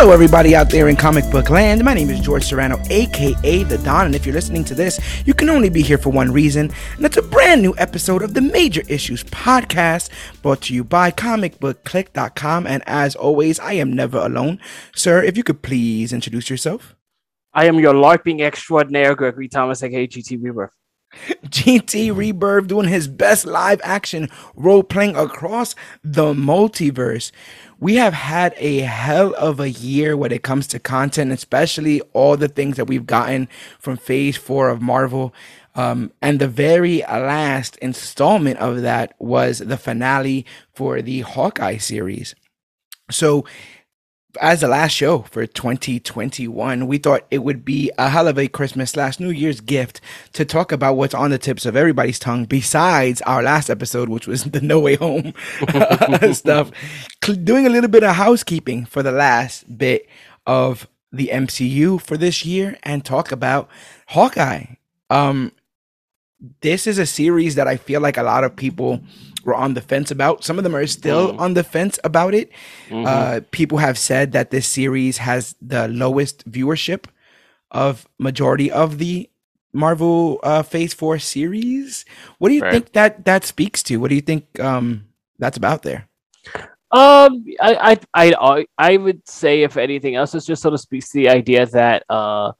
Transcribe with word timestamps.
Hello, 0.00 0.12
everybody 0.12 0.54
out 0.54 0.70
there 0.70 0.86
in 0.86 0.94
comic 0.94 1.28
book 1.28 1.50
land. 1.50 1.82
My 1.82 1.92
name 1.92 2.08
is 2.08 2.20
George 2.20 2.44
Serrano, 2.44 2.80
aka 2.88 3.64
The 3.64 3.78
Don, 3.78 4.06
and 4.06 4.14
if 4.14 4.24
you're 4.24 4.32
listening 4.32 4.62
to 4.66 4.74
this, 4.76 5.00
you 5.26 5.34
can 5.34 5.48
only 5.48 5.70
be 5.70 5.82
here 5.82 5.98
for 5.98 6.10
one 6.10 6.30
reason, 6.30 6.70
and 6.96 7.04
it's 7.04 7.16
a 7.16 7.22
brand 7.22 7.62
new 7.62 7.74
episode 7.78 8.22
of 8.22 8.32
the 8.32 8.40
Major 8.40 8.82
Issues 8.86 9.24
Podcast, 9.24 10.10
brought 10.40 10.62
to 10.62 10.72
you 10.72 10.84
by 10.84 11.10
comicbookclick.com. 11.10 12.64
And 12.64 12.84
as 12.86 13.16
always, 13.16 13.58
I 13.58 13.72
am 13.72 13.92
never 13.92 14.18
alone. 14.18 14.60
Sir, 14.94 15.20
if 15.24 15.36
you 15.36 15.42
could 15.42 15.62
please 15.62 16.12
introduce 16.12 16.48
yourself. 16.48 16.94
I 17.52 17.66
am 17.66 17.80
your 17.80 17.92
LARPing 17.92 18.40
extraordinaire, 18.40 19.16
Gregory 19.16 19.48
Thomas, 19.48 19.82
aka 19.82 20.06
GT 20.06 20.40
Rebirth. 20.40 20.76
GT 21.46 22.14
Rebirth 22.14 22.66
doing 22.66 22.88
his 22.88 23.08
best 23.08 23.46
live 23.46 23.80
action 23.82 24.28
role 24.54 24.82
playing 24.82 25.16
across 25.16 25.74
the 26.04 26.34
multiverse. 26.34 27.32
We 27.80 27.94
have 27.96 28.12
had 28.12 28.54
a 28.56 28.80
hell 28.80 29.34
of 29.34 29.60
a 29.60 29.70
year 29.70 30.16
when 30.16 30.32
it 30.32 30.42
comes 30.42 30.66
to 30.68 30.80
content, 30.80 31.30
especially 31.30 32.00
all 32.12 32.36
the 32.36 32.48
things 32.48 32.76
that 32.76 32.86
we've 32.86 33.06
gotten 33.06 33.48
from 33.78 33.96
phase 33.96 34.36
four 34.36 34.68
of 34.68 34.82
Marvel. 34.82 35.32
Um, 35.76 36.12
and 36.20 36.40
the 36.40 36.48
very 36.48 37.02
last 37.02 37.76
installment 37.76 38.58
of 38.58 38.82
that 38.82 39.14
was 39.20 39.58
the 39.58 39.76
finale 39.76 40.44
for 40.74 41.00
the 41.02 41.20
Hawkeye 41.20 41.76
series. 41.76 42.34
So 43.10 43.44
as 44.40 44.60
the 44.60 44.68
last 44.68 44.92
show 44.92 45.20
for 45.22 45.46
2021, 45.46 46.86
we 46.86 46.98
thought 46.98 47.26
it 47.30 47.38
would 47.38 47.64
be 47.64 47.90
a 47.98 48.08
hell 48.08 48.28
of 48.28 48.38
a 48.38 48.48
Christmas 48.48 48.92
slash 48.92 49.20
New 49.20 49.30
Year's 49.30 49.60
gift 49.60 50.00
to 50.32 50.44
talk 50.44 50.72
about 50.72 50.96
what's 50.96 51.14
on 51.14 51.30
the 51.30 51.38
tips 51.38 51.66
of 51.66 51.76
everybody's 51.76 52.18
tongue 52.18 52.44
besides 52.44 53.20
our 53.22 53.42
last 53.42 53.70
episode, 53.70 54.08
which 54.08 54.26
was 54.26 54.44
the 54.52 54.60
No 54.60 54.80
Way 54.80 54.96
Home 54.96 55.34
stuff. 56.32 56.70
Doing 57.20 57.66
a 57.66 57.70
little 57.70 57.90
bit 57.90 58.04
of 58.04 58.14
housekeeping 58.14 58.84
for 58.84 59.02
the 59.02 59.12
last 59.12 59.78
bit 59.78 60.08
of 60.46 60.88
the 61.12 61.30
MCU 61.32 62.00
for 62.00 62.16
this 62.16 62.44
year 62.44 62.78
and 62.82 63.04
talk 63.04 63.32
about 63.32 63.68
Hawkeye. 64.08 64.64
Um, 65.10 65.52
this 66.60 66.86
is 66.86 66.98
a 66.98 67.06
series 67.06 67.56
that 67.56 67.66
I 67.66 67.76
feel 67.76 68.00
like 68.00 68.16
a 68.16 68.22
lot 68.22 68.44
of 68.44 68.54
people 68.54 69.00
were 69.44 69.54
on 69.54 69.74
the 69.74 69.80
fence 69.80 70.10
about. 70.10 70.44
Some 70.44 70.58
of 70.58 70.64
them 70.64 70.74
are 70.74 70.86
still 70.86 71.32
mm. 71.32 71.40
on 71.40 71.54
the 71.54 71.64
fence 71.64 71.98
about 72.04 72.34
it. 72.34 72.50
Mm-hmm. 72.88 73.06
Uh, 73.06 73.40
people 73.50 73.78
have 73.78 73.98
said 73.98 74.32
that 74.32 74.50
this 74.50 74.66
series 74.66 75.18
has 75.18 75.54
the 75.60 75.88
lowest 75.88 76.50
viewership 76.50 77.06
of 77.70 78.08
majority 78.18 78.70
of 78.70 78.98
the 78.98 79.30
Marvel 79.72 80.40
uh, 80.42 80.62
Phase 80.62 80.94
Four 80.94 81.18
series. 81.18 82.04
What 82.38 82.48
do 82.48 82.54
you 82.54 82.62
right. 82.62 82.72
think 82.72 82.92
that 82.92 83.24
that 83.26 83.44
speaks 83.44 83.82
to? 83.84 83.98
What 83.98 84.08
do 84.08 84.14
you 84.14 84.22
think 84.22 84.58
um, 84.60 85.06
that's 85.38 85.56
about 85.56 85.82
there? 85.82 86.08
Um, 86.90 87.44
I, 87.60 87.98
I, 88.14 88.32
I, 88.40 88.66
I 88.78 88.96
would 88.96 89.28
say, 89.28 89.62
if 89.62 89.76
anything 89.76 90.16
else, 90.16 90.34
it 90.34 90.40
just 90.40 90.62
sort 90.62 90.72
of 90.72 90.80
speaks 90.80 91.10
to 91.10 91.18
the 91.18 91.28
idea 91.28 91.66
that 91.66 92.02
uh, 92.08 92.52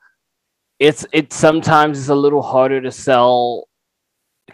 it's 0.78 1.06
it 1.12 1.32
sometimes 1.32 1.98
is 1.98 2.10
a 2.10 2.14
little 2.14 2.42
harder 2.42 2.80
to 2.82 2.92
sell 2.92 3.68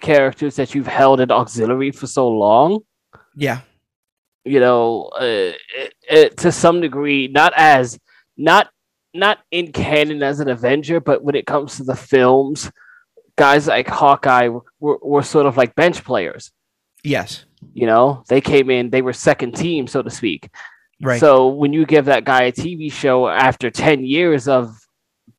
characters 0.04 0.56
that 0.56 0.74
you've 0.74 0.86
held 0.86 1.20
in 1.20 1.30
auxiliary 1.30 1.90
for 1.90 2.06
so 2.06 2.28
long. 2.28 2.80
Yeah. 3.34 3.60
You 4.44 4.60
know, 4.60 5.10
uh, 5.18 5.52
it, 5.76 5.94
it, 6.08 6.36
to 6.38 6.52
some 6.52 6.80
degree, 6.82 7.28
not 7.28 7.54
as 7.56 7.98
not 8.36 8.68
not 9.14 9.38
in 9.50 9.72
canon 9.72 10.22
as 10.22 10.40
an 10.40 10.48
Avenger, 10.48 11.00
but 11.00 11.22
when 11.22 11.34
it 11.34 11.46
comes 11.46 11.76
to 11.76 11.84
the 11.84 11.96
films, 11.96 12.70
guys 13.36 13.66
like 13.66 13.88
Hawkeye 13.88 14.48
were, 14.80 14.98
were 15.02 15.22
sort 15.22 15.46
of 15.46 15.56
like 15.56 15.74
bench 15.74 16.04
players. 16.04 16.52
Yes. 17.02 17.46
You 17.72 17.86
know, 17.86 18.24
they 18.28 18.40
came 18.40 18.70
in, 18.70 18.90
they 18.90 19.02
were 19.02 19.12
second 19.12 19.56
team, 19.56 19.86
so 19.86 20.02
to 20.02 20.10
speak. 20.10 20.50
Right. 21.00 21.20
So 21.20 21.48
when 21.48 21.72
you 21.72 21.86
give 21.86 22.06
that 22.06 22.24
guy 22.24 22.44
a 22.44 22.52
TV 22.52 22.92
show 22.92 23.28
after 23.28 23.70
10 23.70 24.04
years 24.04 24.48
of 24.48 24.76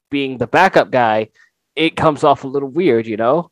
being 0.09 0.37
the 0.37 0.47
backup 0.47 0.89
guy, 0.89 1.29
it 1.75 1.95
comes 1.95 2.23
off 2.23 2.43
a 2.43 2.47
little 2.47 2.69
weird, 2.69 3.05
you 3.05 3.17
know? 3.17 3.51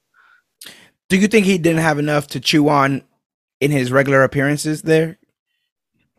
Do 1.09 1.17
you 1.17 1.27
think 1.27 1.45
he 1.45 1.57
didn't 1.57 1.81
have 1.81 1.99
enough 1.99 2.27
to 2.27 2.39
chew 2.39 2.69
on 2.69 3.03
in 3.59 3.71
his 3.71 3.91
regular 3.91 4.23
appearances 4.23 4.81
there? 4.81 5.19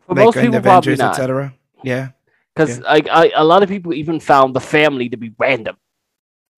For 0.07 0.15
like 0.15 0.25
most 0.25 0.35
people, 0.35 0.55
Avengers, 0.55 0.99
etc. 0.99 1.53
Yeah, 1.83 2.09
because 2.55 2.79
yeah. 2.79 2.85
I, 2.87 3.01
I, 3.11 3.31
a 3.35 3.43
lot 3.43 3.63
of 3.63 3.69
people 3.69 3.93
even 3.93 4.19
found 4.19 4.55
the 4.55 4.61
family 4.61 5.09
to 5.09 5.17
be 5.17 5.33
random. 5.37 5.77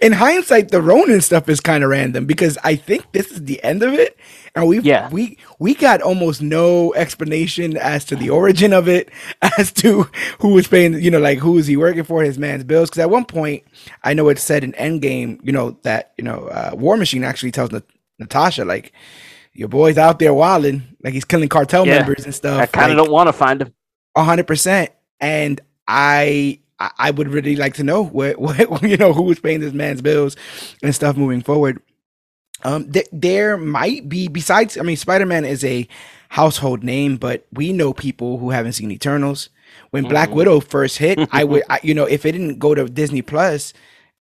in 0.00 0.12
hindsight, 0.12 0.70
the 0.70 0.80
Ronin 0.80 1.20
stuff 1.20 1.48
is 1.48 1.60
kind 1.60 1.84
of 1.84 1.90
random 1.90 2.26
because 2.26 2.58
I 2.64 2.76
think 2.76 3.12
this 3.12 3.30
is 3.30 3.44
the 3.44 3.62
end 3.62 3.82
of 3.82 3.92
it, 3.92 4.16
and 4.54 4.66
we 4.66 4.80
yeah. 4.80 5.08
we 5.10 5.38
we 5.58 5.74
got 5.74 6.00
almost 6.00 6.40
no 6.40 6.94
explanation 6.94 7.76
as 7.76 8.04
to 8.06 8.16
the 8.16 8.30
origin 8.30 8.72
of 8.72 8.88
it, 8.88 9.10
as 9.58 9.72
to 9.74 10.04
who 10.40 10.48
was 10.48 10.66
paying, 10.66 10.94
you 10.94 11.10
know, 11.10 11.18
like 11.18 11.38
who 11.38 11.58
is 11.58 11.66
he 11.66 11.76
working 11.76 12.04
for, 12.04 12.22
his 12.22 12.38
man's 12.38 12.64
bills. 12.64 12.88
Because 12.88 13.02
at 13.02 13.10
one 13.10 13.24
point, 13.24 13.64
I 14.02 14.14
know 14.14 14.28
it 14.28 14.38
said 14.38 14.64
in 14.64 14.72
Endgame, 14.72 15.40
you 15.42 15.52
know, 15.52 15.78
that 15.82 16.12
you 16.16 16.24
know, 16.24 16.48
uh, 16.48 16.70
War 16.74 16.96
Machine 16.96 17.24
actually 17.24 17.52
tells 17.52 17.70
Nat- 17.70 17.84
Natasha 18.18 18.64
like, 18.64 18.92
your 19.52 19.68
boy's 19.68 19.98
out 19.98 20.18
there 20.18 20.32
wilding, 20.32 20.82
like 21.02 21.12
he's 21.12 21.24
killing 21.24 21.48
cartel 21.48 21.86
yeah. 21.86 21.98
members 21.98 22.24
and 22.24 22.34
stuff. 22.34 22.60
I 22.60 22.66
kind 22.66 22.92
of 22.92 22.98
like, 22.98 23.06
don't 23.06 23.12
want 23.12 23.28
to 23.28 23.32
find 23.32 23.60
him. 23.60 23.74
hundred 24.16 24.46
percent, 24.46 24.90
and 25.20 25.60
I 25.86 26.60
I 26.78 27.10
would 27.10 27.28
really 27.28 27.56
like 27.56 27.74
to 27.74 27.82
know 27.82 28.04
what, 28.04 28.38
what 28.38 28.82
you 28.82 28.96
know 28.96 29.12
who 29.12 29.22
was 29.22 29.40
paying 29.40 29.60
this 29.60 29.72
man's 29.72 30.02
bills 30.02 30.36
and 30.82 30.94
stuff 30.94 31.16
moving 31.16 31.42
forward. 31.42 31.80
Um, 32.64 32.90
th- 32.90 33.08
there 33.12 33.56
might 33.56 34.08
be 34.08 34.28
besides. 34.28 34.76
I 34.78 34.82
mean, 34.82 34.96
Spider 34.96 35.26
Man 35.26 35.44
is 35.44 35.64
a 35.64 35.88
household 36.28 36.82
name, 36.82 37.16
but 37.16 37.46
we 37.52 37.72
know 37.72 37.92
people 37.92 38.38
who 38.38 38.50
haven't 38.50 38.72
seen 38.72 38.90
Eternals. 38.90 39.50
When 39.90 40.04
mm-hmm. 40.04 40.10
Black 40.10 40.30
Widow 40.30 40.60
first 40.60 40.98
hit, 40.98 41.18
I 41.32 41.44
would, 41.44 41.62
I, 41.70 41.80
you 41.82 41.94
know, 41.94 42.04
if 42.04 42.24
it 42.24 42.32
didn't 42.32 42.58
go 42.58 42.74
to 42.74 42.86
Disney 42.86 43.22
Plus 43.22 43.72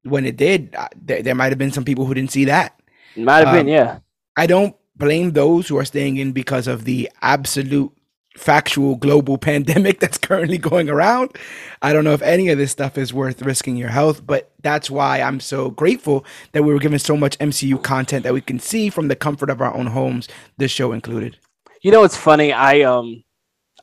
when 0.03 0.25
it 0.25 0.35
did, 0.35 0.75
uh, 0.75 0.89
there, 0.95 1.21
there 1.21 1.35
might 1.35 1.51
have 1.51 1.57
been 1.57 1.71
some 1.71 1.85
people 1.85 2.05
who 2.05 2.13
didn't 2.13 2.31
see 2.31 2.45
that. 2.45 2.79
Might 3.15 3.45
have 3.45 3.49
um, 3.49 3.55
been, 3.55 3.67
yeah. 3.67 3.99
I 4.35 4.47
don't 4.47 4.75
blame 4.95 5.31
those 5.31 5.67
who 5.67 5.77
are 5.77 5.85
staying 5.85 6.17
in 6.17 6.31
because 6.31 6.67
of 6.67 6.85
the 6.85 7.09
absolute 7.21 7.91
factual 8.37 8.95
global 8.95 9.37
pandemic 9.49 9.99
that's 9.99 10.17
currently 10.17 10.57
going 10.57 10.89
around. 10.89 11.37
I 11.81 11.93
don't 11.93 12.03
know 12.03 12.13
if 12.13 12.21
any 12.21 12.49
of 12.49 12.57
this 12.57 12.71
stuff 12.71 12.97
is 12.97 13.13
worth 13.13 13.41
risking 13.41 13.75
your 13.75 13.89
health, 13.89 14.25
but 14.25 14.51
that's 14.61 14.89
why 14.89 15.21
I'm 15.21 15.39
so 15.39 15.69
grateful 15.69 16.25
that 16.53 16.63
we 16.63 16.73
were 16.73 16.79
given 16.79 16.99
so 16.99 17.17
much 17.17 17.37
MCU 17.39 17.81
content 17.81 18.23
that 18.23 18.33
we 18.33 18.41
can 18.41 18.59
see 18.59 18.89
from 18.89 19.07
the 19.07 19.15
comfort 19.15 19.49
of 19.49 19.61
our 19.61 19.73
own 19.73 19.87
homes, 19.87 20.27
this 20.57 20.71
show 20.71 20.91
included. 20.91 21.37
You 21.81 21.91
know 21.91 22.01
what's 22.01 22.17
funny? 22.17 22.53
I 22.53 22.81
um 22.81 23.23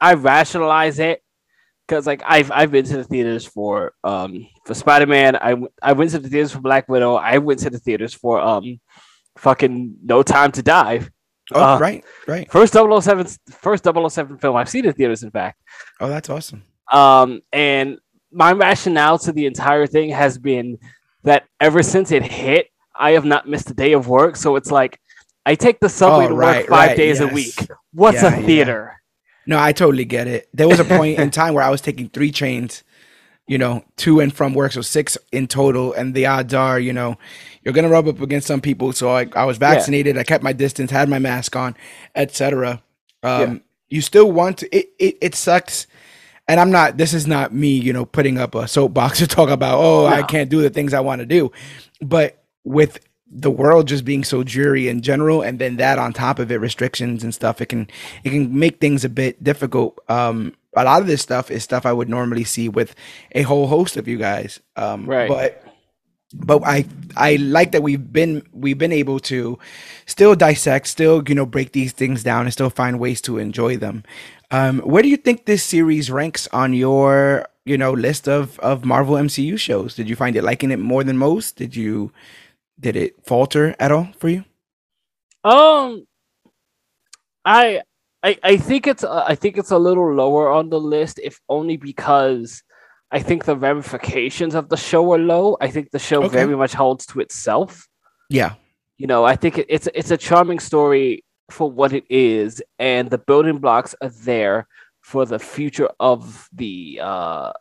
I 0.00 0.14
rationalize 0.14 0.98
it 0.98 1.22
because 1.86 2.06
like 2.06 2.22
I've 2.24 2.50
I've 2.50 2.70
been 2.70 2.86
to 2.86 2.96
the 2.96 3.04
theaters 3.04 3.44
for 3.44 3.92
um 4.04 4.46
for 4.64 4.74
Spider 4.74 5.06
Man. 5.06 5.36
I 5.36 5.56
I 5.82 5.92
went 5.92 6.12
to 6.12 6.18
the 6.18 6.28
theaters 6.28 6.52
for 6.52 6.60
Black 6.60 6.88
Widow. 6.88 7.16
I 7.16 7.38
went 7.38 7.60
to 7.60 7.70
the 7.70 7.78
theaters 7.78 8.14
for 8.14 8.40
um 8.40 8.80
fucking 9.36 9.96
No 10.02 10.22
Time 10.22 10.52
to 10.52 10.62
Die. 10.62 11.06
Oh, 11.52 11.74
uh, 11.74 11.78
right, 11.78 12.04
right. 12.26 12.50
First 12.50 12.74
007, 12.74 13.26
first 13.50 13.84
007 13.84 14.38
film 14.38 14.56
I've 14.56 14.68
seen 14.68 14.84
in 14.84 14.92
theaters, 14.92 15.22
in 15.22 15.30
fact. 15.30 15.60
Oh, 16.00 16.08
that's 16.08 16.30
awesome. 16.30 16.62
Um, 16.92 17.40
and 17.52 17.98
my 18.32 18.52
rationale 18.52 19.18
to 19.20 19.32
the 19.32 19.46
entire 19.46 19.86
thing 19.86 20.10
has 20.10 20.38
been 20.38 20.78
that 21.24 21.44
ever 21.60 21.82
since 21.82 22.12
it 22.12 22.22
hit, 22.22 22.68
I 22.94 23.12
have 23.12 23.24
not 23.24 23.48
missed 23.48 23.70
a 23.70 23.74
day 23.74 23.92
of 23.92 24.08
work. 24.08 24.36
So 24.36 24.56
it's 24.56 24.70
like 24.70 25.00
I 25.46 25.54
take 25.54 25.80
the 25.80 25.88
subway 25.88 26.26
oh, 26.26 26.28
to 26.28 26.34
right, 26.34 26.58
work 26.58 26.68
five 26.68 26.88
right, 26.90 26.96
days 26.96 27.20
yes. 27.20 27.30
a 27.30 27.34
week. 27.34 27.54
What's 27.92 28.22
yeah, 28.22 28.36
a 28.36 28.42
theater? 28.42 28.92
Yeah. 28.92 28.96
No, 29.46 29.60
I 29.60 29.72
totally 29.72 30.04
get 30.04 30.26
it. 30.26 30.48
There 30.52 30.68
was 30.68 30.80
a 30.80 30.84
point 30.84 31.18
in 31.18 31.30
time 31.32 31.54
where 31.54 31.64
I 31.64 31.70
was 31.70 31.80
taking 31.80 32.08
three 32.08 32.30
trains 32.30 32.84
you 33.50 33.58
know, 33.58 33.84
to 33.96 34.20
and 34.20 34.32
from 34.32 34.54
work, 34.54 34.70
so 34.70 34.80
six 34.80 35.18
in 35.32 35.48
total, 35.48 35.92
and 35.92 36.14
the 36.14 36.24
odds 36.24 36.54
are, 36.54 36.78
you 36.78 36.92
know, 36.92 37.18
you're 37.64 37.74
gonna 37.74 37.88
rub 37.88 38.06
up 38.06 38.20
against 38.20 38.46
some 38.46 38.60
people. 38.60 38.92
So 38.92 39.10
I, 39.10 39.26
I 39.34 39.44
was 39.44 39.58
vaccinated, 39.58 40.16
I 40.16 40.22
kept 40.22 40.44
my 40.44 40.52
distance, 40.52 40.92
had 40.92 41.08
my 41.08 41.18
mask 41.18 41.56
on, 41.56 41.74
etc. 42.14 42.80
Um, 43.24 43.40
Yeah. 43.40 43.58
You 43.88 44.02
still 44.02 44.30
want 44.30 44.58
to. 44.58 44.66
It, 44.76 44.90
it 45.00 45.18
it 45.20 45.34
sucks, 45.34 45.88
and 46.46 46.60
I'm 46.60 46.70
not. 46.70 46.96
This 46.96 47.12
is 47.12 47.26
not 47.26 47.52
me, 47.52 47.70
you 47.76 47.92
know, 47.92 48.04
putting 48.04 48.38
up 48.38 48.54
a 48.54 48.68
soapbox 48.68 49.18
to 49.22 49.26
talk 49.26 49.50
about. 49.50 49.80
Oh, 49.80 50.06
I 50.06 50.22
can't 50.22 50.48
do 50.48 50.62
the 50.62 50.70
things 50.70 50.94
I 50.94 51.00
want 51.00 51.18
to 51.18 51.26
do, 51.26 51.50
but 52.00 52.44
with 52.62 53.00
the 53.32 53.50
world 53.50 53.88
just 53.88 54.04
being 54.04 54.22
so 54.22 54.44
dreary 54.44 54.86
in 54.86 55.02
general, 55.02 55.42
and 55.42 55.58
then 55.58 55.76
that 55.78 55.98
on 55.98 56.12
top 56.12 56.38
of 56.38 56.52
it, 56.52 56.60
restrictions 56.60 57.24
and 57.24 57.34
stuff, 57.34 57.60
it 57.60 57.66
can 57.66 57.88
it 58.22 58.30
can 58.30 58.56
make 58.56 58.78
things 58.78 59.04
a 59.04 59.08
bit 59.08 59.42
difficult. 59.42 59.98
Um, 60.08 60.54
a 60.76 60.84
lot 60.84 61.00
of 61.00 61.06
this 61.06 61.22
stuff 61.22 61.50
is 61.50 61.64
stuff 61.64 61.84
I 61.86 61.92
would 61.92 62.08
normally 62.08 62.44
see 62.44 62.68
with 62.68 62.94
a 63.32 63.42
whole 63.42 63.66
host 63.66 63.96
of 63.96 64.06
you 64.06 64.18
guys. 64.18 64.60
Um, 64.76 65.06
Right. 65.06 65.28
But 65.28 65.64
but 66.32 66.62
I 66.64 66.84
I 67.16 67.36
like 67.36 67.72
that 67.72 67.82
we've 67.82 68.12
been 68.12 68.42
we've 68.52 68.78
been 68.78 68.92
able 68.92 69.18
to 69.20 69.58
still 70.06 70.34
dissect, 70.36 70.86
still 70.86 71.22
you 71.26 71.34
know 71.34 71.46
break 71.46 71.72
these 71.72 71.92
things 71.92 72.22
down, 72.22 72.46
and 72.46 72.52
still 72.52 72.70
find 72.70 73.00
ways 73.00 73.20
to 73.22 73.38
enjoy 73.38 73.76
them. 73.76 74.04
Um, 74.52 74.80
where 74.80 75.02
do 75.02 75.08
you 75.08 75.16
think 75.16 75.46
this 75.46 75.64
series 75.64 76.10
ranks 76.10 76.48
on 76.52 76.72
your 76.72 77.46
you 77.64 77.76
know 77.76 77.92
list 77.92 78.28
of 78.28 78.58
of 78.60 78.84
Marvel 78.84 79.16
MCU 79.16 79.58
shows? 79.58 79.94
Did 79.96 80.08
you 80.08 80.16
find 80.16 80.36
it 80.36 80.44
liking 80.44 80.70
it 80.70 80.78
more 80.78 81.02
than 81.02 81.18
most? 81.18 81.56
Did 81.56 81.74
you 81.74 82.12
did 82.78 82.96
it 82.96 83.16
falter 83.26 83.74
at 83.78 83.90
all 83.90 84.08
for 84.18 84.28
you? 84.28 84.44
Um, 85.42 86.06
I, 87.44 87.82
I, 88.22 88.38
I 88.42 88.56
think 88.58 88.86
it's 88.86 89.02
uh, 89.04 89.24
I 89.26 89.34
think 89.34 89.56
it's 89.56 89.70
a 89.70 89.78
little 89.78 90.12
lower 90.14 90.50
on 90.50 90.68
the 90.70 90.80
list, 90.80 91.18
if 91.22 91.40
only 91.48 91.76
because 91.76 92.62
I 93.10 93.20
think 93.20 93.44
the 93.44 93.56
ramifications 93.56 94.54
of 94.54 94.68
the 94.68 94.76
show 94.76 95.12
are 95.12 95.18
low. 95.18 95.56
I 95.60 95.68
think 95.70 95.90
the 95.90 95.98
show 95.98 96.24
Okay. 96.24 96.36
very 96.44 96.56
much 96.56 96.74
holds 96.74 97.06
to 97.06 97.20
itself. 97.20 97.88
Yeah, 98.28 98.54
You 98.98 99.06
know, 99.06 99.24
I 99.24 99.36
think 99.36 99.58
it, 99.58 99.66
it's 99.68 99.88
it's 99.94 100.10
a 100.10 100.16
charming 100.16 100.60
story 100.60 101.24
for 101.50 101.68
what 101.70 101.92
it 101.92 102.04
is, 102.10 102.62
and 102.78 103.10
the 103.10 103.18
building 103.18 103.58
blocks 103.58 103.94
are 104.02 104.10
there 104.10 104.68
for 105.00 105.24
the 105.26 105.38
future 105.38 105.88
of 105.98 106.48
the 106.52 107.00
uh 107.02 107.52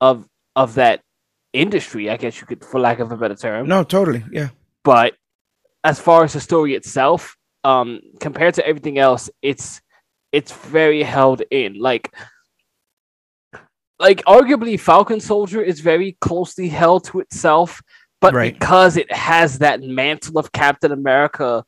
of 0.00 0.28
of 0.54 0.74
that 0.74 1.00
industry. 1.52 2.10
I 2.10 2.16
guess 2.18 2.40
you 2.40 2.46
could, 2.46 2.64
for 2.64 2.78
lack 2.78 2.98
of 3.00 3.10
a 3.12 3.16
better 3.16 3.34
term 3.34 3.66
no, 3.66 3.82
totally, 3.82 4.22
yeah, 4.30 4.50
but 4.84 5.14
as 5.82 5.98
far 5.98 6.22
as 6.24 6.34
the 6.34 6.40
story 6.40 6.74
itself 6.74 7.36
um 7.64 8.00
compared 8.20 8.54
to 8.54 8.66
everything 8.66 8.98
else 8.98 9.30
it's 9.42 9.80
it's 10.36 10.52
very 10.52 11.02
held 11.02 11.42
in. 11.50 11.70
Like 11.78 12.14
like 13.98 14.22
arguably 14.26 14.78
falcon 14.78 15.20
soldier 15.20 15.62
is 15.62 15.80
very 15.80 16.16
closely 16.20 16.68
held 16.68 17.02
to 17.04 17.20
itself 17.20 17.80
but 18.20 18.34
Right. 18.34 18.52
because 18.52 18.96
it 18.98 19.10
has 19.10 19.58
that 19.60 19.80
mantle 19.80 20.38
of 20.38 20.52
captain 20.52 20.92
america 20.92 21.64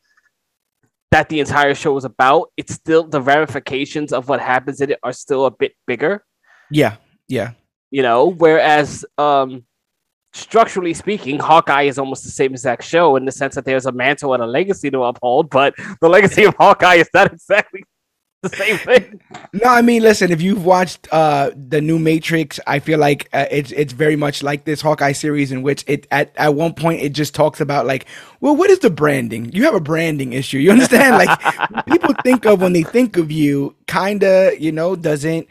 that 1.10 1.30
the 1.30 1.40
entire 1.40 1.74
show 1.74 1.96
is 1.96 2.04
about 2.04 2.50
it's 2.58 2.74
still 2.74 3.04
the 3.04 3.22
ramifications 3.22 4.12
of 4.12 4.28
what 4.28 4.40
happens 4.40 4.82
in 4.82 4.90
it 4.90 4.98
are 5.02 5.12
still 5.12 5.46
a 5.46 5.50
bit 5.50 5.72
bigger. 5.86 6.22
Yeah, 6.70 6.96
yeah, 7.28 7.52
you 7.90 8.02
know 8.02 8.26
whereas 8.26 9.06
um 9.16 9.64
structurally 10.34 10.92
speaking 10.92 11.38
hawkeye 11.38 11.84
is 11.84 11.98
almost 11.98 12.22
the 12.24 12.30
same 12.30 12.52
exact 12.52 12.84
show 12.84 13.16
in 13.16 13.24
the 13.24 13.32
sense 13.32 13.54
that 13.54 13.64
there's 13.64 13.86
a 13.86 13.92
mantle 13.92 14.34
and 14.34 14.42
a 14.42 14.46
legacy 14.46 14.90
to 14.90 15.00
uphold 15.02 15.48
but 15.48 15.72
the 16.02 16.08
legacy 16.16 16.44
of 16.44 16.54
hawkeye 16.56 16.96
is 16.96 17.08
not 17.14 17.32
exactly 17.36 17.82
the 18.42 18.50
same 18.50 18.78
thing 18.78 19.20
No, 19.52 19.68
I 19.68 19.82
mean, 19.82 20.02
listen. 20.02 20.30
If 20.30 20.40
you've 20.40 20.64
watched 20.64 21.08
uh, 21.10 21.50
the 21.56 21.80
new 21.80 21.98
Matrix, 21.98 22.60
I 22.66 22.78
feel 22.78 22.98
like 22.98 23.28
uh, 23.32 23.46
it's 23.50 23.72
it's 23.72 23.92
very 23.92 24.14
much 24.16 24.42
like 24.42 24.64
this 24.64 24.80
Hawkeye 24.80 25.12
series, 25.12 25.50
in 25.50 25.62
which 25.62 25.84
it 25.88 26.06
at 26.12 26.32
at 26.36 26.54
one 26.54 26.74
point 26.74 27.00
it 27.02 27.10
just 27.14 27.34
talks 27.34 27.60
about 27.60 27.86
like, 27.86 28.06
well, 28.40 28.54
what 28.54 28.70
is 28.70 28.78
the 28.80 28.90
branding? 28.90 29.50
You 29.52 29.64
have 29.64 29.74
a 29.74 29.80
branding 29.80 30.34
issue. 30.34 30.58
You 30.58 30.70
understand? 30.70 31.16
like 31.16 31.86
people 31.86 32.14
think 32.22 32.46
of 32.46 32.60
when 32.60 32.74
they 32.74 32.84
think 32.84 33.16
of 33.16 33.32
you, 33.32 33.74
kinda, 33.88 34.52
you 34.58 34.70
know, 34.70 34.94
doesn't 34.96 35.48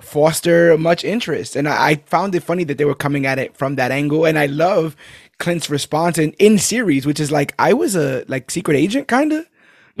foster 0.00 0.78
much 0.78 1.04
interest. 1.04 1.56
And 1.56 1.68
I, 1.68 1.88
I 1.90 1.94
found 2.06 2.34
it 2.34 2.42
funny 2.42 2.64
that 2.64 2.78
they 2.78 2.86
were 2.86 2.94
coming 2.94 3.26
at 3.26 3.38
it 3.38 3.56
from 3.56 3.76
that 3.76 3.90
angle, 3.90 4.24
and 4.24 4.38
I 4.38 4.46
love 4.46 4.96
Clint's 5.38 5.68
response 5.68 6.18
in 6.18 6.32
in 6.34 6.58
series, 6.58 7.04
which 7.06 7.20
is 7.20 7.30
like, 7.30 7.54
I 7.58 7.74
was 7.74 7.96
a 7.96 8.24
like 8.28 8.50
secret 8.50 8.76
agent, 8.76 9.08
kinda. 9.08 9.44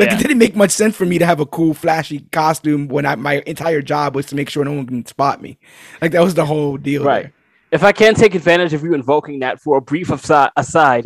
Like 0.00 0.08
Yeah. 0.10 0.16
it 0.16 0.22
didn't 0.22 0.38
make 0.38 0.56
much 0.56 0.70
sense 0.72 0.96
for 0.96 1.06
me 1.06 1.18
to 1.18 1.26
have 1.26 1.40
a 1.40 1.46
cool, 1.46 1.74
flashy 1.74 2.20
costume 2.32 2.88
when 2.88 3.04
I, 3.06 3.14
my 3.16 3.42
entire 3.46 3.82
job 3.82 4.14
was 4.16 4.26
to 4.26 4.34
make 4.34 4.48
sure 4.50 4.64
no 4.64 4.72
one 4.72 4.86
can 4.86 5.06
spot 5.06 5.40
me. 5.40 5.58
Like 6.02 6.12
that 6.12 6.22
was 6.22 6.34
the 6.34 6.46
whole 6.46 6.76
deal. 6.76 7.04
right 7.04 7.24
there. 7.24 7.32
if 7.78 7.82
i 7.84 7.92
can 7.92 8.14
take 8.14 8.34
advantage 8.34 8.72
of 8.76 8.82
you 8.82 8.94
invoking 8.94 9.38
that 9.44 9.60
for 9.60 9.76
a 9.76 9.80
brief 9.90 10.10
asi- 10.10 10.50
aside 10.56 11.04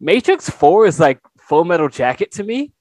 matrix 0.00 0.48
4 0.48 0.86
is 0.86 0.98
like 1.06 1.18
full 1.48 1.64
metal 1.64 1.88
jacket 1.88 2.30
to 2.32 2.44
me 2.44 2.72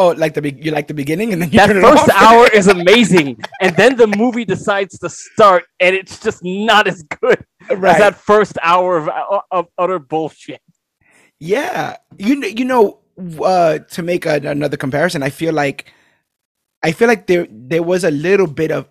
Oh, 0.00 0.10
like 0.24 0.34
the 0.34 0.42
be- 0.42 0.56
you 0.64 0.70
like 0.70 0.86
the 0.86 0.94
beginning, 0.94 1.32
and 1.32 1.42
then 1.42 1.50
that 1.50 1.70
first 1.88 2.08
hour 2.24 2.46
is 2.58 2.68
amazing 2.78 3.28
and 3.60 3.74
then 3.80 3.96
the 3.96 4.06
movie 4.22 4.44
decides 4.44 4.96
to 5.00 5.08
start 5.08 5.64
and 5.80 5.96
it's 5.96 6.20
just 6.20 6.40
not 6.44 6.86
as 6.86 7.02
good 7.20 7.38
as 7.68 7.98
that 8.04 8.14
first 8.14 8.54
hour 8.62 8.90
of, 8.98 9.08
of 9.50 9.66
utter 9.76 9.98
bullshit 9.98 10.62
yeah, 11.40 11.96
you 12.16 12.34
you 12.60 12.64
know 12.64 12.84
uh, 13.42 13.78
to 13.78 14.02
make 14.02 14.26
a, 14.26 14.34
another 14.36 14.76
comparison, 14.76 15.22
I 15.22 15.30
feel 15.30 15.52
like 15.54 15.92
I 16.82 16.92
feel 16.92 17.08
like 17.08 17.26
there 17.26 17.46
there 17.50 17.82
was 17.82 18.04
a 18.04 18.10
little 18.10 18.46
bit 18.46 18.70
of 18.70 18.88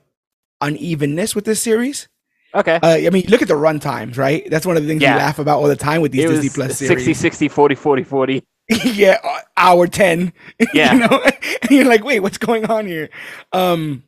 unevenness 0.62 1.35
with 1.35 1.45
this 1.45 1.62
series. 1.62 2.07
okay 2.56 2.79
Uh, 2.81 2.97
I 3.07 3.09
mean, 3.12 3.25
look 3.27 3.41
at 3.41 3.47
the 3.47 3.56
run 3.56 3.79
times, 3.79 4.18
right? 4.18 4.47
That's 4.50 4.65
one 4.65 4.75
of 4.77 4.83
the 4.83 4.89
things 4.89 5.01
Yeah. 5.01 5.13
we 5.15 5.19
laugh 5.19 5.39
about 5.39 5.59
all 5.59 5.68
the 5.68 5.75
time 5.75 6.01
with 6.01 6.12
these 6.12 6.25
it 6.25 6.27
Disney 6.29 6.50
Plus 6.50 6.77
60 6.77 6.95
series. 7.03 7.18
60 7.19 7.47
40 7.47 7.75
40 7.75 8.03
40 8.03 8.44
yeah, 8.83 9.18
uh, 9.24 9.39
hour 9.56 9.88
10. 9.88 10.33
Yeah. 10.74 10.94
you 10.94 11.00
know, 11.00 11.21
and 11.62 11.71
you're 11.71 11.85
like, 11.85 12.03
wait, 12.03 12.19
what's 12.19 12.38
going 12.38 12.65
on 12.65 12.85
here? 12.85 13.09
Um, 13.53 14.03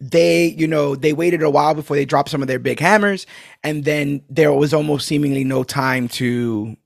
they, 0.00 0.48
you 0.48 0.66
know, 0.66 0.94
they 0.94 1.14
waited 1.14 1.42
a 1.42 1.48
while 1.48 1.74
before 1.74 1.96
they 1.96 2.04
dropped 2.04 2.28
some 2.28 2.42
of 2.42 2.48
their 2.48 2.58
big 2.58 2.78
hammers, 2.80 3.26
and 3.64 3.84
then 3.84 4.20
there 4.28 4.52
was 4.52 4.74
almost 4.74 5.06
seemingly 5.08 5.42
no 5.42 5.64
time 5.64 6.08
to 6.08 6.76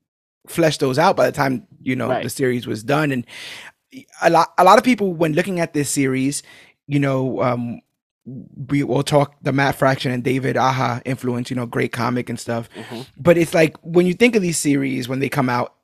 flesh 0.47 0.79
those 0.79 0.97
out 0.99 1.17
by 1.17 1.27
the 1.27 1.33
time, 1.33 1.67
you 1.81 1.97
know, 1.97 2.09
Right. 2.09 2.23
the 2.23 2.31
series 2.31 2.67
was 2.67 2.83
done. 2.83 3.11
And 3.13 3.25
a 4.23 4.31
lot, 4.31 4.53
a 4.59 4.65
lot 4.65 4.79
of 4.79 4.85
people, 4.85 5.13
when 5.15 5.33
looking 5.33 5.61
at 5.61 5.73
this 5.75 5.91
series, 5.91 6.43
you 6.87 6.99
know, 6.99 7.43
um, 7.43 7.81
we 8.69 8.83
will 8.85 9.03
talk 9.03 9.35
the 9.43 9.53
Matt 9.53 9.75
Fraction 9.77 10.13
and 10.13 10.23
David 10.23 10.57
Aja 10.57 11.01
influence, 11.05 11.51
you 11.51 11.57
know, 11.57 11.67
great 11.67 11.91
comic 11.93 12.29
and 12.29 12.39
stuff 12.39 12.69
Mhm. 12.77 13.07
but 13.17 13.39
it's 13.39 13.55
like 13.55 13.77
when 13.83 14.07
you 14.07 14.13
think 14.15 14.37
of 14.37 14.43
these 14.43 14.59
series 14.59 15.09
when 15.09 15.21
they 15.21 15.29
come 15.29 15.49
out 15.49 15.75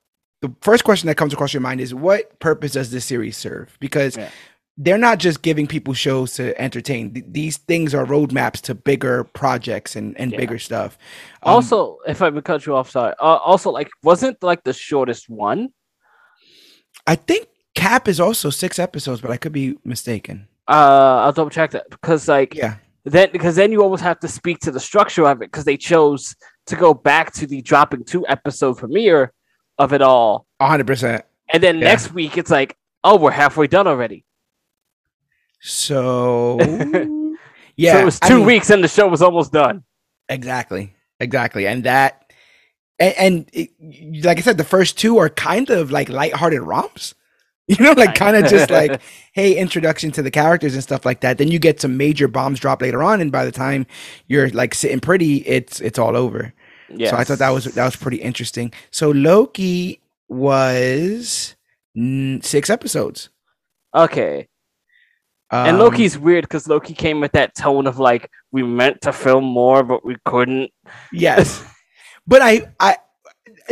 the 0.43 0.52
first 0.60 0.84
question 0.84 1.06
that 1.06 1.16
comes 1.16 1.32
across 1.32 1.54
your 1.54 1.62
mind 1.62 1.81
is 1.81 1.94
what 1.94 2.38
purpose 2.38 2.72
does 2.72 2.90
this 2.90 3.06
series 3.06 3.37
serve 3.38 3.76
because 3.81 4.16
Yeah. 4.19 4.28
they're 4.76 4.98
not 4.98 5.19
just 5.19 5.40
giving 5.40 5.67
people 5.67 5.94
shows 5.94 6.34
to 6.34 6.44
entertain 6.60 7.15
Th- 7.15 7.24
these 7.26 7.56
things 7.56 7.94
are 7.94 8.05
roadmaps 8.05 8.60
to 8.62 8.74
bigger 8.74 9.24
projects 9.24 9.96
and, 9.96 10.15
and 10.20 10.31
Yeah. 10.31 10.36
bigger 10.38 10.58
stuff 10.58 10.98
Um, 11.43 11.55
also 11.55 11.98
if 12.06 12.20
i 12.20 12.29
would 12.29 12.44
cut 12.44 12.67
you 12.67 12.76
off 12.76 12.91
sorry 12.91 13.15
uh, 13.19 13.38
also 13.50 13.70
like 13.70 13.88
wasn't 14.05 14.41
like 14.43 14.62
the 14.65 14.74
shortest 14.74 15.31
one 15.31 15.70
i 17.06 17.15
think 17.15 17.48
cap 17.74 18.08
is 18.08 18.19
also 18.20 18.50
six 18.50 18.79
episodes 18.79 19.20
but 19.20 19.31
i 19.31 19.36
could 19.36 19.53
be 19.53 19.76
mistaken 19.84 20.46
uh 20.69 21.22
i'll 21.24 21.32
double 21.32 21.50
check 21.50 21.70
that 21.72 21.88
because 21.91 22.29
like 22.29 22.55
yeah 22.55 22.76
then 23.05 23.29
because 23.32 23.55
then 23.56 23.70
you 23.70 23.82
almost 23.82 24.03
have 24.03 24.19
to 24.19 24.29
speak 24.29 24.58
to 24.60 24.70
the 24.70 24.81
structure 24.81 25.26
of 25.26 25.43
it 25.43 25.50
because 25.50 25.65
they 25.65 25.76
chose 25.76 26.34
to 26.67 26.74
go 26.74 26.93
back 26.93 27.32
to 27.32 27.46
the 27.46 27.60
dropping 27.62 28.03
two 28.05 28.26
episode 28.29 28.76
premiere 28.79 29.32
of 29.79 29.93
it 29.93 30.03
all 30.03 30.46
100% 30.60 31.22
and 31.53 31.62
then 31.62 31.76
Yeah. 31.79 31.84
next 31.84 32.12
week 32.12 32.36
it's 32.38 32.50
like 32.50 32.76
oh 33.05 33.17
we're 33.17 33.31
halfway 33.31 33.67
done 33.67 33.86
already 33.86 34.24
so 35.60 36.58
yeah 37.76 37.93
so 37.94 37.98
it 38.00 38.05
was 38.05 38.19
I 38.22 38.29
two 38.29 38.36
mean- 38.38 38.46
weeks 38.46 38.70
and 38.70 38.82
the 38.82 38.88
show 38.88 39.06
was 39.08 39.22
almost 39.22 39.53
done 39.53 39.84
Exactly. 40.29 40.93
Exactly. 41.20 41.69
And 41.69 41.84
that 41.84 42.25
and, 42.98 43.15
and 43.19 43.50
it, 43.53 44.24
like 44.24 44.38
I 44.38 44.41
said, 44.43 44.58
the 44.58 44.65
first 44.65 44.98
two 44.98 45.19
are 45.19 45.29
kind 45.29 45.70
of 45.70 45.91
like 45.91 46.08
lighthearted 46.08 46.62
romps. 46.62 47.15
You 47.69 47.76
know, 47.84 47.93
like 47.93 48.15
kind 48.15 48.36
of 48.36 48.46
just 48.46 48.70
like, 48.70 49.00
hey, 49.32 49.56
introduction 49.56 50.12
to 50.12 50.22
the 50.22 50.31
characters 50.31 50.74
and 50.74 50.82
stuff 50.84 51.05
like 51.05 51.20
that. 51.22 51.38
Then 51.38 51.48
you 51.48 51.58
get 51.58 51.81
some 51.81 51.96
major 51.96 52.29
bombs 52.29 52.60
drop 52.60 52.81
later 52.81 53.03
on, 53.03 53.20
and 53.20 53.32
by 53.32 53.44
the 53.44 53.50
time 53.50 53.86
you're 54.29 54.50
like 54.50 54.72
sitting 54.72 55.00
pretty, 55.00 55.38
it's 55.38 55.81
it's 55.81 55.98
all 55.98 56.17
over. 56.17 56.55
yeah 56.88 57.10
So 57.10 57.17
I 57.17 57.24
thought 57.24 57.38
that 57.41 57.50
was 57.50 57.65
that 57.65 57.84
was 57.84 57.96
pretty 57.96 58.19
interesting. 58.19 58.72
So 58.93 59.10
Loki 59.10 60.00
was 60.29 61.56
six 62.43 62.70
episodes. 62.70 63.31
okay 63.94 64.48
and 65.65 65.76
Um, 65.76 65.79
loki's 65.79 66.19
weird 66.19 66.44
because 66.44 66.69
loki 66.69 66.94
came 66.94 67.20
with 67.20 67.32
that 67.32 67.55
tone 67.55 67.86
of 67.86 67.98
like 67.98 68.31
we 68.53 68.62
meant 68.62 69.00
to 69.03 69.12
film 69.12 69.44
more 69.44 69.82
but 69.82 70.05
we 70.05 70.17
couldn't 70.24 70.70
yes, 71.12 71.65
but 72.26 72.42
I 72.42 72.62
I 72.80 72.96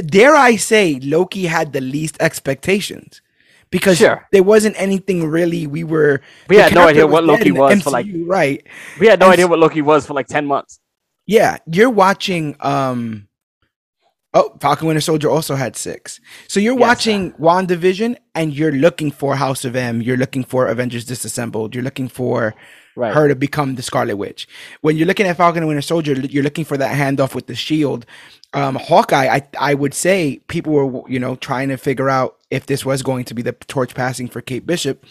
dare 0.06 0.34
I 0.34 0.56
say 0.56 0.99
Loki 1.02 1.46
had 1.46 1.73
the 1.73 1.80
least 1.80 2.16
expectations 2.20 3.23
because 3.70 3.99
Sure. 3.99 4.26
there 4.32 4.42
wasn't 4.42 4.75
anything 4.78 5.26
really 5.28 5.66
we 5.66 5.84
were. 5.84 6.20
we 6.49 6.56
had 6.56 6.75
no 6.75 6.87
idea 6.88 7.06
what 7.06 7.25
loki 7.25 7.50
was 7.52 7.82
for 7.82 7.90
like 7.90 8.06
right. 8.26 8.64
we 9.00 9.06
had 9.06 9.18
no 9.20 9.26
And 9.26 9.32
idea 9.34 9.46
what 9.49 9.58
loki 9.58 9.82
was 9.82 10.06
for 10.06 10.14
like 10.14 10.26
10 10.28 10.46
months 10.46 10.80
Yeah, 11.26 11.56
you're 11.66 11.90
watching. 11.90 12.54
Um, 12.61 13.28
oh, 14.34 14.56
Falcon 14.61 14.87
Winter 14.88 15.00
Soldier 15.00 15.30
also 15.30 15.54
had 15.54 15.75
six. 15.76 16.20
So 16.49 16.61
you're 16.61 16.78
Yes. 16.78 16.88
watching 16.88 17.32
WandaVision, 17.40 18.16
and 18.34 18.52
you're 18.52 18.73
looking 18.87 19.11
for 19.11 19.37
House 19.37 19.64
of 19.64 19.75
M. 19.76 20.02
You're 20.02 20.18
looking 20.18 20.44
for 20.44 20.66
Avengers 20.66 21.04
Disassembled. 21.06 21.75
You're 21.75 21.84
looking 21.84 22.08
for 22.08 22.54
Right. 22.97 23.13
her 23.13 23.27
to 23.27 23.35
become 23.35 23.75
the 23.75 23.83
Scarlet 23.83 24.17
Witch. 24.17 24.47
When 24.81 24.97
you're 24.97 25.07
looking 25.07 25.27
at 25.27 25.37
Falcon 25.37 25.63
and 25.63 25.69
Winter 25.69 25.83
Soldier, 25.83 26.13
you're 26.13 26.45
looking 26.45 26.65
for 26.65 26.77
that 26.77 26.97
handoff 26.97 27.35
with 27.35 27.49
the 27.49 27.55
shield. 27.57 28.07
Um, 28.53 28.77
Hawkeye, 28.77 29.27
I 29.27 29.43
I 29.59 29.75
would 29.75 29.95
say 29.95 30.41
people 30.47 30.73
were 30.73 31.11
you 31.11 31.19
know 31.19 31.35
trying 31.37 31.71
to 31.71 31.77
figure 31.77 32.09
out 32.09 32.37
if 32.51 32.67
this 32.67 32.85
was 32.85 33.03
going 33.03 33.25
to 33.25 33.35
be 33.35 33.43
the 33.43 33.53
torch 33.53 33.95
passing 33.95 34.29
for 34.29 34.41
Kate 34.41 34.65
Bishop. 34.65 35.05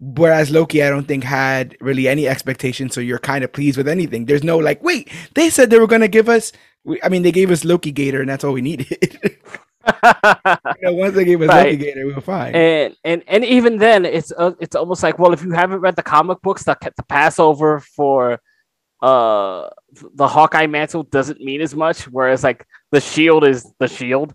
Whereas 0.00 0.50
Loki, 0.50 0.82
I 0.82 0.90
don't 0.90 1.08
think 1.08 1.24
had 1.24 1.76
really 1.80 2.08
any 2.08 2.28
expectation, 2.28 2.90
so 2.90 3.00
you're 3.00 3.18
kind 3.18 3.42
of 3.44 3.52
pleased 3.52 3.78
with 3.78 3.88
anything. 3.88 4.26
There's 4.26 4.44
no 4.44 4.58
like, 4.58 4.82
wait, 4.82 5.10
they 5.34 5.48
said 5.48 5.70
they 5.70 5.78
were 5.78 5.86
gonna 5.86 6.08
give 6.08 6.28
us. 6.28 6.52
I 7.02 7.08
mean, 7.08 7.22
they 7.22 7.32
gave 7.32 7.50
us 7.50 7.64
Loki 7.64 7.92
Gator, 7.92 8.20
and 8.20 8.28
that's 8.28 8.44
all 8.44 8.52
we 8.52 8.60
needed. 8.60 8.98
you 9.86 10.82
know, 10.82 10.92
once 10.94 11.14
they 11.14 11.24
gave 11.24 11.40
us 11.42 11.48
Right. 11.48 11.78
We 11.78 12.04
were 12.12 12.20
fine. 12.20 12.54
and 12.54 12.96
and 13.04 13.22
and 13.26 13.44
even 13.44 13.78
then, 13.78 14.04
it's 14.04 14.32
uh, 14.36 14.52
it's 14.60 14.76
almost 14.76 15.02
like 15.02 15.18
well, 15.18 15.32
if 15.32 15.42
you 15.42 15.52
haven't 15.52 15.80
read 15.80 15.96
the 15.96 16.02
comic 16.02 16.40
books, 16.42 16.64
the 16.64 16.76
the 16.96 17.02
Passover 17.04 17.80
for 17.80 18.40
uh 19.02 19.68
the 20.14 20.26
Hawkeye 20.26 20.66
mantle 20.66 21.02
doesn't 21.02 21.40
mean 21.40 21.60
as 21.60 21.74
much. 21.74 22.02
Whereas 22.08 22.42
like 22.44 22.66
the 22.90 23.00
shield 23.00 23.44
is 23.46 23.70
the 23.78 23.88
shield. 23.88 24.34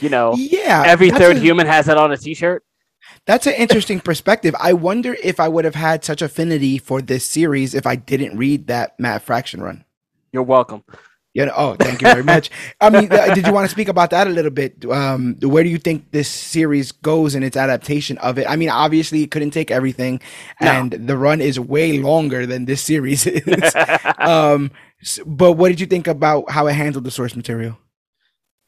You 0.00 0.08
know, 0.08 0.34
yeah, 0.36 0.82
every 0.86 1.10
third 1.10 1.36
a- 1.36 1.40
human 1.40 1.66
has 1.66 1.88
it 1.88 1.96
on 1.96 2.10
a 2.12 2.16
T-shirt. 2.16 2.64
That's 3.26 3.46
an 3.46 3.54
interesting 3.54 4.00
perspective. 4.00 4.54
I 4.58 4.72
wonder 4.72 5.16
if 5.22 5.38
I 5.38 5.46
would 5.48 5.64
have 5.64 5.74
had 5.76 6.04
such 6.04 6.20
affinity 6.20 6.78
for 6.78 7.00
this 7.00 7.24
series 7.28 7.74
if 7.74 7.86
I 7.86 7.94
didn't 7.96 8.36
read 8.36 8.66
that 8.68 8.98
Matt 8.98 9.22
Fraction 9.22 9.62
run. 9.62 9.84
You're 10.32 10.42
welcome. 10.42 10.82
You 11.34 11.46
know, 11.46 11.52
oh, 11.56 11.74
thank 11.74 12.00
you 12.00 12.06
very 12.06 12.22
much. 12.22 12.48
I 12.80 12.90
mean, 12.90 13.12
uh, 13.12 13.34
did 13.34 13.44
you 13.44 13.52
want 13.52 13.64
to 13.64 13.68
speak 13.68 13.88
about 13.88 14.10
that 14.10 14.28
a 14.28 14.30
little 14.30 14.52
bit? 14.52 14.84
Um, 14.86 15.34
where 15.42 15.64
do 15.64 15.68
you 15.68 15.78
think 15.78 16.12
this 16.12 16.28
series 16.28 16.92
goes 16.92 17.34
in 17.34 17.42
its 17.42 17.56
adaptation 17.56 18.18
of 18.18 18.38
it? 18.38 18.48
I 18.48 18.54
mean, 18.54 18.68
obviously, 18.70 19.24
it 19.24 19.32
couldn't 19.32 19.50
take 19.50 19.72
everything, 19.72 20.20
No. 20.60 20.70
and 20.70 20.92
the 20.92 21.16
run 21.16 21.40
is 21.40 21.58
way 21.58 21.98
longer 21.98 22.46
than 22.46 22.66
this 22.66 22.82
series 22.82 23.26
is. 23.26 23.74
um, 24.18 24.70
but 25.26 25.54
what 25.54 25.70
did 25.70 25.80
you 25.80 25.86
think 25.86 26.06
about 26.06 26.50
how 26.50 26.68
it 26.68 26.74
handled 26.74 27.04
the 27.04 27.10
source 27.10 27.34
material? 27.34 27.78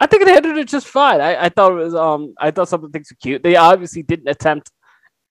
I 0.01 0.07
think 0.07 0.23
it 0.23 0.29
handled 0.29 0.59
it 0.59 0.69
just 0.69 0.89
fine. 0.89 1.21
I, 1.21 1.45
I 1.45 1.49
thought 1.49 1.73
it 1.73 1.77
was 1.77 1.95
um 1.95 2.35
I 2.39 2.51
thought 2.51 2.69
some 2.69 2.85
of 2.85 2.91
the 2.91 2.99
things 2.99 3.11
were 3.11 3.17
cute. 3.23 3.43
They 3.43 3.57
obviously 3.57 4.03
didn't 4.03 4.29
attempt 4.29 4.71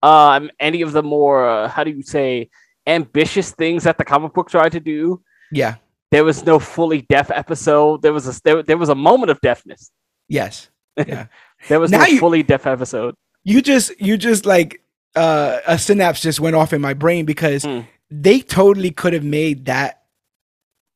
um 0.02 0.50
any 0.60 0.82
of 0.82 0.92
the 0.92 1.04
more 1.04 1.48
uh, 1.48 1.68
how 1.68 1.84
do 1.84 1.92
you 1.92 2.02
say 2.02 2.50
ambitious 2.88 3.52
things 3.52 3.84
that 3.84 3.98
the 3.98 4.06
comic 4.06 4.34
book 4.34 4.50
tried 4.50 4.72
to 4.72 4.80
do. 4.80 5.22
Yeah. 5.52 5.76
There 6.16 6.24
was 6.24 6.46
no 6.46 6.60
fully 6.60 7.02
deaf 7.02 7.30
episode. 7.30 8.02
There 8.02 8.14
was 8.14 8.26
a 8.28 8.42
there, 8.46 8.64
there 8.64 8.78
was 8.78 8.88
a 8.90 8.96
moment 8.96 9.32
of 9.32 9.42
deafness. 9.42 9.92
Yes. 10.30 10.70
Yeah. 10.98 11.28
There 11.68 11.80
was 11.80 11.92
Now 11.92 12.00
no 12.00 12.06
you- 12.06 12.20
fully 12.20 12.44
deaf 12.44 12.66
episode. 12.66 13.16
you 13.44 13.62
just 13.62 14.00
you 14.00 14.16
just 14.18 14.46
like 14.46 14.82
uh 15.16 15.60
a 15.68 15.78
synapse 15.78 16.22
just 16.22 16.40
went 16.40 16.56
off 16.56 16.72
in 16.74 16.80
my 16.82 16.94
brain 16.94 17.26
because 17.26 17.64
Hmm. 17.66 17.82
they 18.10 18.40
totally 18.40 18.92
could 18.92 19.14
have 19.14 19.24
made 19.24 19.66
that 19.66 20.04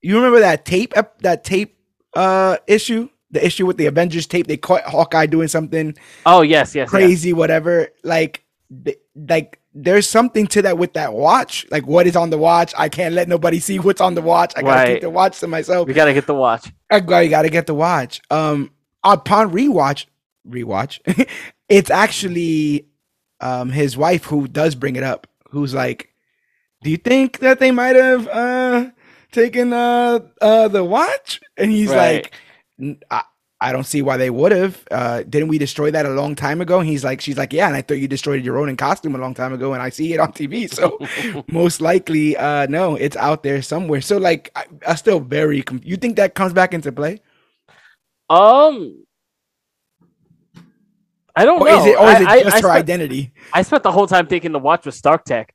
you 0.01 0.15
remember 0.15 0.39
that 0.41 0.63
tape 0.65 0.93
that 1.21 1.43
tape 1.43 1.75
uh 2.15 2.57
issue 2.67 3.09
the 3.31 3.45
issue 3.45 3.65
with 3.65 3.77
the 3.77 3.85
avengers 3.87 4.25
tape 4.27 4.47
they 4.47 4.57
caught 4.57 4.83
hawkeye 4.83 5.25
doing 5.27 5.47
something 5.47 5.95
Oh 6.25 6.41
yes, 6.41 6.73
yes, 6.75 6.85
yes. 6.85 6.89
crazy 6.89 7.33
whatever 7.33 7.89
like 8.03 8.43
like 9.15 9.58
there's 9.73 10.09
something 10.09 10.47
to 10.47 10.61
that 10.63 10.77
with 10.77 10.93
that 10.93 11.13
watch 11.13 11.65
like 11.69 11.85
what 11.85 12.07
is 12.07 12.15
on 12.15 12.29
the 12.31 12.37
watch 12.37 12.73
i 12.77 12.89
can't 12.89 13.13
let 13.13 13.27
nobody 13.27 13.59
see 13.59 13.77
what's 13.79 14.01
on 14.01 14.15
the 14.15 14.21
watch 14.21 14.51
i 14.55 14.61
gotta 14.61 14.91
keep 14.93 15.01
the 15.01 15.09
watch 15.09 15.39
to 15.39 15.47
myself 15.47 15.87
We 15.87 15.93
gotta 15.93 16.13
get 16.13 16.25
the 16.27 16.33
watch. 16.33 16.71
I 16.89 16.99
got 17.01 17.19
you 17.19 17.29
got 17.29 17.43
to 17.43 17.49
get 17.49 17.67
the 17.67 17.75
watch. 17.75 18.19
Um, 18.31 18.71
upon 19.03 19.51
rewatch, 19.51 20.07
rewatch, 20.47 20.99
it's 21.69 21.91
actually 21.91 22.87
um 23.41 23.69
his 23.69 23.95
wife 23.95 24.25
who 24.25 24.47
does 24.47 24.73
bring 24.75 24.95
it 24.95 25.03
up. 25.03 25.27
Who's 25.51 25.73
like, 25.73 26.09
do 26.83 26.89
you 26.89 26.97
think 26.97 27.39
that 27.39 27.59
they 27.59 27.69
might 27.71 27.95
have 27.95 28.27
uh 28.27 28.89
taken 29.31 29.71
uh 29.71 30.19
uh 30.41 30.67
the 30.67 30.83
watch? 30.83 31.39
And 31.57 31.69
he's 31.71 31.89
Right. 31.89 32.27
like, 32.81 32.97
I, 33.11 33.21
I 33.61 33.73
don't 33.73 33.83
see 33.83 34.01
why 34.01 34.15
they 34.15 34.29
would 34.29 34.53
have. 34.53 34.85
Uh, 34.89 35.23
didn't 35.23 35.49
we 35.49 35.57
destroy 35.57 35.91
that 35.91 36.05
a 36.05 36.09
long 36.09 36.33
time 36.33 36.61
ago? 36.61 36.79
And 36.79 36.87
he's 36.87 37.03
like, 37.03 37.19
she's 37.19 37.37
like, 37.37 37.51
yeah, 37.51 37.67
and 37.67 37.75
I 37.75 37.81
thought 37.81 37.95
you 37.99 38.07
destroyed 38.07 38.43
your 38.45 38.57
own 38.57 38.69
in 38.69 38.77
costume 38.77 39.15
a 39.15 39.17
long 39.17 39.33
time 39.33 39.51
ago, 39.51 39.73
and 39.73 39.81
I 39.83 39.89
see 39.89 40.13
it 40.13 40.19
on 40.19 40.31
TV. 40.31 40.69
So 40.73 40.97
most 41.51 41.81
likely, 41.81 42.37
uh, 42.37 42.67
no, 42.67 42.95
it's 42.95 43.17
out 43.17 43.43
there 43.43 43.61
somewhere. 43.61 43.99
So 43.99 44.17
like, 44.17 44.49
I, 44.55 44.65
I'm 44.87 44.95
still 44.95 45.19
very. 45.19 45.61
Com- 45.61 45.81
you 45.83 45.97
think 45.97 46.15
that 46.15 46.35
comes 46.35 46.53
back 46.53 46.73
into 46.73 46.91
play? 46.93 47.19
Um, 48.29 49.03
I 51.35 51.45
don't 51.45 51.61
Or 51.61 51.65
know. 51.67 51.79
is 51.81 51.85
it, 51.85 51.97
or 51.97 52.09
is 52.09 52.15
I, 52.15 52.21
it 52.21 52.27
I- 52.27 52.43
just 52.43 52.55
I 52.55 52.57
her 52.61 52.67
spent, 52.69 52.75
identity? 52.77 53.33
I 53.53 53.61
spent 53.63 53.83
the 53.83 53.91
whole 53.91 54.07
time 54.07 54.27
thinking 54.27 54.51
the 54.53 54.59
watch 54.59 54.85
was 54.85 54.95
Stark 54.95 55.25
Tech. 55.25 55.53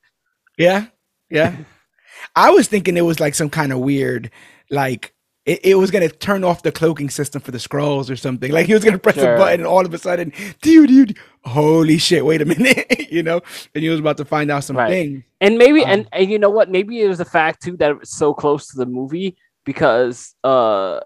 Yeah, 0.58 0.87
yeah. 1.30 1.56
I 2.37 2.50
was 2.50 2.68
thinking 2.68 2.96
it 2.96 3.02
was 3.02 3.18
like 3.20 3.34
some 3.34 3.50
kind 3.50 3.73
of 3.73 3.78
weird, 3.78 4.30
like 4.70 5.13
it, 5.46 5.60
it 5.64 5.74
was 5.74 5.90
gonna 5.90 6.08
turn 6.08 6.42
off 6.44 6.62
the 6.62 6.72
cloaking 6.72 7.10
system 7.10 7.40
for 7.42 7.50
the 7.50 7.58
scrolls 7.58 8.10
or 8.10 8.16
something. 8.16 8.50
Like 8.50 8.66
he 8.66 8.74
was 8.74 8.84
gonna 8.84 8.98
press 8.98 9.16
Sure. 9.16 9.34
a 9.34 9.38
button 9.38 9.60
and 9.60 9.66
all 9.66 9.84
of 9.84 9.92
a 9.92 9.98
sudden, 9.98 10.32
dude, 10.62 10.88
dude, 10.88 11.18
holy 11.44 11.98
shit! 11.98 12.24
Wait 12.24 12.40
a 12.40 12.44
minute, 12.54 13.10
you 13.12 13.22
know, 13.22 13.40
and 13.74 13.84
he 13.84 13.90
was 13.90 14.00
about 14.00 14.16
to 14.18 14.24
find 14.24 14.50
out 14.50 14.64
some 14.64 14.76
Right. 14.76 14.88
things. 14.90 15.22
And 15.40 15.58
maybe, 15.58 15.82
Um, 15.84 15.90
and, 15.90 16.08
and 16.12 16.30
you 16.30 16.38
know 16.38 16.50
what? 16.50 16.70
Maybe 16.70 17.00
it 17.02 17.08
was 17.08 17.18
the 17.18 17.24
fact 17.26 17.62
too 17.62 17.76
that 17.76 17.90
it 17.90 18.00
was 18.00 18.10
so 18.10 18.32
close 18.32 18.68
to 18.68 18.76
the 18.78 18.86
movie 18.86 19.36
because 19.64 20.34
uh, 20.44 21.00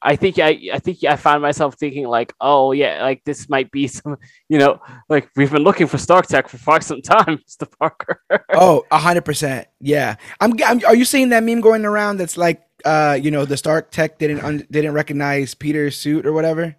I 0.00 0.14
think 0.14 0.38
I, 0.38 0.60
I 0.72 0.78
think 0.78 1.02
I 1.02 1.16
found 1.16 1.42
myself 1.42 1.74
thinking 1.74 2.06
like, 2.06 2.32
oh 2.40 2.70
yeah, 2.70 3.02
like 3.02 3.24
this 3.24 3.48
might 3.48 3.68
be 3.72 3.88
some, 3.88 4.16
you 4.48 4.58
know, 4.58 4.80
like 5.08 5.28
we've 5.34 5.50
been 5.50 5.62
looking 5.64 5.88
for 5.88 5.98
Stark 5.98 6.26
Tech 6.28 6.48
for 6.48 6.58
quite 6.58 6.84
some 6.84 7.02
time, 7.02 7.40
Mr. 7.48 7.66
Parker. 7.80 8.22
Oh, 8.54 8.84
a 8.92 8.98
hundred 8.98 9.24
percent. 9.24 9.66
Yeah. 9.80 10.14
I'm, 10.40 10.52
I'm. 10.64 10.80
Are 10.86 10.94
you 10.94 11.04
seeing 11.04 11.30
that 11.30 11.42
meme 11.42 11.60
going 11.60 11.84
around? 11.84 12.18
That's 12.18 12.36
like, 12.36 12.62
uh, 12.84 13.18
you 13.20 13.30
know, 13.30 13.44
the 13.44 13.56
Stark 13.56 13.90
Tech 13.90 14.18
didn't 14.18 14.40
un- 14.40 14.66
didn't 14.70 14.92
recognize 14.94 15.54
Peter's 15.54 15.96
suit 15.96 16.26
or 16.26 16.32
whatever. 16.32 16.76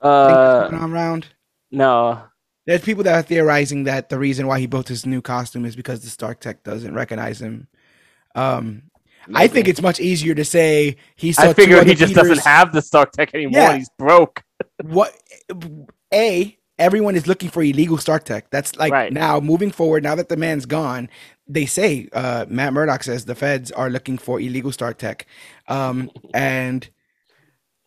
Uh, 0.00 0.68
around. 0.72 1.26
no, 1.70 2.22
There's 2.66 2.82
people 2.82 3.02
that 3.04 3.14
are 3.14 3.22
theorizing 3.22 3.84
that 3.84 4.08
the 4.10 4.18
reason 4.18 4.46
why 4.46 4.60
he 4.60 4.66
built 4.66 4.88
his 4.88 5.06
new 5.06 5.22
costume 5.22 5.64
is 5.64 5.74
because 5.74 6.00
the 6.00 6.10
Stark 6.10 6.40
Tech 6.40 6.62
doesn't 6.62 6.94
recognize 6.94 7.40
him. 7.40 7.66
Um, 8.34 8.82
I 9.34 9.48
think 9.48 9.66
it's 9.66 9.82
much 9.82 9.98
easier 9.98 10.34
to 10.34 10.44
say 10.44 10.96
he. 11.16 11.34
I 11.38 11.52
figure 11.54 11.82
he 11.82 11.94
just 11.94 12.14
Peters. 12.14 12.28
doesn't 12.28 12.44
have 12.46 12.72
the 12.72 12.82
Stark 12.82 13.12
Tech 13.12 13.34
anymore. 13.34 13.60
Yeah. 13.60 13.76
He's 13.76 13.90
broke. 13.98 14.44
what. 14.82 15.12
A 16.14 16.56
everyone 16.78 17.16
is 17.16 17.26
looking 17.26 17.48
for 17.50 17.62
illegal 17.62 17.98
Stark 17.98 18.24
Tech. 18.24 18.50
That's 18.50 18.76
like 18.76 18.92
Right. 18.92 19.12
now 19.12 19.40
moving 19.40 19.70
forward. 19.70 20.02
Now 20.02 20.14
that 20.14 20.28
the 20.28 20.36
man's 20.36 20.66
gone, 20.66 21.08
they 21.48 21.66
say 21.66 22.08
uh, 22.12 22.46
Matt 22.48 22.72
Murdock 22.72 23.02
says 23.04 23.24
the 23.24 23.34
feds 23.34 23.70
are 23.72 23.88
looking 23.90 24.18
for 24.18 24.40
illegal 24.40 24.72
Stark 24.72 24.98
Tech, 24.98 25.26
um, 25.68 26.10
and 26.34 26.88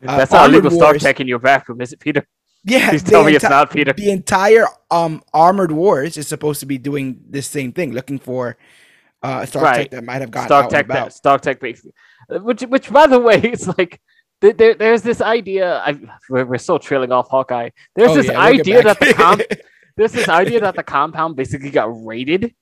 Uh, 0.06 0.18
That's 0.18 0.32
not 0.32 0.50
illegal 0.50 0.72
Wars- 0.78 1.04
Tech 1.04 1.20
in 1.20 1.28
your 1.28 1.40
bathroom, 1.40 1.82
is 1.82 1.92
it, 1.92 2.00
Peter? 2.00 2.26
yeah, 2.64 2.90
Please 2.92 3.04
tell 3.04 3.24
me 3.26 3.36
it's 3.36 3.44
not 3.44 3.70
Peter. 3.70 3.92
the 3.94 4.10
entire 4.12 4.66
um 4.92 5.22
armored 5.34 5.72
wars 5.74 6.16
is 6.18 6.26
supposed 6.28 6.60
to 6.62 6.66
be 6.66 6.78
doing 6.78 7.20
this 7.30 7.48
same 7.48 7.72
thing, 7.74 7.92
looking 7.92 8.18
for 8.18 8.56
uh 9.24 9.46
Stark 9.46 9.66
Tech 9.66 9.76
Right. 9.78 9.92
that 9.92 10.04
might 10.06 10.22
have 10.22 10.32
gotten 10.32 10.48
Stark 10.48 10.66
out 10.66 10.72
Tech, 10.72 10.86
about. 10.86 11.12
that, 11.44 11.60
basically. 11.60 11.92
Which, 12.30 12.62
which, 12.62 12.90
by 12.90 13.08
the 13.08 13.20
way, 13.20 13.36
it's 13.54 13.68
like 13.78 14.00
there, 14.42 14.54
there- 14.54 14.76
there's 14.76 15.02
this 15.02 15.22
idea. 15.22 15.78
I, 15.86 16.00
we're, 16.30 16.46
we're 16.46 16.58
still 16.58 16.80
trailing 16.80 17.12
off 17.12 17.30
Hawkeye. 17.30 17.70
There's 17.96 18.12
Oh, 18.12 18.16
this 18.16 18.28
yeah, 18.28 18.40
idea 18.40 18.84
that 18.84 19.00
the 19.00 19.14
comp, 19.14 19.42
there's 19.98 20.12
this 20.14 20.30
idea 20.30 20.62
that 20.62 20.76
the 20.76 20.84
compound 20.84 21.36
basically 21.36 21.70
got 21.72 21.90
raided. 22.06 22.54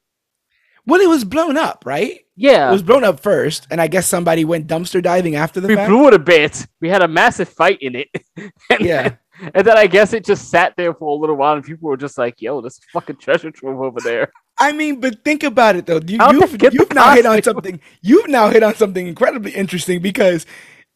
well, 0.85 1.01
it 1.01 1.09
was 1.09 1.23
blown 1.23 1.57
up, 1.57 1.83
right? 1.85 2.19
Yeah, 2.35 2.69
it 2.69 2.71
was 2.71 2.83
blown 2.83 3.03
up 3.03 3.19
first, 3.19 3.67
and 3.71 3.81
I 3.81 3.87
guess 3.87 4.07
somebody 4.07 4.45
went 4.45 4.67
dumpster 4.67 5.01
diving 5.01 5.35
after 5.35 5.59
the 5.59 5.67
we 5.67 5.75
fact. 5.75 5.89
blew 5.89 6.07
it 6.07 6.13
a 6.13 6.19
bit. 6.19 6.65
We 6.81 6.89
had 6.89 7.01
a 7.01 7.07
massive 7.07 7.49
fight 7.49 7.79
in 7.81 7.95
it. 7.95 8.09
and, 8.69 8.79
Yeah. 8.79 9.15
and 9.53 9.65
then 9.65 9.77
I 9.77 9.87
guess 9.87 10.13
it 10.13 10.23
just 10.23 10.49
sat 10.49 10.73
there 10.77 10.93
for 10.93 11.09
a 11.15 11.19
little 11.19 11.35
while, 11.35 11.55
and 11.55 11.63
people 11.63 11.89
were 11.89 11.97
just 11.97 12.17
like, 12.17 12.41
"Yo, 12.41 12.61
this 12.61 12.79
fucking 12.93 13.17
treasure 13.17 13.49
trove 13.51 13.81
over 13.81 13.99
there." 14.01 14.31
I 14.59 14.71
mean, 14.71 14.99
but 14.99 15.23
think 15.23 15.43
about 15.43 15.75
it 15.75 15.85
though. 15.85 15.99
You, 16.05 16.17
you've 16.31 16.73
you've 16.73 16.93
now 16.93 17.13
hit 17.13 17.25
on 17.27 17.41
something. 17.43 17.79
You've 18.01 18.27
now 18.27 18.49
hit 18.49 18.63
on 18.63 18.73
something 18.75 19.05
incredibly 19.07 19.51
interesting 19.51 20.01
because 20.01 20.45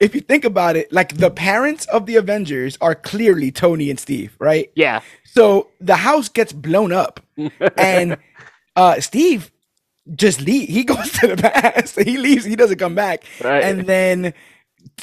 if 0.01 0.13
you 0.15 0.21
think 0.21 0.43
about 0.43 0.75
it, 0.75 0.91
like 0.91 1.15
the 1.17 1.29
parents 1.31 1.85
of 1.85 2.05
the 2.07 2.15
Avengers 2.17 2.77
are 2.81 2.95
clearly 2.95 3.51
Tony 3.51 3.89
and 3.89 3.99
Steve, 3.99 4.35
right? 4.39 4.71
Yeah, 4.75 5.01
So 5.23 5.69
the 5.79 5.95
house 5.95 6.27
gets 6.27 6.51
blown 6.51 6.91
up, 6.91 7.19
and 7.77 8.17
uh 8.75 8.99
Steve 8.99 9.51
just 10.15 10.41
leave. 10.41 10.67
He 10.67 10.83
goes 10.93 11.11
to 11.19 11.27
the 11.27 11.37
past. 11.37 11.99
He 11.99 12.17
leaves. 12.17 12.43
He 12.43 12.55
doesn't 12.55 12.79
come 12.79 12.95
back, 12.95 13.23
right, 13.43 13.63
and 13.63 13.85
then 13.87 14.33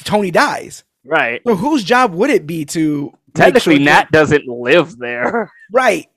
Tony 0.03 0.31
dies. 0.31 0.83
right. 1.05 1.41
So 1.47 1.55
whose 1.55 1.83
job 1.83 2.13
would 2.13 2.29
it 2.29 2.45
be 2.45 2.65
to 2.65 3.13
Technically, 3.33 3.75
sure 3.77 3.85
Nat 3.85 4.11
doesn't 4.11 4.47
live 4.47 4.97
there. 4.97 5.51
Right. 5.71 6.07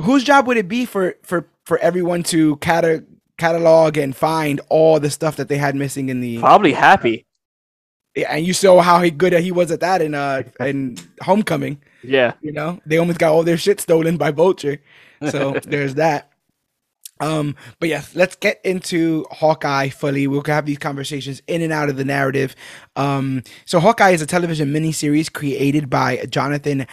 Whose 0.00 0.24
job 0.24 0.46
would 0.46 0.56
it 0.56 0.68
be 0.68 0.86
for 0.86 1.16
for 1.22 1.46
for 1.64 1.78
everyone 1.78 2.22
to 2.24 2.56
cata 2.56 3.04
catalog 3.36 3.98
and 3.98 4.16
find 4.16 4.60
all 4.70 4.98
the 4.98 5.10
stuff 5.10 5.36
that 5.36 5.48
they 5.48 5.58
had 5.58 5.74
missing 5.76 6.08
in 6.08 6.20
the 6.20 6.38
Probably 6.38 6.72
happy. 6.72 7.26
Yeah, 8.16 8.34
and 8.34 8.46
you 8.46 8.54
saw 8.54 8.80
how 8.80 9.02
he 9.02 9.10
good 9.10 9.34
he 9.34 9.52
was 9.52 9.70
at 9.70 9.80
that 9.80 10.00
in 10.00 10.14
uh 10.14 10.42
in 10.60 10.96
Homecoming. 11.22 11.80
Yeah. 12.02 12.32
You 12.40 12.52
know, 12.52 12.80
they 12.86 12.96
almost 12.96 13.18
got 13.18 13.32
all 13.32 13.42
their 13.42 13.58
shit 13.58 13.80
stolen 13.80 14.16
by 14.16 14.30
Vulture. 14.30 14.80
So 15.30 15.52
there's 15.64 15.94
that. 15.96 16.32
Um, 17.20 17.56
but 17.80 17.88
yes, 17.88 18.14
let's 18.14 18.36
get 18.36 18.60
into 18.64 19.24
Hawkeye 19.30 19.88
fully. 19.88 20.26
We'll 20.26 20.42
have 20.46 20.66
these 20.66 20.78
conversations 20.78 21.40
in 21.46 21.62
and 21.62 21.72
out 21.72 21.88
of 21.88 21.96
the 21.96 22.04
narrative. 22.04 22.54
Um, 22.94 23.42
so 23.64 23.80
Hawkeye 23.80 24.10
is 24.10 24.22
a 24.22 24.26
television 24.26 24.72
miniseries 24.72 25.32
created 25.32 25.88
by 25.88 26.26
Jonathan 26.28 26.86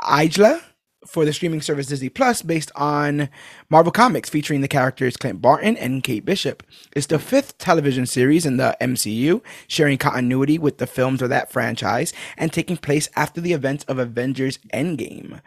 Igla 0.00 0.62
for 1.10 1.24
the 1.24 1.32
streaming 1.32 1.60
service 1.60 1.88
Disney 1.88 2.08
Plus 2.08 2.40
based 2.40 2.70
on 2.76 3.28
Marvel 3.68 3.90
Comics 3.90 4.30
featuring 4.30 4.60
the 4.60 4.68
characters 4.68 5.16
Clint 5.16 5.42
Barton 5.42 5.76
and 5.76 6.04
Kate 6.04 6.24
Bishop. 6.24 6.62
It's 6.94 7.06
the 7.06 7.18
fifth 7.18 7.58
television 7.58 8.06
series 8.06 8.46
in 8.46 8.56
the 8.56 8.76
MCU, 8.80 9.42
sharing 9.66 9.98
continuity 9.98 10.56
with 10.56 10.78
the 10.78 10.86
films 10.86 11.20
of 11.20 11.28
that 11.28 11.50
franchise 11.50 12.12
and 12.36 12.52
taking 12.52 12.76
place 12.76 13.08
after 13.16 13.40
the 13.40 13.52
events 13.52 13.84
of 13.84 13.98
Avengers 13.98 14.58
Endgame. 14.72 15.40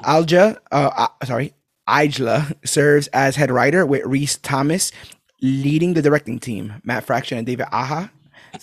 Igla, 0.00 0.58
uh, 0.72 1.08
uh, 1.20 1.26
sorry, 1.26 1.54
Igla 1.88 2.54
serves 2.66 3.06
as 3.08 3.36
head 3.36 3.50
writer 3.50 3.86
with 3.86 4.04
Rhys 4.04 4.36
Thomas 4.36 4.90
leading 5.40 5.94
the 5.94 6.02
directing 6.02 6.38
team. 6.38 6.74
Matt 6.84 7.04
Fraction 7.04 7.38
and 7.38 7.46
David 7.46 7.66
Aja. 7.70 8.10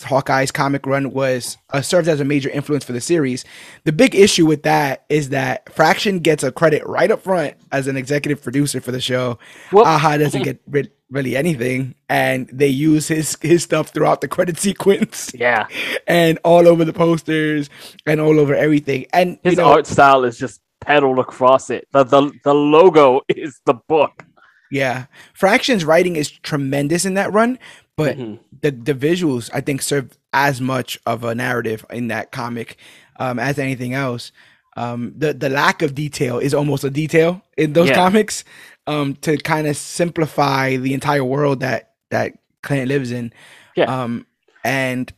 Hawkeye's 0.04 0.51
comic 0.51 0.86
run 0.86 1.12
was 1.12 1.58
uh, 1.72 1.82
served 1.82 2.08
as 2.08 2.20
a 2.20 2.25
major 2.25 2.50
influence 2.50 2.84
for 2.84 2.94
the 2.94 3.01
series. 3.01 3.46
The 3.84 3.92
big 3.92 4.15
issue 4.15 4.46
with 4.46 4.63
that 4.63 5.06
is 5.10 5.30
that 5.30 5.72
Fraction 5.74 6.20
gets 6.20 6.44
a 6.44 6.51
credit 6.51 6.86
right 6.86 7.10
up 7.12 7.22
front 7.24 7.56
as 7.72 7.88
an 7.88 7.98
executive 7.98 8.42
producer 8.44 8.82
for 8.82 8.92
the 8.92 9.01
show. 9.01 9.39
Well- 9.72 9.86
Aja 9.86 10.18
doesn't 10.18 10.44
get 10.44 10.60
re- 10.68 10.92
really 11.10 11.36
anything, 11.38 11.96
and 12.10 12.50
they 12.51 12.68
use 12.68 13.08
his 13.08 13.38
his 13.42 13.63
stuff 13.63 13.89
throughout 13.89 14.22
the 14.22 14.27
credit 14.27 14.58
sequence 14.60 15.32
Yeah. 15.36 15.68
and 16.08 16.39
all 16.44 16.68
over 16.68 16.84
the 16.84 16.94
posters 16.94 17.70
and 18.06 18.20
all 18.20 18.39
over 18.39 18.56
everything. 18.56 19.06
And 19.13 19.38
His 19.44 19.54
you 19.54 19.58
know, 19.58 19.70
art 19.72 19.88
style 19.88 20.24
is 20.24 20.38
just 20.38 20.62
pedaled 20.82 21.20
across 21.20 21.70
it. 21.70 21.88
The, 21.92 22.04
the 22.04 22.32
the 22.44 22.54
logo 22.54 23.22
is 23.30 23.60
the 23.65 23.75
book. 23.75 24.24
Yeah, 24.72 25.06
Fraction's 25.36 25.86
writing 25.86 26.15
is 26.15 26.30
tremendous 26.30 27.06
in 27.06 27.13
that 27.13 27.32
run, 27.32 27.60
but 27.97 28.17
Mhm. 28.17 28.39
the 28.61 28.71
the 28.71 28.93
visuals 28.93 29.49
I 29.53 29.61
think 29.61 29.81
serve 29.81 30.17
as 30.33 30.59
much 30.59 30.99
of 31.05 31.23
a 31.23 31.33
narrative 31.33 31.85
in 31.89 32.07
that 32.09 32.31
comic 32.31 32.77
um, 33.17 33.39
as 33.39 33.57
anything 33.57 33.93
else. 33.93 34.31
Um, 34.77 35.13
the 35.17 35.33
the 35.33 35.49
lack 35.49 35.81
of 35.81 35.95
detail 35.95 36.37
is 36.39 36.53
almost 36.53 36.83
a 36.83 36.89
detail 36.89 37.41
in 37.57 37.73
those 37.73 37.89
Yeah. 37.89 37.95
comics 37.95 38.43
um, 38.87 39.15
to 39.21 39.37
kind 39.37 39.67
of 39.67 39.77
simplify 39.77 40.75
the 40.75 40.93
entire 40.93 41.23
world 41.23 41.61
that 41.61 41.91
that 42.11 42.33
Clint 42.61 42.87
lives 42.89 43.11
in. 43.11 43.31
Yeah. 43.75 43.85
Um, 43.85 44.25
and 44.63 45.11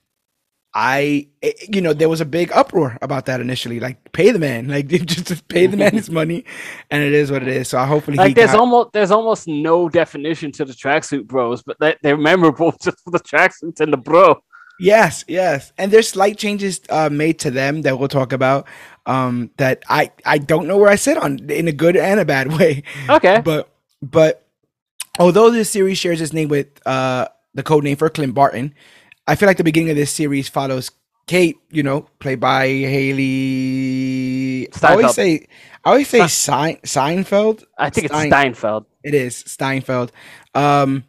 I, 0.79 1.27
it- 1.41 1.73
you 1.75 1.81
know, 1.81 1.91
there 1.93 2.07
was 2.07 2.21
a 2.21 2.25
big 2.25 2.51
uproar 2.53 2.99
about 3.01 3.25
that 3.25 3.41
initially. 3.41 3.79
Like, 3.79 4.11
pay 4.11 4.29
the 4.31 4.37
man, 4.37 4.67
like 4.75 4.87
just, 4.87 5.27
just 5.27 5.47
pay 5.47 5.65
the 5.65 5.75
man 5.75 5.93
his 5.93 6.09
money, 6.11 6.45
and 6.91 7.01
it 7.03 7.13
is 7.13 7.31
what 7.31 7.41
it 7.41 7.49
is. 7.49 7.67
So 7.67 7.79
I 7.79 7.87
hopefully, 7.87 8.15
he 8.17 8.19
Like 8.19 8.35
there's 8.35 8.51
got- 8.51 8.59
almost 8.59 8.93
there's 8.93 9.11
almost 9.11 9.47
no 9.47 9.89
definition 9.89 10.51
to 10.53 10.65
the 10.65 10.73
tracksuit 10.73 11.25
bros, 11.25 11.63
but 11.63 11.77
they, 11.79 11.95
they're 12.03 12.15
memorable 12.17 12.71
just 12.83 13.03
for 13.03 13.09
the 13.11 13.19
tracksuits 13.19 13.79
and 13.81 13.91
the 13.91 13.97
bro. 13.97 14.39
Yes, 14.79 15.25
yes, 15.27 15.73
and 15.79 15.91
there's 15.91 16.07
slight 16.07 16.37
changes 16.37 16.79
uh, 16.91 17.09
made 17.11 17.39
to 17.39 17.49
them 17.49 17.81
that 17.81 17.97
we'll 17.97 18.07
talk 18.07 18.31
about. 18.31 18.67
Um, 19.07 19.49
that 19.57 19.83
I 19.89 20.11
I 20.25 20.37
don't 20.37 20.67
know 20.67 20.77
where 20.77 20.91
I 20.91 20.95
sit 20.97 21.17
on 21.17 21.49
in 21.49 21.67
a 21.67 21.71
good 21.71 21.97
and 21.97 22.19
a 22.19 22.25
bad 22.25 22.53
way. 22.55 22.83
Okay. 23.09 23.41
But 23.43 23.69
but 24.03 24.45
although 25.17 25.49
this 25.49 25.71
series 25.71 25.97
shares 25.97 26.21
its 26.21 26.33
name 26.33 26.49
with 26.49 26.67
uh 26.85 27.27
the 27.55 27.63
code 27.63 27.83
name 27.85 27.95
for 27.97 28.07
Clint 28.11 28.35
Barton, 28.35 28.75
I 29.27 29.35
feel 29.35 29.47
like 29.47 29.57
the 29.57 29.63
beginning 29.63 29.89
of 29.89 29.95
this 29.95 30.11
series 30.11 30.47
follows 30.47 30.91
Kate. 31.27 31.57
You 31.69 31.83
know, 31.83 32.07
played 32.19 32.39
by 32.39 32.67
Hailee. 32.67 34.67
I 34.83 34.91
always 34.91 35.13
say 35.13 35.47
I 35.83 35.89
always 35.91 36.07
say 36.07 36.27
Sein, 36.27 36.77
Seinfeld. 36.83 37.63
I 37.77 37.89
think 37.89 38.07
Stein- 38.07 38.27
it's 38.27 38.33
Steinfeld. 38.33 38.85
It 39.03 39.13
is 39.13 39.35
Steinfeld. 39.35 40.11
Um, 40.55 41.03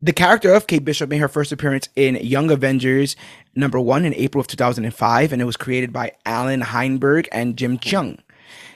the 0.00 0.12
character 0.12 0.52
of 0.52 0.66
Kate 0.66 0.84
Bishop 0.84 1.08
made 1.08 1.18
her 1.18 1.28
first 1.28 1.50
appearance 1.50 1.88
in 1.96 2.16
Young 2.16 2.50
Avengers 2.50 3.16
number 3.54 3.80
one 3.80 4.04
in 4.04 4.14
April 4.14 4.40
of 4.40 4.46
2005, 4.46 5.32
and 5.32 5.40
it 5.40 5.44
was 5.44 5.56
created 5.56 5.92
by 5.92 6.12
Allan 6.26 6.60
Heinberg 6.60 7.28
and 7.32 7.56
Jim 7.56 7.78
Cheung. 7.78 8.18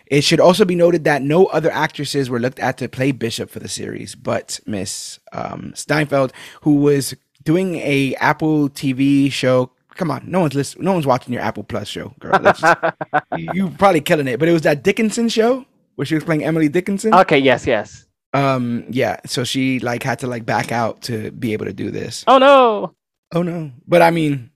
It 0.07 0.22
should 0.22 0.40
also 0.40 0.64
be 0.64 0.74
noted 0.74 1.05
that 1.05 1.20
no 1.20 1.46
other 1.46 1.70
actresses 1.70 2.31
were 2.31 2.40
looked 2.40 2.61
at 2.61 2.79
to 2.79 2.88
play 2.88 3.12
Bishop 3.12 3.51
for 3.51 3.59
the 3.59 3.68
series, 3.68 4.14
but 4.14 4.59
Miss 4.64 5.18
um, 5.33 5.72
Steinfeld, 5.74 6.33
who 6.62 6.77
was 6.77 7.14
doing 7.44 7.77
a 7.77 8.14
Apple 8.16 8.68
TV 8.70 9.31
show. 9.33 9.70
Come 9.96 10.11
on, 10.11 10.22
no 10.31 10.40
one's 10.40 10.55
listening. 10.55 10.85
No 10.85 10.92
one's 10.92 11.07
watching 11.07 11.33
your 11.33 11.42
Apple 11.42 11.64
Plus 11.64 11.88
show, 11.88 12.12
girl. 12.20 12.38
Just- 12.38 12.64
you, 13.37 13.70
probably 13.70 14.01
killing 14.01 14.29
it, 14.29 14.38
but 14.38 14.48
it 14.48 14.53
was 14.53 14.62
that 14.62 14.83
Dickinson 14.85 15.29
show 15.29 15.64
where 15.96 16.07
she 16.07 16.14
was 16.14 16.22
playing 16.24 16.44
Emily 16.44 16.68
Dickinson 16.68 17.12
Okay, 17.12 17.38
yes, 17.38 17.66
yes. 17.66 18.07
um 18.35 18.85
yeah 18.90 19.18
so 19.27 19.42
she 19.42 19.81
like 19.81 20.03
had 20.05 20.18
to 20.20 20.27
like 20.29 20.44
back 20.46 20.70
out 20.70 21.01
to 21.03 21.33
be 21.33 21.53
able 21.55 21.64
to 21.64 21.72
do 21.72 21.90
this 21.90 22.22
Oh 22.29 22.38
no. 22.38 22.94
oh 23.35 23.42
no 23.42 23.72
but 23.88 24.01
i 24.03 24.11
mean 24.12 24.51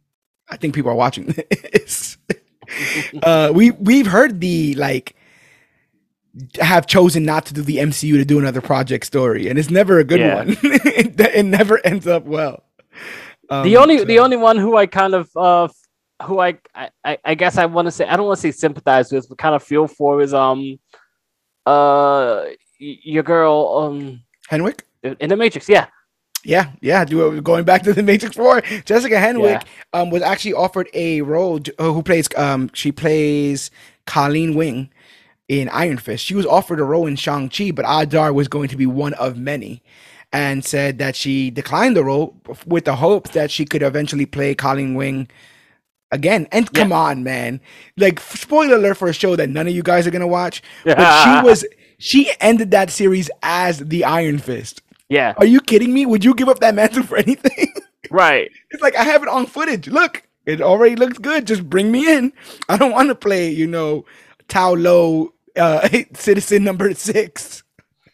i 0.50 0.56
think 0.58 0.74
people 0.74 0.90
are 0.92 0.94
watching 0.94 1.24
this 1.72 2.16
uh 3.24 3.50
we 3.54 3.70
we've 3.72 4.06
heard 4.06 4.40
the 4.40 4.74
like 4.74 5.16
have 6.60 6.86
chosen 6.86 7.24
not 7.24 7.46
to 7.46 7.54
do 7.54 7.62
the 7.62 7.76
mcu 7.78 8.12
to 8.14 8.24
do 8.24 8.38
another 8.38 8.60
project 8.60 9.04
story 9.06 9.48
and 9.48 9.58
it's 9.58 9.70
never 9.70 9.98
a 9.98 10.04
good 10.04 10.20
Yeah. 10.20 10.34
one 10.36 10.56
it 10.62 11.44
never 11.44 11.80
ends 11.84 12.06
up 12.06 12.24
well 12.24 12.62
um, 13.52 13.64
the 13.64 13.76
only 13.76 13.98
so- 13.98 14.04
the 14.04 14.18
only 14.18 14.36
one 14.36 14.56
who 14.56 14.76
I 14.76 14.86
kind 14.86 15.14
of 15.14 15.28
uh 15.36 15.68
who 16.24 16.38
I 16.40 16.58
I, 16.74 17.18
I- 17.24 17.34
guess 17.34 17.58
I 17.58 17.66
want 17.66 17.86
to 17.86 17.92
say 17.92 18.04
I 18.06 18.16
don't 18.16 18.26
want 18.26 18.38
to 18.38 18.42
say 18.42 18.50
sympathize 18.52 19.12
with, 19.12 19.28
but 19.28 19.38
kind 19.38 19.54
of 19.54 19.62
feel 19.62 19.86
for 19.88 20.20
is 20.22 20.32
um 20.34 20.78
uh 21.66 22.44
your 22.78 23.22
girl 23.22 23.78
um 23.78 24.22
henwick 24.50 24.80
in 25.02 25.28
the 25.28 25.36
Matrix. 25.36 25.68
Yeah. 25.68 25.86
Yeah, 26.44 26.72
yeah. 26.80 27.04
Do 27.04 27.40
going 27.40 27.64
back 27.64 27.82
to 27.84 27.92
the 27.92 28.02
Matrix 28.02 28.34
Four, 28.34 28.62
Jessica 28.84 29.14
Henwick 29.14 29.62
um, 29.92 30.10
was 30.10 30.22
actually 30.22 30.54
offered 30.54 30.88
a 30.92 31.20
role. 31.22 31.60
uh, 31.78 31.92
who 31.92 32.02
plays? 32.02 32.26
Um, 32.36 32.68
she 32.72 32.90
plays 32.90 33.70
Colleen 34.06 34.54
Wing 34.56 34.90
in 35.46 35.68
Iron 35.68 35.98
Fist. 35.98 36.24
She 36.24 36.34
was 36.34 36.44
offered 36.44 36.80
a 36.80 36.84
role 36.84 37.06
in 37.06 37.14
Shang 37.14 37.48
Chi, 37.48 37.70
but 37.70 37.84
Adar 37.88 38.32
was 38.32 38.48
going 38.48 38.68
to 38.70 38.76
be 38.76 38.86
one 38.86 39.14
of 39.14 39.38
many, 39.38 39.84
and 40.32 40.64
said 40.64 40.98
that 40.98 41.14
she 41.16 41.50
declined 41.50 41.96
the 41.96 42.04
role 42.04 42.34
with 42.66 42.84
the 42.84 42.96
hope 42.96 43.30
that 43.32 43.50
she 43.50 43.64
could 43.64 43.82
eventually 43.82 44.26
play 44.26 44.54
Colleen 44.54 44.94
Wing 44.94 45.28
again. 46.10 46.46
And 46.52 46.72
come 46.72 46.92
on, 46.92 47.22
man! 47.22 47.60
Like 47.96 48.20
spoiler 48.20 48.76
alert 48.76 48.96
for 48.96 49.08
a 49.08 49.12
show 49.12 49.36
that 49.36 49.50
none 49.50 49.66
of 49.68 49.74
you 49.74 49.82
guys 49.82 50.06
are 50.06 50.10
gonna 50.10 50.26
watch, 50.26 50.62
but 50.84 51.24
she 51.24 51.46
was. 51.46 51.64
She 51.98 52.32
ended 52.40 52.72
that 52.72 52.90
series 52.90 53.30
as 53.44 53.78
the 53.78 54.02
Iron 54.04 54.38
Fist. 54.38 54.82
Yeah. 55.08 55.34
Are 55.36 55.46
you 55.46 55.60
kidding 55.60 55.94
me? 55.94 56.04
Would 56.04 56.24
you 56.24 56.34
give 56.34 56.48
up 56.48 56.58
that 56.58 56.74
mantle 56.74 57.02
for 57.04 57.16
anything? 57.16 57.72
Right. 58.10 58.50
it's 58.72 58.82
like 58.82 58.96
I 58.96 59.04
have 59.04 59.22
it 59.22 59.28
on 59.28 59.46
footage. 59.46 59.86
Look, 59.86 60.24
it 60.44 60.60
already 60.60 60.96
looks 60.96 61.18
good. 61.18 61.46
Just 61.46 61.68
bring 61.70 61.92
me 61.92 62.12
in. 62.12 62.32
I 62.68 62.76
don't 62.76 62.90
want 62.90 63.08
to 63.10 63.14
play, 63.14 63.50
you 63.50 63.68
know, 63.68 64.04
Ta 64.48 64.70
Lo, 64.70 65.32
uh, 65.56 65.88
citizen 66.14 66.64
number 66.64 66.92
six. 66.94 67.62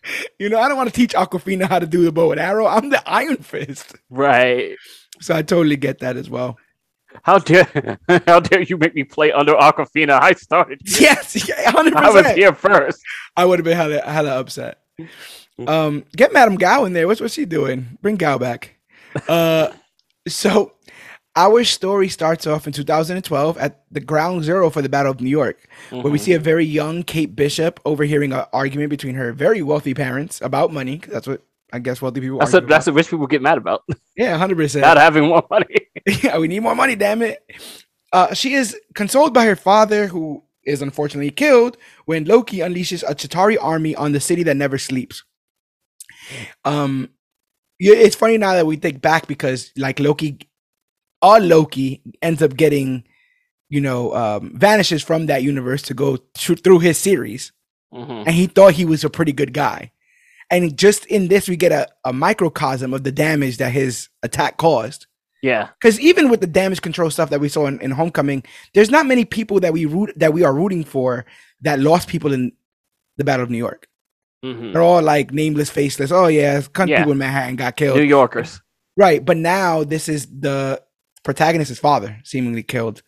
You 0.38 0.49
know, 0.49 0.59
I 0.61 0.68
don't 0.68 0.77
want 0.77 0.88
to 0.88 0.94
teach 0.94 1.12
Awkwafina 1.12 1.68
how 1.68 1.79
to 1.79 1.87
do 1.87 2.05
the 2.05 2.12
bow 2.12 2.31
and 2.31 2.40
arrow. 2.40 2.66
I'm 2.66 2.90
the 2.90 3.03
Iron 3.09 3.38
Fist. 3.38 3.97
Right. 4.09 4.77
So 5.21 5.35
I 5.35 5.42
totally 5.42 5.77
get 5.77 5.99
that 5.99 6.16
as 6.16 6.31
well. 6.31 6.57
How 7.23 7.38
dare 7.38 7.99
how 8.27 8.40
dare 8.40 8.62
you 8.62 8.77
make 8.77 8.94
me 8.94 9.05
play 9.05 9.33
under 9.33 9.55
Awkwafina? 9.55 10.21
I 10.21 10.33
started. 10.33 10.81
Yes, 11.01 11.49
yeah, 11.49 11.73
100%. 11.73 11.94
I 11.94 12.11
was 12.11 12.27
here 12.29 12.55
first. 12.55 13.01
I 13.37 13.44
would 13.44 13.59
have 13.59 13.64
been 13.64 13.77
hella, 13.77 14.01
hella 14.03 14.38
upset. 14.38 14.79
Um, 15.66 16.05
get 16.16 16.33
Madam 16.33 16.57
Gao 16.57 16.85
in 16.85 16.92
there. 16.92 17.07
What's 17.07 17.21
what's 17.21 17.35
she 17.35 17.44
doing? 17.44 17.99
Bring 18.01 18.16
Gao 18.16 18.38
back. 18.38 18.77
Uh, 19.29 19.73
so 20.29 20.73
our 21.38 21.62
story 21.62 22.09
starts 22.09 22.48
off 22.48 22.66
in 22.66 22.72
2012 22.72 23.57
at 23.59 23.85
the 23.92 24.01
ground 24.01 24.42
zero 24.42 24.70
for 24.70 24.83
the 24.83 24.88
Battle 24.88 25.12
of 25.12 25.20
New 25.20 25.31
York, 25.31 25.68
where 25.90 26.11
we 26.11 26.18
see 26.18 26.33
a 26.33 26.38
very 26.40 26.64
young 26.64 27.05
Kate 27.05 27.37
Bishop 27.37 27.79
overhearing 27.85 28.33
an 28.33 28.44
argument 28.53 28.90
between 28.90 29.14
her 29.14 29.33
very 29.33 29.62
wealthy 29.62 29.94
parents 29.94 30.40
about 30.42 30.72
money. 30.72 31.01
that's 31.07 31.29
what 31.29 31.42
I 31.72 31.79
guess 31.79 32.03
wealthy 32.03 32.20
people. 32.20 32.38
That's 32.38 32.53
what 32.53 32.66
that's 32.66 32.87
what 32.87 32.96
rich 32.96 33.09
people 33.09 33.29
get 33.29 33.40
mad 33.40 33.57
about. 33.57 33.85
yeah, 34.16 34.37
hundred 34.37 34.57
percent. 34.57 34.83
Not 34.83 34.96
having 34.96 35.29
more 35.29 35.46
money. 35.48 35.77
yeah, 36.22 36.38
we 36.38 36.48
need 36.48 36.61
more 36.61 36.74
money, 36.74 36.96
damn 36.96 37.22
it. 37.22 37.44
Uh, 38.12 38.35
she 38.35 38.55
is 38.55 38.77
consoled 38.94 39.33
by 39.33 39.44
her 39.44 39.57
father, 39.57 40.09
who 40.09 40.42
is 40.64 40.83
unfortunately 40.83 41.31
killed 41.31 41.77
when 42.07 42.24
Loki 42.24 42.59
unleashes 42.59 43.05
a 43.09 43.14
Chitauri 43.14 43.57
army 43.61 43.94
on 43.94 44.11
the 44.12 44.20
city 44.20 44.42
that 44.42 44.57
never 44.57 44.77
sleeps. 44.77 45.22
Um, 46.64 47.11
it's 47.79 48.16
funny 48.16 48.38
now 48.38 48.55
that 48.55 48.66
we 48.66 48.77
think 48.77 49.01
back 49.01 49.29
because 49.29 49.70
like 49.77 50.01
Loki, 50.01 50.47
all 51.22 51.40
Loki 51.40 52.00
ends 52.22 52.42
up 52.42 52.57
getting, 52.57 53.04
you 53.68 53.81
know, 53.81 54.14
um, 54.14 54.52
vanishes 54.57 55.02
from 55.02 55.26
that 55.26 55.42
universe 55.42 55.83
to 55.83 55.94
go 55.94 56.18
thr- 56.37 56.54
through 56.54 56.78
his 56.81 56.98
series, 56.98 57.52
Mhm. 57.92 58.24
and 58.26 58.31
he 58.35 58.46
thought 58.46 58.74
he 58.74 58.85
was 58.85 59.04
a 59.04 59.11
pretty 59.11 59.33
good 59.33 59.52
guy. 59.52 59.90
And 60.50 60.76
just 60.78 61.04
in 61.07 61.28
this, 61.28 61.48
we 61.48 61.57
get 61.57 61.72
a, 61.72 61.87
a 62.04 62.12
microcosm 62.12 62.94
of 62.94 63.04
the 63.04 63.12
damage 63.12 63.59
that 63.59 63.70
his 63.72 64.09
attack 64.22 64.57
caused. 64.57 65.07
Yeah. 65.42 65.68
Because 65.81 66.00
even 66.00 66.31
with 66.31 66.40
the 66.40 66.46
damage 66.46 66.81
control 66.83 67.11
stuff 67.11 67.31
that 67.31 67.40
we 67.40 67.48
saw 67.48 67.66
in, 67.66 67.78
in 67.81 67.90
Homecoming, 67.92 68.42
there's 68.74 68.90
not 68.90 69.07
many 69.07 69.24
people 69.24 69.61
that 69.61 69.72
we 69.72 69.85
root 69.85 70.12
that 70.16 70.33
we 70.33 70.42
are 70.44 70.54
rooting 70.54 70.85
for 70.85 71.26
that 71.61 71.78
lost 71.81 72.09
people 72.09 72.33
in 72.33 72.52
the 73.18 73.24
Battle 73.24 73.44
of 73.44 73.50
New 73.50 73.59
York. 73.59 73.87
Mhm. 74.44 74.72
They're 74.72 74.83
all 74.83 75.02
like 75.02 75.33
nameless, 75.33 75.68
faceless. 75.70 76.11
Oh 76.11 76.26
yeah, 76.28 76.61
Yeah. 76.78 76.96
people 76.98 77.12
in 77.12 77.18
Manhattan 77.18 77.57
got 77.57 77.76
killed. 77.76 77.98
New 77.98 78.04
Yorkers. 78.04 78.61
Right, 78.96 79.24
but 79.24 79.37
now 79.37 79.85
this 79.85 80.09
is 80.09 80.26
the 80.26 80.83
protagonist's 81.24 81.78
father 81.78 82.18
seemingly 82.24 82.62
killed 82.62 83.02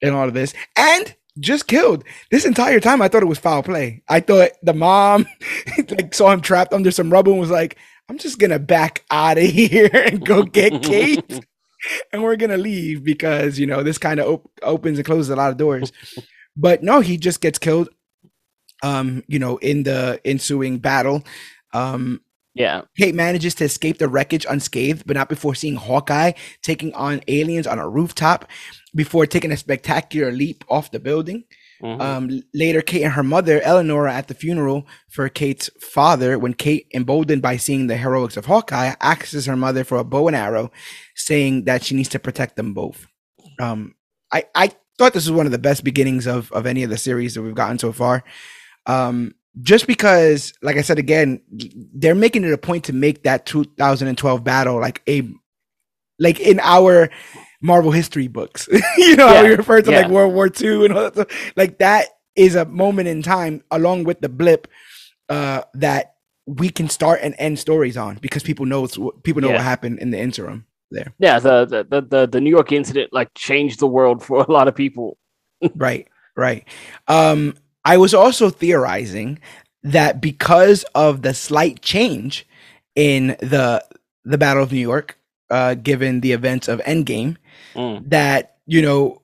in 0.00 0.12
all 0.12 0.28
of 0.28 0.34
this, 0.34 0.54
and 0.76 1.14
just 1.38 1.66
killed. 1.66 2.04
This 2.30 2.44
entire 2.44 2.80
time, 2.80 3.00
I 3.00 3.08
thought 3.08 3.22
it 3.22 3.26
was 3.26 3.38
foul 3.38 3.62
play. 3.62 4.02
I 4.08 4.20
thought 4.20 4.50
the 4.62 4.74
mom 4.74 5.26
like 5.90 6.14
saw 6.14 6.30
him 6.30 6.40
trapped 6.40 6.72
under 6.72 6.90
some 6.90 7.10
rubble 7.10 7.32
and 7.32 7.40
was 7.40 7.50
like, 7.50 7.76
"I'm 8.08 8.18
just 8.18 8.38
gonna 8.38 8.58
back 8.58 9.04
out 9.10 9.38
of 9.38 9.44
here 9.44 9.90
and 9.92 10.24
go 10.24 10.42
get 10.42 10.82
Kate, 10.82 11.40
and 12.12 12.22
we're 12.22 12.36
gonna 12.36 12.58
leave 12.58 13.04
because 13.04 13.58
you 13.58 13.66
know 13.66 13.82
this 13.82 13.98
kind 13.98 14.20
of 14.20 14.26
op- 14.26 14.50
opens 14.62 14.98
and 14.98 15.06
closes 15.06 15.30
a 15.30 15.36
lot 15.36 15.50
of 15.50 15.56
doors." 15.56 15.92
But 16.56 16.82
no, 16.82 17.00
he 17.00 17.16
just 17.16 17.40
gets 17.40 17.58
killed. 17.58 17.88
Um, 18.82 19.22
you 19.28 19.38
know, 19.38 19.58
in 19.58 19.84
the 19.84 20.20
ensuing 20.24 20.78
battle. 20.78 21.22
Um, 21.72 22.20
Yeah. 22.54 22.82
Kate 22.98 23.14
manages 23.14 23.54
to 23.56 23.64
escape 23.64 23.98
the 23.98 24.08
wreckage 24.08 24.44
unscathed, 24.48 25.06
but 25.06 25.16
not 25.16 25.28
before 25.28 25.54
seeing 25.54 25.76
Hawkeye 25.76 26.32
taking 26.62 26.92
on 26.94 27.22
aliens 27.28 27.66
on 27.66 27.78
a 27.78 27.88
rooftop 27.88 28.46
before 28.94 29.26
taking 29.26 29.52
a 29.52 29.56
spectacular 29.56 30.30
leap 30.30 30.64
off 30.68 30.90
the 30.90 31.00
building. 31.00 31.44
Mhm. 31.82 32.00
Um, 32.00 32.42
later, 32.54 32.80
Kate 32.82 33.02
and 33.02 33.14
her 33.14 33.22
mother, 33.22 33.60
Eleanor, 33.62 34.04
are 34.04 34.08
at 34.08 34.28
the 34.28 34.34
funeral 34.34 34.86
for 35.10 35.28
Kate's 35.28 35.68
father 35.80 36.38
when 36.38 36.54
Kate, 36.54 36.86
emboldened 36.94 37.42
by 37.42 37.56
seeing 37.56 37.86
the 37.86 37.96
heroics 37.96 38.36
of 38.36 38.46
Hawkeye, 38.46 38.94
asks 39.00 39.46
her 39.46 39.56
mother 39.56 39.82
for 39.82 39.98
a 39.98 40.04
bow 40.04 40.28
and 40.28 40.36
arrow, 40.36 40.70
saying 41.16 41.64
that 41.64 41.82
she 41.82 41.96
needs 41.96 42.10
to 42.10 42.20
protect 42.20 42.56
them 42.56 42.72
both. 42.74 43.06
Um, 43.58 43.94
I, 44.32 44.44
I 44.54 44.72
thought 44.98 45.12
this 45.14 45.26
was 45.26 45.32
one 45.32 45.46
of 45.46 45.52
the 45.52 45.58
best 45.58 45.82
beginnings 45.82 46.26
of, 46.26 46.52
of 46.52 46.66
any 46.66 46.84
of 46.84 46.90
the 46.90 46.96
series 46.98 47.34
that 47.34 47.42
we've 47.42 47.54
gotten 47.54 47.78
so 47.78 47.92
far. 47.92 48.22
Um, 48.86 49.34
just 49.60 49.86
because, 49.86 50.52
like 50.62 50.76
I 50.76 50.82
said 50.82 50.98
again, 50.98 51.40
they're 51.94 52.14
making 52.14 52.44
it 52.44 52.52
a 52.52 52.58
point 52.58 52.84
to 52.84 52.92
make 52.92 53.24
that 53.24 53.46
2012 53.46 54.42
battle 54.44 54.80
like 54.80 55.02
a 55.08 55.28
like 56.18 56.40
in 56.40 56.60
our 56.60 57.10
Marvel 57.60 57.90
history 57.92 58.28
books. 58.28 58.68
you 58.98 59.16
know 59.16 59.28
how 59.28 59.36
Yeah, 59.36 59.42
we 59.42 59.48
refer 59.50 59.82
to 59.82 59.92
like. 59.92 60.08
World 60.08 60.34
War 60.34 60.48
II 60.48 60.84
and 60.86 60.94
all 60.94 61.10
that 61.10 61.14
stuff. 61.14 61.52
Like 61.56 61.78
that 61.78 62.06
is 62.36 62.54
a 62.54 62.64
moment 62.64 63.08
in 63.08 63.22
time, 63.22 63.62
along 63.70 64.04
with 64.04 64.20
the 64.20 64.28
blip, 64.28 64.68
uh, 65.28 65.62
that 65.74 66.14
we 66.46 66.70
can 66.70 66.88
start 66.88 67.20
and 67.22 67.34
end 67.38 67.58
stories 67.58 67.96
on 67.96 68.16
because 68.16 68.42
people 68.42 68.66
know 68.66 68.86
people 69.22 69.42
know 69.42 69.50
Yeah. 69.50 69.52
what 69.52 69.64
happened 69.64 69.98
in 70.00 70.10
the 70.10 70.18
interim 70.18 70.66
there. 70.90 71.14
Yeah, 71.18 71.38
the, 71.38 71.64
the 71.66 71.84
the 71.84 72.02
the 72.02 72.26
the 72.26 72.40
New 72.40 72.50
York 72.50 72.72
incident 72.72 73.12
like 73.12 73.32
changed 73.34 73.80
the 73.80 73.86
world 73.86 74.22
for 74.22 74.42
a 74.42 74.52
lot 74.52 74.68
of 74.68 74.74
people. 74.74 75.16
right 75.74 76.08
right 76.36 76.66
um 77.08 77.54
i 77.84 77.96
was 77.96 78.14
also 78.14 78.50
theorizing 78.50 79.38
that 79.82 80.20
because 80.20 80.84
of 80.94 81.22
the 81.22 81.34
slight 81.34 81.82
change 81.82 82.46
in 82.94 83.28
the 83.40 83.82
the 84.24 84.38
battle 84.38 84.62
of 84.62 84.72
new 84.72 84.78
york 84.80 85.18
uh 85.50 85.74
given 85.74 86.20
the 86.20 86.32
events 86.32 86.68
of 86.68 86.80
endgame 86.80 87.36
Mm. 87.74 88.08
that 88.10 88.56
you 88.66 88.82
know 88.82 89.22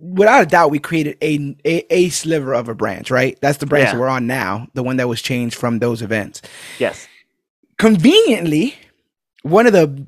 without 0.00 0.42
a 0.42 0.46
doubt 0.46 0.70
we 0.70 0.78
created 0.78 1.16
a 1.20 1.56
a, 1.64 1.84
a 1.92 2.08
sliver 2.10 2.54
of 2.54 2.68
a 2.68 2.74
branch 2.74 3.10
right 3.10 3.36
that's 3.40 3.58
the 3.58 3.66
branch 3.66 3.86
Yeah. 3.86 3.92
that 3.94 4.00
we're 4.00 4.08
on 4.08 4.26
now 4.28 4.68
the 4.74 4.82
one 4.84 4.96
that 4.98 5.08
was 5.08 5.20
changed 5.20 5.56
from 5.56 5.80
those 5.80 6.00
events 6.00 6.40
Yes. 6.78 7.08
conveniently 7.76 8.74
one 9.42 9.66
of 9.66 9.72
the 9.72 10.06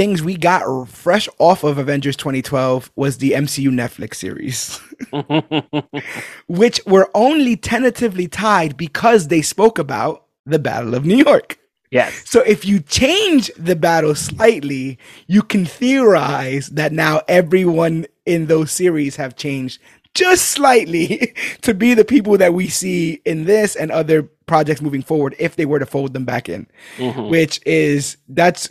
things 0.00 0.22
we 0.22 0.34
got 0.34 0.88
fresh 0.88 1.28
off 1.38 1.62
of 1.62 1.76
avengers 1.76 2.16
2012 2.16 2.90
was 2.96 3.18
the 3.18 3.32
mcu 3.32 3.68
netflix 3.68 4.14
series 4.14 4.80
which 6.48 6.80
were 6.86 7.10
only 7.14 7.54
tentatively 7.54 8.26
tied 8.26 8.78
because 8.78 9.28
they 9.28 9.42
spoke 9.42 9.78
about 9.78 10.24
the 10.46 10.58
Battle 10.58 10.94
of 10.94 11.04
New 11.04 11.16
York. 11.16 11.58
yes. 11.90 12.28
So 12.28 12.40
if 12.40 12.64
you 12.64 12.80
change 12.80 13.50
the 13.56 13.76
battle 13.76 14.14
slightly, 14.14 14.98
you 15.26 15.42
can 15.42 15.64
theorize 15.64 16.68
that 16.70 16.92
now 16.92 17.22
everyone 17.28 18.06
in 18.26 18.46
those 18.46 18.72
series 18.72 19.16
have 19.16 19.36
changed 19.36 19.80
just 20.14 20.46
slightly 20.46 21.34
to 21.62 21.74
be 21.74 21.94
the 21.94 22.04
people 22.04 22.36
that 22.38 22.54
we 22.54 22.68
see 22.68 23.20
in 23.24 23.44
this 23.44 23.76
and 23.76 23.90
other 23.90 24.28
projects 24.50 24.82
moving 24.82 25.02
forward 25.10 25.32
if 25.38 25.52
they 25.56 25.64
were 25.70 25.78
to 25.78 25.86
fold 25.86 26.12
them 26.12 26.24
back 26.24 26.48
in 26.48 26.66
Mhm. 26.98 27.30
which 27.30 27.60
is 27.66 28.16
that's 28.28 28.68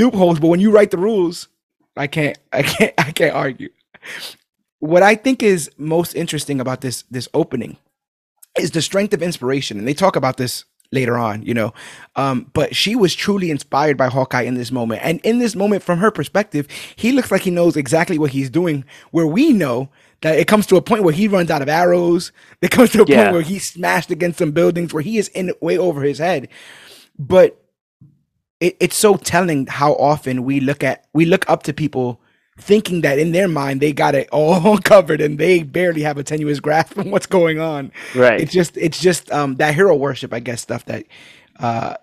loopholes 0.00 0.38
but 0.40 0.48
when 0.48 0.60
you 0.64 0.70
write 0.76 0.90
the 0.90 0.96
rules 1.08 1.48
i 1.96 2.06
can't 2.16 2.38
i 2.52 2.62
can't 2.62 2.94
i 3.06 3.10
can't 3.12 3.34
argue 3.44 3.68
what 4.80 5.02
i 5.02 5.14
think 5.14 5.42
is 5.42 5.70
most 5.78 6.14
interesting 6.14 6.60
about 6.60 6.80
this 6.80 7.04
this 7.10 7.28
opening 7.34 7.76
is 8.58 8.70
the 8.72 8.82
strength 8.82 9.12
of 9.14 9.22
inspiration 9.22 9.78
and 9.78 9.86
they 9.86 9.94
talk 9.94 10.16
about 10.16 10.36
this 10.38 10.64
later 10.92 11.16
on 11.16 11.42
you 11.42 11.54
know 11.54 11.72
um 12.16 12.50
but 12.52 12.74
she 12.76 12.94
was 12.96 13.14
truly 13.14 13.50
inspired 13.50 13.96
by 13.96 14.08
hawkeye 14.08 14.42
in 14.50 14.54
this 14.54 14.70
moment 14.70 15.00
and 15.04 15.20
in 15.24 15.38
this 15.38 15.54
moment 15.56 15.82
from 15.82 15.98
her 15.98 16.10
perspective 16.10 16.66
he 16.96 17.12
looks 17.12 17.30
like 17.30 17.42
he 17.42 17.50
knows 17.50 17.76
exactly 17.76 18.18
what 18.18 18.30
he's 18.32 18.50
doing 18.50 18.84
where 19.10 19.26
we 19.26 19.52
know 19.52 19.88
that 20.22 20.38
it 20.38 20.46
comes 20.48 20.66
to 20.68 20.76
a 20.76 20.82
point 20.82 21.02
where 21.04 21.12
he 21.14 21.28
runs 21.28 21.50
out 21.50 21.62
of 21.62 21.68
arrows. 21.68 22.32
It 22.60 22.70
comes 22.70 22.90
to 22.92 23.02
a 23.02 23.06
Yeah. 23.06 23.24
point 23.24 23.32
where 23.34 23.42
he's 23.42 23.68
smashed 23.70 24.10
against 24.10 24.38
some 24.38 24.52
buildings 24.52 24.92
where 24.94 25.02
he 25.02 25.18
is 25.18 25.28
in 25.28 25.52
way 25.60 25.76
over 25.78 26.02
his 26.02 26.18
head. 26.18 26.48
But 27.18 27.58
it, 28.60 28.76
it's 28.80 28.96
so 28.96 29.16
telling 29.16 29.66
how 29.66 29.92
often 29.94 30.44
we 30.44 30.60
look 30.60 30.82
at 30.84 31.06
we 31.12 31.24
look 31.24 31.48
up 31.50 31.64
to 31.64 31.72
people 31.72 32.20
thinking 32.58 33.00
that 33.00 33.18
in 33.18 33.32
their 33.32 33.48
mind 33.48 33.80
they 33.80 33.92
got 33.92 34.14
it 34.14 34.28
all 34.30 34.78
covered 34.84 35.20
and 35.20 35.38
they 35.38 35.62
barely 35.62 36.02
have 36.02 36.18
a 36.18 36.22
tenuous 36.22 36.60
grasp 36.60 36.96
on 36.98 37.10
what's 37.10 37.26
going 37.26 37.58
on. 37.58 37.90
Right. 38.14 38.40
it's 38.40 38.52
just 38.52 38.76
it's 38.76 39.00
just 39.00 39.30
um 39.32 39.56
that 39.56 39.74
hero 39.74 39.96
worship 39.96 40.32
i 40.32 40.38
guess 40.40 40.60
stuff 40.60 40.84
that 40.84 41.04
uh 41.58 41.94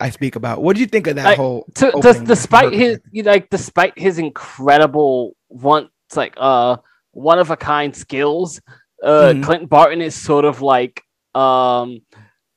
i 0.00 0.10
speak 0.10 0.34
about. 0.34 0.62
What 0.62 0.74
do 0.74 0.80
you 0.80 0.86
think 0.88 1.06
of 1.06 1.16
that 1.16 1.26
I- 1.26 1.34
whole 1.36 1.66
to, 1.76 1.92
opening 1.92 2.24
despite 2.24 2.72
his 2.72 2.98
you 3.12 3.22
know, 3.22 3.30
like 3.30 3.50
despite 3.50 3.96
his 3.96 4.18
incredible 4.18 5.36
once 5.48 5.90
like 6.16 6.34
uh 6.36 6.76
one 7.12 7.38
of 7.38 7.50
a 7.50 7.56
kind 7.56 7.94
skills. 7.96 8.60
Uh 9.02 9.32
Mhm. 9.32 9.44
clinton 9.44 9.66
barton 9.68 10.00
is 10.00 10.14
sort 10.14 10.44
of 10.44 10.60
like 10.62 11.02
um 11.34 12.00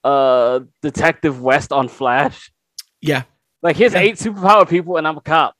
uh 0.03 0.59
detective 0.81 1.41
west 1.41 1.71
on 1.71 1.87
flash. 1.87 2.51
Yeah. 3.01 3.23
Like 3.61 3.75
here's 3.77 3.93
Yeah. 3.93 3.99
eight 4.01 4.15
superpower 4.15 4.67
people 4.69 4.97
and 4.97 5.07
i'm 5.07 5.17
a 5.17 5.21
cop. 5.21 5.55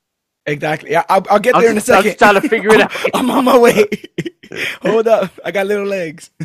Exactly. 0.47 0.91
Yeah, 0.91 1.03
I'll, 1.09 1.23
I'll 1.29 1.39
get 1.39 1.55
I'm 1.55 1.61
there 1.61 1.71
in 1.71 1.77
a 1.77 1.79
just- 1.79 1.89
I'm 1.89 1.95
second. 2.03 2.09
just 2.11 2.19
trying 2.19 2.39
to 2.41 2.47
figure 2.49 2.71
it 2.73 2.81
out. 2.81 2.91
i'm 3.15 3.29
on 3.31 3.45
my 3.45 3.57
way. 3.57 3.85
Hold 4.83 5.07
up. 5.07 5.31
I 5.43 5.51
got 5.51 5.65
little 5.67 5.85
legs. 5.87 6.29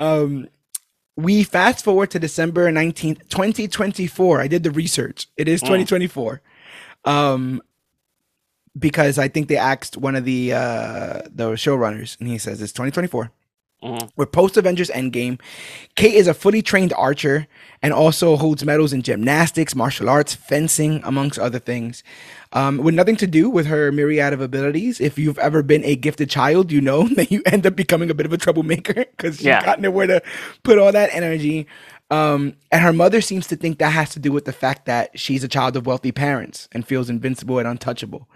Um 0.00 0.48
we 1.16 1.42
fast 1.42 1.84
forward 1.84 2.10
to 2.12 2.18
december 2.20 2.70
19th 2.70 3.28
2024 3.28 4.40
i 4.40 4.46
did 4.46 4.62
the 4.62 4.70
research. 4.70 5.26
It 5.36 5.48
is 5.48 5.60
Mm. 5.62 5.66
2024 5.86 6.40
um 7.04 7.62
because 8.78 9.18
i 9.18 9.28
think 9.28 9.48
they 9.48 9.56
asked 9.56 9.96
one 9.96 10.16
of 10.16 10.24
the 10.24 10.52
uh 10.52 11.22
the 11.30 11.52
showrunners 11.52 12.18
and 12.20 12.28
he 12.28 12.38
says 12.38 12.60
it's 12.62 12.72
2024 12.72 13.30
Mhm. 13.80 14.10
we're 14.16 14.26
post 14.26 14.56
Avengers 14.56 14.90
Endgame. 14.90 15.40
Kate 15.94 16.14
is 16.14 16.26
a 16.26 16.34
fully 16.34 16.62
trained 16.62 16.92
archer 16.94 17.46
and 17.80 17.92
also 17.92 18.36
holds 18.36 18.64
medals 18.64 18.92
in 18.92 19.02
gymnastics, 19.02 19.76
martial 19.76 20.08
arts, 20.08 20.34
fencing, 20.34 21.00
amongst 21.04 21.38
other 21.38 21.60
things. 21.60 22.02
Um, 22.52 22.78
with 22.78 22.96
nothing 22.96 23.14
to 23.14 23.28
do 23.28 23.48
with 23.48 23.66
her 23.66 23.92
myriad 23.92 24.32
of 24.32 24.40
abilities. 24.40 25.00
If 25.00 25.16
you've 25.16 25.38
ever 25.38 25.62
been 25.62 25.84
a 25.84 25.94
gifted 25.94 26.28
child, 26.28 26.72
you 26.72 26.80
know 26.80 27.06
that 27.14 27.30
you 27.30 27.40
end 27.46 27.68
up 27.68 27.76
becoming 27.76 28.10
a 28.10 28.14
bit 28.14 28.26
of 28.26 28.32
a 28.32 28.36
troublemaker 28.36 28.94
because 29.16 29.36
she's 29.36 29.46
Yeah. 29.46 29.64
got 29.64 29.80
nowhere 29.80 30.08
to 30.08 30.22
put 30.64 30.76
all 30.80 30.90
that 30.90 31.10
energy. 31.14 31.68
Um, 32.10 32.54
and 32.72 32.82
her 32.82 32.92
mother 32.92 33.20
seems 33.20 33.46
to 33.46 33.54
think 33.54 33.78
that 33.78 33.90
has 33.92 34.10
to 34.10 34.18
do 34.18 34.32
with 34.32 34.44
the 34.44 34.52
fact 34.52 34.86
that 34.86 35.16
she's 35.16 35.44
a 35.44 35.48
child 35.48 35.76
of 35.76 35.86
wealthy 35.86 36.10
parents 36.10 36.68
and 36.72 36.84
feels 36.84 37.08
invincible 37.08 37.60
and 37.60 37.68
untouchable. 37.68 38.28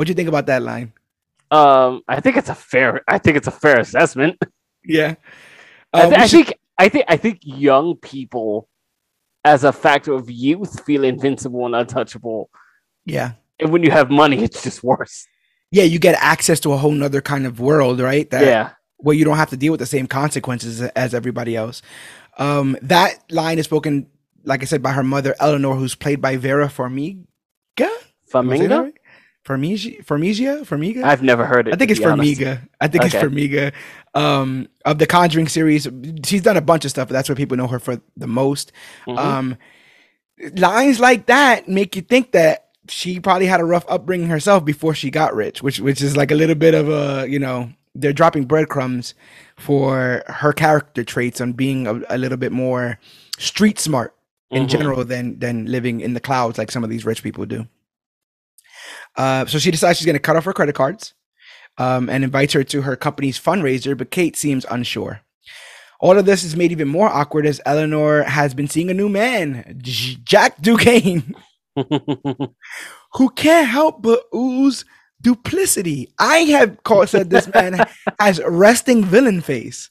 What 0.00 0.06
do 0.06 0.12
you 0.12 0.14
think 0.14 0.30
about 0.30 0.46
that 0.46 0.62
line? 0.62 0.94
um 1.52 2.00
i 2.08 2.20
think 2.20 2.36
it's 2.36 2.48
a 2.48 2.54
fair 2.54 3.02
i 3.08 3.18
think 3.18 3.36
it's 3.36 3.48
a 3.48 3.50
fair 3.50 3.80
assessment 3.80 4.38
Yeah. 4.84 5.16
I, 5.92 6.02
Uh, 6.02 6.02
thi- 6.04 6.08
we 6.08 6.14
I 6.16 6.26
should- 6.26 6.46
think 6.46 6.58
I 6.78 6.88
think 6.88 7.04
I 7.08 7.16
think 7.18 7.38
young 7.42 7.96
people, 7.96 8.66
as 9.44 9.62
a 9.64 9.72
factor 9.72 10.12
of 10.14 10.30
youth, 10.30 10.82
feel 10.86 11.04
invincible 11.04 11.66
and 11.66 11.74
untouchable. 11.74 12.48
yeah. 13.04 13.32
And 13.58 13.70
when 13.72 13.82
you 13.82 13.90
have 13.90 14.10
money, 14.10 14.38
it's 14.46 14.62
just 14.62 14.82
worse. 14.82 15.26
yeah, 15.70 15.84
you 15.92 15.98
get 15.98 16.14
access 16.34 16.60
to 16.60 16.72
a 16.72 16.78
whole 16.78 16.92
nother 17.02 17.20
kind 17.20 17.44
of 17.46 17.60
world, 17.60 18.00
right? 18.00 18.26
That 18.30 18.46
yeah, 18.46 18.70
where 18.96 19.14
you 19.18 19.24
don't 19.26 19.36
have 19.36 19.50
to 19.50 19.58
deal 19.58 19.72
with 19.74 19.80
the 19.80 19.92
same 19.96 20.06
consequences 20.06 20.80
as 21.04 21.12
everybody 21.20 21.54
else. 21.56 21.82
Um, 22.38 22.78
that 22.80 23.12
line 23.30 23.58
is 23.58 23.66
spoken, 23.66 24.06
like 24.44 24.62
I 24.62 24.66
said, 24.66 24.82
by 24.82 24.92
her 24.92 25.02
mother 25.02 25.34
Eleanor, 25.40 25.74
who's 25.76 25.94
played 25.94 26.20
by 26.22 26.36
Vera 26.38 26.68
Farmiga. 26.68 27.18
Am 28.34 28.92
I 29.48 29.56
saying 29.56 29.96
that 29.96 30.06
Formiga, 30.06 30.64
Formiga, 30.64 30.64
Formiga. 30.64 31.02
I've 31.04 31.22
never 31.22 31.44
heard 31.44 31.68
it. 31.68 31.74
I 31.74 31.76
think 31.76 31.90
it's 31.90 32.00
honest. 32.00 32.40
Formiga. 32.40 32.68
I 32.80 32.88
think 32.88 33.04
it's 33.04 33.14
Okay. 33.14 33.26
Formiga. 33.26 33.72
Um, 34.14 34.68
of 34.84 34.98
the 34.98 35.06
Conjuring 35.06 35.48
series, 35.48 35.88
she's 36.24 36.42
done 36.42 36.56
a 36.56 36.60
bunch 36.60 36.84
of 36.84 36.90
stuff, 36.90 37.08
but 37.08 37.14
that's 37.14 37.28
where 37.28 37.36
people 37.36 37.56
know 37.56 37.66
her 37.68 37.78
for 37.78 38.00
the 38.16 38.26
most. 38.26 38.72
Mhm. 39.06 39.18
Um, 39.18 39.56
lines 40.56 41.00
like 41.00 41.26
that 41.26 41.68
make 41.68 41.96
you 41.96 42.02
think 42.02 42.32
that 42.32 42.66
she 42.88 43.20
probably 43.20 43.46
had 43.46 43.60
a 43.60 43.64
rough 43.64 43.84
upbringing 43.88 44.28
herself 44.28 44.64
before 44.64 44.94
she 44.94 45.10
got 45.10 45.34
rich, 45.34 45.62
which 45.62 45.80
which 45.80 46.02
is 46.02 46.16
like 46.16 46.30
a 46.30 46.34
little 46.34 46.54
bit 46.56 46.74
of 46.74 46.88
a 46.88 47.26
you 47.28 47.38
know 47.38 47.70
they're 47.94 48.12
dropping 48.12 48.44
breadcrumbs 48.44 49.14
for 49.56 50.22
her 50.26 50.52
character 50.52 51.04
traits 51.04 51.40
on 51.40 51.52
being 51.52 51.86
a, 51.86 52.00
a 52.08 52.18
little 52.18 52.38
bit 52.38 52.52
more 52.52 52.98
street 53.38 53.78
smart 53.78 54.14
in 54.50 54.64
Mhm. 54.66 54.68
general 54.68 55.04
than 55.04 55.38
than 55.38 55.66
living 55.66 56.00
in 56.00 56.14
the 56.14 56.20
clouds 56.20 56.56
like 56.58 56.70
some 56.70 56.82
of 56.84 56.90
these 56.90 57.04
rich 57.04 57.22
people 57.22 57.44
do. 57.46 57.66
Uh, 59.16 59.46
so 59.46 59.58
she 59.58 59.70
decides 59.70 59.98
she's 59.98 60.06
going 60.06 60.14
to 60.14 60.20
cut 60.20 60.36
off 60.36 60.44
her 60.44 60.52
credit 60.52 60.74
cards 60.74 61.14
um, 61.78 62.08
and 62.08 62.24
invites 62.24 62.52
her 62.52 62.64
to 62.64 62.82
her 62.82 62.96
company's 62.96 63.38
fundraiser, 63.38 63.96
but 63.96 64.10
Kate 64.10 64.36
seems 64.36 64.64
unsure. 64.70 65.20
All 66.00 66.18
of 66.18 66.24
this 66.24 66.44
is 66.44 66.56
made 66.56 66.72
even 66.72 66.88
more 66.88 67.08
awkward 67.08 67.46
as 67.46 67.60
Eleanor 67.66 68.22
has 68.22 68.54
been 68.54 68.68
seeing 68.68 68.90
a 68.90 68.94
new 68.94 69.08
man, 69.08 69.78
J- 69.82 70.16
Jack 70.22 70.60
Duquesne, 70.62 71.34
who 71.76 73.30
can't 73.36 73.68
help 73.68 74.02
but 74.02 74.22
ooze 74.34 74.84
duplicity. 75.20 76.12
I 76.18 76.38
have 76.38 76.82
called 76.84 77.10
said 77.10 77.28
this 77.28 77.52
man 77.52 77.84
has 78.18 78.40
resting 78.46 79.04
villain 79.04 79.42
face. 79.42 79.90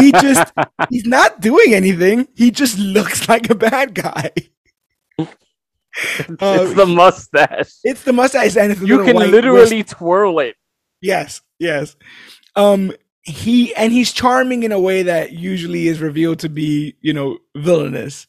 He 0.00 0.10
just 0.12 0.52
he's 0.90 1.04
not 1.04 1.40
doing 1.40 1.74
anything. 1.74 2.28
He 2.34 2.50
just 2.50 2.78
looks 2.78 3.28
like 3.28 3.50
a 3.50 3.54
bad 3.54 3.94
guy. 3.94 4.32
Uh, 6.28 6.58
it's 6.60 6.74
the 6.74 6.86
mustache. 6.86 7.72
It's 7.84 8.02
the 8.02 8.12
mustache 8.12 8.56
and 8.56 8.72
it's 8.72 8.80
the 8.80 8.86
You 8.86 9.04
can 9.04 9.16
literally 9.16 9.78
wrist- 9.82 9.90
twirl 9.96 10.38
it. 10.40 10.56
Yes, 11.00 11.40
yes. 11.58 11.96
Um, 12.54 12.92
he 13.22 13.74
and 13.74 13.92
he's 13.92 14.12
charming 14.12 14.62
in 14.62 14.72
a 14.72 14.80
way 14.80 15.04
that 15.04 15.32
usually 15.32 15.88
is 15.88 16.00
revealed 16.00 16.40
to 16.40 16.48
be, 16.48 16.96
you 17.00 17.12
know, 17.12 17.38
villainous. 17.56 18.26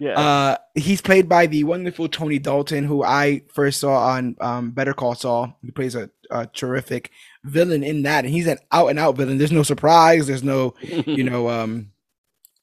Yeah. 0.00 0.18
Uh, 0.18 0.56
he's 0.74 1.02
played 1.02 1.28
by 1.28 1.46
the 1.46 1.64
wonderful 1.64 2.08
Tony 2.08 2.38
Dalton, 2.38 2.84
who 2.84 3.04
I 3.04 3.42
first 3.52 3.80
saw 3.80 3.98
on 4.12 4.34
um, 4.40 4.70
Better 4.70 4.94
Call 4.94 5.14
Saul. 5.14 5.54
He 5.62 5.70
plays 5.70 5.94
a, 5.94 6.08
a 6.30 6.46
terrific 6.46 7.10
villain 7.44 7.84
in 7.84 8.02
that, 8.02 8.24
and 8.24 8.32
he's 8.32 8.46
an 8.46 8.58
out 8.72 8.88
and 8.88 8.98
out 8.98 9.16
villain. 9.16 9.36
There's 9.36 9.52
no 9.52 9.62
surprise. 9.62 10.26
There's 10.26 10.42
no, 10.42 10.74
you 10.82 11.22
know, 11.22 11.50
um, 11.50 11.92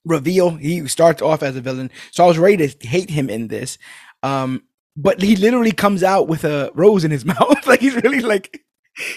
reveal. 0.04 0.52
He 0.56 0.88
starts 0.88 1.22
off 1.22 1.44
as 1.44 1.56
a 1.56 1.62
villain, 1.62 1.92
so 2.12 2.24
I 2.24 2.28
was 2.28 2.40
ready 2.40 2.68
to 2.68 2.88
hate 2.88 3.12
him 3.12 3.30
in 3.30 3.50
this. 3.50 3.78
Um, 4.28 4.64
but 4.96 5.22
he 5.22 5.36
literally 5.36 5.72
comes 5.72 6.02
out 6.04 6.28
with 6.28 6.44
a 6.44 6.72
rose 6.74 7.04
in 7.06 7.12
his 7.12 7.24
mouth, 7.34 7.66
like 7.68 7.80
he's 7.82 7.96
really 8.04 8.20
like. 8.22 8.62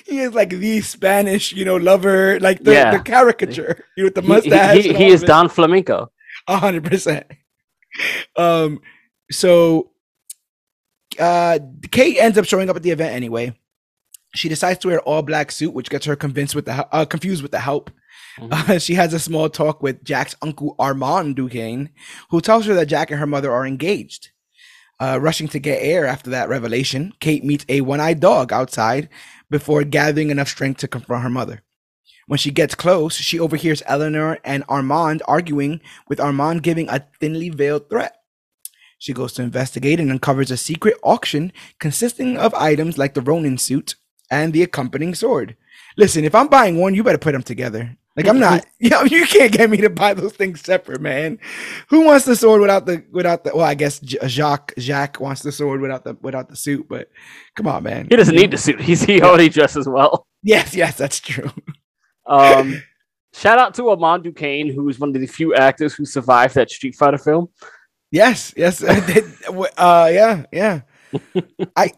He 0.06 0.18
is 0.20 0.34
like 0.34 0.50
the 0.50 0.82
Spanish, 0.82 1.52
you 1.52 1.64
know, 1.64 1.76
lover, 1.76 2.38
like 2.40 2.62
the, 2.62 2.72
Yeah. 2.72 2.90
the 2.98 3.02
caricature 3.02 3.82
you 3.96 4.02
know, 4.02 4.06
with 4.08 4.14
the 4.14 4.20
He- 4.20 4.28
mustache. 4.28 4.76
He, 4.76 4.82
he, 4.88 4.94
he 4.94 5.06
is. 5.06 5.22
Don 5.22 5.48
Flamenco. 5.48 6.12
A 6.46 6.58
hundred 6.58 6.84
percent. 6.84 7.24
Um, 8.36 8.80
so 9.30 9.90
uh, 11.18 11.58
Kate 11.90 12.18
ends 12.18 12.38
up 12.38 12.44
showing 12.44 12.68
up 12.70 12.76
at 12.76 12.82
the 12.82 12.90
event 12.90 13.14
anyway. 13.14 13.56
She 14.34 14.48
decides 14.48 14.78
to 14.80 14.88
wear 14.88 15.00
all 15.00 15.22
black 15.22 15.50
suit, 15.50 15.72
which 15.74 15.90
gets 15.90 16.06
her 16.06 16.14
convinced 16.14 16.54
with 16.54 16.66
the 16.66 16.86
uh, 16.94 17.04
confused 17.04 17.42
with 17.42 17.50
the 17.52 17.58
help. 17.60 17.90
Mhm. 18.38 18.52
Uh, 18.52 18.78
she 18.78 18.94
has 18.94 19.12
a 19.12 19.18
small 19.18 19.48
talk 19.48 19.82
with 19.82 20.04
Jack's 20.04 20.36
uncle 20.40 20.76
Armand 20.78 21.36
Duquesne, 21.36 21.90
who 22.30 22.40
tells 22.40 22.66
her 22.66 22.74
that 22.74 22.86
Jack 22.86 23.10
and 23.10 23.18
her 23.18 23.26
mother 23.26 23.50
are 23.50 23.66
engaged. 23.66 24.28
Uh, 25.00 25.18
rushing 25.18 25.48
to 25.48 25.58
get 25.58 25.82
air 25.82 26.04
after 26.06 26.28
that 26.28 26.50
revelation, 26.50 27.12
Kate 27.20 27.42
meets 27.42 27.64
a 27.70 27.80
one-eyed 27.80 28.20
dog 28.20 28.52
outside 28.52 29.08
before 29.48 29.82
gathering 29.82 30.30
enough 30.30 30.48
strength 30.48 30.78
to 30.80 30.88
confront 30.88 31.22
her 31.22 31.30
mother. 31.30 31.62
When 32.26 32.38
she 32.38 32.50
gets 32.50 32.74
close, 32.74 33.16
she 33.16 33.40
overhears 33.40 33.82
Eleanor 33.86 34.38
and 34.44 34.62
Armand 34.68 35.22
arguing, 35.26 35.80
with 36.06 36.20
Armand 36.20 36.62
giving 36.62 36.88
a 36.88 37.06
thinly 37.18 37.48
veiled 37.48 37.88
threat. 37.88 38.14
She 38.98 39.14
goes 39.14 39.32
to 39.32 39.42
investigate 39.42 39.98
and 39.98 40.10
uncovers 40.10 40.50
a 40.50 40.58
secret 40.58 40.96
auction 41.02 41.52
consisting 41.78 42.36
of 42.36 42.52
items 42.52 42.98
like 42.98 43.14
the 43.14 43.22
Ronin 43.22 43.56
suit 43.56 43.94
and 44.30 44.52
the 44.52 44.62
accompanying 44.62 45.14
sword. 45.14 45.56
Listen, 45.96 46.24
if 46.24 46.34
I'm 46.34 46.48
buying 46.48 46.78
one, 46.78 46.94
you 46.94 47.02
better 47.02 47.18
put 47.18 47.32
them 47.32 47.42
together. 47.42 47.96
Like 48.16 48.26
I'm 48.26 48.40
not, 48.40 48.66
you 48.78 48.90
know, 48.90 49.02
you 49.02 49.26
can't 49.26 49.52
get 49.52 49.70
me 49.70 49.78
to 49.78 49.90
buy 49.90 50.14
those 50.14 50.32
things 50.32 50.60
separate, 50.60 51.00
man. 51.00 51.38
Who 51.88 52.04
wants 52.04 52.24
the 52.24 52.36
sword 52.36 52.60
without 52.60 52.86
the 52.86 53.04
without 53.10 53.44
the? 53.44 53.54
Well, 53.54 53.64
I 53.64 53.74
guess 53.74 54.00
Jacques 54.00 54.74
Jacques 54.78 55.20
wants 55.20 55.42
the 55.42 55.52
sword 55.52 55.80
without 55.80 56.04
the 56.04 56.16
without 56.20 56.48
the 56.48 56.56
suit, 56.56 56.86
but 56.88 57.08
come 57.54 57.66
on, 57.66 57.84
man. 57.84 58.08
He 58.10 58.16
doesn't 58.16 58.34
need 58.34 58.50
the 58.50 58.58
suit. 58.58 58.80
He's 58.80 59.02
he 59.02 59.22
already 59.22 59.48
dresses 59.48 59.88
well. 59.88 60.26
Yes, 60.42 60.74
yes, 60.74 60.96
that's 60.96 61.20
true. 61.20 61.50
Um, 62.26 62.80
shout 63.34 63.58
out 63.58 63.74
to 63.74 63.88
Armand 63.88 64.22
Duquesne, 64.22 64.72
who's 64.72 65.00
one 65.00 65.08
of 65.08 65.20
the 65.20 65.26
few 65.26 65.52
actors 65.52 65.94
who 65.94 66.04
survived 66.04 66.54
that 66.54 66.70
Street 66.70 66.94
Fighter 66.94 67.18
film. 67.18 67.48
Yes, 68.12 68.54
yes. 68.56 68.84
I 68.88 69.00
did. 69.00 69.24
Uh, 69.76 70.10
yeah, 70.12 70.44
yeah. 70.52 70.80
I, 71.74 71.92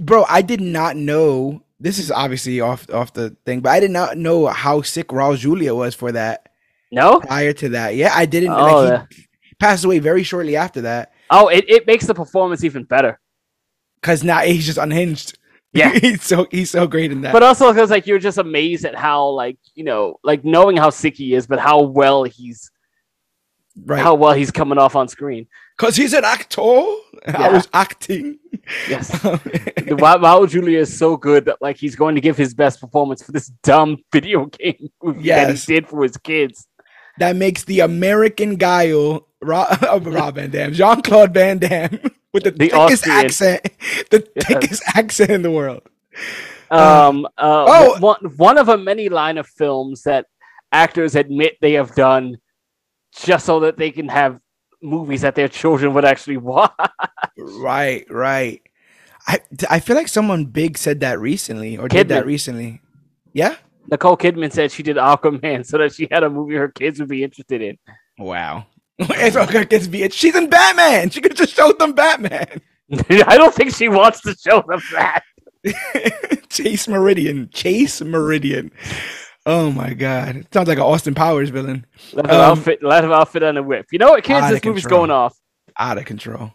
bro, 0.00 0.24
I 0.28 0.42
did 0.42 0.60
not 0.60 0.96
know. 0.96 1.62
This 1.80 1.98
is 1.98 2.10
obviously 2.10 2.60
off 2.60 2.88
off 2.92 3.12
the 3.12 3.36
thing, 3.46 3.60
but 3.60 3.70
I 3.70 3.80
did 3.80 3.90
not 3.90 4.18
know 4.18 4.46
how 4.46 4.82
sick 4.82 5.08
Raul 5.08 5.36
Julia 5.36 5.74
was 5.74 5.94
for 5.94 6.12
that. 6.12 6.50
No? 6.92 7.20
Prior 7.20 7.52
to 7.54 7.70
that, 7.70 7.94
yeah, 7.94 8.12
I 8.14 8.26
didn't. 8.26 8.50
Oh, 8.50 8.82
like, 8.82 8.90
yeah. 8.90 9.06
he 9.40 9.54
passed 9.58 9.84
away 9.84 9.98
very 10.00 10.22
shortly 10.22 10.56
after 10.56 10.82
that 10.82 11.12
Oh, 11.30 11.48
it, 11.48 11.64
it 11.68 11.86
makes 11.86 12.06
the 12.06 12.14
performance 12.14 12.64
even 12.64 12.84
better. 12.84 13.20
because 14.00 14.24
now 14.24 14.40
he's 14.40 14.66
just 14.66 14.78
unhinged. 14.78 15.38
Yeah. 15.72 15.92
he's 16.00 16.24
so 16.24 16.48
he's 16.50 16.70
so 16.70 16.88
great 16.88 17.12
in 17.12 17.20
that. 17.20 17.32
But 17.32 17.44
also 17.44 17.72
because 17.72 17.90
like 17.90 18.06
you're 18.06 18.18
just 18.18 18.38
amazed 18.38 18.84
at 18.84 18.96
how 18.96 19.28
like 19.28 19.58
you 19.74 19.84
know 19.84 20.18
like 20.24 20.44
knowing 20.44 20.76
how 20.76 20.90
sick 20.90 21.16
he 21.16 21.34
is, 21.34 21.46
but 21.46 21.60
how 21.60 21.82
well 21.82 22.24
he's 22.24 22.72
right, 23.84 24.02
how 24.02 24.14
well 24.14 24.32
he's 24.32 24.50
coming 24.50 24.78
off 24.78 24.96
on 24.96 25.06
screen. 25.06 25.46
because 25.78 25.94
he's 25.94 26.12
an 26.12 26.24
actor. 26.24 26.62
Yeah. 26.62 27.36
I 27.38 27.48
was 27.50 27.68
acting. 27.72 28.38
Yes. 28.88 29.10
Raul 29.20 30.48
Julia 30.48 30.78
is 30.80 30.96
so 30.96 31.16
good 31.16 31.44
that 31.46 31.60
like 31.60 31.76
he's 31.76 31.96
going 31.96 32.14
to 32.14 32.20
give 32.20 32.36
his 32.36 32.54
best 32.54 32.80
performance 32.80 33.22
for 33.22 33.32
this 33.32 33.48
dumb 33.62 33.98
video 34.12 34.46
game 34.46 34.88
movie 35.02 35.28
that 35.28 35.54
he 35.56 35.66
did 35.74 35.88
for 35.88 36.02
his 36.02 36.16
kids. 36.16 36.66
that 37.18 37.36
makes 37.36 37.64
the 37.64 37.80
American 37.80 38.56
guile 38.56 39.26
Rob, 39.42 39.82
Rob 40.06 40.34
Van 40.36 40.50
Dam, 40.50 40.72
Jean 40.72 41.02
Claude 41.02 41.32
Van 41.34 41.58
Damme, 41.58 41.98
with 42.32 42.44
the, 42.44 42.50
The 42.50 42.68
thickest 42.68 43.06
Austrian. 43.08 43.24
accent, 43.26 43.62
the 44.10 44.28
Yes. 44.36 44.46
thickest 44.46 44.82
accent 44.94 45.30
in 45.30 45.42
the 45.42 45.50
world. 45.50 45.82
Um, 46.70 47.26
uh, 47.38 47.64
oh. 47.68 47.98
one 48.00 48.20
one 48.36 48.58
of 48.58 48.68
a 48.68 48.78
many 48.78 49.08
line 49.08 49.38
of 49.38 49.46
films 49.48 50.02
that 50.02 50.26
actors 50.72 51.16
admit 51.16 51.56
they 51.60 51.72
have 51.72 51.94
done 51.96 52.36
just 53.16 53.46
so 53.46 53.60
that 53.60 53.76
they 53.76 53.90
can 53.90 54.08
have 54.08 54.38
movies 54.82 55.22
that 55.22 55.34
their 55.34 55.48
children 55.48 55.94
would 55.94 56.04
actually 56.04 56.36
watch. 56.38 56.72
Right, 57.36 58.06
right. 58.10 58.62
I 59.26 59.40
I 59.68 59.80
feel 59.80 59.96
like 59.96 60.08
someone 60.08 60.46
big 60.46 60.78
said 60.78 61.00
that 61.00 61.20
recently 61.20 61.76
or 61.76 61.88
did 61.88 62.08
that 62.08 62.26
recently. 62.26 62.80
Yeah. 63.32 63.56
Nicole 63.90 64.16
Kidman 64.16 64.52
said 64.52 64.70
she 64.72 64.82
did 64.82 64.96
Aquaman 64.96 65.66
so 65.66 65.78
that 65.78 65.94
she 65.94 66.08
had 66.10 66.22
a 66.22 66.30
movie 66.30 66.54
her 66.54 66.68
kids 66.68 67.00
would 67.00 67.08
be 67.08 67.24
interested 67.24 67.62
in. 67.62 67.78
Wow. 68.18 68.66
okay. 69.00 69.66
It's 69.70 69.86
be 69.86 70.08
She's 70.10 70.34
in 70.34 70.50
Batman. 70.50 71.10
She 71.10 71.20
could 71.20 71.36
just 71.36 71.54
show 71.54 71.72
them 71.72 71.92
Batman. 71.92 72.60
I 72.92 73.36
don't 73.36 73.54
think 73.54 73.74
she 73.74 73.88
wants 73.88 74.20
to 74.22 74.34
show 74.34 74.62
them 74.66 74.80
that. 74.92 75.22
Chase 76.50 76.88
Meridian. 76.88 77.48
Chase 77.50 78.02
Meridian. 78.02 78.72
Oh 79.46 79.70
my 79.72 79.94
god. 79.94 80.36
It 80.36 80.52
Sounds 80.52 80.68
like 80.68 80.78
an 80.78 80.84
Austin 80.84 81.14
Powers 81.14 81.50
villain. 81.50 81.86
Let 82.12 82.30
Um, 82.30 82.58
outfit, 82.58 82.82
let 82.82 83.04
her 83.04 83.12
outfit 83.12 83.42
on 83.42 83.56
a 83.56 83.62
whip. 83.62 83.86
You 83.90 83.98
know 83.98 84.10
what, 84.10 84.24
kids? 84.24 84.48
This 84.50 84.64
movie's 84.64 84.82
control. 84.82 85.00
going 85.00 85.10
off. 85.10 85.36
out 85.78 85.98
of 85.98 86.04
control. 86.04 86.52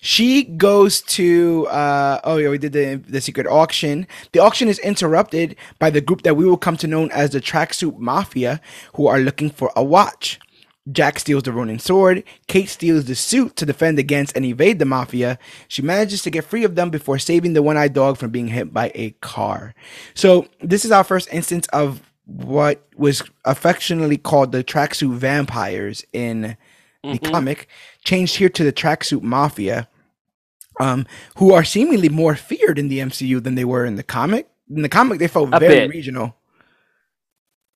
She 0.00 0.44
goes 0.44 1.00
to 1.02 1.66
uh 1.68 2.20
oh 2.24 2.36
yeah, 2.38 2.48
we 2.48 2.58
did 2.58 2.72
the 2.72 2.96
the 2.96 3.20
secret 3.20 3.46
auction. 3.46 4.06
The 4.32 4.38
auction 4.40 4.68
is 4.68 4.78
interrupted 4.80 5.56
by 5.78 5.90
the 5.90 6.00
group 6.00 6.22
that 6.22 6.36
we 6.36 6.44
will 6.44 6.56
come 6.56 6.76
to 6.78 6.86
know 6.86 7.06
as 7.08 7.30
the 7.30 7.40
Tracksuit 7.40 7.98
Mafia, 7.98 8.60
who 8.94 9.06
are 9.06 9.18
looking 9.18 9.50
for 9.50 9.72
a 9.76 9.82
watch. 9.84 10.38
Jack 10.90 11.18
steals 11.18 11.42
the 11.42 11.52
Ronin 11.52 11.78
sword. 11.78 12.24
Kate 12.46 12.68
steals 12.68 13.04
the 13.04 13.14
suit 13.14 13.56
to 13.56 13.66
defend 13.66 13.98
against 13.98 14.34
and 14.34 14.44
evade 14.44 14.78
the 14.78 14.86
mafia. 14.86 15.38
She 15.68 15.82
manages 15.82 16.22
to 16.22 16.30
get 16.30 16.44
free 16.46 16.64
of 16.64 16.76
them 16.76 16.88
before 16.88 17.18
saving 17.18 17.52
the 17.52 17.62
one-eyed 17.62 17.92
dog 17.92 18.16
from 18.16 18.30
being 18.30 18.48
hit 18.48 18.72
by 18.72 18.90
a 18.94 19.10
car. 19.20 19.74
So 20.14 20.46
this 20.62 20.86
is 20.86 20.90
our 20.90 21.04
first 21.04 21.28
instance 21.30 21.66
of 21.74 22.00
what 22.28 22.86
was 22.96 23.22
affectionately 23.46 24.18
called 24.18 24.52
the 24.52 24.62
tracksuit 24.62 25.14
vampires 25.14 26.04
in 26.12 26.56
the 27.02 27.18
Mhm. 27.18 27.32
comic, 27.32 27.68
changed 28.04 28.36
here 28.36 28.50
to 28.50 28.62
the 28.62 28.72
tracksuit 28.72 29.22
mafia, 29.22 29.88
um, 30.78 31.06
who 31.36 31.54
are 31.54 31.64
seemingly 31.64 32.08
more 32.10 32.34
feared 32.36 32.78
in 32.78 32.88
the 32.88 33.00
MCU 33.00 33.40
than 33.40 33.54
they 33.54 33.64
were 33.64 33.86
in 33.86 33.96
the 33.96 34.02
comic. 34.02 34.46
In 34.68 34.82
the 34.82 34.88
comic, 34.90 35.18
they 35.18 35.28
felt 35.28 35.54
A 35.54 35.58
very 35.58 35.74
bit. 35.74 35.90
regional. 35.90 36.36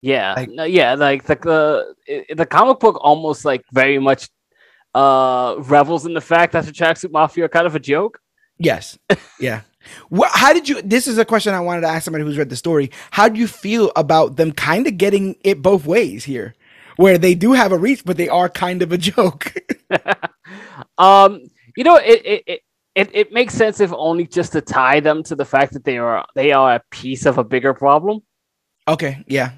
Yeah, 0.03 0.35
Like- 0.35 0.51
no, 0.51 0.65
yeah, 0.65 0.95
like 0.95 1.25
the 1.25 1.37
the 1.37 2.35
the 2.35 2.47
comic 2.47 2.79
book 2.81 2.99
almost 3.01 3.45
like 3.45 3.63
very 3.73 3.99
much 3.99 4.29
uh 4.95 5.55
revels 5.59 6.05
in 6.05 6.13
the 6.13 6.21
fact 6.21 6.53
that 6.53 6.67
the 6.67 6.73
tracksuit 6.73 7.13
mafia 7.13 7.45
are 7.45 7.49
kind 7.49 7.67
of 7.67 7.75
a 7.75 7.81
joke. 7.81 8.19
Yes, 8.59 8.99
yeah. 9.41 9.63
What, 10.09 10.31
how 10.33 10.53
did 10.53 10.69
you? 10.69 10.83
This 10.83 11.09
is 11.09 11.19
a 11.19 11.25
question 11.25 11.55
I 11.55 11.61
wanted 11.61 11.83
to 11.83 11.89
ask 11.89 12.05
somebody 12.05 12.25
who's 12.25 12.39
read 12.39 12.51
the 12.51 12.57
story. 12.57 12.91
How 13.11 13.29
do 13.29 13.39
you 13.39 13.47
feel 13.49 13.93
about 13.97 14.37
them 14.37 14.53
kind 14.53 14.87
of 14.87 14.99
getting 14.99 15.37
it 15.43 15.63
both 15.63 15.87
ways 15.87 16.25
here, 16.25 16.55
where 16.97 17.19
they 17.19 17.35
do 17.35 17.53
have 17.53 17.73
a 17.73 17.79
reach, 17.79 18.05
but 18.05 18.17
they 18.17 18.29
are 18.29 18.49
kind 18.49 18.83
of 18.83 18.93
a 18.93 18.99
joke? 18.99 19.55
um, 20.99 21.43
you 21.77 21.85
know, 21.85 21.97
it, 21.97 22.23
it 22.25 22.43
it 22.47 22.61
it 22.95 23.11
it 23.15 23.33
makes 23.33 23.55
sense 23.55 23.81
if 23.81 23.93
only 23.93 24.27
just 24.27 24.53
to 24.53 24.61
tie 24.61 25.01
them 25.01 25.23
to 25.25 25.35
the 25.37 25.45
fact 25.45 25.73
that 25.75 25.85
they 25.85 25.99
are 25.99 26.25
they 26.35 26.53
are 26.53 26.77
a 26.77 26.83
piece 26.91 27.27
of 27.27 27.39
a 27.39 27.45
bigger 27.45 27.75
problem. 27.75 28.21
okay, 28.89 29.25
yeah, 29.27 29.53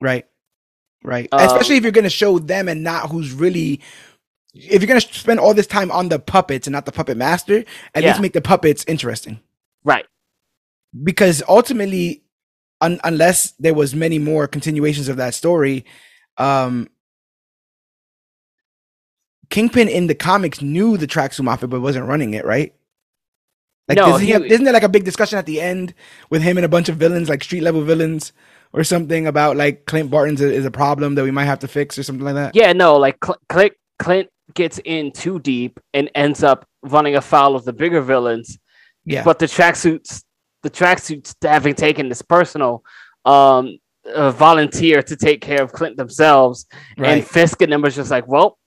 right, 0.00 0.26
right. 1.04 1.28
Um, 1.32 1.40
Especially 1.46 1.76
if 1.76 1.82
you're 1.82 1.92
going 1.92 2.04
to 2.04 2.10
show 2.10 2.38
them 2.38 2.68
and 2.68 2.82
not 2.82 3.10
who's 3.10 3.32
really. 3.32 3.80
If 4.54 4.82
you're 4.82 4.88
going 4.88 5.00
to 5.00 5.14
spend 5.14 5.40
all 5.40 5.54
this 5.54 5.66
time 5.66 5.90
on 5.90 6.10
the 6.10 6.18
puppets 6.18 6.66
and 6.66 6.72
not 6.72 6.84
the 6.84 6.92
puppet 6.92 7.16
master, 7.16 7.64
at 7.94 8.04
Yeah. 8.04 8.08
least 8.08 8.20
make 8.20 8.34
the 8.34 8.42
puppets 8.42 8.84
interesting. 8.86 9.40
Right. 9.84 10.06
because 11.02 11.42
ultimately 11.48 12.22
un- 12.80 13.00
unless 13.04 13.52
there 13.52 13.74
was 13.74 13.94
many 13.94 14.18
more 14.18 14.46
continuations 14.46 15.08
of 15.08 15.16
that 15.16 15.34
story 15.34 15.84
um 16.38 16.88
kingpin 19.50 19.88
in 19.88 20.06
the 20.06 20.14
comics 20.14 20.62
knew 20.62 20.96
the 20.96 21.06
tracksuit 21.06 21.44
mafia 21.44 21.68
but 21.68 21.80
wasn't 21.80 22.06
running 22.06 22.34
it 22.34 22.44
right 22.44 22.74
like 23.88 23.96
No, 23.96 24.16
he 24.16 24.30
have, 24.30 24.44
isn't 24.44 24.64
there 24.64 24.72
like 24.72 24.82
a 24.84 24.88
big 24.88 25.04
discussion 25.04 25.38
at 25.38 25.46
the 25.46 25.60
end 25.60 25.92
with 26.30 26.42
him 26.42 26.56
and 26.56 26.64
a 26.64 26.68
bunch 26.68 26.88
of 26.88 26.96
villains 26.96 27.28
like 27.28 27.42
street 27.44 27.62
level 27.62 27.82
villains 27.82 28.32
or 28.72 28.84
something 28.84 29.26
about 29.26 29.56
like 29.56 29.84
clint 29.86 30.10
barton's 30.10 30.40
a, 30.40 30.50
is 30.50 30.64
a 30.64 30.70
problem 30.70 31.14
that 31.16 31.24
we 31.24 31.30
might 31.30 31.44
have 31.44 31.58
to 31.58 31.68
fix 31.68 31.98
or 31.98 32.02
something 32.02 32.24
like 32.24 32.34
that 32.34 32.54
Yeah, 32.54 32.72
no, 32.72 32.96
like 32.96 33.18
Cl- 33.24 33.38
Clint 33.48 33.74
Clint 33.98 34.28
gets 34.54 34.80
in 34.84 35.12
too 35.12 35.38
deep 35.38 35.78
and 35.94 36.10
ends 36.14 36.42
up 36.42 36.66
running 36.82 37.14
afoul 37.16 37.54
of 37.54 37.64
the 37.64 37.72
bigger 37.72 38.00
villains. 38.00 38.58
Yeah. 39.04 39.24
But 39.24 39.38
the 39.38 39.46
tracksuits, 39.46 40.24
the 40.62 40.70
tracksuits 40.70 41.34
having 41.42 41.74
taken 41.74 42.08
this 42.08 42.22
personal, 42.22 42.84
um, 43.24 43.78
uh, 44.12 44.30
volunteer 44.30 45.02
to 45.02 45.16
take 45.16 45.40
care 45.40 45.62
of 45.62 45.72
Clint 45.72 45.96
themselves, 45.96 46.66
and 46.96 47.24
Fisk 47.24 47.62
and 47.62 47.72
them 47.72 47.82
was 47.82 47.94
just 47.94 48.10
like, 48.10 48.26
well, 48.26 48.58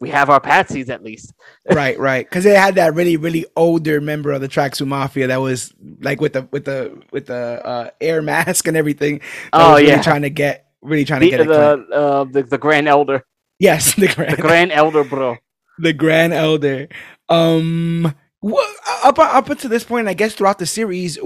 we 0.00 0.10
have 0.10 0.28
our 0.30 0.40
patsies 0.40 0.88
at 0.88 1.02
least. 1.02 1.32
right 1.70 1.98
right. 1.98 2.28
Because 2.28 2.44
they 2.44 2.54
had 2.54 2.74
that 2.76 2.94
really 2.94 3.16
really 3.16 3.46
older 3.56 4.00
member 4.00 4.32
of 4.32 4.40
the 4.40 4.48
tracksuit 4.48 4.86
mafia 4.86 5.28
that 5.28 5.40
was 5.40 5.72
like 6.00 6.20
with 6.20 6.34
the 6.34 6.48
with 6.50 6.64
the 6.64 7.00
with 7.10 7.26
the 7.26 7.64
uh 7.64 7.90
air 8.00 8.22
mask 8.30 8.66
and 8.66 8.76
everything 8.76 9.20
Oh 9.52 9.76
really 9.76 9.88
yeah, 9.88 10.02
trying 10.02 10.22
to 10.22 10.30
get 10.30 10.66
really 10.82 11.04
trying 11.04 11.20
the, 11.20 11.30
to 11.30 11.36
get 11.38 11.46
the, 11.46 11.86
uh, 11.94 12.24
the 12.24 12.42
the 12.42 12.58
Grand 12.58 12.88
Elder, 12.88 13.24
yes 13.58 13.94
the 13.94 14.06
the 14.06 14.14
grand 14.14 14.38
Grand 14.38 14.72
Elder, 14.72 15.04
bro. 15.04 15.36
the 15.78 15.92
grand 15.92 16.32
elder. 16.32 16.88
Um 17.28 18.14
what 18.44 18.76
up 19.02 19.18
up 19.18 19.48
until 19.48 19.70
this 19.70 19.84
point 19.84 20.06
i 20.06 20.12
guess 20.12 20.34
throughout 20.34 20.58
the 20.58 20.66
series 20.66 21.16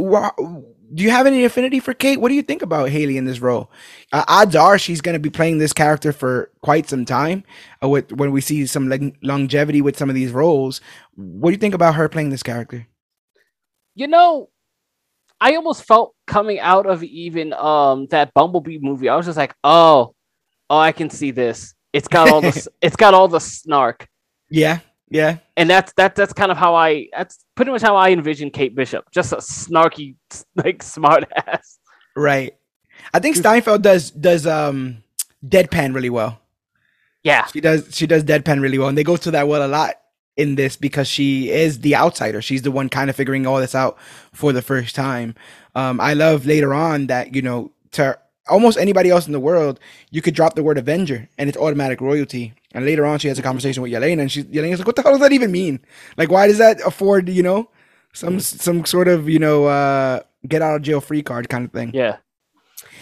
do 0.94 1.04
you 1.04 1.10
have 1.10 1.26
any 1.26 1.44
affinity 1.44 1.80
for 1.80 1.92
kate? 1.92 2.20
What 2.20 2.28
do 2.28 2.34
you 2.34 2.42
think 2.42 2.62
about 2.62 2.88
Hailee 2.88 3.16
in 3.16 3.26
this 3.26 3.40
role? 3.40 3.70
Uh, 4.12 4.24
odds 4.26 4.56
are 4.56 4.78
she's 4.78 5.00
going 5.00 5.14
to 5.14 5.18
be 5.18 5.30
playing 5.30 5.58
this 5.58 5.72
character 5.72 6.12
for 6.12 6.50
quite 6.62 6.88
some 6.88 7.04
time 7.04 7.44
uh, 7.82 7.88
with 7.88 8.12
when 8.12 8.32
we 8.32 8.40
see 8.40 8.64
some 8.66 9.12
longevity 9.22 9.82
with 9.82 9.98
some 9.98 10.08
of 10.08 10.14
these 10.14 10.32
roles. 10.32 10.80
What 11.14 11.50
do 11.50 11.52
you 11.52 11.58
think 11.58 11.74
about 11.74 11.96
her 11.96 12.08
playing 12.08 12.30
this 12.30 12.42
character? 12.42 12.86
You 13.94 14.06
know, 14.06 14.48
I 15.40 15.56
almost 15.56 15.84
felt 15.84 16.14
coming 16.26 16.58
out 16.58 16.86
of 16.86 17.02
even 17.04 17.52
um 17.52 18.06
that 18.06 18.32
Bumblebee 18.32 18.78
movie. 18.80 19.08
I 19.08 19.16
was 19.16 19.26
just 19.26 19.38
like, 19.38 19.54
oh, 19.62 20.14
oh, 20.70 20.78
I 20.78 20.92
can 20.92 21.10
see 21.10 21.32
this. 21.32 21.74
It's 21.92 22.08
got 22.08 22.30
all 22.30 22.40
the 22.40 22.68
it's 22.80 22.96
got 22.96 23.12
all 23.12 23.28
the 23.28 23.40
snark, 23.40 24.08
yeah 24.50 24.80
yeah 25.10 25.38
and 25.56 25.68
that's 25.70 25.92
that 25.94 26.14
that's 26.14 26.32
kind 26.32 26.50
of 26.50 26.56
how 26.58 26.74
I 26.74 27.08
that's 27.16 27.44
pretty 27.54 27.70
much 27.70 27.82
how 27.82 27.96
I 27.96 28.10
envision 28.10 28.50
Kate 28.50 28.74
Bishop, 28.74 29.10
just 29.10 29.32
a 29.32 29.36
snarky 29.36 30.16
like 30.56 30.82
smart 30.82 31.24
ass. 31.34 31.78
right 32.16 32.54
i 33.14 33.18
think 33.20 33.36
steinfeld 33.36 33.82
does 33.82 34.10
does 34.10 34.46
um 34.46 35.02
deadpan 35.46 35.94
really 35.94 36.10
well 36.10 36.40
Yeah, 37.22 37.46
She 37.46 37.60
does 37.60 37.88
she 37.94 38.06
does 38.06 38.24
deadpan 38.24 38.60
really 38.60 38.78
well, 38.78 38.88
and 38.88 38.96
they 38.98 39.04
go 39.04 39.16
to 39.16 39.30
that 39.32 39.48
well 39.48 39.64
a 39.66 39.68
lot 39.68 39.94
in 40.36 40.54
this 40.54 40.76
because 40.76 41.08
she 41.08 41.50
is 41.50 41.80
the 41.80 41.96
outsider. 41.96 42.40
She's 42.40 42.62
the 42.62 42.70
one 42.70 42.88
kind 42.88 43.10
of 43.10 43.16
figuring 43.16 43.44
all 43.46 43.58
this 43.60 43.74
out 43.74 43.98
for 44.32 44.52
the 44.52 44.62
first 44.62 44.94
time. 44.94 45.34
Um, 45.74 46.00
I 46.00 46.14
love 46.14 46.46
later 46.46 46.72
on 46.72 47.06
that 47.08 47.34
you 47.34 47.42
know 47.42 47.72
to 47.92 48.16
almost 48.48 48.78
anybody 48.78 49.10
else 49.10 49.26
in 49.26 49.32
the 49.32 49.40
world, 49.40 49.78
you 50.10 50.22
could 50.22 50.34
drop 50.34 50.54
the 50.54 50.62
word 50.62 50.78
Avenger 50.78 51.28
and 51.38 51.48
it's 51.48 51.58
automatic 51.58 52.00
royalty. 52.00 52.54
And 52.74 52.84
later 52.84 53.06
on, 53.06 53.18
she 53.18 53.28
has 53.28 53.38
a 53.38 53.42
conversation 53.42 53.82
with 53.82 53.92
Yelena, 53.92 54.20
and 54.20 54.32
she 54.32 54.44
Yelena's 54.44 54.78
like, 54.80 54.86
"What 54.86 54.96
the 54.96 55.02
hell 55.02 55.12
does 55.12 55.20
that 55.20 55.32
even 55.32 55.50
mean? 55.52 55.80
Like, 56.16 56.30
why 56.30 56.46
does 56.48 56.58
that 56.58 56.80
afford 56.84 57.28
you 57.28 57.42
know 57.42 57.70
some 58.12 58.40
some 58.40 58.84
sort 58.84 59.08
of 59.08 59.28
you 59.28 59.38
know 59.38 59.66
uh, 59.66 60.20
get 60.46 60.62
out 60.62 60.76
of 60.76 60.82
jail 60.82 61.00
free 61.00 61.22
card 61.22 61.48
kind 61.48 61.64
of 61.64 61.72
thing?" 61.72 61.94
yeah. 61.94 62.18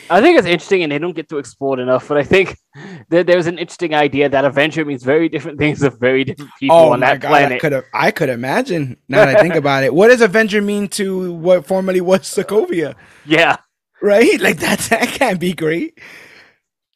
I 0.08 0.20
think 0.20 0.38
it's 0.38 0.46
interesting, 0.46 0.84
and 0.84 0.92
they 0.92 0.98
don't 0.98 1.16
get 1.16 1.28
to 1.30 1.38
explore 1.38 1.78
it 1.78 1.82
enough. 1.82 2.06
But 2.08 2.18
I 2.18 2.22
think 2.22 2.56
that 3.10 3.26
there's 3.26 3.46
an 3.48 3.58
interesting 3.58 3.94
idea 3.94 4.28
that 4.28 4.44
Avenger 4.44 4.84
means 4.84 5.02
very 5.02 5.28
different 5.28 5.58
things 5.58 5.80
to 5.80 5.90
very 5.90 6.24
different 6.24 6.54
people 6.60 6.76
Oh 6.76 6.92
on 6.92 7.00
my 7.00 7.06
that 7.06 7.20
god, 7.20 7.42
I 7.42 7.46
planet. 7.48 7.60
could 7.60 7.72
have 7.72 7.84
I 7.92 8.10
could 8.12 8.28
imagine 8.28 8.98
now 9.08 9.24
that 9.24 9.28
I 9.28 9.34
think 9.34 9.56
about 9.56 9.84
it. 9.84 9.94
What 9.94 10.08
does 10.08 10.20
Avenger 10.20 10.62
mean 10.62 10.88
to 10.90 11.32
what 11.34 11.66
formerly 11.66 12.00
was 12.00 12.20
Sokovia? 12.22 12.94
Yeah, 13.24 13.56
Right? 14.02 14.40
Like 14.40 14.58
that's 14.58 14.88
that 14.88 15.08
can't 15.08 15.40
be 15.40 15.52
great. 15.54 15.98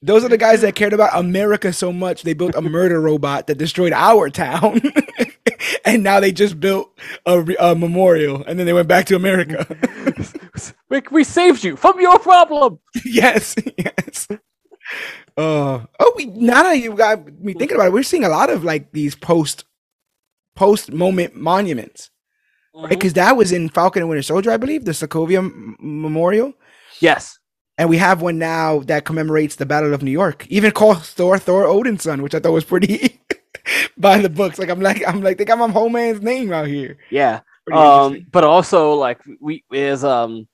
Those 0.02 0.24
are 0.24 0.28
the 0.30 0.38
guys 0.38 0.62
that 0.62 0.74
cared 0.74 0.92
about 0.94 1.10
America 1.18 1.72
so 1.72 1.92
much 1.92 2.22
they 2.22 2.32
built 2.32 2.54
a 2.54 2.62
murder 2.62 3.00
robot 3.10 3.46
that 3.48 3.58
destroyed 3.58 3.92
our 3.92 4.30
town. 4.30 4.80
and 5.84 6.02
now 6.02 6.20
they 6.20 6.32
just 6.32 6.58
built 6.58 6.90
a, 7.26 7.44
a 7.60 7.74
memorial 7.74 8.42
and 8.46 8.58
then 8.58 8.64
they 8.66 8.72
went 8.72 8.88
back 8.88 9.04
to 9.06 9.16
America. 9.16 9.66
we, 10.88 11.02
we 11.10 11.22
saved 11.24 11.64
you 11.64 11.76
from 11.76 12.00
your 12.00 12.18
problem. 12.18 12.78
yes, 13.04 13.54
yes. 13.76 14.26
Uh, 15.36 15.84
oh, 15.98 16.12
we 16.16 16.26
now 16.26 16.62
that 16.64 16.78
you 16.78 16.94
got 16.94 17.26
me 17.40 17.52
thinking 17.54 17.76
about 17.76 17.88
it, 17.88 17.92
we're 17.92 18.02
seeing 18.02 18.24
a 18.24 18.28
lot 18.28 18.50
of 18.50 18.64
like 18.64 18.92
these 18.92 19.14
post 19.14 19.64
post 20.56 20.92
moment 20.92 21.36
monuments. 21.36 22.10
right? 22.74 22.88
Because 22.88 23.12
that 23.12 23.36
was 23.36 23.52
in 23.52 23.68
Falcon 23.68 24.02
and 24.02 24.08
Winter 24.08 24.22
Soldier, 24.22 24.50
I 24.50 24.56
believe, 24.56 24.84
the 24.84 24.92
Sokovia 24.92 25.38
M- 25.38 25.76
Memorial, 25.78 26.54
Yes. 27.00 27.38
And 27.80 27.88
we 27.88 27.96
have 27.96 28.20
one 28.20 28.36
now 28.36 28.80
that 28.80 29.06
commemorates 29.06 29.56
the 29.56 29.64
Battle 29.64 29.94
of 29.94 30.02
New 30.02 30.10
York. 30.10 30.46
Even 30.48 30.70
called 30.70 31.02
Thor, 31.02 31.38
Thor 31.38 31.64
Odinson, 31.64 32.20
which 32.20 32.34
I 32.34 32.38
thought 32.38 32.52
was 32.52 32.62
pretty 32.62 33.22
by 33.96 34.18
the 34.18 34.28
books. 34.28 34.58
Like 34.58 34.68
I'm 34.68 34.82
like 34.82 35.02
I'm 35.08 35.22
like 35.22 35.38
they 35.38 35.46
got 35.46 35.56
my 35.56 35.70
whole 35.70 35.88
man's 35.88 36.20
name 36.20 36.52
out 36.52 36.66
here. 36.66 36.98
Yeah. 37.08 37.40
Um, 37.72 38.26
but 38.30 38.44
also 38.44 38.92
like 38.92 39.22
we 39.40 39.64
there's 39.70 40.04
um 40.04 40.46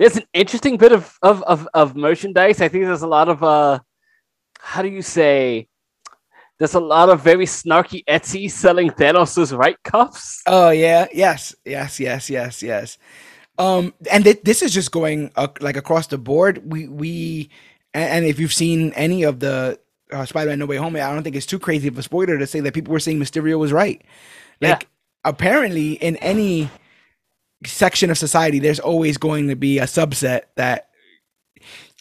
there's 0.00 0.16
an 0.16 0.24
interesting 0.32 0.78
bit 0.78 0.90
of, 0.90 1.16
of 1.22 1.44
of 1.44 1.68
of 1.74 1.94
merchandise. 1.94 2.60
I 2.60 2.66
think 2.66 2.86
there's 2.86 3.02
a 3.02 3.06
lot 3.06 3.28
of 3.28 3.44
uh 3.44 3.78
how 4.58 4.82
do 4.82 4.88
you 4.88 5.02
say 5.02 5.68
there's 6.58 6.74
a 6.74 6.80
lot 6.80 7.08
of 7.08 7.22
very 7.22 7.46
snarky 7.46 8.02
Etsy 8.06 8.50
selling 8.50 8.90
Thanos' 8.90 9.56
right 9.56 9.80
cuffs. 9.84 10.42
Oh 10.44 10.70
yeah, 10.70 11.06
yes, 11.14 11.54
yes, 11.64 12.00
yes, 12.00 12.28
yes, 12.28 12.64
yes. 12.64 12.98
Um, 13.58 13.92
and 14.10 14.24
th- 14.24 14.42
this 14.42 14.62
is 14.62 14.72
just 14.72 14.92
going 14.92 15.32
uh, 15.36 15.48
like 15.60 15.76
across 15.76 16.06
the 16.06 16.18
board. 16.18 16.70
We 16.70 16.88
we 16.88 17.50
and, 17.92 18.10
and 18.10 18.24
if 18.24 18.38
you've 18.38 18.52
seen 18.54 18.92
any 18.92 19.24
of 19.24 19.40
the 19.40 19.78
uh, 20.12 20.24
Spider-Man 20.24 20.60
No 20.60 20.66
Way 20.66 20.76
Home, 20.76 20.96
I 20.96 21.00
don't 21.12 21.22
think 21.22 21.36
it's 21.36 21.46
too 21.46 21.58
crazy 21.58 21.88
of 21.88 21.98
a 21.98 22.02
spoiler 22.02 22.38
to 22.38 22.46
say 22.46 22.60
that 22.60 22.74
people 22.74 22.92
were 22.92 23.00
saying 23.00 23.18
Mysterio 23.18 23.58
was 23.58 23.72
right. 23.72 24.02
Yeah. 24.60 24.70
Like 24.70 24.88
apparently, 25.24 25.94
in 25.94 26.16
any 26.16 26.70
section 27.66 28.10
of 28.10 28.18
society, 28.18 28.58
there's 28.58 28.80
always 28.80 29.16
going 29.16 29.48
to 29.48 29.56
be 29.56 29.78
a 29.78 29.84
subset 29.84 30.42
that 30.56 30.87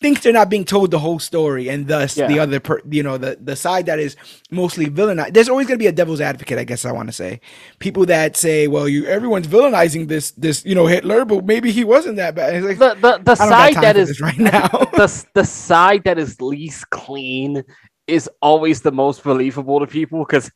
thinks 0.02 0.22
they're 0.22 0.34
not 0.34 0.50
being 0.50 0.66
told 0.66 0.92
the 0.92 1.00
whole 1.00 1.20
story, 1.20 1.70
and 1.70 1.88
thus 1.88 2.16
the 2.16 2.40
other, 2.40 2.60
per, 2.60 2.82
you 2.90 3.04
know, 3.04 3.18
the 3.18 3.38
the 3.42 3.56
side 3.56 3.88
that 3.88 4.00
is 4.00 4.16
mostly 4.52 4.88
villainized. 4.88 5.34
There's 5.34 5.50
always 5.50 5.68
going 5.68 5.78
to 5.78 5.84
be 5.84 5.88
a 5.88 5.92
devil's 5.92 6.22
advocate, 6.22 6.60
I 6.60 6.64
guess 6.64 6.86
I 6.86 6.92
want 6.92 7.10
to 7.10 7.14
say. 7.14 7.42
People 7.80 8.06
that 8.08 8.38
say, 8.38 8.68
"Well, 8.68 8.88
you 8.88 9.06
everyone's 9.06 9.48
villainizing 9.48 10.08
this 10.08 10.32
this 10.32 10.66
you 10.66 10.76
know 10.76 10.86
Hitler, 10.88 11.26
but 11.26 11.46
maybe 11.46 11.72
he 11.72 11.84
wasn't 11.84 12.18
that 12.18 12.36
bad." 12.36 12.56
It's 12.56 12.66
like, 12.66 12.78
The 12.78 12.96
the, 12.96 13.18
the 13.24 13.36
I 13.40 13.46
don't 13.46 13.58
got 13.58 13.74
side 13.74 13.82
that 13.82 13.98
is 13.98 14.22
right 14.22 14.38
now. 14.38 14.68
the 14.94 15.26
the 15.34 15.44
side 15.46 16.04
that 16.06 16.20
is 16.20 16.42
least 16.42 16.90
clean 16.90 17.64
is 18.08 18.30
always 18.42 18.82
the 18.82 18.92
most 18.92 19.24
believable 19.24 19.80
to 19.80 19.88
people 19.88 20.20
because 20.26 20.52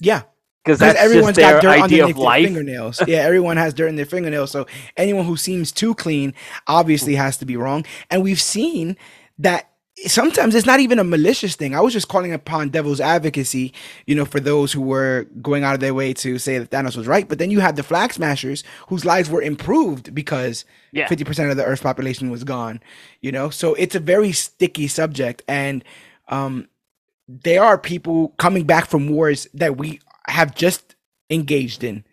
yeah, 0.00 0.22
because 0.64 0.78
that's 0.78 0.98
everyone's 0.98 1.36
just 1.36 1.36
their 1.36 1.52
got 1.54 1.62
dirt 1.62 1.68
idea 1.70 2.04
underneath 2.04 2.10
of 2.10 2.16
their 2.16 2.24
life. 2.24 2.44
fingernails. 2.44 3.02
yeah, 3.06 3.18
everyone 3.18 3.56
has 3.56 3.74
dirt 3.74 3.88
in 3.88 3.96
their 3.96 4.06
fingernails. 4.06 4.50
So 4.50 4.66
anyone 4.96 5.24
who 5.24 5.36
seems 5.36 5.72
too 5.72 5.94
clean 5.94 6.34
obviously 6.66 7.14
has 7.16 7.36
to 7.38 7.46
be 7.46 7.56
wrong. 7.56 7.84
And 8.10 8.22
we've 8.22 8.40
seen 8.40 8.96
that 9.38 9.68
sometimes 10.06 10.54
it's 10.54 10.66
not 10.66 10.80
even 10.80 10.98
a 10.98 11.04
malicious 11.04 11.54
thing. 11.56 11.74
I 11.74 11.80
was 11.80 11.92
just 11.92 12.08
calling 12.08 12.32
upon 12.32 12.70
devil's 12.70 13.00
advocacy, 13.00 13.72
you 14.06 14.14
know, 14.14 14.24
for 14.24 14.40
those 14.40 14.72
who 14.72 14.80
were 14.80 15.26
going 15.42 15.64
out 15.64 15.74
of 15.74 15.80
their 15.80 15.94
way 15.94 16.12
to 16.14 16.38
say 16.38 16.58
that 16.58 16.70
Thanos 16.70 16.96
was 16.96 17.06
right. 17.06 17.28
But 17.28 17.38
then 17.38 17.50
you 17.50 17.60
had 17.60 17.76
the 17.76 17.82
flag 17.82 18.12
smashers 18.12 18.64
whose 18.88 19.04
lives 19.04 19.28
were 19.30 19.42
improved 19.42 20.14
because 20.14 20.64
Yeah. 20.92 21.08
50% 21.08 21.50
of 21.50 21.56
the 21.56 21.64
Earth's 21.64 21.82
population 21.82 22.30
was 22.30 22.42
gone, 22.44 22.80
you 23.20 23.32
know? 23.32 23.50
So 23.50 23.74
it's 23.74 23.94
a 23.94 24.00
very 24.00 24.32
sticky 24.32 24.88
subject. 24.88 25.42
And 25.46 25.84
um, 26.28 26.68
there 27.28 27.62
are 27.62 27.78
people 27.78 28.28
coming 28.38 28.64
back 28.64 28.86
from 28.86 29.08
wars 29.08 29.46
that 29.54 29.76
we 29.76 30.00
have 30.32 30.54
just 30.56 30.96
engaged 31.30 31.84
in 31.84 32.04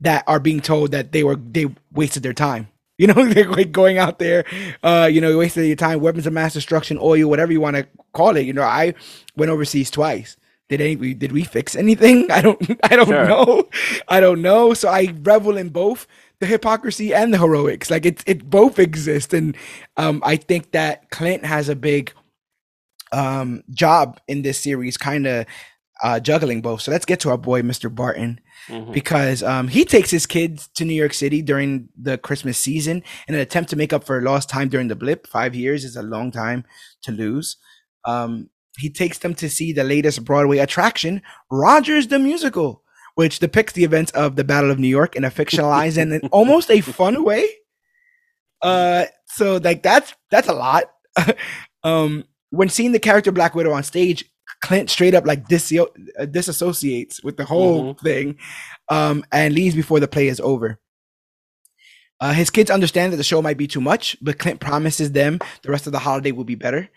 that 0.00 0.24
are 0.26 0.40
being 0.40 0.60
told 0.60 0.92
that 0.92 1.12
they 1.12 1.24
were 1.24 1.36
they 1.36 1.66
wasted 1.92 2.22
their 2.22 2.34
time. 2.34 2.68
You 2.98 3.08
know, 3.08 3.26
they're 3.32 3.50
like 3.50 3.72
going 3.72 3.98
out 3.98 4.20
there, 4.20 4.44
uh, 4.84 5.08
you 5.10 5.20
know, 5.20 5.36
wasted 5.38 5.66
your 5.66 5.76
time, 5.76 6.00
weapons 6.00 6.26
of 6.26 6.32
mass 6.34 6.54
destruction, 6.54 6.98
oil, 7.02 7.28
whatever 7.28 7.52
you 7.52 7.60
want 7.60 7.76
to 7.76 7.88
call 8.12 8.36
it. 8.36 8.46
You 8.46 8.52
know, 8.52 8.62
I 8.62 8.94
went 9.36 9.50
overseas 9.50 9.90
twice. 9.90 10.36
Did 10.68 10.80
any 10.80 11.14
did 11.14 11.32
we 11.32 11.44
fix 11.44 11.74
anything? 11.76 12.30
I 12.30 12.42
don't 12.42 12.80
I 12.84 12.96
don't 12.96 13.08
Sure. 13.08 13.26
know. 13.26 13.68
I 14.08 14.20
don't 14.20 14.42
know. 14.42 14.74
So 14.74 14.88
I 14.88 15.14
revel 15.22 15.56
in 15.56 15.70
both 15.70 16.06
the 16.40 16.46
hypocrisy 16.46 17.12
and 17.14 17.34
the 17.34 17.38
heroics. 17.38 17.90
Like 17.90 18.06
it 18.06 18.22
it 18.26 18.48
both 18.48 18.78
exist. 18.78 19.34
And 19.34 19.56
um 19.96 20.22
I 20.24 20.36
think 20.36 20.72
that 20.72 21.10
Clint 21.10 21.44
has 21.44 21.68
a 21.68 21.76
big 21.76 22.12
um 23.12 23.62
job 23.70 24.20
in 24.28 24.42
this 24.42 24.58
series, 24.60 24.96
kind 24.96 25.26
of 25.26 25.46
uh 26.02 26.20
juggling 26.20 26.60
both. 26.62 26.82
So 26.82 26.90
let's 26.90 27.04
get 27.06 27.20
to 27.20 27.30
our 27.30 27.38
boy 27.38 27.62
Mr. 27.62 27.94
Barton 27.94 28.40
Mhm. 28.68 28.92
because 28.92 29.42
um, 29.42 29.66
he 29.68 29.84
takes 29.84 30.10
his 30.10 30.24
kids 30.26 30.68
to 30.74 30.84
New 30.84 30.94
York 30.94 31.14
City 31.14 31.42
during 31.42 31.88
the 32.00 32.16
Christmas 32.16 32.58
season 32.58 33.02
in 33.26 33.34
an 33.34 33.40
attempt 33.40 33.70
to 33.70 33.76
make 33.76 33.92
up 33.92 34.04
for 34.04 34.22
lost 34.22 34.48
time 34.48 34.68
during 34.68 34.86
the 34.88 34.94
blip. 34.94 35.26
Five 35.26 35.54
years 35.54 35.84
is 35.84 35.96
a 35.96 36.02
long 36.02 36.30
time 36.30 36.64
to 37.02 37.10
lose. 37.10 37.56
Um, 38.04 38.50
he 38.78 38.88
takes 38.88 39.18
them 39.18 39.34
to 39.34 39.50
see 39.50 39.72
the 39.72 39.82
latest 39.84 40.24
Broadway 40.24 40.58
attraction, 40.58 41.22
Rogers 41.50 42.06
the 42.06 42.18
Musical, 42.20 42.82
which 43.16 43.40
depicts 43.40 43.72
the 43.72 43.84
events 43.84 44.12
of 44.12 44.36
the 44.36 44.44
Battle 44.44 44.70
of 44.70 44.78
New 44.78 44.88
York 44.88 45.16
in 45.16 45.24
a 45.24 45.30
fictionalized 45.30 45.98
and 46.00 46.12
in 46.12 46.20
almost 46.32 46.70
a 46.70 46.80
fun 46.80 47.24
way. 47.24 47.46
Uh, 48.62 49.06
so 49.26 49.56
like 49.56 49.82
that's 49.82 50.14
that's 50.30 50.48
a 50.48 50.54
lot. 50.54 50.84
um, 51.84 52.24
when 52.50 52.68
seeing 52.68 52.92
the 52.92 52.98
character 53.00 53.32
Black 53.32 53.54
Widow 53.54 53.72
on 53.72 53.82
stage, 53.82 54.24
Clint 54.62 54.88
straight 54.88 55.14
up 55.14 55.26
like 55.26 55.48
dis- 55.48 55.72
uh, 55.72 55.86
disassociates 56.20 57.22
with 57.22 57.36
the 57.36 57.44
whole 57.44 57.94
thing 57.94 58.38
um, 58.88 59.24
and 59.30 59.54
leaves 59.54 59.74
before 59.74 60.00
the 60.00 60.08
play 60.08 60.28
is 60.28 60.40
over. 60.40 60.78
Uh, 62.20 62.32
his 62.32 62.50
kids 62.50 62.70
understand 62.70 63.12
that 63.12 63.16
the 63.16 63.24
show 63.24 63.42
might 63.42 63.58
be 63.58 63.66
too 63.66 63.80
much, 63.80 64.16
but 64.22 64.38
Clint 64.38 64.60
promises 64.60 65.10
them 65.10 65.40
the 65.62 65.70
rest 65.72 65.86
of 65.86 65.92
the 65.92 65.98
holiday 65.98 66.30
will 66.30 66.44
be 66.44 66.54
better. 66.54 66.88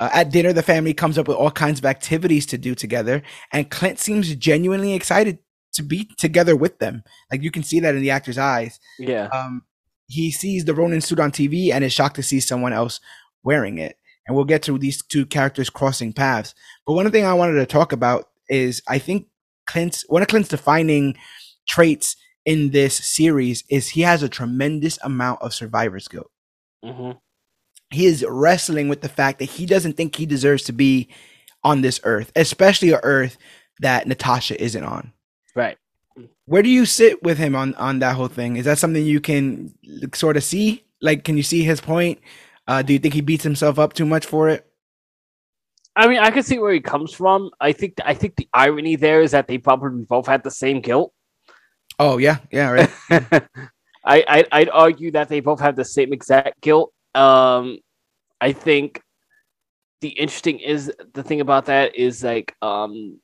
Uh, 0.00 0.10
at 0.12 0.32
dinner, 0.32 0.52
the 0.52 0.62
family 0.62 0.92
comes 0.92 1.16
up 1.16 1.28
with 1.28 1.36
all 1.36 1.52
kinds 1.52 1.78
of 1.78 1.84
activities 1.84 2.44
to 2.46 2.58
do 2.58 2.74
together, 2.74 3.22
and 3.52 3.70
Clint 3.70 4.00
seems 4.00 4.34
genuinely 4.34 4.92
excited 4.92 5.38
to 5.74 5.84
be 5.84 6.10
together 6.18 6.56
with 6.56 6.80
them. 6.80 7.04
Like 7.30 7.42
you 7.42 7.52
can 7.52 7.62
see 7.62 7.78
that 7.80 7.94
in 7.94 8.02
the 8.02 8.10
actor's 8.10 8.38
eyes. 8.38 8.80
Yeah. 8.98 9.28
Um, 9.28 9.62
he 10.08 10.32
sees 10.32 10.64
the 10.64 10.74
Ronin 10.74 11.00
suit 11.00 11.20
on 11.20 11.30
TV 11.30 11.72
and 11.72 11.84
is 11.84 11.92
shocked 11.92 12.16
to 12.16 12.22
see 12.22 12.40
someone 12.40 12.72
else 12.72 13.00
wearing 13.44 13.78
it. 13.78 13.96
And 14.26 14.36
we'll 14.36 14.44
get 14.44 14.62
to 14.64 14.78
these 14.78 15.02
two 15.02 15.26
characters 15.26 15.70
crossing 15.70 16.12
paths. 16.12 16.54
But 16.86 16.94
one 16.94 17.10
thing 17.10 17.24
I 17.24 17.34
wanted 17.34 17.54
to 17.54 17.66
talk 17.66 17.92
about 17.92 18.28
is 18.48 18.82
I 18.88 18.98
think 18.98 19.26
Clint's 19.66 20.04
one 20.08 20.22
of 20.22 20.28
Clint's 20.28 20.48
defining 20.48 21.16
traits 21.68 22.16
in 22.44 22.70
this 22.70 22.94
series 22.94 23.64
is 23.68 23.88
he 23.88 24.02
has 24.02 24.22
a 24.22 24.28
tremendous 24.28 24.98
amount 25.02 25.42
of 25.42 25.54
survivor's 25.54 26.08
guilt. 26.08 26.30
hmm 26.84 27.12
He 27.90 28.06
is 28.06 28.24
wrestling 28.28 28.88
with 28.88 29.00
the 29.00 29.08
fact 29.08 29.38
that 29.38 29.46
he 29.46 29.66
doesn't 29.66 29.96
think 29.96 30.16
he 30.16 30.26
deserves 30.26 30.64
to 30.64 30.72
be 30.72 31.08
on 31.64 31.80
this 31.80 32.00
earth, 32.04 32.32
especially 32.34 32.90
a 32.90 33.00
earth 33.02 33.36
that 33.80 34.06
Natasha 34.06 34.60
isn't 34.62 34.84
on. 34.84 35.12
Right. 35.54 35.76
Where 36.46 36.62
do 36.62 36.68
you 36.68 36.86
sit 36.86 37.22
with 37.22 37.38
him 37.38 37.54
on 37.54 37.74
on 37.74 38.00
that 38.00 38.16
whole 38.16 38.28
thing? 38.28 38.56
Is 38.56 38.64
that 38.64 38.78
something 38.78 39.04
you 39.04 39.20
can 39.20 39.74
sort 40.14 40.36
of 40.36 40.44
see? 40.44 40.84
Like, 41.00 41.24
can 41.24 41.36
you 41.36 41.42
see 41.42 41.62
his 41.62 41.80
point? 41.80 42.20
Uh, 42.66 42.82
do 42.82 42.92
you 42.92 42.98
think 42.98 43.14
he 43.14 43.20
beats 43.20 43.44
himself 43.44 43.78
up 43.78 43.92
too 43.92 44.06
much 44.06 44.26
for 44.26 44.48
it? 44.48 44.66
I 45.94 46.08
mean, 46.08 46.18
I 46.18 46.30
can 46.30 46.42
see 46.42 46.58
where 46.58 46.72
he 46.72 46.80
comes 46.80 47.12
from. 47.12 47.50
I 47.60 47.72
think 47.72 47.94
I 48.04 48.14
think 48.14 48.36
the 48.36 48.48
irony 48.54 48.96
there 48.96 49.20
is 49.20 49.32
that 49.32 49.46
they 49.46 49.58
probably 49.58 50.04
both 50.04 50.26
had 50.26 50.42
the 50.42 50.50
same 50.50 50.80
guilt. 50.80 51.12
Oh 51.98 52.18
yeah, 52.18 52.38
yeah, 52.50 52.70
right. 52.70 52.90
I, 54.04 54.24
I 54.26 54.44
I'd 54.52 54.70
argue 54.70 55.10
that 55.12 55.28
they 55.28 55.40
both 55.40 55.60
have 55.60 55.76
the 55.76 55.84
same 55.84 56.12
exact 56.12 56.60
guilt. 56.62 56.92
Um, 57.14 57.78
I 58.40 58.52
think 58.52 59.02
the 60.00 60.08
interesting 60.08 60.58
is 60.58 60.90
the 61.12 61.22
thing 61.22 61.40
about 61.40 61.66
that 61.66 61.94
is 61.94 62.24
like 62.24 62.56
um, 62.62 63.20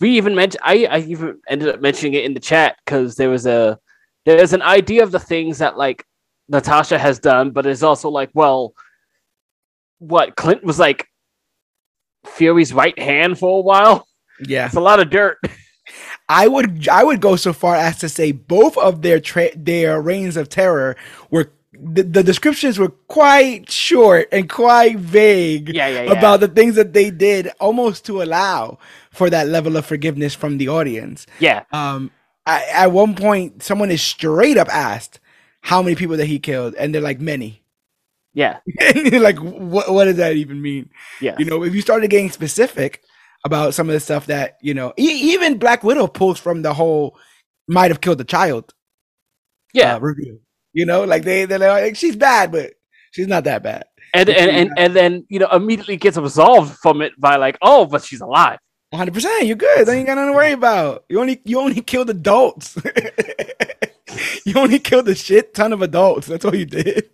we 0.00 0.10
even 0.10 0.34
mentioned 0.34 0.62
I 0.62 0.86
I 0.86 0.98
even 1.00 1.40
ended 1.48 1.68
up 1.68 1.80
mentioning 1.80 2.14
it 2.14 2.24
in 2.24 2.34
the 2.34 2.40
chat 2.40 2.76
because 2.84 3.16
there 3.16 3.30
was 3.30 3.46
a 3.46 3.78
there's 4.26 4.52
an 4.52 4.62
idea 4.62 5.02
of 5.02 5.10
the 5.10 5.18
things 5.18 5.58
that 5.58 5.76
like 5.76 6.04
Natasha 6.50 6.98
has 6.98 7.18
done, 7.20 7.50
but 7.52 7.64
it's 7.64 7.82
also 7.82 8.10
like 8.10 8.30
well, 8.34 8.74
what 9.98 10.36
Clint 10.36 10.64
was 10.64 10.78
like 10.78 11.06
Fury's 12.26 12.72
right 12.74 12.98
hand 12.98 13.38
for 13.38 13.58
a 13.58 13.62
while. 13.62 14.06
yeah. 14.46 14.66
It's 14.66 14.74
a 14.74 14.80
lot 14.80 15.00
of 15.00 15.10
dirt. 15.10 15.38
I 16.28 16.46
would 16.48 16.88
I 16.88 17.02
would 17.04 17.20
go 17.20 17.36
so 17.36 17.52
far 17.52 17.74
as 17.76 17.98
to 17.98 18.08
say 18.08 18.32
both 18.32 18.76
of 18.78 19.02
their 19.02 19.18
tra- 19.20 19.56
their 19.56 20.00
reigns 20.00 20.36
of 20.36 20.48
terror 20.48 20.96
were 21.30 21.52
the, 21.72 22.02
the 22.02 22.22
descriptions 22.22 22.78
were 22.78 22.90
quite 22.90 23.70
short 23.70 24.28
and 24.32 24.48
quite 24.48 24.98
vague 24.98 25.70
Yeah, 25.74 25.88
yeah, 25.88 26.02
yeah. 26.02 26.12
about 26.12 26.40
the 26.40 26.48
things 26.48 26.74
that 26.76 26.92
they 26.92 27.10
did 27.10 27.48
almost 27.58 28.04
to 28.06 28.22
allow 28.22 28.78
for 29.10 29.30
that 29.30 29.48
level 29.48 29.76
of 29.76 29.86
forgiveness 29.86 30.34
from 30.34 30.58
the 30.58 30.68
audience. 30.68 31.26
Yeah, 31.40 31.64
Um 31.72 32.10
I, 32.46 32.64
at 32.72 32.92
one 32.92 33.14
point 33.16 33.62
someone 33.62 33.90
is 33.90 34.02
straight 34.02 34.56
up 34.58 34.68
asked 34.68 35.19
how 35.62 35.82
many 35.82 35.96
people 35.96 36.16
that 36.16 36.26
he 36.26 36.38
killed 36.38 36.74
and 36.74 36.94
they're 36.94 37.02
like 37.02 37.20
many. 37.20 37.62
yeah, 38.32 38.58
like 39.12 39.38
what 39.38 39.92
what 39.92 40.04
does 40.04 40.16
that 40.16 40.36
even 40.36 40.62
mean? 40.62 40.90
yeah. 41.20 41.36
You 41.38 41.44
know, 41.44 41.62
if 41.64 41.74
you 41.74 41.80
started 41.80 42.10
getting 42.10 42.30
specific 42.30 43.02
about 43.44 43.74
some 43.74 43.88
of 43.88 43.92
the 43.92 44.00
stuff 44.00 44.26
that 44.26 44.58
you 44.62 44.74
know, 44.74 44.92
e- 44.98 45.32
even 45.32 45.58
Black 45.58 45.82
Widow 45.82 46.06
pulls 46.06 46.38
from 46.38 46.62
the 46.62 46.74
whole 46.74 47.18
might 47.68 47.90
have 47.90 48.00
killed 48.00 48.18
the 48.18 48.24
child 48.24 48.72
yeah. 49.72 49.94
uh, 49.94 50.00
review. 50.00 50.40
You 50.72 50.86
know, 50.86 51.04
like 51.04 51.24
they 51.24 51.44
they're 51.44 51.58
like 51.58 51.96
she's 51.96 52.16
bad, 52.16 52.52
but 52.52 52.72
she's 53.10 53.26
not 53.26 53.44
that 53.44 53.62
bad. 53.62 53.84
and 54.14 54.28
and, 54.28 54.50
and 54.50 54.70
and 54.76 54.96
then 54.96 55.26
you 55.28 55.38
know 55.38 55.48
immediately 55.52 55.96
gets 55.96 56.16
absolved 56.16 56.76
from 56.78 57.02
it 57.02 57.12
by 57.18 57.36
like 57.36 57.56
oh 57.62 57.86
but 57.86 58.02
she's 58.02 58.20
alive 58.20 58.58
100. 58.90 59.14
percent 59.14 59.46
You're 59.46 59.56
good. 59.56 59.86
Then 59.86 60.00
you 60.00 60.04
got 60.04 60.16
nothing 60.16 60.32
to 60.32 60.36
worry 60.36 60.52
about. 60.52 61.04
You 61.08 61.20
only 61.20 61.40
you 61.44 61.60
only 61.60 61.80
killed 61.80 62.10
adults. 62.10 62.76
you 64.44 64.54
only 64.56 64.78
killed 64.78 65.08
a 65.08 65.14
shit 65.14 65.54
ton 65.54 65.72
of 65.72 65.82
adults. 65.82 66.26
That's 66.26 66.44
all 66.44 66.54
you 66.54 66.66
did. 66.66 67.10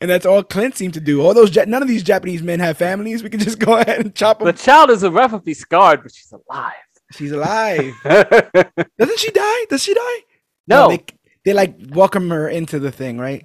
And 0.00 0.10
that's 0.10 0.26
all 0.26 0.42
Clint 0.42 0.76
seemed 0.76 0.94
to 0.94 1.00
do. 1.00 1.22
All 1.22 1.34
those 1.34 1.54
none 1.56 1.82
of 1.82 1.88
these 1.88 2.02
Japanese 2.02 2.42
men 2.42 2.60
have 2.60 2.76
families. 2.76 3.22
We 3.22 3.30
can 3.30 3.40
just 3.40 3.58
go 3.58 3.76
ahead 3.78 4.00
and 4.00 4.14
chop 4.14 4.38
them. 4.40 4.46
the 4.46 4.52
child 4.52 4.90
is 4.90 5.02
irreparably 5.02 5.54
scarred 5.54 6.02
but 6.02 6.12
she's 6.14 6.32
alive 6.32 6.72
She's 7.12 7.32
alive. 7.32 7.94
Doesn't 8.04 9.18
she 9.18 9.30
die? 9.30 9.64
Does 9.68 9.82
she 9.82 9.94
die? 9.94 10.18
no 10.66 10.88
they, 10.88 11.04
they 11.44 11.52
like 11.52 11.74
welcome 11.90 12.30
her 12.30 12.48
into 12.48 12.78
the 12.78 12.90
thing, 12.92 13.18
right? 13.18 13.44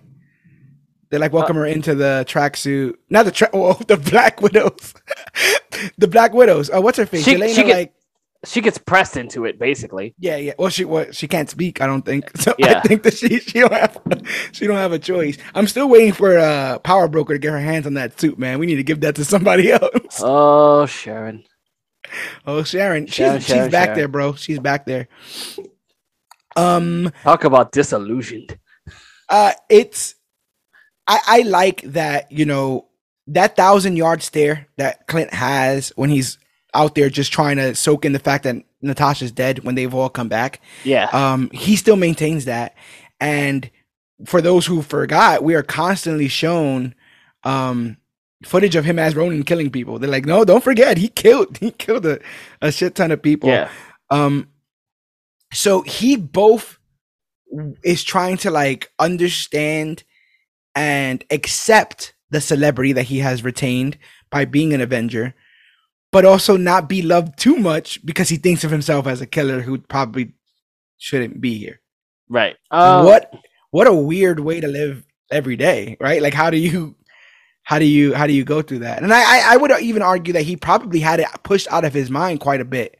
They 1.09 1.17
like 1.17 1.33
welcome 1.33 1.57
uh, 1.57 1.61
her 1.61 1.65
into 1.65 1.95
the 1.95 2.25
tracksuit, 2.27 2.95
not 3.09 3.23
the 3.23 3.31
track. 3.31 3.51
oh, 3.53 3.73
the 3.73 3.97
Black 3.97 4.41
Widows, 4.41 4.93
the 5.97 6.07
Black 6.07 6.33
Widows. 6.33 6.69
Oh, 6.71 6.81
what's 6.81 6.97
her 6.97 7.05
face? 7.05 7.23
She- 7.23 7.35
Elena, 7.35 7.53
she 7.53 7.63
get- 7.63 7.75
like, 7.77 7.93
she 8.47 8.61
gets 8.61 8.77
pressed 8.77 9.17
into 9.17 9.45
it 9.45 9.59
basically 9.59 10.15
yeah, 10.19 10.37
yeah. 10.37 10.53
Well, 10.59 10.69
she 10.69 10.85
well, 10.85 11.11
she 11.11 11.27
can't 11.27 11.49
speak. 11.49 11.81
I 11.81 11.87
don't 11.87 12.03
think. 12.03 12.25
So 12.41 12.55
Yeah. 12.57 12.81
I 12.83 12.87
think 12.87 13.03
that 13.03 13.15
she 13.17 13.39
she 13.39 13.59
don't 13.61 13.73
have 13.73 13.97
she 14.53 14.67
don't 14.67 14.77
have 14.77 14.93
a 14.93 14.99
choice. 14.99 15.37
I'm 15.55 15.67
still 15.67 15.89
waiting 15.89 16.13
for 16.13 16.37
uh 16.39 16.79
Power 16.79 17.07
Broker 17.07 17.33
to 17.33 17.39
get 17.39 17.51
her 17.51 17.59
hands 17.59 17.87
on 17.87 17.95
that 17.95 18.19
suit, 18.19 18.39
man. 18.39 18.59
We 18.59 18.65
need 18.67 18.75
to 18.77 18.83
give 18.83 19.01
that 19.01 19.15
to 19.15 19.25
somebody 19.25 19.71
else. 19.73 20.23
oh 20.23 20.85
sharon 20.87 21.43
Oh, 22.45 22.63
Sharon, 22.63 23.07
she's 23.07 23.15
Sharon, 23.15 23.41
she's 23.41 23.47
Sharon, 23.47 23.71
back 23.71 23.89
Sharon. 23.89 23.95
there, 23.95 24.07
bro. 24.07 24.33
She's 24.35 24.59
back 24.59 24.85
there. 24.85 25.07
Um. 26.55 27.11
talk 27.23 27.43
about 27.45 27.71
disillusioned 27.71 28.59
uh 29.29 29.53
it's 29.69 30.15
I, 31.07 31.19
I 31.27 31.41
like 31.43 31.81
that 31.83 32.31
you 32.31 32.45
know 32.45 32.87
that 33.27 33.55
thousand 33.55 33.97
yard 33.97 34.23
stare 34.23 34.67
that 34.77 35.07
clint 35.07 35.33
has 35.33 35.91
when 35.95 36.09
he's 36.09 36.37
out 36.77 36.95
there 36.95 37.09
just 37.09 37.33
trying 37.33 37.57
to 37.57 37.75
soak 37.75 38.05
in 38.05 38.13
the 38.13 38.19
fact 38.19 38.45
that 38.45 38.55
natasha's 38.81 39.31
dead 39.31 39.63
when 39.63 39.75
they've 39.75 39.93
all 39.93 40.09
come 40.09 40.29
back. 40.29 40.61
Yeah. 40.83 41.09
Um 41.11 41.49
he 41.51 41.75
still 41.75 41.97
maintains 41.97 42.45
that. 42.45 42.75
And 43.19 43.69
for 44.25 44.41
those 44.41 44.65
who 44.65 44.81
forgot 44.81 45.43
we 45.43 45.55
are 45.55 45.63
constantly 45.63 46.27
shown 46.27 46.95
um 47.43 47.97
footage 48.45 48.75
of 48.75 48.85
him 48.85 48.99
as 48.99 49.15
ronin 49.15 49.43
killing 49.43 49.71
people. 49.71 49.99
They're 49.99 50.09
like 50.09 50.25
no 50.25 50.45
don't 50.45 50.63
forget 50.63 50.97
he 50.97 51.09
killed 51.09 51.57
he 51.59 51.71
killed 51.71 52.05
a, 52.05 52.19
a 52.61 52.71
shit 52.71 52.95
ton 52.95 53.11
of 53.11 53.21
people. 53.21 53.49
Yeah. 53.49 53.69
Um, 54.09 54.47
so 55.53 55.81
he 55.81 56.15
both 56.15 56.77
is 57.83 58.03
trying 58.03 58.37
to 58.37 58.51
like 58.51 58.91
understand 58.99 60.03
and 60.75 61.23
accept 61.31 62.13
the 62.29 62.41
celebrity 62.41 62.93
that 62.93 63.03
he 63.03 63.19
has 63.19 63.43
retained 63.43 63.97
by 64.29 64.45
being 64.45 64.73
an 64.73 64.81
Avenger, 64.81 65.33
but 66.11 66.25
also 66.25 66.57
not 66.57 66.87
be 66.89 67.01
loved 67.01 67.37
too 67.37 67.57
much 67.57 68.03
because 68.05 68.29
he 68.29 68.37
thinks 68.37 68.63
of 68.63 68.71
himself 68.71 69.07
as 69.07 69.21
a 69.21 69.25
killer 69.27 69.61
who 69.61 69.77
probably 69.77 70.33
shouldn't 70.97 71.39
be 71.41 71.57
here. 71.57 71.79
right 72.29 72.55
uh, 72.71 73.03
what 73.03 73.31
what 73.71 73.87
a 73.87 73.93
weird 73.93 74.39
way 74.39 74.59
to 74.59 74.67
live 74.67 75.05
every 75.31 75.55
day, 75.57 75.97
right? 75.99 76.21
Like 76.21 76.33
how 76.33 76.49
do 76.49 76.57
you 76.57 76.95
how 77.63 77.79
do 77.79 77.85
you 77.85 78.13
how 78.13 78.27
do 78.27 78.33
you 78.33 78.45
go 78.45 78.61
through 78.61 78.79
that? 78.79 79.03
And 79.03 79.13
I 79.13 79.21
I, 79.21 79.53
I 79.53 79.57
would 79.57 79.71
even 79.81 80.01
argue 80.01 80.33
that 80.33 80.43
he 80.43 80.55
probably 80.55 80.99
had 80.99 81.19
it 81.19 81.27
pushed 81.43 81.67
out 81.71 81.83
of 81.85 81.93
his 81.93 82.09
mind 82.09 82.39
quite 82.39 82.61
a 82.61 82.65
bit, 82.65 82.97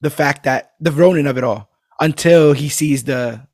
the 0.00 0.10
fact 0.10 0.44
that 0.44 0.72
the 0.80 0.92
Ronin 0.92 1.26
of 1.26 1.36
it 1.36 1.44
all, 1.44 1.68
until 2.00 2.52
he 2.52 2.68
sees 2.68 3.04
the 3.04 3.46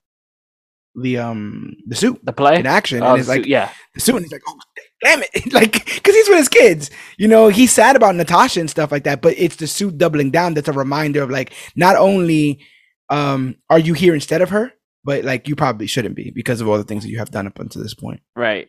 the 0.94 1.18
um 1.18 1.76
the 1.86 1.94
suit 1.96 2.20
The 2.24 2.32
play 2.32 2.56
in 2.58 2.66
action, 2.66 3.02
Oh, 3.02 3.12
and 3.12 3.20
it's 3.20 3.28
like 3.28 3.46
yeah, 3.46 3.70
the 3.94 4.00
suit, 4.00 4.16
and 4.16 4.24
he's 4.24 4.32
like, 4.32 4.42
oh 4.46 4.58
damn 5.02 5.22
it, 5.22 5.52
like 5.52 5.84
because 5.84 6.14
he's 6.14 6.28
with 6.28 6.38
his 6.38 6.48
kids, 6.48 6.90
you 7.18 7.28
know, 7.28 7.48
he's 7.48 7.72
sad 7.72 7.96
about 7.96 8.14
Natasha 8.16 8.60
and 8.60 8.70
stuff 8.70 8.92
like 8.92 9.04
that, 9.04 9.22
but 9.22 9.34
it's 9.38 9.56
the 9.56 9.66
suit 9.66 9.98
doubling 9.98 10.30
down 10.30 10.54
that's 10.54 10.68
a 10.68 10.72
reminder 10.72 11.22
of 11.22 11.30
like 11.30 11.52
not 11.76 11.96
only 11.96 12.64
um 13.08 13.56
are 13.68 13.78
you 13.78 13.94
here 13.94 14.14
instead 14.14 14.42
of 14.42 14.50
her, 14.50 14.72
but 15.04 15.24
like 15.24 15.48
you 15.48 15.56
probably 15.56 15.86
shouldn't 15.86 16.14
be 16.14 16.30
because 16.30 16.60
of 16.60 16.68
all 16.68 16.76
the 16.78 16.84
things 16.84 17.02
that 17.04 17.10
you 17.10 17.18
have 17.18 17.30
done 17.30 17.46
up 17.46 17.58
until 17.58 17.82
this 17.82 17.94
point. 17.94 18.20
right. 18.36 18.68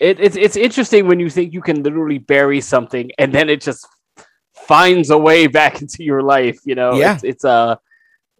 It, 0.00 0.18
it's 0.18 0.36
it's 0.36 0.56
interesting 0.56 1.06
when 1.06 1.20
you 1.20 1.30
think 1.30 1.52
you 1.52 1.60
can 1.60 1.82
literally 1.82 2.18
bury 2.18 2.60
something 2.60 3.10
and 3.18 3.32
then 3.32 3.48
it 3.48 3.60
just 3.60 3.86
finds 4.66 5.10
a 5.10 5.18
way 5.18 5.46
back 5.46 5.80
into 5.82 6.02
your 6.02 6.22
life. 6.22 6.58
You 6.64 6.74
know, 6.74 6.94
Yeah. 6.94 7.14
it's 7.14 7.24
it's 7.24 7.44
uh, 7.44 7.76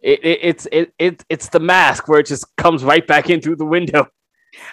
it, 0.01 0.19
it, 0.25 0.39
it's 0.41 0.67
it, 0.71 0.93
it 0.99 1.23
it's 1.29 1.49
the 1.49 1.59
mask 1.61 2.07
where 2.07 2.19
it 2.19 2.25
just 2.25 2.53
comes 2.57 2.83
right 2.83 3.05
back 3.05 3.29
in 3.29 3.39
through 3.39 3.57
the 3.57 3.65
window. 3.65 4.07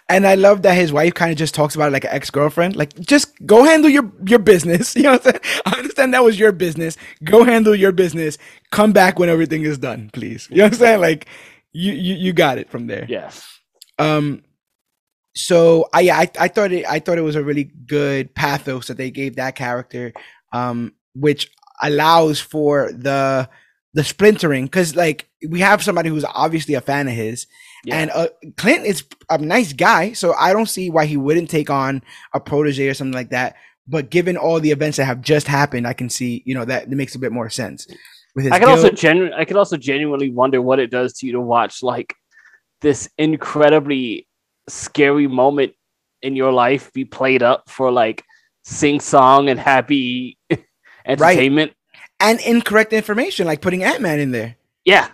And 0.09 0.26
I 0.26 0.35
love 0.35 0.62
that 0.62 0.74
his 0.74 0.93
wife 0.93 1.14
kind 1.14 1.31
of 1.31 1.39
just 1.39 1.55
talks 1.55 1.74
about 1.74 1.89
it 1.89 1.93
like 1.93 2.05
an 2.05 2.11
ex 2.12 2.31
girlfriend. 2.31 2.76
Like, 2.76 2.99
just 2.99 3.33
go 3.47 3.64
handle 3.64 3.91
your 3.91 4.11
your 4.26 4.39
business. 4.39 4.95
You 5.01 5.05
know 5.05 5.12
what 5.12 5.26
I'm 5.26 5.33
saying? 5.33 5.62
I 5.66 5.78
understand 5.78 6.14
that 6.14 6.24
was 6.24 6.39
your 6.39 6.53
business. 6.53 6.97
Go 7.24 7.45
handle 7.45 7.74
your 7.74 7.93
business. 7.93 8.39
Come 8.70 8.93
back 8.93 9.18
when 9.18 9.28
everything 9.28 9.62
is 9.62 9.78
done, 9.78 10.11
please. 10.12 10.49
You 10.51 10.59
know 10.59 10.64
what 10.64 10.72
I'm 10.74 10.78
saying? 10.78 11.01
Like, 11.01 11.26
you 11.72 11.93
you, 11.93 12.14
you 12.16 12.33
got 12.33 12.59
it 12.59 12.70
from 12.70 12.87
there. 12.87 13.07
Yes. 13.09 13.47
Um. 13.99 14.43
So 15.35 15.89
I 15.93 16.11
I 16.11 16.31
I 16.39 16.49
thought 16.49 16.72
it 16.72 16.85
I 16.87 16.99
thought 16.99 17.18
it 17.18 17.22
was 17.22 17.37
a 17.37 17.45
really 17.45 17.64
good 17.64 18.35
pathos 18.35 18.89
that 18.89 18.97
they 18.97 19.11
gave 19.11 19.37
that 19.37 19.55
character, 19.55 20.12
um, 20.53 20.93
which 21.14 21.51
allows 21.83 22.41
for 22.41 22.93
the 22.93 23.49
the 23.95 24.05
splintering 24.05 24.66
because 24.66 24.95
like 24.95 25.28
we 25.49 25.61
have 25.61 25.83
somebody 25.83 26.09
who's 26.09 26.24
obviously 26.24 26.74
a 26.74 26.81
fan 26.81 27.09
of 27.09 27.14
his, 27.14 27.47
Yeah. 27.85 27.97
and 27.97 28.11
uh, 28.11 28.28
Clint 28.57 28.85
is 28.87 29.05
a 29.31 29.39
nice 29.39 29.72
guy, 29.72 30.12
so 30.12 30.35
I 30.35 30.53
don't 30.53 30.66
see 30.68 30.91
why 30.91 31.07
he 31.07 31.16
wouldn't 31.16 31.49
take 31.51 31.70
on 31.70 32.03
a 32.35 32.41
protege 32.41 32.89
or 32.89 32.95
something 32.95 33.14
like 33.14 33.31
that. 33.31 33.57
But 33.89 34.11
given 34.11 34.37
all 34.37 34.61
the 34.61 34.70
events 34.70 34.99
that 34.99 35.07
have 35.07 35.20
just 35.22 35.47
happened, 35.47 35.87
I 35.87 35.93
can 35.95 36.11
see 36.11 36.43
you 36.45 36.55
know 36.55 36.64
that 36.66 36.85
it 36.85 36.91
makes 36.91 37.14
a 37.14 37.18
bit 37.18 37.33
more 37.33 37.49
sense. 37.51 37.87
With 38.37 38.45
his 38.45 38.53
I 38.53 38.59
can 38.59 38.68
also 38.68 38.89
guild. 38.89 38.97
genu- 38.97 39.33
I 39.35 39.45
can 39.45 39.57
also 39.57 39.76
genuinely 39.76 40.31
wonder 40.31 40.61
what 40.62 40.78
it 40.78 40.91
does 40.91 41.14
to 41.14 41.26
you 41.26 41.33
to 41.33 41.41
watch 41.41 41.83
like 41.83 42.14
this 42.81 43.09
incredibly 43.18 44.28
scary 44.68 45.26
moment 45.26 45.72
in 46.22 46.37
your 46.37 46.53
life 46.53 46.93
be 46.93 47.05
played 47.05 47.43
up 47.43 47.68
for 47.68 47.91
like 47.91 48.22
sing 48.62 49.01
song 49.01 49.49
and 49.49 49.59
happy 49.59 50.39
entertainment. 51.07 51.72
and 52.20 52.39
incorrect 52.41 52.93
information, 52.93 53.47
like 53.47 53.61
putting 53.62 53.83
Ant 53.83 54.01
Man 54.01 54.20
in 54.20 54.31
there. 54.31 54.57
Yeah. 54.85 55.09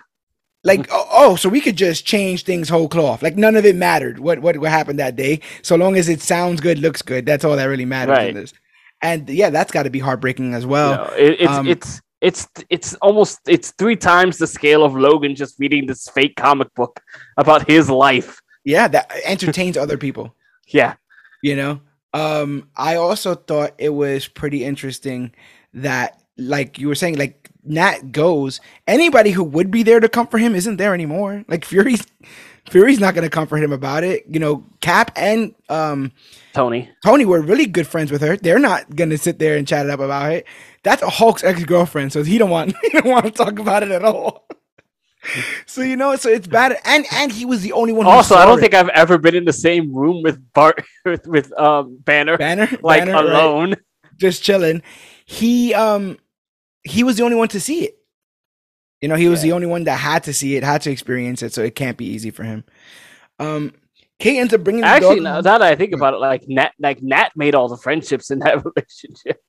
Like 0.67 0.87
oh, 0.91 1.07
oh, 1.11 1.35
so 1.35 1.49
we 1.49 1.61
could 1.61 1.75
just 1.77 2.05
change 2.05 2.43
things 2.43 2.69
whole 2.69 2.89
cloth. 2.89 3.21
Like 3.23 3.37
none 3.37 3.55
of 3.55 3.65
it 3.65 3.75
mattered. 3.75 4.19
What 4.19 4.39
what 4.39 4.57
what 4.57 4.69
happened 4.71 4.99
that 4.99 5.15
day? 5.15 5.39
So 5.61 5.75
long 5.75 5.95
as 5.97 6.07
it 6.09 6.21
sounds 6.21 6.61
good, 6.61 6.79
looks 6.79 7.01
good. 7.01 7.25
That's 7.25 7.43
all 7.45 7.55
that 7.55 7.65
really 7.65 7.85
matters 7.85 8.17
Right. 8.17 8.29
in 8.29 8.35
this. 8.35 8.53
And 9.01 9.29
yeah, 9.29 9.49
that's 9.49 9.71
got 9.71 9.83
to 9.83 9.89
be 9.89 9.99
heartbreaking 9.99 10.53
as 10.53 10.63
You 10.63 10.69
well. 10.69 10.91
know, 10.95 11.13
it- 11.25 11.41
it's 11.41 11.51
um, 11.51 11.67
it's 11.67 12.01
it's 12.21 12.47
it's 12.69 12.93
almost 12.95 13.39
it's 13.47 13.71
three 13.81 13.95
times 13.95 14.37
the 14.37 14.47
scale 14.47 14.83
of 14.83 14.95
Logan 14.95 15.35
just 15.35 15.53
reading 15.59 15.85
this 15.87 16.07
fake 16.09 16.35
comic 16.35 16.73
book 16.75 16.99
about 17.37 17.67
his 17.67 17.89
life. 17.89 18.41
Yeah, 18.65 18.87
that 18.89 19.11
entertains 19.23 19.77
other 19.83 19.97
people. 19.97 20.35
Yeah. 20.67 20.95
you 21.43 21.55
know 21.55 21.79
um 22.13 22.67
i 22.89 22.95
also 22.95 23.35
thought 23.35 23.71
it 23.77 23.93
was 24.03 24.27
pretty 24.27 24.63
interesting 24.71 25.21
that 25.73 26.09
like 26.37 26.79
you 26.79 26.87
were 26.87 26.95
saying 27.03 27.17
like 27.17 27.49
nat 27.69 28.11
goes 28.11 28.59
anybody 28.87 29.31
who 29.31 29.43
would 29.43 29.71
be 29.71 29.83
there 29.83 29.99
to 29.99 30.09
comfort 30.09 30.39
him 30.39 30.55
isn't 30.55 30.77
there 30.77 30.93
anymore 30.93 31.43
like 31.47 31.65
fury's 31.65 32.05
fury's 32.69 32.99
not 32.99 33.13
going 33.13 33.23
to 33.23 33.29
comfort 33.29 33.57
him 33.63 33.71
about 33.71 34.03
it 34.03 34.25
you 34.27 34.39
know 34.39 34.63
cap 34.81 35.11
and 35.15 35.53
um 35.69 36.11
Tony. 36.53 36.89
tony 37.03 37.25
were 37.25 37.41
really 37.41 37.65
good 37.65 37.87
friends 37.87 38.11
with 38.11 38.21
her 38.21 38.35
they're 38.37 38.59
not 38.59 38.95
going 38.95 39.09
to 39.09 39.17
sit 39.17 39.39
there 39.39 39.57
and 39.57 39.67
chat 39.67 39.85
it 39.85 39.89
up 39.91 39.99
about 39.99 40.31
it 40.31 40.45
that's 40.83 41.01
a 41.01 41.09
hulk's 41.09 41.43
ex-girlfriend 41.43 42.11
so 42.11 42.23
he 42.23 42.37
don't 42.37 42.49
want 42.49 42.75
he 42.81 42.89
don't 42.89 43.05
want 43.07 43.25
to 43.25 43.31
talk 43.31 43.59
about 43.59 43.83
it 43.83 43.91
at 43.91 44.03
all 44.03 44.47
so 45.65 45.81
you 45.81 45.95
know 45.95 46.15
so 46.15 46.29
it's 46.29 46.47
bad 46.47 46.77
and 46.85 47.05
and 47.13 47.31
he 47.31 47.45
was 47.45 47.61
the 47.61 47.73
only 47.73 47.93
one 47.93 48.05
who 48.05 48.11
Also, 48.11 48.35
I 48.35 48.45
don't 48.45 48.57
it. 48.57 48.61
think 48.61 48.73
I've 48.73 48.89
ever 48.89 49.17
been 49.17 49.35
in 49.35 49.45
the 49.45 49.53
same 49.53 49.93
room 49.93 50.23
with 50.23 50.39
Bart 50.53 50.83
with, 51.05 51.27
with 51.27 51.51
um 51.59 51.97
Banner 52.03 52.37
banner 52.37 52.69
like 52.81 53.05
Banner, 53.05 53.13
right? 53.13 53.21
alone. 53.21 53.75
just 54.17 54.43
chilling. 54.43 54.81
He 55.25 55.73
um 55.73 56.17
he 56.89 57.03
was 57.03 57.17
the 57.17 57.23
only 57.23 57.35
one 57.37 57.47
to 57.49 57.59
see 57.59 57.85
it. 57.85 57.97
You 59.01 59.07
know, 59.09 59.15
he 59.15 59.27
was 59.27 59.43
Yeah. 59.43 59.49
the 59.49 59.55
only 59.55 59.67
one 59.67 59.83
that 59.83 59.97
had 59.97 60.23
to 60.23 60.33
see 60.33 60.55
it, 60.55 60.63
had 60.63 60.81
to 60.83 60.91
experience 60.91 61.43
it, 61.43 61.53
so 61.53 61.61
it 61.63 61.75
can't 61.75 61.97
be 61.97 62.05
easy 62.05 62.31
for 62.31 62.43
him. 62.43 62.63
Um 63.39 63.73
Kate 64.19 64.39
ends 64.39 64.51
up 64.53 64.63
bringing 64.63 64.81
the 64.81 64.87
Actually, 64.87 65.17
dog 65.17 65.23
now 65.23 65.41
that 65.41 65.61
I 65.61 65.75
think 65.75 65.93
about 65.93 66.15
it, 66.15 66.17
like 66.17 66.47
Nat, 66.47 66.71
like 66.79 67.03
Nat 67.03 67.29
made 67.35 67.53
all 67.53 67.67
the 67.67 67.77
friendships 67.77 68.31
in 68.31 68.39
that 68.39 68.63
relationship. 68.65 69.39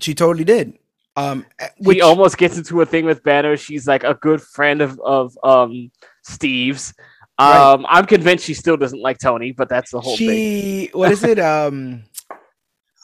She 0.00 0.14
totally 0.14 0.44
did. 0.44 0.78
Um 1.16 1.46
eh, 1.58 1.68
which 1.78 1.96
She 1.96 2.00
almost 2.02 2.36
gets 2.36 2.58
into 2.58 2.80
a 2.82 2.86
thing 2.86 3.06
with 3.06 3.22
Banner. 3.22 3.56
She's 3.56 3.86
like 3.88 4.04
a 4.04 4.14
good 4.14 4.42
friend 4.42 4.82
of 4.82 5.00
of 5.00 5.36
um 5.42 5.90
Steve's. 6.22 6.92
Right. 7.40 7.72
Um, 7.72 7.86
I'm 7.88 8.04
convinced 8.04 8.44
she 8.44 8.52
still 8.54 8.76
doesn't 8.76 9.00
like 9.00 9.18
Tony, 9.18 9.52
but 9.52 9.68
that's 9.68 9.92
the 9.92 10.00
whole 10.00 10.16
thing. 10.16 10.28
she 10.28 10.90
what 10.92 11.10
is 11.12 11.22
it? 11.24 11.38
Um 11.54 12.02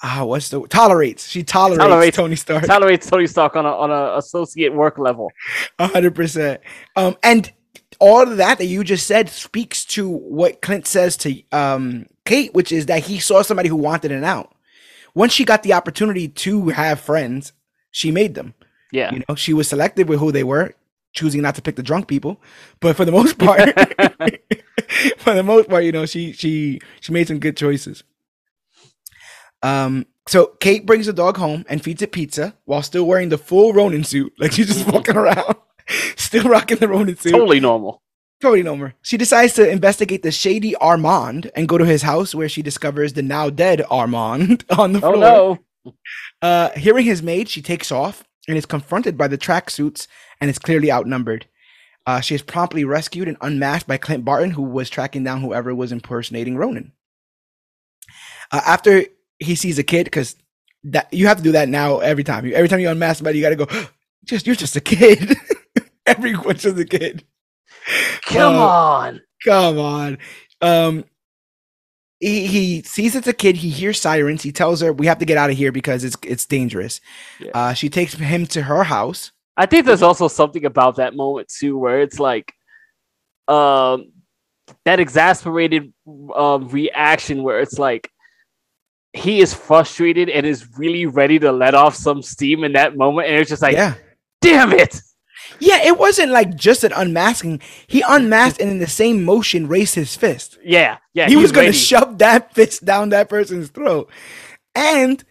ah 0.05 0.25
what's 0.25 0.51
the 0.51 0.61
tolerates. 0.69 1.27
She 1.27 1.43
tolerates, 1.43 1.83
Tolerates. 1.83 2.17
Tony 2.17 2.37
Stark. 2.37 2.65
Tolerates 2.65 3.09
Tony 3.09 3.27
Stark 3.27 3.57
on 3.57 3.65
a 3.65 3.71
on 3.71 3.91
a 3.91 4.19
associate 4.19 4.73
work 4.73 4.99
level. 4.99 5.33
A 5.79 5.89
hundred 5.89 6.15
percent. 6.15 6.61
Um, 6.95 7.17
and 7.23 7.51
all 7.99 8.23
of 8.23 8.37
that 8.37 8.59
that 8.59 8.67
you 8.67 8.85
just 8.85 9.07
said 9.07 9.31
speaks 9.31 9.85
to 9.87 10.09
what 10.09 10.61
Clint 10.61 10.87
says 10.87 11.17
to 11.19 11.43
um 11.53 12.07
Kate, 12.25 12.53
which 12.55 12.71
is 12.71 12.87
that 12.87 13.05
he 13.05 13.19
saw 13.19 13.43
somebody 13.43 13.69
who 13.69 13.77
wanted 13.77 14.13
an 14.13 14.25
out. 14.25 14.55
Once 15.15 15.33
she 15.33 15.45
got 15.45 15.63
the 15.63 15.73
opportunity 15.73 16.29
to 16.29 16.69
have 16.69 17.01
friends, 17.01 17.53
she 17.91 18.11
made 18.11 18.35
them. 18.35 18.55
Yeah. 18.93 19.13
You 19.13 19.23
know, 19.29 19.35
she 19.35 19.55
was 19.55 19.69
selective 19.69 20.09
with 20.09 20.21
who 20.21 20.33
they 20.33 20.45
were, 20.45 20.75
choosing 21.13 21.43
not 21.43 21.55
to 21.55 21.63
pick 21.63 21.77
the 21.77 21.83
drunk 21.83 22.09
people. 22.09 22.41
But 22.81 22.97
for 22.97 23.05
the 23.05 23.13
most 23.13 23.39
part, 23.39 23.61
for 25.19 25.35
the 25.35 25.43
most 25.43 25.69
part, 25.69 25.85
you 25.85 25.93
know, 25.93 26.05
she 26.05 26.33
she 26.33 26.81
she 27.01 27.13
made 27.13 27.27
some 27.27 27.39
good 27.39 27.57
choices. 27.57 28.05
Um, 29.65 30.07
so 30.29 30.47
Kate 30.61 30.87
brings 30.87 31.07
the 31.07 31.13
dog 31.13 31.39
home 31.39 31.65
and 31.69 31.83
feeds 31.83 32.03
it 32.03 32.13
pizza 32.13 32.55
while 32.67 32.83
still 32.83 33.05
wearing 33.07 33.31
the 33.31 33.39
full 33.39 33.73
Ronin 33.73 34.05
suit, 34.05 34.33
like 34.39 34.53
she's 34.53 34.67
just 34.69 34.87
walking 34.87 35.17
around, 35.17 35.57
still 36.17 36.45
rocking 36.45 36.79
the 36.79 36.89
Ronin 36.89 37.17
suit. 37.17 37.33
totally 37.33 37.61
normal. 37.61 38.03
Totally 38.41 38.63
normal. 38.63 38.91
She 39.01 39.17
decides 39.17 39.55
to 39.55 39.69
investigate 39.69 40.23
the 40.23 40.31
shady 40.31 40.77
Armand 40.77 41.51
and 41.57 41.67
go 41.69 41.79
to 41.79 41.87
his 41.87 42.03
house 42.03 42.35
where 42.35 42.49
she 42.49 42.61
discovers 42.61 43.15
the 43.15 43.23
now 43.23 43.49
dead 43.49 43.83
Armand 43.91 44.65
on 44.77 44.93
the 44.93 45.01
floor. 45.01 45.15
Oh 45.15 45.19
floor. 45.19 45.59
no. 45.85 45.95
Uh, 46.43 46.71
hearing 46.77 47.07
his 47.07 47.23
maid, 47.23 47.49
she 47.49 47.63
takes 47.63 47.91
off 47.91 48.25
and 48.47 48.59
is 48.59 48.67
confronted 48.67 49.17
by 49.17 49.29
the 49.29 49.39
tracksuits 49.39 50.07
and 50.41 50.51
is 50.51 50.59
clearly 50.59 50.93
outnumbered. 50.93 51.47
Uh, 52.07 52.21
she 52.21 52.35
is 52.35 52.43
promptly 52.43 52.85
rescued 52.85 53.29
and 53.29 53.39
unmasked 53.41 53.89
by 53.89 53.97
Clint 53.97 54.27
Barton, 54.27 54.51
who 54.51 54.63
was 54.63 54.91
tracking 54.91 55.25
down 55.25 55.41
whoever 55.41 55.75
was 55.75 55.91
impersonating 55.93 56.57
Ronin. 56.57 56.93
Uh, 58.51 58.61
after 58.67 59.05
he 59.39 59.55
sees 59.55 59.79
a 59.79 59.83
kid, 59.83 60.05
because 60.05 60.37
that 60.85 61.13
you 61.13 61.27
have 61.27 61.39
to 61.39 61.43
do 61.43 61.53
that 61.53 61.69
now 61.69 61.99
every 61.99 62.25
time. 62.25 62.45
You 62.47 62.55
every 62.55 62.69
time 62.69 62.81
you 62.81 62.89
unmask 62.91 63.19
somebody, 63.19 63.39
you 63.39 63.45
got 63.45 63.51
to 63.51 63.57
go. 63.57 63.87
Just 64.25 64.47
you're 64.47 64.57
just 64.57 64.75
a 64.77 64.81
kid. 64.81 65.37
Everyone's 66.07 66.63
just 66.63 66.79
a 66.79 66.85
kid. 66.87 67.25
Come 68.23 68.55
Uh, 68.57 68.67
on. 68.67 69.21
Come 69.45 69.79
on. 69.79 70.19
Um 70.63 71.05
he, 72.21 72.47
he 72.47 72.83
sees 72.83 73.15
it's 73.17 73.27
a 73.27 73.35
kid, 73.35 73.57
he 73.57 73.69
hears 73.69 74.01
sirens, 74.01 74.43
he 74.43 74.51
tells 74.51 74.81
her 74.81 74.95
we 74.95 75.07
have 75.07 75.19
to 75.19 75.27
get 75.27 75.37
out 75.37 75.51
of 75.51 75.57
here 75.59 75.73
because 75.73 76.05
it's 76.05 76.17
it's 76.23 76.47
dangerous. 76.47 77.03
Yeah. 77.39 77.51
Uh 77.53 77.73
she 77.75 77.91
takes 77.91 78.15
him 78.15 78.47
to 78.47 78.63
her 78.63 78.85
house. 78.85 79.31
I 79.59 79.67
think 79.67 79.85
there's 79.85 80.03
also 80.03 80.27
something 80.29 80.65
about 80.65 80.97
that 80.97 81.15
moment 81.15 81.49
too, 81.49 81.77
where 81.77 82.01
it's 82.01 82.19
like, 82.19 82.55
um, 83.47 84.11
that 84.87 85.01
exasperated 85.01 85.93
um 86.35 86.69
reaction 86.69 87.43
where 87.43 87.61
it's 87.61 87.79
like 87.79 88.11
he 89.15 89.41
is 89.41 89.55
frustrated 89.55 90.29
and 90.29 90.45
is 90.45 90.67
really 90.77 91.07
ready 91.07 91.39
to 91.39 91.53
let 91.53 91.75
off 91.75 91.95
some 91.95 92.21
steam 92.21 92.65
in 92.65 92.73
that 92.73 92.97
moment, 92.97 93.29
and 93.29 93.37
it's 93.37 93.49
just 93.49 93.63
like, 93.63 93.75
yeah. 93.75 93.95
damn 94.41 94.73
it! 94.73 95.01
Yeah, 95.61 95.83
it 95.85 95.99
wasn't 95.99 96.33
like 96.33 96.57
just 96.57 96.85
an 96.85 96.93
unmasking. 96.93 97.61
He 97.87 98.03
unmasked 98.07 98.61
and 98.61 98.71
in 98.71 98.79
the 98.79 98.87
same 98.87 99.25
motion 99.25 99.69
raised 99.69 99.95
his 99.95 100.17
fist. 100.17 100.59
Yeah, 100.65 100.99
yeah. 101.13 101.29
he 101.29 101.37
was 101.37 101.53
gonna 101.53 101.73
shove 101.73 102.19
that 102.19 102.55
fist 102.55 102.85
down 102.85 103.11
that 103.11 103.29
person's 103.29 103.71
throat. 103.71 104.11
And 104.75 105.23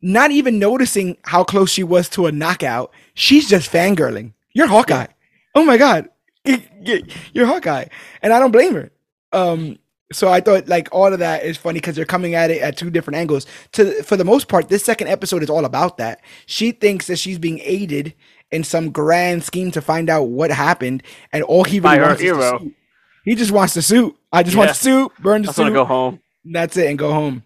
not 0.00 0.30
even 0.30 0.58
noticing 0.58 1.16
how 1.24 1.44
close 1.44 1.70
she 1.70 1.82
was 1.82 2.08
to 2.10 2.26
a 2.26 2.32
knockout, 2.32 2.92
she's 3.14 3.48
just 3.48 3.70
fangirling. 3.70 4.34
You're 4.52 4.68
Hawkeye. 4.68 5.08
Oh 5.54 5.64
my 5.64 5.76
god. 5.76 6.08
You're 6.44 7.46
Hawkeye. 7.46 7.86
And 8.22 8.32
I 8.32 8.38
don't 8.38 8.52
blame 8.52 8.74
her. 8.74 8.90
Um 9.32 9.78
so 10.12 10.28
I 10.28 10.40
thought 10.40 10.68
like 10.68 10.88
all 10.92 11.12
of 11.12 11.18
that 11.18 11.44
is 11.44 11.56
funny 11.56 11.80
because 11.80 11.96
they're 11.96 12.04
coming 12.04 12.34
at 12.34 12.50
it 12.50 12.62
at 12.62 12.76
two 12.76 12.90
different 12.90 13.18
angles. 13.18 13.46
To 13.72 14.02
for 14.02 14.16
the 14.16 14.24
most 14.24 14.48
part, 14.48 14.68
this 14.68 14.84
second 14.84 15.08
episode 15.08 15.42
is 15.42 15.50
all 15.50 15.64
about 15.64 15.96
that. 15.98 16.20
She 16.46 16.72
thinks 16.72 17.06
that 17.06 17.18
she's 17.18 17.38
being 17.38 17.60
aided 17.62 18.14
in 18.50 18.64
some 18.64 18.90
grand 18.90 19.44
scheme 19.44 19.70
to 19.72 19.80
find 19.80 20.10
out 20.10 20.24
what 20.24 20.50
happened, 20.50 21.02
and 21.32 21.42
all 21.44 21.64
he 21.64 21.80
really 21.80 21.98
her 21.98 22.06
wants 22.06 22.22
is 22.22 22.36
the 22.36 22.58
suit. 22.58 22.74
He 23.24 23.34
just 23.34 23.50
wants 23.52 23.74
the 23.74 23.82
suit. 23.82 24.16
I 24.32 24.42
just 24.42 24.56
want 24.56 24.70
the 24.70 24.74
suit, 24.74 25.12
burn 25.20 25.42
the 25.42 25.48
I 25.48 25.50
want 25.50 25.56
suit. 25.56 25.64
to 25.64 25.72
go 25.72 25.84
home. 25.84 26.20
That's 26.44 26.76
it, 26.76 26.88
and 26.88 26.98
go 26.98 27.12
home. 27.12 27.42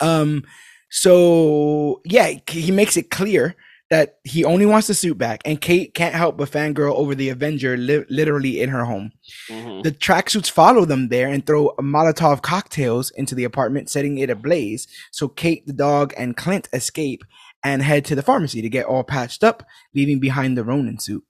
Um, 0.00 0.44
so 0.90 2.00
yeah, 2.04 2.32
he 2.48 2.70
makes 2.70 2.96
it 2.96 3.10
clear 3.10 3.56
that 3.90 4.18
he 4.24 4.44
only 4.44 4.66
wants 4.66 4.86
the 4.86 4.94
suit 4.94 5.18
back, 5.18 5.40
and 5.44 5.60
Kate 5.60 5.94
can't 5.94 6.14
help 6.14 6.36
but 6.36 6.50
fangirl 6.50 6.94
over 6.94 7.14
the 7.14 7.28
Avenger 7.28 7.76
li- 7.76 8.04
literally 8.08 8.60
in 8.60 8.70
her 8.70 8.84
home. 8.84 9.12
Mhm. 9.50 9.82
The 9.82 9.92
tracksuits 9.92 10.50
follow 10.50 10.84
them 10.84 11.08
there 11.08 11.28
and 11.28 11.46
throw 11.46 11.74
Molotov 11.78 12.42
cocktails 12.42 13.10
into 13.10 13.34
the 13.34 13.44
apartment, 13.44 13.90
setting 13.90 14.18
it 14.18 14.30
ablaze. 14.30 14.86
So 15.12 15.28
Kate, 15.28 15.66
the 15.66 15.72
dog, 15.72 16.12
and 16.16 16.36
Clint 16.36 16.68
escape 16.72 17.24
and 17.62 17.82
head 17.82 18.04
to 18.06 18.14
the 18.14 18.22
pharmacy 18.22 18.60
to 18.62 18.68
get 18.68 18.86
all 18.86 19.04
patched 19.04 19.42
up, 19.44 19.64
leaving 19.94 20.18
behind 20.20 20.56
the 20.56 20.64
Ronin 20.64 20.98
suit. 20.98 21.24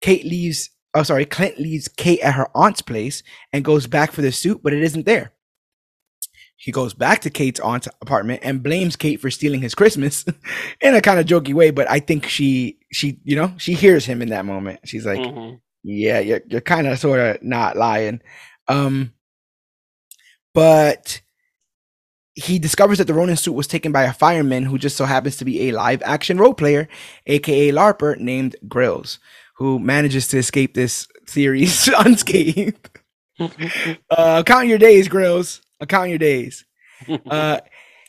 Kate 0.00 0.24
leaves. 0.24 0.70
Oh, 0.94 1.02
sorry. 1.02 1.24
Clint 1.26 1.58
leaves 1.58 1.88
Kate 1.88 2.20
at 2.20 2.34
her 2.34 2.48
aunt's 2.54 2.82
place 2.82 3.22
and 3.52 3.64
goes 3.64 3.86
back 3.86 4.12
for 4.12 4.22
the 4.22 4.30
suit, 4.32 4.60
but 4.62 4.72
it 4.72 4.82
isn't 4.82 5.06
there. 5.06 5.32
He 6.64 6.72
goes 6.72 6.94
back 6.94 7.20
to 7.20 7.30
Kate's 7.30 7.60
aunt's 7.60 7.88
apartment 8.00 8.40
and 8.42 8.62
blames 8.62 8.96
Kate 8.96 9.20
for 9.20 9.30
stealing 9.30 9.60
his 9.60 9.74
Christmas 9.74 10.24
in 10.80 10.94
a 10.94 11.02
kind 11.02 11.20
of 11.20 11.26
jokey 11.26 11.52
way, 11.52 11.70
but 11.70 11.90
I 11.90 12.00
think 12.00 12.26
she 12.26 12.78
she 12.90 13.20
you 13.22 13.36
know, 13.36 13.52
she 13.58 13.74
hears 13.74 14.06
him 14.06 14.22
in 14.22 14.30
that 14.30 14.46
moment. 14.46 14.80
She's 14.84 15.04
like, 15.04 15.20
Mhm. 15.20 15.60
yeah, 15.82 16.20
you're, 16.20 16.40
you're 16.48 16.62
kind 16.62 16.86
of 16.86 16.98
sort 16.98 17.20
of 17.20 17.42
not 17.42 17.76
lying. 17.76 18.22
Um, 18.66 19.12
but 20.54 21.20
he 22.34 22.58
discovers 22.58 22.98
that 22.98 23.06
the 23.06 23.14
Ronin 23.14 23.36
suit 23.36 23.52
was 23.52 23.66
taken 23.66 23.92
by 23.92 24.04
a 24.04 24.12
fireman 24.12 24.64
who 24.64 24.78
just 24.78 24.96
so 24.96 25.04
happens 25.04 25.36
to 25.36 25.44
be 25.44 25.68
a 25.68 25.72
live 25.72 26.02
action 26.02 26.38
role 26.38 26.54
player, 26.54 26.88
aka 27.26 27.70
LARPer, 27.72 28.18
named 28.18 28.56
Grills, 28.66 29.18
who 29.56 29.78
manages 29.78 30.28
to 30.28 30.38
escape 30.38 30.74
this 30.74 31.06
series 31.26 31.88
unscathed. 31.98 32.88
Uh, 34.10 34.44
count 34.44 34.68
your 34.68 34.78
days, 34.78 35.08
Grills. 35.08 35.60
Count 35.88 36.08
your 36.10 36.18
days. 36.18 36.64
Uh, 37.28 37.58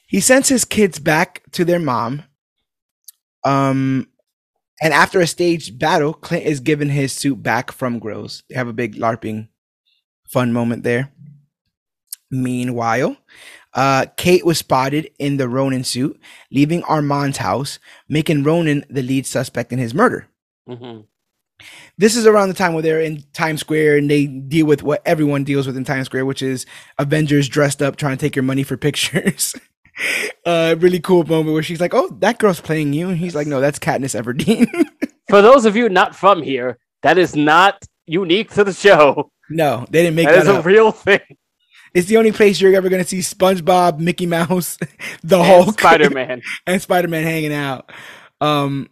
he 0.08 0.20
sends 0.22 0.48
his 0.48 0.64
kids 0.64 1.00
back 1.00 1.42
to 1.52 1.66
their 1.66 1.80
mom. 1.80 2.24
Um, 3.44 4.08
and 4.82 4.94
after 4.94 5.20
a 5.20 5.28
staged 5.28 5.80
battle, 5.80 6.14
Clint 6.14 6.46
is 6.46 6.60
given 6.60 6.90
his 6.90 7.12
suit 7.12 7.42
back 7.42 7.72
from 7.72 8.00
Grills. 8.00 8.44
They 8.48 8.56
have 8.56 8.68
a 8.68 8.74
big 8.74 8.96
LARPing 8.96 9.50
fun 10.30 10.54
moment 10.54 10.84
there. 10.84 11.12
Meanwhile, 12.32 13.18
uh, 13.74 14.06
Kate 14.18 14.46
was 14.46 14.60
spotted 14.60 15.10
in 15.20 15.38
the 15.38 15.50
Ronin 15.50 15.84
suit, 15.84 16.20
leaving 16.52 16.84
Armand's 16.84 17.38
house, 17.38 17.80
making 18.08 18.44
Ronin 18.44 18.86
the 18.90 19.02
lead 19.04 19.26
suspect 19.26 19.74
in 19.74 19.80
his 19.80 19.94
murder. 19.94 20.28
Mm 20.70 20.80
Mhm. 20.80 21.06
This 21.98 22.16
is 22.16 22.26
around 22.26 22.50
the 22.50 22.54
time 22.56 22.74
where 22.74 22.84
they're 22.84 23.02
in 23.02 23.24
Times 23.34 23.62
Square 23.62 23.98
and 23.98 24.10
they 24.10 24.26
deal 24.28 24.66
with 24.66 24.84
what 24.84 25.02
everyone 25.06 25.44
deals 25.44 25.66
with 25.68 25.78
in 25.78 25.84
Times 25.86 26.06
Square, 26.08 26.26
which 26.26 26.42
is 26.42 26.66
Avengers 26.98 27.48
dressed 27.48 27.82
up 27.82 27.96
trying 27.96 28.18
to 28.18 28.22
take 28.22 28.36
your 28.36 28.44
money 28.44 28.64
for 28.64 28.76
pictures. 28.88 29.56
uh, 30.46 30.76
really 30.80 31.00
cool 31.00 31.24
moment 31.24 31.54
where 31.54 31.64
she's 31.64 31.80
like, 31.82 31.94
"Oh, 31.94 32.10
that 32.20 32.38
girl's 32.40 32.60
playing 32.62 32.94
you," 32.94 33.10
and 33.10 33.18
he's 33.18 33.36
like, 33.36 33.48
"No, 33.48 33.62
that's 33.62 33.80
Katniss 33.80 34.20
Everdeen." 34.20 34.68
For 35.30 35.42
those 35.42 35.66
of 35.66 35.76
you 35.76 35.90
not 35.90 36.16
from 36.16 36.44
here, 36.44 36.78
that 37.02 37.18
is 37.18 37.36
not 37.36 37.84
unique 38.06 38.52
to 38.54 38.64
the 38.64 38.74
show. 38.74 39.32
no, 39.50 39.86
they 39.90 40.04
didn't 40.04 40.16
make 40.16 40.28
That 40.28 40.36
that, 40.36 40.42
is 40.44 40.48
a 40.50 40.60
up. 40.60 40.66
real 40.66 40.92
thing. 40.92 41.20
It's 41.96 42.08
the 42.08 42.18
only 42.18 42.32
place 42.34 42.60
you're 42.62 42.76
ever 42.76 42.90
gonna 42.90 43.06
see 43.06 43.20
SpongeBob, 43.20 44.00
Mickey 44.00 44.26
Mouse, 44.28 44.78
the 45.24 45.38
And 45.40 45.46
Hulk, 45.48 45.80
Spider-Man. 45.80 46.42
and 46.68 46.82
Spider 46.82 47.08
Man 47.08 47.24
hanging 47.24 47.54
out. 47.54 47.90
Um, 48.42 48.90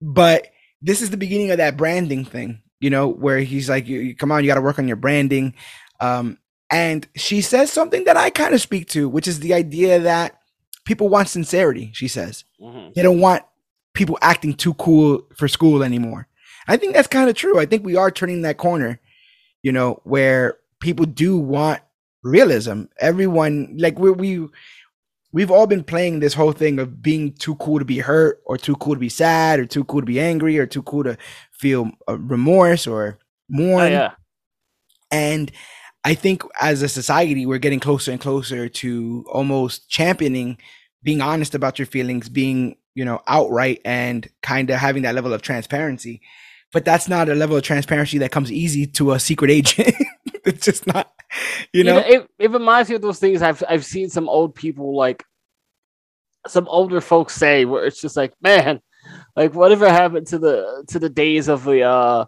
but 0.00 0.48
this 0.82 1.02
is 1.02 1.10
the 1.10 1.16
beginning 1.16 1.50
of 1.50 1.58
that 1.58 1.76
branding 1.76 2.24
thing, 2.24 2.62
you 2.80 2.90
know, 2.90 3.08
where 3.08 3.38
he's 3.40 3.68
like, 3.68 3.86
you, 3.88 4.14
"Come 4.14 4.30
on, 4.32 4.42
you 4.44 4.48
got 4.48 4.54
to 4.54 4.60
work 4.60 4.78
on 4.78 4.88
your 4.88 4.96
branding." 4.96 5.54
Um, 6.00 6.38
and 6.70 7.06
she 7.16 7.40
says 7.40 7.72
something 7.72 8.04
that 8.04 8.16
I 8.16 8.30
kind 8.30 8.54
of 8.54 8.60
speak 8.60 8.88
to, 8.90 9.08
which 9.08 9.26
is 9.26 9.40
the 9.40 9.54
idea 9.54 9.98
that 10.00 10.38
people 10.84 11.08
want 11.08 11.28
sincerity. 11.28 11.90
She 11.94 12.08
says 12.08 12.44
Mhm. 12.60 12.94
they 12.94 13.02
don't 13.02 13.20
want 13.20 13.42
people 13.94 14.18
acting 14.22 14.54
too 14.54 14.74
cool 14.74 15.22
for 15.36 15.48
school 15.48 15.82
anymore. 15.82 16.28
I 16.68 16.76
think 16.76 16.94
that's 16.94 17.08
kind 17.08 17.28
of 17.28 17.34
true. 17.34 17.58
I 17.58 17.66
think 17.66 17.84
we 17.84 17.96
are 17.96 18.10
turning 18.10 18.42
that 18.42 18.58
corner, 18.58 19.00
you 19.62 19.72
know, 19.72 20.00
where 20.04 20.58
people 20.80 21.06
do 21.06 21.36
want 21.36 21.80
realism. 22.22 22.82
Everyone 23.00 23.74
like 23.78 23.98
we 23.98 24.10
we 24.10 24.48
we've 25.32 25.50
all 25.50 25.66
been 25.66 25.84
playing 25.84 26.20
this 26.20 26.34
whole 26.34 26.52
thing 26.52 26.78
of 26.78 27.02
being 27.02 27.32
too 27.32 27.54
cool 27.56 27.78
to 27.78 27.84
be 27.84 27.98
hurt 27.98 28.40
or 28.46 28.56
too 28.56 28.76
cool 28.76 28.94
to 28.94 29.00
be 29.00 29.08
sad 29.08 29.60
or 29.60 29.66
too 29.66 29.84
cool 29.84 30.00
to 30.00 30.06
be 30.06 30.20
angry 30.20 30.58
or 30.58 30.66
too 30.66 30.82
cool 30.82 31.04
to 31.04 31.16
feel 31.52 31.90
uh, 32.08 32.18
remorse 32.18 32.86
or 32.86 33.18
mourn. 33.48 33.84
Oh, 33.84 33.88
yeah. 33.88 34.12
And 35.10 35.50
I 36.04 36.14
think 36.14 36.42
as 36.60 36.82
a 36.82 36.88
society, 36.88 37.44
we're 37.44 37.58
getting 37.58 37.80
closer 37.80 38.10
and 38.10 38.20
closer 38.20 38.68
to 38.68 39.24
almost 39.30 39.88
championing 39.88 40.58
being 41.02 41.20
honest 41.20 41.54
about 41.54 41.78
your 41.78 41.86
feelings, 41.86 42.28
being, 42.28 42.76
you 42.94 43.04
know, 43.04 43.20
outright 43.26 43.80
and 43.84 44.28
kind 44.42 44.70
of 44.70 44.78
having 44.78 45.02
that 45.02 45.14
level 45.14 45.32
of 45.32 45.42
transparency. 45.42 46.20
But 46.72 46.84
that's 46.84 47.08
not 47.08 47.28
a 47.28 47.34
level 47.34 47.56
of 47.56 47.62
transparency 47.62 48.18
that 48.18 48.30
comes 48.30 48.52
easy 48.52 48.86
to 48.86 49.12
a 49.12 49.20
secret 49.20 49.50
agent. 49.50 49.94
it's 50.54 50.64
just 50.64 50.86
not, 50.86 51.12
you 51.72 51.84
know? 51.84 51.98
it, 51.98 52.28
it 52.38 52.50
reminds 52.50 52.88
me 52.88 52.96
of 52.96 53.02
those 53.02 53.18
things 53.18 53.42
I've 53.42 53.62
I've 53.68 53.84
seen 53.84 54.08
some 54.08 54.28
old 54.28 54.54
people 54.54 54.96
like 54.96 55.24
some 56.46 56.66
older 56.68 57.00
folks 57.00 57.34
say 57.34 57.64
where 57.64 57.84
it's 57.84 58.00
just 58.00 58.16
like, 58.16 58.32
man, 58.40 58.80
like 59.36 59.54
whatever 59.54 59.88
happened 59.88 60.26
to 60.28 60.38
the 60.38 60.84
to 60.88 60.98
the 60.98 61.10
days 61.10 61.48
of 61.48 61.64
the 61.64 61.82
uh 61.82 62.24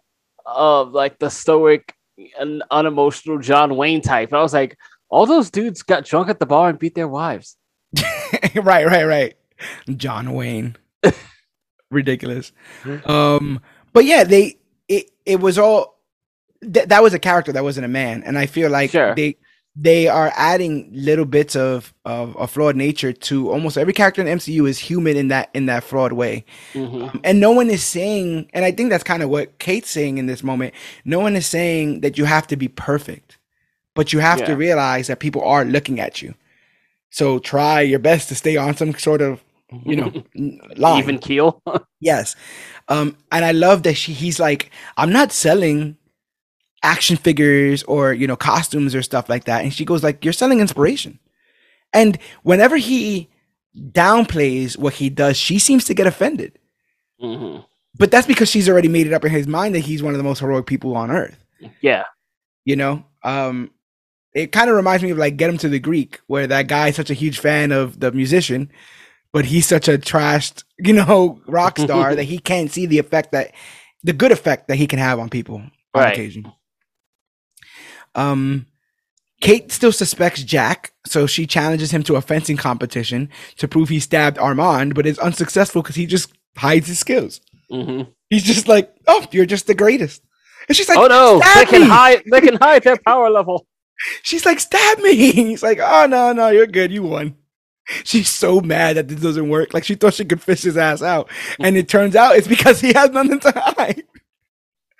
of 0.46 0.92
like 0.92 1.18
the 1.18 1.30
stoic 1.30 1.94
and 2.38 2.62
unemotional 2.70 3.38
John 3.38 3.76
Wayne 3.76 4.02
type. 4.02 4.30
And 4.30 4.38
I 4.38 4.42
was 4.42 4.52
like, 4.52 4.76
all 5.08 5.26
those 5.26 5.50
dudes 5.50 5.82
got 5.82 6.04
drunk 6.04 6.28
at 6.28 6.38
the 6.38 6.46
bar 6.46 6.68
and 6.68 6.78
beat 6.78 6.94
their 6.94 7.08
wives. 7.08 7.56
right, 8.54 8.86
right, 8.86 9.04
right. 9.04 9.34
John 9.96 10.32
Wayne. 10.32 10.76
Ridiculous. 11.90 12.52
Um, 13.04 13.60
but 13.92 14.04
yeah, 14.04 14.24
they 14.24 14.58
it 14.88 15.10
it 15.24 15.40
was 15.40 15.58
all 15.58 15.99
th- 16.62 16.88
that 16.88 17.02
was 17.02 17.14
a 17.14 17.18
character 17.18 17.52
that 17.52 17.64
wasn't 17.64 17.84
a 17.84 17.88
man, 17.88 18.22
and 18.24 18.38
I 18.38 18.46
feel 18.46 18.70
like 18.70 18.90
Sure. 18.90 19.14
they 19.14 19.36
they 19.76 20.08
are 20.08 20.32
adding 20.36 20.90
little 20.92 21.24
bits 21.24 21.54
of 21.54 21.94
of 22.04 22.36
a 22.38 22.46
flawed 22.46 22.74
nature 22.76 23.12
to 23.12 23.50
almost 23.52 23.78
every 23.78 23.92
character 23.92 24.20
in 24.20 24.26
MCU 24.26 24.68
is 24.68 24.78
human 24.78 25.16
in 25.16 25.28
that 25.28 25.48
in 25.54 25.66
that 25.66 25.84
flawed 25.84 26.12
way. 26.12 26.44
Mhm. 26.74 27.10
Um, 27.10 27.20
and 27.24 27.38
no 27.40 27.52
one 27.52 27.70
is 27.70 27.82
saying, 27.84 28.50
and 28.52 28.64
I 28.64 28.72
think 28.72 28.90
that's 28.90 29.04
kind 29.04 29.22
of 29.22 29.30
what 29.30 29.58
Kate's 29.58 29.88
saying 29.90 30.18
in 30.18 30.26
this 30.26 30.42
moment. 30.42 30.74
No 31.04 31.20
one 31.20 31.36
is 31.36 31.46
saying 31.46 32.00
that 32.00 32.18
you 32.18 32.24
have 32.24 32.46
to 32.48 32.56
be 32.56 32.66
perfect, 32.68 33.38
but 33.94 34.12
you 34.12 34.18
have 34.18 34.44
to 34.44 34.54
realize 34.56 35.06
that 35.06 35.20
people 35.20 35.42
are 35.44 35.64
looking 35.64 36.00
at 36.00 36.20
you. 36.20 36.34
So 37.10 37.38
try 37.38 37.80
your 37.80 37.98
best 38.00 38.28
to 38.28 38.34
stay 38.34 38.56
on 38.56 38.76
some 38.76 38.94
sort 38.94 39.20
of, 39.22 39.40
you 39.84 39.96
know, 39.96 40.12
line. 40.76 40.98
Even 41.02 41.18
keel. 41.18 41.62
Yes. 42.02 42.34
Um, 42.88 43.14
and 43.30 43.44
I 43.44 43.52
love 43.52 43.82
that 43.82 43.94
she 43.94 44.14
he's 44.14 44.40
like, 44.40 44.70
I'm 44.96 45.12
not 45.12 45.32
selling 45.32 45.96
action 46.82 47.16
figures 47.16 47.82
or 47.84 48.12
you 48.12 48.26
know 48.26 48.36
costumes 48.36 48.94
or 48.94 49.02
stuff 49.02 49.28
like 49.28 49.44
that. 49.44 49.62
And 49.62 49.72
she 49.72 49.84
goes 49.84 50.02
like, 50.02 50.24
You're 50.24 50.32
selling 50.32 50.60
inspiration. 50.60 51.18
And 51.92 52.18
whenever 52.42 52.76
he 52.76 53.28
downplays 53.76 54.78
what 54.78 54.94
he 54.94 55.10
does, 55.10 55.36
she 55.36 55.58
seems 55.58 55.84
to 55.86 55.94
get 55.94 56.06
offended. 56.06 56.58
Mhm. 57.22 57.64
But 57.96 58.10
that's 58.10 58.26
because 58.26 58.48
she's 58.48 58.68
already 58.68 58.88
made 58.88 59.06
it 59.06 59.12
up 59.12 59.24
in 59.24 59.30
his 59.30 59.46
mind 59.46 59.74
that 59.74 59.80
he's 59.80 60.02
one 60.02 60.14
of 60.14 60.18
the 60.18 60.24
most 60.24 60.38
heroic 60.40 60.66
people 60.66 60.96
on 60.96 61.10
earth. 61.10 61.42
Yeah. 61.80 62.04
You 62.64 62.76
know? 62.76 63.04
Um 63.22 63.70
it 64.32 64.52
kind 64.52 64.70
of 64.70 64.76
reminds 64.76 65.02
me 65.02 65.10
of 65.10 65.18
like 65.18 65.36
Get 65.36 65.50
Him 65.50 65.58
to 65.58 65.68
the 65.68 65.80
Greek, 65.80 66.20
where 66.28 66.46
that 66.46 66.68
guy's 66.68 66.94
such 66.94 67.10
a 67.10 67.14
huge 67.14 67.40
fan 67.40 67.72
of 67.72 67.98
the 67.98 68.12
musician, 68.12 68.70
but 69.32 69.44
he's 69.44 69.66
such 69.66 69.88
a 69.88 69.98
trashed, 69.98 70.62
you 70.78 70.92
know, 70.92 71.40
rock 71.46 71.78
star 71.78 72.14
that 72.16 72.22
he 72.24 72.38
can't 72.38 72.70
see 72.70 72.86
the 72.86 72.98
effect 73.00 73.32
that 73.32 73.52
the 74.04 74.12
good 74.12 74.30
effect 74.32 74.68
that 74.68 74.76
he 74.76 74.86
can 74.86 74.98
have 75.00 75.18
on 75.18 75.28
people 75.28 75.56
on 75.56 75.70
Right. 75.94 76.12
occasion. 76.12 76.50
Um 78.14 78.66
Kate 79.40 79.72
still 79.72 79.92
suspects 79.92 80.42
Jack, 80.42 80.92
so 81.06 81.26
she 81.26 81.46
challenges 81.46 81.92
him 81.92 82.02
to 82.02 82.16
a 82.16 82.20
fencing 82.20 82.58
competition 82.58 83.30
to 83.56 83.66
prove 83.66 83.88
he 83.88 83.98
stabbed 83.98 84.38
Armand, 84.38 84.94
but 84.94 85.06
is 85.06 85.18
unsuccessful 85.18 85.80
because 85.82 85.96
he 85.96 86.04
just 86.04 86.30
hides 86.56 86.88
his 86.88 86.98
skills. 86.98 87.40
hmm 87.70 88.02
He's 88.28 88.44
just 88.44 88.68
like, 88.68 88.92
"Oh, 89.08 89.26
you're 89.32 89.46
just 89.46 89.66
the 89.66 89.74
greatest," 89.74 90.22
and 90.68 90.76
she's 90.76 90.88
like, 90.88 90.98
Oh 90.98 91.06
no, 91.06 91.40
they 91.54 91.64
can 91.64 91.82
me!" 91.82 91.88
hide 91.88 92.22
they 92.30 92.40
can 92.40 92.56
hide 92.60 92.82
their 92.84 92.98
power 92.98 93.30
level. 93.30 93.66
She's 94.22 94.44
like, 94.46 94.60
"Stab 94.60 94.98
me!" 95.00 95.14
He's 95.32 95.62
like, 95.62 95.78
"Oh 95.80 96.06
no, 96.06 96.32
no, 96.32 96.48
you're 96.48 96.66
good. 96.66 96.92
You 96.92 97.02
won." 97.04 97.36
She's 98.04 98.28
so 98.28 98.60
mad 98.60 98.96
that 98.96 99.08
this 99.08 99.20
doesn't 99.20 99.48
work. 99.48 99.74
Like 99.74 99.84
she 99.84 99.94
thought 99.96 100.14
she 100.14 100.24
could 100.24 100.40
fish 100.42 100.62
his 100.62 100.76
ass 100.76 101.02
out, 101.02 101.28
and 101.58 101.76
it 101.76 101.88
turns 101.88 102.14
out 102.14 102.36
it's 102.36 102.46
because 102.46 102.80
he 102.80 102.92
has 102.92 103.10
nothing 103.10 103.40
to 103.40 103.52
hide. 103.56 104.04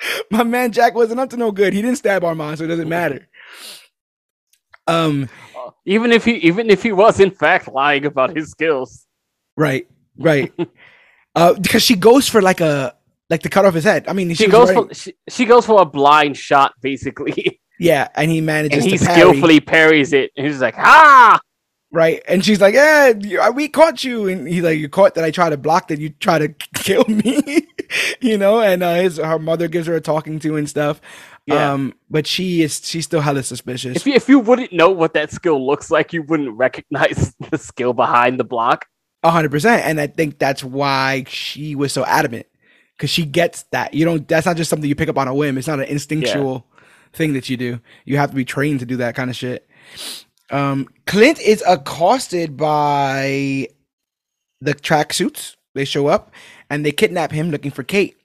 My 0.30 0.42
man 0.44 0.72
Jack 0.72 0.94
wasn't 0.94 1.20
up 1.20 1.30
to 1.30 1.36
no 1.36 1.52
good. 1.52 1.72
He 1.72 1.82
didn't 1.82 1.96
stab 1.98 2.24
Armand, 2.24 2.58
so 2.58 2.64
it 2.64 2.68
doesn't 2.68 2.88
matter. 2.88 3.28
Um, 4.86 5.28
Even 5.86 6.12
if 6.12 6.24
he 6.24 6.32
even 6.36 6.68
if 6.70 6.82
he 6.82 6.92
was 6.92 7.20
in 7.20 7.30
fact 7.30 7.68
lying 7.68 8.04
about 8.04 8.36
his 8.36 8.50
skills. 8.50 9.06
right, 9.56 9.86
right. 10.18 10.52
uh, 11.34 11.54
because 11.54 11.82
she 11.82 11.96
goes 11.96 12.28
for 12.28 12.42
like 12.42 12.60
a 12.60 12.94
like 13.30 13.42
to 13.42 13.48
cut 13.48 13.64
off 13.64 13.74
his 13.74 13.84
head. 13.84 14.06
I 14.08 14.12
mean, 14.12 14.32
She 14.34 14.46
was 14.46 14.52
goes 14.52 14.68
wearing- 14.68 14.88
for 14.88 14.94
she, 14.94 15.14
she 15.28 15.44
goes 15.46 15.64
for 15.66 15.80
a 15.80 15.84
blind 15.86 16.36
shot 16.36 16.74
basically. 16.82 17.60
Yeah, 17.78 18.08
and 18.14 18.30
he 18.30 18.40
manages 18.42 18.82
and 18.84 18.92
he 18.92 18.98
to 18.98 19.04
parry, 19.06 19.20
skillfully 19.20 19.60
parries 19.60 20.12
it. 20.12 20.32
And 20.36 20.46
he's 20.46 20.60
like, 20.60 20.74
ah, 20.76 21.40
right? 21.92 22.22
And 22.28 22.44
she's 22.44 22.60
like, 22.60 22.74
"Yeah, 22.74 23.08
you- 23.18 23.52
we 23.52 23.68
caught 23.68 24.04
you." 24.04 24.28
And 24.28 24.46
he's 24.46 24.62
like, 24.62 24.78
"You 24.78 24.88
caught 24.88 25.14
that 25.14 25.24
I 25.24 25.30
try 25.30 25.50
to 25.50 25.56
block 25.56 25.88
that 25.88 25.98
you 25.98 26.10
try 26.10 26.38
to 26.38 26.48
kill 26.74 27.04
me," 27.08 27.66
you 28.20 28.38
know. 28.38 28.60
And 28.60 28.82
uh, 28.82 28.94
his 28.94 29.16
her 29.18 29.38
mother 29.38 29.68
gives 29.68 29.86
her 29.86 29.94
a 29.94 30.00
talking 30.00 30.38
to 30.40 30.56
and 30.56 30.68
stuff. 30.68 31.00
Yeah. 31.46 31.72
Um, 31.72 31.94
but 32.10 32.26
she 32.26 32.62
is 32.62 32.80
she's 32.84 33.06
still 33.06 33.20
hella 33.22 33.42
suspicious. 33.42 33.96
if 33.96 34.06
you, 34.06 34.12
if 34.14 34.28
you 34.28 34.38
wouldn't 34.38 34.72
know 34.72 34.90
what 34.90 35.14
that 35.14 35.32
skill 35.32 35.64
looks 35.66 35.90
like, 35.90 36.12
you 36.12 36.22
wouldn't 36.22 36.56
recognize 36.56 37.34
the 37.50 37.58
skill 37.58 37.92
behind 37.92 38.38
the 38.38 38.44
block. 38.44 38.86
A 39.22 39.30
hundred 39.30 39.50
percent, 39.50 39.84
and 39.84 40.00
I 40.00 40.06
think 40.06 40.38
that's 40.38 40.62
why 40.64 41.24
she 41.28 41.74
was 41.74 41.92
so 41.92 42.04
adamant 42.06 42.46
because 42.96 43.10
she 43.10 43.24
gets 43.24 43.64
that 43.64 43.92
you 43.94 44.04
don't. 44.04 44.26
That's 44.28 44.46
not 44.46 44.56
just 44.56 44.70
something 44.70 44.88
you 44.88 44.94
pick 44.94 45.08
up 45.08 45.18
on 45.18 45.28
a 45.28 45.34
whim. 45.34 45.58
It's 45.58 45.66
not 45.66 45.78
an 45.80 45.86
instinctual 45.86 46.66
thing 47.12 47.32
that 47.32 47.48
you 47.50 47.56
do. 47.56 47.80
You 48.04 48.16
have 48.18 48.30
to 48.30 48.36
be 48.36 48.44
trained 48.44 48.80
to 48.80 48.86
do 48.86 48.96
that 48.98 49.14
kind 49.16 49.28
of 49.28 49.36
shit. 49.36 49.68
Um, 50.50 50.88
Clint 51.06 51.40
is 51.40 51.62
accosted 51.66 52.56
by 52.56 53.68
the 54.60 54.74
tracksuits. 54.74 55.56
They 55.74 55.84
show 55.84 56.08
up 56.08 56.32
and 56.68 56.84
they 56.84 56.92
kidnap 56.92 57.32
him, 57.32 57.50
looking 57.50 57.70
for 57.70 57.82
Kate. 57.82 58.16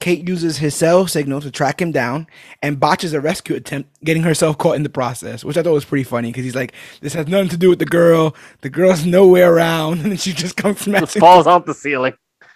Kate 0.00 0.26
uses 0.28 0.58
his 0.58 0.74
cell 0.74 1.06
signal 1.06 1.40
to 1.40 1.50
track 1.50 1.80
him 1.80 1.92
down 1.92 2.26
and 2.60 2.78
botches 2.80 3.12
a 3.12 3.20
rescue 3.20 3.54
attempt, 3.56 3.88
getting 4.04 4.22
herself 4.22 4.58
caught 4.58 4.74
in 4.76 4.82
the 4.82 4.88
process, 4.90 5.44
which 5.44 5.56
I 5.56 5.62
thought 5.62 5.72
was 5.74 5.84
pretty 5.84 6.04
funny 6.04 6.28
because 6.30 6.44
he's 6.44 6.54
like, 6.56 6.72
"This 7.00 7.14
has 7.14 7.28
nothing 7.28 7.48
to 7.50 7.56
do 7.56 7.68
with 7.68 7.78
the 7.78 7.84
girl. 7.86 8.34
The 8.62 8.68
girl's 8.70 9.04
nowhere 9.06 9.54
around," 9.54 10.00
and 10.04 10.18
she 10.20 10.32
just 10.32 10.56
comes 10.56 10.76
Just 10.76 10.84
smashing. 10.84 11.20
falls 11.20 11.46
off 11.46 11.66
the 11.66 11.74
ceiling. 11.74 12.14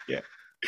Yeah. 0.08 0.20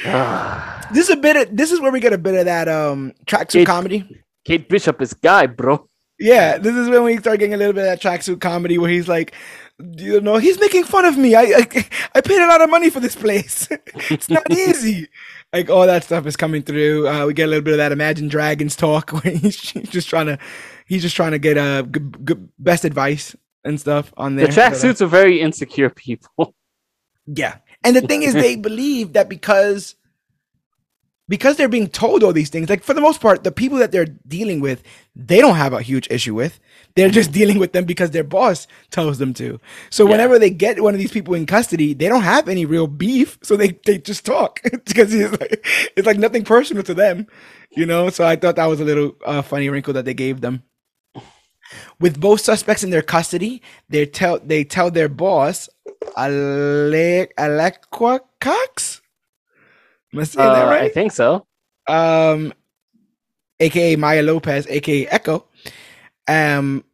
Ah. 0.04 0.88
This 0.92 1.08
is 1.10 1.16
a 1.16 1.20
bit. 1.20 1.36
Of, 1.36 1.56
this 1.56 1.70
is 1.72 1.80
where 1.80 1.92
we 1.92 2.00
get 2.00 2.12
a 2.12 2.18
bit 2.18 2.34
of 2.34 2.44
that 2.46 2.68
um 2.68 3.12
tracksuit 3.26 3.52
Kate- 3.52 3.66
comedy. 3.66 4.22
Kate 4.44 4.68
Bishop 4.68 5.02
is 5.02 5.12
guy, 5.14 5.46
bro. 5.46 5.87
Yeah, 6.18 6.58
this 6.58 6.74
is 6.74 6.88
when 6.88 7.04
we 7.04 7.16
start 7.18 7.38
getting 7.38 7.54
a 7.54 7.56
little 7.56 7.72
bit 7.72 7.86
of 7.86 7.86
that 7.86 8.00
tracksuit 8.00 8.40
comedy 8.40 8.76
where 8.76 8.90
he's 8.90 9.08
like, 9.08 9.34
you 9.96 10.20
know, 10.20 10.38
he's 10.38 10.58
making 10.58 10.84
fun 10.84 11.04
of 11.04 11.16
me. 11.16 11.34
I, 11.36 11.42
I 11.42 11.86
I 12.16 12.20
paid 12.20 12.40
a 12.40 12.48
lot 12.48 12.60
of 12.60 12.70
money 12.70 12.90
for 12.90 12.98
this 12.98 13.14
place. 13.14 13.68
it's 14.10 14.28
not 14.28 14.42
easy. 14.50 15.08
Like 15.52 15.70
all 15.70 15.86
that 15.86 16.04
stuff 16.04 16.26
is 16.26 16.36
coming 16.36 16.62
through. 16.62 17.08
Uh, 17.08 17.26
we 17.26 17.34
get 17.34 17.44
a 17.44 17.48
little 17.48 17.62
bit 17.62 17.74
of 17.74 17.78
that 17.78 17.92
Imagine 17.92 18.28
Dragons 18.28 18.74
talk 18.74 19.10
where 19.24 19.34
he's 19.34 19.56
just 19.56 20.08
trying 20.08 20.26
to, 20.26 20.38
he's 20.86 21.02
just 21.02 21.14
trying 21.14 21.32
to 21.32 21.38
get 21.38 21.56
uh, 21.56 21.82
good, 21.82 22.24
good, 22.24 22.48
best 22.58 22.84
advice 22.84 23.36
and 23.64 23.80
stuff 23.80 24.12
on 24.16 24.34
there. 24.36 24.48
The 24.48 24.52
tracksuits 24.52 25.00
are 25.00 25.06
very 25.06 25.40
insecure 25.40 25.90
people. 25.90 26.54
Yeah. 27.26 27.58
And 27.84 27.94
the 27.94 28.00
thing 28.00 28.22
is, 28.22 28.34
they 28.34 28.56
believe 28.56 29.12
that 29.12 29.28
because 29.28 29.94
because 31.28 31.56
they're 31.56 31.68
being 31.68 31.88
told 31.88 32.22
all 32.24 32.32
these 32.32 32.50
things, 32.50 32.68
like 32.70 32.82
for 32.82 32.94
the 32.94 33.00
most 33.00 33.20
part, 33.20 33.44
the 33.44 33.52
people 33.52 33.78
that 33.78 33.92
they're 33.92 34.06
dealing 34.26 34.60
with, 34.60 34.82
they 35.16 35.40
don't 35.40 35.56
have 35.56 35.72
a 35.72 35.82
huge 35.82 36.08
issue 36.10 36.34
with. 36.34 36.60
They're 36.96 37.10
just 37.10 37.32
dealing 37.40 37.58
with 37.58 37.72
them 37.72 37.84
because 37.84 38.10
their 38.12 38.24
boss 38.24 38.66
tells 38.90 39.18
them 39.18 39.34
to. 39.34 39.60
So 39.90 40.06
Yeah. 40.06 40.12
whenever 40.12 40.38
they 40.38 40.50
get 40.50 40.82
one 40.82 40.94
of 40.94 41.00
these 41.00 41.12
people 41.12 41.34
in 41.34 41.46
custody, 41.46 41.94
they 41.94 42.08
don't 42.08 42.22
have 42.22 42.48
any 42.48 42.64
real 42.66 42.86
beef. 42.86 43.38
So 43.42 43.56
they, 43.56 43.78
they 43.86 43.98
just 43.98 44.24
talk 44.26 44.60
because 44.86 45.12
it's 45.14 45.38
like, 45.40 45.66
it's 45.96 46.06
like 46.06 46.18
nothing 46.18 46.44
personal 46.44 46.82
to 46.84 46.94
them, 46.94 47.26
you 47.70 47.86
know? 47.86 48.10
So 48.10 48.26
I 48.26 48.36
thought 48.36 48.56
that 48.56 48.66
was 48.66 48.80
a 48.80 48.84
little 48.84 49.16
uh, 49.24 49.42
funny 49.42 49.68
wrinkle 49.68 49.94
that 49.94 50.04
they 50.06 50.14
gave 50.14 50.40
them. 50.40 50.62
With 52.00 52.20
both 52.20 52.40
suspects 52.40 52.84
in 52.84 52.90
their 52.90 53.02
custody, 53.02 53.62
they 53.88 54.06
tell 54.06 54.38
they 54.40 54.64
tell 54.64 54.90
their 54.90 55.08
boss, 55.08 55.68
Ale- 56.16 57.26
Alequa 57.38 58.20
Cox. 58.40 59.02
Am 60.12 60.20
I 60.20 60.24
saying 60.24 60.48
that 60.52 60.66
Uh, 60.66 60.70
right? 60.70 60.82
I 60.82 60.88
think 60.88 61.12
so. 61.12 61.46
um, 61.88 62.52
aka 63.60 63.96
Maya 63.96 64.22
Lopez, 64.22 64.66
aka 64.68 65.06
Echo, 65.08 65.44
um, 66.26 66.84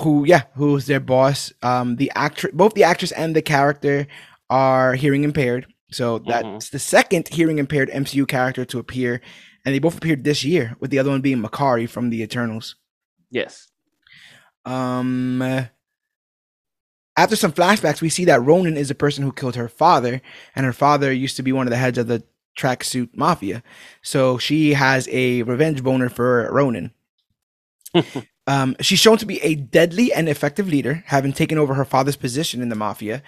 who 0.00 0.24
yeah, 0.24 0.42
who's 0.54 0.86
their 0.86 1.00
boss. 1.00 1.52
Um, 1.62 1.96
the 1.96 2.10
actor, 2.14 2.50
both 2.52 2.74
the 2.74 2.84
actress 2.84 3.12
and 3.12 3.34
the 3.36 3.42
character 3.42 4.06
are 4.50 4.94
hearing 4.94 5.24
impaired. 5.24 5.66
So 5.90 6.18
that's 6.18 6.70
the 6.70 6.78
second 6.80 7.28
hearing 7.28 7.58
impaired 7.58 7.88
MCU 7.90 8.26
character 8.26 8.64
to 8.64 8.78
appear, 8.80 9.20
and 9.64 9.72
they 9.74 9.78
both 9.78 9.96
appeared 9.98 10.24
this 10.24 10.42
year, 10.44 10.76
with 10.80 10.90
the 10.90 10.98
other 10.98 11.10
one 11.10 11.20
being 11.20 11.40
Makkari 11.40 11.88
from 11.88 12.10
the 12.10 12.20
Eternals. 12.22 12.74
Yes. 13.30 13.68
Um, 14.64 15.40
uh, 15.42 15.64
after 17.16 17.36
some 17.36 17.52
flashbacks, 17.52 18.00
we 18.00 18.08
see 18.08 18.24
that 18.24 18.42
Ronin 18.42 18.76
is 18.76 18.88
the 18.88 18.94
person 18.94 19.22
who 19.22 19.32
killed 19.32 19.56
her 19.56 19.68
father, 19.68 20.20
and 20.56 20.66
her 20.66 20.72
father 20.72 21.12
used 21.12 21.36
to 21.36 21.42
be 21.42 21.52
one 21.52 21.66
of 21.66 21.70
the 21.70 21.76
heads 21.76 21.98
of 21.98 22.08
the 22.08 22.24
tracksuit 22.58 23.16
mafia. 23.16 23.62
So 24.02 24.38
she 24.38 24.74
has 24.74 25.08
a 25.10 25.42
revenge 25.42 25.82
boner 25.82 26.08
for 26.08 26.48
Ronin. 26.52 26.92
um, 28.46 28.76
she's 28.80 28.98
shown 28.98 29.18
to 29.18 29.26
be 29.26 29.40
a 29.42 29.54
deadly 29.54 30.12
and 30.12 30.28
effective 30.28 30.68
leader, 30.68 31.04
having 31.06 31.32
taken 31.32 31.58
over 31.58 31.74
her 31.74 31.84
father's 31.84 32.16
position 32.16 32.62
in 32.62 32.68
the 32.68 32.74
mafia. 32.74 33.22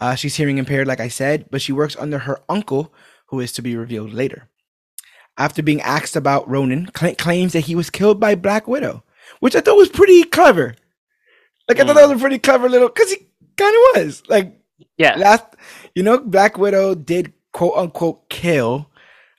Uh, 0.00 0.14
she's 0.14 0.36
hearing 0.36 0.58
impaired, 0.58 0.86
like 0.86 1.00
I 1.00 1.08
said, 1.08 1.46
but 1.50 1.62
she 1.62 1.72
works 1.72 1.96
under 1.98 2.20
her 2.20 2.40
uncle, 2.48 2.92
who 3.26 3.40
is 3.40 3.52
to 3.52 3.62
be 3.62 3.76
revealed 3.76 4.12
later. 4.12 4.48
After 5.38 5.62
being 5.62 5.80
asked 5.80 6.16
about 6.16 6.48
Ronin, 6.48 6.86
Clint 6.86 7.16
claims 7.16 7.54
that 7.54 7.60
he 7.60 7.74
was 7.74 7.88
killed 7.88 8.20
by 8.20 8.34
Black 8.34 8.68
Widow, 8.68 9.04
which 9.38 9.56
I 9.56 9.60
thought 9.60 9.76
was 9.76 9.88
pretty 9.88 10.24
clever. 10.24 10.74
Like 11.68 11.78
I 11.78 11.84
thought 11.84 11.94
that 11.94 12.08
was 12.08 12.18
a 12.18 12.20
pretty 12.20 12.38
clever 12.38 12.68
little, 12.68 12.88
because 12.88 13.12
he 13.12 13.29
kind 13.60 13.74
of 13.76 14.02
was. 14.06 14.22
Like 14.28 14.58
Yeah. 14.96 15.16
last, 15.16 15.44
you 15.94 16.02
know, 16.02 16.18
Black 16.18 16.58
Widow 16.58 16.94
did 16.94 17.32
quote 17.52 17.76
unquote 17.76 18.28
kill, 18.28 18.90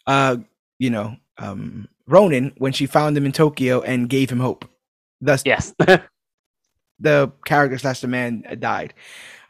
uh, 0.08 0.38
you 0.80 0.90
know, 0.90 1.16
um, 1.38 1.88
Ronin 2.08 2.54
when 2.58 2.74
she 2.74 2.86
found 2.86 3.18
him 3.18 3.26
in 3.26 3.32
Tokyo 3.32 3.82
and 3.82 4.10
gave 4.10 4.30
him 4.30 4.40
hope. 4.40 4.66
Thus, 5.22 5.44
Yes. 5.46 5.74
the 7.00 7.32
character 7.46 7.78
slash 7.78 8.02
the 8.02 8.08
man 8.08 8.44
died. 8.60 8.94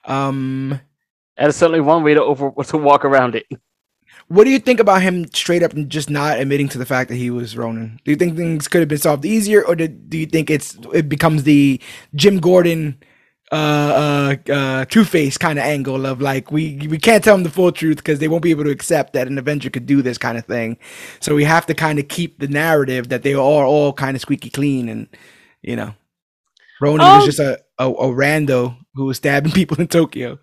Um, 0.05 0.79
that 1.37 1.49
is 1.49 1.55
certainly 1.55 1.81
one 1.81 2.03
way 2.03 2.13
to 2.13 2.21
over 2.23 2.51
to 2.63 2.77
walk 2.77 3.03
around 3.05 3.35
it. 3.35 3.45
what 4.27 4.43
do 4.45 4.49
you 4.49 4.59
think 4.59 4.79
about 4.79 5.01
him 5.01 5.25
straight 5.33 5.63
up 5.63 5.73
and 5.73 5.89
just 5.89 6.09
not 6.09 6.39
admitting 6.39 6.67
to 6.69 6.77
the 6.77 6.85
fact 6.85 7.09
that 7.09 7.15
he 7.15 7.29
was 7.29 7.57
Ronin? 7.57 7.99
Do 8.05 8.11
you 8.11 8.17
think 8.17 8.35
things 8.37 8.67
could 8.67 8.79
have 8.81 8.87
been 8.89 8.97
solved 8.97 9.25
easier, 9.25 9.65
or 9.65 9.75
did, 9.75 10.09
do 10.09 10.17
you 10.17 10.25
think 10.25 10.49
it's 10.49 10.77
it 10.93 11.09
becomes 11.09 11.43
the 11.43 11.79
Jim 12.15 12.39
Gordon? 12.39 12.97
Uh 13.51 14.35
uh 14.47 14.51
uh 14.53 14.85
two 14.85 15.05
face 15.05 15.37
kind 15.37 15.59
of 15.59 15.65
angle 15.65 16.05
of 16.05 16.21
like 16.21 16.51
we 16.51 16.87
we 16.89 16.99
can't 16.99 17.23
tell 17.23 17.35
them 17.35 17.43
the 17.43 17.49
full 17.51 17.71
truth 17.71 17.97
because 17.97 18.19
they 18.19 18.27
won't 18.29 18.43
be 18.43 18.51
able 18.51 18.65
to 18.65 18.71
accept 18.71 19.13
that 19.13 19.27
an 19.27 19.37
avenger 19.39 19.69
could 19.69 19.87
do 19.87 20.01
this 20.03 20.17
kind 20.19 20.37
of 20.37 20.45
thing 20.45 20.77
so 21.21 21.35
we 21.35 21.45
have 21.45 21.65
to 21.65 21.73
kind 21.73 21.99
of 21.99 22.07
keep 22.09 22.39
the 22.39 22.47
narrative 22.49 23.09
that 23.09 23.23
they 23.23 23.33
are 23.33 23.65
all 23.65 23.93
kind 23.93 24.15
of 24.15 24.21
squeaky 24.21 24.49
clean 24.51 24.89
and 24.89 25.07
you 25.63 25.75
know 25.75 25.93
ronin 26.81 27.07
Um, 27.07 27.15
was 27.15 27.25
just 27.25 27.39
a, 27.39 27.59
a 27.79 27.89
a 27.89 28.07
rando 28.09 28.77
who 28.95 29.05
was 29.05 29.17
stabbing 29.17 29.51
people 29.53 29.77
in 29.79 29.87
tokyo 29.87 30.39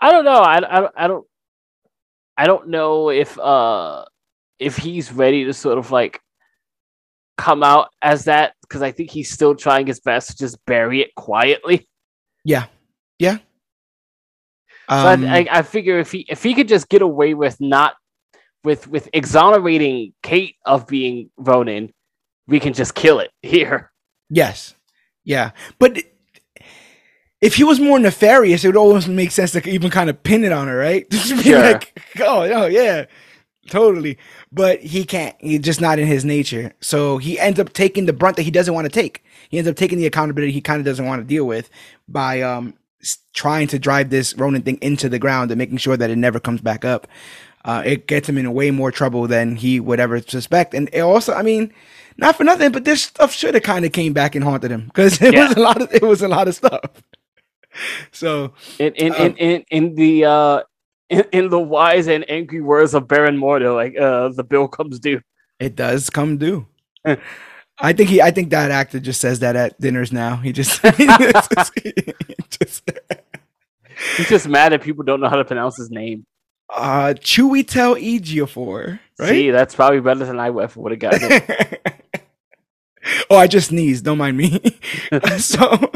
I 0.00 0.12
don't 0.12 0.24
know. 0.26 0.40
I, 0.40 0.58
I, 0.58 0.90
I 0.96 1.08
don't 1.08 1.26
I 2.36 2.46
don't 2.46 2.68
know 2.68 3.10
if 3.10 3.38
uh 3.38 4.04
if 4.58 4.76
he's 4.76 5.12
ready 5.12 5.44
to 5.46 5.54
sort 5.54 5.78
of 5.78 5.90
like 5.90 6.20
come 7.38 7.64
out 7.64 7.90
as 8.02 8.26
that 8.26 8.54
because 8.62 8.82
I 8.82 8.92
think 8.92 9.10
he's 9.10 9.32
still 9.32 9.56
trying 9.56 9.86
his 9.88 10.00
best 10.00 10.30
to 10.32 10.38
just 10.38 10.58
bury 10.66 11.02
it 11.02 11.14
quietly. 11.16 11.87
Yeah 12.48 12.66
yeah 13.18 13.38
um, 14.88 15.24
I, 15.26 15.40
I, 15.40 15.48
I 15.58 15.62
figure 15.62 15.98
if 15.98 16.10
he 16.12 16.24
if 16.28 16.42
he 16.42 16.54
could 16.54 16.68
just 16.68 16.88
get 16.88 17.02
away 17.02 17.34
with 17.34 17.60
not 17.60 17.94
with 18.64 18.88
with 18.88 19.08
exonerating 19.12 20.14
Kate 20.22 20.56
of 20.64 20.86
being 20.86 21.30
Ronin, 21.36 21.92
we 22.46 22.58
can 22.60 22.72
just 22.72 22.94
kill 22.94 23.20
it 23.20 23.30
here. 23.42 23.90
Yes. 24.30 24.74
Yeah. 25.24 25.50
But 25.78 25.98
if 27.40 27.54
he 27.56 27.64
was 27.64 27.80
more 27.80 27.98
nefarious, 27.98 28.64
it 28.64 28.68
would 28.68 28.76
almost 28.76 29.08
make 29.08 29.30
sense 29.30 29.52
to 29.52 29.68
even 29.68 29.90
kind 29.90 30.10
of 30.10 30.22
pin 30.22 30.42
it 30.44 30.52
on 30.52 30.68
her, 30.68 30.76
right? 30.76 31.08
Just 31.10 31.36
be 31.36 31.42
Sure. 31.44 31.60
like, 31.60 32.00
oh, 32.20 32.48
no, 32.48 32.66
yeah, 32.66 33.04
totally. 33.68 34.18
But 34.50 34.80
he 34.80 35.04
can't. 35.04 35.36
He's 35.38 35.60
just 35.60 35.80
not 35.80 35.98
in 35.98 36.06
his 36.08 36.24
nature. 36.24 36.72
So 36.80 37.18
he 37.18 37.38
ends 37.38 37.60
up 37.60 37.72
taking 37.74 38.06
the 38.06 38.12
brunt 38.12 38.36
that 38.36 38.42
he 38.42 38.50
doesn't 38.50 38.74
want 38.74 38.86
to 38.86 38.90
take. 38.90 39.22
He 39.48 39.58
ends 39.58 39.68
up 39.68 39.76
taking 39.76 39.98
the 39.98 40.06
accountability 40.06 40.52
he 40.52 40.60
kind 40.60 40.78
of 40.80 40.84
doesn't 40.84 41.04
want 41.06 41.20
to 41.20 41.26
deal 41.26 41.46
with 41.46 41.70
by 42.08 42.42
um 42.42 42.74
trying 43.32 43.68
to 43.68 43.78
drive 43.78 44.10
this 44.10 44.34
Ronin 44.36 44.62
thing 44.62 44.78
into 44.82 45.08
the 45.08 45.18
ground 45.18 45.50
and 45.50 45.58
making 45.58 45.78
sure 45.78 45.96
that 45.96 46.10
it 46.10 46.16
never 46.16 46.40
comes 46.40 46.60
back 46.60 46.84
up. 46.84 47.06
Uh, 47.64 47.82
it 47.84 48.06
gets 48.06 48.28
him 48.28 48.38
in 48.38 48.52
way 48.54 48.70
more 48.70 48.90
trouble 48.90 49.26
than 49.26 49.56
he 49.56 49.78
would 49.78 50.00
ever 50.00 50.20
suspect. 50.20 50.74
And 50.74 50.88
it 50.92 51.00
also, 51.00 51.34
I 51.34 51.42
mean, 51.42 51.72
not 52.16 52.36
for 52.36 52.42
nothing, 52.44 52.72
but 52.72 52.84
this 52.84 53.02
stuff 53.02 53.32
should 53.32 53.54
have 53.54 53.62
kind 53.62 53.84
of 53.84 53.92
came 53.92 54.12
back 54.12 54.34
and 54.34 54.42
haunted 54.44 54.70
him 54.70 54.86
because 54.86 55.20
it 55.22 55.34
Yeah. 55.34 55.48
was 55.48 55.56
a 55.56 55.60
lot 55.60 55.80
of 55.82 55.92
it 55.92 56.02
was 56.02 56.22
a 56.22 56.28
lot 56.28 56.48
of 56.48 56.54
stuff. 56.54 56.80
So 58.12 58.54
In 58.78 58.92
in, 58.94 59.14
Um, 59.14 59.20
in, 59.20 59.36
in, 59.36 59.64
in 59.70 59.94
the 59.94 60.24
uh 60.24 60.62
in, 61.10 61.24
in 61.32 61.48
the 61.48 61.60
wise 61.60 62.08
and 62.08 62.28
angry 62.28 62.60
words 62.60 62.94
of 62.94 63.06
Baron 63.06 63.36
Mordo, 63.38 63.74
like 63.74 63.96
uh 63.98 64.28
the 64.30 64.44
bill 64.44 64.66
comes 64.68 64.98
due. 64.98 65.20
it 65.60 65.76
does 65.76 66.10
come 66.10 66.38
due. 66.38 66.66
I 67.80 67.92
think 67.92 68.10
he. 68.10 68.20
I 68.20 68.30
think 68.30 68.50
that 68.50 68.70
actor 68.70 68.98
just 69.00 69.20
says 69.20 69.40
that 69.40 69.56
at 69.56 69.80
dinners 69.80 70.12
now. 70.12 70.36
He 70.42 70.52
just, 70.52 70.84
he 70.96 71.06
just 71.06 72.82
He's 74.16 74.28
just 74.28 74.48
mad 74.48 74.72
that 74.72 74.82
people 74.82 75.04
don't 75.04 75.20
know 75.20 75.28
how 75.28 75.36
to 75.36 75.44
pronounce 75.44 75.76
his 75.76 75.90
name. 75.90 76.24
uh 76.74 77.14
Chiwetel 77.18 78.00
Ejiofor, 78.00 79.00
right? 79.18 79.28
See, 79.28 79.50
that's 79.50 79.74
probably 79.74 80.00
better 80.00 80.24
than 80.24 80.38
I 80.38 80.50
would 80.50 80.70
have 80.70 80.98
gotten. 80.98 81.42
oh, 83.30 83.36
I 83.36 83.46
just 83.46 83.68
sneezed. 83.68 84.04
Don't 84.04 84.18
mind 84.18 84.36
me. 84.36 84.60
so 85.38 85.90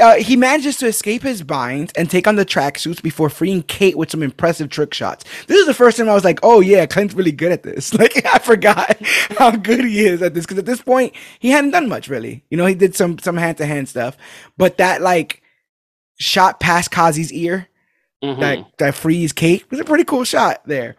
uh, 0.00 0.14
he 0.16 0.36
manages 0.36 0.76
to 0.78 0.86
escape 0.86 1.22
his 1.22 1.42
binds 1.42 1.92
and 1.94 2.10
take 2.10 2.26
on 2.26 2.36
the 2.36 2.44
tracksuits 2.46 3.02
before 3.02 3.28
freeing 3.30 3.62
Kate 3.62 3.96
with 3.96 4.10
some 4.10 4.22
impressive 4.22 4.68
trick 4.70 4.94
shots. 4.94 5.24
This 5.46 5.58
is 5.58 5.66
the 5.66 5.74
first 5.74 5.96
time 5.96 6.08
I 6.08 6.14
was 6.14 6.24
like, 6.24 6.40
"Oh 6.42 6.60
yeah, 6.60 6.86
Clint's 6.86 7.14
really 7.14 7.32
good 7.32 7.52
at 7.52 7.62
this." 7.62 7.92
Like 7.98 8.24
I 8.26 8.38
forgot 8.38 8.96
how 9.38 9.50
good 9.52 9.84
he 9.84 10.00
is 10.06 10.22
at 10.22 10.34
this 10.34 10.44
because 10.46 10.58
at 10.58 10.66
this 10.66 10.80
point 10.82 11.14
he 11.38 11.50
hadn't 11.50 11.70
done 11.72 11.88
much 11.88 12.08
really. 12.08 12.44
You 12.50 12.56
know, 12.56 12.66
he 12.66 12.74
did 12.74 12.94
some 12.94 13.18
some 13.18 13.36
hand 13.36 13.58
to 13.58 13.66
hand 13.66 13.88
stuff, 13.88 14.16
but 14.56 14.78
that 14.78 15.02
like 15.02 15.42
shot 16.18 16.60
past 16.60 16.90
Kazi's 16.90 17.32
ear 17.32 17.68
Mhm. 18.24 18.40
that 18.40 18.66
that 18.78 18.94
frees 18.96 19.32
Kate 19.32 19.64
was 19.70 19.78
a 19.80 19.84
pretty 19.84 20.04
cool 20.04 20.24
shot 20.24 20.62
there. 20.66 20.96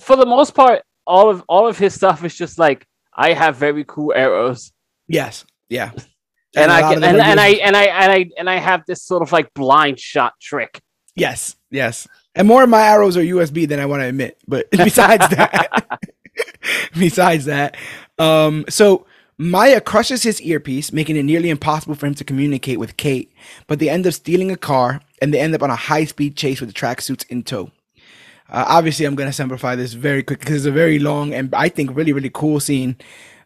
For 0.00 0.16
the 0.16 0.26
most 0.26 0.54
part, 0.54 0.82
all 1.06 1.30
of 1.30 1.44
all 1.48 1.68
of 1.68 1.78
his 1.78 1.94
stuff 1.94 2.24
is 2.24 2.34
just 2.36 2.58
like 2.58 2.86
I 3.14 3.32
have 3.34 3.56
very 3.56 3.84
cool 3.86 4.12
arrows, 4.14 4.72
Yes, 5.08 5.44
yeah, 5.68 5.90
and, 6.56 6.70
I 6.70 6.80
can, 6.82 7.04
and, 7.04 7.16
and 7.20 7.40
I 7.40 7.48
and 7.48 7.76
I 7.76 7.82
and 7.84 8.12
I 8.12 8.30
and 8.38 8.50
I 8.50 8.56
have 8.56 8.84
this 8.86 9.02
sort 9.02 9.22
of 9.22 9.32
like 9.32 9.52
blind 9.54 9.98
shot 10.00 10.34
trick. 10.40 10.80
yes, 11.14 11.56
yes, 11.70 12.08
and 12.34 12.48
more 12.48 12.62
of 12.62 12.68
my 12.68 12.82
arrows 12.82 13.16
are 13.16 13.22
USB 13.22 13.68
than 13.68 13.80
I 13.80 13.86
want 13.86 14.02
to 14.02 14.06
admit. 14.06 14.38
But 14.46 14.70
besides 14.72 15.28
that, 15.28 15.98
besides 16.98 17.44
that, 17.46 17.76
um, 18.18 18.64
so 18.68 19.06
Maya 19.38 19.80
crushes 19.80 20.22
his 20.22 20.40
earpiece, 20.42 20.92
making 20.92 21.16
it 21.16 21.22
nearly 21.24 21.50
impossible 21.50 21.94
for 21.94 22.06
him 22.06 22.14
to 22.14 22.24
communicate 22.24 22.78
with 22.78 22.96
Kate. 22.96 23.32
But 23.66 23.78
they 23.78 23.88
end 23.88 24.06
up 24.06 24.12
stealing 24.12 24.50
a 24.50 24.56
car, 24.56 25.00
and 25.22 25.32
they 25.32 25.40
end 25.40 25.54
up 25.54 25.62
on 25.62 25.70
a 25.70 25.76
high-speed 25.76 26.36
chase 26.36 26.60
with 26.60 26.68
the 26.68 26.78
tracksuits 26.78 27.26
in 27.28 27.42
tow. 27.42 27.70
Uh, 28.50 28.64
obviously, 28.68 29.06
I'm 29.06 29.14
going 29.14 29.28
to 29.28 29.32
simplify 29.32 29.76
this 29.76 29.92
very 29.92 30.22
quick 30.22 30.40
because 30.40 30.56
it's 30.56 30.66
a 30.66 30.72
very 30.72 30.98
long 30.98 31.32
and 31.32 31.54
I 31.54 31.68
think 31.68 31.94
really, 31.94 32.12
really 32.12 32.30
cool 32.30 32.58
scene. 32.58 32.96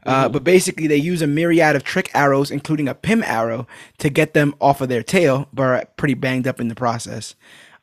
Uh, 0.07 0.29
But 0.29 0.45
basically, 0.45 0.87
they 0.87 0.97
use 0.97 1.23
a 1.23 1.27
myriad 1.27 1.77
of 1.77 1.85
trick 1.85 2.11
arrows, 2.15 2.51
including 2.51 2.89
a 2.89 2.95
Pym 2.95 3.23
arrow, 3.23 3.67
to 3.99 4.11
get 4.11 4.35
them 4.35 4.55
off 4.61 4.81
of 4.81 4.89
their 4.89 5.03
tail, 5.03 5.49
but 5.53 5.63
are 5.63 5.85
pretty 5.97 6.15
banged 6.15 6.47
up 6.47 6.61
in 6.61 6.69
the 6.69 6.75
process. 6.75 7.35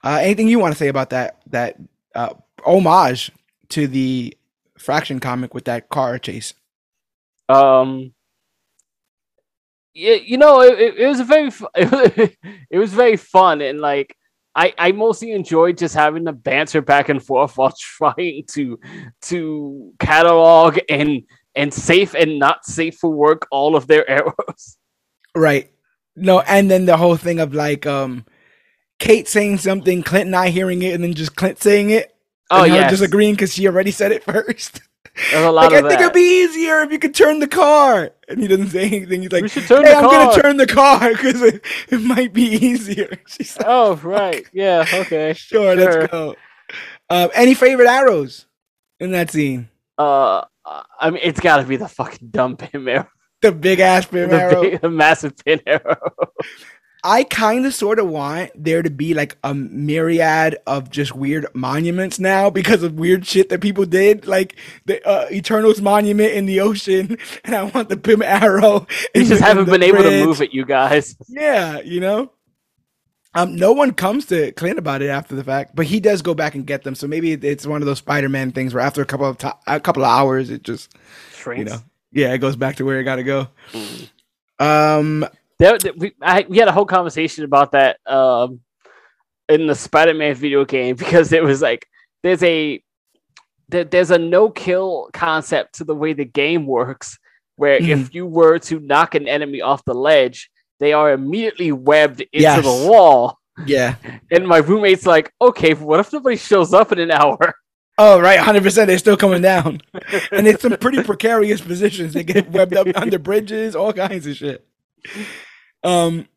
Uh, 0.04 0.20
anything 0.22 0.48
you 0.48 0.60
want 0.60 0.74
to 0.74 0.78
say 0.78 0.88
about 0.88 1.10
that 1.12 1.42
that 1.48 1.78
uh, 2.16 2.34
homage 2.66 3.32
to 3.70 3.88
the 3.88 4.36
Fraction 4.78 5.20
comic 5.20 5.54
with 5.54 5.66
that 5.66 5.90
car 5.90 6.18
chase? 6.18 6.54
Um, 7.50 8.14
yeah, 9.94 10.16
you 10.16 10.38
know, 10.38 10.62
it, 10.62 10.80
it, 10.80 10.98
it 10.98 11.08
was 11.08 11.20
a 11.20 11.24
very 11.24 11.52
it 12.70 12.78
was 12.78 12.94
very 12.94 13.18
fun 13.18 13.62
and 13.62 13.80
like 13.80 14.16
I 14.56 14.74
I 14.78 14.92
mostly 14.92 15.32
enjoyed 15.32 15.78
just 15.78 15.96
having 15.96 16.24
the 16.24 16.34
banter 16.34 16.82
back 16.82 17.10
and 17.10 17.24
forth 17.24 17.58
while 17.58 17.74
trying 17.78 18.46
to 18.52 18.80
to 19.24 19.94
catalog 20.00 20.80
and 20.90 21.24
and 21.56 21.74
safe 21.74 22.14
and 22.14 22.40
not 22.40 22.66
safe 22.66 22.98
for 22.98 23.10
work 23.10 23.48
all 23.52 23.76
of 23.76 23.88
their 23.88 24.10
arrows. 24.10 24.78
Right. 25.36 25.72
No, 26.16 26.42
and 26.42 26.70
then 26.70 26.86
the 26.86 26.98
whole 26.98 27.16
thing 27.16 27.40
of 27.40 27.54
like 27.54 27.86
um 27.86 28.26
Kate 29.00 29.28
saying 29.28 29.58
something, 29.60 30.04
Clint 30.04 30.30
not 30.30 30.50
hearing 30.50 30.82
it, 30.84 30.94
and 30.94 31.04
then 31.04 31.14
just 31.14 31.36
Clint 31.36 31.62
saying 31.62 31.90
it. 31.90 32.14
Oh 32.50 32.66
yeah, 32.66 32.90
disagreeing 32.90 33.34
because 33.34 33.54
she 33.54 33.66
already 33.68 33.92
said 33.92 34.12
it 34.12 34.24
first. 34.26 34.82
there's 35.32 35.46
a 35.46 35.52
lot 35.52 35.72
like 35.72 35.74
I 35.74 35.80
of 35.80 35.88
think 35.88 36.02
it'd 36.02 36.14
be 36.14 36.44
easier 36.44 36.82
if 36.82 36.92
you 36.92 37.00
could 37.00 37.16
turn 37.16 37.40
the 37.40 37.48
car, 37.48 38.12
and 38.28 38.42
he 38.42 38.48
doesn't 38.48 38.68
say 38.70 38.86
anything. 38.88 39.22
He's 39.24 39.32
like, 39.32 39.44
we 39.44 39.50
should 39.50 39.66
turn 39.68 39.86
"Hey, 39.86 39.94
I'm 39.94 40.04
car. 40.04 40.12
gonna 40.12 40.42
turn 40.42 40.58
the 40.58 40.68
car 40.68 41.10
because 41.12 41.42
it, 41.42 41.66
it 41.90 42.02
might 42.02 42.34
be 42.34 42.44
easier." 42.44 43.18
She's 43.28 43.58
like, 43.58 43.66
Oh 43.70 43.96
right, 44.04 44.46
yeah, 44.54 44.86
okay. 44.94 45.34
"Sure, 45.34 45.76
sure. 45.76 45.76
let's 45.76 46.12
go." 46.12 46.36
Um, 47.10 47.30
any 47.34 47.54
favorite 47.54 47.88
arrows 47.88 48.46
in 49.00 49.12
that 49.12 49.32
scene? 49.32 49.70
Uh, 49.98 50.44
I 50.66 51.10
mean, 51.10 51.22
it's 51.24 51.40
got 51.40 51.58
to 51.58 51.64
be 51.64 51.76
the 51.78 51.88
fucking 51.88 52.30
dumb 52.30 52.58
pin 52.58 52.88
arrow, 52.88 53.08
The 53.42 53.52
big 53.52 53.80
ass 53.80 54.06
pin 54.06 54.30
the, 54.30 54.36
arrow. 54.42 54.62
big, 54.62 54.82
the 54.82 54.90
massive 55.04 55.36
pin 55.44 55.62
arrow. 55.66 55.98
I 57.04 57.24
kind 57.24 57.66
of 57.66 57.74
sort 57.74 57.98
of 57.98 58.08
want 58.08 58.52
there 58.56 58.84
to 58.84 58.92
be 58.92 59.16
like 59.16 59.36
a 59.44 59.56
myriad 59.56 60.58
of 60.68 60.92
just 60.92 61.16
weird 61.16 61.48
monuments 61.56 62.20
now 62.20 62.52
because 62.52 62.84
of 62.84 62.94
weird 62.94 63.26
shit 63.26 63.50
that 63.50 63.60
people 63.60 63.86
did, 63.86 64.28
like 64.28 64.56
the 64.86 65.04
uh, 65.08 65.26
Eternals 65.32 65.82
monument 65.82 66.34
in 66.34 66.46
the 66.46 66.60
ocean, 66.60 67.18
and 67.44 67.56
I 67.56 67.64
want 67.64 67.90
the 67.90 67.98
Pym 67.98 68.22
Arrow. 68.22 68.86
You 69.16 69.26
just 69.26 69.42
haven't 69.42 69.66
been 69.66 69.82
able 69.82 70.04
to 70.04 70.26
move 70.26 70.42
it, 70.44 70.54
you 70.54 70.64
guys. 70.64 71.16
Yeah, 71.28 71.80
you 71.80 72.02
know. 72.02 72.32
Um, 73.34 73.56
no 73.56 73.72
one 73.72 73.94
comes 73.94 74.26
to 74.26 74.52
Clint 74.54 74.78
about 74.78 75.02
it 75.02 75.08
after 75.10 75.36
the 75.36 75.44
fact, 75.44 75.74
but 75.76 75.86
he 75.86 76.00
does 76.02 76.22
go 76.22 76.34
back 76.34 76.54
and 76.56 76.66
get 76.66 76.84
them. 76.84 76.96
So 76.96 77.08
maybe 77.08 77.32
it's 77.32 77.66
one 77.66 77.82
of 77.82 77.86
those 77.86 78.00
Spider-Man 78.00 78.52
things 78.52 78.74
where 78.74 78.84
after 78.84 79.02
a 79.02 79.06
couple 79.06 79.26
of 79.26 79.38
to- 79.40 79.56
a 79.68 79.80
couple 79.80 80.04
of 80.04 80.10
hours, 80.10 80.50
it 80.50 80.64
just 80.64 80.94
you 81.60 81.64
know, 81.64 81.78
yeah, 82.12 82.34
it 82.34 82.40
goes 82.40 82.58
back 82.58 82.76
to 82.78 82.86
where 82.86 83.00
it 83.00 83.06
got 83.06 83.16
to 83.16 83.24
go. 83.24 83.48
Mm. 83.72 84.10
Um, 84.60 85.26
There, 85.60 85.78
there- 85.78 85.94
we, 85.96 86.12
I, 86.22 86.46
we 86.50 86.58
had 86.58 86.68
a 86.68 86.74
whole 86.74 86.86
conversation 86.86 87.46
about 87.46 87.72
that 87.72 88.00
um, 88.06 88.60
in 89.48 89.66
the 89.66 89.76
Spider-Man 89.76 90.36
video 90.36 90.66
game 90.66 90.96
because 90.98 91.32
it 91.32 91.42
was 91.44 91.62
like 91.62 91.86
there's 92.24 92.44
a 92.44 92.84
there, 93.70 93.86
there's 93.86 94.12
a 94.12 94.20
no-kill 94.20 95.10
concept 95.14 95.76
to 95.76 95.86
the 95.86 95.96
way 95.96 96.12
the 96.12 96.26
game 96.26 96.68
works, 96.68 97.18
where 97.56 97.80
Mhm. 97.80 97.88
if 97.88 98.14
you 98.14 98.26
were 98.26 98.60
to 98.60 98.82
knock 98.82 99.16
an 99.16 99.30
enemy 99.30 99.62
off 99.62 99.86
the 99.86 99.94
ledge, 99.96 100.51
they 100.82 100.92
are 100.92 101.14
immediately 101.14 101.72
webbed 101.72 102.20
into 102.20 102.30
Yes. 102.42 102.64
the 102.66 102.90
wall. 102.90 103.40
yeah. 103.66 103.96
And 104.32 104.46
my 104.48 104.58
roommate's 104.58 105.06
like, 105.06 105.32
"Okay, 105.42 105.74
what 105.74 106.00
if 106.02 106.12
nobody 106.12 106.36
shows 106.36 106.74
up 106.74 106.92
in 106.92 107.00
an 107.00 107.12
hour?" 107.12 107.38
Oh, 107.98 108.20
right, 108.20 108.40
hundred 108.40 108.64
percent. 108.64 108.88
They're 108.88 108.98
still 108.98 109.18
coming 109.18 109.44
down, 109.44 109.80
and 110.32 110.48
it's 110.48 110.64
some 110.64 110.76
pretty 110.78 111.04
precarious 111.04 111.62
positions. 111.62 112.14
They 112.16 112.24
get 112.24 112.50
webbed 112.50 112.76
up 112.76 112.88
under 112.96 113.20
bridges, 113.20 113.76
all 113.76 113.94
kinds 113.94 114.26
of 114.26 114.36
shit. 114.38 114.66
Um, 115.84 116.28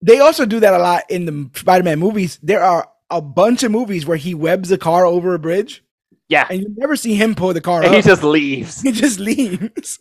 they 0.00 0.20
also 0.20 0.46
do 0.46 0.60
that 0.60 0.72
a 0.72 0.78
lot 0.78 1.02
in 1.10 1.26
the 1.26 1.50
Spider-Man 1.58 1.98
movies. 1.98 2.38
There 2.42 2.62
are 2.62 2.88
a 3.10 3.20
bunch 3.20 3.62
of 3.62 3.72
movies 3.72 4.06
where 4.06 4.16
he 4.16 4.32
webs 4.32 4.70
a 4.70 4.78
car 4.78 5.04
over 5.04 5.34
a 5.34 5.38
bridge, 5.38 5.84
Yeah, 6.28 6.46
and 6.48 6.60
you 6.62 6.68
never 6.78 6.96
see 6.96 7.14
him 7.14 7.34
pull 7.34 7.52
the 7.52 7.60
car 7.60 7.82
and 7.82 7.94
he 7.94 8.00
just 8.00 8.22
leaves. 8.22 8.80
he 8.86 8.92
just 8.92 9.18
leaves. 9.20 9.98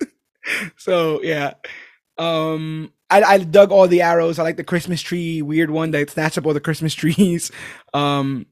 so 0.78 1.22
yeah. 1.24 1.56
Um 2.18 2.92
I, 3.10 3.22
I 3.24 3.38
dug 3.40 3.72
all 3.72 3.88
the 3.88 4.02
arrows. 4.02 4.40
I 4.40 4.44
like 4.44 4.58
the 4.58 4.64
Christmas 4.64 5.02
tree 5.02 5.42
weird 5.42 5.70
one 5.70 5.92
that 5.92 6.10
snatched 6.10 6.38
up 6.38 6.46
all 6.46 6.54
the 6.54 6.60
Christmas 6.60 6.94
trees. 7.02 7.52
Um 7.94 8.46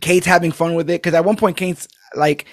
Kate's 0.00 0.26
having 0.26 0.52
fun 0.52 0.74
with 0.74 0.88
it 0.90 1.02
because 1.02 1.14
at 1.14 1.24
one 1.24 1.36
point 1.36 1.56
Kate's 1.56 1.88
like 2.14 2.46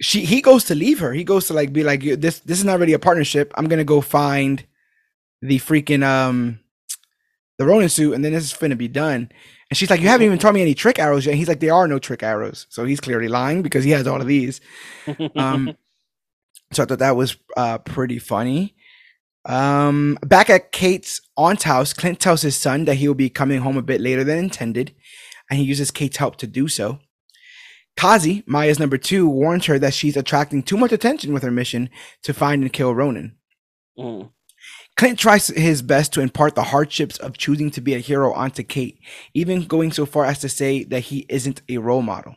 she 0.00 0.24
he 0.24 0.40
goes 0.40 0.64
to 0.64 0.74
leave 0.74 1.00
her. 1.00 1.12
He 1.12 1.24
goes 1.24 1.46
to 1.48 1.54
like 1.54 1.72
be 1.72 1.82
like 1.82 2.02
this 2.02 2.40
this 2.40 2.58
is 2.58 2.64
not 2.64 2.78
really 2.78 2.92
a 2.92 2.98
partnership. 2.98 3.52
I'm 3.56 3.66
gonna 3.66 3.84
go 3.84 4.00
find 4.00 4.64
the 5.42 5.58
freaking 5.58 6.02
um 6.02 6.60
the 7.58 7.66
Ronin 7.66 7.88
suit 7.88 8.14
and 8.14 8.24
then 8.24 8.32
this 8.32 8.44
is 8.44 8.52
finna 8.52 8.78
be 8.78 8.88
done. 8.88 9.30
And 9.70 9.76
she's 9.76 9.90
like, 9.90 10.00
You 10.00 10.08
haven't 10.08 10.26
even 10.26 10.38
taught 10.38 10.54
me 10.54 10.62
any 10.62 10.74
trick 10.74 10.98
arrows 10.98 11.26
yet. 11.26 11.32
And 11.32 11.38
he's 11.38 11.48
like, 11.48 11.60
There 11.60 11.74
are 11.74 11.88
no 11.88 11.98
trick 11.98 12.22
arrows. 12.22 12.66
So 12.70 12.84
he's 12.84 13.00
clearly 13.00 13.28
lying 13.28 13.62
because 13.62 13.84
he 13.84 13.90
has 13.90 14.06
all 14.06 14.20
of 14.20 14.26
these. 14.26 14.60
Um, 15.36 15.76
so 16.72 16.82
I 16.82 16.86
thought 16.86 16.98
that 16.98 17.16
was 17.16 17.36
uh, 17.56 17.78
pretty 17.78 18.18
funny. 18.18 18.74
Um, 19.48 20.18
back 20.20 20.50
at 20.50 20.72
Kate's 20.72 21.22
aunt's 21.36 21.64
house, 21.64 21.94
Clint 21.94 22.20
tells 22.20 22.42
his 22.42 22.54
son 22.54 22.84
that 22.84 22.96
he 22.96 23.08
will 23.08 23.14
be 23.14 23.30
coming 23.30 23.62
home 23.62 23.78
a 23.78 23.82
bit 23.82 24.00
later 24.00 24.22
than 24.22 24.38
intended, 24.38 24.94
and 25.50 25.58
he 25.58 25.64
uses 25.64 25.90
Kate's 25.90 26.18
help 26.18 26.36
to 26.36 26.46
do 26.46 26.68
so. 26.68 27.00
Kazi, 27.96 28.44
Maya's 28.46 28.78
number 28.78 28.98
two, 28.98 29.28
warns 29.28 29.66
her 29.66 29.78
that 29.78 29.94
she's 29.94 30.16
attracting 30.16 30.62
too 30.62 30.76
much 30.76 30.92
attention 30.92 31.32
with 31.32 31.42
her 31.42 31.50
mission 31.50 31.88
to 32.22 32.34
find 32.34 32.62
and 32.62 32.72
kill 32.72 32.94
Ronin. 32.94 33.36
Mm. 33.98 34.30
Clint 34.96 35.18
tries 35.18 35.48
his 35.48 35.80
best 35.80 36.12
to 36.12 36.20
impart 36.20 36.54
the 36.54 36.64
hardships 36.64 37.16
of 37.18 37.38
choosing 37.38 37.70
to 37.70 37.80
be 37.80 37.94
a 37.94 38.00
hero 38.00 38.32
onto 38.34 38.62
Kate, 38.62 39.00
even 39.32 39.64
going 39.64 39.92
so 39.92 40.04
far 40.04 40.26
as 40.26 40.38
to 40.40 40.48
say 40.48 40.84
that 40.84 41.04
he 41.04 41.24
isn't 41.28 41.62
a 41.68 41.78
role 41.78 42.02
model. 42.02 42.36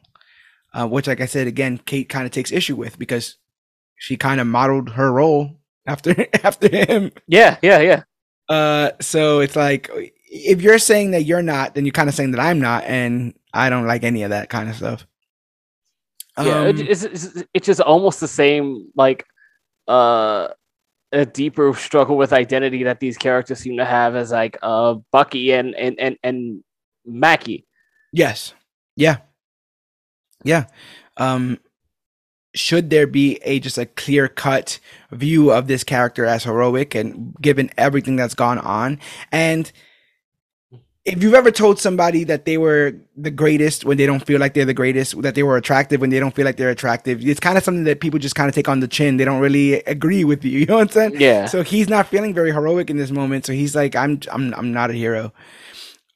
Uh, 0.74 0.88
which, 0.88 1.07
like 1.07 1.20
I 1.20 1.26
said, 1.26 1.47
again, 1.47 1.78
Kate 1.80 2.07
kind 2.07 2.26
of 2.26 2.32
takes 2.32 2.51
issue 2.51 2.78
with 2.78 2.97
because 2.97 3.36
she 3.97 4.16
kind 4.16 4.39
of 4.39 4.47
modeled 4.47 4.91
her 4.91 5.12
role 5.12 5.61
after 5.88 6.28
after 6.44 6.68
him. 6.70 7.12
Yeah, 7.28 7.58
yeah, 7.62 7.80
yeah. 7.80 8.04
Uh, 8.50 8.92
so 9.00 9.40
it's 9.40 9.56
like 9.56 9.90
if 10.30 10.62
you're 10.62 10.80
saying 10.80 11.12
that 11.12 11.24
you're 11.24 11.42
not, 11.42 11.76
then 11.76 11.86
you're 11.86 11.92
kind 11.94 12.10
of 12.10 12.16
saying 12.16 12.32
that 12.32 12.40
I'm 12.40 12.60
not, 12.60 12.84
and 12.86 13.34
I 13.54 13.70
don't 13.70 13.88
like 13.88 14.04
any 14.04 14.24
of 14.24 14.30
that 14.32 14.50
kind 14.50 14.70
of 14.70 14.76
stuff. 14.76 15.06
yeah 16.42 16.64
it, 16.64 16.80
Um, 16.80 16.88
it's, 16.88 17.04
it's, 17.04 17.44
it's 17.54 17.66
just 17.66 17.82
almost 17.82 18.20
the 18.20 18.28
same 18.28 18.90
like 18.96 19.26
uh 19.88 20.48
a 21.12 21.26
deeper 21.26 21.74
struggle 21.74 22.16
with 22.16 22.32
identity 22.32 22.84
that 22.84 23.00
these 23.02 23.18
characters 23.18 23.60
seem 23.60 23.76
to 23.78 23.84
have 23.86 24.16
as 24.16 24.32
like 24.32 24.58
uh 24.62 24.96
bucky 25.12 25.52
and 25.52 25.76
and 25.76 26.00
and, 26.00 26.18
and 26.24 26.64
mackie 27.06 27.66
Yes. 28.14 28.54
Yeah. 28.96 29.18
Yeah. 30.44 30.66
Um 31.18 31.60
should 32.54 32.89
there 32.89 33.08
be 33.08 33.39
a 33.43 33.60
just 33.60 33.78
a 33.78 33.86
clear 33.86 34.28
cut 34.28 34.80
view 35.12 35.52
of 35.52 35.68
this 35.68 35.84
character 35.84 36.26
as 36.26 36.43
heroic 36.43 36.95
and 36.95 37.36
given 37.41 37.70
everything 37.78 38.16
that's 38.16 38.36
gone 38.36 38.60
on 38.60 38.99
and 39.32 39.72
if 41.04 41.24
you've 41.24 41.34
ever 41.34 41.49
told 41.49 41.80
somebody 41.80 42.24
that 42.26 42.45
they 42.45 42.58
were 42.58 42.93
the 43.18 43.32
greatest 43.32 43.86
when 43.86 43.97
they 43.97 44.06
don't 44.06 44.26
feel 44.26 44.39
like 44.39 44.54
they're 44.54 44.66
the 44.66 44.74
greatest, 44.74 45.20
that 45.24 45.34
they 45.34 45.41
were 45.41 45.58
attractive 45.58 45.99
when 45.99 46.12
they 46.12 46.20
don't 46.20 46.36
feel 46.36 46.45
like 46.45 46.58
they're 46.58 46.70
attractive, 46.70 47.26
it's 47.28 47.39
kind 47.39 47.58
of 47.58 47.64
something 47.64 47.86
that 47.86 48.02
people 48.02 48.20
just 48.20 48.36
kind 48.36 48.47
of 48.47 48.54
take 48.54 48.70
on 48.70 48.82
the 48.82 48.88
chin. 48.88 49.18
They 49.18 49.26
don't 49.26 49.39
really 49.41 49.76
agree 49.84 50.24
with 50.24 50.45
you. 50.45 50.52
You 50.62 50.68
know 50.68 50.76
what 50.76 50.82
I'm 50.84 50.89
saying? 50.89 51.16
Yeah. 51.20 51.47
So 51.47 51.64
he's 51.64 51.89
not 51.89 52.08
feeling 52.08 52.36
very 52.36 52.52
heroic 52.52 52.91
in 52.91 52.97
this 52.97 53.10
moment. 53.10 53.47
So 53.47 53.54
he's 53.54 53.76
like, 53.76 53.95
I'm, 53.95 54.20
I'm, 54.32 54.54
I'm 54.54 54.72
not 54.72 54.91
a 54.91 54.93
hero. 54.93 55.34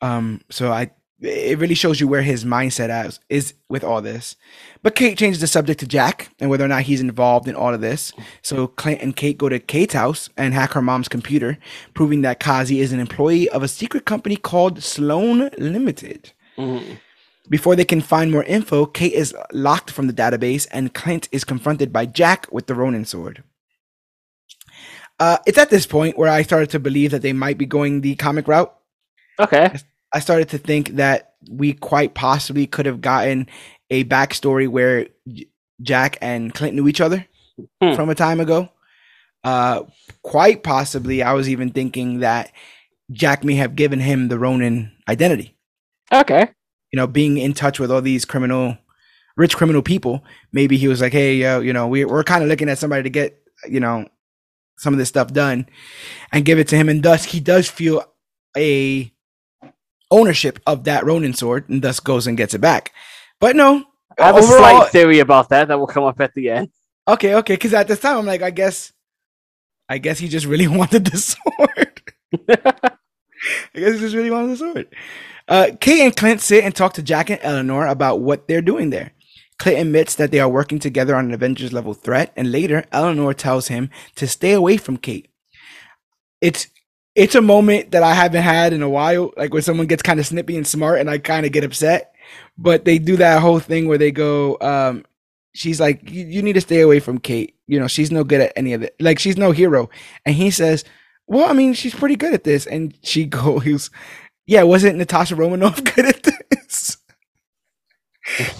Um. 0.01 0.41
So 0.51 0.71
I, 0.71 0.91
it 1.25 1.57
really 1.59 1.75
shows 1.75 1.99
you 1.99 2.07
where 2.07 2.21
his 2.21 2.45
mindset 2.45 3.05
is, 3.07 3.19
is 3.29 3.53
with 3.69 3.83
all 3.83 4.01
this. 4.01 4.35
But 4.83 4.95
Kate 4.95 5.17
changes 5.17 5.41
the 5.41 5.47
subject 5.47 5.79
to 5.81 5.87
Jack 5.87 6.29
and 6.39 6.49
whether 6.49 6.63
or 6.63 6.67
not 6.67 6.83
he's 6.83 7.01
involved 7.01 7.47
in 7.47 7.55
all 7.55 7.73
of 7.73 7.81
this. 7.81 8.13
So 8.41 8.67
Clint 8.67 9.01
and 9.01 9.15
Kate 9.15 9.37
go 9.37 9.49
to 9.49 9.59
Kate's 9.59 9.93
house 9.93 10.29
and 10.37 10.53
hack 10.53 10.71
her 10.73 10.81
mom's 10.81 11.07
computer, 11.07 11.57
proving 11.93 12.21
that 12.21 12.39
Kazi 12.39 12.79
is 12.79 12.91
an 12.93 12.99
employee 12.99 13.49
of 13.49 13.63
a 13.63 13.67
secret 13.67 14.05
company 14.05 14.35
called 14.35 14.83
Sloan 14.83 15.49
Limited. 15.57 16.31
Mhm. 16.57 16.99
Before 17.49 17.75
they 17.75 17.85
can 17.85 18.01
find 18.01 18.31
more 18.31 18.43
info, 18.43 18.85
Kate 18.85 19.13
is 19.13 19.35
locked 19.51 19.91
from 19.91 20.07
the 20.07 20.13
database 20.13 20.67
and 20.71 20.93
Clint 20.93 21.29
is 21.31 21.43
confronted 21.43 21.93
by 21.93 22.05
Jack 22.05 22.47
with 22.51 22.67
the 22.67 22.75
Ronin 22.75 23.05
sword. 23.05 23.43
Uh, 25.19 25.37
it's 25.45 25.57
at 25.57 25.69
this 25.69 25.85
point 25.85 26.17
where 26.17 26.29
I 26.29 26.41
started 26.41 26.69
to 26.71 26.79
believe 26.79 27.11
that 27.11 27.21
they 27.21 27.33
might 27.33 27.57
be 27.57 27.65
going 27.65 28.01
the 28.01 28.15
comic 28.15 28.47
route. 28.47 28.73
Okay. 29.39 29.71
I 30.15 30.19
started 30.19 30.49
to 30.49 30.57
think 30.57 30.91
that 30.95 31.33
we 31.49 31.73
quite 31.73 32.13
possibly 32.13 32.65
could 32.67 32.85
have 32.85 33.01
gotten 33.01 33.47
a 33.89 34.05
backstory 34.05 34.67
where 34.67 35.07
Jack 35.81 36.17
and 36.21 36.53
Clint 36.53 36.73
knew 36.73 36.87
each 36.87 37.01
other 37.01 37.27
Hmm. 37.81 37.93
from 37.95 38.09
a 38.09 38.15
time 38.15 38.39
ago. 38.39 38.69
Uh, 39.43 39.83
quite 40.23 40.63
possibly, 40.63 41.21
I 41.21 41.33
was 41.33 41.49
even 41.49 41.69
thinking 41.69 42.19
that 42.19 42.51
Jack 43.11 43.43
may 43.43 43.55
have 43.55 43.75
given 43.75 43.99
him 43.99 44.27
the 44.29 44.39
Ronin 44.39 44.91
identity. 45.07 45.55
Okay. 46.11 46.49
You 46.91 46.97
know, 46.97 47.07
being 47.07 47.37
in 47.37 47.53
touch 47.53 47.79
with 47.79 47.91
all 47.91 48.01
these 48.01 48.25
criminal, 48.25 48.77
rich 49.37 49.55
criminal 49.55 49.81
people. 49.81 50.23
Maybe 50.51 50.77
he 50.77 50.87
was 50.87 51.01
like, 51.01 51.13
"Hey, 51.13 51.35
yo, 51.35 51.59
you 51.59 51.73
know, 51.73 51.87
we, 51.87 52.05
we're 52.05 52.23
kind 52.23 52.41
of 52.41 52.49
looking 52.49 52.69
at 52.69 52.77
somebody 52.77 53.03
to 53.03 53.09
get, 53.09 53.37
you 53.69 53.79
know, 53.79 54.07
some 54.77 54.93
of 54.93 54.97
this 54.97 55.09
stuff 55.09 55.31
done, 55.33 55.67
and 56.31 56.45
give 56.45 56.57
it 56.57 56.67
to 56.69 56.75
him." 56.77 56.89
And 56.89 57.03
thus, 57.03 57.25
he 57.25 57.39
does 57.39 57.69
feel 57.69 58.03
a 58.57 59.11
ownership 60.11 60.59
of 60.65 60.83
that 60.85 61.05
Ronin 61.05 61.33
sword, 61.33 61.69
and 61.69 61.81
thus 61.81 61.99
goes 61.99 62.27
and 62.27 62.37
gets 62.37 62.53
it 62.53 62.61
back. 62.61 62.91
But 63.39 63.55
no, 63.55 63.83
I 64.19 64.27
have 64.27 64.37
a 64.37 64.43
slight 64.43 64.89
theory 64.91 65.19
about 65.19 65.49
that 65.49 65.67
that 65.67 65.79
will 65.79 65.87
come 65.87 66.03
up 66.03 66.19
at 66.21 66.33
the 66.33 66.49
end. 66.49 66.69
Okay, 67.07 67.35
okay. 67.35 67.55
Because 67.55 67.73
at 67.73 67.87
this 67.87 67.99
time, 67.99 68.17
I'm 68.17 68.25
like, 68.25 68.41
I 68.41 68.49
guess, 68.49 68.93
I 69.89 69.97
guess 69.97 70.19
he 70.19 70.27
just 70.27 70.45
really 70.45 70.67
wanted 70.69 71.05
the 71.05 71.17
sword. 71.17 72.01
I 72.49 73.79
guess 73.79 73.93
he 73.93 73.99
just 73.99 74.15
really 74.15 74.31
wanted 74.31 74.51
the 74.51 74.57
sword. 74.57 74.87
Uh, 75.47 75.67
Kate 75.79 76.01
and 76.01 76.15
Clint 76.15 76.41
sit 76.41 76.63
and 76.63 76.75
talk 76.75 76.93
to 76.93 77.03
Jack 77.03 77.29
and 77.29 77.39
Eleanor 77.43 77.85
about 77.87 78.21
what 78.21 78.47
they're 78.47 78.61
doing 78.61 78.89
there. 78.89 79.11
Clint 79.59 79.79
admits 79.79 80.15
that 80.15 80.31
they 80.31 80.39
are 80.39 80.49
working 80.49 80.79
together 80.79 81.15
on 81.15 81.25
an 81.25 81.33
Avengers 81.33 81.71
level 81.71 81.93
threat, 81.93 82.33
and 82.35 82.51
later 82.51 82.83
Eleanor 82.91 83.33
tells 83.33 83.67
him 83.67 83.89
to 84.15 84.27
stay 84.27 84.51
away 84.51 84.77
from 84.77 84.97
Kate. 84.97 85.29
It's 86.41 86.67
it's 87.15 87.35
a 87.35 87.41
moment 87.41 87.91
that 87.91 88.03
I 88.03 88.13
haven't 88.13 88.43
had 88.43 88.73
in 88.73 88.83
a 88.83 88.89
while, 88.89 89.31
like 89.37 89.53
when 89.53 89.63
someone 89.63 89.87
gets 89.87 90.03
kind 90.03 90.19
of 90.19 90.27
snippy 90.27 90.57
and 90.57 90.67
smart, 90.67 90.99
and 90.99 91.09
I 91.09 91.17
kind 91.17 91.45
of 91.45 91.51
get 91.51 91.63
upset. 91.63 92.13
But 92.57 92.85
they 92.85 92.99
do 92.99 93.17
that 93.17 93.41
whole 93.41 93.59
thing 93.59 93.87
where 93.87 93.97
they 93.97 94.11
go, 94.11 94.57
um, 94.59 95.05
she's 95.53 95.79
like, 95.79 96.09
you, 96.09 96.41
need 96.41 96.53
to 96.53 96.61
stay 96.61 96.81
away 96.81 96.99
from 96.99 97.19
Kate. 97.19 97.55
You 97.67 97.79
know, 97.79 97.87
she's 97.87 98.11
no 98.11 98.23
good 98.23 98.41
at 98.41 98.53
any 98.55 98.73
of 98.73 98.83
it. 98.83 98.95
Like 98.99 99.19
she's 99.19 99.37
no 99.37 99.51
hero. 99.51 99.89
And 100.25 100.35
he 100.35 100.51
says, 100.51 100.83
well, 101.27 101.49
I 101.49 101.53
mean, 101.53 101.73
she's 101.73 101.95
pretty 101.95 102.15
good 102.15 102.33
at 102.33 102.43
this. 102.43 102.67
And 102.67 102.97
she 103.01 103.25
goes, 103.25 103.89
yeah, 104.45 104.63
wasn't 104.63 104.97
Natasha 104.97 105.35
Romanoff 105.35 105.83
good 105.95 106.05
at 106.05 106.23
this? 106.23 106.97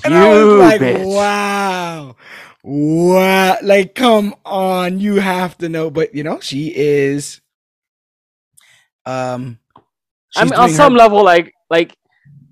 And 0.04 0.14
I 0.14 0.30
was 0.30 0.60
like, 0.60 0.82
bitch. 0.82 1.06
wow, 1.06 2.16
wow, 2.64 3.58
like, 3.64 3.96
come 3.96 4.36
on, 4.46 5.00
you 5.00 5.16
have 5.16 5.58
to 5.58 5.70
know. 5.70 5.90
But 5.90 6.14
you 6.14 6.24
know, 6.24 6.40
she 6.40 6.72
is, 6.76 7.42
um, 9.06 9.60
I 10.36 10.44
mean, 10.46 10.54
on 10.54 10.70
some 10.70 10.94
her- 10.94 10.98
level, 11.00 11.24
like, 11.24 11.54
like, 11.70 11.96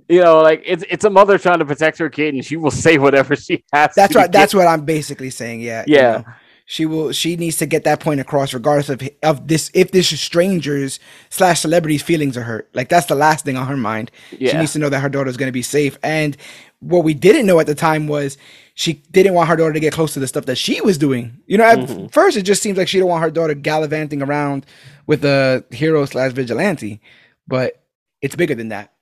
you 0.09 0.21
know, 0.21 0.41
like 0.41 0.61
it's 0.65 0.83
it's 0.89 1.05
a 1.05 1.09
mother 1.09 1.37
trying 1.37 1.59
to 1.59 1.65
protect 1.65 1.97
her 1.97 2.09
kid, 2.09 2.33
and 2.33 2.45
she 2.45 2.57
will 2.57 2.71
say 2.85 2.97
whatever 2.97 3.35
she 3.35 3.63
has. 3.73 3.93
That's 3.95 4.13
to 4.13 4.19
right. 4.19 4.31
That's 4.31 4.53
what 4.53 4.67
I'm 4.67 4.85
basically 4.85 5.29
saying. 5.29 5.61
Yeah. 5.61 5.83
you 5.87 5.95
Yeah. 5.95 6.11
know. 6.17 6.23
she 6.65 6.85
will. 6.85 7.11
She 7.13 7.35
needs 7.35 7.57
to 7.57 7.65
get 7.65 7.83
that 7.85 7.99
point 7.99 8.19
across, 8.19 8.53
regardless 8.53 8.89
of 8.89 9.01
of 9.23 9.47
this. 9.47 9.71
If 9.73 9.91
this 9.91 10.11
is 10.11 10.19
strangers 10.21 10.99
slash 11.29 11.61
celebrities' 11.61 12.01
feelings 12.03 12.37
are 12.37 12.43
hurt, 12.43 12.69
like 12.73 12.89
that's 12.89 13.05
the 13.07 13.15
last 13.15 13.45
thing 13.45 13.57
on 13.57 13.67
her 13.67 13.77
mind. 13.77 14.11
Yeah. 14.37 14.51
She 14.51 14.57
needs 14.57 14.73
to 14.73 14.79
know 14.79 14.89
that 14.89 14.99
her 14.99 15.09
daughter's 15.09 15.37
going 15.37 15.47
to 15.49 15.53
be 15.53 15.61
safe. 15.63 15.97
And 16.03 16.35
what 16.83 17.03
we 17.03 17.13
didn't 17.13 17.45
know 17.45 17.59
at 17.59 17.67
the 17.67 17.75
time 17.75 18.07
was 18.07 18.37
she 18.75 18.93
didn't 19.11 19.33
want 19.35 19.49
her 19.49 19.55
daughter 19.55 19.73
to 19.73 19.79
get 19.79 19.93
close 19.93 20.13
to 20.13 20.19
the 20.19 20.27
stuff 20.27 20.45
that 20.45 20.57
she 20.57 20.81
was 20.81 20.97
doing. 20.97 21.39
You 21.47 21.57
know, 21.59 21.65
at 21.65 21.79
Mhm. 21.79 22.11
first 22.11 22.37
it 22.37 22.43
just 22.43 22.61
seems 22.63 22.77
like 22.77 22.87
she 22.87 22.99
don't 22.99 23.09
want 23.09 23.23
her 23.23 23.31
daughter 23.31 23.53
gallivanting 23.55 24.21
around 24.21 24.65
with 25.07 25.25
a 25.25 25.63
hero 25.71 26.05
slash 26.05 26.33
vigilante, 26.33 27.01
but 27.47 27.83
it's 28.21 28.35
bigger 28.35 28.55
than 28.55 28.69
that. 28.69 28.93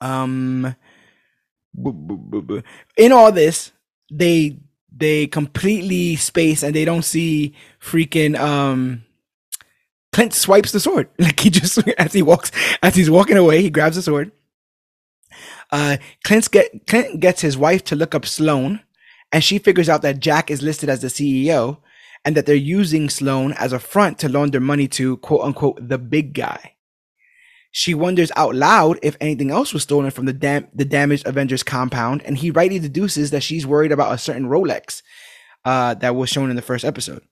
Um, 0.00 0.74
in 2.96 3.12
all 3.12 3.32
this, 3.32 3.72
they 4.10 4.58
they 4.94 5.26
completely 5.26 6.16
space 6.16 6.62
and 6.62 6.74
they 6.74 6.84
don't 6.84 7.02
see 7.04 7.54
freaking 7.80 8.38
um 8.38 9.04
Clint 10.12 10.34
swipes 10.34 10.72
the 10.72 10.80
sword. 10.80 11.08
Like 11.18 11.40
he 11.40 11.50
just 11.50 11.78
as 11.98 12.12
he 12.12 12.22
walks 12.22 12.52
as 12.82 12.94
he's 12.94 13.10
walking 13.10 13.36
away, 13.38 13.62
he 13.62 13.70
grabs 13.70 13.96
the 13.96 14.02
sword. 14.02 14.32
Uh 15.72 15.96
Clint's 16.22 16.48
get 16.48 16.86
Clint 16.86 17.20
gets 17.20 17.40
his 17.40 17.58
wife 17.58 17.82
to 17.84 17.96
look 17.96 18.14
up 18.14 18.26
Sloan, 18.26 18.80
and 19.32 19.42
she 19.42 19.58
figures 19.58 19.88
out 19.88 20.02
that 20.02 20.20
Jack 20.20 20.50
is 20.50 20.62
listed 20.62 20.88
as 20.88 21.00
the 21.00 21.08
CEO 21.08 21.78
and 22.24 22.36
that 22.36 22.46
they're 22.46 22.54
using 22.54 23.10
Sloan 23.10 23.52
as 23.54 23.72
a 23.72 23.78
front 23.80 24.18
to 24.20 24.28
launder 24.28 24.60
money 24.60 24.86
to 24.88 25.16
quote 25.18 25.42
unquote 25.42 25.88
the 25.88 25.98
big 25.98 26.34
guy. 26.34 26.74
She 27.74 27.94
wonders 27.94 28.30
out 28.36 28.54
loud 28.54 28.98
if 29.02 29.16
anything 29.18 29.50
else 29.50 29.72
was 29.72 29.82
stolen 29.82 30.10
from 30.10 30.26
the 30.26 30.34
dam- 30.34 30.68
the 30.74 30.84
damaged 30.84 31.26
Avengers 31.26 31.62
compound, 31.62 32.22
and 32.24 32.36
he 32.36 32.50
rightly 32.50 32.78
deduces 32.78 33.30
that 33.30 33.42
she's 33.42 33.66
worried 33.66 33.92
about 33.92 34.12
a 34.12 34.18
certain 34.18 34.46
Rolex 34.46 35.02
uh, 35.64 35.94
that 35.94 36.14
was 36.14 36.28
shown 36.28 36.50
in 36.50 36.56
the 36.56 36.62
first 36.62 36.84
episode. 36.84 37.22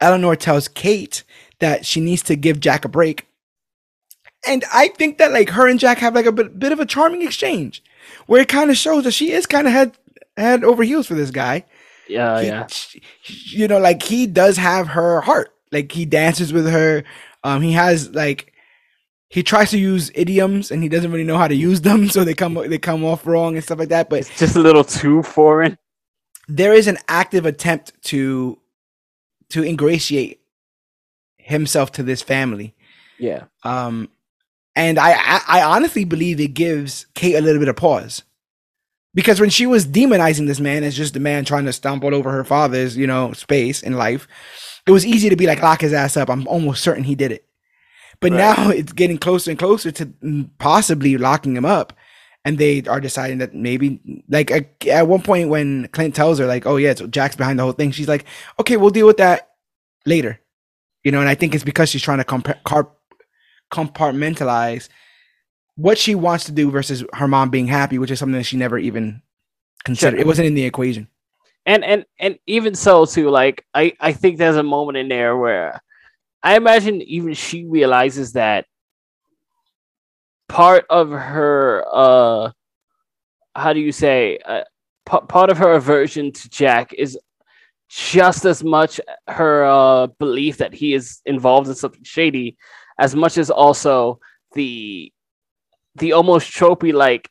Eleanor 0.00 0.36
tells 0.36 0.68
Kate 0.68 1.24
that 1.58 1.84
she 1.84 2.00
needs 2.00 2.22
to 2.22 2.36
give 2.36 2.60
Jack 2.60 2.84
a 2.84 2.88
break, 2.88 3.26
and 4.46 4.64
I 4.72 4.88
think 4.88 5.18
that 5.18 5.32
like 5.32 5.50
her 5.50 5.66
and 5.68 5.78
Jack 5.80 5.98
have 5.98 6.14
like 6.14 6.26
a 6.26 6.32
bit, 6.32 6.58
bit 6.58 6.72
of 6.72 6.80
a 6.80 6.86
charming 6.86 7.22
exchange, 7.22 7.82
where 8.26 8.40
it 8.42 8.48
kind 8.48 8.70
of 8.70 8.76
shows 8.76 9.04
that 9.04 9.12
she 9.12 9.32
is 9.32 9.46
kind 9.46 9.66
of 9.66 9.72
head 9.72 9.96
head 10.36 10.64
over 10.64 10.82
heels 10.82 11.06
for 11.06 11.14
this 11.14 11.30
guy 11.30 11.64
yeah, 12.08 12.40
he- 12.40 12.46
yeah. 12.46 12.66
sh- 12.68 12.96
you 13.52 13.66
know, 13.66 13.78
like 13.78 14.02
he 14.02 14.26
does 14.26 14.56
have 14.58 14.88
her 14.88 15.20
heart. 15.22 15.52
Like 15.72 15.90
he 15.90 16.04
dances 16.04 16.52
with 16.52 16.68
her. 16.70 17.02
Um, 17.42 17.62
he 17.62 17.72
has 17.72 18.10
like 18.14 18.52
he 19.28 19.42
tries 19.42 19.70
to 19.72 19.78
use 19.78 20.12
idioms 20.14 20.70
and 20.70 20.82
he 20.84 20.88
doesn't 20.88 21.10
really 21.10 21.24
know 21.24 21.36
how 21.38 21.48
to 21.48 21.54
use 21.56 21.80
them, 21.80 22.08
so 22.14 22.22
they 22.22 22.34
come 22.34 22.54
they 22.54 22.78
come 22.78 23.04
off 23.04 23.26
wrong 23.26 23.56
and 23.56 23.64
stuff 23.64 23.78
like 23.80 23.88
that. 23.88 24.08
But 24.08 24.20
It's 24.20 24.38
just 24.38 24.54
a 24.56 24.60
little 24.60 24.84
too 24.84 25.22
foreign. 25.24 25.76
there 26.48 26.72
is 26.74 26.86
an 26.86 26.98
active 27.08 27.44
attempt 27.46 27.92
to 28.04 28.58
to 29.48 29.62
ingratiate 29.64 30.40
himself 31.38 31.92
to 31.92 32.02
this 32.02 32.22
family. 32.22 32.74
Yeah, 33.18 33.44
Um, 33.64 34.10
and 34.76 34.98
I, 34.98 35.12
I 35.14 35.40
I 35.48 35.62
honestly 35.62 36.04
believe 36.04 36.38
it 36.40 36.48
gives 36.54 37.06
Kate 37.14 37.34
a 37.34 37.40
little 37.40 37.58
bit 37.58 37.68
of 37.68 37.76
pause. 37.76 38.22
Because 39.14 39.40
when 39.40 39.48
she 39.50 39.64
was 39.66 39.86
demonizing 39.86 40.46
this 40.46 40.60
man 40.60 40.84
as 40.84 40.94
just 40.94 41.16
a 41.16 41.20
man 41.20 41.46
trying 41.46 41.64
to 41.64 41.72
stomp 41.72 42.04
all 42.04 42.14
over 42.14 42.30
her 42.30 42.44
father's, 42.44 42.98
you 42.98 43.06
know, 43.06 43.32
space 43.32 43.82
in 43.82 43.94
life, 43.94 44.28
it 44.86 44.90
was 44.90 45.06
easy 45.06 45.30
to 45.30 45.36
be 45.36 45.46
like, 45.46 45.62
lock 45.62 45.80
his 45.80 45.94
ass 45.94 46.18
up. 46.18 46.28
I'm 46.28 46.46
almost 46.46 46.82
certain 46.82 47.02
he 47.04 47.14
did 47.14 47.32
it. 47.32 47.46
But 48.20 48.32
Right. 48.32 48.38
now 48.38 48.68
it's 48.68 48.92
getting 48.92 49.16
closer 49.16 49.50
and 49.50 49.58
closer 49.58 49.90
to 49.92 50.12
possibly 50.58 51.16
locking 51.16 51.56
him 51.56 51.64
up. 51.64 51.94
And 52.44 52.58
they 52.58 52.82
are 52.82 53.00
deciding 53.00 53.38
that 53.38 53.54
maybe, 53.54 54.22
like, 54.28 54.50
at- 54.50 54.86
at 54.86 55.08
one 55.08 55.22
point 55.22 55.48
when 55.48 55.88
Clint 55.88 56.14
tells 56.14 56.38
her, 56.38 56.46
like, 56.46 56.66
oh, 56.66 56.76
yeah, 56.76 56.94
so 56.94 57.06
Jack's 57.06 57.36
behind 57.36 57.58
the 57.58 57.62
whole 57.64 57.72
thing, 57.72 57.90
she's 57.92 58.06
like, 58.08 58.24
okay, 58.60 58.76
we'll 58.76 58.90
deal 58.90 59.06
with 59.06 59.16
that 59.16 59.48
later. 60.04 60.38
You 61.02 61.10
know, 61.10 61.20
and 61.20 61.28
I 61.28 61.34
think 61.34 61.54
it's 61.54 61.64
because 61.64 61.88
she's 61.88 62.02
trying 62.02 62.18
to 62.18 62.24
car- 62.64 62.90
compartmentalize 63.72 64.88
what 65.76 65.98
she 65.98 66.14
wants 66.14 66.44
to 66.44 66.52
do 66.52 66.70
versus 66.70 67.04
her 67.14 67.28
mom 67.28 67.50
being 67.50 67.66
happy, 67.66 67.98
which 67.98 68.10
is 68.10 68.18
something 68.18 68.38
that 68.38 68.44
she 68.44 68.56
never 68.56 68.78
even 68.78 69.22
considered. 69.84 70.16
Sure. 70.16 70.20
It 70.20 70.26
wasn't 70.26 70.48
in 70.48 70.54
the 70.54 70.64
equation. 70.64 71.08
and 71.66 71.84
and 71.84 72.06
and 72.18 72.38
even 72.46 72.74
so 72.74 73.04
too. 73.06 73.28
Like 73.30 73.64
I 73.74 73.92
I 74.00 74.12
think 74.12 74.38
there's 74.38 74.56
a 74.56 74.62
moment 74.62 74.98
in 74.98 75.08
there 75.08 75.36
where 75.36 75.80
I 76.42 76.56
imagine 76.56 77.02
even 77.02 77.34
she 77.34 77.64
realizes 77.66 78.32
that 78.32 78.66
part 80.48 80.86
of 80.88 81.10
her 81.10 81.84
uh 81.92 82.50
how 83.56 83.72
do 83.72 83.80
you 83.80 83.90
say 83.92 84.38
uh, 84.44 84.62
p- 85.10 85.26
part 85.28 85.50
of 85.50 85.58
her 85.58 85.72
aversion 85.72 86.30
to 86.30 86.48
Jack 86.50 86.92
is 86.92 87.18
just 87.88 88.44
as 88.44 88.62
much 88.62 89.00
her 89.28 89.64
uh, 89.64 90.06
belief 90.18 90.58
that 90.58 90.74
he 90.74 90.92
is 90.94 91.20
involved 91.24 91.68
in 91.68 91.74
something 91.74 92.04
shady 92.04 92.56
as 92.98 93.14
much 93.14 93.38
as 93.38 93.50
also 93.50 94.20
the 94.54 95.12
the 95.96 96.12
almost 96.12 96.50
tropey 96.50 96.92
like 96.92 97.30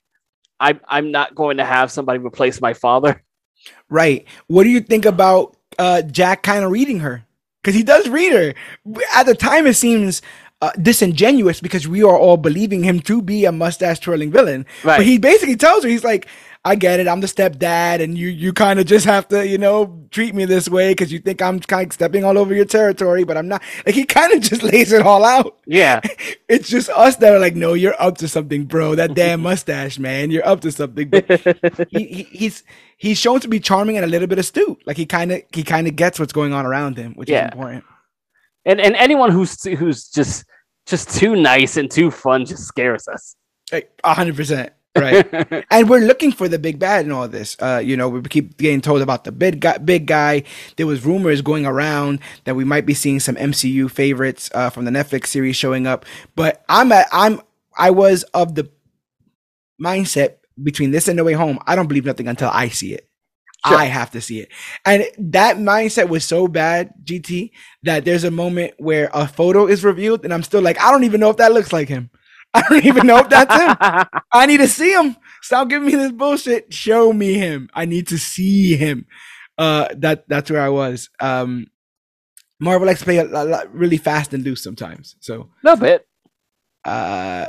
I'm 0.60 0.80
I'm 0.88 1.12
not 1.12 1.36
going 1.36 1.58
to 1.58 1.66
have 1.66 1.92
somebody 1.92 2.20
replace 2.20 2.62
my 2.62 2.74
father. 2.74 3.24
Right. 3.90 4.26
What 4.48 4.64
do 4.64 4.70
you 4.70 4.82
think 4.82 5.06
about 5.06 5.56
uh, 5.78 6.02
Jack 6.04 6.44
kind 6.44 6.64
of 6.64 6.72
reading 6.72 7.00
her? 7.00 7.26
Because 7.62 7.76
he 7.76 7.84
does 7.84 8.08
read 8.08 8.32
her. 8.32 8.54
At 9.14 9.26
the 9.26 9.36
time, 9.36 9.66
it 9.66 9.74
seems 9.74 10.22
uh, 10.62 10.72
disingenuous 10.82 11.60
because 11.60 11.88
we 11.88 12.04
are 12.04 12.18
all 12.18 12.38
believing 12.38 12.84
him 12.84 13.00
to 13.02 13.22
be 13.22 13.46
a 13.46 13.52
mustache 13.52 14.00
twirling 14.00 14.32
villain. 14.32 14.66
Right. 14.84 14.98
But 14.98 15.06
he 15.06 15.18
basically 15.18 15.56
tells 15.56 15.84
her, 15.84 15.90
he's 15.90 16.04
like, 16.04 16.28
I 16.68 16.74
get 16.74 17.00
it. 17.00 17.08
I'm 17.08 17.22
the 17.22 17.28
stepdad, 17.28 18.02
and 18.02 18.18
you 18.18 18.28
you 18.28 18.52
kind 18.52 18.80
of 18.80 18.88
just 18.88 19.06
have 19.06 19.28
to, 19.28 19.48
you 19.48 19.60
know, 19.60 20.04
treat 20.10 20.34
me 20.34 20.46
this 20.46 20.68
way 20.68 20.92
because 20.92 21.12
you 21.12 21.20
think 21.20 21.40
I'm 21.40 21.60
kind 21.60 21.86
of 21.86 21.94
stepping 21.94 22.24
all 22.26 22.40
over 22.40 22.56
your 22.56 22.66
territory, 22.66 23.24
but 23.24 23.38
I'm 23.38 23.48
not. 23.48 23.62
Like 23.86 23.94
he 23.94 24.04
kind 24.04 24.34
of 24.34 24.42
just 24.42 24.64
lays 24.74 24.92
it 24.92 25.04
all 25.04 25.24
out. 25.24 25.58
Yeah. 25.68 26.02
It's 26.48 26.70
just 26.70 26.90
us 26.90 27.16
that 27.18 27.34
are 27.34 27.40
like, 27.40 27.56
no, 27.56 27.74
you're 27.74 28.00
up 28.00 28.18
to 28.20 28.28
something, 28.28 28.66
bro. 28.66 28.94
That 28.96 29.16
damn 29.16 29.42
mustache, 29.42 29.98
man, 30.00 30.30
you're 30.32 30.46
up 30.48 30.62
to 30.62 30.72
something. 30.72 31.10
But 31.10 31.26
he, 31.90 32.06
he, 32.06 32.24
he's 32.24 32.64
he's 32.98 33.18
shown 33.18 33.40
to 33.42 33.48
be 33.48 33.60
charming 33.60 33.98
and 33.98 34.06
a 34.06 34.08
little 34.10 34.28
bit 34.28 34.38
astute. 34.40 34.80
Like 34.86 34.98
he 34.98 35.06
kind 35.06 35.32
of 35.32 35.42
he 35.54 35.64
kind 35.64 35.88
of 35.88 35.96
gets 35.96 36.20
what's 36.20 36.34
going 36.34 36.54
on 36.54 36.66
around 36.66 36.98
him, 36.98 37.14
which 37.16 37.30
Yeah. 37.30 37.48
is 37.48 37.52
important. 37.54 37.84
and 38.66 38.80
and 38.80 38.96
anyone 38.96 39.32
who's 39.32 39.64
who's 39.64 40.08
just 40.10 40.46
just 40.86 41.10
too 41.18 41.36
nice 41.36 41.78
and 41.78 41.90
too 41.92 42.12
fun 42.12 42.46
just 42.46 42.64
scares 42.66 43.08
us. 43.08 43.36
Like 43.72 43.90
hundred 44.04 44.36
percent. 44.36 44.72
Right. 44.98 45.66
and 45.72 45.90
we're 45.90 46.06
looking 46.06 46.32
for 46.32 46.48
the 46.48 46.58
big 46.58 46.80
bad 46.80 47.06
in 47.06 47.12
all 47.12 47.28
this. 47.28 47.58
Uh, 47.60 47.82
you 47.84 47.98
know, 47.98 48.08
we 48.08 48.22
keep 48.24 48.58
getting 48.58 48.82
told 48.82 49.02
about 49.02 49.26
the 49.26 49.32
big 49.32 49.60
guy. 49.60 49.78
Big 49.78 50.06
guy. 50.06 50.44
There 50.78 50.88
was 50.88 51.06
rumors 51.06 51.42
going 51.42 51.66
around 51.66 52.20
that 52.46 52.56
we 52.56 52.64
might 52.64 52.86
be 52.86 52.94
seeing 52.94 53.20
some 53.20 53.36
MCU 53.36 53.92
favorites 53.92 54.50
uh, 54.54 54.70
from 54.70 54.86
the 54.86 54.92
Netflix 54.92 55.28
series 55.28 55.58
showing 55.58 55.86
up. 55.86 56.06
But 56.36 56.64
I'm 56.70 56.92
at, 56.92 57.08
I'm 57.12 57.42
I 57.78 57.92
was 57.92 58.24
of 58.34 58.56
the 58.56 58.70
mindset 59.82 60.38
between 60.62 60.92
this 60.92 61.08
and 61.08 61.18
No 61.18 61.24
Way 61.24 61.34
Home. 61.34 61.60
I 61.68 61.76
don't 61.76 61.88
believe 61.88 62.06
nothing 62.06 62.28
until 62.28 62.50
I 62.50 62.70
see 62.70 62.94
it. 62.94 63.10
Sure. 63.68 63.78
I 63.78 63.86
have 63.86 64.12
to 64.12 64.22
see 64.22 64.42
it. 64.42 64.50
And 64.86 65.06
that 65.18 65.58
mindset 65.58 66.08
was 66.08 66.24
so 66.24 66.48
bad, 66.48 66.94
GT, 67.04 67.52
that 67.84 68.06
there's 68.06 68.24
a 68.24 68.30
moment 68.30 68.76
where 68.78 69.10
a 69.12 69.28
photo 69.28 69.66
is 69.66 69.84
revealed, 69.84 70.24
and 70.24 70.32
I'm 70.34 70.44
still 70.44 70.62
like, 70.62 70.80
I 70.80 70.92
don't 70.92 71.04
even 71.04 71.20
know 71.20 71.32
if 71.32 71.38
that 71.38 71.52
looks 71.52 71.74
like 71.74 71.88
him. 71.88 72.12
I 72.56 72.62
don't 72.70 72.86
even 72.86 73.08
know 73.08 73.18
if 73.18 73.30
that's 73.30 73.54
him. 73.54 74.22
I 74.32 74.46
need 74.46 74.58
to 74.58 74.68
see 74.68 74.94
him. 74.94 75.18
Stop 75.42 75.70
giving 75.70 75.88
me 75.88 75.96
this 75.96 76.12
bullshit. 76.14 76.74
Show 76.74 77.14
me 77.14 77.34
him. 77.36 77.70
I 77.74 77.86
need 77.86 78.08
to 78.08 78.18
see 78.18 78.76
him. 78.78 79.06
Uh, 79.58 79.90
that 79.98 80.28
that's 80.28 80.50
where 80.50 80.62
I 80.62 80.70
was. 80.70 81.10
Um, 81.20 81.68
Marvel 82.60 82.88
likes 82.88 83.00
to 83.00 83.06
play 83.06 83.18
a, 83.18 83.26
lot 83.26 83.74
really 83.76 83.98
fast 83.98 84.34
and 84.34 84.44
loose 84.44 84.64
sometimes. 84.64 85.16
So, 85.20 85.50
no 85.64 85.76
bit. 85.76 86.08
uh, 86.86 87.48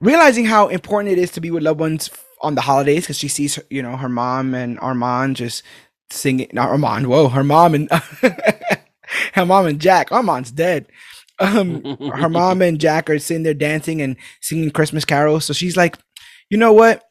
realizing 0.00 0.44
how 0.44 0.68
important 0.68 1.12
it 1.12 1.18
is 1.18 1.32
to 1.32 1.40
be 1.40 1.50
with 1.50 1.62
loved 1.64 1.80
ones 1.80 2.10
on 2.42 2.54
the 2.54 2.60
holidays 2.60 3.02
because 3.02 3.18
she 3.18 3.28
sees, 3.28 3.56
her, 3.56 3.62
you 3.70 3.82
know, 3.82 3.96
her 3.96 4.08
mom 4.08 4.54
and 4.54 4.78
Armand 4.80 5.36
just 5.36 5.62
singing. 6.10 6.48
Not 6.52 6.68
Armand. 6.70 7.08
Whoa, 7.08 7.28
her 7.28 7.44
mom 7.44 7.74
and 7.74 7.90
her 9.34 9.46
mom 9.46 9.66
and 9.66 9.80
Jack. 9.80 10.12
Armand's 10.12 10.52
dead. 10.52 10.86
Um, 11.40 11.96
her 12.14 12.28
mom 12.28 12.62
and 12.62 12.80
Jack 12.80 13.08
are 13.08 13.18
sitting 13.18 13.44
there 13.44 13.54
dancing 13.54 14.02
and 14.02 14.16
singing 14.40 14.70
Christmas 14.70 15.04
carols. 15.04 15.44
So 15.44 15.52
she's 15.52 15.76
like, 15.76 15.96
you 16.50 16.58
know 16.58 16.72
what? 16.72 17.04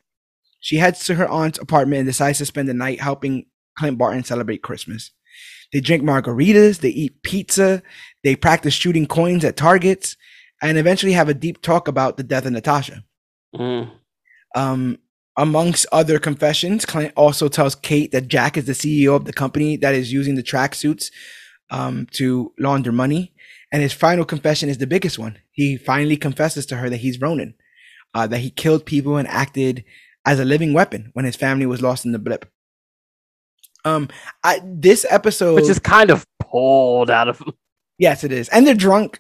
She 0.59 0.77
heads 0.77 1.05
to 1.05 1.15
her 1.15 1.29
aunt's 1.29 1.59
apartment 1.59 1.99
and 1.99 2.07
decides 2.07 2.39
to 2.39 2.45
spend 2.45 2.67
the 2.67 2.73
night 2.73 2.99
helping 2.99 3.45
Clint 3.77 3.97
Barton 3.97 4.23
celebrate 4.23 4.63
Christmas. 4.63 5.11
They 5.71 5.79
drink 5.79 6.03
margaritas, 6.03 6.79
they 6.79 6.89
eat 6.89 7.21
pizza, 7.23 7.83
they 8.23 8.35
practice 8.35 8.73
shooting 8.73 9.05
coins 9.05 9.43
at 9.43 9.57
targets, 9.57 10.15
and 10.61 10.77
eventually 10.77 11.11
have 11.13 11.29
a 11.29 11.33
deep 11.33 11.61
talk 11.61 11.87
about 11.87 12.17
the 12.17 12.23
death 12.23 12.45
of 12.45 12.53
Natasha. 12.53 13.03
Mm. 13.55 13.91
Um, 14.55 14.97
amongst 15.37 15.85
other 15.91 16.19
confessions, 16.19 16.85
Clint 16.85 17.13
also 17.15 17.47
tells 17.47 17.75
Kate 17.75 18.11
that 18.11 18.27
Jack 18.27 18.57
is 18.57 18.65
the 18.65 18.73
CEO 18.73 19.15
of 19.15 19.25
the 19.25 19.33
company 19.33 19.77
that 19.77 19.93
is 19.93 20.11
using 20.11 20.35
the 20.35 20.43
tracksuits 20.43 21.11
um, 21.69 22.07
to 22.11 22.53
launder 22.57 22.91
money. 22.91 23.33
And 23.71 23.81
his 23.81 23.93
final 23.93 24.23
confession 24.25 24.69
is 24.69 24.77
the 24.77 24.87
biggest 24.87 25.19
one. 25.19 25.39
He 25.51 25.77
finally 25.77 26.15
confesses 26.17 26.65
to 26.67 26.77
her 26.77 26.89
that 26.89 26.97
he's 26.97 27.19
Ronin, 27.19 27.53
uh, 28.13 28.25
that 28.27 28.39
he 28.39 28.49
killed 28.49 28.85
people 28.85 29.17
and 29.17 29.27
acted 29.27 29.83
as 30.25 30.39
a 30.39 30.45
living 30.45 30.73
weapon 30.73 31.09
when 31.13 31.25
his 31.25 31.35
family 31.35 31.65
was 31.65 31.81
lost 31.81 32.05
in 32.05 32.11
the 32.13 32.19
blip. 32.19 32.49
Um, 33.85 34.09
I, 34.43 34.61
this 34.63 35.05
episode, 35.09 35.55
Which 35.55 35.69
is 35.69 35.79
kind 35.79 36.09
of 36.09 36.25
pulled 36.39 37.09
out 37.09 37.27
of 37.29 37.41
yes, 37.97 38.23
it 38.23 38.31
is, 38.31 38.49
and 38.49 38.65
they're 38.67 38.73
drunk. 38.73 39.19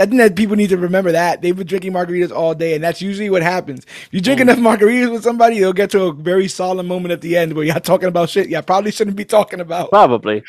I 0.00 0.06
think 0.06 0.18
that 0.18 0.36
people 0.36 0.54
need 0.54 0.68
to 0.70 0.76
remember 0.76 1.10
that 1.10 1.42
they've 1.42 1.56
been 1.56 1.66
drinking 1.66 1.92
margaritas 1.92 2.30
all 2.30 2.54
day, 2.54 2.74
and 2.74 2.84
that's 2.84 3.02
usually 3.02 3.30
what 3.30 3.42
happens. 3.42 3.84
If 3.84 4.08
you 4.12 4.20
drink 4.20 4.38
Mm. 4.38 4.42
enough 4.42 4.58
margaritas 4.58 5.10
with 5.10 5.24
somebody, 5.24 5.56
you'll 5.56 5.72
get 5.72 5.90
to 5.90 6.04
a 6.04 6.12
very 6.12 6.46
solemn 6.46 6.86
moment 6.86 7.10
at 7.12 7.20
the 7.20 7.36
end 7.36 7.54
where 7.54 7.64
you're 7.64 7.80
talking 7.80 8.08
about 8.08 8.30
shit 8.30 8.48
you 8.48 8.62
probably 8.62 8.92
shouldn't 8.92 9.16
be 9.16 9.24
talking 9.24 9.58
about. 9.60 9.90
probably. 9.90 10.44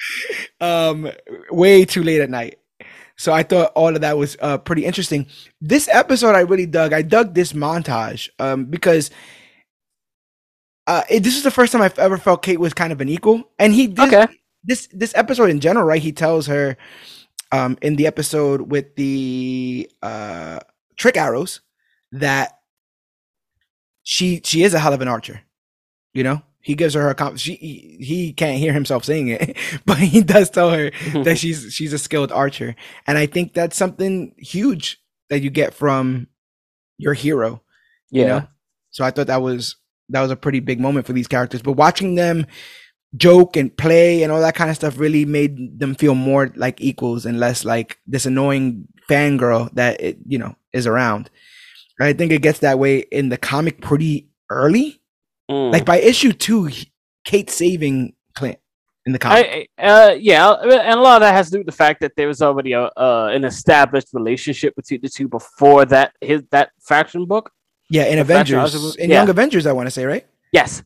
Um, 0.61 1.09
way 1.49 1.83
too 1.85 2.03
late 2.03 2.21
at 2.21 2.29
night. 2.29 2.59
So 3.20 3.34
I 3.34 3.43
thought 3.43 3.74
all 3.76 3.93
of 3.93 3.99
that 3.99 4.17
was 4.17 4.38
uh, 4.39 4.57
pretty 4.59 4.86
interesting. 4.86 5.28
This 5.59 5.89
episode 5.91 6.36
I 6.36 6.39
really 6.39 6.65
dug. 6.65 6.93
I 6.93 7.01
dug 7.01 7.34
this 7.34 7.51
montage 7.51 8.30
um, 8.39 8.63
because 8.63 9.11
uh, 10.88 11.03
it, 11.09 11.22
this 11.24 11.36
is 11.36 11.43
the 11.43 11.51
first 11.51 11.74
time 11.74 11.82
I've 11.82 11.99
ever 11.99 12.17
felt 12.17 12.41
Kate 12.41 12.61
was 12.61 12.74
kind 12.74 12.93
of 12.93 13.01
an 13.01 13.09
equal, 13.09 13.43
and 13.59 13.74
he 13.74 13.88
did 13.88 14.13
Okay. 14.13 14.28
this 14.63 14.88
this 14.93 15.13
episode 15.15 15.49
in 15.49 15.59
general, 15.59 15.86
right? 15.86 16.01
He 16.01 16.13
tells 16.13 16.47
her 16.47 16.78
um 17.51 17.78
in 17.82 17.97
the 17.97 18.07
episode 18.07 18.61
with 18.72 18.95
the 18.95 19.91
uh 20.01 20.59
trick 20.95 21.17
arrows 21.17 21.59
that 22.13 22.59
she 24.03 24.39
she 24.45 24.63
is 24.63 24.74
a 24.74 24.80
hell 24.80 24.93
of 24.93 25.01
an 25.01 25.09
archer. 25.09 25.41
You 26.13 26.24
know? 26.24 26.41
He 26.70 26.76
gives 26.76 26.93
her 26.93 27.01
her 27.01 27.15
comp- 27.15 27.39
she 27.39 27.55
he, 27.55 27.97
he 27.99 28.34
can't 28.34 28.59
hear 28.59 28.74
himself 28.74 29.03
saying 29.03 29.30
it, 29.30 29.57
but 29.88 29.97
he 29.97 30.22
does 30.22 30.51
tell 30.51 30.70
her 30.70 30.91
that 31.24 31.39
she's 31.39 31.74
she's 31.74 31.93
a 31.93 31.97
skilled 31.97 32.32
archer. 32.32 32.76
And 33.07 33.17
I 33.17 33.26
think 33.26 33.55
that's 33.55 33.76
something 33.76 34.36
huge 34.38 35.01
that 35.30 35.41
you 35.41 35.49
get 35.49 35.74
from 35.74 36.28
your 36.99 37.13
hero 37.13 37.63
yeah. 38.11 38.22
you 38.22 38.28
know 38.28 38.47
so 38.91 39.03
i 39.03 39.09
thought 39.09 39.28
that 39.28 39.41
was 39.41 39.78
that 40.09 40.22
was 40.22 40.30
a 40.30 40.36
pretty 40.36 40.59
big 40.59 40.80
moment 40.80 41.07
for 41.07 41.13
these 41.13 41.28
characters 41.28 41.61
but 41.61 41.74
watching 41.74 42.15
them 42.15 42.45
joke 43.15 43.57
and 43.57 43.76
play 43.76 44.22
and 44.22 44.32
all 44.32 44.41
that 44.41 44.53
kind 44.53 44.70
of 44.70 44.76
stuff 44.76 44.99
really 44.99 45.26
made 45.26 45.80
them 45.80 45.95
feel 45.95 46.13
more 46.13 46.53
like 46.55 46.80
equals 46.80 47.26
and 47.26 47.39
less 47.39 47.65
like 47.65 47.97
this 48.05 48.26
annoying 48.26 48.88
fangirl 49.09 49.74
that 49.74 49.99
it 49.99 50.17
you 50.28 50.38
know 50.38 50.55
is 50.74 50.86
around 50.86 51.30
i 51.99 52.13
think 52.13 52.32
it 52.32 52.41
gets 52.41 52.59
that 52.59 52.78
way 52.78 52.99
in 53.11 53.30
the 53.30 53.38
comic 53.38 53.82
pretty 53.82 54.30
early 54.51 54.98
Mm. 55.49 55.71
like 55.71 55.83
by 55.85 55.99
issue 55.99 56.31
two 56.31 56.69
kate's 57.25 57.55
saving 57.55 58.13
clint 58.35 58.59
in 59.05 59.13
the 59.13 59.19
comic 59.19 59.69
I, 59.79 59.83
uh, 59.83 60.11
yeah, 60.13 60.51
and 60.51 60.99
a 60.99 61.01
lot 61.01 61.15
of 61.15 61.21
that 61.21 61.33
has 61.33 61.47
to 61.47 61.53
do 61.53 61.57
with 61.59 61.65
the 61.65 61.71
fact 61.73 62.01
that 62.01 62.15
there 62.15 62.27
was 62.27 62.41
already 62.41 62.73
a 62.73 62.83
uh, 62.95 63.31
an 63.33 63.43
established 63.45 64.09
relationship 64.13 64.75
between 64.75 65.01
the 65.01 65.09
two 65.09 65.27
before 65.27 65.85
that 65.85 66.13
his 66.21 66.43
that 66.51 66.69
Fraction 66.81 67.25
book. 67.25 67.51
yeah 67.89 68.05
in 68.05 68.15
the 68.15 68.21
avengers 68.21 68.75
Avengers- 68.75 68.95
in 68.97 69.09
yeah. 69.09 69.15
young 69.17 69.29
avengers 69.29 69.65
i 69.65 69.71
want 69.71 69.87
to 69.87 69.91
say 69.91 70.05
right 70.05 70.25
Yes. 70.51 70.81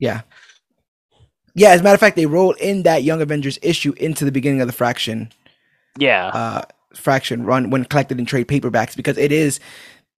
Yeah. 0.00 0.22
Yeah, 1.54 1.70
as 1.70 1.80
a 1.80 1.84
matter 1.84 1.94
of 1.94 2.00
fact, 2.00 2.16
they 2.16 2.26
roll 2.26 2.50
in 2.54 2.82
that 2.82 3.04
Young 3.04 3.22
Avengers 3.22 3.60
issue 3.62 3.92
into 3.96 4.24
the 4.24 4.32
beginning 4.32 4.60
of 4.60 4.66
the 4.66 4.72
Fraction 4.72 5.30
Yeah. 5.98 6.26
uh 6.28 6.62
Fraction 6.94 7.44
run 7.44 7.70
when 7.70 7.84
collected 7.84 8.18
in 8.18 8.26
trade 8.26 8.48
paperbacks 8.48 8.96
because 8.96 9.18
it 9.18 9.30
is 9.32 9.60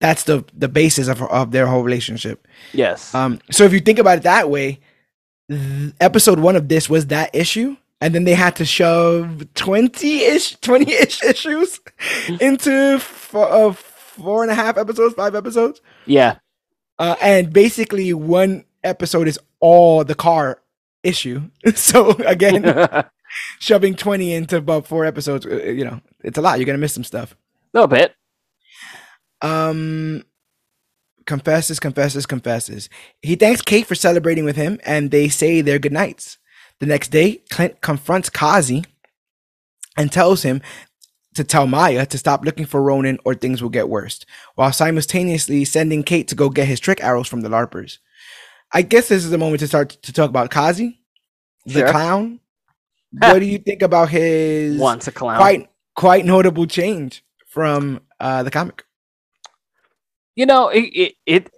that's 0.02 0.24
the 0.24 0.44
the 0.54 0.68
basis 0.68 1.08
of 1.08 1.22
of 1.24 1.52
their 1.52 1.68
whole 1.68 1.84
relationship. 1.84 2.48
yes. 2.74 3.14
Um 3.16 3.40
so 3.52 3.64
if 3.64 3.74
you 3.74 3.80
think 3.80 4.00
about 4.00 4.18
it 4.20 4.24
that 4.24 4.50
way, 4.50 4.80
th- 5.50 5.94
episode 6.02 6.40
1 6.40 6.56
of 6.56 6.68
this 6.68 6.90
was 6.90 7.08
that 7.08 7.34
issue 7.36 7.78
and 8.02 8.14
then 8.14 8.26
they 8.26 8.34
had 8.36 8.56
to 8.58 8.66
shove 8.66 9.46
20-ish 9.56 10.58
20-ish 10.58 11.24
issues 11.32 11.80
into 12.42 13.00
four, 13.00 13.50
uh, 13.50 13.72
four 13.74 14.44
and 14.44 14.52
a 14.52 14.56
half 14.56 14.78
episodes, 14.78 15.16
five 15.16 15.36
episodes. 15.36 15.82
yeah. 16.06 16.38
Uh, 16.98 17.16
and 17.22 17.52
basically 17.52 18.14
one 18.14 18.64
episode 18.84 19.28
is 19.28 19.38
all 19.60 20.04
the 20.06 20.16
car 20.16 20.62
issue. 21.04 21.42
So 21.76 22.12
again, 22.26 22.64
shoving 23.60 23.96
20 23.96 24.34
into 24.34 24.58
about 24.58 24.88
four 24.88 25.04
episodes, 25.06 25.46
uh, 25.46 25.56
you 25.64 25.84
know, 25.84 26.00
it's 26.24 26.38
a 26.38 26.42
lot. 26.42 26.58
You're 26.60 26.66
going 26.66 26.78
to 26.78 26.82
miss 26.82 26.94
some 26.94 27.04
stuff. 27.04 27.34
A 27.74 27.78
little 27.78 27.88
bit. 27.90 28.16
Um 29.42 30.24
confesses, 31.26 31.80
confesses, 31.80 32.26
confesses. 32.26 32.90
He 33.22 33.36
thanks 33.36 33.62
Kate 33.62 33.86
for 33.88 33.96
celebrating 33.96 34.46
with 34.46 34.56
him 34.56 34.80
and 34.86 35.12
they 35.12 35.28
say 35.28 35.62
their 35.62 35.80
good 35.80 35.92
nights. 35.92 36.38
The 36.80 36.86
next 36.86 37.10
day, 37.10 37.42
Clint 37.50 37.82
confronts 37.82 38.30
Kazi 38.30 38.84
and 39.98 40.12
tells 40.12 40.44
him 40.44 40.62
to 41.36 41.44
tell 41.44 41.68
Maya 41.68 42.06
to 42.06 42.18
stop 42.18 42.46
looking 42.46 42.66
for 42.66 42.82
Ronin 42.82 43.18
or 43.26 43.34
things 43.34 43.62
will 43.62 43.70
get 43.70 43.90
worse, 43.90 44.26
while 44.56 44.72
simultaneously 44.72 45.66
sending 45.66 46.04
Kate 46.04 46.28
to 46.30 46.36
go 46.36 46.50
get 46.50 46.68
his 46.68 46.80
trick 46.80 47.04
arrows 47.04 47.28
from 47.28 47.42
the 47.42 47.50
LARPers. 47.50 47.98
I 48.74 48.82
guess 48.82 49.10
this 49.10 49.24
is 49.24 49.32
the 49.32 49.38
moment 49.38 49.60
to 49.62 49.68
start 49.68 49.90
to 49.90 50.14
talk 50.14 50.30
about 50.30 50.50
Kazi, 50.50 51.00
the 51.66 51.80
Sure. 51.80 51.92
clown. 51.92 52.40
what 53.12 53.40
do 53.40 53.46
you 53.46 53.58
think 53.58 53.82
about 53.82 54.10
his 54.10 54.78
Once 54.78 55.08
a 55.08 55.12
clown. 55.12 55.38
quite 55.38 55.70
quite 55.96 56.26
notable 56.26 56.66
change 56.68 57.24
from 57.48 58.02
uh, 58.20 58.44
the 58.44 58.52
comic. 58.52 58.85
You 60.36 60.46
know, 60.46 60.70
it, 60.70 60.82
it 60.82 61.16
it 61.26 61.50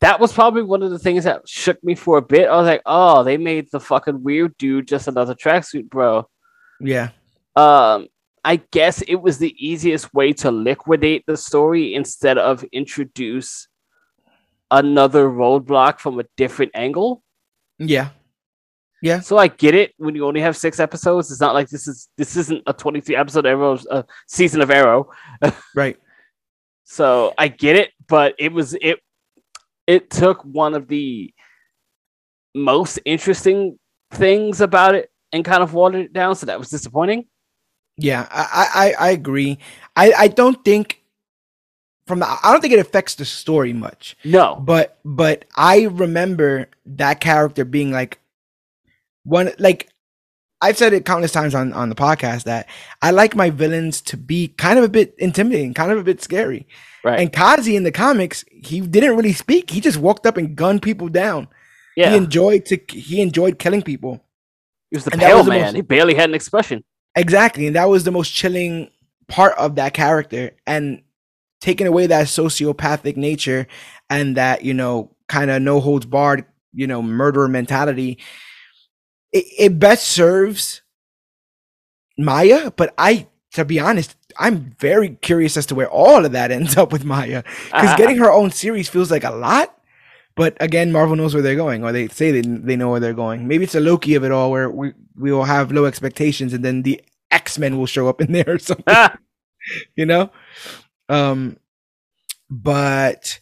that 0.00 0.20
was 0.20 0.32
probably 0.32 0.62
one 0.62 0.82
of 0.82 0.90
the 0.90 0.98
things 0.98 1.24
that 1.24 1.48
shook 1.48 1.82
me 1.82 1.94
for 1.94 2.18
a 2.18 2.22
bit. 2.22 2.48
I 2.48 2.56
was 2.56 2.66
like, 2.66 2.82
oh, 2.86 3.24
they 3.24 3.36
made 3.36 3.68
the 3.70 3.80
fucking 3.80 4.22
weird 4.22 4.56
dude 4.56 4.88
just 4.88 5.08
another 5.08 5.34
tracksuit, 5.34 5.88
bro. 5.88 6.28
Yeah. 6.80 7.10
Um, 7.56 8.08
I 8.44 8.56
guess 8.70 9.02
it 9.02 9.16
was 9.16 9.38
the 9.38 9.54
easiest 9.58 10.14
way 10.14 10.32
to 10.34 10.50
liquidate 10.50 11.24
the 11.26 11.36
story 11.36 11.94
instead 11.94 12.38
of 12.38 12.64
introduce 12.72 13.66
another 14.70 15.28
roadblock 15.28 15.98
from 15.98 16.20
a 16.20 16.24
different 16.36 16.72
angle. 16.74 17.22
Yeah. 17.78 18.10
Yeah. 19.02 19.20
So 19.20 19.36
I 19.36 19.48
get 19.48 19.74
it 19.74 19.94
when 19.96 20.14
you 20.14 20.26
only 20.26 20.40
have 20.40 20.56
six 20.56 20.80
episodes. 20.80 21.30
It's 21.30 21.40
not 21.40 21.54
like 21.54 21.68
this 21.68 21.86
is 21.86 22.08
this 22.16 22.36
isn't 22.36 22.62
a 22.66 22.72
23 22.72 23.16
episode 23.16 23.46
Arrow 23.46 23.78
uh, 23.90 24.02
season 24.26 24.60
of 24.60 24.70
Arrow. 24.70 25.10
Right. 25.74 25.96
So 26.90 27.34
I 27.36 27.48
get 27.48 27.76
it, 27.76 27.90
but 28.08 28.34
it 28.38 28.50
was 28.50 28.74
it 28.80 28.98
it 29.86 30.08
took 30.08 30.42
one 30.42 30.74
of 30.74 30.88
the 30.88 31.34
most 32.54 32.98
interesting 33.04 33.78
things 34.10 34.62
about 34.62 34.94
it 34.94 35.10
and 35.30 35.44
kind 35.44 35.62
of 35.62 35.74
watered 35.74 36.06
it 36.06 36.12
down. 36.14 36.34
So 36.34 36.46
that 36.46 36.58
was 36.58 36.70
disappointing. 36.70 37.26
Yeah, 37.98 38.26
I, 38.30 38.94
I, 38.98 39.08
I 39.08 39.10
agree. 39.10 39.58
I, 39.96 40.12
I 40.12 40.28
don't 40.28 40.64
think 40.64 41.02
from 42.06 42.20
the 42.20 42.26
I 42.26 42.52
don't 42.52 42.62
think 42.62 42.72
it 42.72 42.80
affects 42.80 43.16
the 43.16 43.26
story 43.26 43.74
much. 43.74 44.16
No, 44.24 44.56
But 44.64 44.98
but 45.04 45.44
I 45.56 45.82
remember 45.82 46.68
that 46.86 47.20
character 47.20 47.66
being 47.66 47.90
like 47.90 48.18
one 49.24 49.52
like 49.58 49.90
I've 50.60 50.76
said 50.76 50.92
it 50.92 51.04
countless 51.04 51.32
times 51.32 51.54
on, 51.54 51.72
on 51.72 51.88
the 51.88 51.94
podcast 51.94 52.44
that 52.44 52.68
I 53.00 53.10
like 53.12 53.36
my 53.36 53.50
villains 53.50 54.00
to 54.02 54.16
be 54.16 54.48
kind 54.48 54.78
of 54.78 54.84
a 54.84 54.88
bit 54.88 55.14
intimidating, 55.18 55.72
kind 55.74 55.92
of 55.92 55.98
a 55.98 56.02
bit 56.02 56.20
scary. 56.22 56.66
right? 57.04 57.20
And 57.20 57.32
Kazi 57.32 57.76
in 57.76 57.84
the 57.84 57.92
comics, 57.92 58.44
he 58.50 58.80
didn't 58.80 59.16
really 59.16 59.32
speak. 59.32 59.70
He 59.70 59.80
just 59.80 59.98
walked 59.98 60.26
up 60.26 60.36
and 60.36 60.56
gunned 60.56 60.82
people 60.82 61.08
down. 61.08 61.46
yeah, 61.96 62.10
He 62.10 62.16
enjoyed 62.16 62.64
to 62.66 62.80
he 62.90 63.20
enjoyed 63.20 63.58
killing 63.60 63.82
people. 63.82 64.24
he 64.90 64.96
was 64.96 65.04
the 65.04 65.12
and 65.12 65.20
pale 65.20 65.36
was 65.38 65.46
the 65.46 65.52
man. 65.52 65.60
most- 65.62 65.74
He 65.76 65.82
barely 65.82 66.14
had 66.14 66.28
an 66.28 66.34
expression. 66.34 66.82
Exactly. 67.14 67.66
And 67.68 67.76
that 67.76 67.88
was 67.88 68.04
the 68.04 68.10
most 68.12 68.32
chilling 68.34 68.90
part 69.28 69.56
of 69.58 69.76
that 69.76 69.94
character. 69.94 70.52
And 70.66 71.02
taking 71.60 71.86
away 71.86 72.06
that 72.08 72.26
sociopathic 72.26 73.16
nature 73.16 73.66
and 74.10 74.36
that, 74.36 74.64
you 74.64 74.74
know, 74.74 75.14
kind 75.28 75.50
of 75.50 75.60
no 75.62 75.80
holds 75.80 76.06
barred, 76.06 76.44
you 76.72 76.86
know, 76.86 77.02
murderer 77.02 77.48
mentality, 77.48 78.18
it, 79.32 79.44
it 79.58 79.78
best 79.78 80.06
serves 80.06 80.82
Maya. 82.16 82.70
But 82.70 82.94
I, 82.98 83.26
to 83.52 83.64
be 83.64 83.80
honest, 83.80 84.16
I'm 84.38 84.76
very 84.78 85.10
curious 85.10 85.56
as 85.56 85.66
to 85.66 85.74
where 85.74 85.90
all 85.90 86.24
of 86.24 86.32
that 86.32 86.50
ends 86.50 86.76
up 86.76 86.92
with 86.92 87.04
Maya. 87.04 87.42
Because 87.66 87.94
getting 87.96 88.18
her 88.18 88.30
own 88.30 88.50
series 88.50 88.88
feels 88.88 89.10
like 89.10 89.24
a 89.24 89.30
lot. 89.30 89.74
But 90.36 90.56
again, 90.60 90.92
Marvel 90.92 91.16
knows 91.16 91.34
where 91.34 91.42
they're 91.42 91.56
going, 91.56 91.82
or 91.82 91.90
they 91.90 92.06
say 92.06 92.30
they, 92.30 92.42
they 92.42 92.76
know 92.76 92.90
where 92.90 93.00
they're 93.00 93.12
going. 93.12 93.48
Maybe 93.48 93.64
it's 93.64 93.74
a 93.74 93.80
Loki 93.80 94.14
of 94.14 94.22
it 94.22 94.30
all, 94.30 94.52
where 94.52 94.70
we, 94.70 94.92
we 95.16 95.32
will 95.32 95.44
have 95.44 95.72
low 95.72 95.84
expectations, 95.84 96.52
and 96.52 96.64
then 96.64 96.82
the 96.82 97.02
X 97.32 97.58
Men 97.58 97.76
will 97.76 97.86
show 97.86 98.08
up 98.08 98.20
in 98.20 98.30
there 98.30 98.44
or 98.46 98.58
something. 98.60 98.94
You 99.96 100.06
know. 100.06 100.30
Um, 101.08 101.56
but 102.48 103.40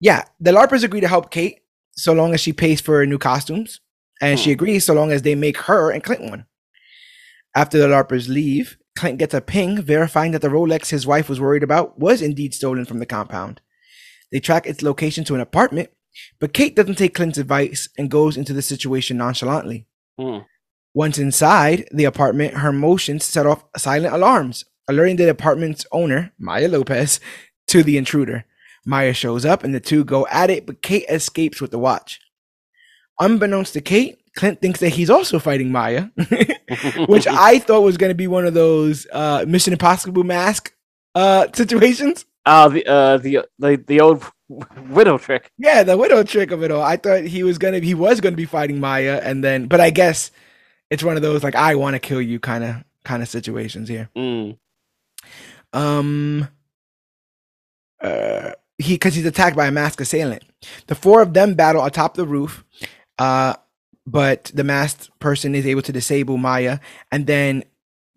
yeah, 0.00 0.24
the 0.38 0.52
LARPers 0.52 0.84
agree 0.84 1.00
to 1.00 1.08
help 1.08 1.30
Kate 1.30 1.62
so 1.92 2.12
long 2.12 2.34
as 2.34 2.40
she 2.40 2.52
pays 2.52 2.80
for 2.80 2.98
her 2.98 3.06
new 3.06 3.18
costumes, 3.18 3.80
and 4.20 4.38
she 4.38 4.50
Hmm. 4.50 4.54
agrees 4.54 4.84
so 4.84 4.94
long 4.94 5.12
as 5.12 5.22
they 5.22 5.34
make 5.34 5.56
her 5.62 5.90
and 5.90 6.02
Clint 6.02 6.22
one. 6.22 6.46
After 7.54 7.78
the 7.78 7.88
LARPers 7.88 8.28
leave, 8.28 8.76
Clint 8.96 9.18
gets 9.18 9.34
a 9.34 9.40
ping 9.40 9.80
verifying 9.82 10.32
that 10.32 10.42
the 10.42 10.48
Rolex 10.48 10.90
his 10.90 11.06
wife 11.06 11.28
was 11.28 11.40
worried 11.40 11.62
about 11.62 11.98
was 11.98 12.22
indeed 12.22 12.54
stolen 12.54 12.84
from 12.84 12.98
the 12.98 13.06
compound. 13.06 13.60
They 14.32 14.40
track 14.40 14.66
its 14.66 14.82
location 14.82 15.24
to 15.24 15.34
an 15.34 15.40
apartment, 15.40 15.90
but 16.40 16.52
Kate 16.54 16.74
doesn't 16.74 16.96
take 16.96 17.14
Clint's 17.14 17.38
advice 17.38 17.88
and 17.98 18.10
goes 18.10 18.36
into 18.36 18.52
the 18.52 18.62
situation 18.62 19.16
nonchalantly. 19.18 19.86
hmm. 20.18 20.38
Once 20.94 21.18
inside 21.18 21.86
the 21.92 22.04
apartment, 22.04 22.54
her 22.54 22.72
motions 22.72 23.22
set 23.22 23.44
off 23.44 23.64
silent 23.76 24.14
alarms, 24.14 24.64
alerting 24.88 25.16
the 25.16 25.28
apartment's 25.28 25.84
owner, 25.92 26.32
Maya 26.38 26.68
Lopez, 26.68 27.20
to 27.66 27.82
the 27.82 27.98
intruder. 27.98 28.46
Maya 28.86 29.12
shows 29.12 29.44
up 29.44 29.62
and 29.62 29.74
the 29.74 29.80
two 29.80 30.04
go 30.04 30.26
at 30.28 30.48
it, 30.48 30.64
but 30.64 30.80
Kate 30.80 31.04
escapes 31.10 31.60
with 31.60 31.70
the 31.70 31.78
watch. 31.78 32.18
Unbeknownst 33.20 33.72
to 33.74 33.80
Kate, 33.80 34.20
Clint 34.36 34.60
thinks 34.60 34.80
that 34.80 34.90
he's 34.90 35.10
also 35.10 35.38
fighting 35.38 35.72
Maya, 35.72 36.06
which 37.08 37.26
I 37.26 37.58
thought 37.58 37.80
was 37.82 37.96
going 37.96 38.10
to 38.10 38.14
be 38.14 38.26
one 38.26 38.46
of 38.46 38.54
those 38.54 39.06
uh, 39.12 39.44
Mission 39.48 39.72
Impossible 39.72 40.24
mask 40.24 40.74
uh, 41.14 41.46
situations. 41.54 42.24
Ah, 42.44 42.68
the 42.68 42.86
uh 42.86 43.18
the 43.18 43.44
the 43.58 43.76
the 43.88 44.00
old 44.00 44.24
widow 44.88 45.18
trick. 45.18 45.50
Yeah, 45.58 45.82
the 45.82 45.96
widow 45.96 46.22
trick 46.22 46.52
of 46.52 46.62
it 46.62 46.70
all. 46.70 46.82
I 46.82 46.96
thought 46.96 47.24
he 47.24 47.42
was 47.42 47.58
gonna 47.58 47.80
he 47.80 47.94
was 47.94 48.20
gonna 48.20 48.36
be 48.36 48.44
fighting 48.44 48.78
Maya, 48.78 49.20
and 49.22 49.42
then 49.42 49.66
but 49.66 49.80
I 49.80 49.90
guess 49.90 50.30
it's 50.88 51.02
one 51.02 51.16
of 51.16 51.22
those 51.22 51.42
like 51.42 51.56
I 51.56 51.74
want 51.74 51.94
to 51.94 51.98
kill 51.98 52.22
you 52.22 52.38
kind 52.38 52.62
of 52.62 52.76
kind 53.04 53.20
of 53.20 53.28
situations 53.28 53.88
here. 53.88 54.10
Mm. 54.16 54.58
Um, 55.72 56.48
uh, 58.00 58.52
he 58.78 58.94
because 58.94 59.14
he's 59.14 59.26
attacked 59.26 59.56
by 59.56 59.66
a 59.66 59.72
masked 59.72 60.00
assailant. 60.00 60.44
The 60.86 60.94
four 60.94 61.22
of 61.22 61.34
them 61.34 61.54
battle 61.54 61.84
atop 61.84 62.14
the 62.14 62.26
roof, 62.26 62.64
uh, 63.18 63.54
but 64.06 64.50
the 64.54 64.64
masked 64.64 65.10
person 65.18 65.54
is 65.54 65.66
able 65.66 65.82
to 65.82 65.92
disable 65.92 66.36
Maya 66.36 66.78
and 67.10 67.26
then 67.26 67.64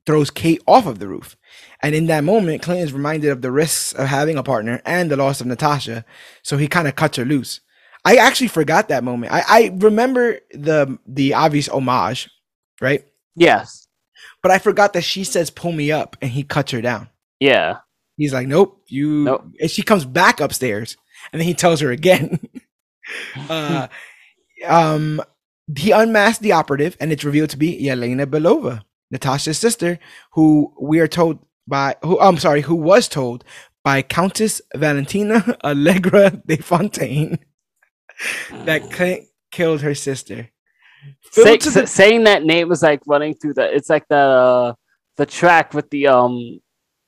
throws 0.05 0.29
Kate 0.29 0.61
off 0.67 0.85
of 0.85 0.99
the 0.99 1.07
roof. 1.07 1.35
And 1.81 1.95
in 1.95 2.07
that 2.07 2.23
moment, 2.23 2.61
Clint 2.61 2.81
is 2.81 2.93
reminded 2.93 3.31
of 3.31 3.41
the 3.41 3.51
risks 3.51 3.93
of 3.93 4.07
having 4.07 4.37
a 4.37 4.43
partner 4.43 4.81
and 4.85 5.09
the 5.09 5.17
loss 5.17 5.41
of 5.41 5.47
Natasha, 5.47 6.05
so 6.43 6.57
he 6.57 6.67
kind 6.67 6.87
of 6.87 6.95
cuts 6.95 7.17
her 7.17 7.25
loose. 7.25 7.61
I 8.05 8.15
actually 8.15 8.47
forgot 8.47 8.87
that 8.89 9.03
moment. 9.03 9.33
I, 9.33 9.43
I 9.47 9.71
remember 9.77 10.39
the 10.51 10.97
the 11.05 11.33
obvious 11.33 11.67
homage, 11.67 12.29
right? 12.81 13.05
Yes. 13.35 13.87
But 14.41 14.51
I 14.51 14.59
forgot 14.59 14.93
that 14.93 15.03
she 15.03 15.23
says 15.23 15.49
"pull 15.49 15.71
me 15.73 15.91
up" 15.91 16.15
and 16.21 16.31
he 16.31 16.43
cuts 16.43 16.71
her 16.71 16.81
down. 16.81 17.09
Yeah. 17.39 17.77
He's 18.19 18.33
like, 18.33 18.47
nope, 18.47 18.83
you. 18.87 19.23
Nope. 19.23 19.45
And 19.61 19.71
she 19.71 19.81
comes 19.81 20.03
back 20.03 20.41
upstairs, 20.41 20.97
and 21.31 21.39
then 21.39 21.47
he 21.47 21.53
tells 21.53 21.79
her 21.79 21.91
again. 21.91 22.39
uh, 23.49 23.87
um, 24.65 25.21
he 25.75 25.91
unmasked 25.91 26.41
the 26.41 26.51
operative, 26.53 26.97
and 26.99 27.11
it's 27.11 27.23
revealed 27.23 27.49
to 27.51 27.57
be 27.57 27.81
Yelena 27.83 28.25
Belova, 28.25 28.81
Natasha's 29.11 29.57
sister, 29.57 29.99
who 30.33 30.73
we 30.79 30.99
are 30.99 31.07
told 31.07 31.39
by 31.67 31.95
who 32.03 32.19
I'm 32.19 32.37
sorry, 32.37 32.61
who 32.61 32.75
was 32.75 33.07
told 33.07 33.43
by 33.83 34.01
Countess 34.01 34.61
Valentina 34.75 35.57
Allegra 35.63 36.31
de 36.45 36.57
Fontaine 36.57 37.39
that 38.65 38.91
Clint 38.91 39.25
killed 39.51 39.81
her 39.81 39.95
sister. 39.95 40.49
Say, 41.31 41.57
the- 41.57 41.87
saying 41.87 42.23
that 42.25 42.43
name 42.43 42.67
was 42.67 42.81
like 42.83 43.01
running 43.07 43.33
through 43.35 43.53
the. 43.53 43.73
It's 43.73 43.89
like 43.89 44.07
the 44.09 44.15
uh, 44.17 44.73
the 45.17 45.25
track 45.25 45.73
with 45.73 45.89
the 45.91 46.07
um, 46.07 46.59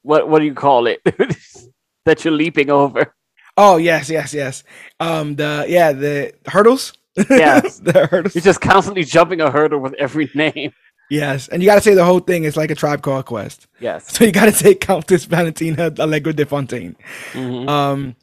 what 0.04 0.30
what 0.30 0.40
do 0.40 0.46
you 0.46 0.54
call 0.54 0.88
it? 0.88 1.02
that 2.06 2.24
you're 2.24 2.34
leaping 2.34 2.70
over. 2.70 3.14
oh 3.58 3.78
yes, 3.78 4.10
yes, 4.10 4.34
yes. 4.34 4.64
Um, 5.00 5.36
the 5.36 5.66
yeah, 5.68 5.92
the 5.92 6.34
hurdles. 6.48 6.94
Yes. 7.16 7.80
the 7.84 8.08
hurdles. 8.08 8.36
You're 8.36 8.42
just 8.44 8.62
constantly 8.62 9.04
jumping 9.04 9.42
a 9.42 9.52
hurdle 9.52 9.80
with 9.80 9.94
every 9.96 10.30
name. 10.36 10.74
Yes, 11.10 11.50
and 11.50 11.62
you 11.62 11.68
got 11.68 11.76
to 11.76 11.82
say 11.82 11.94
the 11.94 12.06
whole 12.06 12.22
thing 12.22 12.46
is 12.46 12.56
like 12.56 12.72
a 12.72 12.76
tribe 12.76 13.02
called 13.02 13.26
Quest. 13.26 13.68
Yes. 13.80 14.06
So 14.18 14.24
you 14.24 14.32
got 14.32 14.46
to 14.46 14.54
say 14.54 14.76
Countess 14.76 15.26
Valentina 15.26 15.94
Allegra 16.00 16.32
de 16.32 16.46
Fontaine. 16.46 16.96
Mhm. 17.34 17.68
Um, 17.68 18.16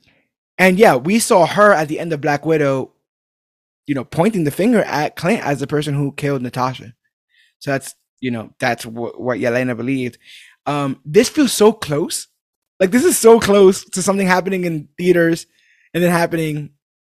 and 0.56 0.78
yeah, 0.78 0.97
we 0.97 1.19
saw 1.19 1.47
her 1.47 1.73
at 1.73 1.89
the 1.89 2.01
end 2.01 2.12
of 2.15 2.23
Black 2.23 2.47
Widow, 2.47 2.93
you 3.86 3.94
know, 3.94 4.05
pointing 4.05 4.44
the 4.44 4.51
finger 4.51 4.81
at 4.82 5.16
Clint 5.16 5.44
as 5.44 5.60
the 5.60 5.66
person 5.66 5.94
who 5.94 6.12
killed 6.12 6.40
Natasha. 6.43 6.94
So 7.59 7.73
that's 7.73 7.94
you 8.20 8.31
know 8.31 8.55
that's 8.59 8.86
what, 8.86 9.20
what 9.20 9.39
Yelena 9.39 9.77
believed. 9.77 10.16
Um, 10.65 11.01
this 11.05 11.28
feels 11.28 11.52
so 11.52 11.73
close. 11.73 12.27
Like 12.81 12.90
this 12.90 13.05
is 13.05 13.19
so 13.19 13.39
close 13.39 13.85
to 13.90 14.02
something 14.02 14.27
happening 14.27 14.65
in 14.65 14.89
theaters 14.97 15.47
and 15.93 16.02
then 16.02 16.10
happening 16.10 16.70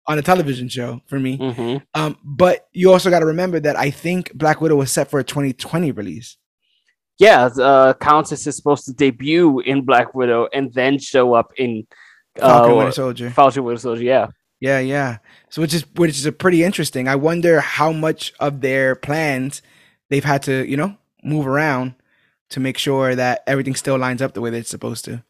on 0.07 0.18
a 0.18 0.22
television 0.22 0.68
show 0.68 1.02
for 1.07 1.19
me. 1.19 1.38
Mhm. 1.38 1.82
Um, 1.94 2.18
but 2.23 2.68
you 2.73 2.91
also 2.91 3.10
got 3.10 3.19
to 3.19 3.26
remember 3.26 3.60
that 3.60 3.76
I 3.78 3.91
think 3.91 4.34
Black 4.34 4.60
Widow 4.61 4.76
was 4.76 4.91
set 4.91 5.10
for 5.10 5.19
a 5.19 5.23
2020 5.23 5.91
release. 5.91 6.38
Yeah, 7.19 7.45
uh, 7.45 7.94
Countess 7.94 8.48
is 8.48 8.56
supposed 8.56 8.86
to 8.86 8.94
debut 8.94 9.60
in 9.60 9.86
Black 9.86 10.15
Widow 10.15 10.48
and 10.53 10.73
then 10.73 10.98
show 10.98 11.36
up 11.36 11.52
in 11.57 11.86
Falcon 12.36 12.72
uh, 12.72 12.76
Winter 12.76 12.91
Soldier. 12.91 13.30
Falcon 13.30 13.64
Winter 13.64 13.80
Soldier. 13.82 14.03
Yeah. 14.03 14.28
Yeah, 14.60 14.80
yeah. 14.80 15.18
So 15.49 15.61
which 15.61 15.73
is 15.73 15.86
which 15.95 16.11
is 16.11 16.26
a 16.26 16.32
pretty 16.32 16.64
interesting. 16.64 17.07
I 17.07 17.15
wonder 17.15 17.61
how 17.61 17.91
much 17.91 18.34
of 18.40 18.61
their 18.61 18.95
plans 18.95 19.61
they've 20.10 20.23
had 20.23 20.44
to, 20.44 20.68
you 20.68 20.78
know, 20.78 20.95
move 21.23 21.48
around 21.48 21.95
to 22.49 22.60
make 22.60 22.78
sure 22.78 23.15
that 23.15 23.44
everything 23.48 23.76
still 23.76 23.98
lines 23.98 24.22
up 24.22 24.34
the 24.34 24.41
way 24.41 24.49
that 24.49 24.57
it's 24.57 24.69
supposed 24.69 25.06
to. 25.06 25.23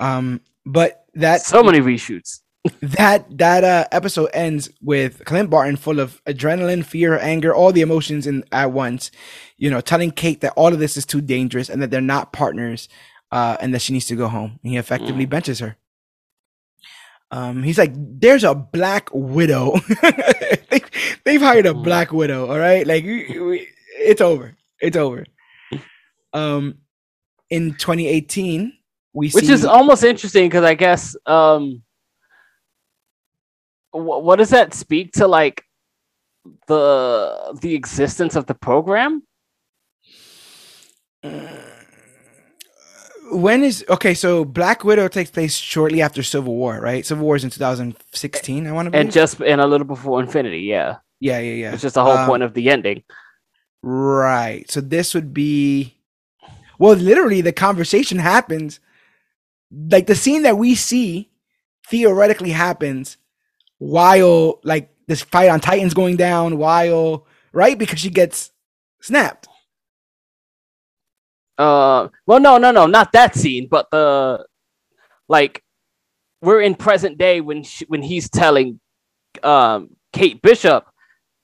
Um, 0.00 0.40
but 0.64 1.04
that 1.14 1.40
so 1.42 1.62
many 1.62 1.80
reshoots. 1.80 2.40
That 2.80 3.26
that 3.38 3.64
uh, 3.64 3.86
episode 3.92 4.30
ends 4.32 4.68
with 4.82 5.24
Clint 5.24 5.50
Barton 5.50 5.76
full 5.76 6.00
of 6.00 6.22
adrenaline, 6.24 6.84
fear, 6.84 7.18
anger, 7.18 7.54
all 7.54 7.72
the 7.72 7.80
emotions 7.82 8.26
in 8.26 8.44
at 8.52 8.72
once. 8.72 9.10
You 9.58 9.70
know, 9.70 9.80
telling 9.80 10.10
Kate 10.10 10.40
that 10.42 10.52
all 10.56 10.72
of 10.72 10.78
this 10.78 10.96
is 10.96 11.06
too 11.06 11.20
dangerous 11.20 11.68
and 11.68 11.82
that 11.82 11.90
they're 11.90 12.00
not 12.00 12.32
partners 12.32 12.88
uh, 13.32 13.56
and 13.60 13.72
that 13.74 13.82
she 13.82 13.92
needs 13.92 14.06
to 14.06 14.16
go 14.16 14.28
home. 14.28 14.58
And 14.62 14.72
he 14.72 14.76
effectively 14.78 15.26
Mm. 15.26 15.30
benches 15.30 15.58
her. 15.60 15.76
Um, 17.30 17.62
he's 17.62 17.78
like, 17.78 17.92
"There's 17.94 18.44
a 18.44 18.54
Black 18.54 19.08
Widow. 19.12 19.76
they, 20.70 20.80
they've 21.24 21.40
hired 21.40 21.66
a 21.66 21.72
Mm. 21.74 21.82
Black 21.84 22.12
Widow. 22.12 22.48
All 22.50 22.58
right, 22.58 22.86
like 22.86 23.04
we, 23.04 23.38
we, 23.40 23.68
it's 23.98 24.20
over. 24.20 24.54
It's 24.80 24.96
over." 24.96 25.24
Um, 26.32 26.78
in 27.50 27.72
2018, 27.74 28.72
we 29.12 29.30
which 29.30 29.46
see, 29.46 29.52
is 29.52 29.64
almost 29.64 30.04
interesting 30.04 30.46
because 30.48 30.64
I 30.64 30.74
guess 30.74 31.16
um, 31.26 31.82
what 34.02 34.36
does 34.36 34.50
that 34.50 34.74
speak 34.74 35.12
to 35.14 35.26
like 35.26 35.64
the 36.68 37.58
the 37.60 37.74
existence 37.74 38.36
of 38.36 38.46
the 38.46 38.54
program? 38.54 39.22
when 43.30 43.62
is 43.64 43.84
okay? 43.88 44.14
So 44.14 44.44
Black 44.44 44.84
Widow 44.84 45.08
takes 45.08 45.30
place 45.30 45.56
shortly 45.56 46.00
after 46.02 46.22
Civil 46.22 46.54
War, 46.54 46.80
right? 46.80 47.04
Civil 47.04 47.24
War 47.24 47.36
is 47.36 47.44
in 47.44 47.50
2016. 47.50 48.66
I 48.66 48.72
want 48.72 48.86
to 48.86 48.90
be 48.90 48.98
And 48.98 49.10
just 49.12 49.40
and 49.40 49.60
a 49.60 49.66
little 49.66 49.86
before 49.86 50.20
Infinity, 50.20 50.60
yeah, 50.60 50.96
yeah, 51.20 51.38
yeah, 51.40 51.54
yeah. 51.54 51.72
it's 51.72 51.82
just 51.82 51.94
the 51.94 52.04
whole 52.04 52.16
Um, 52.18 52.26
point 52.26 52.42
of 52.42 52.54
the 52.54 52.70
ending. 52.70 53.02
Right. 53.82 54.70
So 54.70 54.80
this 54.80 55.14
would 55.14 55.32
be 55.34 55.94
well, 56.78 56.94
literally 56.94 57.40
the 57.40 57.52
conversation 57.52 58.18
happens 58.18 58.80
like 59.90 60.06
the 60.06 60.14
scene 60.14 60.42
that 60.42 60.58
we 60.58 60.74
see 60.74 61.30
theoretically 61.88 62.50
happens 62.50 63.16
while 63.78 64.60
like 64.64 64.90
this 65.06 65.22
fight 65.22 65.48
on 65.48 65.60
Titans 65.60 65.94
going 65.94 66.16
down 66.16 66.58
while 66.58 67.26
right 67.52 67.78
because 67.78 67.98
she 67.98 68.10
gets 68.10 68.50
snapped. 69.00 69.48
Uh, 71.58 72.08
well, 72.26 72.40
no, 72.40 72.58
no, 72.58 72.70
no, 72.70 72.86
not 72.86 73.12
that 73.12 73.34
scene, 73.34 73.66
but 73.70 73.90
the 73.90 74.44
like 75.28 75.62
we're 76.42 76.60
in 76.60 76.74
present 76.74 77.18
day 77.18 77.40
when 77.40 77.62
she, 77.62 77.84
when 77.86 78.02
he's 78.02 78.28
telling 78.28 78.80
um 79.42 79.90
Kate 80.12 80.40
Bishop 80.42 80.86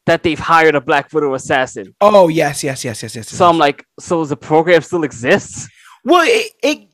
that 0.07 0.23
they've 0.23 0.39
hired 0.39 0.75
a 0.75 0.81
Black 0.81 1.13
Widow 1.13 1.35
assassin. 1.35 1.95
Oh, 2.01 2.29
yes, 2.29 2.65
yes, 2.65 2.85
yes, 2.85 3.03
yes, 3.03 3.15
yes. 3.15 3.29
So 3.29 3.49
I'm 3.49 3.59
like, 3.59 3.87
so 4.01 4.25
the 4.25 4.37
program 4.37 4.83
still 4.83 5.05
exists? 5.05 5.69
Well, 6.05 6.25
it, 6.27 6.53
it 6.63 6.89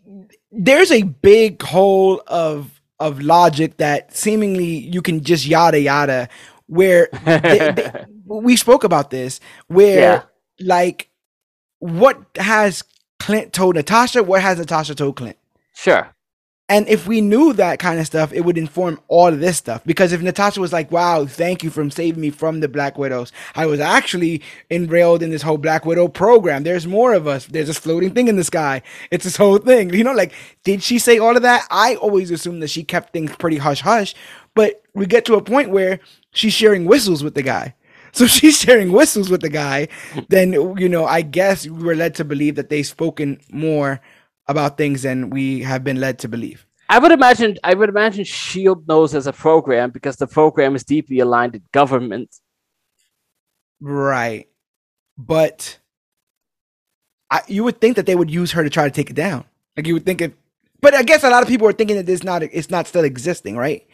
there's 0.50 0.90
a 0.90 1.02
big 1.02 1.62
hole 1.62 2.22
of 2.26 2.77
of 3.00 3.20
logic 3.20 3.76
that 3.78 4.14
seemingly 4.16 4.66
you 4.66 5.00
can 5.02 5.22
just 5.22 5.46
yada 5.46 5.80
yada 5.80 6.28
where 6.66 7.08
they- 7.24 7.72
they- 7.72 8.04
we 8.26 8.56
spoke 8.56 8.84
about 8.84 9.10
this 9.10 9.40
where 9.68 9.98
Yeah. 10.00 10.22
like 10.60 11.08
what 11.78 12.18
has 12.36 12.82
Clint 13.20 13.52
told 13.52 13.76
Natasha? 13.76 14.22
What 14.22 14.42
has 14.42 14.58
Natasha 14.58 14.94
told 14.94 15.16
Clint? 15.16 15.36
sure. 15.74 16.08
And 16.70 16.86
if 16.88 17.06
we 17.06 17.22
knew 17.22 17.54
that 17.54 17.78
kind 17.78 17.98
of 17.98 18.06
stuff, 18.06 18.30
it 18.32 18.42
would 18.42 18.58
inform 18.58 19.00
all 19.08 19.28
of 19.28 19.40
this 19.40 19.56
stuff. 19.56 19.82
Because 19.86 20.12
if 20.12 20.20
Natasha 20.20 20.60
was 20.60 20.72
like, 20.72 20.92
wow, 20.92 21.24
thank 21.24 21.62
you 21.62 21.70
for 21.70 21.88
saving 21.88 22.20
me 22.20 22.28
from 22.28 22.60
the 22.60 22.68
Black 22.68 22.98
Widows, 22.98 23.32
I 23.54 23.64
was 23.64 23.80
actually 23.80 24.42
enrolled 24.70 25.22
in 25.22 25.30
this 25.30 25.40
whole 25.40 25.56
Black 25.56 25.86
Widow 25.86 26.08
program. 26.08 26.64
There's 26.64 26.86
more 26.86 27.14
of 27.14 27.26
us. 27.26 27.46
There's 27.46 27.68
this 27.68 27.78
floating 27.78 28.12
thing 28.12 28.28
in 28.28 28.36
the 28.36 28.44
sky. 28.44 28.82
It's 29.10 29.24
this 29.24 29.36
whole 29.36 29.58
thing. 29.58 29.92
You 29.98 30.04
know, 30.04 30.12
like, 30.12 30.32
did 30.62 30.82
she 30.82 30.98
say 31.00 31.18
all 31.18 31.34
of 31.36 31.42
that? 31.42 31.66
I 31.70 31.96
always 31.96 32.30
assumed 32.30 32.62
that 32.62 32.70
she 32.70 32.84
kept 32.84 33.12
things 33.12 33.34
pretty 33.34 33.56
hush 33.56 33.80
hush. 33.80 34.14
But 34.54 34.80
we 34.94 35.06
get 35.06 35.24
to 35.24 35.34
a 35.34 35.42
point 35.42 35.70
where 35.70 35.98
she's 36.32 36.52
sharing 36.52 36.84
whistles 36.84 37.24
with 37.24 37.34
the 37.34 37.42
guy. 37.42 37.74
So 38.12 38.26
she's 38.26 38.58
sharing 38.58 38.90
whistles 38.90 39.28
with 39.28 39.42
the 39.42 39.50
guy, 39.50 39.88
then 40.28 40.54
you 40.78 40.88
know, 40.88 41.04
I 41.04 41.20
guess 41.20 41.66
we 41.66 41.84
were 41.84 41.94
led 41.94 42.14
to 42.16 42.24
believe 42.24 42.54
that 42.56 42.70
they've 42.70 42.86
spoken 42.86 43.38
more 43.50 44.00
about 44.48 44.76
things 44.76 45.02
than 45.02 45.30
we 45.30 45.60
have 45.62 45.84
been 45.84 46.00
led 46.00 46.18
to 46.20 46.28
believe. 46.28 46.66
I 46.88 46.98
would 46.98 47.12
imagine 47.12 47.56
I 47.62 47.74
would 47.74 47.90
imagine 47.90 48.24
Shield 48.24 48.88
knows 48.88 49.14
as 49.14 49.26
a 49.26 49.32
program 49.32 49.90
because 49.90 50.16
the 50.16 50.26
program 50.26 50.74
is 50.74 50.84
deeply 50.84 51.20
aligned 51.20 51.52
with 51.52 51.70
government. 51.70 52.34
Right. 53.80 54.48
But 55.18 55.78
I, 57.30 57.42
you 57.46 57.64
would 57.64 57.80
think 57.80 57.96
that 57.96 58.06
they 58.06 58.16
would 58.16 58.30
use 58.30 58.52
her 58.52 58.64
to 58.64 58.70
try 58.70 58.84
to 58.84 58.90
take 58.90 59.10
it 59.10 59.16
down. 59.16 59.44
Like 59.76 59.86
you 59.86 59.94
would 59.94 60.06
think 60.06 60.22
if 60.22 60.32
but 60.80 60.94
I 60.94 61.02
guess 61.02 61.24
a 61.24 61.30
lot 61.30 61.42
of 61.42 61.48
people 61.48 61.66
are 61.68 61.72
thinking 61.72 61.96
that 61.96 62.08
it's 62.08 62.24
not 62.24 62.42
it's 62.42 62.70
not 62.70 62.86
still 62.86 63.04
existing, 63.04 63.56
right? 63.56 63.86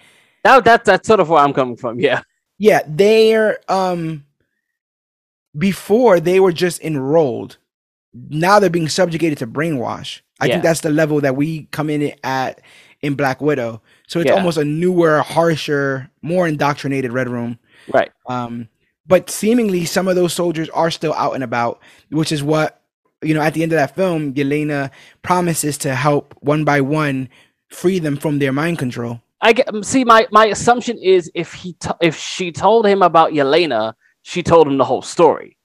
That, 0.44 0.64
that 0.64 0.84
that's 0.84 1.08
sort 1.08 1.20
of 1.20 1.28
where 1.28 1.42
I'm 1.42 1.52
coming 1.52 1.76
from. 1.76 1.98
Yeah. 1.98 2.22
Yeah, 2.58 2.82
they're 2.86 3.58
um 3.68 4.24
before 5.56 6.20
they 6.20 6.38
were 6.38 6.52
just 6.52 6.80
enrolled. 6.80 7.58
Now 8.12 8.60
they're 8.60 8.70
being 8.70 8.88
subjugated 8.88 9.38
to 9.38 9.48
brainwash. 9.48 10.20
I 10.40 10.46
Yeah. 10.46 10.52
think 10.54 10.64
that's 10.64 10.80
the 10.80 10.90
level 10.90 11.20
that 11.20 11.36
we 11.36 11.68
come 11.70 11.90
in 11.90 12.12
at 12.24 12.60
in 13.02 13.14
Black 13.14 13.40
Widow. 13.40 13.82
So 14.08 14.20
it's 14.20 14.30
Yeah. 14.30 14.36
almost 14.36 14.58
a 14.58 14.64
newer, 14.64 15.20
harsher, 15.20 16.10
more 16.22 16.48
indoctrinated 16.48 17.12
Red 17.12 17.28
Room. 17.28 17.58
Right. 17.92 18.10
Um, 18.26 18.68
but 19.06 19.28
seemingly 19.30 19.84
some 19.84 20.08
of 20.08 20.16
those 20.16 20.32
soldiers 20.32 20.68
are 20.70 20.90
still 20.90 21.12
out 21.14 21.34
and 21.34 21.44
about, 21.44 21.80
which 22.10 22.32
is 22.32 22.42
what 22.42 22.80
you 23.22 23.34
know. 23.34 23.40
At 23.42 23.54
the 23.54 23.62
end 23.62 23.72
of 23.72 23.76
that 23.76 23.94
film, 23.94 24.34
Yelena 24.34 24.90
promises 25.22 25.78
to 25.78 25.94
help 25.94 26.34
one 26.40 26.64
by 26.64 26.80
one 26.80 27.28
free 27.68 27.98
them 27.98 28.16
from 28.16 28.38
their 28.38 28.52
mind 28.52 28.78
control. 28.78 29.20
I 29.40 29.52
get, 29.52 29.68
see 29.84 30.04
my 30.04 30.26
my 30.30 30.46
assumption 30.46 30.98
is 30.98 31.30
if 31.34 31.52
he 31.52 31.74
t- 31.74 31.90
if 32.00 32.16
she 32.18 32.50
told 32.52 32.86
him 32.86 33.02
about 33.02 33.32
Yelena, 33.32 33.94
she 34.22 34.42
told 34.42 34.66
him 34.66 34.78
the 34.78 34.84
whole 34.84 35.02
story. 35.02 35.56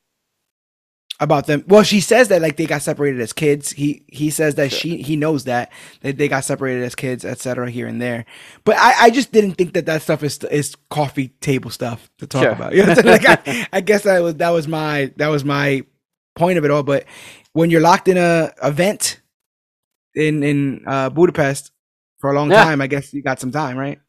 About 1.21 1.47
them, 1.47 1.65
well, 1.67 1.83
she 1.83 1.99
says 2.01 2.29
that 2.29 2.41
like 2.41 2.57
they 2.57 2.65
got 2.65 2.81
separated 2.81 3.21
as 3.21 3.33
kids. 3.33 3.71
He 3.71 4.03
he 4.07 4.29
says 4.29 4.55
that 4.55 4.71
Sure. 4.71 4.79
she 4.79 5.01
he 5.01 5.15
knows 5.17 5.45
that 5.45 5.71
that 6.01 6.17
they 6.17 6.27
got 6.29 6.45
separated 6.45 6.83
as 6.83 6.95
kids, 6.95 7.25
etc. 7.25 7.69
Here 7.71 7.87
and 7.87 8.01
there. 8.01 8.25
But 8.65 8.77
I 8.77 8.93
I 9.05 9.09
just 9.09 9.31
didn't 9.31 9.53
think 9.55 9.73
that 9.73 9.85
that 9.87 10.01
stuff 10.01 10.23
is 10.23 10.39
is 10.45 10.75
coffee 10.89 11.29
table 11.41 11.71
stuff 11.71 12.09
to 12.19 12.27
talk 12.27 12.41
Sure. 12.41 12.51
about. 12.51 12.73
You 12.75 12.85
know, 12.85 12.95
like 13.03 13.25
I, 13.27 13.67
I 13.73 13.81
guess 13.81 14.03
that 14.03 14.19
was 14.21 14.35
that 14.35 14.49
was 14.51 14.67
my 14.67 15.11
that 15.17 15.27
was 15.27 15.43
my 15.45 15.83
point 16.35 16.57
of 16.57 16.65
it 16.65 16.71
all. 16.71 16.83
But 16.83 17.05
when 17.53 17.69
you're 17.69 17.81
locked 17.81 18.07
in 18.07 18.17
a 18.17 18.51
event 18.63 19.21
in 20.15 20.43
in 20.43 20.83
uh, 20.87 21.09
Budapest 21.09 21.71
for 22.19 22.31
a 22.31 22.35
long 22.35 22.51
Yeah. 22.51 22.63
time, 22.63 22.81
I 22.81 22.87
guess 22.87 23.13
you 23.13 23.21
got 23.21 23.39
some 23.39 23.51
time, 23.51 23.77
right? 23.77 23.99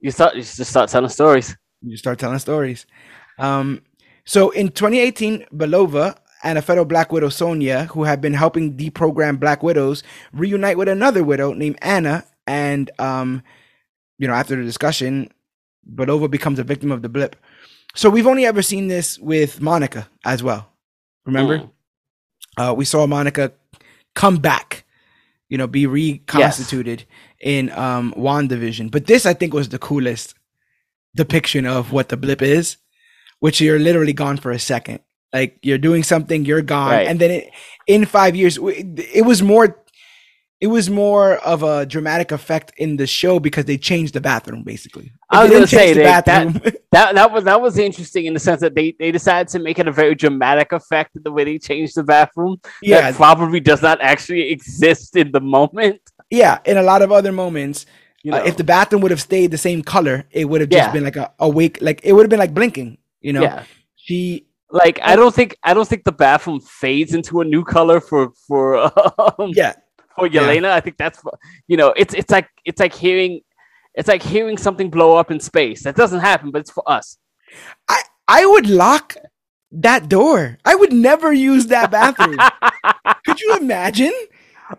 You 0.00 0.10
start 0.10 0.34
you 0.36 0.42
just 0.42 0.64
start 0.70 0.90
telling 0.90 1.08
stories. 1.10 1.56
You 1.82 1.96
start 1.96 2.18
telling 2.18 2.38
stories. 2.40 2.86
Um, 3.38 3.82
so 4.24 4.50
in 4.50 4.68
2018, 4.70 5.46
Belova 5.54 6.16
and 6.42 6.58
a 6.58 6.62
fellow 6.62 6.84
Black 6.84 7.12
Widow, 7.12 7.28
Sonia, 7.28 7.84
who 7.84 8.04
had 8.04 8.20
been 8.20 8.34
helping 8.34 8.76
deprogram 8.76 9.38
Black 9.38 9.62
Widows, 9.62 10.02
reunite 10.32 10.76
with 10.78 10.88
another 10.88 11.22
widow 11.22 11.52
named 11.52 11.78
Anna. 11.82 12.24
And, 12.46 12.90
um, 12.98 13.42
you 14.18 14.26
know, 14.26 14.34
after 14.34 14.56
the 14.56 14.64
discussion, 14.64 15.30
Belova 15.94 16.30
becomes 16.30 16.58
a 16.58 16.64
victim 16.64 16.90
of 16.90 17.02
the 17.02 17.08
blip. 17.08 17.36
So 17.94 18.10
we've 18.10 18.26
only 18.26 18.46
ever 18.46 18.62
seen 18.62 18.88
this 18.88 19.18
with 19.18 19.60
Monica 19.60 20.08
as 20.24 20.42
well. 20.42 20.68
Remember? 21.24 21.58
Mm. 21.58 21.70
uh, 22.56 22.74
we 22.74 22.84
saw 22.84 23.06
Monica 23.06 23.52
come 24.14 24.36
back, 24.36 24.84
you 25.48 25.58
know, 25.58 25.66
be 25.66 25.86
reconstituted 25.86 27.04
in 27.40 27.70
um 27.70 28.14
WandaVision. 28.16 28.90
But 28.90 29.06
this 29.06 29.26
I 29.26 29.34
think 29.34 29.54
was 29.54 29.68
the 29.68 29.78
coolest 29.78 30.34
depiction 31.14 31.66
of 31.66 31.92
what 31.92 32.08
the 32.08 32.16
blip 32.16 32.42
is, 32.42 32.76
which 33.40 33.60
you're 33.60 33.78
literally 33.78 34.12
gone 34.12 34.36
for 34.36 34.50
a 34.50 34.58
second. 34.58 35.00
Like 35.32 35.58
you're 35.62 35.78
doing 35.78 36.02
something, 36.02 36.44
you're 36.44 36.62
gone, 36.62 36.90
Right. 36.92 37.06
and 37.08 37.18
then 37.18 37.30
it, 37.30 37.50
in 37.86 38.04
five 38.04 38.36
years, 38.36 38.58
it 38.58 39.24
was 39.24 39.42
more. 39.42 39.78
It 40.60 40.68
was 40.68 40.88
more 40.88 41.38
of 41.38 41.64
a 41.64 41.84
dramatic 41.86 42.30
effect 42.30 42.72
in 42.76 42.96
the 42.96 43.04
show 43.08 43.40
because 43.40 43.64
they 43.64 43.76
changed 43.76 44.14
the 44.14 44.20
bathroom, 44.20 44.62
basically. 44.62 45.10
I 45.28 45.42
was 45.42 45.48
They 45.50 45.56
gonna 45.56 45.66
say 45.66 45.92
they- 45.92 46.02
that- 46.04 46.24
bathroom. 46.26 46.62
That 46.92 47.14
that 47.16 47.32
was 47.32 47.44
that 47.44 47.60
was 47.60 47.78
interesting 47.78 48.26
in 48.26 48.34
the 48.34 48.38
sense 48.38 48.60
that 48.60 48.74
they, 48.76 48.94
they 49.00 49.10
decided 49.10 49.48
to 49.48 49.58
make 49.58 49.78
it 49.80 49.88
a 49.88 49.92
very 49.92 50.14
dramatic 50.14 50.70
effect 50.72 51.10
the 51.24 51.32
way 51.32 51.42
they 51.44 51.58
changed 51.58 51.94
the 51.96 52.04
bathroom. 52.04 52.58
yeah, 52.82 53.00
That 53.10 53.14
probably 53.16 53.58
does 53.58 53.82
not 53.82 53.98
actually 54.02 54.50
exist 54.50 55.16
in 55.16 55.32
the 55.32 55.40
moment. 55.40 56.00
yeah. 56.30 56.58
In 56.64 56.76
a 56.76 56.82
lot 56.82 57.00
of 57.02 57.10
other 57.10 57.32
moments, 57.32 57.86
You 58.22 58.32
Uh, 58.32 58.38
know? 58.38 58.44
if 58.44 58.56
the 58.56 58.62
bathroom 58.62 59.00
would 59.02 59.10
have 59.10 59.20
stayed 59.30 59.50
the 59.50 59.58
same 59.68 59.82
color, 59.82 60.26
it 60.30 60.44
would 60.48 60.60
have 60.60 60.70
just 60.70 60.86
Yeah. 60.86 60.92
been 60.92 61.02
like 61.02 61.16
a 61.16 61.32
awake, 61.40 61.78
like 61.80 61.98
it 62.04 62.12
would 62.12 62.22
have 62.24 62.30
been 62.30 62.38
like 62.46 62.54
blinking. 62.54 62.98
You 63.20 63.32
know, 63.32 63.42
yeah. 63.42 63.64
she 63.96 64.46
Like 64.72 64.98
I 65.02 65.16
don't 65.16 65.34
think 65.34 65.56
I 65.62 65.74
don't 65.74 65.86
think 65.88 66.04
the 66.04 66.12
bathroom 66.12 66.60
fades 66.60 67.14
into 67.14 67.40
a 67.40 67.44
new 67.44 67.64
color 67.64 68.00
for 68.00 68.30
for 68.48 68.76
um, 69.40 69.52
yeah, 69.54 69.74
for 70.16 70.26
Yeah. 70.26 70.42
Yelena. 70.42 70.70
I 70.70 70.80
think 70.80 70.96
that's 70.96 71.22
you 71.68 71.76
know 71.76 71.94
it's 71.96 72.14
it's 72.14 72.30
like 72.30 72.48
it's 72.64 72.80
like 72.80 72.94
hearing 72.94 73.40
it's 73.94 74.08
like 74.08 74.22
hearing 74.22 74.56
something 74.58 74.90
blow 74.90 75.16
up 75.16 75.30
in 75.30 75.40
space. 75.40 75.84
That 75.84 75.96
doesn't 75.96 76.20
happen, 76.20 76.50
but 76.50 76.60
it's 76.62 76.70
for 76.70 76.82
us. 76.90 77.18
I 77.88 78.02
I 78.28 78.46
would 78.46 78.68
lock 78.68 79.16
that 79.72 80.08
door. 80.08 80.58
I 80.64 80.74
would 80.74 80.92
never 80.92 81.32
use 81.32 81.66
that 81.68 81.90
bathroom. 81.90 82.38
Could 83.26 83.40
you 83.40 83.56
imagine? 83.56 84.12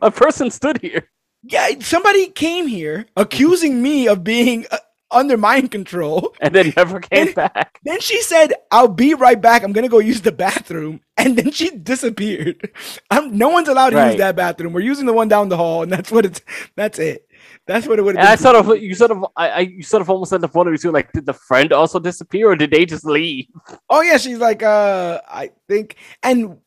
a 0.02 0.12
person 0.12 0.50
stood 0.50 0.82
here. 0.82 1.10
Yeah, 1.44 1.70
somebody 1.80 2.30
came 2.30 2.68
here 2.68 3.06
accusing 3.18 3.82
me 3.82 4.08
of 4.08 4.24
being 4.24 4.66
a, 4.72 4.80
under 5.14 5.38
mind 5.38 5.72
control. 5.72 6.36
and 6.42 6.54
then 6.54 6.74
never 6.76 7.00
came 7.00 7.34
back. 7.34 7.80
Then 7.84 8.00
she 8.02 8.22
said, 8.22 8.54
"I'll 8.72 8.88
be 8.88 9.14
right 9.14 9.40
back. 9.40 9.64
I'm 9.64 9.74
gonna 9.74 9.90
go 9.90 10.00
use 10.00 10.22
the 10.22 10.32
bathroom," 10.32 11.02
and 11.18 11.38
then 11.38 11.52
she 11.52 11.70
disappeared. 11.72 12.72
I'm, 13.12 13.38
no 13.38 13.50
one's 13.50 13.68
allowed 13.68 13.92
to 13.92 14.00
use 14.00 14.16
that 14.18 14.36
bathroom. 14.36 14.74
We're 14.74 14.82
using 14.82 15.06
the 15.06 15.14
one 15.14 15.28
down 15.28 15.50
the 15.50 15.58
hall, 15.58 15.84
and 15.84 15.92
that's 15.92 16.12
what 16.12 16.26
it's. 16.26 16.42
That's 16.76 17.00
it. 17.00 17.28
That's 17.68 17.88
what 17.88 18.00
it 18.00 18.04
would 18.04 18.18
And 18.18 18.28
I 18.28 18.32
have 18.32 18.40
been. 18.40 18.54
sort 18.54 18.56
of, 18.56 18.82
you 18.82 18.96
sort 18.96 19.12
of, 19.12 19.26
I, 19.36 19.50
I 19.50 19.60
you 19.62 19.84
sort 19.84 20.02
of 20.02 20.10
almost 20.10 20.34
end 20.34 20.44
up 20.44 20.56
wondering 20.56 20.78
too, 20.78 20.92
like, 20.92 21.12
did 21.14 21.26
the 21.26 21.34
friend 21.34 21.72
also 21.74 22.00
disappear, 22.00 22.50
or 22.52 22.56
did 22.56 22.72
they 22.72 22.86
just 22.86 23.06
leave? 23.06 23.48
Oh 23.90 24.02
yeah, 24.02 24.18
she's 24.18 24.40
like, 24.40 24.64
uh, 24.64 25.22
I 25.28 25.52
think, 25.70 25.98
and 26.24 26.58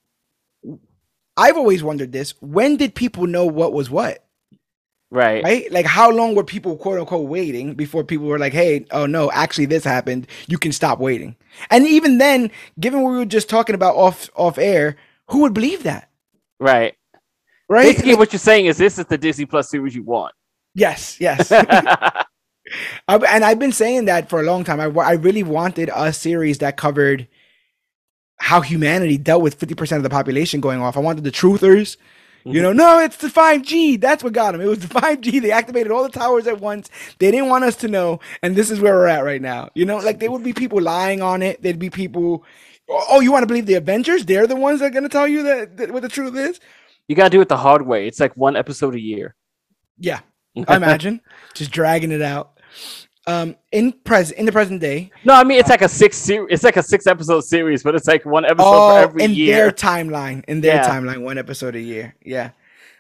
I've 1.37 1.57
always 1.57 1.83
wondered 1.83 2.13
this: 2.13 2.35
when 2.41 2.77
did 2.77 2.95
people 2.95 3.27
know 3.27 3.47
what 3.47 3.73
was 3.73 3.91
what? 3.91 4.26
Right. 5.11 5.43
Right? 5.45 5.71
Like, 5.73 5.87
how 5.87 6.11
long 6.11 6.35
were 6.35 6.45
people 6.45 6.77
quote 6.77 6.99
unquote 6.99 7.29
waiting 7.29 7.75
before 7.75 8.05
people 8.05 8.27
were 8.27 8.39
like, 8.39 8.53
"Hey, 8.53 8.87
oh 8.91 9.07
no, 9.07 9.31
actually 9.31 9.67
this 9.67 9.85
happened. 9.85 10.27
You 10.49 10.59
can 10.59 10.73
stop 10.73 10.99
waiting." 10.99 11.37
And 11.71 11.87
even 11.87 12.19
then, 12.19 12.51
given 12.81 13.03
what 13.03 13.13
we 13.13 13.19
were 13.19 13.25
just 13.25 13.49
talking 13.49 13.75
about 13.75 13.95
off 13.97 14.29
off 14.35 14.59
air, 14.59 14.97
who 15.29 15.41
would 15.43 15.55
believe 15.55 15.85
that? 15.85 16.11
Right. 16.59 16.95
Right? 17.69 17.85
Basically, 17.85 18.15
what 18.17 18.33
you're 18.33 18.41
saying 18.41 18.67
is 18.67 18.79
this 18.79 18.99
is 18.99 19.07
the 19.07 19.19
Disney 19.19 19.47
Plus 19.47 19.71
series 19.71 19.95
you 19.95 20.03
want. 20.03 20.35
yes, 20.75 21.21
yes. 21.21 21.53
And 23.09 23.45
I've 23.45 23.59
been 23.61 23.73
saying 23.73 24.07
that 24.07 24.29
for 24.29 24.41
a 24.41 24.45
long 24.45 24.65
time. 24.65 24.81
I, 24.81 24.87
I 25.01 25.13
really 25.13 25.45
wanted 25.45 25.91
a 25.95 26.13
series 26.13 26.59
that 26.59 26.77
covered 26.77 27.29
how 28.39 28.61
humanity 28.61 29.19
dealt 29.19 29.43
with 29.43 29.59
50% 29.59 29.97
of 29.97 30.03
the 30.03 30.11
population 30.11 30.61
going 30.61 30.81
off. 30.81 30.97
I 30.97 31.01
wanted 31.01 31.25
the 31.25 31.31
truthers. 31.31 31.97
You 32.53 32.63
know, 32.63 32.73
no, 32.73 33.01
it's 33.01 33.17
the 33.17 33.29
5G. 33.29 34.01
That's 34.01 34.23
what 34.23 34.33
got 34.33 34.53
them. 34.53 34.61
It 34.61 34.67
was 34.67 34.81
the 34.81 34.87
5G. 34.87 35.43
They 35.43 35.51
activated 35.51 35.91
all 35.91 36.03
the 36.03 36.09
towers 36.09 36.47
at 36.47 36.61
once. 36.61 36.89
They 37.19 37.31
didn't 37.31 37.49
want 37.49 37.65
us 37.65 37.77
to 37.77 37.89
know. 37.89 38.21
And 38.43 38.55
this 38.55 38.71
is 38.71 38.81
where 38.81 38.95
we're 38.95 39.09
at 39.09 39.25
right 39.25 39.43
now. 39.43 39.71
You 39.75 39.85
know, 39.85 39.99
like 39.99 40.21
there 40.21 40.31
would 40.31 40.45
be 40.45 40.53
people 40.53 40.81
lying 40.81 41.23
on 41.23 41.43
it. 41.43 41.63
There'd 41.63 41.79
be 41.79 41.91
people, 41.91 42.45
oh, 42.89 43.05
oh 43.11 43.21
you 43.21 43.33
want 43.33 43.43
to 43.43 43.47
believe 43.47 43.67
the 43.67 43.75
Avengers? 43.75 44.25
They're 44.25 44.47
the 44.47 44.57
ones 44.57 44.81
that 44.81 44.87
are 44.87 44.91
going 44.91 45.03
to 45.03 45.09
tell 45.09 45.27
you 45.27 45.43
that, 45.43 45.77
that 45.77 45.91
what 45.91 46.03
the 46.03 46.09
truth 46.09 46.37
is? 46.37 46.61
you 47.09 47.15
gotta 47.15 47.31
do 47.31 47.41
it 47.41 47.49
the 47.49 47.57
hard 47.57 47.87
way. 47.87 48.07
It's 48.07 48.21
like 48.21 48.37
one 48.37 48.57
episode 48.57 48.95
a 48.95 49.01
year. 49.01 49.35
Yeah. 49.99 50.21
I 50.69 50.77
imagine 50.77 51.21
just 51.55 51.71
dragging 51.71 52.13
it 52.13 52.23
out. 52.23 52.59
Um, 53.29 53.57
in 53.73 53.91
present 53.93 54.39
in 54.39 54.47
the 54.47 54.53
present 54.53 54.81
day, 54.81 55.11
No, 55.25 55.35
I 55.35 55.43
mean 55.43 55.59
it's 55.59 55.69
like 55.69 55.83
a 55.83 55.89
six 55.89 56.17
series. 56.17 56.47
It's 56.53 56.63
like 56.63 56.77
a 56.77 56.83
six 56.83 57.09
episode 57.09 57.41
series, 57.41 57.83
but 57.83 57.97
it's 57.97 58.07
like 58.07 58.25
one 58.25 58.45
episode 58.45 58.65
oh, 58.69 58.91
for 58.95 58.99
every 59.01 59.23
in 59.25 59.35
year. 59.35 59.57
their 59.57 59.73
timeline, 59.73 60.45
in 60.47 60.61
their 60.61 60.77
Yeah. 60.77 60.89
timeline, 60.89 61.23
one 61.23 61.37
episode 61.37 61.75
a 61.75 61.81
year. 61.81 62.15
Yeah, 62.25 62.51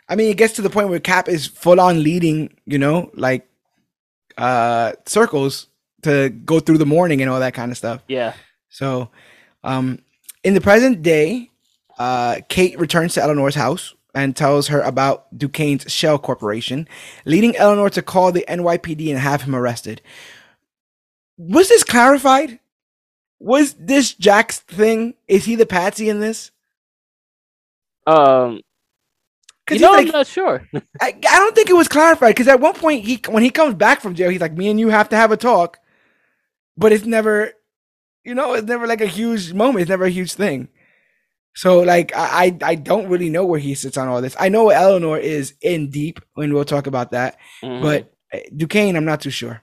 I 0.08 0.16
mean, 0.16 0.28
it 0.30 0.36
gets 0.36 0.54
to 0.54 0.62
the 0.62 0.70
point 0.70 0.88
where 0.88 0.98
Cap 0.98 1.28
is 1.28 1.46
full 1.46 1.80
on 1.80 2.02
leading, 2.02 2.56
you 2.66 2.78
know, 2.78 3.10
like 3.14 3.46
uh 4.36 4.92
circles 5.06 5.68
to 6.02 6.28
go 6.30 6.60
through 6.60 6.78
the 6.78 6.86
morning 6.86 7.20
and 7.22 7.30
all 7.30 7.40
that 7.40 7.54
kind 7.54 7.70
of 7.70 7.78
stuff. 7.78 8.02
Yeah. 8.08 8.34
So, 8.68 9.10
um, 9.64 10.00
in 10.44 10.54
the 10.54 10.60
present 10.60 11.02
day, 11.02 11.50
uh, 11.98 12.40
Kate 12.48 12.78
returns 12.78 13.14
to 13.14 13.22
Eleanor's 13.22 13.54
house 13.54 13.94
and 14.16 14.36
tells 14.36 14.68
her 14.68 14.80
about 14.82 15.38
Duquesne's 15.38 15.92
Shell 15.92 16.20
Corporation, 16.20 16.88
leading 17.26 17.56
Eleanor 17.56 17.90
to 17.90 18.02
call 18.02 18.32
the 18.32 18.46
NYPD 18.48 19.10
and 19.10 19.20
have 19.20 19.42
him 19.42 19.54
arrested. 19.54 20.02
Was 21.38 21.68
this 21.68 21.84
clarified? 21.84 22.60
Was 23.40 23.74
this 23.74 24.14
Jack's 24.14 24.60
thing? 24.60 25.14
Is 25.28 25.44
he 25.44 25.56
the 25.56 25.66
patsy 25.66 26.08
in 26.08 26.20
this? 26.20 26.50
Um, 28.06 28.62
You 29.68 29.80
know, 29.80 29.94
he's 29.94 30.06
I'm 30.06 30.12
not 30.12 30.26
sure. 30.28 30.66
I, 31.00 31.08
I 31.08 31.38
don't 31.38 31.54
think 31.54 31.70
it 31.70 31.76
was 31.76 31.88
clarified 31.88 32.34
because 32.34 32.48
at 32.48 32.60
one 32.60 32.74
point 32.74 33.04
he 33.04 33.20
when 33.28 33.42
he 33.42 33.50
comes 33.50 33.74
back 33.74 34.00
from 34.00 34.14
jail, 34.14 34.30
he's 34.30 34.40
like, 34.40 34.56
"Me 34.56 34.68
and 34.70 34.80
you 34.80 34.90
have 34.90 35.08
to 35.10 35.16
have 35.16 35.32
a 35.32 35.36
talk," 35.38 35.78
but 36.76 36.92
it's 36.92 37.04
never, 37.06 37.52
you 38.24 38.34
know, 38.34 38.54
it's 38.54 38.66
never 38.68 38.86
like 38.86 39.02
a 39.02 39.06
huge 39.06 39.52
moment. 39.52 39.82
It's 39.82 39.90
never 39.90 40.04
a 40.06 40.10
huge 40.10 40.34
thing. 40.34 40.68
So 41.56 41.80
like 41.80 42.12
I 42.14 42.56
I 42.62 42.74
don't 42.76 43.08
really 43.08 43.30
know 43.30 43.44
where 43.44 43.58
he 43.58 43.74
sits 43.74 43.96
on 43.96 44.08
all 44.08 44.20
this. 44.22 44.36
I 44.38 44.48
know 44.50 44.68
Eleanor 44.68 45.18
is 45.18 45.54
in 45.62 45.90
deep, 45.90 46.20
and 46.36 46.52
we'll 46.54 46.64
talk 46.64 46.86
about 46.86 47.10
that. 47.12 47.38
Mhm. 47.62 47.82
But 47.82 48.12
uh, 48.32 48.40
Duquesne, 48.56 48.94
I'm 48.96 49.04
not 49.04 49.20
too 49.22 49.30
sure. 49.30 49.62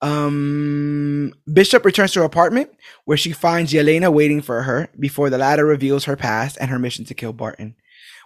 Um, 0.00 1.34
Bishop 1.52 1.84
returns 1.84 2.12
to 2.12 2.20
her 2.20 2.24
apartment 2.24 2.70
where 3.04 3.16
she 3.16 3.32
finds 3.32 3.72
Yelena 3.72 4.12
waiting 4.12 4.40
for 4.42 4.62
her 4.62 4.88
before 4.98 5.28
the 5.28 5.38
latter 5.38 5.66
reveals 5.66 6.04
her 6.04 6.16
past 6.16 6.56
and 6.60 6.70
her 6.70 6.78
mission 6.78 7.04
to 7.06 7.14
kill 7.14 7.32
Barton. 7.32 7.74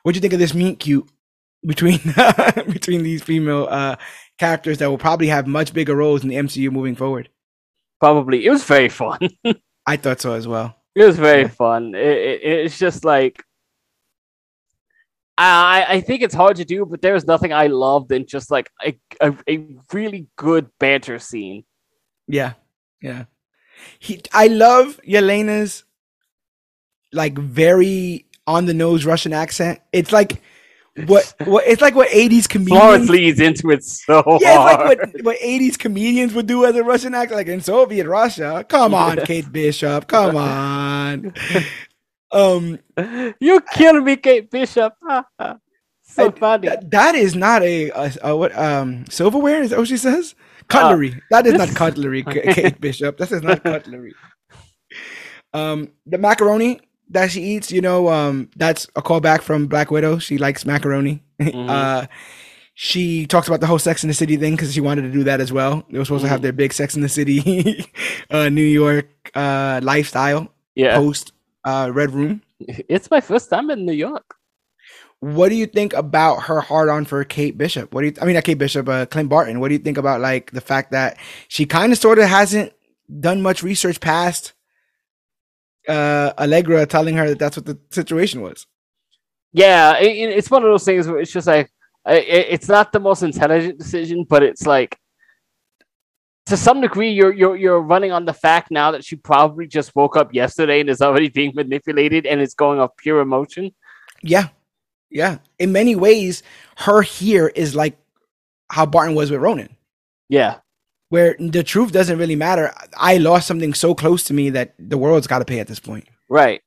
What 0.03 0.12
do 0.12 0.16
you 0.19 0.20
think 0.20 0.35
of 0.35 0.39
this 0.39 0.55
meet 0.55 0.81
cute 0.81 1.09
between 1.66 1.99
between 2.73 3.03
these 3.03 3.23
female 3.23 3.69
uh, 3.70 3.97
characters 4.39 4.78
that 4.78 4.90
will 4.90 4.99
probably 4.99 5.28
have 5.28 5.47
much 5.47 5.73
bigger 5.73 5.97
roles 5.97 6.23
in 6.23 6.28
the 6.28 6.36
MCU 6.36 6.70
moving 6.70 6.94
forward? 6.97 7.28
probably 8.01 8.44
it 8.44 8.51
was 8.51 8.65
very 8.65 8.89
fun. 8.89 9.19
I 9.86 9.97
thought 9.97 10.20
so 10.20 10.35
as 10.35 10.47
well. 10.49 10.77
It 10.94 11.05
was 11.05 11.19
very 11.19 11.48
fun. 11.48 11.94
It, 11.94 12.19
it, 12.19 12.40
it's 12.43 12.78
just 12.78 13.05
like 13.05 13.43
I 15.39 15.86
I 15.89 16.01
think 16.01 16.23
it's 16.23 16.35
hard 16.35 16.56
to 16.56 16.64
do, 16.64 16.85
but 16.85 17.01
there's 17.01 17.27
nothing 17.27 17.52
I 17.52 17.66
love 17.69 18.09
than 18.09 18.27
just 18.27 18.51
like 18.51 18.70
a, 18.85 18.98
a, 19.20 19.35
a 19.48 19.66
really 19.93 20.27
good 20.36 20.69
banter 20.78 21.19
scene. 21.19 21.64
Yeah, 22.28 22.52
yeah. 23.01 23.24
He, 23.98 24.20
I 24.32 24.47
love 24.48 25.01
Yelena's 25.06 25.85
like 27.12 27.36
very 27.36 28.27
on 28.47 28.66
the 28.66 28.74
nose 28.74 29.05
Russian 29.05 29.32
accent. 29.32 29.81
It's 29.93 30.12
like 30.12 30.43
what 31.06 31.35
what 31.44 31.64
it's 31.66 31.81
like 31.81 31.94
what 31.94 32.09
80s 32.10 32.48
comedians 32.48 32.81
Florence 32.81 33.09
leads 33.09 33.40
into 33.40 33.70
it 33.70 33.82
so 33.82 34.23
Yeah, 34.40 34.55
it's 34.55 34.77
hard. 34.77 34.98
like 34.98 35.01
what, 35.14 35.24
what 35.24 35.39
80s 35.39 35.78
comedians 35.78 36.35
would 36.35 36.47
do 36.47 36.64
as 36.66 36.77
a 36.77 36.85
Russian 36.85 37.14
actor, 37.14 37.35
like 37.35 37.47
in 37.47 37.60
Soviet 37.62 38.06
Russia. 38.06 38.64
Come 38.69 38.94
on, 38.94 39.19
Kate 39.24 39.51
Bishop. 39.51 40.06
Come 40.06 40.36
on. 40.36 41.35
Um, 42.35 42.78
you 43.40 43.60
kill 43.74 44.01
me, 44.01 44.16
Kate 44.16 44.51
Bishop. 44.51 44.94
so 46.02 46.31
funny. 46.32 46.69
that, 46.69 46.90
that 46.90 47.14
is 47.14 47.35
not 47.35 47.62
a, 47.62 47.90
a, 47.90 48.12
a 48.23 48.36
what 48.36 48.56
um 48.59 49.05
silverware. 49.10 49.62
Is 49.62 49.70
that 49.70 49.78
what 49.78 49.89
she 49.89 49.98
says? 49.98 50.35
Cutlery. 50.69 51.20
that 51.31 51.47
is 51.47 51.55
not 51.55 51.74
cutlery, 51.74 52.23
Kate 52.24 52.81
Bishop. 52.81 53.19
That 53.19 53.32
is 53.32 53.43
not 53.43 53.62
cutlery. 53.64 54.14
Um, 55.52 55.90
the 56.06 56.16
macaroni 56.16 56.81
that 57.12 57.30
she 57.30 57.43
eats, 57.43 57.70
you 57.70 57.80
know, 57.80 58.09
um, 58.09 58.51
that's 58.56 58.86
a 58.97 59.02
callback 59.02 59.43
from 59.43 59.66
Black 59.66 59.90
Widow. 59.90 60.18
She 60.18 60.39
likes 60.39 60.64
macaroni. 60.66 61.22
Mhm. 61.40 61.68
Uh, 61.70 62.06
she 62.74 63.26
talks 63.26 63.47
about 63.48 63.60
the 63.60 63.66
whole 63.66 63.78
Sex 63.78 64.02
in 64.02 64.09
the 64.09 64.14
City 64.14 64.36
thing 64.39 64.55
because 64.55 64.72
she 64.72 64.80
wanted 64.80 65.02
to 65.02 65.10
do 65.12 65.24
that 65.24 65.40
as 65.40 65.52
well. 65.52 65.84
They 65.90 65.98
were 65.98 66.05
supposed 66.06 66.24
to 66.24 66.28
have 66.28 66.40
Mhm. 66.40 66.44
their 66.44 66.52
big 66.52 66.72
Sex 66.72 66.94
in 66.97 67.02
the 67.02 67.09
City, 67.09 67.84
uh, 68.30 68.48
New 68.48 68.64
York 68.64 69.09
uh, 69.34 69.80
lifestyle 69.82 70.51
yeah, 70.74 70.97
post 70.97 71.32
uh, 71.64 71.90
Red 71.93 72.12
Room. 72.12 72.40
it's 72.60 73.10
my 73.10 73.20
first 73.20 73.51
time 73.51 73.70
in 73.70 73.84
New 73.84 73.93
York. 73.93 74.34
What 75.20 75.51
do 75.51 75.55
you 75.55 75.66
think 75.66 75.93
about 75.93 76.44
her 76.44 76.60
hard 76.60 76.89
on 76.89 77.05
for 77.05 77.22
Kate 77.24 77.56
Bishop? 77.56 77.93
What 77.94 78.01
do 78.01 78.06
you? 78.09 78.14
I 78.20 78.24
mean, 78.24 78.34
not 78.34 78.44
Kate 78.44 78.59
Bishop, 78.59 78.89
uh, 78.89 79.06
Clint 79.06 79.28
Barton. 79.28 79.60
What 79.60 79.68
do 79.68 79.74
you 79.74 79.78
think 79.78 79.98
about 79.98 80.20
like 80.20 80.51
the 80.52 80.60
fact 80.60 80.90
that 80.93 81.16
she 81.48 81.64
kind 81.66 81.93
of 81.93 81.98
sort 81.98 82.18
of 82.18 82.24
hasn't 82.28 82.72
done 83.20 83.43
much 83.43 83.62
research 83.62 84.01
past 84.01 84.52
uh, 85.89 86.33
Allegra 86.39 86.87
telling 86.87 87.17
her 87.17 87.29
that 87.31 87.39
that's 87.39 87.57
what 87.57 87.67
the 87.67 87.79
situation 87.91 88.41
was? 88.43 88.67
Yeah, 89.53 89.99
it, 89.99 90.07
it- 90.17 90.37
it's 90.39 90.51
one 90.51 90.63
of 90.63 90.71
those 90.71 90.85
things 90.85 91.07
where 91.07 91.19
it's 91.19 91.33
just 91.33 91.47
like 91.47 91.71
it, 92.07 92.47
it's 92.51 92.69
not 92.69 92.93
the 92.93 93.01
most 93.01 93.23
intelligent 93.23 93.79
decision, 93.79 94.25
but 94.29 94.43
it's 94.43 94.67
like 94.67 94.97
to 96.47 96.57
some 96.57 96.81
degree 96.81 97.11
you're 97.11 97.33
you're 97.33 97.57
you're 97.57 97.81
running 97.81 98.11
on 98.13 98.25
the 98.25 98.33
fact 98.33 98.71
now 98.71 98.91
that 98.91 99.05
she 99.05 99.15
probably 99.17 99.67
just 99.67 99.95
woke 99.95 100.17
up 100.17 100.35
yesterday 100.35 100.81
and 100.81 100.91
is 100.91 101.01
already 101.03 101.29
being 101.29 101.53
manipulated 101.55 102.27
and 102.27 102.41
it's 102.41 102.55
going 102.55 102.81
off 102.81 102.91
pure 102.97 103.21
emotion. 103.21 103.73
Yeah, 104.23 104.49
yeah. 105.11 105.39
In 105.59 105.71
many 105.73 105.95
ways, 105.95 106.43
her 106.79 107.03
here 107.03 107.49
is 107.49 107.75
like 107.77 107.97
how 108.71 108.87
Barton 108.87 109.15
was 109.15 109.31
with 109.31 109.41
Ronin. 109.41 109.77
Yeah, 110.29 110.59
where 111.12 111.36
the 111.39 111.62
truth 111.62 111.93
doesn't 111.93 112.18
really 112.18 112.36
matter. 112.36 112.72
I 112.97 113.18
lost 113.18 113.47
something 113.47 113.74
so 113.74 113.94
close 113.94 114.24
to 114.24 114.32
me 114.34 114.48
that 114.51 114.72
the 114.78 114.97
world's 114.97 115.26
got 115.26 115.40
to 115.40 115.44
pay 115.44 115.60
at 115.60 115.66
this 115.68 115.78
point. 115.80 116.09
right. 116.30 116.62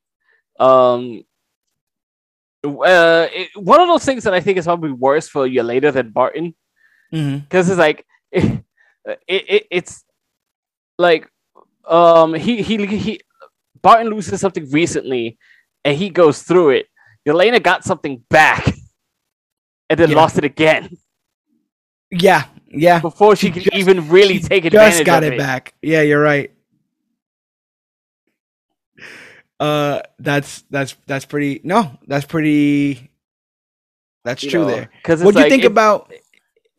Um, 0.59 1.23
uh, 2.63 3.27
it, 3.34 3.49
one 3.55 3.81
of 3.81 3.88
those 3.88 4.05
things 4.05 4.23
that 4.23 4.34
I 4.34 4.39
think 4.41 4.57
is 4.57 4.65
probably 4.65 4.91
worse 4.91 5.27
for 5.27 5.47
Yelena 5.47 5.91
than 5.91 6.11
Barton 6.11 6.53
Mm-hmm. 7.13 7.38
because 7.39 7.69
it's 7.69 7.77
like 7.77 8.03
it, 8.31 8.63
it, 9.27 9.67
it's 9.69 10.03
like 10.97 11.30
um 11.88 12.34
he 12.34 12.61
he 12.63 12.84
he 12.85 13.22
Barton 13.81 14.09
loses 14.09 14.41
something 14.41 14.69
recently 14.72 15.38
and 15.84 15.95
he 15.97 16.09
goes 16.09 16.41
through 16.41 16.69
it. 16.72 16.88
Yelena 17.27 17.61
got 17.61 17.84
something 17.84 18.23
back 18.30 18.65
and 19.89 19.99
then 19.99 20.09
Yeah. 20.09 20.15
lost 20.15 20.38
it 20.39 20.43
again 20.45 20.89
Yeah, 22.11 22.45
yeah. 22.77 22.99
before 22.99 23.35
she 23.35 23.47
She 23.47 23.52
could 23.53 23.64
just- 23.64 23.76
even 23.77 24.07
really 24.10 24.39
take 24.39 24.65
advantage 24.65 24.93
Just 24.93 25.06
got 25.06 25.23
it, 25.23 25.38
back. 25.38 25.73
Yeah, 25.81 26.02
you're 26.02 26.22
right. 26.22 26.52
Uh, 29.60 30.02
that's 30.19 30.64
that's 30.69 30.95
that's 31.07 31.26
pretty. 31.26 31.61
No, 31.64 31.97
that's 32.07 32.26
pretty. 32.26 33.10
That's 34.26 34.43
you 34.43 34.49
true 34.52 34.61
know, 34.61 34.68
there. 34.68 34.89
Because 35.02 35.23
What 35.23 35.34
do 35.35 35.41
you 35.41 35.49
think 35.49 35.64
it- 35.64 35.68
about? 35.68 36.11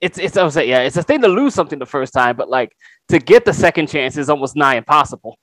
it's 0.00 0.18
it's 0.18 0.36
I 0.36 0.42
was 0.44 0.56
like, 0.56 0.68
yeah, 0.68 0.80
it's 0.80 0.96
a 0.96 1.02
thing 1.02 1.22
to 1.22 1.28
lose 1.28 1.54
something 1.54 1.78
the 1.78 1.86
first 1.86 2.12
time, 2.12 2.36
but 2.36 2.50
like 2.50 2.76
to 3.08 3.18
get 3.18 3.44
the 3.46 3.52
second 3.54 3.88
chance 3.88 4.16
is 4.18 4.28
almost 4.28 4.56
nigh 4.56 4.76
impossible. 4.76 5.38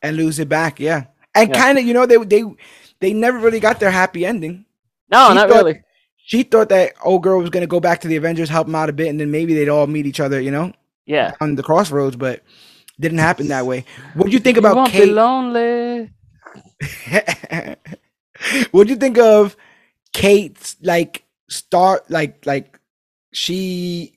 and 0.00 0.16
lose 0.16 0.38
it 0.38 0.48
back. 0.48 0.78
Yeah, 0.80 1.04
and 1.34 1.50
Yeah. 1.50 1.60
kind 1.62 1.76
of, 1.78 1.84
you 1.84 1.92
know, 1.92 2.06
they 2.06 2.16
they 2.18 2.44
they 3.00 3.12
never 3.12 3.38
really 3.38 3.60
got 3.60 3.80
their 3.80 3.90
happy 3.90 4.24
ending. 4.24 4.64
No, 5.10 5.28
She 5.28 5.34
not 5.34 5.48
thought- 5.48 5.56
really. 5.64 5.80
She 6.28 6.42
thought 6.42 6.68
that 6.68 6.92
old 7.02 7.22
girl 7.22 7.40
was 7.40 7.48
gonna 7.48 7.66
go 7.66 7.80
back 7.80 8.02
to 8.02 8.08
the 8.08 8.16
Avengers, 8.16 8.50
help 8.50 8.66
them 8.66 8.74
out 8.74 8.90
a 8.90 8.92
bit, 8.92 9.08
and 9.08 9.18
then 9.18 9.30
maybe 9.30 9.54
they'd 9.54 9.70
all 9.70 9.86
meet 9.86 10.04
each 10.04 10.20
other, 10.20 10.38
you 10.38 10.50
know, 10.50 10.72
Yeah. 11.06 11.32
on 11.40 11.54
the 11.54 11.62
crossroads. 11.62 12.16
But 12.16 12.42
didn't 13.00 13.16
happen 13.18 13.48
that 13.48 13.64
way. 13.64 13.86
What 14.12 14.26
do 14.26 14.32
you 14.32 14.38
think 14.38 14.56
You 14.56 14.60
about 14.60 14.90
Kate? 14.90 15.08
lonely. 15.08 16.10
what 18.72 18.86
do 18.86 18.90
you 18.92 18.96
think 18.96 19.16
of 19.18 19.56
Kate's 20.12 20.76
like 20.82 21.24
start 21.48 22.10
like 22.10 22.44
like 22.44 22.78
she 23.32 24.12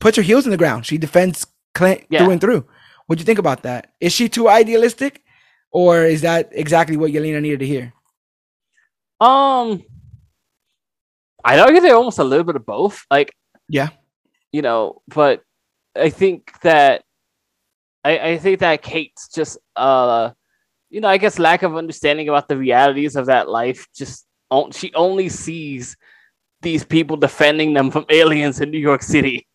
puts 0.00 0.18
her 0.18 0.22
heels 0.22 0.44
in 0.44 0.50
the 0.50 0.56
ground. 0.58 0.84
She 0.84 0.98
defends 0.98 1.46
Clint 1.74 2.04
Yeah. 2.10 2.20
through 2.24 2.32
and 2.32 2.40
through. 2.42 2.66
What 3.06 3.16
do 3.16 3.22
you 3.22 3.26
think 3.26 3.38
about 3.38 3.62
that? 3.62 3.92
Is 4.00 4.12
she 4.12 4.28
too 4.28 4.50
idealistic, 4.50 5.22
or 5.70 6.04
is 6.04 6.20
that 6.20 6.50
exactly 6.52 6.98
what 6.98 7.10
Yelena 7.10 7.40
needed 7.40 7.60
to 7.60 7.66
hear? 7.66 7.94
Um, 9.18 9.82
I'd 11.44 11.60
argue 11.60 11.80
they're 11.80 11.94
almost 11.96 12.18
a 12.18 12.24
little 12.24 12.44
bit 12.44 12.56
of 12.56 12.66
both. 12.66 13.04
Like, 13.10 13.34
Yeah. 13.68 13.88
you 14.52 14.62
know, 14.62 15.02
but 15.08 15.42
I 15.96 16.10
think 16.10 16.52
that 16.62 17.02
I, 18.04 18.18
I 18.30 18.38
think 18.38 18.60
that 18.60 18.82
Kate's 18.82 19.28
just 19.28 19.58
uh, 19.76 20.30
you 20.90 21.00
know, 21.00 21.08
I 21.08 21.18
guess 21.18 21.38
lack 21.38 21.62
of 21.62 21.76
understanding 21.76 22.28
about 22.28 22.48
the 22.48 22.56
realities 22.56 23.16
of 23.16 23.26
that 23.26 23.48
life. 23.48 23.86
Just 23.94 24.26
on, 24.50 24.70
she 24.72 24.92
only 24.94 25.28
sees 25.28 25.96
these 26.62 26.84
people 26.84 27.16
defending 27.16 27.74
them 27.74 27.90
from 27.90 28.06
aliens 28.08 28.60
in 28.60 28.70
New 28.70 28.78
York 28.78 29.02
City. 29.02 29.46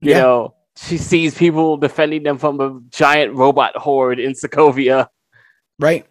You 0.00 0.12
Yeah. 0.12 0.20
know, 0.20 0.54
she 0.76 0.96
sees 0.96 1.36
people 1.36 1.76
defending 1.76 2.22
them 2.22 2.38
from 2.38 2.60
a 2.60 2.80
giant 2.90 3.34
robot 3.34 3.76
horde 3.76 4.20
in 4.20 4.32
Sokovia. 4.32 5.08
Right. 5.78 6.06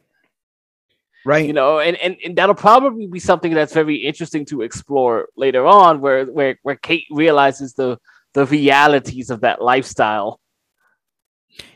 Right. 1.25 1.45
you 1.45 1.53
know 1.53 1.79
and, 1.79 1.97
and 1.97 2.15
and 2.23 2.35
that'll 2.37 2.55
probably 2.55 3.07
be 3.07 3.19
something 3.19 3.53
that's 3.53 3.73
very 3.73 3.95
interesting 3.97 4.45
to 4.45 4.61
explore 4.61 5.27
later 5.35 5.65
on 5.65 5.99
where 6.01 6.25
where 6.25 6.57
where 6.63 6.75
kate 6.77 7.05
realizes 7.11 7.73
the 7.73 7.97
the 8.33 8.45
realities 8.45 9.29
of 9.29 9.41
that 9.41 9.61
lifestyle 9.61 10.39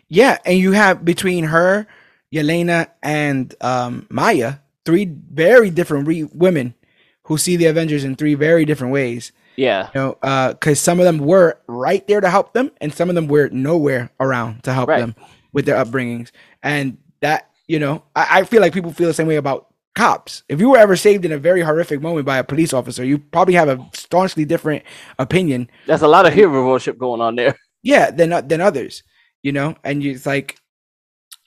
Yeah, 0.08 0.38
and 0.46 0.58
you 0.58 0.72
have 0.74 1.04
between 1.04 1.46
her, 1.46 1.88
Yelena, 2.32 2.88
and 3.02 3.54
um, 3.62 4.06
Maya, 4.10 4.56
three 4.86 5.06
very 5.06 5.70
different 5.72 6.08
re- 6.08 6.30
women 6.34 6.76
who 7.24 7.38
see 7.38 7.56
the 7.58 7.66
Avengers 7.66 8.04
in 8.04 8.16
three 8.16 8.36
very 8.36 8.66
different 8.66 8.94
ways. 8.94 9.32
yeah 9.56 9.90
You 9.96 10.00
know, 10.02 10.50
because 10.54 10.80
some 10.80 11.00
of 11.00 11.06
them 11.06 11.18
were 11.20 11.58
right 11.68 12.06
there 12.08 12.22
to 12.22 12.30
help 12.30 12.54
them, 12.54 12.70
and 12.82 12.94
some 12.94 13.10
of 13.10 13.16
them 13.16 13.28
were 13.28 13.50
nowhere 13.50 14.12
around 14.20 14.64
to 14.66 14.74
help 14.74 14.90
Right. 14.90 15.00
them 15.00 15.16
with 15.54 15.66
their 15.66 15.84
upbringings. 15.84 16.30
And 16.62 16.98
that, 17.22 17.50
you 17.68 17.80
know, 17.80 18.04
I, 18.16 18.40
I 18.40 18.44
feel 18.44 18.62
like 18.62 18.74
people 18.74 18.92
feel 18.92 19.08
the 19.08 19.14
same 19.14 19.28
way 19.28 19.36
about 19.36 19.68
cops. 19.96 20.44
If 20.50 20.60
you 20.60 20.70
were 20.70 20.78
ever 20.78 20.96
saved 20.96 21.26
in 21.26 21.32
a 21.32 21.38
very 21.38 21.62
horrific 21.62 22.02
moment 22.02 22.26
by 22.26 22.38
a 22.38 22.44
police 22.44 22.74
officer, 22.74 23.04
you 23.04 23.20
probably 23.20 23.54
have 23.54 23.70
a 23.70 23.86
staunchly 23.94 24.46
different 24.46 24.84
opinion. 25.20 25.70
That's 25.86 26.04
a 26.04 26.08
lot 26.08 26.26
of 26.26 26.34
hero 26.34 26.68
worship 26.68 26.98
going 26.98 27.22
on 27.22 27.36
there. 27.36 27.56
Yeah 27.82 28.12
than 28.12 28.32
uh, 28.32 28.42
than 28.42 28.62
others 28.62 29.04
you 29.44 29.52
know? 29.52 29.76
And 29.84 30.02
you, 30.02 30.14
it's 30.14 30.26
like 30.26 30.58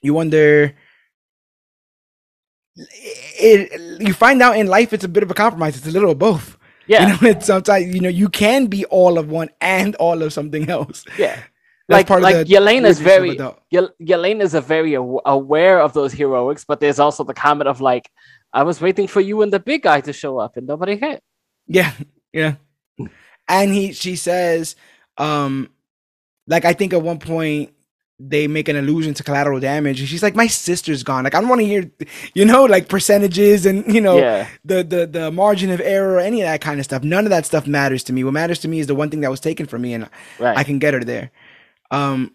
you 0.03 0.15
wonder 0.15 0.77
it, 2.77 4.01
you 4.01 4.13
find 4.13 4.41
out 4.43 4.59
in 4.59 4.67
life 4.69 4.93
it's 4.93 5.05
a 5.05 5.09
bit 5.09 5.25
of 5.25 5.31
a 5.31 5.35
compromise. 5.35 5.77
It's 5.77 5.87
a 5.87 5.91
little 5.91 6.13
of 6.13 6.19
both. 6.21 6.57
Yeah. 6.87 7.19
You 7.21 7.33
know 7.33 7.41
sometimes 7.41 7.93
you 7.93 8.01
know 8.01 8.09
you 8.09 8.29
can 8.29 8.67
be 8.67 8.85
all 8.85 9.19
of 9.19 9.29
one 9.29 9.49
and 9.61 9.97
all 9.97 10.23
of 10.23 10.33
something 10.33 10.71
else. 10.71 11.05
Yeah 11.19 11.43
like 11.89 12.07
part 12.07 12.23
like 12.23 12.47
the 12.47 12.55
yelena's 12.55 12.99
very 13.01 13.31
Yel- 13.71 13.95
yelena's 14.01 14.55
a 14.55 14.61
very 14.61 14.97
aw- 14.97 15.21
aware 15.25 15.81
of 15.81 15.93
those 15.93 16.13
heroics 16.13 16.65
but 16.65 16.81
there's 16.81 16.99
also 16.99 17.25
the 17.25 17.35
comment 17.35 17.69
of 17.69 17.81
like 17.81 18.11
i 18.53 18.63
was 18.63 18.81
waiting 18.81 19.07
for 19.07 19.21
you 19.21 19.43
and 19.43 19.53
the 19.53 19.61
big 19.61 19.83
guy 19.83 20.01
to 20.01 20.13
show 20.13 20.39
up 20.39 20.57
and 20.57 20.67
nobody 20.67 20.97
came 20.97 21.19
yeah 21.67 21.93
yeah 22.33 22.55
and 23.49 23.73
he 23.73 23.93
she 23.93 24.17
says 24.17 24.75
um 25.19 25.71
like 26.47 26.65
i 26.65 26.73
think 26.73 26.93
at 26.93 27.03
one 27.03 27.19
point 27.19 27.73
they 28.19 28.47
make 28.47 28.67
an 28.69 28.77
allusion 28.77 29.13
to 29.13 29.23
collateral 29.23 29.61
damage 29.61 30.01
and 30.01 30.09
she's 30.09 30.23
like 30.23 30.35
my 30.35 30.47
sister's 30.47 31.03
gone 31.03 31.25
like 31.25 31.35
i 31.35 31.41
don't 31.41 31.51
want 31.51 31.61
to 31.61 31.67
hear 31.67 31.91
you 32.33 32.47
know 32.47 32.65
like 32.65 32.89
percentages 32.89 33.67
and 33.67 33.93
you 33.93 34.01
know 34.01 34.17
yeah 34.17 34.49
the 34.65 34.83
the 34.83 35.07
the 35.07 35.31
margin 35.31 35.71
of 35.71 35.81
error 35.83 36.15
or 36.15 36.19
any 36.21 36.41
of 36.41 36.47
that 36.47 36.61
kind 36.63 36.81
of 36.81 36.85
stuff. 36.85 37.03
None 37.05 37.25
of 37.25 37.31
that 37.31 37.45
stuff 37.47 37.67
matters 37.67 38.03
to 38.05 38.13
me. 38.13 38.25
What 38.25 38.33
matters 38.33 38.59
to 38.61 38.69
me 38.69 38.79
is 38.81 38.87
the 38.87 38.95
one 38.95 39.11
thing 39.11 39.21
that 39.21 39.31
was 39.31 39.39
taken 39.41 39.67
from 39.67 39.83
me, 39.83 39.93
and 39.95 40.09
right 40.41 40.57
I 40.57 40.65
can 40.65 40.79
get 40.79 40.95
her 40.95 41.05
there. 41.05 41.31
Um, 41.91 42.35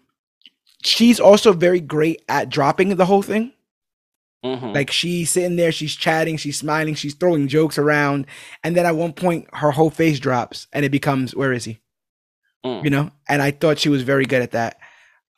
she's 0.82 1.20
also 1.20 1.52
very 1.52 1.80
great 1.80 2.22
at 2.28 2.48
dropping 2.48 2.96
the 2.96 3.06
whole 3.06 3.22
thing. 3.22 3.52
Mhm. 4.44 4.74
Like 4.74 4.90
she's 4.90 5.30
sitting 5.30 5.54
there, 5.56 5.70
she's 5.70 5.94
chatting, 5.94 6.36
she's 6.36 6.58
smiling, 6.58 6.94
she's 6.96 7.14
throwing 7.14 7.46
jokes 7.46 7.78
around, 7.78 8.26
and 8.64 8.76
then 8.76 8.86
at 8.86 8.96
one 8.96 9.12
point 9.12 9.46
her 9.52 9.70
whole 9.70 9.90
face 9.90 10.18
drops, 10.18 10.66
and 10.72 10.84
it 10.84 10.90
becomes, 10.90 11.34
"Where 11.36 11.52
is 11.52 11.64
he?" 11.64 11.78
Mm. 12.66 12.82
You 12.84 12.90
know. 12.90 13.10
And 13.28 13.40
I 13.40 13.52
thought 13.52 13.78
she 13.78 13.88
was 13.88 14.02
very 14.02 14.24
good 14.24 14.42
at 14.42 14.50
that. 14.52 14.78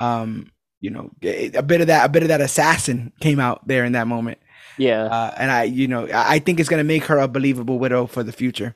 Um, 0.01 0.51
you 0.81 0.91
know, 0.91 1.11
a 1.23 1.62
bit 1.62 1.81
of 1.82 1.86
that, 1.89 2.07
a 2.07 2.09
bit 2.09 2.23
of 2.23 2.28
that 2.28 2.41
assassin 2.41 3.12
came 3.20 3.41
out 3.41 3.66
there 3.69 3.85
in 3.85 3.93
that 3.93 4.07
moment. 4.07 4.39
yeah 4.78 5.05
uh, 5.05 5.35
and 5.36 5.51
I, 5.51 5.65
you 5.65 5.86
know, 5.86 6.07
I 6.09 6.35
I 6.35 6.39
think 6.39 6.59
it's 6.59 6.69
gonna 6.69 6.82
make 6.85 7.05
her 7.05 7.19
a 7.19 7.28
believable 7.28 7.78
widow 7.78 8.07
for 8.07 8.23
the 8.23 8.32
future. 8.32 8.74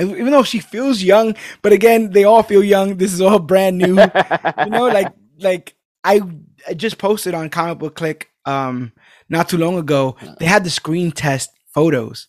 Even 0.00 0.30
though 0.30 0.42
she 0.42 0.58
feels 0.58 1.02
young, 1.02 1.36
but 1.60 1.72
again, 1.72 2.10
they 2.10 2.24
all 2.24 2.42
feel 2.42 2.64
young. 2.64 2.96
This 2.96 3.12
is 3.12 3.20
all 3.20 3.38
brand 3.38 3.78
new. 3.78 4.00
you 4.00 4.70
know, 4.70 4.86
like 4.86 5.12
like 5.38 5.74
I, 6.02 6.22
I 6.66 6.74
just 6.74 6.98
posted 6.98 7.34
on 7.34 7.50
Comic 7.50 7.78
Book 7.78 7.94
Click 7.94 8.30
um 8.46 8.92
not 9.28 9.48
too 9.48 9.58
long 9.58 9.76
ago. 9.76 10.16
They 10.38 10.46
had 10.46 10.64
the 10.64 10.70
screen 10.70 11.12
test 11.12 11.50
photos 11.74 12.28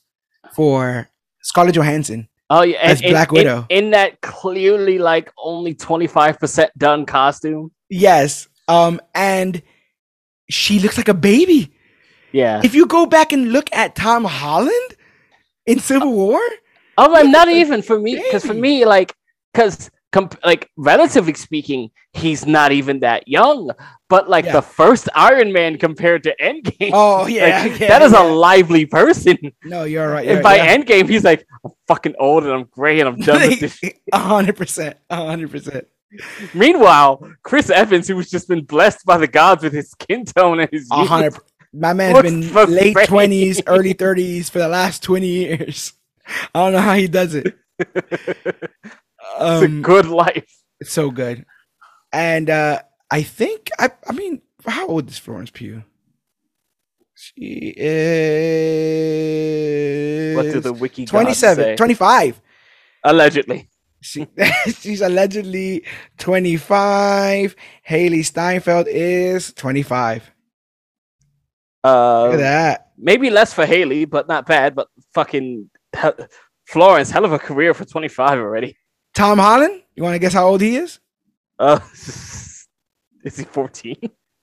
for 0.55 1.09
Scarlett 1.41 1.75
Johansson. 1.75 2.27
Oh 2.49 2.61
yeah, 2.63 2.77
As 2.81 3.01
Black 3.01 3.29
in, 3.29 3.35
Widow. 3.35 3.65
in, 3.69 3.91
that 3.91 4.21
clearly 4.21 4.99
like 4.99 5.31
only 5.37 5.73
twenty 5.73 6.07
five 6.07 6.39
percent 6.39 6.71
done 6.77 7.05
costume. 7.05 7.71
Yes, 7.89 8.47
um, 8.67 9.01
and 9.15 9.61
she 10.49 10.79
looks 10.79 10.97
like 10.97 11.07
a 11.07 11.13
baby. 11.13 11.73
Yeah. 12.31 12.61
If 12.63 12.75
you 12.75 12.85
go 12.87 13.05
back 13.05 13.31
and 13.31 13.51
look 13.51 13.69
at 13.73 13.95
Tom 13.95 14.25
Holland 14.25 14.95
in 15.65 15.79
Civil 15.79 16.11
War, 16.13 16.39
Oh, 16.97 17.09
like, 17.09 17.27
not 17.27 17.49
even 17.49 17.81
for 17.81 17.99
me, 17.99 18.15
because 18.15 18.45
for 18.45 18.53
me, 18.53 18.85
like, 18.85 19.15
because 19.53 19.89
comp- 20.11 20.37
like 20.45 20.69
relatively 20.77 21.33
speaking, 21.33 21.89
he's 22.13 22.45
not 22.45 22.71
even 22.71 22.99
that 23.01 23.27
young. 23.27 23.71
But 24.09 24.29
like 24.29 24.45
Yeah. 24.45 24.53
the 24.53 24.61
first 24.61 25.09
Iron 25.15 25.51
Man 25.51 25.77
compared 25.79 26.21
to 26.23 26.35
Endgame, 26.39 26.91
oh 26.93 27.25
yeah, 27.25 27.61
like, 27.67 27.79
yeah, 27.79 27.87
that 27.87 28.01
is 28.03 28.11
yeah. 28.11 28.21
a 28.21 28.25
lively 28.31 28.85
person. 28.85 29.37
No, 29.65 29.85
you're 29.85 30.07
right. 30.09 30.21
and 30.27 30.31
you're- 30.33 30.43
by 30.43 30.57
yeah. 30.57 30.77
Endgame, 30.77 31.09
he's 31.09 31.23
like, 31.23 31.47
I'm 31.65 31.71
fucking 31.87 32.13
old 32.19 32.43
and 32.43 32.53
I'm 32.53 32.65
gray 32.65 32.99
and 32.99 33.09
I'm 33.09 33.19
done 33.19 33.41
with 33.49 33.59
this. 33.59 33.79
A 34.13 34.19
hundred 34.19 34.55
percent, 34.55 34.97
hundred 35.09 35.49
percent. 35.49 35.87
Meanwhile, 36.53 37.27
Chris 37.41 37.71
Evans, 37.71 38.07
who 38.07 38.15
has 38.17 38.29
just 38.29 38.47
been 38.47 38.63
blessed 38.65 39.03
by 39.03 39.17
the 39.17 39.25
gods 39.27 39.63
with 39.63 39.73
his 39.73 39.89
skin 39.89 40.25
tone 40.25 40.59
and 40.59 40.69
his 40.71 40.87
A 40.91 40.99
youth, 40.99 41.07
hundred. 41.07 41.33
My 41.73 41.93
man's 41.93 42.21
been 42.21 42.51
late 42.69 42.95
twenties, 43.07 43.61
early 43.65 43.93
thirties 43.93 44.47
for 44.47 44.59
the 44.59 44.67
last 44.67 45.01
twenty 45.01 45.27
years. 45.27 45.93
I 46.27 46.59
don't 46.59 46.73
know 46.73 46.79
how 46.81 46.95
he 46.95 47.07
does 47.07 47.35
it. 47.35 47.57
it's 47.79 49.61
Um, 49.61 49.63
a 49.63 49.69
good 49.69 50.07
life. 50.07 50.51
it's 50.79 50.91
so 50.93 51.11
good, 51.11 51.45
and 52.13 52.49
uh 52.49 52.81
I 53.11 53.23
think 53.23 53.69
I. 53.79 53.91
I 54.07 54.13
mean, 54.13 54.41
how 54.65 54.87
old 54.87 55.09
is 55.09 55.19
Florence 55.19 55.51
Pugh? 55.51 55.83
She 57.15 57.73
is 57.77 57.87
What 60.31 60.49
do 60.51 60.59
the 60.61 60.73
wiki 60.73 61.07
gods 61.07 61.45
27, 61.45 61.47
say? 61.47 61.77
25. 61.77 62.41
Allegedly. 63.03 63.69
She, 64.01 64.27
she's 64.79 65.01
allegedly 65.01 65.85
25. 66.19 67.55
Hailee 67.89 68.25
Steinfeld 68.25 68.87
is 68.89 69.53
25. 69.53 70.31
Uh, 71.83 72.23
Look 72.23 72.33
at 72.35 72.37
that. 72.37 72.91
maybe 72.97 73.29
less 73.31 73.53
for 73.53 73.65
Hailee, 73.65 74.09
but 74.09 74.27
not 74.27 74.47
bad. 74.47 74.75
But 74.75 74.89
fucking 75.13 75.69
Florence, 76.65 77.11
hell 77.11 77.25
of 77.25 77.31
a 77.33 77.39
career 77.39 77.73
for 77.73 77.85
25 77.85 78.39
already. 78.39 78.77
Tom 79.13 79.37
Holland, 79.39 79.81
you 79.95 80.03
want 80.03 80.15
to 80.15 80.19
guess 80.19 80.33
how 80.33 80.47
old 80.47 80.61
he 80.61 80.75
is? 80.77 80.99
Uh, 81.59 81.79
is 81.93 82.67
he 83.37 83.43
14? 83.43 83.95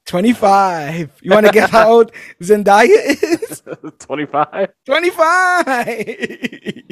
25. 0.06 1.20
You 1.22 1.30
want 1.30 1.46
to 1.46 1.52
guess 1.52 1.70
how 1.70 1.88
old 1.90 2.12
Zendaya 2.42 2.88
is? 2.88 3.62
25? 4.00 4.68
25. 4.86 6.82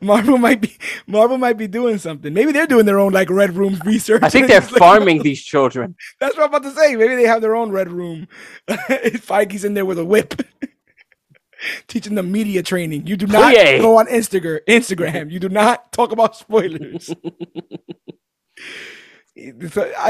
Marvel 0.00 0.38
might 0.38 0.60
be 0.60 0.76
Marvel 1.06 1.38
might 1.38 1.56
be 1.58 1.66
doing 1.68 1.98
something. 1.98 2.32
Maybe 2.32 2.50
they're 2.50 2.66
doing 2.66 2.86
their 2.86 2.98
own 2.98 3.12
like 3.12 3.30
red 3.30 3.54
room 3.54 3.78
research. 3.84 4.22
I 4.22 4.28
think 4.30 4.48
they're 4.48 4.58
It's 4.62 4.72
like- 4.72 4.78
farming 4.78 5.22
these 5.22 5.42
children. 5.42 5.94
That's 6.18 6.36
what 6.36 6.44
I'm 6.44 6.48
about 6.48 6.62
to 6.64 6.72
say. 6.74 6.96
Maybe 6.96 7.14
they 7.14 7.26
have 7.26 7.40
their 7.42 7.54
own 7.54 7.70
red 7.70 7.88
room. 7.90 8.26
If 8.66 9.26
Feige's 9.28 9.64
in 9.64 9.74
there 9.74 9.84
with 9.84 9.98
a 9.98 10.04
whip. 10.04 10.34
Teaching 11.88 12.14
them 12.14 12.30
media 12.32 12.62
training. 12.62 13.06
You 13.06 13.16
do 13.16 13.26
not 13.26 13.54
Plie. 13.54 13.80
go 13.80 13.98
on 13.98 14.06
Instagram. 14.06 14.60
Instagram. 14.68 15.30
You 15.30 15.38
do 15.40 15.48
not 15.48 15.92
talk 15.98 16.12
about 16.12 16.36
spoilers. 16.36 17.06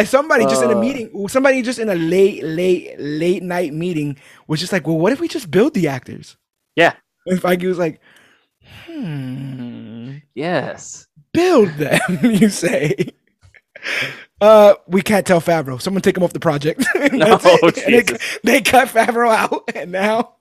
Somebody 0.04 0.44
just 0.44 0.62
in 0.62 0.70
a 0.70 0.76
Uh. 0.76 0.80
meeting, 0.80 1.28
somebody 1.28 1.62
just 1.62 1.78
in 1.78 1.88
a 1.88 1.94
late, 1.94 2.44
late, 2.44 2.94
late 2.98 3.42
night 3.42 3.72
meeting 3.72 4.18
was 4.48 4.60
just 4.60 4.70
like, 4.72 4.86
"Well, 4.86 4.98
what 4.98 5.12
if 5.12 5.20
we 5.20 5.28
just 5.28 5.50
build 5.50 5.72
the 5.74 5.88
actors?" 5.88 6.36
Yeah. 6.76 6.92
And 7.26 7.40
Feige 7.40 7.66
was 7.66 7.78
like, 7.78 8.00
"Hmm, 8.86 10.16
Yes. 10.34 11.06
build 11.32 11.70
them." 11.70 12.00
you 12.22 12.50
say. 12.50 12.94
Uh, 14.40 14.74
we 14.86 15.00
can't 15.00 15.26
tell 15.26 15.40
Favreau. 15.40 15.80
Someone 15.80 16.02
take 16.02 16.16
him 16.18 16.22
off 16.22 16.32
the 16.34 16.40
project. 16.40 16.84
No, 17.12 17.38
it. 17.42 17.74
They, 18.42 18.52
they 18.52 18.60
cut 18.62 18.88
Favreau 18.88 19.34
out, 19.34 19.70
and 19.74 19.90
now, 19.92 20.33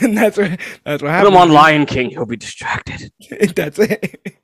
and 0.00 0.16
that's 0.16 0.36
what 0.36 0.58
that's 0.84 1.02
what 1.02 1.20
Put 1.20 1.28
him 1.28 1.36
on 1.36 1.50
Lion 1.50 1.86
King. 1.86 2.10
He'll 2.10 2.26
be 2.26 2.36
distracted. 2.36 3.12
That's 3.54 3.78
it. 3.78 4.38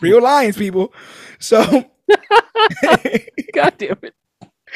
Real 0.00 0.22
lions, 0.22 0.56
people. 0.56 0.92
So, 1.38 1.62
God 3.52 3.74
damn 3.78 3.98
it. 4.02 4.14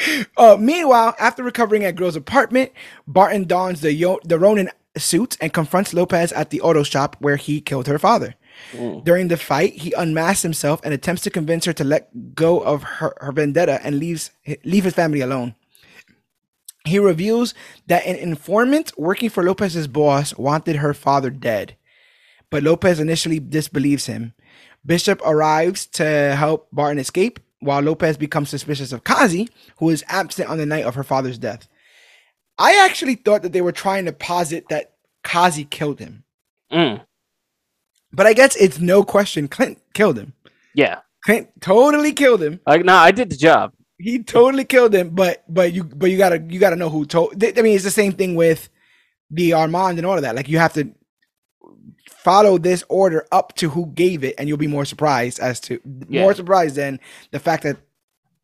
uh, 0.37 0.57
meanwhile, 0.59 1.15
after 1.19 1.43
recovering 1.43 1.85
at 1.85 1.97
Grill's 1.97 2.17
apartment, 2.17 2.73
Barton 3.07 3.45
dons 3.45 3.81
the 3.81 3.93
Yo- 3.93 4.21
the 4.25 4.39
Ronin 4.39 4.71
suit 4.97 5.37
and 5.41 5.53
confronts 5.53 5.95
Lopez 5.95 6.33
at 6.33 6.51
the 6.51 6.61
auto 6.61 6.83
shop 6.83 7.17
where 7.21 7.37
he 7.37 7.61
killed 7.61 7.87
her 7.87 7.99
father. 7.99 8.35
Mm. 8.73 9.05
During 9.05 9.29
the 9.29 9.37
fight, 9.37 9.75
he 9.75 9.93
unmasks 9.93 10.43
himself 10.43 10.81
and 10.85 10.93
attempts 10.93 11.23
to 11.23 11.31
convince 11.31 11.65
her 11.65 11.73
to 11.73 11.85
let 11.85 12.35
go 12.35 12.61
of 12.61 12.83
her, 12.83 13.15
her 13.21 13.33
vendetta 13.33 13.81
and 13.85 13.99
leaves 13.99 14.31
leave 14.65 14.85
his 14.85 14.95
family 14.95 15.21
alone. 15.21 15.55
He 16.91 16.99
reveals 16.99 17.55
that 17.87 18.05
an 18.05 18.17
informant 18.17 18.93
working 18.99 19.31
for 19.31 19.43
Lopez's 19.45 19.87
boss 19.89 20.37
wanted 20.37 20.77
her 20.77 20.93
father 20.93 21.31
dead, 21.31 21.77
but 22.51 22.63
Lopez 22.63 22.99
initially 23.01 23.39
disbelieves 23.39 24.07
him. 24.07 24.35
Bishop 24.85 25.21
arrives 25.25 25.87
to 25.87 26.35
help 26.37 26.69
Barton 26.73 26.99
escape, 26.99 27.39
while 27.61 27.81
Lopez 27.81 28.17
becomes 28.17 28.49
suspicious 28.49 28.91
of 28.93 29.05
Kazi, 29.05 29.49
who 29.79 29.91
is 29.91 30.03
absent 30.09 30.49
on 30.49 30.59
the 30.59 30.67
night 30.67 30.85
of 30.85 30.95
her 30.97 31.05
father's 31.05 31.39
death. 31.39 31.69
I 32.59 32.85
actually 32.85 33.15
thought 33.15 33.43
that 33.43 33.53
they 33.53 33.61
were 33.61 33.73
trying 33.73 34.07
to 34.07 34.13
posit 34.13 34.65
that 34.71 34.95
Kazi 35.23 35.65
killed 35.65 36.01
him, 36.01 36.25
Mm. 36.73 37.05
but 38.13 38.27
I 38.27 38.33
guess 38.33 38.57
it's 38.57 38.79
no 38.81 39.05
question 39.05 39.47
Clint 39.49 39.79
killed 39.95 40.19
him. 40.19 40.33
Yeah. 40.75 41.01
Clint 41.25 41.51
totally 41.61 42.13
killed 42.13 42.43
him. 42.43 42.61
Like, 42.67 42.85
nah, 42.85 42.99
I 42.99 43.11
did 43.11 43.31
the 43.31 43.37
job. 43.37 43.75
He 44.03 44.23
totally 44.23 44.65
killed 44.65 44.95
him, 44.95 45.11
but 45.11 45.45
but 45.49 45.73
you 45.73 45.85
but 45.85 46.11
you 46.11 46.17
gotta 46.19 46.43
you 46.49 46.59
gotta 46.59 46.77
know 46.77 46.89
who 46.89 47.05
told. 47.05 47.43
I 47.43 47.61
mean, 47.63 47.75
it's 47.75 47.85
the 47.85 47.91
same 47.91 48.13
thing 48.13 48.35
with 48.35 48.69
the 49.31 49.53
Armand 49.53 49.99
and 49.99 50.07
all 50.07 50.17
of 50.17 50.23
that. 50.23 50.35
Like 50.35 50.49
you 50.49 50.59
have 50.59 50.73
to 50.75 50.91
follow 52.11 52.59
this 52.59 52.85
order 52.89 53.27
up 53.33 53.55
to 53.57 53.69
who 53.71 53.87
gave 53.87 54.25
it, 54.25 54.35
and 54.39 54.49
you'll 54.49 54.59
be 54.59 54.67
more 54.67 54.85
surprised 54.85 55.39
as 55.41 55.61
to 55.61 55.81
Yeah. 56.09 56.23
more 56.23 56.35
surprised 56.35 56.77
than 56.77 57.01
the 57.31 57.39
fact 57.39 57.63
that 57.65 57.77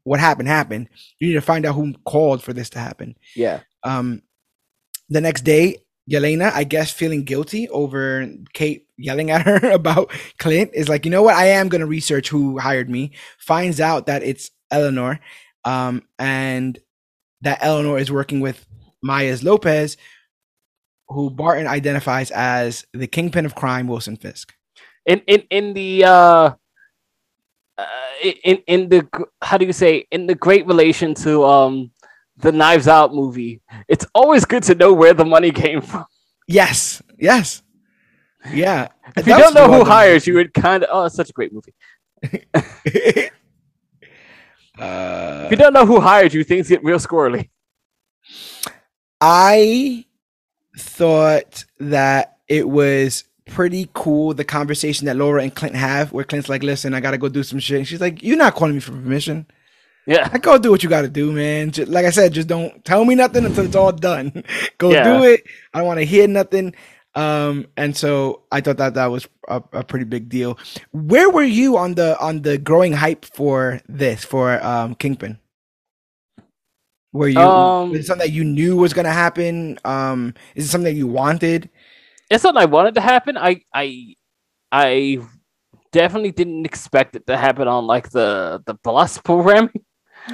what 0.05 0.21
happened 0.21 0.49
happened. 0.49 0.89
You 1.19 1.29
need 1.29 1.35
to 1.35 1.41
find 1.41 1.67
out 1.67 1.75
who 1.75 1.93
called 2.05 2.43
for 2.43 2.53
this 2.53 2.71
to 2.71 2.79
happen. 2.79 3.17
Yeah. 3.35 3.61
Um, 3.83 4.23
the 5.09 5.21
next 5.21 5.43
day, 5.43 5.79
Yelena, 6.11 6.53
I 6.53 6.65
guess, 6.65 6.93
feeling 6.93 7.25
guilty 7.25 7.69
over 7.69 8.29
Kate 8.53 8.87
yelling 8.97 9.31
at 9.31 9.43
her 9.47 9.71
about 9.71 10.11
Clint, 10.39 10.71
is 10.75 10.89
like, 10.89 11.05
you 11.05 11.11
know 11.11 11.23
what? 11.23 11.35
I 11.35 11.47
am 11.49 11.69
gonna 11.69 11.87
research 11.87 12.29
who 12.29 12.59
hired 12.59 12.89
me. 12.89 13.13
Finds 13.39 13.81
out 13.81 14.07
that 14.07 14.23
it's 14.23 14.51
Eleanor, 14.71 15.21
um, 15.67 16.03
and 16.19 16.79
that 17.43 17.59
Eleanor 17.61 17.99
is 17.99 18.11
working 18.11 18.41
with 18.41 18.65
Maya 19.03 19.37
Lopez, 19.43 19.97
who 21.09 21.29
Barton 21.29 21.67
identifies 21.67 22.31
as 22.31 22.87
the 22.95 23.07
kingpin 23.07 23.45
of 23.45 23.55
crime, 23.55 23.89
Wilson 23.89 24.17
Fisk. 24.17 24.55
in 25.05 25.21
in 25.27 25.43
in 25.51 25.75
the 25.75 26.05
uh, 26.05 26.51
uh 27.79 27.87
in 28.23 28.59
in 28.67 28.89
the 28.89 29.07
how 29.43 29.59
do 29.59 29.67
you 29.67 29.73
say 29.73 30.07
in 30.11 30.27
the 30.27 30.35
great 30.35 30.67
relation 30.67 31.15
to 31.15 31.45
um 31.45 31.91
the 32.39 32.53
Knives 32.53 32.89
Out 32.89 33.15
movie, 33.15 33.61
it's 33.89 34.07
always 34.15 34.45
good 34.45 34.63
to 34.65 34.75
know 34.75 34.93
where 34.93 35.15
the 35.15 35.25
money 35.25 35.51
came 35.51 35.81
from. 35.81 36.05
Yes, 36.47 37.03
yes, 37.19 37.63
yeah. 38.53 38.89
If 39.17 39.27
you 39.27 39.37
don't 39.37 39.55
know 39.55 39.73
who 39.73 39.85
hires 39.85 40.27
you, 40.27 40.39
it 40.39 40.55
kind 40.55 40.85
of 40.85 40.91
oh, 40.93 41.07
it's 41.07 41.17
such 41.17 41.31
a 41.31 41.33
great 41.33 41.53
movie. 41.53 41.75
uh, 44.79 45.43
If 45.47 45.51
you 45.53 45.57
don't 45.57 45.73
know 45.73 45.87
who 45.87 46.01
hired 46.01 46.33
you, 46.35 46.45
things 46.45 46.69
get 46.69 46.85
real 46.85 46.99
squirrely. 46.99 47.49
I 49.21 50.05
thought 50.79 51.65
that 51.81 52.39
it 52.49 52.69
was 52.69 53.25
pretty 53.47 53.89
cool 53.95 54.35
the 54.35 54.45
conversation 54.45 55.07
that 55.07 55.17
Laura 55.17 55.43
and 55.43 55.55
Clint 55.55 55.75
have, 55.75 56.13
where 56.13 56.25
Clint's 56.25 56.49
like, 56.49 56.63
"Listen, 56.63 56.95
I 56.95 57.01
gotta 57.01 57.19
go 57.19 57.29
do 57.29 57.43
some 57.43 57.59
shit." 57.59 57.79
And 57.79 57.89
she's 57.89 58.01
like, 58.01 58.23
"You're 58.23 58.37
not 58.37 58.55
calling 58.55 58.75
me 58.75 58.81
for 58.81 58.93
permission. 58.93 59.47
Yeah, 60.07 60.29
I 60.33 60.39
go 60.39 60.59
do 60.59 60.71
what 60.71 60.83
you 60.83 60.89
gotta 60.89 61.09
do, 61.09 61.33
man. 61.33 61.71
Just, 61.71 61.91
like 61.91 62.05
I 62.07 62.11
said, 62.11 62.33
just 62.33 62.49
don't 62.49 62.85
tell 62.85 63.05
me 63.05 63.15
nothing 63.15 63.45
until 63.45 63.65
it's 63.65 63.75
all 63.77 63.93
done. 63.93 64.45
go 64.79 64.93
Yeah. 64.93 65.05
do 65.19 65.25
it. 65.25 65.45
I 65.73 65.79
don't 65.79 65.87
want 65.87 66.01
to 66.01 66.07
hear 66.07 66.29
nothing." 66.29 66.75
Um, 67.17 67.67
and 67.77 67.97
so 67.97 68.45
I 68.53 68.61
thought 68.61 68.77
that 68.79 68.95
that 68.95 69.07
was 69.07 69.27
a, 69.49 69.63
a 69.73 69.85
pretty 69.85 70.05
big 70.05 70.29
deal. 70.29 70.59
Where 70.93 71.31
were 71.31 71.45
you 71.45 71.79
on 71.79 71.95
the 71.95 72.19
on 72.21 72.43
the 72.43 72.59
growing 72.59 72.93
hype 72.93 73.25
for 73.25 73.81
this 73.89 74.25
for 74.25 74.63
um 74.65 74.95
Kingpin? 74.97 75.39
Were 77.13 77.29
you 77.29 77.41
Um, 77.41 77.91
was 77.91 78.01
it 78.01 78.07
something 78.07 78.27
that 78.29 78.35
you 78.35 78.45
knew 78.45 78.77
was 78.77 78.93
gonna 78.93 79.13
happen? 79.13 79.79
Um, 79.85 80.35
is 80.55 80.67
it 80.67 80.69
something 80.69 80.93
that 80.93 80.99
you 80.99 81.09
wanted? 81.09 81.71
it's 82.31 82.43
something 82.43 82.63
I 82.63 82.67
wanted 82.67 82.95
to 82.97 83.01
happen. 83.01 83.39
I 83.39 83.63
I 83.75 84.17
I 84.73 85.19
definitely 85.93 86.33
didn't 86.33 86.67
expect 86.67 87.17
it 87.17 87.27
to 87.29 87.37
happen 87.37 87.69
on 87.69 87.87
like 87.87 88.11
the 88.11 88.63
the 88.67 88.75
bus 88.75 89.19
program. 89.25 89.71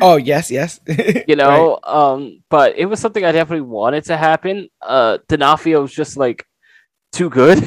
Oh 0.01 0.17
yes, 0.17 0.51
yes. 0.51 0.81
you 1.29 1.37
know 1.37 1.79
um 1.85 2.43
but 2.51 2.77
it 2.77 2.87
was 2.87 3.01
something 3.01 3.25
i 3.25 3.33
definitely 3.33 3.61
wanted 3.63 4.05
to 4.05 4.17
happen 4.17 4.69
uh 4.83 5.19
D'Onofrio 5.29 5.83
was 5.83 5.93
just 5.93 6.17
like 6.17 6.47
too 7.13 7.31
good 7.31 7.63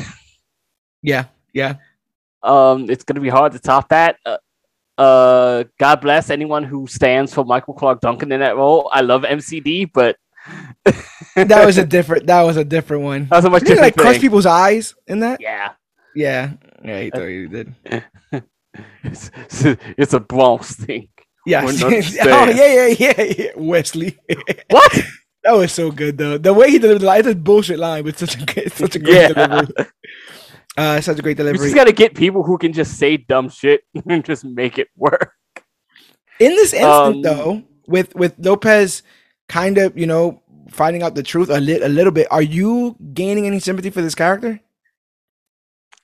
yeah, 1.02 1.26
yeah. 1.54 1.76
um 2.44 2.90
it's 2.90 3.04
gonna 3.04 3.20
be 3.20 3.30
hard 3.30 3.52
to 3.52 3.60
top 3.60 3.90
that 3.90 4.18
uh, 4.26 4.38
uh 4.98 5.64
god 5.80 6.02
bless 6.02 6.30
anyone 6.30 6.64
who 6.64 6.88
stands 6.88 7.34
for 7.34 7.46
michael 7.46 7.74
clarke 7.74 8.02
duncan 8.02 8.32
in 8.32 8.40
that 8.40 8.56
role 8.56 8.90
i 8.94 9.02
love 9.02 9.24
mcd 9.24 9.90
but 9.94 10.18
That 11.36 11.66
was 11.66 11.78
a 11.78 11.86
different. 11.86 12.28
That 12.28 12.44
was 12.44 12.56
a 12.56 12.64
different 12.64 13.04
one. 13.04 13.26
that 13.26 13.38
was 13.38 13.46
a 13.46 13.50
much 13.50 13.64
Did 13.64 13.78
he 13.78 13.82
like 13.82 13.98
crush 13.98 14.20
people's 14.20 14.46
eyes 14.46 14.96
in 15.08 15.20
that? 15.22 15.42
yeah 15.42 15.72
Yeah, 16.16 16.52
yeah. 16.84 17.02
He 17.02 17.10
thought 17.10 17.28
he 17.28 17.48
did. 17.48 17.76
it's, 19.04 19.32
it's 19.98 20.14
a 20.14 20.20
bronx 20.20 20.76
thing. 20.76 21.10
Wouldn't 21.46 21.84
oh 21.84 22.50
yeah, 22.50 22.88
yeah, 22.88 22.88
yeah, 22.88 23.22
yeah. 23.22 23.52
Wesley. 23.56 24.18
what 24.70 25.06
that 25.46 25.54
was 25.54 25.74
so 25.74 25.92
good 25.92 26.18
though. 26.20 26.38
The 26.40 26.54
way 26.54 26.72
he 26.72 26.80
delivered 26.80 27.02
the 27.04 27.08
line, 27.08 27.20
it's 27.22 27.30
a 27.30 27.36
bullshit 27.36 27.80
line, 27.80 28.04
but 28.06 28.20
such 28.20 28.38
a 28.42 28.46
good, 28.46 28.74
such 28.74 28.98
a 28.98 29.00
great 29.00 29.24
yeah 29.24 29.30
delivery. 29.30 29.70
Uh, 30.78 31.02
such 31.02 31.20
a 31.20 31.24
great 31.24 31.38
delivery. 31.38 31.68
just 31.68 31.76
gotta 31.76 31.94
get 31.94 32.16
people 32.16 32.44
who 32.44 32.58
can 32.58 32.74
just 32.74 33.00
say 33.00 33.18
dumb 33.18 33.50
shit 33.50 33.84
and 34.10 34.26
just 34.26 34.46
make 34.46 34.80
it 34.80 34.90
work 34.98 35.34
In 36.40 36.52
this 36.52 36.74
instant, 36.74 37.18
Um, 37.18 37.22
though, 37.24 37.64
with 37.88 38.16
with 38.16 38.36
Lopez 38.40 39.04
kind 39.50 39.78
of 39.80 39.98
you 39.98 40.08
know 40.08 40.42
finding 40.72 41.04
out 41.04 41.16
the 41.16 41.24
truth 41.24 41.50
a, 41.50 41.60
lit 41.62 41.84
a 41.84 41.90
little 41.90 42.12
bit, 42.14 42.28
are 42.32 42.42
you 42.42 42.98
gaining 43.14 43.48
any 43.48 43.60
sympathy 43.60 43.92
for 43.92 44.02
this 44.02 44.16
character? 44.16 44.60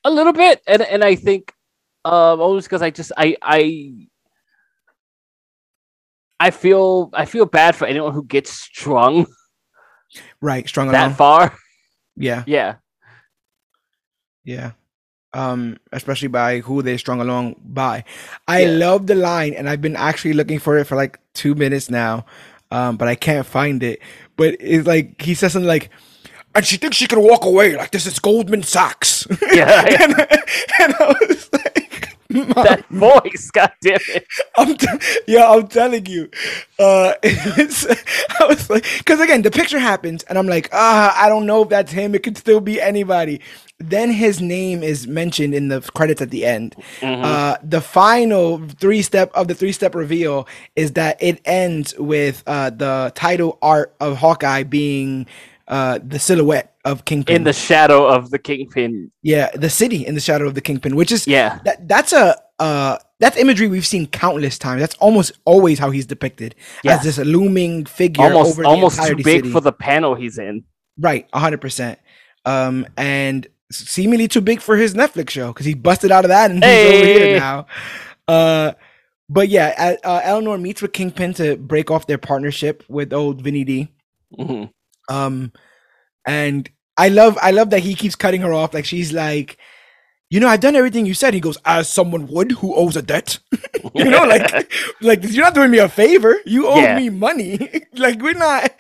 a 0.04 0.12
little 0.12 0.34
bit 0.34 0.62
and 0.68 0.82
and 0.82 1.04
i 1.04 1.16
think 1.16 1.54
um 2.06 2.42
almost 2.42 2.68
because 2.68 2.82
i 2.82 2.90
just 2.90 3.12
i 3.18 3.36
i 3.44 4.08
i 6.42 6.50
feel 6.52 7.10
i 7.14 7.26
feel 7.26 7.46
bad 7.46 7.76
for 7.76 7.86
anyone 7.86 8.14
who 8.14 8.24
gets 8.26 8.52
strung 8.52 9.26
Right, 10.42 10.68
strong 10.68 10.90
that 10.92 11.16
far 11.16 11.56
Yeah, 12.18 12.44
yeah 12.46 12.76
yeah. 14.44 14.72
Um, 15.34 15.78
especially 15.94 16.28
by 16.28 16.60
who 16.60 16.82
they 16.82 16.98
strung 16.98 17.22
along 17.22 17.56
by. 17.64 18.04
I 18.48 18.64
Yeah. 18.64 18.72
love 18.72 19.08
the 19.08 19.16
line, 19.16 19.54
and 19.54 19.70
I've 19.70 19.80
been 19.82 19.96
actually 19.96 20.34
looking 20.34 20.60
for 20.60 20.78
it 20.78 20.86
for 20.88 20.98
like 20.98 21.20
two 21.34 21.56
minutes 21.56 21.90
now, 21.90 22.26
um, 22.72 22.98
but 22.98 23.08
I 23.08 23.16
can't 23.16 23.46
find 23.48 23.82
it. 23.84 24.02
But 24.36 24.58
it's 24.60 24.86
like 24.88 25.22
he 25.22 25.34
says 25.36 25.54
something 25.54 25.68
like. 25.68 25.90
And 26.54 26.66
she 26.66 26.76
thinks 26.76 26.98
she 26.98 27.08
can 27.08 27.22
walk 27.24 27.46
away 27.46 27.78
like 27.78 27.92
this 27.92 28.06
is 28.06 28.20
Goldman 28.20 28.64
Sachs. 28.64 29.26
Yeah, 29.54 29.88
yeah. 29.88 30.04
and, 30.04 30.14
and 30.84 30.94
I 31.00 31.16
was 31.30 31.50
like, 31.54 31.64
"Mom, 31.64 31.71
that 32.56 32.86
voice 32.90 33.52
god 33.52 33.72
damn 33.82 34.00
it 34.10 34.26
I'm 34.58 34.76
t- 34.78 34.88
yeah, 35.28 35.50
I'm 35.50 35.68
telling 35.68 36.06
you. 36.06 36.30
Uh, 36.78 37.14
it's, 37.24 37.86
I 38.40 38.46
was 38.48 38.70
like, 38.70 38.86
because 38.98 39.20
again, 39.20 39.42
the 39.42 39.52
picture 39.52 39.80
happens, 39.80 40.24
and 40.24 40.38
I'm 40.38 40.48
like, 40.48 40.70
ah, 40.74 41.16
I 41.20 41.30
don't 41.30 41.46
know 41.46 41.64
if 41.64 41.70
that's 41.70 41.92
him. 41.92 42.16
It 42.16 42.24
could 42.24 42.38
still 42.38 42.60
be 42.60 42.82
anybody. 42.82 43.40
Then 43.80 44.12
his 44.12 44.42
name 44.42 44.84
is 44.84 45.08
mentioned 45.08 45.56
in 45.56 45.70
the 45.70 45.82
credits 45.96 46.22
at 46.22 46.30
the 46.30 46.46
end. 46.46 46.76
Mhm. 47.00 47.24
Uh, 47.24 47.58
the 47.64 47.82
final 47.82 48.60
three 48.68 49.02
step 49.02 49.32
of 49.34 49.48
the 49.48 49.56
three 49.56 49.72
step 49.72 49.96
reveal 49.96 50.48
is 50.76 50.94
that 50.94 51.22
it 51.22 51.42
ends 51.46 51.96
with 51.98 52.44
uh, 52.46 52.70
the 52.70 53.12
title 53.16 53.58
art 53.62 53.96
of 54.00 54.18
Hawkeye 54.18 54.64
being 54.64 55.26
uh, 55.72 55.98
the 56.06 56.20
silhouette 56.20 56.76
of 56.86 57.06
Kingpin 57.06 57.36
in 57.38 57.44
the 57.44 57.54
shadow 57.54 58.06
of 58.08 58.30
the 58.30 58.38
kingpin. 58.40 59.12
yeah 59.24 59.50
the 59.56 59.70
city 59.70 60.06
in 60.06 60.14
the 60.16 60.22
shadow 60.22 60.46
of 60.48 60.54
the 60.54 60.62
Kingpin, 60.62 60.96
which 60.96 61.12
is 61.12 61.26
Yeah, 61.28 61.60
that 61.66 61.88
that's 61.88 62.12
a 62.14 62.36
uh 62.60 62.98
that's 63.20 63.38
imagery 63.38 63.68
we've 63.68 63.86
seen 63.86 64.06
countless 64.08 64.58
times. 64.60 64.82
That's 64.82 64.96
almost 64.96 65.32
always 65.46 65.80
how 65.80 65.90
he's 65.92 66.06
depicted 66.08 66.56
Yeah. 66.84 66.96
as 66.96 67.04
this 67.04 67.18
looming 67.20 67.86
figure 67.86 68.24
almost 68.26 68.52
over 68.54 68.62
the 68.64 68.68
almost 68.68 69.02
too 69.02 69.16
big 69.16 69.26
city. 69.46 69.52
for 69.52 69.62
the 69.62 69.72
panel 69.72 70.16
he's 70.16 70.38
in. 70.38 70.64
right, 71.00 71.28
hundred 71.34 71.62
percent. 71.62 72.00
Um, 72.46 72.86
and 72.98 73.48
seemingly 73.72 74.28
too 74.28 74.42
big 74.42 74.60
for 74.62 74.76
his 74.76 74.94
Netflix 74.96 75.30
show 75.30 75.48
because 75.54 75.66
he 75.68 75.74
busted 75.76 76.12
out 76.12 76.26
of 76.26 76.30
that 76.30 76.52
and 76.52 76.64
he's 76.64 76.94
over 76.94 77.06
here 77.06 77.40
now. 77.40 77.66
Uh, 78.28 78.72
but 79.30 79.48
yeah, 79.50 79.96
uh, 80.04 80.20
Eleanor 80.24 80.58
meets 80.58 80.82
with 80.82 80.92
Kingpin 80.94 81.34
to 81.36 81.56
break 81.58 81.90
off 81.92 82.08
their 82.08 82.18
partnership 82.18 82.84
with 82.90 83.14
old 83.14 83.42
Vinny 83.42 83.64
D. 83.64 83.90
Mhm. 84.38 84.70
Um, 85.10 85.52
and 86.26 86.70
I 86.98 87.10
love, 87.10 87.38
I 87.42 87.52
love 87.52 87.70
that 87.72 87.80
he 87.82 87.96
keeps 87.96 88.16
cutting 88.16 88.42
her 88.42 88.54
off. 88.54 88.74
Like 88.74 88.86
she's 88.86 89.12
like, 89.14 89.58
you 90.30 90.40
know, 90.40 90.48
I've 90.48 90.62
done 90.62 90.76
everything 90.78 91.06
you 91.06 91.14
said. 91.14 91.34
He 91.34 91.40
goes, 91.42 91.58
as 91.66 91.90
someone 91.90 92.28
would 92.28 92.54
who 92.54 92.74
owes 92.76 92.96
a 92.96 93.02
debt. 93.02 93.40
you 93.96 94.06
know, 94.06 94.24
like, 94.24 94.72
like 95.02 95.20
you're 95.24 95.44
not 95.44 95.54
doing 95.56 95.72
me 95.72 95.80
a 95.80 95.90
favor. 95.90 96.38
You 96.46 96.68
owe 96.68 96.80
Yeah. 96.80 96.98
me 96.98 97.10
money. 97.10 97.84
like 97.96 98.22
we're 98.22 98.34
not, 98.34 98.72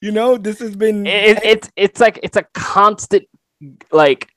you 0.00 0.10
know, 0.10 0.36
this 0.36 0.58
has 0.58 0.74
been. 0.74 1.06
it, 1.06 1.38
it's 1.44 1.70
it's 1.76 2.00
like 2.00 2.18
it's 2.22 2.36
a 2.36 2.42
constant 2.54 3.24
like 3.92 4.28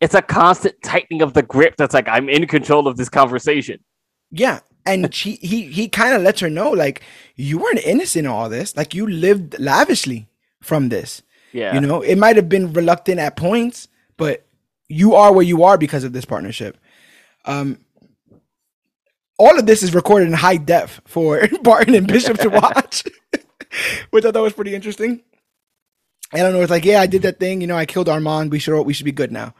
it's 0.00 0.14
a 0.14 0.22
constant 0.22 0.76
tightening 0.84 1.22
of 1.22 1.34
the 1.34 1.42
grip 1.42 1.74
that's 1.76 1.92
like 1.92 2.06
i'm 2.08 2.28
in 2.28 2.46
control 2.46 2.86
of 2.86 2.96
this 2.96 3.08
conversation 3.08 3.80
Yeah. 4.30 4.60
And 4.86 5.12
she 5.12 5.32
he 5.42 5.62
he 5.64 5.88
kind 5.88 6.14
of 6.14 6.22
lets 6.22 6.40
her 6.40 6.48
know 6.48 6.70
like 6.70 7.02
you 7.34 7.58
weren't 7.58 7.80
innocent 7.84 8.24
in 8.26 8.30
all 8.30 8.48
this. 8.48 8.76
Like 8.76 8.94
you 8.94 9.06
lived 9.06 9.58
lavishly 9.58 10.27
from 10.60 10.88
this. 10.88 11.22
yeah 11.52 11.74
You 11.74 11.80
know, 11.80 12.02
it 12.02 12.16
might 12.16 12.36
have 12.36 12.48
been 12.48 12.72
reluctant 12.72 13.18
at 13.20 13.36
points, 13.36 13.88
but 14.16 14.46
you 14.88 15.14
are 15.14 15.32
where 15.32 15.44
you 15.44 15.64
are 15.64 15.78
because 15.78 16.04
of 16.04 16.12
this 16.12 16.24
partnership. 16.24 16.78
Um 17.44 17.78
all 19.38 19.56
of 19.58 19.66
this 19.66 19.82
is 19.82 19.94
recorded 19.94 20.26
in 20.28 20.34
high 20.34 20.56
def 20.56 21.00
for 21.06 21.46
Barton 21.62 21.94
and 21.94 22.06
Bishop 22.08 22.38
to 22.38 22.48
watch, 22.62 23.04
which 24.10 24.24
I 24.24 24.32
thought 24.32 24.42
was 24.42 24.52
pretty 24.52 24.74
interesting. 24.74 25.22
I 26.32 26.38
don't 26.38 26.52
know. 26.52 26.60
It's 26.60 26.70
like, 26.70 26.84
yeah, 26.84 27.00
I 27.00 27.06
did 27.06 27.22
that 27.22 27.38
thing. 27.40 27.60
You 27.62 27.66
know, 27.66 27.76
I 27.76 27.86
killed 27.86 28.08
Armand. 28.08 28.50
We 28.50 28.58
should 28.58 28.82
we 28.82 28.92
should 28.92 29.04
be 29.06 29.12
good 29.12 29.32
now. 29.32 29.54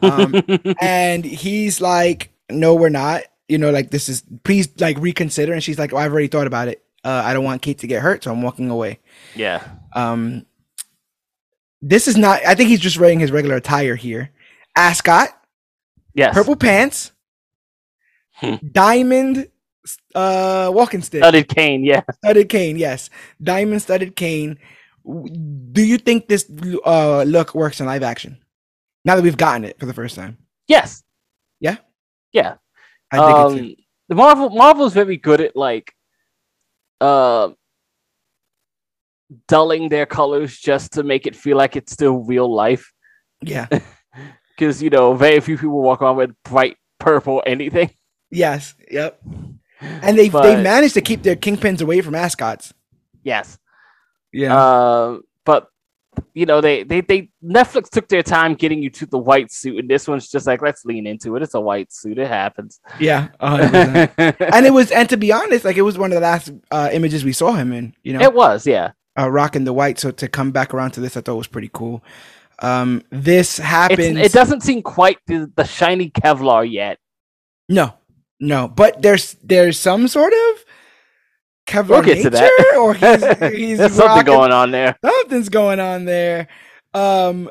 Um, 0.00 0.42
and 0.80 1.24
he's 1.24 1.80
like, 1.80 2.30
no, 2.50 2.74
we're 2.74 2.88
not. 2.88 3.24
You 3.48 3.58
know, 3.58 3.70
like 3.70 3.90
this 3.90 4.08
is 4.08 4.22
please 4.42 4.68
like 4.80 4.96
reconsider. 4.98 5.52
And 5.52 5.62
she's 5.62 5.78
like, 5.78 5.92
oh, 5.92 5.98
I've 5.98 6.12
already 6.12 6.28
thought 6.28 6.46
about 6.46 6.68
it. 6.68 6.82
Uh, 7.06 7.22
I 7.24 7.32
don't 7.34 7.44
want 7.44 7.62
Kate 7.62 7.78
to 7.78 7.86
get 7.86 8.02
hurt, 8.02 8.24
so 8.24 8.32
I'm 8.32 8.42
walking 8.42 8.68
away. 8.68 8.98
yeah 9.36 9.62
Um, 9.94 10.44
this 11.80 12.08
is 12.08 12.16
not. 12.16 12.44
I 12.44 12.54
think 12.56 12.68
he's 12.68 12.80
just 12.80 12.98
wearing 12.98 13.20
his 13.20 13.30
regular 13.30 13.56
attire 13.56 13.94
here. 13.94 14.30
Ascot, 14.74 15.28
yes 16.14 16.34
purple 16.34 16.56
pants, 16.56 17.12
Hmm. 18.40 18.56
diamond, 18.72 19.48
uh, 20.14 20.70
walking 20.74 21.00
stick, 21.02 21.20
studded 21.22 21.48
cane 21.48 21.84
yeah 21.84 22.02
studded 22.24 22.48
cane. 22.48 22.76
Yes, 22.76 23.08
diamond 23.40 23.82
studded 23.82 24.16
cane. 24.16 24.58
Do 25.72 25.82
you 25.84 25.98
think 25.98 26.26
this 26.28 26.50
uh 26.84 27.22
look 27.22 27.54
works 27.54 27.80
in 27.80 27.86
live 27.86 28.02
action? 28.02 28.38
Now 29.04 29.14
that 29.14 29.22
we've 29.22 29.36
gotten 29.36 29.64
it 29.64 29.78
for 29.78 29.86
the 29.86 29.94
first 29.94 30.16
time, 30.16 30.38
yes 30.66 31.04
Yeah? 31.60 31.76
yeah 32.32 32.56
I 33.12 33.16
think 33.18 33.38
it's 33.38 33.54
um 33.54 33.76
the 34.08 34.14
marvel 34.16 34.50
marvel's 34.50 34.92
very 34.92 35.16
good 35.16 35.40
at 35.40 35.54
like 35.56 35.94
uh 37.00 37.50
dulling 39.48 39.88
their 39.88 40.06
colors 40.06 40.56
just 40.58 40.92
to 40.94 41.02
make 41.02 41.26
it 41.26 41.34
feel 41.36 41.56
like 41.56 41.76
it's 41.76 41.92
still 41.92 42.18
real 42.24 42.52
life. 42.52 42.92
Yeah, 43.42 43.66
because 44.56 44.82
you 44.82 44.90
know 44.90 45.14
very 45.14 45.40
few 45.40 45.56
people 45.56 45.82
walk 45.82 46.02
around 46.02 46.16
with 46.16 46.30
bright 46.44 46.76
purple 46.98 47.42
anything. 47.46 47.90
Yes, 48.30 48.74
yep. 48.90 49.20
And 49.80 50.18
they 50.18 50.28
But- 50.30 50.42
they 50.42 50.62
managed 50.62 50.94
to 50.94 51.00
keep 51.02 51.22
their 51.22 51.36
kingpins 51.36 51.80
away 51.82 52.00
from 52.00 52.14
ascots. 52.14 52.72
yes. 53.22 53.58
Yeah, 54.32 54.54
Uh, 54.56 55.18
but 55.44 55.68
you 56.34 56.46
know, 56.46 56.60
they, 56.60 56.82
they 56.82 57.00
they 57.00 57.30
Netflix 57.42 57.88
took 57.88 58.08
their 58.08 58.22
time 58.22 58.54
getting 58.54 58.82
you 58.82 58.90
to 58.90 59.06
the 59.06 59.18
white 59.18 59.50
suit, 59.52 59.78
and 59.78 59.88
this 59.88 60.06
one's 60.06 60.28
just 60.28 60.46
like 60.46 60.62
let's 60.62 60.84
lean 60.84 61.06
into 61.06 61.36
it. 61.36 61.42
It's 61.42 61.54
a 61.54 61.60
white 61.60 61.92
suit. 61.92 62.18
It 62.18 62.28
happens. 62.28 62.80
yeah, 63.00 63.28
100%. 63.40 64.36
and 64.52 64.66
it 64.66 64.72
was 64.72 64.90
and 64.90 65.08
to 65.08 65.16
be 65.16 65.32
honest 65.32 65.64
like 65.64 65.76
it 65.76 65.82
was 65.82 65.98
one 65.98 66.12
of 66.12 66.16
the 66.16 66.20
last 66.20 66.52
uh 66.70 66.90
images 66.92 67.24
we 67.24 67.32
saw 67.32 67.52
him 67.52 67.72
in 67.72 67.94
you 68.02 68.12
know 68.12 68.20
it 68.20 68.34
was, 68.34 68.66
yeah. 68.66 68.92
uh 69.18 69.30
rocking 69.30 69.64
the 69.64 69.72
white 69.72 69.98
so 69.98 70.10
to 70.10 70.28
come 70.28 70.50
back 70.50 70.74
around 70.74 70.92
to 70.92 71.00
this 71.00 71.16
i 71.16 71.20
thought 71.20 71.36
was 71.36 71.46
pretty 71.46 71.70
cool 71.72 72.02
um 72.60 73.02
this 73.10 73.58
It's, 73.58 73.66
happens 73.66 74.18
it 74.18 74.32
doesn't 74.32 74.62
seem 74.62 74.82
quite 74.82 75.18
the, 75.26 75.50
the 75.56 75.64
shiny 75.64 76.10
Kevlar 76.10 76.70
yet. 76.70 76.98
no 77.68 77.94
no 78.40 78.68
but 78.68 79.02
there's 79.02 79.36
there's 79.42 79.78
some 79.78 80.08
sort 80.08 80.32
of 80.32 80.64
Kevlar 81.66 81.88
We'll 81.88 82.02
get 82.02 82.22
to 82.22 82.30
that. 82.30 82.50
nature, 82.58 82.78
or 82.78 82.94
he's, 82.94 83.54
he's 83.56 83.78
There's 83.78 83.92
something 83.94 84.24
going 84.24 84.52
on 84.52 84.70
there. 84.70 84.96
something's 85.04 85.48
going 85.48 85.80
on 85.80 86.04
there 86.04 86.48
um 86.94 87.50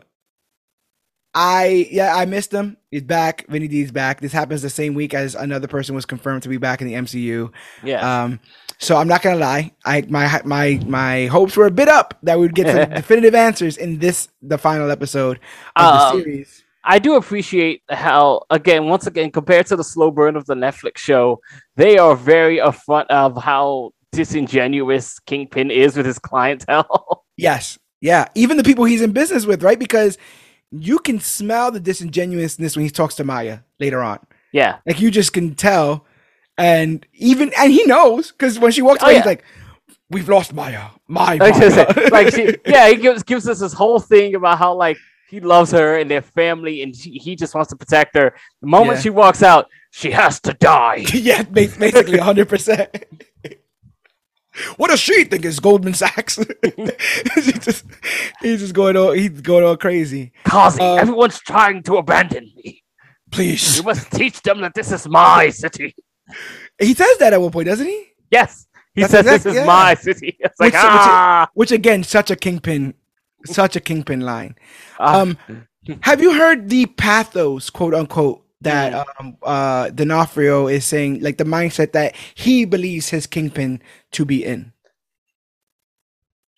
I 1.38 1.90
yeah, 1.92 2.16
I 2.16 2.26
missed 2.26 2.54
him. 2.54 2.78
He's 2.92 3.04
back. 3.04 3.46
Vinny 3.50 3.68
D's 3.68 3.92
back. 3.92 4.22
This 4.22 4.32
happens 4.32 4.62
the 4.62 4.70
same 4.70 4.94
week 4.94 5.14
as 5.14 5.36
another 5.36 5.68
person 5.68 5.94
was 5.94 6.06
confirmed 6.06 6.44
to 6.44 6.50
be 6.50 6.56
back 6.58 6.80
in 6.82 6.88
the 6.88 6.94
MCU. 6.94 7.52
Yeah. 7.84 8.24
Um, 8.24 8.40
so 8.80 8.96
I'm 8.96 9.10
not 9.10 9.22
gonna 9.22 9.36
lie. 9.36 9.72
I 9.84 10.02
my 10.08 10.42
my 10.46 10.80
my 10.86 11.26
hopes 11.26 11.58
were 11.58 11.66
a 11.66 11.72
bit 11.72 11.90
up 11.90 12.18
that 12.24 12.40
we'd 12.40 12.56
get 12.56 12.68
some 12.68 12.90
definitive 12.96 13.36
answers 13.36 13.76
in 13.76 14.00
this 14.00 14.30
the 14.42 14.58
final 14.58 14.90
episode 14.90 15.42
of 15.76 15.94
the 15.94 16.06
Um, 16.18 16.22
series. 16.22 16.64
I 16.88 17.00
do 17.00 17.16
appreciate 17.16 17.82
how, 17.90 18.44
again, 18.52 18.86
once 18.86 19.08
again, 19.08 19.32
compared 19.32 19.66
to 19.68 19.76
the 19.76 19.84
slow 19.84 20.12
burn 20.12 20.36
of 20.36 20.46
the 20.46 20.54
Netflix 20.54 21.00
show, 21.00 21.42
they 21.76 21.98
are 21.98 22.16
very 22.16 22.58
upfront 22.60 23.08
of 23.08 23.42
how 23.42 23.92
disingenuous 24.16 25.20
Kingpin 25.20 25.72
is 25.72 25.96
with 25.98 26.06
his 26.06 26.20
clientele. 26.20 27.24
Yes, 27.38 27.78
yeah. 28.00 28.30
Even 28.34 28.56
the 28.56 28.64
people 28.64 28.86
he's 28.86 29.02
in 29.02 29.12
business 29.12 29.46
with, 29.46 29.62
right? 29.62 29.78
Because 29.78 30.18
you 30.72 31.00
can 31.00 31.20
smell 31.20 31.70
the 31.70 31.82
disingenuousness 31.82 32.78
when 32.78 32.86
he 32.86 32.90
talks 32.90 33.16
to 33.16 33.26
Maya 33.26 33.60
later 33.78 34.02
on. 34.02 34.20
yeah. 34.54 34.78
Like 34.86 35.02
you 35.02 35.12
just 35.12 35.34
can 35.34 35.54
tell, 35.54 36.06
and 36.58 37.06
even 37.14 37.52
and 37.58 37.74
he 37.74 37.84
knows 37.84 38.32
because 38.32 38.58
when 38.58 38.72
she 38.72 38.82
walks 38.82 39.04
Oh, 39.04 39.08
away, 39.08 39.16
yeah. 39.16 39.20
he's 39.20 39.26
like, 39.26 39.44
"We've 40.10 40.30
lost 40.30 40.54
Maya, 40.54 40.92
my 41.10 41.36
Like, 41.42 41.58
Maya." 41.60 42.10
like 42.10 42.34
she, 42.34 42.56
yeah, 42.66 42.88
he 42.88 42.96
gives 42.96 43.22
gives 43.24 43.50
us 43.50 43.60
this 43.60 43.74
whole 43.74 44.00
thing 44.00 44.34
about 44.36 44.58
how 44.60 44.74
like 44.74 44.98
he 45.30 45.42
loves 45.42 45.72
her 45.72 45.98
and 46.00 46.10
their 46.10 46.22
family, 46.22 46.84
and 46.84 46.96
she, 46.96 47.12
he 47.18 47.36
just 47.36 47.54
wants 47.54 47.70
to 47.72 47.76
protect 47.76 48.16
her. 48.16 48.34
The 48.62 48.68
moment 48.68 48.96
Yeah. 49.00 49.02
she 49.02 49.10
walks 49.10 49.44
out, 49.44 49.68
she 49.92 50.12
has 50.12 50.40
to 50.42 50.54
die. 50.54 51.04
yeah, 51.14 51.44
basically 51.44 52.18
hundred 52.20 52.48
percent. 52.48 52.90
What 54.78 54.90
does 54.90 55.00
she 55.00 55.26
think 55.26 55.44
is 55.46 55.60
Goldman 55.60 55.94
Sachs? 55.94 56.38
She 57.44 57.52
just, 57.52 57.86
he's 58.42 58.60
just 58.62 58.74
going 58.74 58.96
all 58.98 59.12
he's 59.12 59.42
going 59.42 59.64
all 59.64 59.78
crazy. 59.78 60.32
Kazi, 60.46 60.82
Uh, 60.82 60.96
everyone's 60.96 61.40
trying 61.40 61.84
to 61.84 61.98
abandon 61.98 62.52
me. 62.56 62.84
Please, 63.32 63.78
You 63.78 63.84
must 63.84 64.12
teach 64.12 64.42
them 64.44 64.62
that 64.62 64.74
this 64.74 64.92
is 64.92 65.08
my 65.08 65.50
city. 65.50 65.94
he 66.80 66.94
says 66.94 67.18
that 67.18 67.34
at 67.34 67.42
one 67.42 67.52
point, 67.52 67.68
doesn't 67.68 67.86
he? 67.88 68.06
Yes, 68.32 68.68
he 68.94 69.02
That's 69.02 69.12
says 69.12 69.26
exact- 69.26 69.44
this 69.44 69.52
is 69.54 69.60
yeah. 69.60 69.66
my 69.66 69.94
city. 69.96 70.38
It's 70.40 70.60
like 70.60 70.74
Which- 70.74 70.82
which- 70.84 70.92
ah. 70.92 71.48
Which 71.54 71.72
again, 71.72 72.04
such 72.04 72.32
a 72.32 72.36
kingpin, 72.36 72.94
such 73.46 73.76
a 73.76 73.80
kingpin 73.82 74.22
line. 74.22 74.56
ah. 75.00 75.22
Um, 75.22 75.38
have 76.02 76.22
you 76.22 76.34
heard 76.34 76.70
the 76.70 76.86
pathos, 76.86 77.70
quote 77.70 77.94
unquote, 77.94 78.45
that 78.62 78.94
Mm. 78.94 79.06
um, 79.20 79.38
uh, 79.44 79.90
D'Onofrio 79.90 80.68
is 80.68 80.86
saying, 80.86 81.22
like 81.22 81.38
the 81.38 81.44
mindset 81.44 81.92
that 81.94 82.16
he 82.36 82.66
believes 82.66 83.10
his 83.10 83.28
kingpin 83.28 83.82
to 84.12 84.26
be 84.26 84.44
in? 84.44 84.72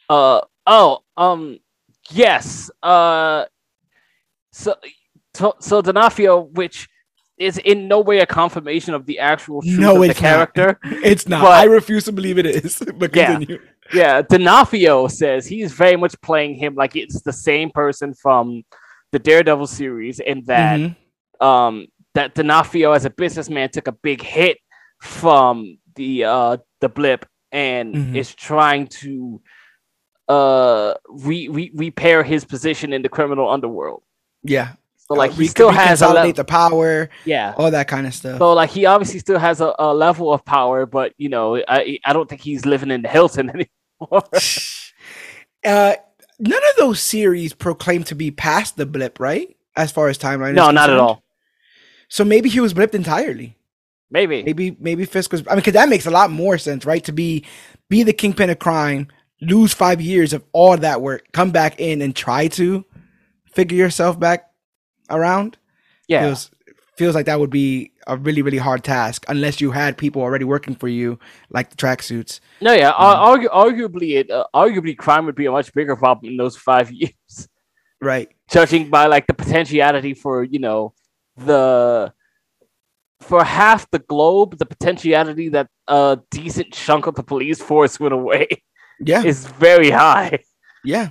Uh 0.10 0.42
oh, 0.66 1.00
um 1.18 1.60
yes. 2.12 2.72
Uh 2.82 3.46
so 4.52 4.76
so, 5.34 5.54
so 5.60 5.82
D'Onofrio, 5.82 6.42
which 6.42 6.88
is 7.38 7.58
in 7.60 7.88
no 7.88 8.00
way 8.00 8.20
a 8.20 8.26
confirmation 8.26 8.94
of 8.96 9.06
the 9.06 9.20
actual 9.20 9.62
truth 9.62 9.78
No, 9.78 9.96
of 9.98 10.02
the 10.02 10.10
it's 10.12 10.22
not. 10.22 10.30
character. 10.54 10.80
It's 11.04 11.28
not. 11.28 11.46
I 11.46 11.66
refuse 11.66 12.06
to 12.06 12.12
believe 12.12 12.38
it 12.38 12.46
is. 12.46 12.80
But 12.98 13.16
Yeah. 13.16 13.36
continue. 13.36 13.60
yeah, 13.94 14.22
D'Onofrio 14.22 15.08
says 15.08 15.46
he's 15.46 15.74
very 15.74 15.96
much 15.98 16.20
playing 16.22 16.56
him 16.56 16.74
like 16.76 16.96
it's 16.96 17.22
the 17.22 17.34
same 17.34 17.70
person 17.70 18.14
from 18.14 18.64
the 19.12 19.20
Daredevil 19.20 19.68
series, 19.68 20.20
and 20.20 20.46
that 20.48 20.80
Mhm. 20.80 20.96
Um 21.42 21.88
that 22.14 22.34
D'Onofrio 22.36 22.92
as 22.94 23.06
a 23.06 23.10
businessman 23.10 23.70
took 23.70 23.88
a 23.88 23.92
big 23.92 24.22
hit 24.22 24.58
from 25.02 25.78
the 25.96 26.24
uh 26.26 26.58
the 26.82 26.90
blip 26.90 27.26
and 27.52 27.94
Mhm. 27.96 28.16
is 28.16 28.34
trying 28.36 28.88
to 28.88 29.42
uh 30.28 30.94
re, 31.10 31.48
re 31.48 31.72
repair 31.74 32.24
his 32.24 32.44
position 32.46 32.92
in 32.94 33.02
the 33.02 33.10
criminal 33.10 33.50
underworld. 33.50 34.04
Yeah. 34.44 34.74
So 34.98 35.14
like 35.14 35.32
Uh, 35.32 35.36
he 35.36 35.48
still 35.48 35.70
has 35.72 36.02
a 36.02 36.10
level, 36.10 36.34
the 36.34 36.44
power, 36.44 37.10
yeah. 37.24 37.54
all 37.56 37.72
that 37.72 37.88
kind 37.88 38.06
of 38.06 38.14
stuff. 38.14 38.40
So 38.40 38.52
like 38.54 38.70
he 38.70 38.86
obviously 38.86 39.20
still 39.20 39.40
has 39.40 39.62
a, 39.62 39.74
a 39.80 39.94
level 39.94 40.34
of 40.34 40.44
power, 40.44 40.86
but 40.86 41.14
you 41.18 41.30
know 41.30 41.56
I 41.68 42.00
I 42.04 42.12
don't 42.14 42.28
think 42.28 42.42
he's 42.42 42.66
living 42.66 42.92
in 42.92 43.04
the 43.04 43.08
Hilton 43.10 43.50
anymore. 43.56 44.24
uh, 45.66 45.94
none 46.40 46.62
of 46.72 46.76
those 46.78 47.00
series 47.00 47.54
proclaim 47.54 48.04
to 48.06 48.16
be 48.16 48.32
past 48.32 48.76
the 48.78 48.86
blip, 48.86 49.20
right? 49.20 49.56
As 49.78 49.92
far 49.92 50.10
as 50.10 50.18
timeline. 50.18 50.56
No, 50.56 50.72
not 50.72 50.90
at 50.90 50.98
all. 51.00 51.24
So 52.10 52.24
maybe 52.24 52.50
he 52.50 52.60
was 52.60 52.74
blipped 52.74 52.94
entirely. 52.96 53.58
Maybe. 54.10 54.44
Maybe 54.44 54.76
maybe 54.80 55.06
Fisk 55.06 55.32
was. 55.32 55.42
I 55.48 55.52
mean, 55.52 55.58
because 55.58 55.74
that 55.74 55.90
makes 55.90 56.06
a 56.06 56.12
lot 56.12 56.32
more 56.32 56.58
sense, 56.58 56.86
right? 56.86 57.04
To 57.04 57.12
be 57.12 57.44
be 57.90 58.04
the 58.04 58.14
kingpin 58.14 58.50
of 58.50 58.60
crime, 58.60 59.08
lose 59.42 59.74
five 59.74 60.00
years 60.00 60.32
of 60.34 60.44
all 60.54 60.78
that 60.78 61.02
work, 61.02 61.32
come 61.34 61.52
back 61.52 61.80
in 61.80 62.02
and 62.02 62.16
try 62.16 62.48
to 62.50 62.86
figure 63.54 63.78
yourself 63.78 64.18
back 64.20 64.50
around. 65.10 65.58
Yeah. 66.08 66.22
Feels 66.22 66.52
feels 66.98 67.16
like 67.16 67.26
that 67.26 67.40
would 67.40 67.50
be 67.50 67.92
a 68.08 68.16
really 68.16 68.42
really 68.42 68.58
hard 68.58 68.82
task 68.86 69.26
unless 69.28 69.60
you 69.60 69.72
had 69.72 69.98
people 69.98 70.22
already 70.22 70.46
working 70.46 70.74
for 70.76 70.88
you, 70.88 71.20
like 71.50 71.70
the 71.70 71.76
tracksuits. 71.76 72.40
No, 72.62 72.72
yeah. 72.72 72.94
Mm-hmm. 72.94 73.46
argu- 73.46 73.52
arguably, 73.52 74.16
it 74.16 74.32
uh, 74.32 74.46
arguably 74.56 74.98
crime 74.98 75.26
would 75.26 75.36
be 75.36 75.48
a 75.48 75.52
much 75.52 75.74
bigger 75.74 75.98
problem 75.98 76.32
in 76.32 76.38
those 76.38 76.56
five 76.56 76.90
years, 76.94 77.50
Right. 78.02 78.30
judging 78.50 78.90
by 78.90 79.08
like 79.08 79.28
the 79.28 79.34
potentiality 79.34 80.14
for 80.14 80.46
you 80.46 80.60
know 80.60 80.94
the 81.38 82.14
for 83.20 83.44
half 83.44 83.90
the 83.92 84.00
globe, 84.00 84.58
the 84.58 84.66
potentiality 84.66 85.50
that 85.50 85.68
a 85.88 86.20
decent 86.30 86.72
chunk 86.74 87.08
of 87.08 87.16
the 87.16 87.24
police 87.24 87.62
force 87.62 88.00
went 88.00 88.14
away 88.14 88.48
Yeah. 89.00 89.24
is 89.24 89.48
very 89.48 89.90
high. 89.90 90.40
Yeah. 90.84 91.10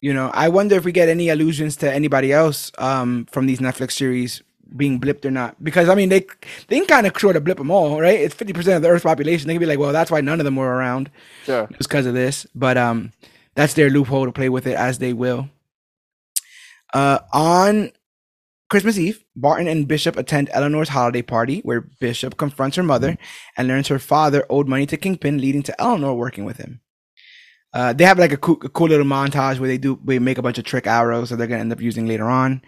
You 0.00 0.12
know, 0.12 0.30
I 0.34 0.48
wonder 0.50 0.76
if 0.76 0.84
we 0.84 0.92
get 0.92 1.08
any 1.08 1.30
allusions 1.30 1.76
to 1.76 1.92
anybody 1.92 2.32
else 2.32 2.70
um, 2.78 3.26
from 3.30 3.46
these 3.46 3.60
Netflix 3.60 3.92
series 3.92 4.42
being 4.76 5.00
blipped 5.00 5.24
or 5.24 5.30
not. 5.30 5.62
Because 5.64 5.88
I 5.88 5.94
mean, 5.94 6.10
they 6.10 6.26
they 6.68 6.78
can 6.78 6.86
kind 6.86 7.06
of 7.06 7.18
sort 7.18 7.34
of 7.36 7.44
blip 7.44 7.56
them 7.58 7.70
all, 7.70 8.00
right? 8.00 8.20
It's 8.20 8.34
fifty 8.34 8.52
percent 8.52 8.76
of 8.76 8.82
the 8.82 8.88
Earth's 8.88 9.04
population. 9.04 9.48
They 9.48 9.54
can 9.54 9.60
be 9.60 9.66
like, 9.66 9.78
well, 9.78 9.92
that's 9.92 10.10
why 10.10 10.20
none 10.20 10.38
of 10.38 10.44
them 10.44 10.56
were 10.56 10.72
around, 10.74 11.10
Sure. 11.44 11.66
It's 11.72 11.86
because 11.86 12.06
of 12.06 12.14
this. 12.14 12.46
But 12.54 12.76
um, 12.76 13.12
that's 13.54 13.72
their 13.74 13.88
loophole 13.90 14.26
to 14.26 14.32
play 14.32 14.48
with 14.50 14.66
it 14.66 14.76
as 14.76 14.98
they 14.98 15.12
will. 15.14 15.48
Uh, 16.92 17.18
on 17.32 17.90
Christmas 18.68 18.98
Eve, 18.98 19.24
Barton 19.36 19.68
and 19.68 19.86
Bishop 19.86 20.16
attend 20.16 20.50
Eleanor's 20.52 20.88
holiday 20.88 21.22
party, 21.22 21.60
where 21.60 21.82
Bishop 22.00 22.36
confronts 22.36 22.76
her 22.76 22.82
mother 22.82 23.16
and 23.56 23.68
learns 23.68 23.88
her 23.88 23.98
father 23.98 24.44
owed 24.50 24.66
money 24.66 24.86
to 24.86 24.96
Kingpin, 24.96 25.40
leading 25.40 25.62
to 25.64 25.80
Eleanor 25.80 26.14
working 26.14 26.44
with 26.44 26.56
him. 26.56 26.80
Uh, 27.72 27.92
they 27.92 28.04
have 28.04 28.18
like 28.18 28.32
a 28.32 28.36
cool, 28.36 28.58
a 28.64 28.68
cool 28.68 28.88
little 28.88 29.06
montage 29.06 29.58
where 29.58 29.68
they 29.68 29.78
do 29.78 30.00
they 30.04 30.18
make 30.18 30.38
a 30.38 30.42
bunch 30.42 30.58
of 30.58 30.64
trick 30.64 30.86
arrows 30.86 31.30
that 31.30 31.36
they're 31.36 31.46
gonna 31.46 31.60
end 31.60 31.72
up 31.72 31.80
using 31.80 32.06
later 32.06 32.28
on. 32.28 32.62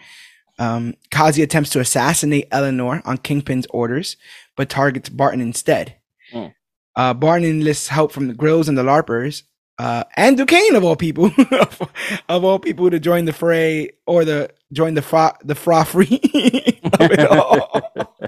Um, 0.58 0.94
Kazi 1.10 1.42
attempts 1.42 1.70
to 1.70 1.80
assassinate 1.80 2.48
Eleanor 2.50 3.00
on 3.04 3.18
Kingpin's 3.18 3.66
orders, 3.70 4.16
but 4.56 4.68
targets 4.68 5.08
Barton 5.08 5.40
instead. 5.40 5.96
Hmm. 6.32 6.46
Uh, 6.94 7.14
Barton 7.14 7.46
enlists 7.48 7.88
help 7.88 8.12
from 8.12 8.28
the 8.28 8.34
Grills 8.34 8.68
and 8.68 8.76
the 8.76 8.82
Larpers, 8.82 9.44
uh, 9.78 10.04
and 10.16 10.36
Duquesne 10.36 10.74
of 10.74 10.84
all 10.84 10.96
people, 10.96 11.30
of 12.28 12.44
all 12.44 12.58
people, 12.58 12.90
to 12.90 12.98
join 12.98 13.26
the 13.26 13.32
fray 13.32 13.90
or 14.06 14.24
the 14.24 14.50
join 14.72 14.94
the 14.94 15.02
fra- 15.02 15.38
the 15.44 15.54
froffery 15.54 16.14
of 17.00 17.10
it 17.12 17.20
all. 17.20 18.24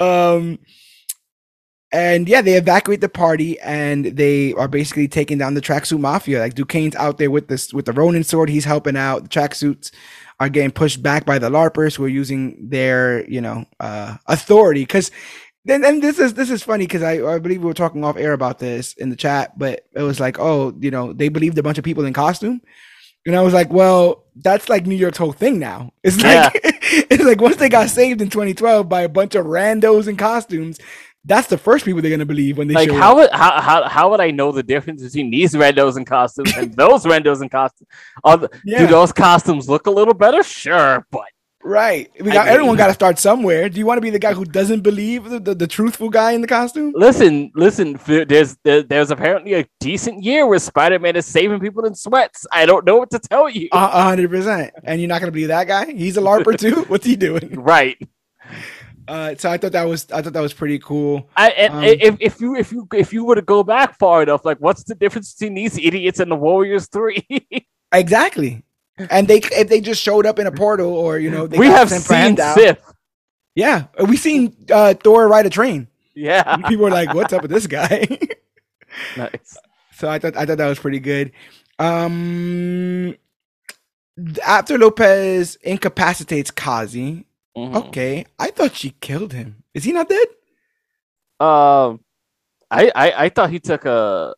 um, 0.36 0.58
and 1.90 2.28
yeah, 2.28 2.42
they 2.42 2.54
evacuate 2.54 3.00
the 3.00 3.08
party 3.08 3.58
and 3.60 4.04
they 4.04 4.52
are 4.54 4.68
basically 4.68 5.08
taking 5.08 5.38
down 5.38 5.54
the 5.54 5.62
tracksuit 5.62 6.00
mafia. 6.00 6.40
Like 6.40 6.54
Duquesne's 6.54 6.96
out 6.96 7.16
there 7.16 7.30
with 7.30 7.48
this 7.48 7.72
with 7.72 7.86
the 7.86 7.94
Ronin 7.94 8.24
sword, 8.24 8.50
he's 8.50 8.66
helping 8.66 8.96
out. 8.96 9.22
The 9.22 9.28
tracksuits 9.30 9.90
are 10.38 10.50
getting 10.50 10.70
pushed 10.70 11.02
back 11.02 11.24
by 11.24 11.38
the 11.38 11.48
LARPers 11.48 11.96
who 11.96 12.04
are 12.04 12.08
using 12.08 12.68
their, 12.68 13.28
you 13.28 13.40
know, 13.40 13.64
uh 13.80 14.16
authority. 14.26 14.84
Cause 14.84 15.10
then 15.68 15.84
and 15.84 16.02
this 16.02 16.18
is 16.18 16.34
this 16.34 16.50
is 16.50 16.62
funny 16.62 16.84
because 16.86 17.02
I, 17.02 17.22
I 17.24 17.38
believe 17.38 17.60
we 17.60 17.66
were 17.66 17.74
talking 17.74 18.04
off 18.04 18.16
air 18.16 18.32
about 18.32 18.58
this 18.58 18.94
in 18.94 19.10
the 19.10 19.16
chat, 19.16 19.58
but 19.58 19.86
it 19.94 20.02
was 20.02 20.20
like, 20.20 20.38
oh, 20.38 20.74
you 20.80 20.90
know, 20.90 21.12
they 21.12 21.28
believed 21.28 21.58
a 21.58 21.62
bunch 21.62 21.78
of 21.78 21.84
people 21.84 22.04
in 22.04 22.12
costume. 22.12 22.60
And 23.26 23.36
I 23.36 23.42
was 23.42 23.52
like, 23.52 23.70
well, 23.70 24.24
that's 24.36 24.68
like 24.68 24.86
New 24.86 24.94
York's 24.96 25.18
whole 25.18 25.32
thing 25.32 25.58
now. 25.58 25.92
It's 26.02 26.22
like 26.22 26.52
it's 26.64 27.24
like 27.24 27.40
once 27.40 27.56
they 27.56 27.68
got 27.68 27.90
saved 27.90 28.22
in 28.22 28.30
2012 28.30 28.88
by 28.88 29.02
a 29.02 29.08
bunch 29.08 29.34
of 29.34 29.46
randos 29.46 30.08
in 30.08 30.16
costumes, 30.16 30.78
that's 31.24 31.48
the 31.48 31.58
first 31.58 31.84
people 31.84 32.00
they're 32.00 32.10
gonna 32.10 32.24
believe 32.24 32.56
when 32.58 32.68
they 32.68 32.74
Like 32.74 32.88
show 32.88 32.94
how 32.96 33.12
up. 33.12 33.16
would 33.16 33.30
how, 33.32 33.60
how 33.60 33.88
how 33.88 34.10
would 34.10 34.20
I 34.20 34.30
know 34.30 34.52
the 34.52 34.62
difference 34.62 35.02
between 35.02 35.30
these 35.30 35.52
randos 35.54 35.96
in 35.98 36.04
costumes 36.06 36.56
and 36.56 36.74
those 36.76 37.04
randos 37.04 37.42
in 37.42 37.48
costumes? 37.50 37.88
Are 38.24 38.38
the, 38.38 38.50
Yeah. 38.64 38.78
Do 38.78 38.86
those 38.86 39.12
costumes 39.12 39.68
look 39.68 39.86
a 39.86 39.90
little 39.90 40.14
better? 40.14 40.42
Sure, 40.42 41.06
but 41.10 41.26
Right. 41.68 42.10
We 42.18 42.30
got 42.30 42.48
everyone 42.48 42.76
got 42.78 42.86
to 42.86 42.94
start 42.94 43.18
somewhere. 43.18 43.68
Do 43.68 43.78
you 43.78 43.84
want 43.84 43.98
to 43.98 44.00
be 44.00 44.08
the 44.08 44.18
guy 44.18 44.32
who 44.32 44.46
doesn't 44.46 44.80
believe 44.80 45.28
the, 45.28 45.38
the, 45.38 45.54
the 45.54 45.66
truthful 45.66 46.08
guy 46.08 46.32
in 46.32 46.40
the 46.40 46.46
costume? 46.46 46.94
listen, 46.96 47.52
listen. 47.54 48.00
There's 48.06 48.56
there, 48.64 48.82
there's 48.82 49.10
apparently 49.10 49.52
a 49.52 49.66
decent 49.78 50.24
year 50.24 50.46
where 50.46 50.58
Spider 50.58 50.98
Man 50.98 51.14
is 51.14 51.26
saving 51.26 51.60
people 51.60 51.84
in 51.84 51.94
sweats. 51.94 52.46
I 52.50 52.64
don't 52.64 52.86
know 52.86 52.96
what 52.96 53.10
to 53.10 53.18
tell 53.18 53.50
you. 53.50 53.68
A 53.72 53.76
a 53.76 54.02
hundred 54.02 54.30
percent. 54.30 54.72
And 54.82 54.98
you're 54.98 55.08
not 55.08 55.20
gonna 55.20 55.30
be 55.30 55.44
that 55.46 55.66
guy? 55.66 55.92
He's 55.92 56.16
a 56.16 56.22
larper 56.22 56.58
too. 56.64 56.84
What's 56.84 57.04
he 57.04 57.16
doing? 57.16 57.60
right. 57.60 57.98
Uh, 59.06 59.34
so 59.36 59.50
I 59.50 59.58
thought 59.58 59.72
that 59.72 59.84
was 59.84 60.10
I 60.10 60.22
thought 60.22 60.32
that 60.32 60.40
was 60.40 60.54
pretty 60.54 60.78
cool. 60.78 61.28
I, 61.36 61.50
and 61.50 61.74
Um, 61.74 61.84
if, 61.84 62.16
if 62.20 62.40
you 62.40 62.56
if 62.56 62.72
you 62.72 62.88
if 62.94 63.12
you 63.12 63.26
were 63.26 63.34
to 63.34 63.42
go 63.42 63.62
back 63.62 63.98
far 63.98 64.22
enough, 64.22 64.46
like 64.46 64.58
what's 64.58 64.84
the 64.84 64.94
difference 64.94 65.34
between 65.34 65.52
these 65.54 65.76
idiots 65.76 66.18
and 66.18 66.30
the 66.30 66.36
Warriors 66.36 66.86
Three? 66.88 67.26
Exactly. 67.90 68.64
And 69.10 69.28
they 69.28 69.38
if 69.38 69.68
they 69.68 69.80
just 69.80 70.02
showed 70.02 70.26
up 70.26 70.38
in 70.38 70.46
a 70.46 70.52
portal 70.52 70.92
or 70.92 71.18
you 71.18 71.30
know 71.30 71.46
they 71.46 71.58
we 71.58 71.66
have 71.66 71.90
seen. 71.90 72.36
Sith. 72.36 72.82
Yeah, 73.54 73.86
we 74.06 74.16
seen 74.16 74.54
uh, 74.70 74.94
Thor 74.94 75.26
ride 75.28 75.46
a 75.46 75.50
train. 75.50 75.88
Yeah, 76.14 76.56
People 76.68 76.84
were 76.84 76.90
like, 76.90 77.14
"What's 77.14 77.32
up 77.32 77.42
with 77.42 77.50
this 77.50 77.66
guy?" 77.66 78.06
nice. 79.16 79.56
So 79.94 80.08
I 80.08 80.18
thought 80.18 80.36
I 80.36 80.46
thought 80.46 80.58
that 80.58 80.68
was 80.68 80.78
pretty 80.78 81.00
good. 81.00 81.32
Um, 81.78 83.14
after 84.44 84.78
Lopez 84.78 85.56
incapacitates 85.62 86.50
Kazi, 86.50 87.26
Mhm. 87.56 87.74
okay, 87.88 88.26
I 88.38 88.50
thought 88.50 88.74
she 88.76 88.90
killed 89.00 89.32
him. 89.32 89.62
Is 89.74 89.84
he 89.84 89.92
not 89.92 90.08
dead? 90.08 90.26
Um, 91.40 92.00
I, 92.70 92.90
I 92.94 93.12
I 93.24 93.28
thought 93.28 93.50
he 93.50 93.60
took 93.60 93.84
a 93.84 94.34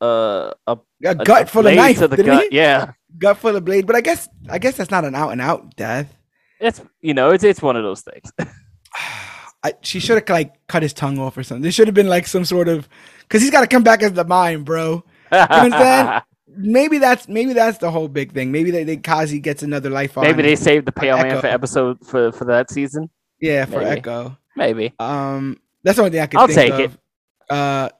a 0.00 0.52
a, 0.66 0.76
A 1.04 1.10
a 1.10 1.14
gut 1.14 1.48
full 1.50 1.66
of 1.66 1.74
knife, 1.74 1.98
to 1.98 2.08
the 2.08 2.16
gut. 2.22 2.46
he? 2.50 2.56
Yeah, 2.56 2.92
Gut 3.18 3.38
full 3.38 3.56
of 3.56 3.64
blade, 3.64 3.86
but 3.86 3.96
I 3.96 4.00
guess 4.00 4.28
I 4.48 4.58
guess 4.58 4.76
that's 4.76 4.90
not 4.90 5.04
an 5.04 5.14
out 5.14 5.30
and 5.30 5.40
out 5.40 5.76
death. 5.76 6.14
it's 6.60 6.80
you 7.00 7.14
know 7.14 7.30
it's 7.30 7.44
it's 7.44 7.62
one 7.62 7.76
of 7.76 7.82
those 7.82 8.02
things. 8.02 8.32
I, 9.64 9.72
she 9.82 9.98
should 10.00 10.16
have 10.16 10.28
like 10.28 10.54
cut 10.68 10.82
his 10.82 10.92
tongue 10.92 11.18
off 11.18 11.36
or 11.36 11.42
something. 11.42 11.62
There 11.62 11.72
should 11.72 11.88
have 11.88 11.94
been 11.94 12.08
like 12.08 12.26
some 12.26 12.44
sort 12.44 12.68
of 12.68 12.88
because 13.20 13.42
he's 13.42 13.50
got 13.50 13.62
to 13.62 13.66
come 13.66 13.82
back 13.82 14.02
as 14.02 14.12
the 14.12 14.24
mind, 14.24 14.64
bro. 14.64 15.02
understand? 15.32 16.22
Maybe 16.58 16.96
that's 16.96 17.28
maybe 17.28 17.52
that's 17.52 17.76
the 17.78 17.90
whole 17.90 18.08
big 18.08 18.32
thing. 18.32 18.50
Maybe 18.50 18.70
they, 18.70 18.82
they 18.82 18.96
Kazi 18.96 19.40
gets 19.40 19.62
another 19.62 19.90
life 19.90 20.16
on. 20.16 20.24
Maybe 20.24 20.42
they 20.42 20.56
saved 20.56 20.86
the 20.86 20.92
Pale 20.92 21.18
Man 21.18 21.38
for 21.38 21.48
episode 21.48 21.98
for 22.06 22.32
for 22.32 22.46
that 22.46 22.70
season. 22.70 23.10
yeah 23.42 23.66
for 23.66 23.80
maybe. 23.80 23.90
Echo. 23.90 24.38
Maybe. 24.56 24.94
Um, 24.98 25.60
that's 25.82 25.96
the 25.96 26.02
only 26.02 26.12
thing 26.12 26.20
I 26.22 26.26
could 26.26 26.40
I'll 26.40 26.48
take 26.48 26.72
of. 26.72 26.80
it. 26.80 26.90
Uh, 27.50 27.90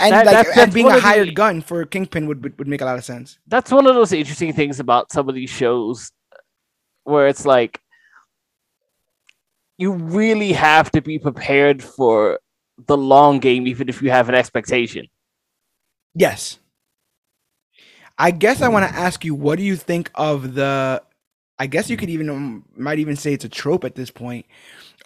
and 0.00 0.12
That- 0.12 0.26
like 0.26 0.34
that's- 0.34 0.58
and 0.58 0.72
being 0.72 0.86
a 0.86 0.90
of 0.90 0.94
the- 0.96 1.00
hired 1.00 1.34
gun 1.34 1.62
for 1.62 1.80
a 1.80 1.86
Kingpin 1.86 2.26
would, 2.26 2.42
would 2.42 2.58
would 2.58 2.68
make 2.68 2.80
a 2.80 2.84
lot 2.84 2.98
of 2.98 3.04
sense. 3.04 3.38
That's 3.46 3.70
one 3.70 3.86
of 3.86 3.94
those 3.94 4.12
interesting 4.12 4.52
things 4.52 4.80
about 4.80 5.10
some 5.12 5.28
of 5.28 5.34
these 5.34 5.50
shows 5.50 6.12
where 7.04 7.28
it's 7.28 7.46
like 7.46 7.80
you 9.78 9.92
really 9.92 10.52
have 10.52 10.90
to 10.92 11.00
be 11.02 11.18
prepared 11.18 11.82
for 11.82 12.40
the 12.86 12.96
long 12.96 13.38
game, 13.38 13.66
even 13.66 13.88
if 13.88 14.02
you 14.02 14.10
have 14.10 14.28
an 14.28 14.34
expectation. 14.34 15.06
Yes. 16.14 16.58
I 18.18 18.30
guess 18.30 18.62
I 18.62 18.68
want 18.68 18.88
to 18.90 18.94
ask 18.98 19.24
you, 19.24 19.34
what 19.34 19.58
do 19.58 19.64
you 19.64 19.76
think 19.76 20.10
of 20.14 20.54
the? 20.54 21.02
I 21.58 21.66
guess 21.66 21.88
you 21.90 21.96
could 21.96 22.08
even 22.10 22.64
might 22.76 22.98
even 22.98 23.16
say 23.16 23.32
it's 23.34 23.44
a 23.44 23.48
trope 23.50 23.84
at 23.84 23.94
this 23.94 24.10
point 24.10 24.46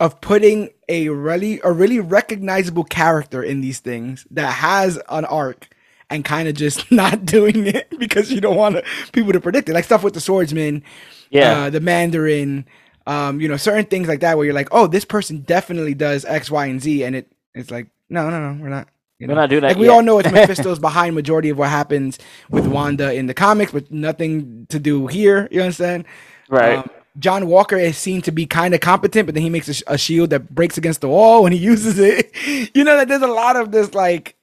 of 0.01 0.21
putting 0.23 0.71
a 0.89 1.11
really 1.11 1.61
a 1.65 1.73
really 1.73 2.01
recognizable 2.01 2.85
character 2.85 3.43
in 3.45 3.63
these 3.63 3.81
things 3.81 4.27
that 4.33 4.53
has 4.55 4.99
an 5.11 5.27
arc 5.27 5.69
and 6.11 6.25
kind 6.25 6.49
of 6.49 6.57
just 6.57 6.91
not 6.93 7.27
doing 7.27 7.69
it 7.69 7.89
because 8.01 8.33
you 8.33 8.41
don't 8.43 8.57
want 8.57 8.77
to, 8.77 8.85
people 9.13 9.33
to 9.33 9.41
predict 9.41 9.69
it, 9.71 9.75
like 9.75 9.85
stuff 9.85 10.03
with 10.05 10.15
the 10.15 10.21
swordsman, 10.21 10.83
Yeah. 11.31 11.65
uh, 11.65 11.71
the 11.71 11.81
Mandarin, 11.81 12.67
um, 13.07 13.41
you 13.41 13.49
know, 13.49 13.59
certain 13.59 13.87
things 13.87 14.09
like 14.09 14.21
that 14.21 14.37
where 14.39 14.47
you're 14.47 14.55
like, 14.55 14.69
oh, 14.73 14.89
this 14.89 15.05
person 15.07 15.41
definitely 15.43 15.95
does 15.95 16.25
X, 16.27 16.51
Y, 16.51 16.67
and 16.67 16.83
Z, 16.83 17.05
and 17.05 17.17
it 17.17 17.33
it's 17.55 17.71
like, 17.71 17.89
no, 18.11 18.31
no, 18.31 18.53
no, 18.53 18.63
we're 18.63 18.71
not. 18.71 18.89
You 19.21 19.29
We're 19.29 19.35
know? 19.35 19.37
not 19.37 19.51
doing 19.51 19.63
that. 19.63 19.69
like 19.69 19.79
we 19.79 19.87
yet. 19.87 19.91
all 19.91 20.03
know 20.03 20.19
it's 20.19 20.31
Mephisto's 20.33 20.79
behind 20.81 21.15
majority 21.15 21.51
of 21.51 21.59
what 21.59 21.69
happens 21.71 22.19
with 22.51 22.67
Wanda 22.67 23.13
in 23.15 23.27
the 23.27 23.35
comics, 23.35 23.73
but 23.73 23.91
nothing 23.93 24.67
to 24.71 24.79
do 24.81 25.07
here. 25.09 25.49
You 25.51 25.63
understand? 25.63 26.07
right. 26.49 26.79
Um, 26.79 26.91
John 27.19 27.47
Walker 27.47 27.77
is 27.77 27.97
seen 27.99 28.23
to 28.23 28.33
be 28.33 28.47
kind 28.47 28.75
of 28.75 28.81
competent, 28.81 29.27
but 29.27 29.35
then 29.35 29.43
he 29.43 29.51
makes 29.51 29.69
a, 29.83 29.95
a 29.95 29.99
shield 29.99 30.31
that 30.31 30.55
breaks 30.55 30.79
against 30.79 31.01
the 31.01 31.09
wall 31.09 31.43
when 31.43 31.53
he 31.53 31.59
uses 31.73 31.99
it. 31.99 32.31
You 32.75 32.85
know 32.85 32.97
that 32.97 33.09
there's 33.09 33.23
a 33.23 33.27
lot 33.27 33.57
of 33.57 33.73
this, 33.73 33.95
like, 33.95 34.37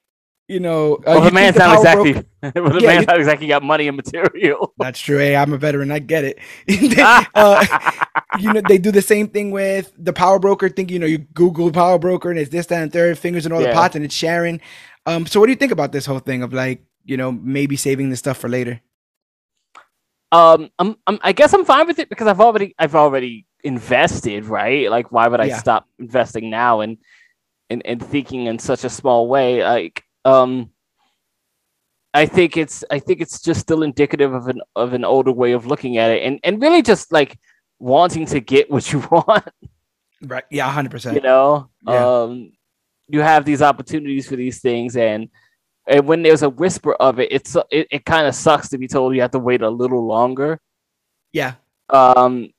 you 0.47 0.59
know, 0.59 0.95
uh, 0.95 1.01
well, 1.15 1.21
the 1.21 1.31
man's 1.31 1.57
not 1.57 1.77
exactly. 1.77 2.13
broker- 2.13 2.27
well, 2.61 2.73
the 2.73 2.81
Yeah, 2.81 2.87
man's 2.95 3.07
not 3.07 3.17
exactly 3.17 3.47
got 3.47 3.63
money 3.63 3.87
and 3.87 3.97
material. 3.97 4.73
That's 4.77 4.99
true. 4.99 5.17
Hey, 5.17 5.35
I'm 5.35 5.51
a 5.53 5.57
veteran. 5.57 5.91
I 5.91 5.99
get 5.99 6.23
it. 6.23 6.39
uh, 7.35 7.91
you 8.39 8.53
know, 8.53 8.61
they 8.61 8.77
do 8.77 8.91
the 8.91 9.01
same 9.01 9.27
thing 9.27 9.51
with 9.51 9.91
the 9.97 10.13
power 10.13 10.39
broker 10.39 10.69
thing. 10.69 10.89
You 10.89 10.99
know, 10.99 11.05
you 11.05 11.17
Google 11.19 11.71
power 11.71 11.99
broker 11.99 12.29
and 12.29 12.39
it's 12.39 12.49
this, 12.49 12.67
that, 12.67 12.81
and 12.81 12.93
third, 12.93 13.17
fingers 13.17 13.45
and 13.45 13.53
all 13.53 13.61
the 13.61 13.67
pots, 13.73 13.95
and 13.95 14.05
it's 14.05 14.15
Sharon. 14.15 14.61
Um, 15.05 15.25
so 15.25 15.39
what 15.39 15.47
do 15.47 15.51
you 15.51 15.57
think 15.57 15.71
about 15.71 15.91
this 15.91 16.05
whole 16.05 16.19
thing 16.19 16.43
of 16.43 16.53
like 16.53 16.83
you 17.07 17.15
know, 17.17 17.31
maybe 17.31 17.75
saving 17.77 18.09
this 18.09 18.19
stuff 18.19 18.37
for 18.37 18.49
later? 18.49 18.81
Um, 20.31 20.69
I'm, 20.77 20.95
I'm, 21.07 21.19
I 21.21 21.31
guess 21.31 21.53
I'm 21.53 21.65
fine 21.65 21.87
with 21.87 21.99
it 21.99 22.09
because 22.09 22.27
I've 22.27 22.41
already, 22.41 22.75
I've 22.77 22.95
already 22.95 23.45
invested, 23.63 24.45
right? 24.45 24.89
Like, 24.91 25.11
why 25.11 25.27
would 25.27 25.39
I 25.39 25.45
Yeah. 25.45 25.57
stop 25.57 25.87
investing 25.99 26.49
now 26.49 26.81
and, 26.81 26.97
and, 27.69 27.85
and 27.85 28.03
thinking 28.03 28.45
in 28.47 28.59
such 28.59 28.83
a 28.83 28.89
small 28.89 29.27
way? 29.29 29.63
Like, 29.63 30.03
um, 30.25 30.71
I 32.13 32.25
think 32.25 32.57
it's, 32.57 32.83
I 32.91 32.99
think 32.99 33.21
it's 33.21 33.41
just 33.41 33.61
still 33.61 33.83
indicative 33.83 34.33
of 34.33 34.47
an, 34.47 34.61
of 34.75 34.93
an 34.93 35.05
older 35.05 35.31
way 35.31 35.51
of 35.53 35.65
looking 35.65 35.97
at 35.97 36.11
it, 36.11 36.23
and, 36.23 36.39
and 36.43 36.61
really 36.61 36.81
just 36.81 37.11
like 37.11 37.37
wanting 37.79 38.25
to 38.27 38.39
get 38.39 38.69
what 38.71 38.91
you 38.91 38.99
want. 39.11 39.47
Right. 40.21 40.43
Yeah, 40.49 40.69
hundred 40.71 40.91
percent. 40.91 41.15
you 41.15 41.21
know 41.21 41.69
Yeah. 41.87 42.23
um 42.25 42.51
you 43.07 43.21
have 43.21 43.45
these 43.45 43.61
opportunities 43.61 44.27
for 44.27 44.35
these 44.35 44.59
things 44.59 44.97
and 44.97 45.29
and 45.87 46.05
when 46.07 46.21
there's 46.21 46.43
a 46.43 46.49
whisper 46.49 46.93
of 46.95 47.19
it 47.19 47.31
it's 47.31 47.55
it, 47.71 47.87
it 47.91 48.05
kind 48.05 48.27
of 48.27 48.35
sucks 48.35 48.69
to 48.69 48.77
be 48.77 48.87
told 48.87 49.15
you 49.15 49.21
have 49.21 49.31
to 49.31 49.39
wait 49.39 49.61
a 49.61 49.69
little 49.69 50.05
longer 50.05 50.59
Yeah. 51.33 51.53
um 51.89 52.49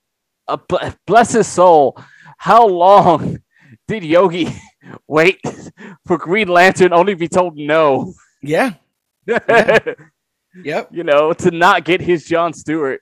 uh, 0.48 0.56
bl- 0.68 0.76
bless 1.06 1.32
his 1.32 1.46
soul 1.46 1.98
how 2.38 2.66
long 2.66 3.38
did 3.88 4.04
yogi 4.04 4.48
wait 5.08 5.40
for 6.06 6.16
green 6.18 6.48
lantern 6.48 6.92
only 6.92 7.12
to 7.14 7.18
be 7.18 7.28
told 7.28 7.56
no 7.56 8.14
Yeah. 8.42 8.74
Yep. 10.64 10.88
you 10.92 11.04
know 11.04 11.32
to 11.34 11.50
not 11.50 11.84
get 11.84 12.00
his 12.00 12.24
john 12.24 12.52
stewart 12.52 13.00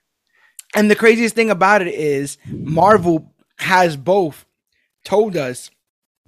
And 0.75 0.91
the 0.91 0.95
craziest 0.95 1.33
thing 1.35 1.49
about 1.49 1.81
it 1.81 1.87
is 1.93 2.37
Marvel 2.51 3.33
has 3.57 3.95
both 3.95 4.45
told 5.05 5.37
us 5.37 5.71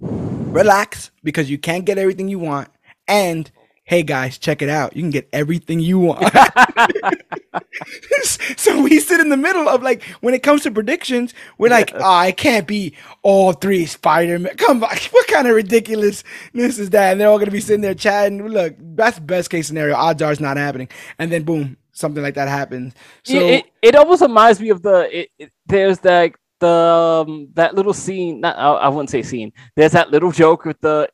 relax 0.00 1.10
because 1.22 1.50
you 1.50 1.58
can't 1.58 1.84
get 1.84 1.98
everything 1.98 2.28
you 2.28 2.38
want 2.38 2.68
and 3.06 3.50
hey 3.90 4.04
guys 4.04 4.38
check 4.38 4.62
it 4.62 4.68
out. 4.68 4.94
You 4.96 5.02
can 5.02 5.10
get 5.10 5.28
everything 5.32 5.80
you 5.80 5.98
want. 5.98 6.22
So 8.56 8.82
we 8.82 9.00
sit 9.00 9.20
in 9.20 9.30
the 9.30 9.36
middle 9.36 9.68
of 9.68 9.82
like 9.82 10.04
when 10.20 10.32
it 10.34 10.42
comes 10.42 10.62
to 10.62 10.70
predictions 10.70 11.34
we're 11.58 11.70
like 11.70 11.90
oh 11.94 12.22
it 12.22 12.36
can't 12.36 12.66
be 12.66 12.94
all 13.22 13.52
three 13.52 13.86
spider-man. 13.86 14.56
Come 14.56 14.84
on 14.84 14.90
what 15.10 15.26
kind 15.26 15.48
of 15.48 15.56
ridiculousness 15.56 16.78
is 16.78 16.90
that? 16.90 17.10
And 17.12 17.20
they're 17.20 17.28
all 17.28 17.38
gonna 17.38 17.50
be 17.50 17.60
sitting 17.60 17.80
there 17.80 17.94
chatting. 17.94 18.46
Look 18.46 18.76
that's 18.78 19.18
best 19.18 19.50
case 19.50 19.66
scenario. 19.66 19.96
Odds 19.96 20.22
are 20.22 20.30
it's 20.30 20.40
not 20.40 20.56
happening. 20.56 20.88
And 21.18 21.32
then 21.32 21.42
boom 21.42 21.76
something 21.92 22.22
like 22.22 22.34
that 22.34 22.48
happens. 22.48 22.94
So 23.24 23.38
it, 23.38 23.54
it, 23.58 23.64
it 23.82 23.96
almost 23.96 24.22
reminds 24.22 24.60
me 24.60 24.68
of 24.70 24.82
the 24.82 25.08
it, 25.22 25.30
it- 25.38 25.52
there's 25.66 26.02
like 26.04 26.36
the 26.60 27.24
um, 27.26 27.48
that 27.54 27.74
little 27.74 27.94
scene 27.94 28.40
not 28.40 28.56
I, 28.56 28.72
I 28.72 28.88
wouldn't 28.88 29.10
say 29.10 29.22
scene. 29.22 29.52
There's 29.74 29.92
that 29.92 30.10
little 30.10 30.30
joke 30.30 30.64
with 30.64 30.80
the 30.80 31.08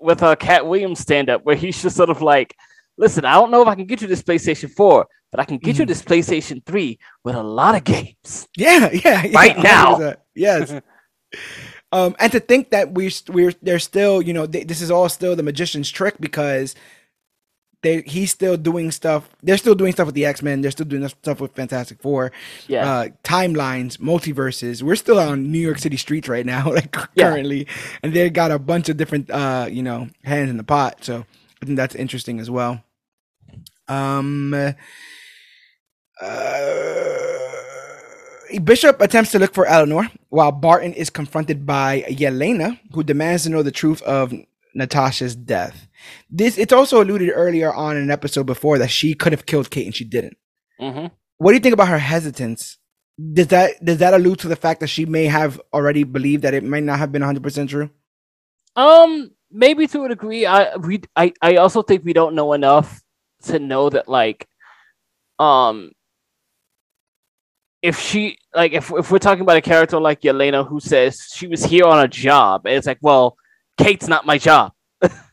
with 0.00 0.22
a 0.22 0.36
katt 0.36 0.66
williams 0.66 1.00
stand 1.00 1.28
up 1.30 1.44
where 1.44 1.56
he's 1.56 1.80
just 1.82 1.96
sort 1.96 2.10
of 2.10 2.22
like 2.22 2.54
listen 2.96 3.24
i 3.24 3.34
don't 3.34 3.50
know 3.50 3.62
if 3.62 3.68
i 3.68 3.74
can 3.74 3.86
get 3.86 4.00
you 4.00 4.08
this 4.08 4.22
playstation 4.22 4.70
4 4.70 5.06
but 5.30 5.40
i 5.40 5.44
can 5.44 5.58
get 5.58 5.78
you 5.78 5.84
Mhm. 5.84 5.88
this 5.88 6.02
playstation 6.02 6.64
3 6.64 6.98
with 7.24 7.34
a 7.34 7.42
lot 7.42 7.74
of 7.74 7.84
games 7.84 8.48
Yeah, 8.56 8.90
yeah, 9.04 9.24
yeah 9.24 9.30
Right 9.36 9.58
now. 9.58 9.96
100%. 9.96 10.16
Yes. 10.34 10.72
um, 11.92 12.14
and 12.18 12.32
to 12.32 12.40
think 12.40 12.70
that 12.70 12.92
we're 12.92 13.10
we're 13.28 13.52
they're 13.62 13.78
still, 13.78 14.20
you 14.22 14.32
know, 14.32 14.46
they, 14.46 14.64
this 14.64 14.80
is 14.80 14.90
all 14.90 15.08
still 15.08 15.34
the 15.36 15.42
magician's 15.42 15.90
trick 15.90 16.16
because 16.20 16.74
they 17.82 18.02
he's 18.02 18.30
still 18.30 18.56
doing 18.56 18.90
stuff. 18.90 19.28
They're 19.42 19.56
still 19.56 19.74
doing 19.74 19.92
stuff 19.92 20.06
with 20.06 20.14
the 20.14 20.26
X 20.26 20.42
Men. 20.42 20.60
They're 20.62 20.70
still 20.72 20.86
doing 20.86 21.06
stuff 21.08 21.40
with 21.40 21.52
Fantastic 21.54 22.00
Four. 22.02 22.32
yeah 22.66 22.90
Uh, 22.90 23.08
timelines, 23.22 23.98
multiverses. 23.98 24.82
We're 24.82 24.96
still 24.96 25.20
on 25.20 25.52
New 25.52 25.60
York 25.60 25.78
City 25.78 25.96
streets 25.96 26.28
right 26.28 26.44
now, 26.46 26.72
like 26.78 26.96
Yeah. 27.14 27.30
currently, 27.30 27.66
and 28.02 28.12
they 28.12 28.28
got 28.30 28.50
a 28.50 28.58
bunch 28.58 28.88
of 28.88 28.96
different, 28.96 29.30
uh, 29.30 29.68
you 29.70 29.82
know, 29.82 30.08
hands 30.24 30.50
in 30.50 30.56
the 30.56 30.64
pot. 30.64 31.04
So 31.04 31.24
I 31.62 31.66
think 31.66 31.76
that's 31.76 31.94
interesting 31.94 32.40
as 32.40 32.50
well. 32.50 32.82
Um. 33.86 34.74
Uh, 36.20 37.28
Bishop 38.64 39.00
attempts 39.00 39.30
to 39.32 39.38
look 39.38 39.54
for 39.54 39.66
Eleanor 39.66 40.10
while 40.30 40.52
Barton 40.52 40.92
is 40.94 41.10
confronted 41.10 41.66
by 41.66 42.02
Yelena, 42.08 42.78
who 42.92 43.02
demands 43.02 43.42
to 43.44 43.50
know 43.50 43.62
the 43.62 43.70
truth 43.70 44.00
of 44.02 44.32
Natasha's 44.74 45.36
death. 45.36 45.86
This 46.30 46.58
it's 46.58 46.72
also 46.72 47.02
alluded 47.02 47.30
earlier 47.34 47.72
on 47.72 47.96
in 47.96 48.02
an 48.02 48.10
episode 48.10 48.46
before 48.46 48.78
that 48.78 48.90
she 48.90 49.14
could 49.14 49.32
have 49.32 49.46
killed 49.46 49.70
Kate 49.70 49.86
and 49.86 49.94
she 49.94 50.04
didn't. 50.04 50.36
hmm 50.78 51.06
What 51.38 51.52
do 51.52 51.54
you 51.54 51.60
think 51.60 51.74
about 51.74 51.88
her 51.88 51.98
hesitance? 51.98 52.78
Does 53.32 53.48
that 53.48 53.84
does 53.84 53.98
that 53.98 54.14
allude 54.14 54.38
to 54.40 54.48
the 54.48 54.56
fact 54.56 54.80
that 54.80 54.86
she 54.88 55.04
may 55.06 55.26
have 55.26 55.60
already 55.72 56.04
believed 56.04 56.42
that 56.42 56.54
it 56.54 56.62
might 56.64 56.84
not 56.84 56.98
have 56.98 57.10
been 57.10 57.22
100% 57.22 57.68
true? 57.68 57.90
Um, 58.76 59.32
maybe 59.50 59.86
to 59.88 60.04
a 60.04 60.08
degree. 60.08 60.46
I 60.46 60.76
we 60.76 61.02
I, 61.16 61.32
I 61.42 61.56
also 61.56 61.82
think 61.82 62.04
we 62.04 62.12
don't 62.12 62.34
know 62.34 62.52
enough 62.52 63.02
to 63.44 63.58
know 63.58 63.90
that 63.90 64.08
like, 64.08 64.46
um, 65.38 65.92
if 67.82 67.98
she 67.98 68.38
like 68.54 68.72
if 68.72 68.92
if 68.92 69.10
we're 69.10 69.18
talking 69.18 69.42
about 69.42 69.56
a 69.56 69.60
character 69.62 69.98
like 70.00 70.20
Yelena 70.22 70.66
who 70.66 70.80
says 70.80 71.28
she 71.34 71.46
was 71.46 71.64
here 71.64 71.84
on 71.84 72.04
a 72.04 72.08
job, 72.08 72.66
and 72.66 72.74
it's 72.74 72.86
like, 72.86 72.98
well, 73.00 73.36
Kate's 73.78 74.08
not 74.08 74.26
my 74.26 74.38
job. 74.38 74.72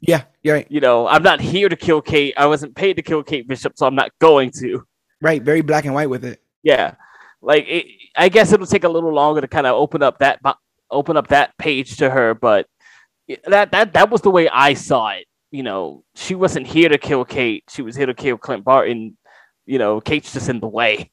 Yeah, 0.01 0.23
right. 0.53 0.67
You 0.69 0.79
know, 0.79 1.07
I'm 1.07 1.23
not 1.23 1.41
here 1.41 1.69
to 1.69 1.75
kill 1.75 2.01
Kate. 2.01 2.33
I 2.37 2.45
wasn't 2.45 2.75
paid 2.75 2.95
to 2.95 3.01
kill 3.01 3.23
Kate 3.23 3.47
Bishop, 3.47 3.73
so 3.77 3.85
I'm 3.85 3.95
not 3.95 4.11
going 4.19 4.51
to. 4.59 4.85
Right, 5.21 5.41
very 5.41 5.61
black 5.61 5.85
and 5.85 5.93
white 5.93 6.09
with 6.09 6.25
it. 6.25 6.41
Yeah, 6.63 6.95
like 7.41 7.65
it, 7.67 7.85
I 8.15 8.29
guess 8.29 8.51
it'll 8.51 8.65
take 8.65 8.83
a 8.83 8.89
little 8.89 9.13
longer 9.13 9.41
to 9.41 9.47
kind 9.47 9.67
of 9.67 9.75
open 9.75 10.03
up 10.03 10.19
that 10.19 10.39
open 10.91 11.17
up 11.17 11.27
that 11.27 11.57
page 11.57 11.97
to 11.97 12.09
her, 12.09 12.33
but 12.33 12.67
that 13.47 13.71
that 13.71 13.93
that 13.93 14.09
was 14.09 14.21
the 14.21 14.29
way 14.31 14.49
I 14.49 14.73
saw 14.73 15.09
it. 15.09 15.25
You 15.51 15.63
know, 15.63 16.03
she 16.15 16.35
wasn't 16.35 16.67
here 16.67 16.89
to 16.89 16.97
kill 16.97 17.23
Kate; 17.25 17.63
she 17.69 17.81
was 17.81 17.95
here 17.95 18.05
to 18.07 18.13
kill 18.13 18.37
Clint 18.37 18.63
Barton. 18.63 19.17
You 19.65 19.79
know, 19.79 20.01
Kate's 20.01 20.33
just 20.33 20.49
in 20.49 20.59
the 20.59 20.67
way, 20.67 21.11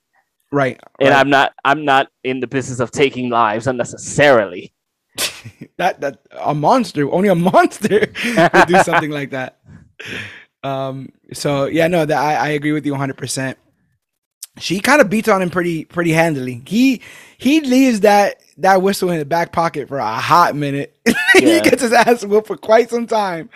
Right. 0.51 0.79
and 1.01 1.11
right. 1.11 1.19
I'm 1.19 1.31
not. 1.31 1.53
I'm 1.65 1.85
not 1.85 2.09
in 2.25 2.41
the 2.41 2.47
business 2.47 2.81
of 2.81 2.91
taking 2.91 3.31
lives 3.31 3.67
unnecessarily. 3.67 4.73
that 5.77 6.01
that 6.01 6.21
a 6.41 6.55
monster 6.55 7.11
only 7.11 7.29
a 7.29 7.35
monster 7.35 8.01
would 8.55 8.67
do 8.67 8.83
something 8.83 9.11
like 9.11 9.31
that. 9.31 9.59
Um 10.63 11.11
so 11.33 11.67
yeah 11.67 11.89
no 11.89 12.05
that 12.05 12.19
i, 12.19 12.35
I 12.35 12.49
agree 12.51 12.73
with 12.73 12.87
you 12.87 12.95
100% 12.95 13.57
she 14.59 14.81
kind 14.81 15.01
of 15.01 15.09
beats 15.09 15.29
on 15.29 15.41
him 15.41 15.49
pretty 15.49 15.87
pretty 15.87 16.13
handily. 16.13 16.63
He 16.67 17.01
he 17.39 17.61
leaves 17.63 18.01
that 18.01 18.43
that 18.59 18.83
whistle 18.83 19.11
in 19.11 19.19
the 19.19 19.25
back 19.25 19.51
pocket 19.51 19.89
for 19.89 19.99
a 19.99 20.15
hot 20.15 20.55
minute. 20.55 20.97
He 21.35 21.61
gets 21.63 21.81
his 21.81 21.95
ass 21.95 22.27
whooped 22.27 22.47
for 22.47 22.59
quite 22.59 22.91
some 22.91 23.07
time 23.07 23.49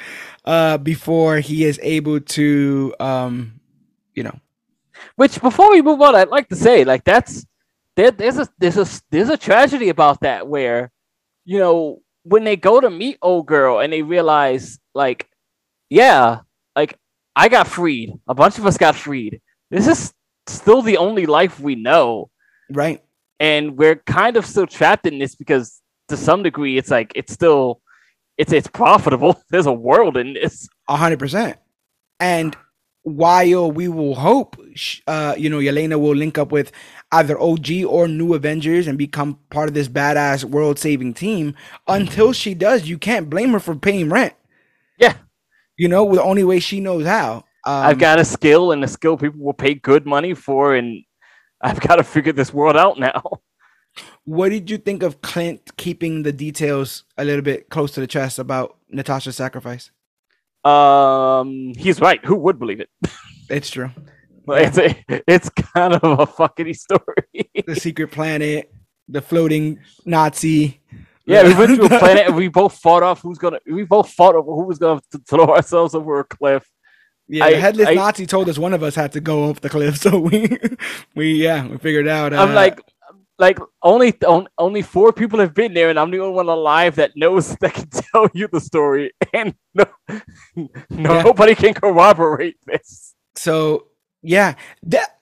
uh 0.46 0.78
before 0.78 1.38
he 1.38 1.64
is 1.64 1.78
able 1.82 2.20
to 2.20 2.94
um 2.98 3.60
you 4.14 4.24
know. 4.24 4.40
Which, 5.16 5.40
before 5.40 5.70
we 5.70 5.82
move 5.82 6.00
on, 6.00 6.16
I'd 6.16 6.28
like 6.28 6.48
to 6.48 6.56
say, 6.56 6.84
like 6.84 7.04
that's 7.04 7.46
there, 7.94 8.10
there's 8.10 8.38
a 8.38 8.48
there's 8.58 8.78
a 8.78 8.86
there's 9.10 9.28
a 9.28 9.36
tragedy 9.36 9.90
about 9.90 10.20
that 10.22 10.48
where, 10.48 10.90
you 11.46 11.58
know, 11.58 12.02
when 12.24 12.44
they 12.44 12.56
go 12.56 12.80
to 12.80 12.90
meet 12.90 13.16
old 13.22 13.46
girl 13.46 13.80
and 13.80 13.90
they 13.90 14.02
realize, 14.02 14.78
like, 14.94 15.26
yeah, 15.88 16.40
like 16.76 16.98
I 17.34 17.48
got 17.48 17.66
freed, 17.66 18.12
a 18.28 18.34
bunch 18.34 18.58
of 18.58 18.66
us 18.66 18.76
got 18.76 18.96
freed. 18.96 19.40
This 19.70 19.86
is 19.86 20.12
still 20.46 20.82
the 20.82 20.98
only 20.98 21.24
life 21.24 21.58
we 21.58 21.74
know, 21.74 22.28
right 22.70 23.00
and 23.40 23.76
we're 23.76 23.96
kind 23.96 24.36
of 24.36 24.46
still 24.46 24.66
trapped 24.66 25.06
in 25.06 25.18
this 25.18 25.34
because 25.34 25.80
to 26.08 26.16
some 26.16 26.42
degree, 26.42 26.78
it's 26.78 26.90
like 26.90 27.12
it's 27.14 27.32
still, 27.32 27.80
it's 28.38 28.52
it's 28.52 28.68
profitable. 28.68 29.42
There's 29.50 29.66
a 29.66 29.72
world 29.72 30.16
in 30.16 30.34
this. 30.34 30.68
A 30.88 30.96
hundred 30.96 31.18
percent. 31.18 31.58
And 32.20 32.56
while 33.02 33.70
we 33.70 33.88
will 33.88 34.14
hope, 34.14 34.56
uh, 35.06 35.34
you 35.36 35.50
know, 35.50 35.58
Yelena 35.58 36.00
will 36.00 36.14
link 36.14 36.38
up 36.38 36.50
with 36.50 36.72
either 37.16 37.40
OG 37.40 37.84
or 37.86 38.08
New 38.08 38.34
Avengers 38.34 38.86
and 38.86 38.98
become 38.98 39.38
part 39.50 39.68
of 39.68 39.74
this 39.74 39.88
badass 39.88 40.44
world-saving 40.44 41.14
team. 41.14 41.54
Until 41.86 42.32
she 42.32 42.54
does, 42.54 42.88
you 42.88 42.98
can't 42.98 43.30
blame 43.30 43.52
her 43.52 43.60
for 43.60 43.74
paying 43.74 44.10
rent. 44.10 44.34
Yeah. 44.98 45.14
You 45.76 45.88
know, 45.88 46.14
the 46.14 46.22
only 46.22 46.44
way 46.44 46.60
she 46.60 46.80
knows 46.80 47.06
how. 47.06 47.44
Um, 47.64 47.86
I've 47.86 47.98
got 47.98 48.20
a 48.20 48.24
skill 48.24 48.72
and 48.72 48.84
a 48.84 48.88
skill 48.88 49.16
people 49.16 49.40
will 49.40 49.52
pay 49.52 49.74
good 49.74 50.06
money 50.06 50.34
for, 50.34 50.74
and 50.74 51.04
I've 51.60 51.80
got 51.86 51.96
to 51.96 52.04
figure 52.04 52.32
this 52.32 52.52
world 52.52 52.76
out 52.76 52.98
now. 52.98 53.22
What 54.24 54.50
did 54.50 54.70
you 54.70 54.76
think 54.76 55.02
of 55.02 55.22
Clint 55.22 55.76
keeping 55.76 56.22
the 56.22 56.32
details 56.32 57.04
a 57.16 57.24
little 57.24 57.42
bit 57.42 57.70
close 57.70 57.92
to 57.92 58.00
the 58.00 58.06
chest 58.06 58.38
about 58.38 58.76
Natasha's 58.90 59.36
sacrifice? 59.36 59.90
Um, 60.64 61.72
he's 61.76 62.00
right. 62.00 62.22
Who 62.24 62.36
would 62.36 62.58
believe 62.58 62.80
it? 62.80 62.90
It's 63.48 63.70
true. 63.70 63.90
Like, 64.46 64.68
It's 64.68 64.78
a, 64.78 65.22
it's 65.26 65.48
kind 65.50 65.94
of 65.94 66.02
a 66.20 66.26
fuckity 66.26 66.76
story. 66.76 67.50
The 67.66 67.74
secret 67.76 68.10
planet, 68.12 68.72
the 69.08 69.20
floating 69.20 69.80
Nazi. 70.04 70.80
yeah, 71.26 71.42
we 71.42 71.54
went 71.54 71.76
to 71.80 71.84
a 71.86 71.98
planet 71.98 72.26
and 72.28 72.36
we 72.42 72.48
both 72.48 72.78
fought 72.78 73.02
off 73.02 73.20
who's 73.22 73.38
gonna. 73.38 73.58
We 73.70 73.84
both 73.84 74.10
fought 74.12 74.34
over 74.36 74.52
who 74.52 74.64
was 74.64 74.78
gonna 74.78 75.00
throw 75.28 75.46
ourselves 75.46 75.94
over 75.94 76.20
a 76.20 76.24
cliff. 76.24 76.64
Yeah, 77.28 77.50
the 77.50 77.58
headless 77.60 77.88
I- 77.88 77.94
Nazi 77.94 78.26
told 78.26 78.48
us 78.48 78.56
one 78.58 78.72
of 78.72 78.82
us 78.84 78.94
had 78.94 79.12
to 79.12 79.20
go 79.20 79.50
off 79.50 79.60
the 79.60 79.68
cliff, 79.68 79.96
so 80.04 80.18
we, 80.18 80.56
we 81.16 81.32
yeah, 81.34 81.66
we 81.66 81.76
figured 81.78 82.06
out. 82.06 82.32
Uh, 82.32 82.36
I'm 82.42 82.54
like, 82.54 82.80
like 83.38 83.58
only 83.82 84.14
on, 84.22 84.46
only 84.58 84.80
four 84.82 85.12
people 85.12 85.40
have 85.40 85.52
been 85.52 85.74
there, 85.74 85.90
and 85.90 85.98
I'm 85.98 86.12
the 86.12 86.20
only 86.20 86.34
one 86.36 86.48
alive 86.48 86.94
that 86.96 87.16
knows 87.16 87.56
that 87.56 87.74
can 87.74 87.88
tell 88.12 88.28
you 88.32 88.46
the 88.46 88.60
story, 88.60 89.12
and 89.34 89.54
no, 89.74 89.86
Yeah. 90.56 90.66
nobody 91.22 91.56
can 91.56 91.74
corroborate 91.74 92.56
this. 92.64 93.14
So 93.34 93.88
yeah, 94.22 94.54
that 94.84 95.18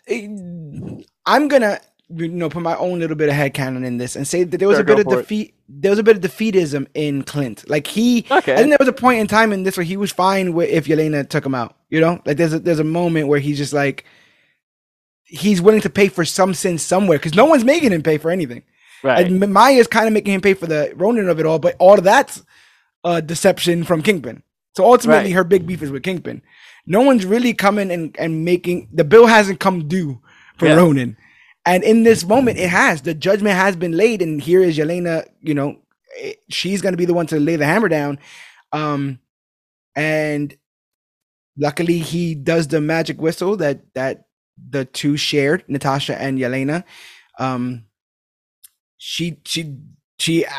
I'm 1.26 1.48
gonna 1.48 1.80
you 2.10 2.28
know 2.28 2.48
put 2.50 2.62
my 2.62 2.76
own 2.76 2.98
little 2.98 3.16
bit 3.16 3.28
of 3.28 3.34
headcanon 3.34 3.84
in 3.84 3.96
this 3.96 4.14
and 4.16 4.28
say 4.28 4.44
that 4.44 4.58
there 4.58 4.68
was 4.68 4.76
Sure, 4.76 4.82
a 4.82 4.86
bit 4.86 4.98
of 5.00 5.04
for 5.06 5.18
it. 5.20 5.22
defeat. 5.22 5.54
There 5.68 5.90
was 5.90 5.98
a 5.98 6.02
bit 6.02 6.16
of 6.16 6.22
defeatism 6.22 6.86
in 6.94 7.22
Clint. 7.22 7.68
Like 7.68 7.86
he, 7.86 8.26
Okay. 8.30 8.52
I 8.52 8.56
think 8.58 8.68
there 8.68 8.76
was 8.78 8.88
a 8.88 8.92
point 8.92 9.20
in 9.20 9.26
time 9.26 9.52
in 9.52 9.62
this 9.62 9.76
where 9.78 9.84
he 9.84 9.96
was 9.96 10.12
fine 10.12 10.52
with 10.52 10.68
if 10.70 10.84
Yelena 10.86 11.26
took 11.28 11.44
him 11.46 11.54
out. 11.54 11.76
You 11.88 12.00
know, 12.00 12.20
like 12.26 12.36
there's 12.36 12.52
a, 12.52 12.58
there's 12.58 12.78
a 12.80 12.84
moment 12.84 13.28
where 13.28 13.40
he's 13.40 13.56
just 13.58 13.72
like 13.72 14.04
he's 15.24 15.62
willing 15.62 15.80
to 15.80 15.90
pay 15.90 16.08
for 16.08 16.24
some 16.24 16.54
sin 16.54 16.78
somewhere 16.78 17.18
because 17.18 17.34
no 17.34 17.46
one's 17.46 17.64
making 17.64 17.92
him 17.92 18.02
pay 18.02 18.18
for 18.18 18.30
anything. 18.30 18.62
Right. 19.02 19.26
And 19.26 19.52
Maya's 19.52 19.86
kind 19.86 20.06
of 20.06 20.12
making 20.12 20.34
him 20.34 20.40
pay 20.42 20.54
for 20.54 20.66
the 20.66 20.92
Ronin 20.96 21.28
of 21.28 21.40
it 21.40 21.46
all, 21.46 21.58
but 21.58 21.76
all 21.78 21.98
of 21.98 22.04
that's 22.04 22.42
uh, 23.04 23.20
deception 23.20 23.84
from 23.84 24.02
Kingpin. 24.02 24.42
So 24.76 24.84
ultimately, 24.84 25.24
Right. 25.30 25.34
her 25.36 25.44
big 25.44 25.66
beef 25.66 25.82
is 25.82 25.90
with 25.90 26.02
Kingpin. 26.02 26.42
No 26.86 27.00
one's 27.00 27.24
really 27.24 27.54
coming 27.54 27.90
and, 27.90 28.14
and 28.18 28.44
making 28.44 28.88
the 28.92 29.04
bill 29.04 29.26
hasn't 29.26 29.60
come 29.60 29.88
due 29.88 30.20
for 30.58 30.66
Yeah. 30.66 30.76
Ronin. 30.76 31.16
And 31.66 31.82
in 31.82 32.02
this 32.02 32.24
moment, 32.26 32.58
it 32.58 32.68
has. 32.68 33.00
The 33.02 33.14
judgment 33.14 33.54
has 33.56 33.74
been 33.74 33.92
laid, 33.96 34.20
and 34.20 34.40
here 34.40 34.60
is 34.60 34.76
Yelena. 34.76 35.26
You 35.40 35.54
know, 35.54 35.78
eh, 36.20 36.34
she's 36.50 36.82
going 36.82 36.92
to 36.92 36.98
be 36.98 37.06
the 37.06 37.14
one 37.14 37.26
to 37.28 37.40
lay 37.40 37.56
the 37.56 37.64
hammer 37.64 37.88
down. 37.88 38.18
Um, 38.72 39.18
and 39.96 40.54
luckily, 41.56 41.98
he 42.00 42.34
does 42.34 42.68
the 42.68 42.82
magic 42.82 43.18
whistle 43.18 43.56
that 43.56 43.80
that 43.94 44.26
the 44.70 44.84
two 44.84 45.16
shared, 45.16 45.64
Natasha 45.66 46.20
and 46.20 46.38
Yelena. 46.38 46.84
Um, 47.38 47.86
she 48.98 49.38
she 49.46 49.76
she 50.18 50.44
uh, 50.46 50.50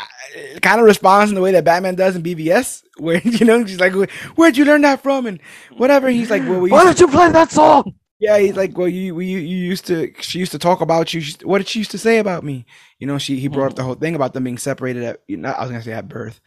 kind 0.62 0.80
of 0.80 0.86
responds 0.86 1.32
in 1.32 1.36
the 1.36 1.42
way 1.42 1.52
that 1.54 1.64
Batman 1.64 1.96
does 1.96 2.16
in 2.16 2.24
BVS, 2.24 2.84
where 2.98 3.20
you 3.24 3.46
know 3.46 3.66
she's 3.66 3.80
like, 3.80 3.94
"Where- 3.94 4.08
"Where'd 4.36 4.58
you 4.58 4.66
learn 4.66 4.82
that 4.82 5.02
from?" 5.02 5.26
and 5.26 5.40
whatever. 5.78 6.10
He's 6.10 6.30
like, 6.30 6.44
"Well, 6.44 6.60
we 6.60 6.72
Why 6.72 6.84
don't 6.84 7.00
you 7.00 7.08
play 7.08 7.32
that 7.32 7.52
song? 7.52 7.94
yeah, 8.20 8.38
he's 8.40 8.56
like, 8.56 8.78
well, 8.78 8.88
you, 8.88 9.20
you, 9.20 9.38
you 9.40 9.58
used 9.58 9.86
to, 9.88 10.12
she 10.22 10.40
used 10.40 10.54
to 10.54 10.58
talk 10.58 10.80
about 10.80 11.14
you. 11.14 11.20
She, 11.20 11.36
what 11.44 11.58
did 11.58 11.68
she 11.68 11.80
used 11.80 11.92
to 11.92 11.98
say 11.98 12.18
about 12.18 12.46
me? 12.46 12.66
You 12.98 13.08
know, 13.08 13.18
she, 13.18 13.38
he 13.40 13.50
brought 13.50 13.72
up 13.72 13.76
the 13.76 13.84
whole 13.84 13.96
thing 13.96 14.16
about 14.16 14.34
them 14.34 14.46
being 14.46 14.58
separated 14.58 15.04
at, 15.04 15.20
you 15.28 15.36
know, 15.36 15.50
I 15.52 15.62
was 15.62 15.70
gonna 15.70 15.84
say 15.84 15.92
at 15.92 16.08
birth, 16.08 16.40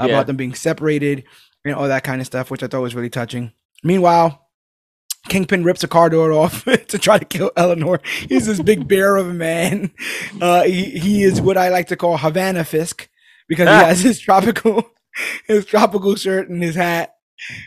Yeah. 0.00 0.06
about 0.06 0.26
them 0.26 0.36
being 0.36 0.52
separated 0.54 1.22
and 1.64 1.74
all 1.76 1.86
that 1.86 2.02
kind 2.02 2.20
of 2.20 2.26
stuff, 2.26 2.50
which 2.50 2.64
I 2.64 2.66
thought 2.66 2.82
was 2.82 2.96
really 2.96 3.08
touching. 3.08 3.52
Meanwhile, 3.84 4.41
Kingpin 5.28 5.64
rips 5.64 5.82
a 5.84 5.88
car 5.88 6.10
door 6.10 6.32
off 6.32 6.64
to 6.88 6.98
try 6.98 7.18
to 7.18 7.24
kill 7.24 7.50
Eleanor. 7.56 8.00
He's 8.28 8.46
this 8.46 8.60
big 8.60 8.88
bear 8.88 9.16
of 9.16 9.28
a 9.28 9.34
man. 9.34 9.92
Uh, 10.40 10.64
he, 10.64 10.84
he 10.98 11.22
is 11.22 11.40
what 11.40 11.56
I 11.56 11.68
like 11.68 11.88
to 11.88 11.96
call 11.96 12.16
Havana 12.18 12.64
Fisk 12.64 13.08
because 13.48 13.68
he 13.68 13.74
Ah. 13.74 13.86
has 13.86 14.00
his 14.02 14.18
tropical, 14.18 14.90
his 15.46 15.64
tropical 15.64 16.16
shirt 16.16 16.48
and 16.48 16.62
his 16.62 16.74
hat, 16.74 17.14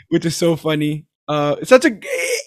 which 0.10 0.26
is 0.26 0.36
so 0.36 0.56
funny. 0.56 1.06
Uh, 1.28 1.56
it's 1.60 1.70
such 1.70 1.86
a 1.86 1.98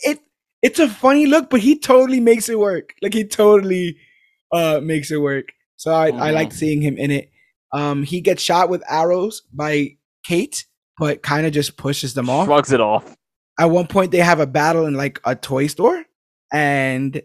it 0.05 0.21
it's 0.63 0.79
a 0.79 0.89
funny 0.89 1.27
look, 1.27 1.51
but 1.51 1.61
he 1.61 1.79
totally 1.79 2.21
makes 2.21 2.49
it 2.49 2.59
work. 2.59 2.95
Like 3.03 3.15
he 3.15 3.25
totally 3.25 3.97
uh 4.53 4.81
makes 4.83 5.11
it 5.11 5.19
work. 5.21 5.47
So 5.77 5.93
I, 5.93 6.09
I 6.09 6.11
Mhm. 6.11 6.35
like 6.35 6.53
seeing 6.53 6.81
him 6.83 6.97
in 6.97 7.11
it. 7.11 7.31
Um, 7.73 8.03
he 8.03 8.21
gets 8.21 8.43
shot 8.43 8.69
with 8.69 8.83
arrows 8.89 9.43
by 9.53 9.97
Kate, 10.25 10.65
but 10.99 11.23
kind 11.23 11.47
of 11.47 11.53
just 11.53 11.77
pushes 11.77 12.15
them 12.15 12.29
off. 12.31 12.47
Shrugs 12.47 12.73
it 12.73 12.81
off. 12.81 13.17
At 13.59 13.67
one 13.67 13.87
point, 13.87 14.13
they 14.13 14.19
have 14.19 14.41
a 14.41 14.47
battle 14.47 14.87
in 14.87 14.95
like 14.95 15.21
a 15.25 15.35
toy 15.35 15.67
store, 15.67 16.05
and 16.53 17.21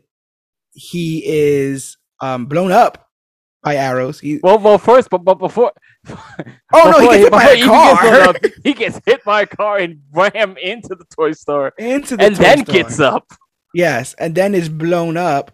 he 0.73 1.23
is 1.25 1.97
um 2.19 2.45
blown 2.47 2.71
up 2.71 3.09
by 3.63 3.75
arrows. 3.75 4.19
He, 4.19 4.39
Well, 4.43 4.59
well, 4.59 4.77
first, 4.77 5.09
but 5.09 5.19
but 5.19 5.35
before. 5.35 5.71
Oh, 6.75 6.91
no, 6.91 6.99
he 6.99 7.07
gets 7.07 7.23
hit 7.23 7.31
by 7.31 7.43
a 7.43 7.55
before 7.55 7.55
even 7.55 7.69
gets 7.69 7.99
car. 7.99 8.21
up, 8.21 8.35
he 8.63 8.73
gets 8.73 9.01
hit 9.05 9.23
by 9.23 9.41
a 9.43 9.45
car 9.45 9.77
and 9.77 10.01
ram 10.11 10.57
into 10.57 10.89
the 10.95 11.05
toy 11.15 11.31
store, 11.31 11.71
into 11.77 12.17
the 12.17 12.25
and 12.25 12.35
then 12.35 12.65
store. 12.65 12.73
gets 12.73 12.99
up, 12.99 13.31
yes, 13.73 14.13
and 14.15 14.35
then 14.35 14.53
is 14.53 14.69
blown 14.69 15.15
up. 15.17 15.51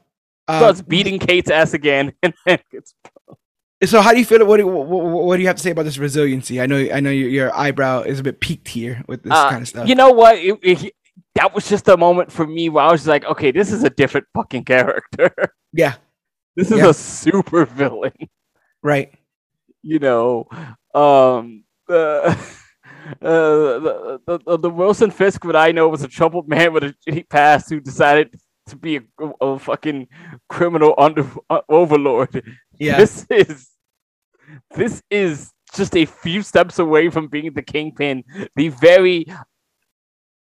Um, 0.47 0.57
starts 0.59 0.81
beating 0.81 1.19
Kate's 1.19 1.51
ass 1.51 1.73
again, 1.73 2.13
and 2.23 2.33
then 2.45 2.59
gets. 2.71 2.95
So 3.85 4.01
how 4.01 4.11
do 4.11 4.19
you 4.19 4.25
feel? 4.25 4.45
What 4.45 4.57
do, 4.57 4.67
what, 4.67 4.87
what 4.87 5.35
do 5.37 5.41
you 5.41 5.47
have 5.47 5.55
to 5.55 5.61
say 5.63 5.71
about 5.71 5.83
this 5.85 5.97
resiliency? 5.97 6.59
I 6.59 6.65
know 6.65 6.77
I 6.93 6.99
know 6.99 7.11
your, 7.11 7.29
your 7.29 7.55
eyebrow 7.57 8.01
is 8.01 8.19
a 8.19 8.23
bit 8.23 8.41
peaked 8.41 8.67
here 8.67 9.03
with 9.07 9.23
this 9.23 9.31
Uh, 9.31 9.49
kind 9.49 9.61
of 9.61 9.67
stuff. 9.69 9.87
You 9.87 9.95
know 9.95 10.11
what? 10.11 10.37
It- 10.37 10.59
it- 10.63 10.93
that 11.35 11.53
was 11.53 11.69
just 11.69 11.87
a 11.87 11.95
moment 11.95 12.31
for 12.31 12.45
me 12.45 12.67
where 12.69 12.83
I 12.83 12.91
was 12.91 13.07
like, 13.07 13.23
okay, 13.23 13.51
this 13.51 13.71
is 13.71 13.83
a 13.83 13.89
different 13.89 14.25
fucking 14.33 14.65
character. 14.65 15.31
yeah, 15.73 15.93
this 16.57 16.71
is 16.71 16.79
Yeah. 16.79 16.89
a 16.89 16.93
super 16.93 17.65
villain. 17.65 18.11
right. 18.83 19.13
you 19.81 19.99
know, 19.99 20.47
um, 20.93 21.63
uh, 21.89 21.93
uh, 22.35 22.35
the, 23.21 24.21
the, 24.27 24.39
the, 24.45 24.57
the 24.57 24.69
Wilson 24.69 25.11
Fisk 25.11 25.43
that 25.43 25.55
I 25.55 25.71
know 25.71 25.87
was 25.87 26.03
a 26.03 26.07
troubled 26.09 26.49
man 26.49 26.73
with 26.73 26.83
a 27.07 27.23
past 27.29 27.69
who 27.69 27.79
decided 27.79 28.33
to 28.33 28.39
be 28.75 28.97
a, 28.97 29.01
a 29.41 29.59
fucking 29.59 30.07
criminal 30.47 30.93
under 30.97 31.25
uh, 31.49 31.61
overlord. 31.69 32.43
Yeah, 32.79 32.97
This 32.97 33.25
is 33.29 33.69
this 34.75 35.01
is 35.11 35.51
just 35.75 35.95
a 35.95 36.05
few 36.05 36.41
steps 36.41 36.79
away 36.79 37.09
from 37.09 37.27
being 37.27 37.53
the 37.53 37.61
kingpin, 37.61 38.23
the 38.55 38.69
very 38.69 39.25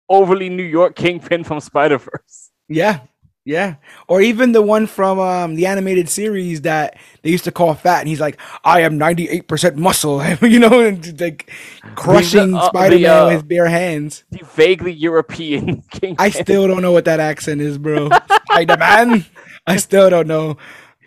overly 0.10 0.50
New 0.50 0.64
York 0.64 0.96
kingpin 0.96 1.44
from 1.44 1.60
Spider 1.60 1.98
Verse. 1.98 2.52
yeah, 2.70 3.00
yeah. 3.44 3.76
Or 4.08 4.22
even 4.22 4.52
the 4.52 4.62
one 4.62 4.86
from 4.86 5.20
um, 5.20 5.56
the 5.56 5.66
animated 5.66 6.10
series 6.10 6.62
that 6.62 6.98
they 7.24 7.32
used 7.32 7.44
to 7.46 7.52
call 7.52 7.74
fat, 7.74 8.00
and 8.00 8.08
he's 8.08 8.20
like, 8.20 8.40
"I 8.64 8.82
am 8.82 8.98
ninety 8.98 9.28
eight 9.30 9.48
percent 9.48 9.78
muscle," 9.78 10.24
you 10.42 10.60
know, 10.60 10.82
and 10.82 11.20
like 11.20 11.52
crushing 11.96 12.56
uh, 12.56 12.68
Spider 12.68 13.00
Man 13.00 13.10
uh, 13.10 13.26
with 13.26 13.34
his 13.34 13.44
bare 13.44 13.68
hands. 13.68 14.24
The 14.32 14.46
vaguely 14.56 14.94
European 14.94 15.82
kingpin. 15.92 16.16
I 16.20 16.30
still 16.44 16.68
don't 16.68 16.82
know 16.82 16.92
what 16.92 17.06
that 17.06 17.20
accent 17.20 17.62
is, 17.62 17.78
bro. 17.78 18.10
Spider 18.52 18.78
Man. 18.78 19.26
I 19.68 19.78
still 19.78 20.10
don't 20.10 20.28
know 20.28 20.58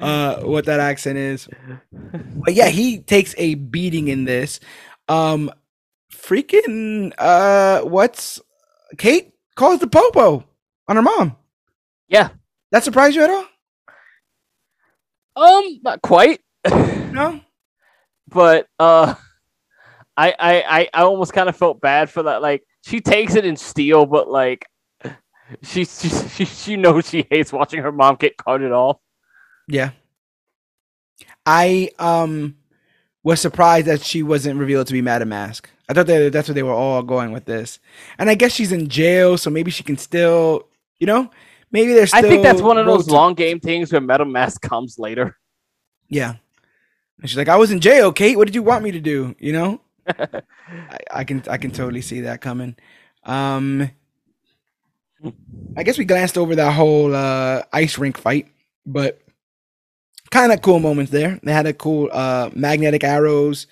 uh, 0.01 0.41
what 0.43 0.67
that 0.67 0.81
accent 0.81 1.19
is. 1.19 1.49
But 1.93 2.55
yeah, 2.55 2.69
he 2.69 2.99
takes 2.99 3.35
a 3.39 3.55
beating 3.55 4.09
in 4.09 4.25
this. 4.25 4.61
Um, 5.09 5.51
freaking 6.13 7.13
uh, 7.19 7.83
what's 7.83 8.41
Kate 8.97 9.33
calls 9.57 9.81
the 9.81 9.87
popo 9.87 10.45
on 10.89 10.97
her 10.97 11.03
mom. 11.03 11.37
Yeah. 12.09 12.29
That 12.73 12.85
surprised 12.85 13.17
you 13.17 13.23
at 13.23 13.31
all? 13.31 13.47
um 15.37 15.81
not 15.83 16.03
quite. 16.03 16.41
No. 17.15 17.41
but 18.29 18.67
uh 18.81 19.15
I 20.17 20.35
I 20.39 20.63
I, 20.63 20.89
I 20.93 21.03
almost 21.03 21.33
kind 21.33 21.49
of 21.49 21.57
felt 21.57 21.81
bad 21.81 22.11
for 22.11 22.25
that. 22.25 22.43
Like 22.43 22.65
she 22.85 23.01
takes 23.01 23.35
it 23.37 23.45
in 23.45 23.57
steel, 23.57 24.07
but 24.07 24.29
like 24.29 24.67
she 25.63 25.85
she 25.85 26.09
she, 26.09 26.45
she 26.45 26.77
knows 26.77 27.09
she 27.09 27.27
hates 27.31 27.53
watching 27.53 27.83
her 27.83 27.93
mom 27.93 28.17
get 28.17 28.37
carted 28.37 28.73
off. 28.73 28.99
Yeah. 29.69 29.91
I 31.47 31.91
um 31.99 32.57
was 33.23 33.41
surprised 33.41 33.87
that 33.87 34.03
she 34.03 34.23
wasn't 34.23 34.59
revealed 34.59 34.87
to 34.89 34.93
be 34.93 35.03
Madame 35.03 35.31
Masque. 35.31 35.71
I 35.89 35.95
thought 35.95 36.07
that 36.07 36.33
that's 36.33 36.49
where 36.49 36.55
they 36.55 36.63
were 36.63 36.73
all 36.73 37.03
going 37.03 37.33
with 37.33 37.45
this. 37.45 37.79
And 38.19 38.29
I 38.29 38.35
guess 38.35 38.53
she's 38.53 38.73
in 38.73 38.89
jail, 38.89 39.39
so 39.39 39.51
maybe 39.51 39.71
she 39.71 39.83
can 39.83 39.97
still, 39.99 40.69
you 40.99 41.07
know, 41.07 41.31
maybe 41.75 41.93
there's. 41.93 42.15
I 42.15 42.23
think 42.23 42.43
that's 42.43 42.63
one 42.63 42.79
of 42.79 42.87
those 42.87 43.11
long 43.11 43.35
game 43.35 43.61
things 43.61 43.93
where 43.93 44.01
Madame 44.01 44.33
Masque 44.33 44.63
comes 44.63 44.99
later. 44.99 45.37
Yeah. 46.09 46.37
And 47.21 47.29
she's 47.29 47.37
like, 47.37 47.49
I 47.49 47.57
was 47.57 47.71
in 47.71 47.81
jail, 47.81 48.13
Kate. 48.13 48.37
What 48.37 48.47
did 48.47 48.55
you 48.55 48.63
want 48.63 48.85
me 48.85 48.93
to 48.93 49.01
do? 49.01 49.35
You 49.39 49.53
know? 49.53 49.81
I, 50.09 50.99
I 51.11 51.25
can 51.25 51.43
I 51.49 51.59
can 51.59 51.71
totally 51.71 52.03
see 52.03 52.23
that 52.23 52.41
coming. 52.41 52.77
Um 53.25 53.91
I 55.77 55.83
guess 55.83 55.97
we 55.97 56.05
glanced 56.05 56.37
over 56.37 56.55
that 56.55 56.73
whole 56.73 57.15
uh 57.15 57.63
ice 57.73 57.99
rink 57.99 58.19
fight, 58.19 58.49
but 58.85 59.21
kind 60.31 60.53
of 60.53 60.61
cool 60.61 60.81
moments 60.81 61.11
there. 61.11 61.41
They 61.43 61.53
had 61.53 61.67
a 61.67 61.73
cool 61.73 62.11
uh 62.13 62.51
magnetic 62.55 63.03
arrows. 63.03 63.67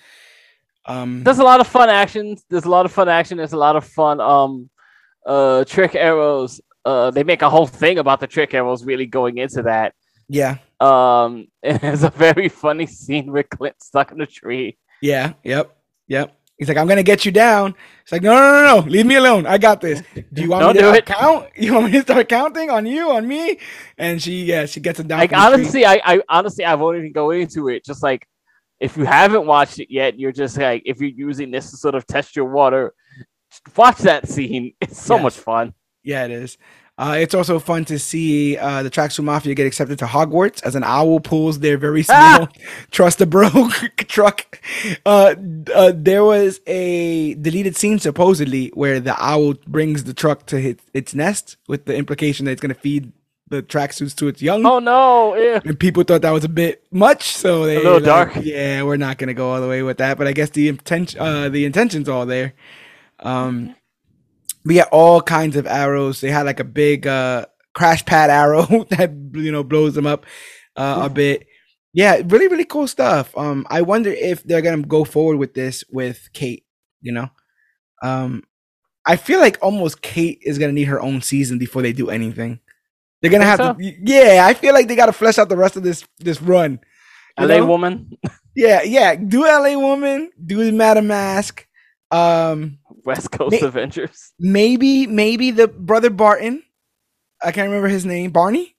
Um 0.85 1.23
There's 1.23 1.39
a 1.39 1.43
lot 1.43 1.59
of 1.59 1.67
fun 1.67 1.89
actions. 1.89 2.43
There's 2.49 2.65
a 2.65 2.69
lot 2.69 2.85
of 2.85 2.91
fun 2.91 3.09
action. 3.09 3.37
There's 3.37 3.53
a 3.53 3.57
lot 3.57 3.75
of 3.75 3.85
fun 3.85 4.19
um 4.19 4.69
uh 5.25 5.63
trick 5.65 5.93
arrows. 5.93 6.59
Uh 6.85 7.11
they 7.11 7.23
make 7.23 7.41
a 7.41 7.49
whole 7.49 7.67
thing 7.67 7.97
about 7.97 8.19
the 8.19 8.27
trick 8.27 8.53
arrows 8.53 8.83
really 8.83 9.05
going 9.05 9.37
into 9.37 9.63
that. 9.63 9.93
yeah. 10.29 10.57
Um 10.79 11.47
and 11.63 11.79
there's 11.79 12.03
a 12.03 12.09
very 12.09 12.49
funny 12.49 12.85
scene 12.87 13.31
with 13.31 13.49
Clint 13.49 13.81
stuck 13.81 14.11
in 14.11 14.19
a 14.21 14.25
tree. 14.25 14.77
Yeah, 15.01 15.33
yep. 15.43 15.75
Yep. 16.07 16.35
He's 16.57 16.67
like, 16.67 16.77
I'm 16.77 16.87
gonna 16.87 17.03
get 17.03 17.25
you 17.25 17.31
down. 17.31 17.73
It's 18.03 18.11
like, 18.11 18.21
no, 18.21 18.33
no, 18.33 18.51
no, 18.51 18.81
no, 18.81 18.87
leave 18.89 19.05
me 19.05 19.15
alone. 19.15 19.45
I 19.47 19.57
got 19.57 19.81
this. 19.81 20.01
Do 20.33 20.41
you 20.41 20.49
want 20.49 20.61
Don't 20.63 20.75
me 20.75 20.81
to 20.81 20.91
do 20.91 20.93
it. 20.93 21.05
count? 21.05 21.47
You 21.57 21.73
want 21.73 21.85
me 21.87 21.91
to 21.93 22.01
start 22.01 22.29
counting 22.29 22.69
on 22.69 22.85
you, 22.85 23.09
on 23.11 23.27
me? 23.27 23.59
And 23.97 24.21
she, 24.21 24.43
yeah, 24.43 24.65
she 24.65 24.79
gets 24.79 24.99
him 24.99 25.07
down. 25.07 25.19
like 25.19 25.33
honestly, 25.33 25.85
I, 25.85 25.99
I 26.05 26.21
honestly 26.29 26.63
I 26.65 26.75
won't 26.75 26.97
even 26.97 27.11
go 27.11 27.31
into 27.31 27.69
it. 27.69 27.83
Just 27.83 28.03
like 28.03 28.27
if 28.79 28.95
you 28.97 29.05
haven't 29.05 29.45
watched 29.45 29.79
it 29.79 29.87
yet, 29.89 30.19
you're 30.19 30.31
just 30.33 30.57
like 30.57 30.83
if 30.85 30.99
you're 31.01 31.09
using 31.29 31.49
this 31.51 31.71
to 31.71 31.77
sort 31.77 31.95
of 31.95 32.05
test 32.05 32.35
your 32.35 32.45
water, 32.45 32.93
watch 33.75 33.97
that 33.99 34.27
scene. 34.29 34.73
It's 34.81 35.01
so 35.01 35.15
Yes. 35.15 35.23
much 35.23 35.37
fun. 35.37 35.73
Yeah, 36.03 36.25
it 36.25 36.31
is. 36.31 36.57
Uh, 36.95 37.15
it's 37.17 37.33
also 37.33 37.57
fun 37.57 37.85
to 37.85 37.97
see 37.97 38.55
uh, 38.57 38.83
the 38.83 38.89
Tracksuit 38.89 39.23
Mafia 39.23 39.55
get 39.55 39.65
accepted 39.65 39.97
to 39.97 40.05
Hogwarts 40.05 40.61
as 40.63 40.75
an 40.75 40.83
owl 40.83 41.19
pulls 41.19 41.59
their 41.59 41.75
very 41.75 42.03
small 42.03 42.47
Trust 42.91 43.19
a 43.19 43.25
Bro 43.25 43.49
truck. 43.97 44.59
Uh, 45.03 45.33
uh, 45.73 45.91
there 45.95 46.23
was 46.23 46.61
a 46.67 47.33
deleted 47.35 47.75
scene 47.75 47.97
supposedly 47.97 48.67
where 48.75 48.99
the 48.99 49.15
owl 49.17 49.55
brings 49.65 50.03
the 50.03 50.13
truck 50.13 50.45
to 50.47 50.75
its 50.93 51.15
nest 51.15 51.57
with 51.67 51.85
the 51.85 51.95
implication 51.95 52.45
that 52.45 52.51
it's 52.51 52.61
going 52.61 52.73
to 52.73 52.79
feed 52.79 53.11
the 53.49 53.63
tracksuits 53.63 54.15
to 54.15 54.27
its 54.27 54.41
young. 54.41 54.65
Oh 54.65 54.79
no! 54.79 55.35
Yeah. 55.35 55.61
And 55.63 55.79
people 55.79 56.03
thought 56.03 56.21
that 56.21 56.31
was 56.31 56.43
a 56.43 56.49
bit 56.49 56.83
much, 56.91 57.23
so 57.35 57.65
they 57.65 57.75
A 57.75 57.79
little 57.79 57.93
like, 57.93 58.03
dark. 58.03 58.31
Yeah, 58.41 58.83
we're 58.83 58.97
not 58.97 59.17
gonna 59.17 59.33
go 59.33 59.51
all 59.51 59.61
the 59.61 59.67
way 59.67 59.83
with 59.83 59.97
that, 59.97 60.17
but 60.17 60.27
I 60.27 60.33
guess 60.33 60.49
the 60.51 60.69
intention, 60.69 61.19
uh, 61.19 61.49
the 61.49 61.65
intention's 61.65 62.09
all 62.09 62.25
there. 62.25 62.53
Um, 63.19 63.75
we 64.65 64.77
had 64.77 64.87
all 64.91 65.21
kinds 65.21 65.55
of 65.55 65.67
arrows. 65.67 66.21
They 66.21 66.31
had 66.31 66.45
like 66.45 66.59
a 66.59 66.65
big 66.65 67.07
uh 67.07 67.45
crash 67.73 68.05
pad 68.05 68.29
arrow 68.29 68.65
that 68.91 69.11
you 69.33 69.51
know 69.51 69.63
blows 69.63 69.95
them 69.95 70.07
up 70.07 70.25
uh, 70.75 71.01
a 71.03 71.09
bit. 71.09 71.47
Yeah, 71.93 72.21
really, 72.25 72.47
really 72.47 72.65
cool 72.65 72.87
stuff. 72.87 73.37
Um, 73.37 73.67
I 73.69 73.81
wonder 73.81 74.11
if 74.11 74.43
they're 74.43 74.61
gonna 74.61 74.83
go 74.83 75.03
forward 75.03 75.37
with 75.37 75.53
this 75.53 75.83
with 75.91 76.29
Kate. 76.33 76.65
You 77.01 77.11
know, 77.11 77.29
um, 78.01 78.43
I 79.05 79.15
feel 79.15 79.39
like 79.39 79.57
almost 79.61 80.01
Kate 80.01 80.39
is 80.41 80.57
gonna 80.57 80.73
need 80.73 80.85
her 80.85 81.01
own 81.01 81.21
season 81.21 81.57
before 81.57 81.81
they 81.81 81.93
do 81.93 82.09
anything. 82.09 82.59
They're 83.21 83.31
gonna 83.31 83.45
have 83.45 83.77
Think 83.77 83.77
to, 83.77 84.11
yeah. 84.11 84.45
I 84.45 84.53
feel 84.53 84.73
like 84.73 84.87
they 84.87 84.95
gotta 84.95 85.13
flesh 85.13 85.37
out 85.37 85.49
the 85.49 85.57
rest 85.57 85.77
of 85.77 85.83
this 85.83 86.03
this 86.19 86.41
run. 86.41 86.79
LA 87.39 87.57
know? 87.57 87.65
woman, 87.65 88.11
Yeah, 88.55 88.83
yeah. 88.83 89.15
Do 89.15 89.43
LA 89.43 89.77
Woman, 89.77 90.31
do 90.43 90.71
Madame 90.71 91.07
Masque. 91.07 91.65
Um, 92.15 92.79
West 93.05 93.31
Coast 93.31 93.61
Ma- 93.61 93.67
Avengers. 93.67 94.33
maybe, 94.39 95.07
maybe 95.07 95.51
the 95.51 95.67
brother 95.67 96.09
Barton. 96.09 96.63
I 97.41 97.51
can't 97.51 97.67
remember 97.67 97.87
his 97.89 98.05
name. 98.05 98.31
Barney. 98.31 98.75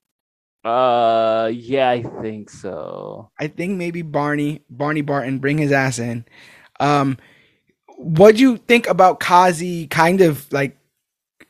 Uh, 0.65 1.51
yeah, 1.53 1.91
I 1.91 2.03
think 2.23 2.49
so. 2.49 3.31
I 3.39 3.49
think 3.49 3.77
maybe 3.77 4.01
Barney. 4.03 4.63
Barney 4.71 5.03
Barton. 5.03 5.39
Bring 5.39 5.59
his 5.59 5.73
ass 5.73 5.99
in. 5.99 6.25
Um, 6.81 7.19
what 7.99 8.37
do 8.37 8.41
you 8.41 8.57
think 8.57 8.87
about 8.89 9.21
Kazi? 9.21 9.87
Kind 9.89 10.23
of 10.23 10.51
like 10.53 10.79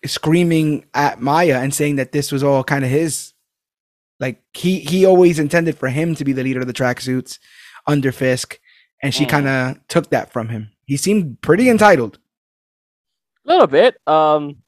screaming 0.05 0.85
at 0.95 1.21
Maya 1.21 1.61
and 1.61 1.73
saying 1.73 1.97
that 1.97 2.13
this 2.13 2.33
was 2.33 2.43
all 2.43 2.65
kind 2.65 2.85
of 2.85 2.91
his. 2.91 3.33
Like 4.19 4.43
he 4.53 4.81
he 4.81 5.05
always 5.07 5.39
intended 5.39 5.79
for 5.79 5.89
him 5.89 6.15
to 6.17 6.25
be 6.25 6.33
the 6.33 6.43
leader 6.43 6.61
of 6.61 6.67
the 6.67 6.73
tracksuits 6.73 7.39
under 7.87 8.11
Fisk, 8.11 8.59
and 9.03 9.15
she 9.15 9.27
Mm. 9.27 9.29
kind 9.29 9.49
of 9.49 9.89
took 9.89 10.11
that 10.11 10.33
from 10.33 10.49
him. 10.49 10.71
He 10.87 10.97
seemed 10.97 11.41
pretty 11.41 11.69
entitled. 11.69 12.19
A 13.47 13.53
little 13.53 13.67
bit. 13.67 13.97
Um, 14.07 14.59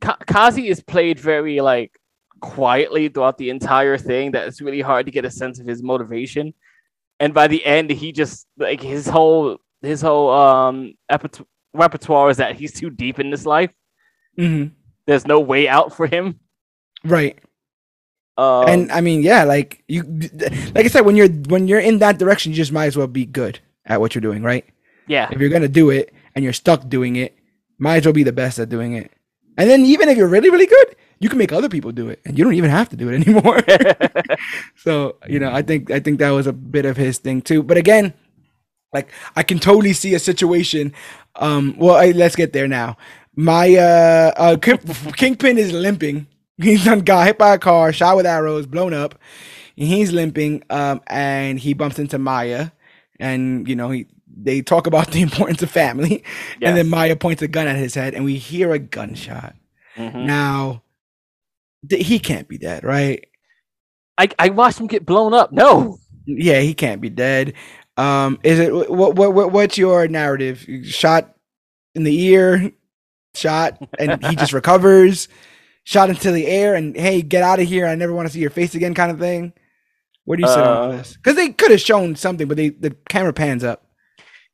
Ka- 0.00 0.18
Kazi 0.26 0.68
is 0.68 0.80
played 0.80 1.18
very 1.18 1.60
like 1.60 1.98
quietly 2.40 3.08
throughout 3.08 3.38
the 3.38 3.50
entire 3.50 3.98
thing. 3.98 4.32
That 4.32 4.46
it's 4.48 4.60
really 4.60 4.80
hard 4.80 5.06
to 5.06 5.12
get 5.12 5.24
a 5.24 5.30
sense 5.30 5.60
of 5.60 5.66
his 5.66 5.82
motivation. 5.82 6.54
And 7.20 7.32
by 7.32 7.46
the 7.46 7.64
end, 7.64 7.90
he 7.90 8.12
just 8.12 8.46
like 8.58 8.80
his 8.80 9.06
whole 9.06 9.58
his 9.82 10.00
whole 10.00 10.30
um 10.30 10.94
epit- 11.10 11.44
repertoire 11.72 12.30
is 12.30 12.36
that 12.38 12.56
he's 12.56 12.72
too 12.72 12.90
deep 12.90 13.18
in 13.18 13.30
this 13.30 13.46
life. 13.46 13.70
Mm-hmm. 14.38 14.74
There's 15.06 15.26
no 15.26 15.40
way 15.40 15.68
out 15.68 15.94
for 15.96 16.06
him. 16.06 16.40
Right. 17.04 17.38
Um, 18.36 18.68
and 18.68 18.92
I 18.92 19.00
mean, 19.00 19.22
yeah, 19.22 19.44
like 19.44 19.84
you, 19.86 20.02
like 20.74 20.84
I 20.84 20.88
said, 20.88 21.02
when 21.02 21.14
you're 21.14 21.28
when 21.28 21.68
you're 21.68 21.80
in 21.80 21.98
that 21.98 22.18
direction, 22.18 22.52
you 22.52 22.56
just 22.56 22.72
might 22.72 22.86
as 22.86 22.96
well 22.96 23.06
be 23.06 23.26
good 23.26 23.60
at 23.86 24.00
what 24.00 24.14
you're 24.14 24.22
doing, 24.22 24.42
right? 24.42 24.64
yeah, 25.06 25.28
If 25.30 25.40
you're 25.40 25.50
gonna 25.50 25.68
do 25.68 25.90
it 25.90 26.12
and 26.34 26.42
you're 26.44 26.52
stuck 26.52 26.88
doing 26.88 27.16
it, 27.16 27.36
might 27.78 27.96
as 27.98 28.06
well 28.06 28.12
be 28.12 28.22
the 28.22 28.32
best 28.32 28.58
at 28.58 28.68
doing 28.68 28.94
it. 28.94 29.10
And 29.56 29.68
then 29.70 29.84
even 29.84 30.08
if 30.08 30.16
you're 30.16 30.28
really 30.28 30.50
really 30.50 30.66
good, 30.66 30.96
you 31.20 31.28
can 31.28 31.38
make 31.38 31.52
other 31.52 31.68
people 31.68 31.92
do 31.92 32.08
it, 32.08 32.20
and 32.24 32.36
you 32.38 32.44
don't 32.44 32.54
even 32.54 32.70
have 32.70 32.88
to 32.90 32.96
do 32.96 33.08
it 33.10 33.14
anymore. 33.26 33.60
so 34.76 35.16
you 35.28 35.38
know, 35.38 35.50
I 35.52 35.62
think 35.62 35.90
I 35.90 36.00
think 36.00 36.18
that 36.18 36.30
was 36.30 36.46
a 36.46 36.52
bit 36.52 36.86
of 36.86 36.96
his 36.96 37.18
thing 37.18 37.42
too. 37.42 37.62
But 37.62 37.76
again, 37.76 38.14
like 38.92 39.10
I 39.36 39.42
can 39.42 39.58
totally 39.58 39.92
see 39.92 40.14
a 40.14 40.18
situation. 40.18 40.92
Um, 41.36 41.74
well, 41.78 41.96
I, 41.96 42.10
let's 42.12 42.36
get 42.36 42.52
there 42.52 42.68
now. 42.68 42.96
My 43.36 43.74
uh, 43.74 44.32
uh 44.36 44.56
King- 44.56 44.78
Kingpin 45.16 45.58
is 45.58 45.72
limping. 45.72 46.26
He's 46.56 46.84
done 46.84 47.00
got 47.00 47.26
hit 47.26 47.38
by 47.38 47.54
a 47.54 47.58
car, 47.58 47.92
shot 47.92 48.16
with 48.16 48.26
arrows, 48.26 48.66
blown 48.66 48.94
up. 48.94 49.18
He's 49.76 50.12
limping, 50.12 50.62
um, 50.70 51.00
and 51.08 51.58
he 51.58 51.74
bumps 51.74 51.98
into 51.98 52.16
Maya, 52.16 52.70
and 53.20 53.68
you 53.68 53.76
know 53.76 53.90
he 53.90 54.06
they 54.36 54.62
talk 54.62 54.86
about 54.86 55.10
the 55.12 55.22
importance 55.22 55.62
of 55.62 55.70
family, 55.70 56.24
and 56.60 56.76
then 56.76 56.88
Maya 56.88 57.16
points 57.16 57.42
a 57.42 57.48
gun 57.48 57.66
at 57.66 57.76
his 57.76 57.94
head, 57.94 58.14
and 58.14 58.24
we 58.24 58.36
hear 58.36 58.72
a 58.72 58.78
gunshot. 58.78 59.54
Mhm. 59.96 60.24
Now, 60.26 60.82
th- 61.88 62.06
he 62.06 62.18
can't 62.18 62.48
be 62.48 62.58
dead, 62.58 62.84
right? 62.84 63.24
I 64.18 64.28
I 64.38 64.48
watched 64.50 64.80
him 64.80 64.86
get 64.86 65.06
blown 65.06 65.34
up. 65.34 65.52
No, 65.52 65.98
Yeah, 66.26 66.60
he 66.60 66.74
can't 66.74 67.00
be 67.00 67.10
dead. 67.10 67.54
Um, 67.96 68.38
is 68.42 68.58
it 68.58 68.72
what 68.90 69.14
what 69.14 69.34
what 69.34 69.52
what's 69.52 69.78
your 69.78 70.08
narrative? 70.08 70.66
Shot 70.84 71.34
in 71.94 72.02
the 72.04 72.20
ear, 72.24 72.72
shot, 73.34 73.78
and 73.98 74.24
he 74.24 74.34
just 74.36 74.52
recovers. 74.60 75.28
Shot 75.86 76.08
into 76.08 76.32
the 76.32 76.46
air, 76.46 76.74
and 76.74 76.96
hey, 76.96 77.20
get 77.20 77.42
out 77.42 77.60
of 77.60 77.68
here! 77.68 77.86
I 77.86 77.94
never 77.94 78.12
want 78.14 78.26
to 78.26 78.32
see 78.32 78.40
your 78.40 78.48
face 78.50 78.74
again, 78.74 78.94
kind 78.94 79.12
of 79.12 79.18
thing. 79.18 79.52
Where 80.24 80.36
do 80.36 80.42
you 80.42 80.48
sit 80.48 80.58
on 80.58 80.90
Uh, 80.92 80.96
this? 80.96 81.16
Because 81.16 81.36
they 81.36 81.50
could 81.50 81.70
have 81.70 81.80
shown 81.80 82.16
something, 82.16 82.48
but 82.48 82.56
they 82.56 82.70
the 82.70 82.90
camera 83.08 83.32
pans 83.32 83.62
up. 83.64 83.86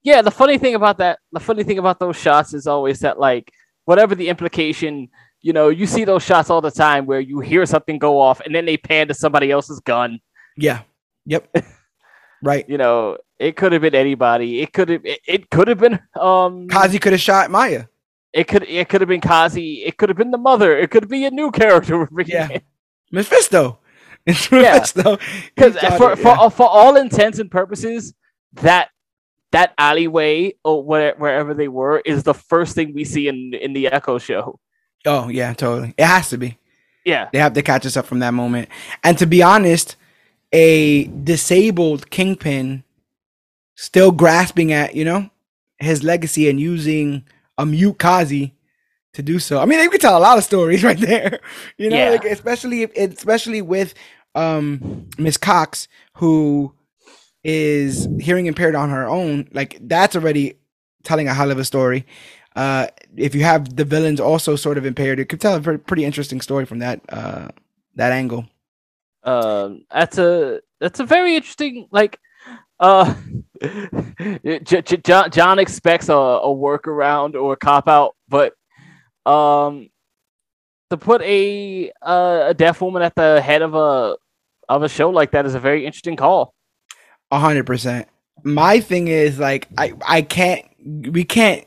Yeah, 0.02 0.22
the 0.22 0.30
funny 0.30 0.58
thing 0.58 0.74
about 0.74 0.98
that, 0.98 1.18
the 1.32 1.40
funny 1.40 1.62
thing 1.62 1.78
about 1.78 2.00
those 2.00 2.16
shots 2.16 2.54
is 2.54 2.66
always 2.66 3.00
that 3.00 3.18
like 3.20 3.52
whatever 3.84 4.14
the 4.14 4.28
implication, 4.28 5.08
you 5.42 5.52
know, 5.52 5.68
you 5.68 5.86
see 5.86 6.04
those 6.04 6.22
shots 6.24 6.48
all 6.50 6.60
the 6.60 6.70
time 6.70 7.06
where 7.06 7.20
you 7.20 7.40
hear 7.40 7.66
something 7.66 7.98
go 7.98 8.18
off 8.20 8.40
and 8.40 8.54
then 8.54 8.64
they 8.64 8.76
pan 8.76 9.08
to 9.08 9.14
somebody 9.14 9.50
else's 9.50 9.80
gun. 9.80 10.18
Yeah. 10.56 10.82
Yep. 11.26 11.54
right. 12.42 12.68
You 12.68 12.78
know, 12.78 13.18
it 13.38 13.56
could 13.56 13.72
have 13.72 13.82
been 13.82 13.94
anybody. 13.94 14.60
It 14.62 14.72
could 14.72 14.88
have 14.88 15.04
it, 15.04 15.20
it 15.26 15.50
could 15.50 15.68
have 15.68 15.78
been 15.78 16.00
um 16.18 16.66
Kazi 16.68 16.98
could 16.98 17.12
have 17.12 17.20
shot 17.20 17.50
Maya. 17.50 17.84
it 18.32 18.48
could 18.48 18.62
it 18.68 18.88
could 18.88 19.02
have 19.02 19.08
been 19.08 19.20
Kazi, 19.20 19.84
it 19.84 19.98
could 19.98 20.08
have 20.08 20.16
been 20.18 20.30
the 20.30 20.38
mother, 20.38 20.76
it 20.78 20.90
could 20.90 21.08
be 21.08 21.26
a 21.26 21.30
new 21.30 21.50
character 21.50 22.08
Yeah. 22.26 22.48
in. 22.48 22.62
Mephisto. 23.12 23.79
It's 24.26 24.50
Yeah. 24.50 24.78
Because 24.78 25.76
uh, 25.76 25.96
for, 25.96 26.12
it, 26.12 26.16
for, 26.16 26.28
yeah. 26.28 26.40
Uh, 26.40 26.50
for 26.50 26.68
all 26.68 26.96
intents 26.96 27.38
and 27.38 27.50
purposes, 27.50 28.14
that 28.54 28.90
that 29.52 29.74
alleyway 29.78 30.54
or 30.64 30.84
where, 30.84 31.14
wherever 31.16 31.54
they 31.54 31.68
were 31.68 32.00
is 32.04 32.22
the 32.22 32.34
first 32.34 32.74
thing 32.74 32.94
we 32.94 33.04
see 33.04 33.28
in 33.28 33.54
in 33.54 33.72
the 33.72 33.88
Echo 33.88 34.18
show. 34.18 34.60
oh 35.06 35.28
yeah, 35.28 35.52
totally. 35.54 35.94
It 35.96 36.04
has 36.04 36.30
to 36.30 36.38
be. 36.38 36.58
Yeah, 37.04 37.30
They 37.32 37.38
have 37.38 37.54
to 37.54 37.62
catch 37.62 37.86
us 37.86 37.96
up 37.96 38.04
from 38.04 38.18
that 38.18 38.34
moment. 38.34 38.68
And 39.02 39.16
to 39.18 39.26
be 39.26 39.42
honest, 39.42 39.96
a 40.52 41.04
disabled 41.04 42.10
kingpin 42.10 42.84
still 43.74 44.12
grasping 44.12 44.72
at, 44.72 44.94
you 44.94 45.04
know, 45.04 45.30
his 45.78 46.04
legacy 46.04 46.50
and 46.50 46.60
using 46.60 47.24
a 47.56 47.64
mute 47.64 47.98
Kazi 47.98 48.54
to 49.14 49.22
do 49.22 49.38
so. 49.38 49.58
I 49.60 49.66
mean, 49.66 49.80
you 49.80 49.90
could 49.90 50.00
tell 50.00 50.16
a 50.16 50.20
lot 50.20 50.38
of 50.38 50.44
stories 50.44 50.84
right 50.88 50.98
there. 50.98 51.40
You 51.78 51.90
know, 51.90 51.96
Yeah. 51.96 52.10
like 52.10 52.24
especially 52.24 52.82
if, 52.82 52.96
especially 52.96 53.62
with 53.62 53.94
um 54.34 55.08
Miss 55.18 55.36
Cox 55.36 55.88
who 56.16 56.72
is 57.42 58.06
hearing 58.20 58.46
impaired 58.46 58.74
on 58.74 58.90
her 58.90 59.08
own, 59.08 59.48
like 59.52 59.78
that's 59.82 60.14
already 60.16 60.54
telling 61.04 61.28
a 61.28 61.34
hell 61.34 61.50
of 61.50 61.58
a 61.58 61.64
story. 61.64 62.06
Uh, 62.56 62.86
if 63.16 63.34
you 63.34 63.42
have 63.44 63.76
the 63.76 63.84
villains 63.84 64.20
also 64.20 64.56
sort 64.56 64.76
of 64.76 64.84
impaired, 64.84 65.18
it 65.20 65.26
could 65.28 65.40
tell 65.40 65.54
a 65.56 65.78
pretty 65.78 66.04
interesting 66.04 66.40
story 66.40 66.66
from 66.66 66.80
that 66.80 67.00
uh, 67.08 67.48
that 67.96 68.12
angle. 68.12 68.46
um, 69.24 69.84
that's 69.90 70.18
a 70.18 70.60
that's 70.80 71.00
a 71.00 71.04
very 71.04 71.36
interesting 71.36 71.88
like. 71.90 72.18
Uh, 72.78 73.14
John 75.02 75.30
John 75.30 75.58
expects 75.58 76.08
a, 76.08 76.14
a 76.14 76.48
workaround 76.48 77.34
or 77.34 77.52
a 77.52 77.56
cop 77.56 77.88
out, 77.88 78.16
but 78.28 78.54
um, 79.26 79.90
to 80.90 80.96
put 80.96 81.22
a 81.22 81.90
uh, 82.02 82.44
a 82.48 82.54
deaf 82.54 82.80
woman 82.80 83.02
at 83.02 83.14
the 83.14 83.40
head 83.40 83.62
of 83.62 83.74
a 83.74 84.16
of 84.68 84.82
a 84.82 84.88
show 84.88 85.10
like 85.10 85.32
that 85.32 85.46
is 85.46 85.54
a 85.54 85.60
very 85.60 85.86
interesting 85.86 86.16
call. 86.16 86.54
A 87.30 87.38
hundred 87.38 87.66
percent. 87.66 88.08
My 88.42 88.80
thing 88.80 89.08
is 89.08 89.38
like 89.38 89.68
I 89.78 89.92
I 90.06 90.22
can't 90.22 90.64
we 91.12 91.24
can't 91.24 91.64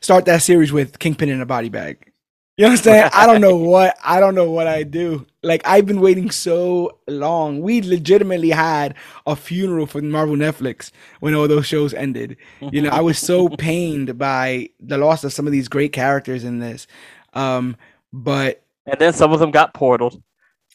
start 0.00 0.26
that 0.26 0.42
series 0.42 0.72
with 0.72 0.98
Kingpin 0.98 1.28
in 1.28 1.40
a 1.40 1.46
body 1.46 1.68
bag. 1.68 2.12
You 2.56 2.64
know 2.64 2.70
what 2.70 2.78
I'm 2.78 2.82
saying? 2.84 3.10
I 3.12 3.26
don't 3.26 3.40
know 3.40 3.56
what 3.56 3.96
I 4.04 4.20
don't 4.20 4.34
know 4.34 4.50
what 4.50 4.66
I 4.68 4.84
do. 4.84 5.26
Like 5.42 5.62
I've 5.64 5.86
been 5.86 6.00
waiting 6.00 6.30
so 6.30 6.98
long. 7.08 7.60
We 7.60 7.82
legitimately 7.82 8.50
had 8.50 8.94
a 9.26 9.34
funeral 9.34 9.86
for 9.86 10.00
Marvel 10.02 10.36
Netflix 10.36 10.90
when 11.20 11.34
all 11.34 11.48
those 11.48 11.66
shows 11.66 11.92
ended. 11.94 12.36
You 12.70 12.82
know, 12.82 12.90
I 12.90 13.00
was 13.00 13.18
so 13.18 13.48
pained 13.58 14.18
by 14.18 14.70
the 14.80 14.98
loss 14.98 15.24
of 15.24 15.32
some 15.32 15.46
of 15.46 15.52
these 15.52 15.68
great 15.68 15.92
characters 15.92 16.44
in 16.44 16.60
this. 16.60 16.86
Um, 17.32 17.76
but 18.12 18.62
And 18.86 18.98
then 19.00 19.12
some 19.12 19.32
of 19.32 19.40
them 19.40 19.50
got 19.50 19.74
portaled. 19.74 20.22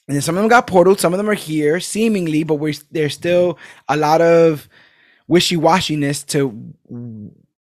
and 0.07 0.15
then 0.15 0.21
some 0.21 0.35
of 0.37 0.41
them 0.43 0.49
got 0.49 0.67
portaled. 0.67 0.99
Some 0.99 1.13
of 1.13 1.17
them 1.17 1.29
are 1.29 1.33
here, 1.35 1.79
seemingly, 1.79 2.43
but 2.43 2.55
we're 2.55 2.73
there's 2.91 3.13
still 3.13 3.57
a 3.87 3.95
lot 3.95 4.21
of 4.21 4.67
wishy 5.27 5.57
washiness 5.57 6.25
to 6.27 6.73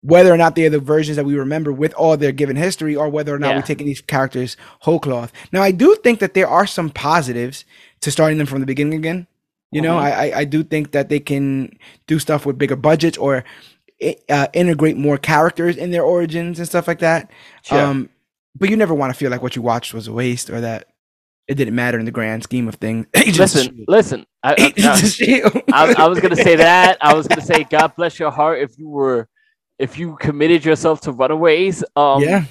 whether 0.03 0.33
or 0.33 0.37
not 0.37 0.57
they're 0.57 0.71
the 0.71 0.79
versions 0.79 1.17
that 1.17 1.25
we 1.27 1.35
remember 1.35 1.73
with 1.73 1.93
all 1.95 2.17
their 2.17 2.33
given 2.33 2.57
history, 2.57 2.97
or 2.97 3.09
whether 3.09 3.35
or 3.35 3.39
not 3.39 3.51
Yeah. 3.51 3.57
we're 3.57 3.63
taking 3.63 3.87
these 3.87 4.01
characters 4.01 4.57
whole 4.81 4.99
cloth. 5.01 5.33
Now, 5.53 5.63
I 5.63 5.73
do 5.73 5.95
think 6.03 6.21
that 6.21 6.35
there 6.35 6.49
are 6.49 6.67
some 6.67 6.91
positives 6.91 7.65
to 8.01 8.11
starting 8.11 8.39
them 8.39 8.47
from 8.47 8.61
the 8.61 8.67
beginning 8.67 8.95
again. 8.99 9.27
You 9.73 9.83
know, 9.83 9.97
Mhm. 9.99 10.03
I, 10.03 10.33
I 10.41 10.45
do 10.45 10.63
think 10.65 10.93
that 10.93 11.09
they 11.11 11.21
can 11.21 11.79
do 12.07 12.19
stuff 12.19 12.45
with 12.47 12.59
bigger 12.59 12.77
budgets 12.77 13.17
or 13.19 13.45
uh, 14.31 14.47
integrate 14.55 14.97
more 14.97 15.19
characters 15.19 15.77
in 15.77 15.91
their 15.91 16.03
origins 16.03 16.59
and 16.59 16.67
stuff 16.67 16.89
like 16.89 17.01
that. 17.01 17.31
Sure. 17.63 17.79
Um, 17.81 18.09
but 18.59 18.71
you 18.71 18.77
never 18.77 18.95
want 18.95 19.13
to 19.13 19.19
feel 19.19 19.31
like 19.31 19.43
what 19.43 19.55
you 19.55 19.63
watched 19.63 19.93
was 19.93 20.09
a 20.09 20.13
waste 20.13 20.49
or 20.51 20.61
that 20.63 20.87
it 21.47 21.55
didn't 21.57 21.75
matter 21.75 21.99
in 21.99 22.05
the 22.07 22.11
grand 22.11 22.43
scheme 22.43 22.67
of 22.67 22.77
things. 22.77 23.07
Listen, 23.39 23.85
listen. 23.87 24.25
I, 24.43 24.73
I, 24.79 25.63
I, 25.73 25.95
I 26.05 26.09
was 26.09 26.19
gonna 26.19 26.35
say 26.37 26.57
that. 26.57 26.97
I 27.03 27.13
was 27.15 27.29
gonna 27.29 27.43
say, 27.43 27.65
God 27.65 27.95
bless 27.95 28.19
your 28.19 28.31
heart 28.31 28.61
if 28.61 28.79
you 28.79 28.89
were, 28.89 29.29
if 29.81 29.99
you 29.99 30.17
committed 30.21 30.65
yourself 30.65 31.01
to 31.03 31.13
Runaways. 31.13 31.83
Um, 31.97 32.23
yeah. 32.23 32.45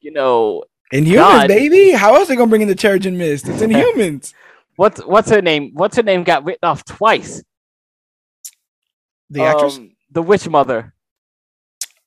You 0.00 0.12
know 0.12 0.64
Inhumans, 0.92 1.14
God. 1.14 1.48
baby. 1.48 1.92
How 1.92 2.14
else 2.16 2.28
are 2.28 2.32
they 2.32 2.36
gonna 2.36 2.48
bring 2.50 2.62
in 2.62 2.68
the 2.68 2.74
Terrigen 2.74 3.16
Mist? 3.16 3.48
It's 3.48 3.62
Inhumans. 3.62 4.34
what's 4.76 5.00
what's 5.06 5.30
her 5.30 5.40
name? 5.40 5.70
What's 5.74 5.96
her 5.96 6.02
name? 6.02 6.24
Got 6.24 6.44
written 6.44 6.68
off 6.68 6.84
twice. 6.84 7.42
the 9.30 9.42
actress. 9.44 9.78
Um, 9.78 9.92
the 10.10 10.22
witch 10.22 10.48
mother. 10.48 10.92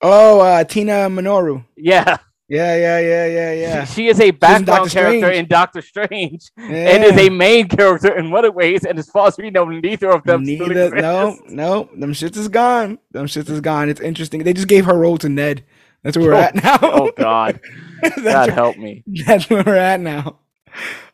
Oh, 0.02 0.41
uh, 0.41 0.64
Tina 0.65 1.10
Minoru. 1.10 1.65
Yeah, 1.76 2.18
Yeah, 2.47 2.76
yeah, 2.76 2.99
yeah, 2.99 3.26
yeah, 3.26 3.53
yeah. 3.53 3.85
she, 3.85 3.93
she 4.03 4.07
is 4.07 4.19
a 4.19 4.30
background 4.31 4.91
character 4.91 5.19
Strange. 5.19 5.38
in 5.38 5.47
Doctor 5.47 5.81
Strange, 5.81 6.51
yeah. 6.57 6.65
and 6.95 7.03
is 7.03 7.17
a 7.17 7.30
main 7.30 7.67
character 7.67 8.15
in 8.15 8.31
Runaways. 8.31 8.85
And 8.85 8.99
as 8.99 9.09
far 9.09 9.27
as 9.27 9.38
we 9.38 9.49
know, 9.49 9.65
neither 9.65 10.11
of 10.11 10.23
them 10.26 10.43
Neither, 10.43 10.91
no, 10.91 11.39
no, 11.47 11.89
them 11.97 12.13
shits 12.13 12.38
is 12.38 12.47
gone. 12.47 12.99
Them 13.11 13.26
shits 13.26 13.49
is 13.49 13.61
gone. 13.61 13.89
It's 13.89 13.99
interesting. 13.99 14.43
They 14.43 14.53
just 14.53 14.67
gave 14.67 14.85
her 14.85 14.95
role 14.95 15.17
to 15.19 15.30
Ned. 15.30 15.63
That's 16.03 16.17
where 16.17 16.27
we're 16.27 16.35
Oh, 16.35 16.41
at 16.41 16.55
now. 16.55 16.77
Oh 16.84 17.11
God, 17.17 17.59
that's, 18.03 18.22
God 18.22 18.47
where, 18.47 18.55
help 18.55 18.77
me. 18.77 19.03
that's 19.26 19.49
where 19.49 19.63
we're 19.65 19.76
at 19.76 19.99
now. 19.99 20.39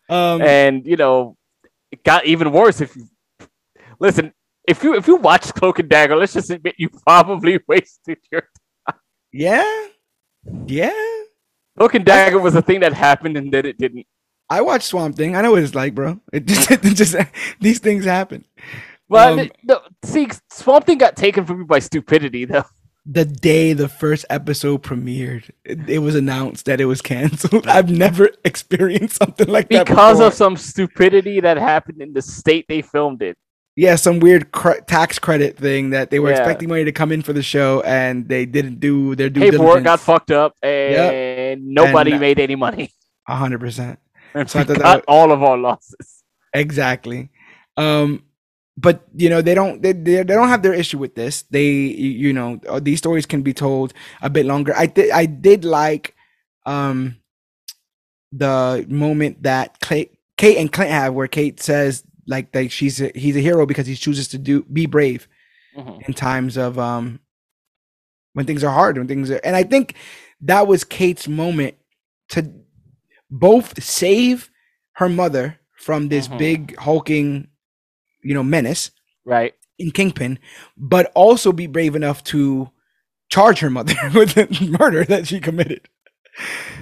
Um, 0.09 0.41
and 0.41 0.85
you 0.85 0.97
know, 0.97 1.37
it 1.93 2.03
got 2.03 2.25
even 2.25 2.51
worse 2.51 2.81
if 2.81 2.93
you 2.97 3.07
listen. 4.01 4.33
If 4.67 4.83
you 4.83 4.95
if 4.95 5.07
you 5.07 5.15
watch 5.15 5.53
Cloak 5.53 5.79
and 5.79 5.87
Dagger, 5.87 6.17
let's 6.17 6.33
just 6.33 6.49
admit 6.49 6.75
you 6.77 6.89
probably 6.89 7.57
wasted 7.69 8.17
your 8.31 8.41
time. 8.89 8.99
yeah, 9.31 9.87
yeah. 10.67 10.91
Cloak 11.81 11.95
and 11.95 12.05
Dagger 12.05 12.37
was 12.39 12.53
a 12.53 12.61
thing 12.61 12.81
that 12.81 12.93
happened 12.93 13.37
and 13.37 13.51
then 13.51 13.65
it 13.65 13.79
didn't. 13.79 14.05
I 14.51 14.61
watched 14.61 14.85
Swamp 14.85 15.15
Thing. 15.15 15.35
I 15.35 15.41
know 15.41 15.51
what 15.51 15.63
it's 15.63 15.73
like, 15.73 15.95
bro. 15.95 16.19
It 16.31 16.45
just, 16.45 16.69
it 16.69 16.81
just 16.83 17.15
these 17.59 17.79
things 17.79 18.05
happen. 18.05 18.45
Well, 19.09 19.39
Um, 19.39 19.49
no, 19.63 19.79
see, 20.03 20.27
Swamp 20.51 20.85
Thing 20.85 20.99
got 20.99 21.15
taken 21.15 21.43
from 21.45 21.59
me 21.59 21.65
by 21.65 21.79
stupidity, 21.79 22.45
though. 22.45 22.65
the 23.03 23.25
day 23.25 23.73
the 23.73 23.89
first 23.89 24.25
episode 24.29 24.83
premiered, 24.83 25.49
it, 25.65 25.89
it 25.89 25.99
was 25.99 26.13
announced 26.13 26.65
that 26.65 26.79
it 26.79 26.85
was 26.85 27.01
canceled. 27.01 27.65
I've 27.67 27.89
never 27.89 28.29
experienced 28.45 29.15
something 29.17 29.47
like 29.47 29.69
that 29.69 29.87
Because 29.87 30.19
of 30.19 30.35
some 30.35 30.55
stupidity 30.57 31.39
that 31.39 31.57
happened 31.57 31.99
in 31.99 32.13
the 32.13 32.21
state 32.21 32.65
they 32.69 32.83
filmed 32.83 33.23
it. 33.23 33.37
yeah, 33.75 33.95
some 33.95 34.19
weird 34.19 34.51
cre- 34.51 34.81
tax 34.85 35.17
credit 35.17 35.57
thing 35.57 35.89
that 35.91 36.09
they 36.11 36.19
were 36.19 36.29
Yeah. 36.29 36.37
expecting 36.37 36.69
money 36.69 36.83
to 36.85 36.91
come 36.91 37.11
in 37.11 37.21
for 37.21 37.33
the 37.33 37.41
show 37.41 37.81
and 37.81 38.27
they 38.27 38.45
didn't 38.45 38.79
do 38.81 39.15
their 39.15 39.29
due 39.29 39.39
Paperwork 39.39 39.83
got 39.83 39.99
fucked 40.01 40.29
up 40.31 40.53
and 40.61 40.93
nobody 41.55 42.11
And, 42.11 42.21
made 42.21 42.39
any 42.39 42.55
money. 42.55 42.91
A 43.27 43.35
hundred 43.35 43.59
percent, 43.59 43.99
And 44.33 44.49
so 44.49 44.59
I 44.59 44.63
thought 44.63 44.77
that 44.79 44.83
got 44.83 45.05
all 45.07 45.31
of 45.31 45.43
our 45.43 45.57
losses. 45.57 46.23
exactly. 46.53 47.29
Um, 47.77 48.23
but 48.77 49.03
you 49.15 49.29
know 49.29 49.41
they 49.41 49.53
don't 49.53 49.81
they, 49.81 49.91
they 49.91 50.23
don't 50.23 50.47
have 50.49 50.63
their 50.63 50.73
issue 50.73 50.97
with 50.97 51.15
this. 51.15 51.43
They 51.43 51.69
you 51.71 52.33
know 52.33 52.59
uh, 52.67 52.79
these 52.79 52.97
stories 52.99 53.25
can 53.25 53.41
be 53.41 53.53
told 53.53 53.93
a 54.21 54.29
bit 54.29 54.45
longer. 54.45 54.73
I 54.75 54.85
did 54.87 55.11
I 55.11 55.25
did 55.25 55.65
like 55.65 56.15
um 56.65 57.17
the 58.31 58.85
moment 58.89 59.43
that 59.43 59.79
Clay, 59.81 60.09
Kate 60.37 60.57
and 60.57 60.71
Clint 60.71 60.91
have 60.91 61.13
where 61.13 61.27
Kate 61.27 61.59
says 61.61 62.03
like 62.27 62.51
that 62.53 62.71
she's 62.71 63.01
a, 63.01 63.11
he's 63.13 63.35
a 63.35 63.39
hero 63.41 63.65
because 63.65 63.87
he 63.87 63.95
chooses 63.95 64.27
to 64.29 64.37
do 64.37 64.63
be 64.63 64.85
brave 64.85 65.27
Mhm. 65.77 66.07
in 66.07 66.13
times 66.13 66.57
of 66.57 66.77
um 66.79 67.19
when 68.33 68.45
things 68.45 68.63
are 68.63 68.71
hard 68.73 68.97
when 68.97 69.07
things 69.07 69.29
are 69.31 69.39
and 69.43 69.55
I 69.55 69.63
think 69.63 69.95
that 70.41 70.67
was 70.67 70.83
Kate's 70.83 71.27
moment 71.27 71.75
to 72.29 72.51
both 73.29 73.81
save 73.83 74.49
her 74.93 75.09
mother 75.09 75.59
from 75.77 76.09
this 76.09 76.27
Mhm. 76.27 76.37
big 76.37 76.77
hulking 76.77 77.47
you 78.23 78.33
know 78.33 78.43
menace 78.43 78.91
Right. 79.25 79.53
in 79.79 79.91
Kingpin, 79.91 80.37
but 80.77 81.11
also 81.15 81.51
be 81.51 81.67
brave 81.67 81.95
enough 81.95 82.23
to 82.25 82.69
charge 83.29 83.59
her 83.59 83.69
mother 83.69 83.95
with 84.13 84.33
the 84.35 84.75
murder 84.79 85.03
that 85.05 85.27
she 85.27 85.39
committed. 85.39 85.87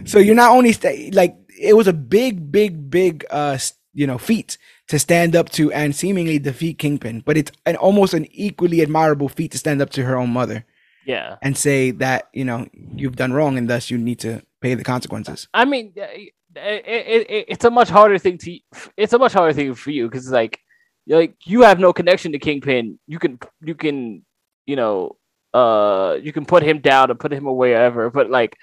So 0.05 0.19
you're 0.19 0.35
not 0.35 0.51
only 0.51 0.71
sta 0.73 1.09
like 1.13 1.35
it 1.61 1.75
was 1.75 1.87
a 1.87 1.93
big, 1.93 2.51
big, 2.51 2.89
big, 2.89 3.25
uh, 3.29 3.57
you 3.93 4.07
know, 4.07 4.17
feat 4.17 4.57
to 4.87 4.97
stand 4.99 5.35
up 5.35 5.49
to 5.49 5.71
and 5.73 5.95
seemingly 5.95 6.39
defeat 6.39 6.77
Kingpin, 6.79 7.21
but 7.25 7.37
it's 7.37 7.51
an 7.65 7.75
almost 7.75 8.13
an 8.13 8.25
equally 8.31 8.81
admirable 8.81 9.27
feat 9.29 9.51
to 9.51 9.57
stand 9.57 9.81
up 9.81 9.89
to 9.91 10.03
her 10.05 10.15
own 10.17 10.29
mother 10.29 10.65
Yeah. 11.09 11.37
and 11.41 11.57
say 11.57 11.89
that 11.89 12.29
you 12.33 12.45
know 12.45 12.67
you've 12.95 13.15
done 13.15 13.33
wrong 13.33 13.57
and 13.57 13.67
thus 13.67 13.89
you 13.89 13.97
need 13.97 14.19
to 14.19 14.43
pay 14.61 14.75
the 14.75 14.83
consequences. 14.83 15.47
I 15.53 15.65
mean, 15.65 15.93
it, 15.95 16.33
it, 16.55 17.29
it, 17.29 17.45
it's 17.47 17.65
a 17.65 17.71
much 17.71 17.89
harder 17.89 18.19
thing 18.19 18.37
to. 18.37 18.59
It's 18.95 19.13
a 19.13 19.17
much 19.17 19.33
harder 19.33 19.53
thing 19.53 19.73
for 19.73 19.89
you 19.89 20.07
because 20.07 20.29
like, 20.31 20.59
like 21.07 21.35
you 21.45 21.63
have 21.63 21.79
no 21.79 21.93
connection 21.93 22.31
to 22.33 22.39
Kingpin. 22.39 22.99
You 23.07 23.17
can 23.17 23.39
you 23.61 23.73
can 23.73 24.23
you 24.67 24.75
know 24.75 25.17
uh 25.53 26.17
you 26.21 26.31
can 26.31 26.45
put 26.45 26.61
him 26.61 26.79
down 26.79 27.09
or 27.09 27.15
put 27.15 27.33
him 27.33 27.47
away 27.47 27.73
ever 27.73 28.11
But 28.11 28.29
like 28.29 28.55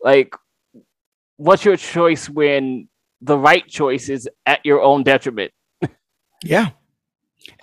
like, 0.00 0.36
what's 1.36 1.64
your 1.64 1.76
choice 1.76 2.28
when 2.30 2.88
the 3.20 3.36
right 3.36 3.66
choice 3.66 4.08
is 4.08 4.28
at 4.46 4.64
your 4.64 4.80
own 4.80 5.02
detriment? 5.02 5.52
Yeah. 6.44 6.70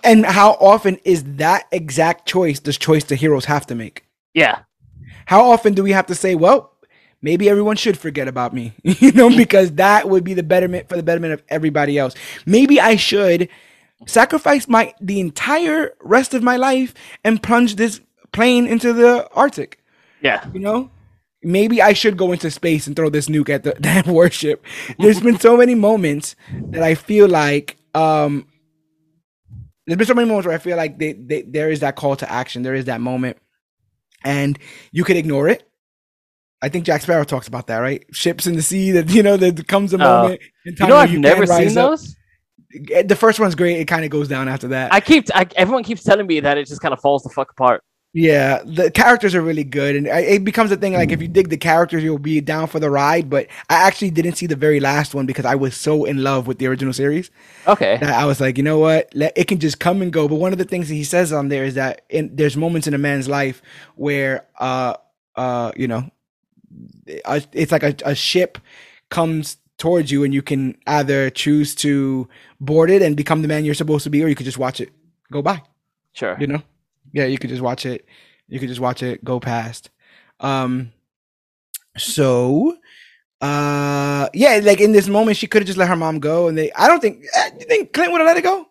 And 0.04 0.26
how 0.26 0.52
often 0.60 0.98
is 1.04 1.24
that 1.36 1.66
exact 1.72 2.26
choice 2.28 2.60
the 2.60 2.72
choice 2.72 3.04
the 3.04 3.14
heroes 3.14 3.46
have 3.46 3.66
to 3.66 3.74
make? 3.74 4.05
Yeah. 4.36 4.60
How 5.24 5.50
often 5.50 5.74
do 5.74 5.82
we 5.82 5.92
have 5.92 6.06
to 6.06 6.14
say, 6.14 6.34
well, 6.36 6.72
maybe 7.22 7.48
everyone 7.48 7.76
should 7.76 7.98
forget 7.98 8.28
about 8.28 8.54
me, 8.54 8.74
you 8.84 9.10
know, 9.12 9.30
because 9.34 9.72
that 9.72 10.08
would 10.08 10.22
be 10.22 10.34
the 10.34 10.42
betterment 10.44 10.88
for 10.88 10.96
the 10.96 11.02
betterment 11.02 11.32
of 11.32 11.42
everybody 11.48 11.98
else. 11.98 12.14
Maybe 12.44 12.80
I 12.80 12.96
should 12.96 13.48
sacrifice 14.06 14.68
my 14.68 14.94
the 15.00 15.18
entire 15.20 15.94
rest 16.00 16.34
of 16.34 16.42
my 16.42 16.56
life 16.56 16.94
and 17.24 17.42
plunge 17.42 17.76
this 17.76 18.00
plane 18.32 18.66
into 18.66 18.92
the 18.92 19.28
Arctic, 19.32 19.82
Yeah. 20.20 20.46
you 20.52 20.60
know? 20.60 20.90
Maybe 21.42 21.80
I 21.80 21.92
should 21.94 22.16
go 22.18 22.32
into 22.32 22.50
space 22.50 22.86
and 22.86 22.94
throw 22.94 23.08
this 23.08 23.28
nuke 23.28 23.48
at 23.48 23.62
the 23.64 23.74
that 23.80 24.06
warship. 24.06 24.64
There's 24.98 25.20
been 25.20 25.40
so 25.40 25.56
many 25.56 25.74
moments 25.74 26.36
that 26.70 26.82
I 26.82 26.94
feel 26.94 27.28
like 27.28 27.76
um 27.94 28.46
there's 29.86 29.96
been 29.98 30.06
so 30.06 30.14
many 30.14 30.28
moments 30.28 30.46
where 30.46 30.54
I 30.56 30.58
feel 30.58 30.76
like 30.76 30.98
they, 30.98 31.12
they, 31.14 31.42
there 31.42 31.70
is 31.70 31.80
that 31.80 31.96
call 31.96 32.16
to 32.16 32.30
action. 32.30 32.62
There 32.62 32.74
is 32.74 32.86
that 32.86 33.00
moment, 33.00 33.38
and 34.24 34.58
you 34.92 35.04
could 35.04 35.16
ignore 35.16 35.48
it. 35.48 35.68
I 36.62 36.68
think 36.68 36.84
Jack 36.86 37.02
Sparrow 37.02 37.24
talks 37.24 37.48
about 37.48 37.66
that, 37.66 37.78
right? 37.78 38.04
Ships 38.12 38.46
in 38.46 38.56
the 38.56 38.62
sea. 38.62 38.90
That 38.92 39.10
you 39.10 39.22
know, 39.22 39.36
there 39.36 39.52
comes 39.52 39.92
a 39.92 39.96
Uh, 39.96 40.22
moment. 40.22 40.40
in 40.64 40.74
You 40.78 40.86
know, 40.86 40.96
I've 40.96 41.10
can 41.10 41.20
never 41.20 41.46
seen 41.46 41.56
rise 41.56 41.76
up. 41.76 41.90
those. 41.90 42.16
The 43.06 43.16
first 43.16 43.38
one's 43.38 43.54
great. 43.54 43.78
It 43.78 43.84
kind 43.86 44.04
of 44.04 44.10
goes 44.10 44.28
down 44.28 44.48
after 44.48 44.68
that. 44.68 44.92
I 44.92 45.00
keep 45.00 45.26
I, 45.34 45.46
everyone 45.56 45.84
keeps 45.84 46.02
telling 46.02 46.26
me 46.26 46.40
that 46.40 46.58
it 46.58 46.66
just 46.66 46.80
kind 46.80 46.92
of 46.92 47.00
falls 47.00 47.22
the 47.22 47.30
fuck 47.30 47.50
apart. 47.50 47.82
Yeah, 48.18 48.62
the 48.64 48.90
characters 48.90 49.34
are 49.34 49.42
really 49.42 49.62
good, 49.62 49.94
and 49.94 50.06
it 50.06 50.42
becomes 50.42 50.72
a 50.72 50.76
thing. 50.76 50.94
Like 50.94 51.12
if 51.12 51.20
you 51.20 51.28
dig 51.28 51.50
the 51.50 51.58
characters, 51.58 52.02
you'll 52.02 52.18
be 52.18 52.40
down 52.40 52.66
for 52.66 52.80
the 52.80 52.88
ride. 52.88 53.28
But 53.28 53.46
I 53.68 53.74
actually 53.86 54.10
didn't 54.10 54.36
see 54.36 54.46
the 54.46 54.56
very 54.56 54.80
last 54.80 55.14
one 55.14 55.26
because 55.26 55.44
I 55.44 55.54
was 55.54 55.76
so 55.76 56.06
in 56.06 56.22
love 56.22 56.46
with 56.46 56.56
the 56.56 56.66
original 56.66 56.94
series. 56.94 57.30
Okay. 57.66 57.98
that 57.98 58.08
I 58.08 58.24
was 58.24 58.40
like, 58.40 58.56
you 58.56 58.62
know 58.62 58.78
what? 58.78 59.12
It 59.14 59.48
can 59.48 59.58
just 59.60 59.80
come 59.80 60.00
and 60.00 60.10
go. 60.10 60.28
But 60.28 60.36
one 60.36 60.52
of 60.52 60.58
the 60.58 60.64
things 60.64 60.88
that 60.88 60.94
he 60.94 61.04
says 61.04 61.30
on 61.30 61.50
there 61.50 61.64
is 61.64 61.74
that 61.74 62.06
in, 62.08 62.34
there's 62.34 62.56
moments 62.56 62.86
in 62.86 62.94
a 62.94 62.98
man's 62.98 63.28
life 63.28 63.60
where, 63.96 64.46
uh, 64.58 64.94
uh, 65.34 65.72
you 65.76 65.86
know, 65.86 66.10
it's 67.06 67.70
like 67.70 67.82
a, 67.82 67.94
a 68.02 68.14
ship 68.14 68.56
comes 69.10 69.58
towards 69.76 70.10
you, 70.10 70.24
and 70.24 70.32
you 70.32 70.40
can 70.40 70.74
either 70.86 71.28
choose 71.28 71.74
to 71.74 72.26
board 72.60 72.88
it 72.88 73.02
and 73.02 73.14
become 73.14 73.42
the 73.42 73.48
man 73.48 73.66
you're 73.66 73.74
supposed 73.74 74.04
to 74.04 74.10
be, 74.10 74.24
or 74.24 74.28
you 74.28 74.34
could 74.34 74.46
just 74.46 74.56
watch 74.56 74.80
it 74.80 74.90
go 75.30 75.42
by. 75.42 75.60
Sure. 76.14 76.34
You 76.40 76.46
know, 76.46 76.62
yeah, 77.16 77.24
you 77.26 77.38
could 77.38 77.50
just 77.50 77.62
watch 77.62 77.86
it. 77.86 78.06
You 78.48 78.60
could 78.60 78.68
just 78.68 78.80
watch 78.80 79.02
it 79.02 79.24
go 79.24 79.40
past. 79.40 79.90
Um, 80.40 80.92
so. 81.96 82.76
Uh 83.40 84.28
yeah, 84.32 84.60
like 84.62 84.80
in 84.80 84.92
this 84.92 85.08
moment, 85.08 85.36
she 85.36 85.46
could 85.46 85.60
have 85.62 85.66
just 85.66 85.78
let 85.78 85.88
her 85.88 85.96
mom 85.96 86.20
go, 86.20 86.48
and 86.48 86.56
they. 86.56 86.72
I 86.72 86.88
don't 86.88 87.00
think. 87.00 87.22
eh, 87.34 87.50
You 87.60 87.66
think 87.66 87.92
Clint 87.92 88.10
would 88.12 88.20
have 88.22 88.26
let 88.26 88.38
it 88.38 88.44
go? 88.44 88.66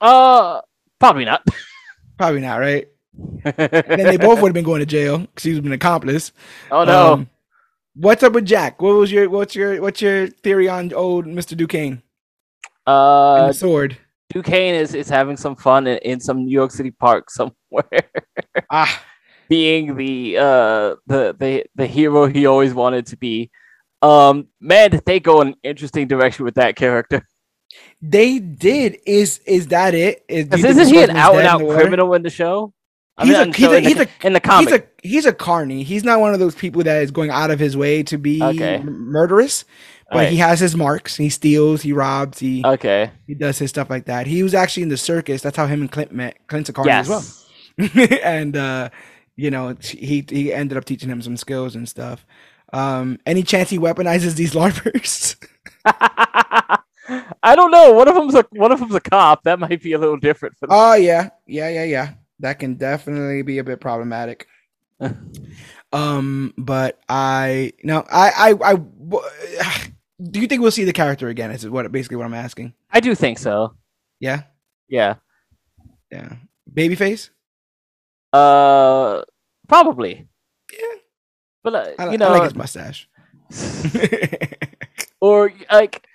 Uh, 0.00 0.60
probably 0.98 1.24
not. 1.26 1.42
Probably 2.16 2.40
not, 2.40 2.56
right? 2.60 2.88
And 3.44 4.00
then 4.00 4.06
they 4.08 4.16
both 4.16 4.40
would 4.40 4.48
have 4.48 4.54
been 4.54 4.64
going 4.64 4.80
to 4.80 4.86
jail 4.86 5.18
because 5.18 5.42
he's 5.44 5.56
been 5.58 5.66
an 5.66 5.72
accomplice. 5.72 6.32
oh 6.70 6.84
no. 6.84 7.12
Um, 7.14 7.28
what's 7.96 8.22
up 8.22 8.32
with 8.32 8.46
Jack? 8.46 8.80
What 8.80 8.94
was 8.94 9.10
your 9.12 9.28
what's 9.28 9.54
your 9.54 9.82
what's 9.82 10.00
your 10.00 10.28
theory 10.28 10.68
on 10.68 10.92
old 10.94 11.26
Mister 11.26 11.54
Duquesne 11.56 12.02
and 13.34 13.46
uh, 13.46 13.48
the 13.48 13.54
sword? 13.54 13.98
Duquesne 14.30 14.74
is, 14.74 14.94
is 14.94 15.08
having 15.08 15.36
some 15.36 15.54
fun 15.56 15.86
in, 15.86 15.98
in 15.98 16.20
some 16.20 16.44
New 16.44 16.50
York 16.52 16.70
City 16.70 16.90
park 16.90 17.30
somewhere. 17.30 18.10
Ah, 18.70 19.02
being 19.48 19.96
the 19.96 20.36
uh 20.38 20.94
the 21.06 21.36
the 21.38 21.64
the 21.74 21.86
hero 21.86 22.26
he 22.26 22.46
always 22.46 22.72
wanted 22.74 23.06
to 23.06 23.16
be. 23.16 23.50
Um, 24.02 24.48
man, 24.60 24.90
did 24.90 25.04
they 25.06 25.20
go 25.20 25.40
an 25.40 25.54
interesting 25.62 26.06
direction 26.08 26.44
with 26.44 26.54
that 26.56 26.76
character? 26.76 27.26
They 28.02 28.38
did. 28.38 28.98
Is 29.06 29.38
is 29.46 29.68
that 29.68 29.94
it? 29.94 30.24
Is, 30.28 30.46
do 30.48 30.56
you 30.58 30.62
Because 30.62 30.76
think 30.76 30.80
isn't 30.88 30.94
he 30.94 31.02
an 31.02 31.16
out 31.16 31.36
and 31.36 31.46
out 31.46 31.60
criminal 31.60 32.14
in 32.14 32.22
the 32.22 32.30
show? 32.30 32.72
I 33.16 33.26
He's 33.26 33.36
mean, 33.38 33.48
a- 33.48 33.56
he's 33.56 33.66
a- 33.68 33.76
in 33.76 33.82
the- 33.84 33.88
he's 33.88 34.00
a- 34.00 34.26
in 34.26 34.32
the 34.32 34.40
comic. 34.40 34.68
He's 34.68 34.78
a 34.78 34.84
he's 35.08 35.26
a 35.26 35.32
carny. 35.32 35.82
He's 35.84 36.04
not 36.04 36.20
one 36.20 36.34
of 36.34 36.40
those 36.40 36.54
people 36.54 36.82
that 36.82 37.02
is 37.02 37.10
going 37.10 37.30
out 37.30 37.50
of 37.50 37.58
his 37.58 37.76
way 37.76 38.02
to 38.04 38.18
be 38.18 38.42
Okay. 38.42 38.82
murderous. 38.82 39.64
But 40.10 40.16
Alright. 40.16 40.32
he 40.32 40.36
has 40.38 40.60
his 40.60 40.76
marks. 40.76 41.16
He 41.16 41.30
steals. 41.30 41.82
He 41.82 41.92
robs. 41.92 42.38
He 42.38 42.62
okay. 42.64 43.10
he 43.26 43.34
does 43.34 43.58
his 43.58 43.70
stuff 43.70 43.88
like 43.90 44.04
that. 44.06 44.26
He 44.26 44.42
was 44.42 44.54
actually 44.54 44.84
in 44.84 44.88
the 44.90 44.96
circus. 44.96 45.42
That's 45.42 45.56
how 45.56 45.66
him 45.66 45.80
and 45.80 45.90
Clint 45.90 46.12
met. 46.12 46.36
Clint's 46.46 46.68
a 46.68 46.72
carny 46.72 46.90
Yes. 46.90 47.08
as 47.10 47.46
well. 47.78 48.08
and 48.22 48.56
uh, 48.56 48.90
you 49.36 49.50
know 49.50 49.74
he 49.80 50.24
he 50.28 50.52
ended 50.52 50.76
up 50.78 50.84
teaching 50.84 51.08
him 51.08 51.22
some 51.22 51.36
skills 51.36 51.74
and 51.74 51.88
stuff. 51.88 52.24
Um, 52.72 53.18
any 53.26 53.42
chance 53.42 53.70
he 53.70 53.78
weaponizes 53.78 54.34
these 54.34 54.52
larpers? 54.54 55.36
I 55.86 57.54
don't 57.56 57.70
know. 57.70 57.92
One 57.92 58.08
of 58.08 58.14
them's 58.14 58.34
a 58.34 58.44
one 58.52 58.72
of 58.72 58.80
them's 58.80 58.94
a 58.94 59.00
cop. 59.00 59.42
That 59.44 59.58
might 59.58 59.82
be 59.82 59.92
a 59.92 59.98
little 59.98 60.16
different 60.18 60.56
for 60.58 60.66
them. 60.66 60.76
Oh 60.78 60.94
yeah, 60.94 61.30
yeah, 61.46 61.68
yeah, 61.68 61.84
yeah. 61.84 62.12
That 62.40 62.58
can 62.58 62.74
definitely 62.74 63.42
be 63.42 63.58
a 63.58 63.64
bit 63.64 63.80
problematic. 63.80 64.46
Um, 65.94 66.52
but 66.58 66.98
I 67.08 67.72
no, 67.84 68.04
I, 68.10 68.54
I, 68.60 68.72
I. 68.72 69.90
Do 70.22 70.40
you 70.40 70.46
think 70.46 70.62
we'll 70.62 70.70
see 70.70 70.84
the 70.84 70.92
character 70.92 71.28
again? 71.28 71.50
Is 71.50 71.68
what 71.68 71.90
basically 71.92 72.16
what 72.16 72.26
I'm 72.26 72.34
asking? 72.34 72.72
I 72.90 73.00
do 73.00 73.14
think 73.14 73.38
so. 73.38 73.74
Yeah, 74.20 74.42
Yeah. 74.88 75.16
yeah. 76.10 76.34
Babyface. 76.72 77.30
Uh, 78.32 79.22
probably. 79.68 80.26
Yeah. 80.72 80.98
But 81.62 81.74
uh, 81.74 81.90
I, 81.98 82.04
you 82.06 82.10
I 82.12 82.16
know, 82.16 82.30
like 82.30 82.44
his 82.44 82.54
mustache. 82.54 83.08
or 85.20 85.52
like, 85.70 86.06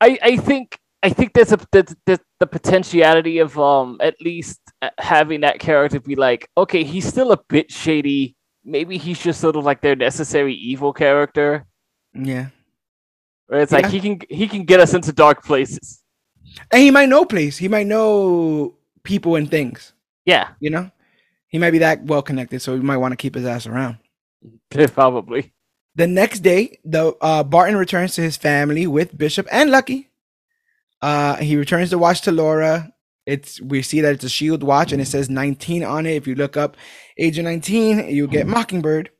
I 0.00 0.18
I 0.22 0.36
think 0.36 0.78
I 1.02 1.08
think 1.10 1.32
there's 1.32 1.52
a 1.52 1.58
the, 1.72 1.96
the 2.06 2.20
the 2.40 2.46
potentiality 2.46 3.38
of 3.38 3.58
um 3.58 3.98
at 4.00 4.20
least 4.20 4.60
uh, 4.82 4.90
having 4.98 5.40
that 5.40 5.58
character 5.60 5.98
be 5.98 6.14
like, 6.14 6.48
okay, 6.56 6.84
he's 6.84 7.06
still 7.06 7.32
a 7.32 7.38
bit 7.48 7.70
shady. 7.72 8.36
Maybe 8.64 8.98
he's 8.98 9.18
just 9.20 9.40
sort 9.40 9.56
of 9.56 9.64
like 9.64 9.80
their 9.80 9.96
necessary 9.96 10.54
evil 10.54 10.92
character, 10.92 11.66
yeah, 12.14 12.48
where 13.46 13.60
it's 13.60 13.72
like 13.72 13.86
he 13.86 14.00
can 14.00 14.20
he 14.28 14.46
can 14.46 14.64
get 14.64 14.80
us 14.80 14.94
into 14.94 15.12
dark 15.12 15.44
places. 15.44 16.02
and 16.70 16.82
he 16.82 16.90
might 16.90 17.08
know 17.08 17.24
place. 17.24 17.58
He 17.58 17.68
might 17.68 17.86
know 17.86 18.74
people 19.02 19.36
and 19.36 19.50
things. 19.50 19.92
Yeah, 20.24 20.50
You 20.60 20.70
know, 20.70 20.90
he 21.48 21.58
might 21.58 21.72
be 21.72 21.78
that 21.78 22.04
well 22.04 22.22
connected, 22.22 22.62
so 22.62 22.74
he 22.74 22.80
might 22.80 22.98
want 22.98 23.12
to 23.12 23.16
keep 23.16 23.34
his 23.34 23.44
ass 23.46 23.66
around. 23.66 23.98
probably. 24.70 25.52
The 25.94 26.06
next 26.06 26.40
day, 26.40 26.78
the 26.84 27.14
uh, 27.20 27.42
Barton 27.42 27.76
returns 27.76 28.14
to 28.14 28.22
his 28.22 28.36
family 28.36 28.86
with 28.86 29.18
Bishop 29.18 29.46
and 29.50 29.70
Lucky. 29.70 30.08
Uh, 31.02 31.36
he 31.36 31.56
returns 31.56 31.90
the 31.90 31.98
watch 31.98 32.22
to 32.22 32.32
Laura. 32.32 32.92
It's 33.26 33.60
we 33.60 33.82
see 33.82 34.00
that 34.00 34.14
it's 34.14 34.24
a 34.24 34.28
Shield 34.28 34.62
watch, 34.62 34.92
and 34.92 35.00
it 35.00 35.06
says 35.06 35.30
19 35.30 35.84
on 35.84 36.06
it. 36.06 36.16
If 36.16 36.26
you 36.26 36.34
look 36.34 36.56
up 36.56 36.76
age 37.18 37.38
of 37.38 37.44
19, 37.44 38.08
you 38.08 38.26
get 38.26 38.46
Mockingbird. 38.46 39.10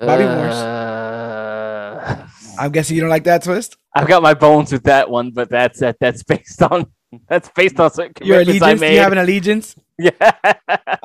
Bobbi 0.00 0.36
Morse. 0.36 0.54
Uh, 0.54 2.26
I'm 2.58 2.72
guessing 2.72 2.96
you 2.96 3.00
don't 3.02 3.10
like 3.10 3.24
that 3.24 3.44
twist. 3.44 3.76
I've 3.94 4.08
got 4.08 4.22
my 4.22 4.34
bones 4.34 4.72
with 4.72 4.84
that 4.84 5.08
one, 5.10 5.30
but 5.30 5.48
that's 5.48 5.80
that 5.80 5.96
that's 6.00 6.22
based 6.22 6.62
on 6.62 6.86
that's 7.28 7.48
based 7.50 7.78
on 7.78 7.92
certain 7.92 8.26
Your 8.26 8.40
commitments 8.40 8.62
I 8.62 8.70
allegiance? 8.72 8.80
Do 8.80 8.94
you 8.94 9.00
have 9.00 9.12
an 9.12 9.18
allegiance? 9.18 9.76
yeah, 9.98 10.32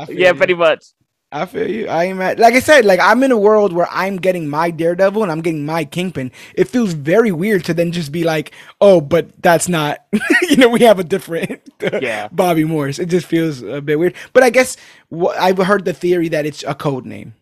yeah, 0.10 0.34
pretty 0.34 0.56
much. 0.56 0.86
I 1.32 1.46
feel 1.46 1.70
you. 1.70 1.88
I 1.90 2.06
am 2.06 2.22
at, 2.22 2.40
like 2.40 2.54
I 2.54 2.60
said, 2.60 2.86
like 2.86 3.02
I'm 3.02 3.22
in 3.22 3.34
a 3.34 3.38
world 3.38 3.74
where 3.74 3.88
I'm 3.92 4.16
getting 4.16 4.48
my 4.48 4.72
Daredevil 4.72 5.24
and 5.24 5.32
I'm 5.32 5.42
getting 5.42 5.66
my 5.66 5.84
Kingpin. 5.84 6.32
It 6.56 6.70
feels 6.70 6.94
very 6.94 7.34
weird 7.34 7.66
to 7.66 7.74
then 7.74 7.92
just 7.92 8.14
be 8.14 8.24
like, 8.24 8.54
oh, 8.80 9.02
but 9.02 9.42
that's 9.42 9.68
not. 9.68 10.06
you 10.50 10.56
know, 10.56 10.70
we 10.70 10.80
have 10.82 11.00
a 11.00 11.04
different 11.04 11.62
Yeah. 11.82 12.30
Bobbi 12.30 12.66
Morse. 12.66 13.00
It 13.00 13.08
just 13.08 13.28
feels 13.28 13.62
a 13.62 13.82
bit 13.82 14.00
weird. 14.00 14.16
But 14.32 14.44
I 14.44 14.50
guess 14.50 14.78
wh- 15.14 15.36
I've 15.38 15.58
heard 15.58 15.84
the 15.84 15.94
theory 15.94 16.30
that 16.30 16.46
it's 16.46 16.64
a 16.64 16.74
code 16.74 17.06
name. 17.06 17.34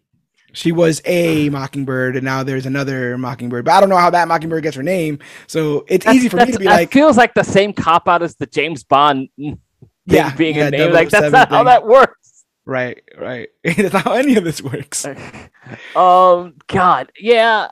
She 0.51 0.71
was 0.71 1.01
a 1.05 1.47
hmm. 1.47 1.53
Mockingbird, 1.53 2.15
and 2.15 2.23
now 2.23 2.41
there's 2.41 2.65
another 2.65 3.17
Mockingbird. 3.17 3.65
But 3.65 3.73
I 3.73 3.81
don't 3.81 3.89
know 3.89 3.97
how 3.97 4.09
that 4.09 4.27
Mockingbird 4.27 4.63
gets 4.63 4.77
her 4.77 4.83
name. 4.83 5.19
So 5.47 5.85
it's 5.87 6.05
That's- 6.05 6.15
easy 6.15 6.29
for 6.29 6.37
me 6.37 6.51
to 6.51 6.57
be 6.57 6.65
that 6.65 6.71
like, 6.71 6.91
feels 6.91 7.17
like 7.17 7.35
the 7.35 7.43
same 7.43 7.71
cop 7.71 8.07
out 8.07 8.23
as 8.23 8.35
the 8.35 8.47
James 8.47 8.83
Bond 8.83 9.29
thing 9.37 9.59
yeah, 10.07 10.35
being 10.35 10.55
yeah, 10.55 10.67
a 10.67 10.71
name. 10.71 10.91
Like 10.91 11.09
that's 11.09 11.25
007 11.25 11.31
not 11.31 11.49
how 11.49 11.63
that 11.65 11.85
works. 11.85 12.24
Right, 12.65 13.03
right. 13.17 13.49
that's 13.63 13.93
how 13.95 14.13
any 14.13 14.35
of 14.37 14.43
this 14.43 14.61
works. 14.61 15.05
um, 15.95 16.55
God, 16.67 17.11
yeah. 17.19 17.69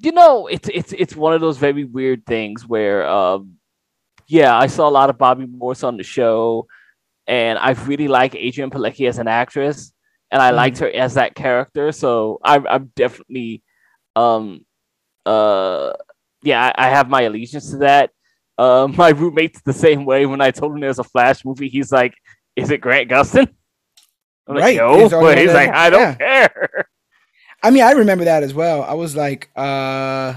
You 0.00 0.12
know, 0.12 0.46
it's 0.46 0.68
it's 0.72 0.92
it's 0.92 1.16
one 1.16 1.34
of 1.34 1.40
those 1.40 1.58
very 1.58 1.82
weird 1.84 2.24
things 2.24 2.64
where, 2.66 3.06
um, 3.08 3.54
yeah, 4.28 4.56
I 4.56 4.68
saw 4.68 4.88
a 4.88 4.90
lot 4.90 5.10
of 5.10 5.18
Bobbi 5.18 5.50
Morse 5.50 5.82
on 5.82 5.96
the 5.96 6.04
show, 6.04 6.68
and 7.26 7.58
I 7.58 7.72
really 7.72 8.08
like 8.08 8.32
Adrianne 8.34 8.70
Palicki 8.72 9.08
as 9.08 9.18
an 9.18 9.28
actress, 9.28 9.92
and 10.30 10.40
I 10.42 10.52
Mhm. 10.52 10.56
liked 10.56 10.78
her 10.78 10.88
as 10.90 11.14
that 11.14 11.34
character. 11.34 11.90
So 11.92 12.38
I'm 12.44 12.66
I'm 12.68 12.92
definitely, 12.94 13.62
um, 14.16 14.64
uh, 15.26 15.94
yeah, 16.42 16.72
I, 16.76 16.86
I 16.86 16.90
have 16.90 17.08
my 17.10 17.22
allegiance 17.22 17.70
to 17.72 17.78
that. 17.78 18.10
Uh, 18.56 18.88
my 18.96 19.10
roommate's 19.10 19.62
the 19.62 19.72
same 19.72 20.04
way. 20.04 20.26
When 20.26 20.40
I 20.40 20.50
told 20.52 20.74
him 20.74 20.80
there's 20.80 21.00
a 21.00 21.04
Flash 21.04 21.44
movie, 21.44 21.68
he's 21.68 21.92
like, 21.92 22.14
"Is 22.56 22.70
it 22.70 22.80
Grant 22.80 23.10
Gustin?" 23.10 23.48
I'm 24.48 24.54
like, 24.54 24.62
Right, 24.64 24.76
no, 24.76 25.04
it's 25.04 25.12
all 25.12 25.20
but 25.22 25.38
he's 25.38 25.52
like, 25.52 25.70
I 25.70 25.90
don't 25.90 26.00
yeah. 26.00 26.14
care. 26.48 26.88
I 27.62 27.70
mean, 27.70 27.82
I 27.82 27.92
remember 27.92 28.24
that 28.24 28.42
as 28.42 28.54
well. 28.54 28.82
I 28.82 28.94
was 28.94 29.14
like, 29.16 29.50
uh, 29.56 30.34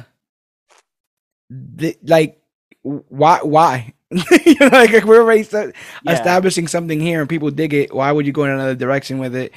th- 1.78 2.00
like, 2.04 2.42
why, 2.82 3.40
why? 3.44 3.94
you 4.46 4.56
know, 4.60 4.68
like 4.72 4.92
if 4.92 5.06
we're 5.06 5.22
already 5.22 5.48
Yeah. 5.54 5.72
establishing 6.14 6.68
something 6.68 7.00
here 7.00 7.22
and 7.22 7.30
people 7.30 7.50
dig 7.52 7.74
it. 7.74 7.94
Why 7.94 8.12
would 8.12 8.26
you 8.26 8.32
go 8.34 8.44
in 8.44 8.52
another 8.52 8.76
direction 8.76 9.20
with 9.20 9.36
it? 9.36 9.54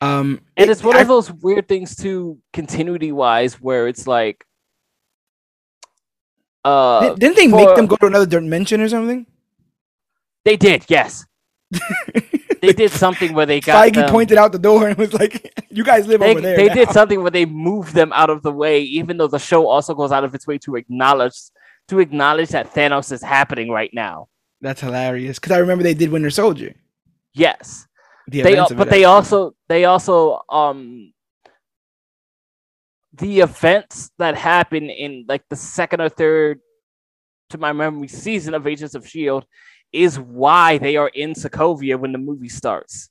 Um, 0.00 0.40
And 0.56 0.68
it- 0.68 0.72
it's 0.72 0.84
one 0.84 0.96
I- 0.96 1.00
of 1.00 1.08
those 1.08 1.32
weird 1.32 1.66
things 1.68 1.96
too, 1.96 2.38
continuity 2.52 3.12
wise, 3.12 3.54
where 3.60 3.88
it's 3.88 4.06
like, 4.06 4.44
uh, 6.64 7.00
Didn't- 7.00 7.18
didn't 7.20 7.36
they 7.36 7.48
for- 7.50 7.56
make 7.56 7.76
them 7.76 7.86
go 7.86 7.96
to 7.96 8.06
another 8.06 8.26
dimension 8.26 8.80
or 8.80 8.88
something? 8.88 9.26
they 10.44 10.56
did, 10.56 10.84
yes, 10.88 11.24
they 12.66 12.72
did 12.72 12.90
something 12.90 13.34
where 13.34 13.46
they 13.46 13.60
got 13.70 13.86
Feige 13.86 13.94
them, 13.94 14.10
pointed 14.10 14.38
out 14.38 14.52
the 14.52 14.58
door 14.58 14.88
and 14.88 14.96
was 14.98 15.12
like, 15.12 15.64
"You 15.70 15.84
guys 15.84 16.06
live 16.06 16.20
they, 16.20 16.30
over 16.30 16.40
there." 16.40 16.56
they 16.56 16.66
now." 16.66 16.74
did 16.74 16.90
something 16.90 17.22
where 17.22 17.30
they 17.30 17.44
moved 17.44 17.94
them 17.94 18.12
out 18.12 18.30
of 18.30 18.42
the 18.42 18.52
way, 18.52 18.80
even 18.82 19.16
though 19.16 19.28
the 19.28 19.38
show 19.38 19.66
also 19.66 19.94
goes 19.94 20.12
out 20.12 20.24
of 20.24 20.34
its 20.34 20.46
way 20.46 20.58
to 20.58 20.76
acknowledge 20.76 21.34
to 21.88 22.00
acknowledge 22.00 22.50
that 22.50 22.72
Thanos 22.72 23.12
is 23.12 23.22
happening 23.22 23.70
right 23.70 23.90
now. 23.92 24.28
That's 24.60 24.80
hilarious 24.80 25.38
because 25.38 25.52
I 25.52 25.58
remember 25.58 25.84
they 25.84 25.94
did 25.94 26.10
Winter 26.10 26.30
Soldier. 26.30 26.74
Yes, 27.34 27.86
The 28.28 28.42
they 28.42 28.54
but 28.56 28.88
it, 28.88 28.90
they 28.90 29.04
also 29.04 29.54
they 29.68 29.84
also 29.84 30.40
um 30.48 31.12
the 33.12 33.40
events 33.40 34.10
that 34.18 34.36
happen 34.36 34.90
in 34.90 35.24
like 35.28 35.42
the 35.48 35.56
second 35.56 36.00
or 36.00 36.08
third 36.08 36.60
to 37.50 37.58
my 37.58 37.72
memory 37.72 38.08
season 38.08 38.54
of 38.54 38.66
Agents 38.66 38.94
of 38.94 39.06
Shield 39.06 39.44
is 39.96 40.18
why 40.18 40.78
they 40.78 40.96
are 40.96 41.08
in 41.08 41.32
Sokovia 41.34 41.98
when 41.98 42.12
the 42.12 42.18
movie 42.18 42.48
starts 42.48 43.08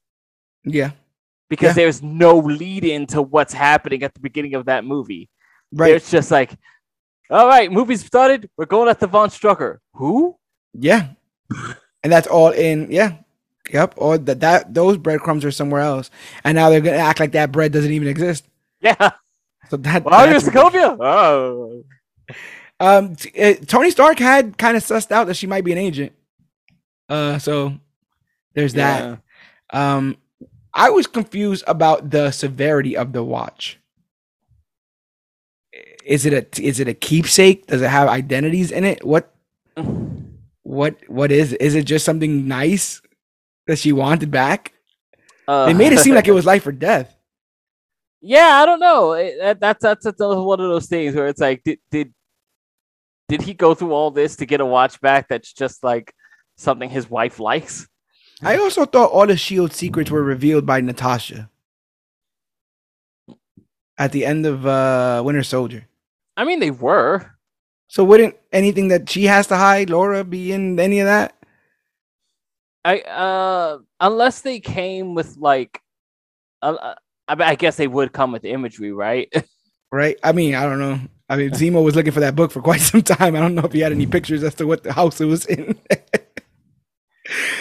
yeah, 0.64 0.92
because 1.50 1.70
Yeah. 1.70 1.74
there's 1.84 2.02
no 2.02 2.38
lead 2.38 2.84
in 2.86 3.06
to 3.08 3.22
what's 3.22 3.54
happening 3.54 4.04
at 4.04 4.14
the 4.14 4.20
beginning 4.20 4.56
of 4.56 4.66
that 4.66 4.84
movie. 4.86 5.30
right. 5.72 5.94
It's 5.96 6.10
just 6.10 6.32
like, 6.32 6.52
all 7.30 7.48
right, 7.48 7.72
movie 7.72 7.96
started. 7.98 8.50
We're 8.58 8.66
going 8.66 8.90
at 8.90 9.00
the 9.00 9.08
Von 9.08 9.30
Strucker. 9.30 9.78
Who? 9.94 10.38
Yeah. 10.74 11.10
And 12.04 12.12
that's 12.12 12.28
all 12.28 12.50
in 12.52 12.92
yeah. 12.92 13.18
Yep. 13.72 13.96
Or 13.98 14.18
that 14.20 14.40
that 14.42 14.74
those 14.74 14.98
breadcrumbs 14.98 15.44
are 15.46 15.52
somewhere 15.52 15.82
else. 15.82 16.10
And 16.44 16.56
now 16.56 16.70
they're 16.70 16.82
gonna 16.82 16.98
act 16.98 17.20
like 17.20 17.32
that 17.34 17.52
bread 17.52 17.72
doesn't 17.72 17.92
even 17.92 18.08
exist. 18.08 18.46
Yeah. 18.82 19.12
So 19.70 19.78
that 19.78 20.04
Well, 20.04 20.14
are 20.14 20.28
you 20.28 20.36
in 20.36 20.42
that's. 20.44 20.48
Sokovia? 20.50 20.98
Oh. 21.00 21.84
um 22.80 23.16
t- 23.16 23.32
uh, 23.42 23.54
Tony 23.66 23.90
Stark 23.92 24.20
had 24.20 24.58
kind 24.58 24.76
of 24.78 24.84
sussed 24.84 25.12
out 25.12 25.26
that 25.28 25.36
she 25.38 25.48
might 25.48 25.64
be 25.64 25.72
an 25.72 25.78
agent. 25.80 26.12
Uh 27.10 27.38
so 27.40 27.76
there's 28.54 28.74
that. 28.74 29.20
Yeah. 29.74 29.96
Um 29.96 30.18
I 30.74 30.90
was 30.90 31.08
confused 31.08 31.64
about 31.68 32.10
the 32.10 32.32
severity 32.32 32.98
of 32.98 33.14
the 33.14 33.24
watch. 33.24 33.80
Is 36.06 36.26
it 36.26 36.34
a 36.34 36.62
is 36.62 36.80
it 36.80 36.88
a 36.88 36.94
keepsake? 36.94 37.68
Does 37.68 37.82
it 37.82 37.90
have 37.90 38.08
identities 38.08 38.72
in 38.72 38.84
it? 38.84 39.04
What 39.06 39.34
what 40.64 40.96
what 41.08 41.32
is 41.32 41.54
it? 41.54 41.62
Is 41.62 41.76
it 41.76 41.86
just 41.86 42.06
something 42.06 42.48
nice 42.48 43.02
that 43.68 43.80
she 43.80 43.92
wanted 43.92 44.32
back? 44.32 44.74
Uh, 45.48 45.66
They 45.68 45.74
made 45.74 45.94
it 45.94 46.00
seem 46.00 46.16
like 46.16 46.28
it 46.28 46.32
was 46.40 46.46
life 46.46 46.66
or 46.66 46.72
death. 46.72 47.16
Yeah, 48.22 48.60
I 48.62 48.66
don't 48.66 48.80
know. 48.80 49.14
It- 49.14 49.38
that- 49.40 49.60
that's 49.60 49.82
that's 49.84 50.04
that's 50.06 50.20
one 50.20 50.60
of 50.60 50.70
those 50.70 50.88
things 50.88 51.16
where 51.16 51.28
it's 51.28 51.42
like, 51.42 51.64
did 51.64 51.80
did 51.92 52.14
did 53.28 53.42
he 53.42 53.54
go 53.54 53.74
through 53.74 53.92
all 53.92 54.12
this 54.12 54.36
to 54.38 54.46
get 54.46 54.62
a 54.62 54.66
watch 54.66 55.02
back? 55.02 55.28
That's 55.28 55.52
just 55.52 55.84
like 55.84 56.14
something 56.56 56.90
his 56.90 57.10
wife 57.10 57.40
likes. 57.40 57.88
I 58.44 58.58
also 58.58 58.86
thought 58.86 59.12
all 59.12 59.28
the 59.28 59.38
shield 59.38 59.74
secrets 59.74 60.12
were 60.12 60.24
revealed 60.24 60.66
by 60.66 60.82
Natasha. 60.82 61.50
at 63.98 64.12
the 64.12 64.26
end 64.26 64.46
of 64.46 64.66
uh 64.66 65.22
Winter 65.26 65.44
Soldier. 65.44 65.88
I 66.38 66.44
mean, 66.44 66.60
they 66.60 66.72
were. 66.72 67.32
So 67.88 68.04
wouldn't 68.04 68.36
anything 68.52 68.90
that 68.90 69.10
she 69.10 69.26
has 69.26 69.48
to 69.48 69.56
hide, 69.56 69.90
Laura, 69.90 70.24
be 70.24 70.52
in 70.52 70.80
any 70.80 71.00
of 71.00 71.06
that? 71.06 71.34
I 72.84 73.00
uh 73.02 73.80
unless 74.00 74.42
they 74.42 74.60
came 74.60 75.16
with 75.16 75.38
like, 75.38 75.82
uh, 76.62 76.96
I, 77.28 77.36
I 77.52 77.56
guess 77.56 77.78
they 77.78 77.88
would 77.88 78.12
come 78.12 78.32
with 78.34 78.44
imagery, 78.46 78.92
right? 78.92 79.34
right. 79.92 80.18
I 80.24 80.32
mean, 80.34 80.56
I 80.56 80.64
don't 80.64 80.80
know. 80.80 81.00
I 81.30 81.38
mean, 81.38 81.52
Zemo 81.52 81.84
was 81.84 81.96
looking 81.96 82.12
for 82.12 82.20
that 82.20 82.36
book 82.36 82.52
for 82.52 82.62
quite 82.62 82.82
some 82.92 83.02
time. 83.02 83.36
I 83.36 83.40
don't 83.40 83.56
know 83.56 83.64
if 83.64 83.72
he 83.72 83.80
had 83.80 83.94
any 83.94 84.08
pictures 84.08 84.44
as 84.44 84.56
to 84.56 84.68
what 84.68 84.84
the 84.84 84.94
house 84.94 85.22
it 85.22 85.26
was 85.26 85.46
in. 85.46 85.80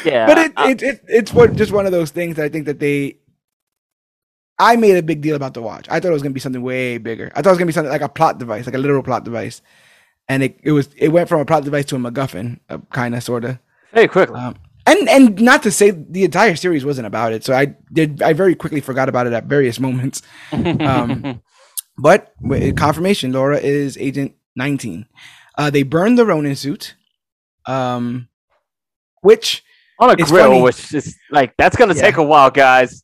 yeah, 0.05 0.27
but 0.27 0.39
it, 0.39 0.53
I, 0.57 0.71
it, 0.71 0.83
it 0.83 1.05
it's 1.09 1.33
what 1.33 1.55
just 1.55 1.73
one 1.73 1.87
of 1.87 1.93
those 1.93 2.11
things 2.11 2.37
that 2.37 2.45
I 2.45 2.49
think 2.49 2.67
that 2.67 2.79
they. 2.79 3.19
I 4.57 4.77
made 4.77 4.97
a 4.97 5.03
big 5.03 5.21
deal 5.21 5.35
about 5.35 5.55
the 5.55 5.63
watch. 5.63 5.89
I 5.91 5.99
thought 5.99 6.11
it 6.11 6.13
was 6.13 6.23
gonna 6.23 6.33
be 6.33 6.41
something 6.41 6.63
way 6.63 6.99
bigger. 6.99 7.33
I 7.35 7.43
thought 7.43 7.51
it 7.51 7.53
was 7.53 7.59
gonna 7.59 7.67
be 7.67 7.73
something 7.73 7.91
like 7.91 8.03
a 8.03 8.09
plot 8.09 8.39
device, 8.39 8.67
like 8.67 8.75
a 8.75 8.79
literal 8.79 9.03
plot 9.03 9.25
device, 9.25 9.63
and 10.29 10.43
it, 10.43 10.61
it 10.63 10.73
was 10.73 10.89
it 10.97 11.09
went 11.09 11.29
from 11.29 11.41
a 11.41 11.45
plot 11.45 11.65
device 11.65 11.87
to 11.87 11.97
a 11.97 11.99
MacGuffin, 11.99 12.61
uh, 12.69 12.79
kind 12.93 13.15
of, 13.15 13.23
sort 13.23 13.45
of. 13.45 13.59
Very 13.93 14.09
quickly. 14.09 14.37
Um, 14.37 14.55
and 14.87 15.09
and 15.09 15.41
not 15.41 15.63
to 15.63 15.71
say 15.71 15.91
the 15.91 16.25
entire 16.25 16.57
series 16.57 16.85
wasn't 16.85 17.07
about 17.07 17.33
it. 17.33 17.45
So 17.45 17.55
I 17.55 17.75
did 17.93 18.23
I 18.23 18.33
very 18.33 18.55
quickly 18.55 18.81
forgot 18.81 19.09
about 19.09 19.27
it 19.27 19.33
at 19.33 19.45
various 19.45 19.81
moments. 19.81 20.23
Um, 20.53 21.43
but 21.97 22.33
confirmation, 22.77 23.33
Laura 23.33 23.59
is 23.59 23.97
Agent 23.99 24.35
19. 24.57 25.07
Uh, 25.57 25.71
they 25.71 25.85
burned 25.85 26.19
the 26.19 26.27
Ronin 26.27 26.57
suit, 26.57 26.97
um, 27.67 28.29
which 29.25 29.65
on 29.99 30.11
a 30.11 30.17
grill, 30.17 30.51
funny. 30.51 30.63
which 30.63 30.95
is 30.95 31.17
like 31.31 31.55
that's 31.57 31.77
gonna 31.77 31.95
yeah. 31.95 32.03
take 32.03 32.17
a 32.17 32.23
while, 32.23 32.51
guys. 32.51 33.03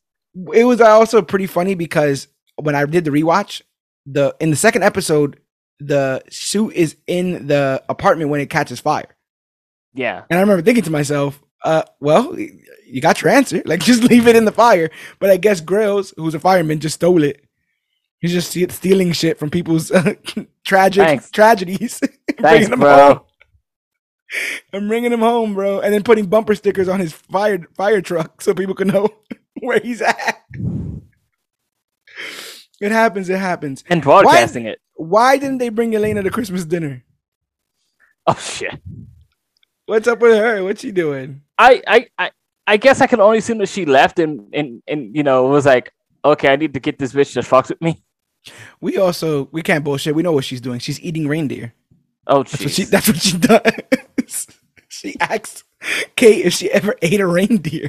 It 0.55 0.65
was 0.65 0.81
also 0.81 1.23
pretty 1.23 1.47
funny 1.47 1.75
because 1.75 2.29
when 2.57 2.75
I 2.75 2.85
did 2.85 3.05
the 3.05 3.11
rewatch, 3.11 3.63
the 4.07 4.35
in 4.41 4.51
the 4.51 4.57
second 4.57 4.85
episode, 4.85 5.41
the 5.79 6.23
suit 6.31 6.75
is 6.75 6.97
in 7.07 7.47
the 7.47 7.83
apartment 7.89 8.31
when 8.31 8.41
it 8.41 8.51
catches 8.51 8.81
fire. 8.81 9.17
Yeah, 9.95 10.23
and 10.31 10.39
I 10.39 10.43
remember 10.43 10.63
thinking 10.63 10.85
to 10.85 10.91
myself, 10.91 11.43
uh, 11.65 11.83
well, 12.01 12.39
you 12.39 13.01
got 13.01 13.23
your 13.23 13.31
answer. 13.31 13.63
Like, 13.71 13.81
just 13.81 14.03
leave 14.03 14.27
it 14.27 14.37
in 14.37 14.45
the 14.45 14.53
fire. 14.53 14.91
But 15.19 15.31
I 15.31 15.37
guess 15.37 15.61
Grills, 15.61 16.13
who's 16.17 16.35
a 16.35 16.41
fireman, 16.41 16.81
just 16.81 16.97
stole 16.97 17.23
it. 17.23 17.45
He's 18.21 18.33
just 18.33 18.51
stealing 18.75 19.13
shit 19.13 19.39
from 19.39 19.51
people's 19.51 19.91
uh, 19.93 20.15
tragic 20.65 21.07
Thanks. 21.07 21.31
tragedies. 21.31 22.01
Thanks, 22.41 22.69
bro. 22.69 23.25
I'm 24.73 24.89
bringing 24.89 25.13
him 25.13 25.21
home, 25.21 25.55
bro, 25.55 25.81
and 25.81 25.93
then 25.93 26.03
putting 26.03 26.27
bumper 26.27 26.55
stickers 26.55 26.89
on 26.89 27.01
his 27.01 27.13
fire 27.13 27.67
fire 27.77 28.01
truck 28.01 28.43
so 28.43 28.55
people 28.55 28.75
can 28.75 28.89
know 28.89 29.09
where 29.61 29.81
he's 29.81 30.03
at. 30.03 30.45
It 32.81 32.93
happens. 32.93 33.29
It 33.29 33.39
happens. 33.39 33.85
And 33.89 34.03
broadcasting 34.03 34.65
why, 34.65 34.71
it. 34.71 34.81
Why 34.95 35.39
didn't 35.39 35.59
they 35.59 35.69
bring 35.69 35.93
Yelena 35.93 36.23
to 36.23 36.31
Christmas 36.31 36.65
dinner? 36.65 37.05
Oh 38.27 38.35
shit! 38.35 38.81
What's 39.87 40.09
up 40.09 40.21
with 40.21 40.37
her? 40.37 40.63
What's 40.65 40.83
she 40.83 40.93
doing? 40.93 41.43
I 41.59 41.83
I 41.87 42.07
I, 42.19 42.31
I 42.67 42.77
guess 42.77 43.01
I 43.01 43.07
can 43.07 43.21
only 43.21 43.39
assume 43.39 43.59
that 43.59 43.69
she 43.69 43.85
left 43.85 44.19
and 44.19 44.49
and 44.55 44.83
and 44.87 45.15
you 45.15 45.23
know 45.23 45.47
was 45.47 45.67
like, 45.67 45.93
okay, 46.25 46.49
I 46.49 46.57
need 46.57 46.75
to 46.75 46.81
get 46.81 46.99
this 46.99 47.13
bitch 47.13 47.35
to 47.35 47.43
fuck 47.43 47.69
with 47.69 47.81
me. 47.81 48.03
We 48.81 48.97
also 48.97 49.49
we 49.53 49.63
can't 49.63 49.85
bullshit. 49.85 50.15
We 50.15 50.23
know 50.23 50.33
what 50.33 50.45
she's 50.45 50.61
doing. 50.61 50.79
She's 50.81 51.01
eating 51.01 51.29
reindeer. 51.29 51.75
Oh, 52.31 52.45
that's 52.45 52.61
what 52.61 52.71
she 52.71 52.85
that's 52.85 53.09
what 53.09 53.21
she 53.21 53.37
does. 53.37 54.47
she 54.89 55.17
asks 55.19 55.65
Kate 56.15 56.47
if 56.47 56.55
she 56.55 56.71
ever 56.71 56.95
ate 57.03 57.21
a 57.21 57.27
reindeer. 57.27 57.89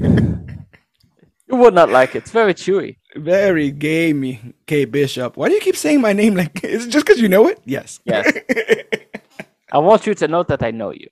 You 1.47 1.57
would 1.57 1.76
not 1.76 1.89
like 1.89 2.15
it. 2.15 2.19
It's 2.19 2.31
very 2.31 2.53
chewy. 2.55 2.97
Very 3.15 3.72
gamey, 3.72 4.55
Kate 4.65 4.85
Bishop. 4.85 5.38
Why 5.38 5.49
do 5.49 5.53
you 5.53 5.61
keep 5.61 5.76
saying 5.76 6.01
my 6.01 6.13
name 6.13 6.34
like? 6.34 6.63
Is 6.63 6.88
it 6.88 6.89
just 6.89 7.05
because 7.05 7.22
you 7.22 7.30
know 7.30 7.47
it? 7.47 7.61
Yes. 7.65 7.99
Yes. 8.03 8.31
I 9.72 9.77
want 9.77 10.07
you 10.07 10.15
to 10.15 10.27
know 10.27 10.43
that 10.43 10.63
I 10.63 10.72
know 10.72 10.91
you. 10.91 11.07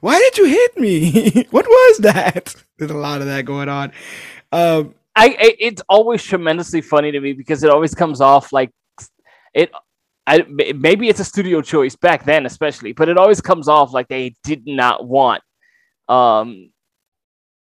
Why 0.00 0.18
did 0.18 0.38
you 0.38 0.46
hit 0.46 0.78
me? 0.78 1.46
what 1.50 1.66
was 1.66 1.98
that? 1.98 2.54
There's 2.78 2.90
a 2.90 2.96
lot 2.96 3.20
of 3.20 3.26
that 3.26 3.44
going 3.46 3.68
on. 3.68 3.92
Um, 4.52 4.94
I, 5.16 5.28
I, 5.28 5.56
it's 5.58 5.82
always 5.88 6.22
tremendously 6.22 6.80
funny 6.80 7.10
to 7.10 7.20
me 7.20 7.32
because 7.32 7.64
it 7.64 7.70
always 7.70 7.94
comes 7.94 8.20
off 8.20 8.52
like 8.52 8.70
it. 9.54 9.72
I 10.26 10.44
maybe 10.48 11.08
it's 11.08 11.20
a 11.20 11.24
studio 11.24 11.60
choice 11.60 11.96
back 11.96 12.24
then, 12.24 12.46
especially, 12.46 12.92
but 12.92 13.08
it 13.08 13.18
always 13.18 13.40
comes 13.40 13.68
off 13.68 13.92
like 13.92 14.08
they 14.08 14.34
did 14.42 14.66
not 14.66 15.06
want 15.06 15.42
um 16.08 16.70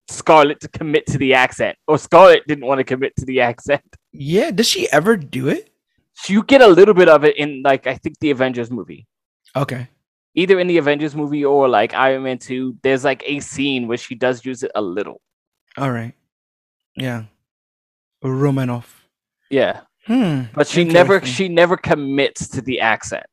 Scarlett 0.09 0.61
to 0.61 0.69
commit 0.69 1.05
to 1.07 1.17
the 1.17 1.33
accent, 1.33 1.77
or 1.87 1.97
Scarlett 1.97 2.47
didn't 2.47 2.65
want 2.65 2.79
to 2.79 2.83
commit 2.83 3.15
to 3.17 3.25
the 3.25 3.41
accent. 3.41 3.83
Yeah, 4.13 4.51
does 4.51 4.67
she 4.67 4.89
ever 4.91 5.17
do 5.17 5.49
it? 5.49 5.69
So 6.13 6.33
You 6.33 6.43
get 6.43 6.61
a 6.61 6.67
little 6.67 6.93
bit 6.93 7.09
of 7.09 7.23
it 7.25 7.37
in 7.37 7.61
like 7.63 7.87
I 7.87 7.95
think 7.95 8.19
the 8.19 8.31
Avengers 8.31 8.71
movie. 8.71 9.07
Okay 9.55 9.89
either 10.37 10.59
in 10.59 10.67
the 10.67 10.77
Avengers 10.77 11.15
movie 11.15 11.43
or 11.43 11.67
like 11.67 11.95
Iron 11.95 12.23
Man 12.23 12.37
2, 12.37 12.77
there's 12.83 13.03
like 13.03 13.23
a 13.25 13.39
scene 13.39 13.87
where 13.87 13.97
she 13.97 14.13
does 14.13 14.45
use 14.45 14.61
it 14.61 14.71
a 14.75 14.81
little. 14.81 15.19
All 15.77 15.91
right. 15.91 16.13
Yeah. 16.95 17.23
Romanoff. 18.21 19.07
Yeah. 19.49 19.81
Hmm. 20.07 20.43
But 20.53 20.67
she 20.67 20.85
never 20.85 21.23
she 21.25 21.49
never 21.49 21.75
commits 21.77 22.47
to 22.49 22.61
the 22.61 22.79
accent. 22.79 23.25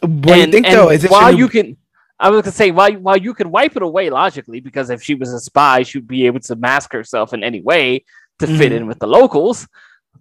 What 0.00 0.10
and, 0.10 0.24
do 0.24 0.38
you 0.40 0.46
think 0.46 0.66
though? 0.66 0.90
Is 0.90 1.08
while 1.08 1.32
you 1.32 1.48
can 1.48 1.76
I 2.18 2.28
was 2.30 2.42
gonna 2.42 2.52
say 2.52 2.72
while 2.72 2.92
while 2.94 3.16
you 3.16 3.32
could 3.32 3.46
wipe 3.46 3.76
it 3.76 3.82
away 3.82 4.10
logically, 4.10 4.60
because 4.60 4.90
if 4.90 5.02
she 5.02 5.14
was 5.14 5.32
a 5.32 5.40
spy, 5.40 5.84
she'd 5.84 6.06
be 6.06 6.26
able 6.26 6.40
to 6.40 6.56
mask 6.56 6.92
herself 6.92 7.32
in 7.32 7.44
any 7.44 7.60
way 7.60 8.04
to 8.40 8.46
mm-hmm. 8.46 8.58
fit 8.58 8.72
in 8.72 8.86
with 8.86 8.98
the 8.98 9.06
locals. 9.06 9.68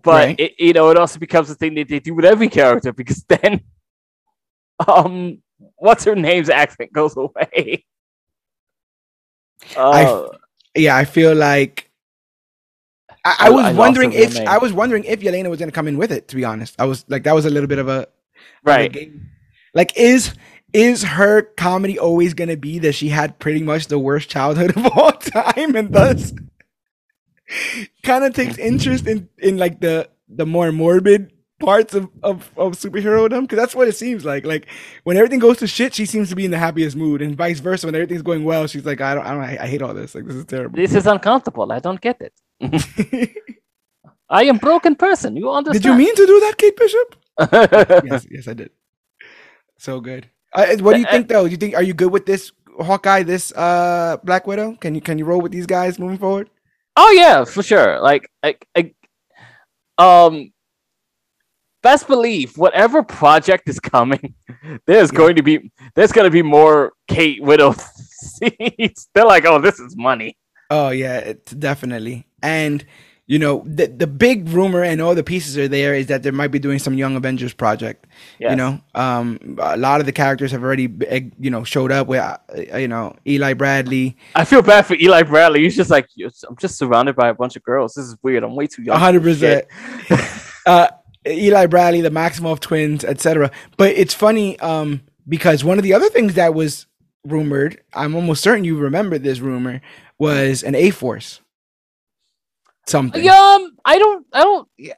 But 0.03 0.25
right. 0.25 0.39
it, 0.39 0.53
you 0.59 0.73
know, 0.73 0.89
it 0.89 0.97
also 0.97 1.19
becomes 1.19 1.49
a 1.49 1.55
thing 1.55 1.75
that 1.75 1.87
they 1.87 1.99
do 1.99 2.15
with 2.15 2.25
every 2.25 2.47
character 2.47 2.93
because 2.93 3.23
then 3.29 3.61
um, 4.87 5.41
what's 5.75 6.03
her 6.05 6.15
name's 6.15 6.49
accent 6.49 6.93
goes 6.93 7.15
away. 7.17 7.85
Uh, 9.75 9.89
I, 9.91 10.27
yeah, 10.75 10.95
I 10.95 11.05
feel 11.05 11.35
like 11.35 11.90
I, 13.23 13.35
I 13.39 13.49
was 13.49 13.65
I 13.65 13.73
wondering 13.73 14.13
if 14.13 14.37
I 14.39 14.57
was 14.57 14.73
wondering 14.73 15.03
if 15.03 15.19
Yelena 15.19 15.49
was 15.49 15.59
gonna 15.59 15.71
come 15.71 15.87
in 15.87 15.97
with 15.97 16.11
it. 16.11 16.27
To 16.29 16.35
be 16.35 16.45
honest, 16.45 16.75
I 16.79 16.85
was 16.85 17.05
like 17.07 17.23
that 17.23 17.35
was 17.35 17.45
a 17.45 17.49
little 17.49 17.67
bit 17.67 17.79
of 17.79 17.87
a 17.87 18.07
right. 18.63 18.95
A 18.95 19.11
like, 19.73 19.95
is 19.95 20.33
is 20.73 21.03
her 21.03 21.41
comedy 21.41 21.99
always 21.99 22.33
gonna 22.33 22.57
be 22.57 22.79
that 22.79 22.93
she 22.93 23.09
had 23.09 23.37
pretty 23.39 23.61
much 23.61 23.87
the 23.87 23.99
worst 23.99 24.29
childhood 24.29 24.75
of 24.77 24.85
all 24.97 25.11
time, 25.11 25.75
and 25.75 25.93
thus 25.93 26.33
kind 28.03 28.23
of 28.23 28.33
takes 28.33 28.57
interest 28.57 29.05
in 29.07 29.29
in 29.37 29.57
like 29.57 29.81
the 29.81 30.09
the 30.27 30.45
more 30.45 30.71
morbid 30.71 31.31
parts 31.59 31.93
of, 31.93 32.09
of, 32.23 32.51
of 32.57 32.73
superhero 32.73 33.29
because 33.29 33.57
that's 33.57 33.75
what 33.75 33.87
it 33.87 33.95
seems 33.95 34.25
like. 34.25 34.45
Like 34.45 34.67
when 35.03 35.15
everything 35.15 35.39
goes 35.39 35.57
to 35.59 35.67
shit, 35.67 35.93
she 35.93 36.05
seems 36.05 36.29
to 36.29 36.35
be 36.35 36.45
in 36.45 36.51
the 36.51 36.57
happiest 36.57 36.95
mood, 36.97 37.21
and 37.21 37.35
vice 37.35 37.59
versa. 37.59 37.87
When 37.87 37.95
everything's 37.95 38.23
going 38.23 38.43
well, 38.43 38.67
she's 38.67 38.85
like, 38.85 38.99
I 38.99 39.13
don't, 39.13 39.25
I 39.25 39.31
don't, 39.31 39.43
I 39.43 39.67
hate 39.67 39.81
all 39.81 39.93
this. 39.93 40.15
Like 40.15 40.25
this 40.25 40.35
is 40.35 40.45
terrible. 40.45 40.75
This 40.75 40.95
is 40.95 41.05
uncomfortable. 41.05 41.71
I 41.71 41.79
don't 41.79 42.01
get 42.01 42.19
it. 42.21 42.33
I 44.29 44.43
am 44.45 44.57
broken 44.57 44.95
person. 44.95 45.35
You 45.35 45.51
understand? 45.51 45.83
Did 45.83 45.89
you 45.89 45.95
mean 45.95 46.15
to 46.15 46.25
do 46.25 46.39
that, 46.39 46.57
Kate 46.57 46.77
Bishop? 46.77 47.15
yes, 48.05 48.27
yes, 48.29 48.47
I 48.47 48.53
did. 48.53 48.71
So 49.77 49.99
good. 49.99 50.29
Uh, 50.53 50.77
what 50.77 50.93
do 50.93 50.99
you 50.99 51.05
think, 51.05 51.27
though? 51.27 51.45
Do 51.45 51.51
you 51.51 51.57
think 51.57 51.75
are 51.75 51.83
you 51.83 51.93
good 51.93 52.11
with 52.11 52.25
this 52.25 52.51
Hawkeye, 52.79 53.23
this 53.23 53.51
uh 53.53 54.17
Black 54.23 54.47
Widow? 54.47 54.75
Can 54.75 54.95
you 54.95 55.01
can 55.01 55.17
you 55.17 55.25
roll 55.25 55.41
with 55.41 55.51
these 55.51 55.65
guys 55.65 55.99
moving 55.99 56.17
forward? 56.17 56.49
Oh 56.95 57.11
yeah, 57.11 57.45
for 57.45 57.63
sure. 57.63 57.99
Like 57.99 58.29
I, 58.43 58.55
I 58.75 58.93
um 59.97 60.51
best 61.81 62.07
believe 62.07 62.57
whatever 62.57 63.03
project 63.03 63.67
is 63.69 63.79
coming, 63.79 64.35
there's 64.85 65.11
yeah. 65.11 65.17
going 65.17 65.35
to 65.35 65.43
be 65.43 65.71
there's 65.95 66.11
going 66.11 66.25
to 66.25 66.31
be 66.31 66.41
more 66.41 66.93
Kate 67.07 67.41
Widow 67.41 67.73
seats. 67.77 69.09
They're 69.13 69.25
like, 69.25 69.45
oh, 69.45 69.59
this 69.59 69.79
is 69.79 69.95
money. 69.97 70.37
Oh 70.69 70.89
yeah, 70.89 71.17
it's 71.17 71.51
definitely. 71.51 72.27
And 72.41 72.85
you 73.27 73.39
know, 73.39 73.63
the 73.65 73.87
the 73.87 74.07
big 74.07 74.49
rumor 74.49 74.83
and 74.83 75.01
all 75.01 75.15
the 75.15 75.23
pieces 75.23 75.57
are 75.57 75.69
there 75.69 75.93
is 75.93 76.07
that 76.07 76.21
they 76.21 76.31
might 76.31 76.49
be 76.49 76.59
doing 76.59 76.79
some 76.79 76.95
Young 76.95 77.15
Avengers 77.15 77.53
project. 77.53 78.05
Yes. 78.39 78.51
You 78.51 78.55
know, 78.57 78.81
um, 78.93 79.57
a 79.61 79.77
lot 79.77 80.01
of 80.01 80.05
the 80.05 80.11
characters 80.11 80.51
have 80.51 80.63
already, 80.63 80.93
eh, 81.07 81.29
you 81.39 81.49
know, 81.49 81.63
showed 81.63 81.93
up 81.93 82.07
with, 82.07 82.19
uh, 82.19 82.37
you 82.77 82.89
know, 82.89 83.15
Eli 83.25 83.53
Bradley. 83.53 84.17
I 84.35 84.43
feel 84.43 84.61
bad 84.61 84.85
for 84.85 84.95
Eli 84.95 85.23
Bradley. 85.23 85.61
He's 85.61 85.77
just 85.77 85.89
like, 85.89 86.09
I'm 86.19 86.57
just 86.57 86.77
surrounded 86.77 87.15
by 87.15 87.29
a 87.29 87.33
bunch 87.33 87.55
of 87.55 87.63
girls. 87.63 87.93
This 87.93 88.05
is 88.05 88.17
weird. 88.21 88.43
I'm 88.43 88.53
way 88.53 88.67
too 88.67 88.81
young. 88.81 88.99
hundred 88.99 89.23
percent. 89.23 89.65
Uh, 90.63 90.87
Eli 91.25 91.67
Bradley, 91.67 92.01
the 92.01 92.09
Maximoff 92.09 92.59
twins, 92.59 93.03
etc. 93.03 93.49
But 93.77 93.91
it's 93.95 94.13
funny 94.13 94.59
um, 94.59 95.01
because 95.27 95.63
one 95.63 95.77
of 95.77 95.83
the 95.83 95.93
other 95.93 96.09
things 96.09 96.33
that 96.35 96.53
was 96.53 96.85
rumored, 97.25 97.81
I'm 97.93 98.13
almost 98.13 98.43
certain 98.43 98.63
you 98.63 98.77
remember 98.77 99.17
this 99.17 99.39
rumor, 99.39 99.81
was 100.19 100.63
an 100.63 100.75
A 100.75 100.89
Force. 100.89 101.39
Something. 102.87 103.27
Um, 103.29 103.77
I 103.85 103.97
don't, 103.99 104.25
I 104.33 104.43
don't. 104.43 104.67
Yeah. 104.77 104.93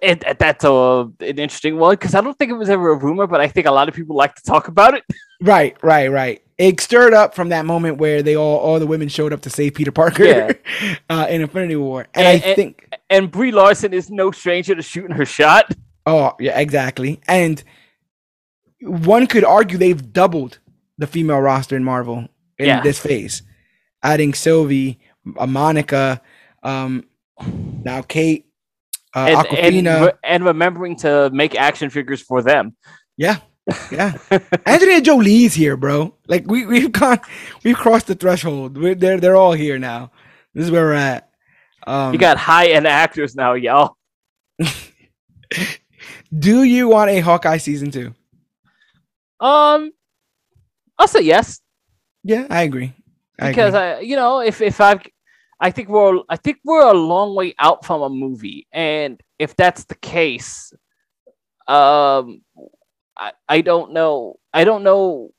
It, 0.00 0.22
it, 0.24 0.38
that's 0.38 0.64
a, 0.64 0.70
an 0.70 1.38
interesting 1.38 1.76
one 1.76 1.94
because 1.94 2.14
I 2.14 2.20
don't 2.20 2.38
think 2.38 2.52
it 2.52 2.54
was 2.54 2.70
ever 2.70 2.90
a 2.90 2.96
rumor, 2.96 3.26
but 3.26 3.40
I 3.40 3.48
think 3.48 3.66
a 3.66 3.72
lot 3.72 3.88
of 3.88 3.94
people 3.96 4.14
like 4.14 4.34
to 4.36 4.42
talk 4.42 4.68
about 4.68 4.94
it. 4.94 5.04
Right, 5.40 5.76
right, 5.84 6.10
right. 6.10 6.42
it 6.58 6.80
stirred 6.80 7.14
up 7.14 7.32
from 7.32 7.50
that 7.50 7.64
moment 7.64 7.98
where 7.98 8.24
they 8.24 8.34
all 8.36 8.56
all 8.58 8.80
the 8.80 8.88
women 8.88 9.08
showed 9.08 9.32
up 9.32 9.40
to 9.42 9.50
save 9.50 9.74
Peter 9.74 9.92
Parker 9.92 10.24
Yeah. 10.24 10.52
uh, 11.08 11.28
in 11.30 11.42
Infinity 11.42 11.76
War, 11.76 12.08
and, 12.12 12.26
And- 12.26 12.42
I 12.42 12.46
and- 12.48 12.56
think 12.56 12.92
And 13.08 13.30
Brie 13.30 13.52
Larson 13.52 13.92
is 13.92 14.10
no 14.10 14.32
stranger 14.32 14.74
to 14.74 14.82
shooting 14.82 15.14
her 15.14 15.24
shot. 15.24 15.72
oh 16.06 16.34
yeah 16.40 16.58
exactly, 16.58 17.20
and 17.28 17.62
one 18.80 19.28
could 19.28 19.44
argue 19.44 19.78
they've 19.78 20.12
doubled 20.12 20.58
the 20.98 21.06
female 21.06 21.38
roster 21.40 21.76
in 21.76 21.84
Marvel 21.84 22.26
in 22.58 22.66
Yeah. 22.66 22.80
this 22.82 22.98
phase, 22.98 23.42
adding 24.02 24.34
Sylvie, 24.34 24.98
uh, 25.36 25.46
Monica, 25.46 26.20
um, 26.64 27.04
now 27.42 28.02
Kate, 28.02 28.46
uh, 29.14 29.44
and, 29.50 29.86
and, 29.86 30.12
and 30.24 30.44
remembering 30.44 30.96
to 30.96 31.30
make 31.30 31.54
action 31.54 31.90
figures 31.90 32.20
for 32.22 32.42
them. 32.42 32.76
yeah. 33.16 33.38
Yeah, 33.92 34.16
Angelina 34.64 35.02
Jolie's 35.02 35.52
here, 35.52 35.76
bro. 35.76 36.14
Like 36.26 36.46
we 36.46 36.64
we've 36.64 36.90
gone, 36.90 37.20
we've 37.62 37.76
crossed 37.76 38.06
the 38.06 38.14
threshold. 38.14 38.78
We're, 38.78 38.94
they're 38.94 39.20
they're 39.20 39.36
all 39.36 39.52
here 39.52 39.78
now. 39.78 40.10
This 40.54 40.64
is 40.64 40.70
where 40.70 40.86
we're 40.86 40.94
at. 40.94 41.28
Um, 41.86 42.14
You 42.14 42.18
got 42.18 42.38
high 42.38 42.68
end 42.68 42.86
actors 42.86 43.34
now, 43.34 43.52
y'all. 43.52 43.98
do 46.38 46.62
you 46.62 46.88
want 46.88 47.10
a 47.10 47.20
Hawkeye 47.20 47.58
season 47.58 47.90
two? 47.90 48.14
Um, 49.40 49.92
I'll 50.98 51.06
say 51.08 51.20
yes 51.20 51.60
Yeah, 52.24 52.46
I 52.50 52.62
agree. 52.62 52.92
I 53.38 53.50
because 53.50 53.74
agree. 53.74 53.86
I, 53.86 54.00
you 54.00 54.16
know, 54.16 54.40
if 54.40 54.60
if 54.60 54.80
I've, 54.80 55.02
I 55.60 55.70
think 55.70 55.88
we're 55.88 56.20
I 56.28 56.36
think 56.36 56.58
we're 56.64 56.86
a 56.86 56.94
long 56.94 57.34
way 57.34 57.54
out 57.58 57.84
from 57.84 58.02
a 58.02 58.08
movie, 58.08 58.66
and 58.72 59.20
if 59.38 59.56
that's 59.56 59.84
the 59.84 59.96
case, 59.96 60.72
um, 61.66 62.42
I 63.16 63.32
I 63.48 63.60
don't 63.60 63.92
know. 63.92 64.38
I 64.52 64.64
don't 64.64 64.82
know. 64.84 65.30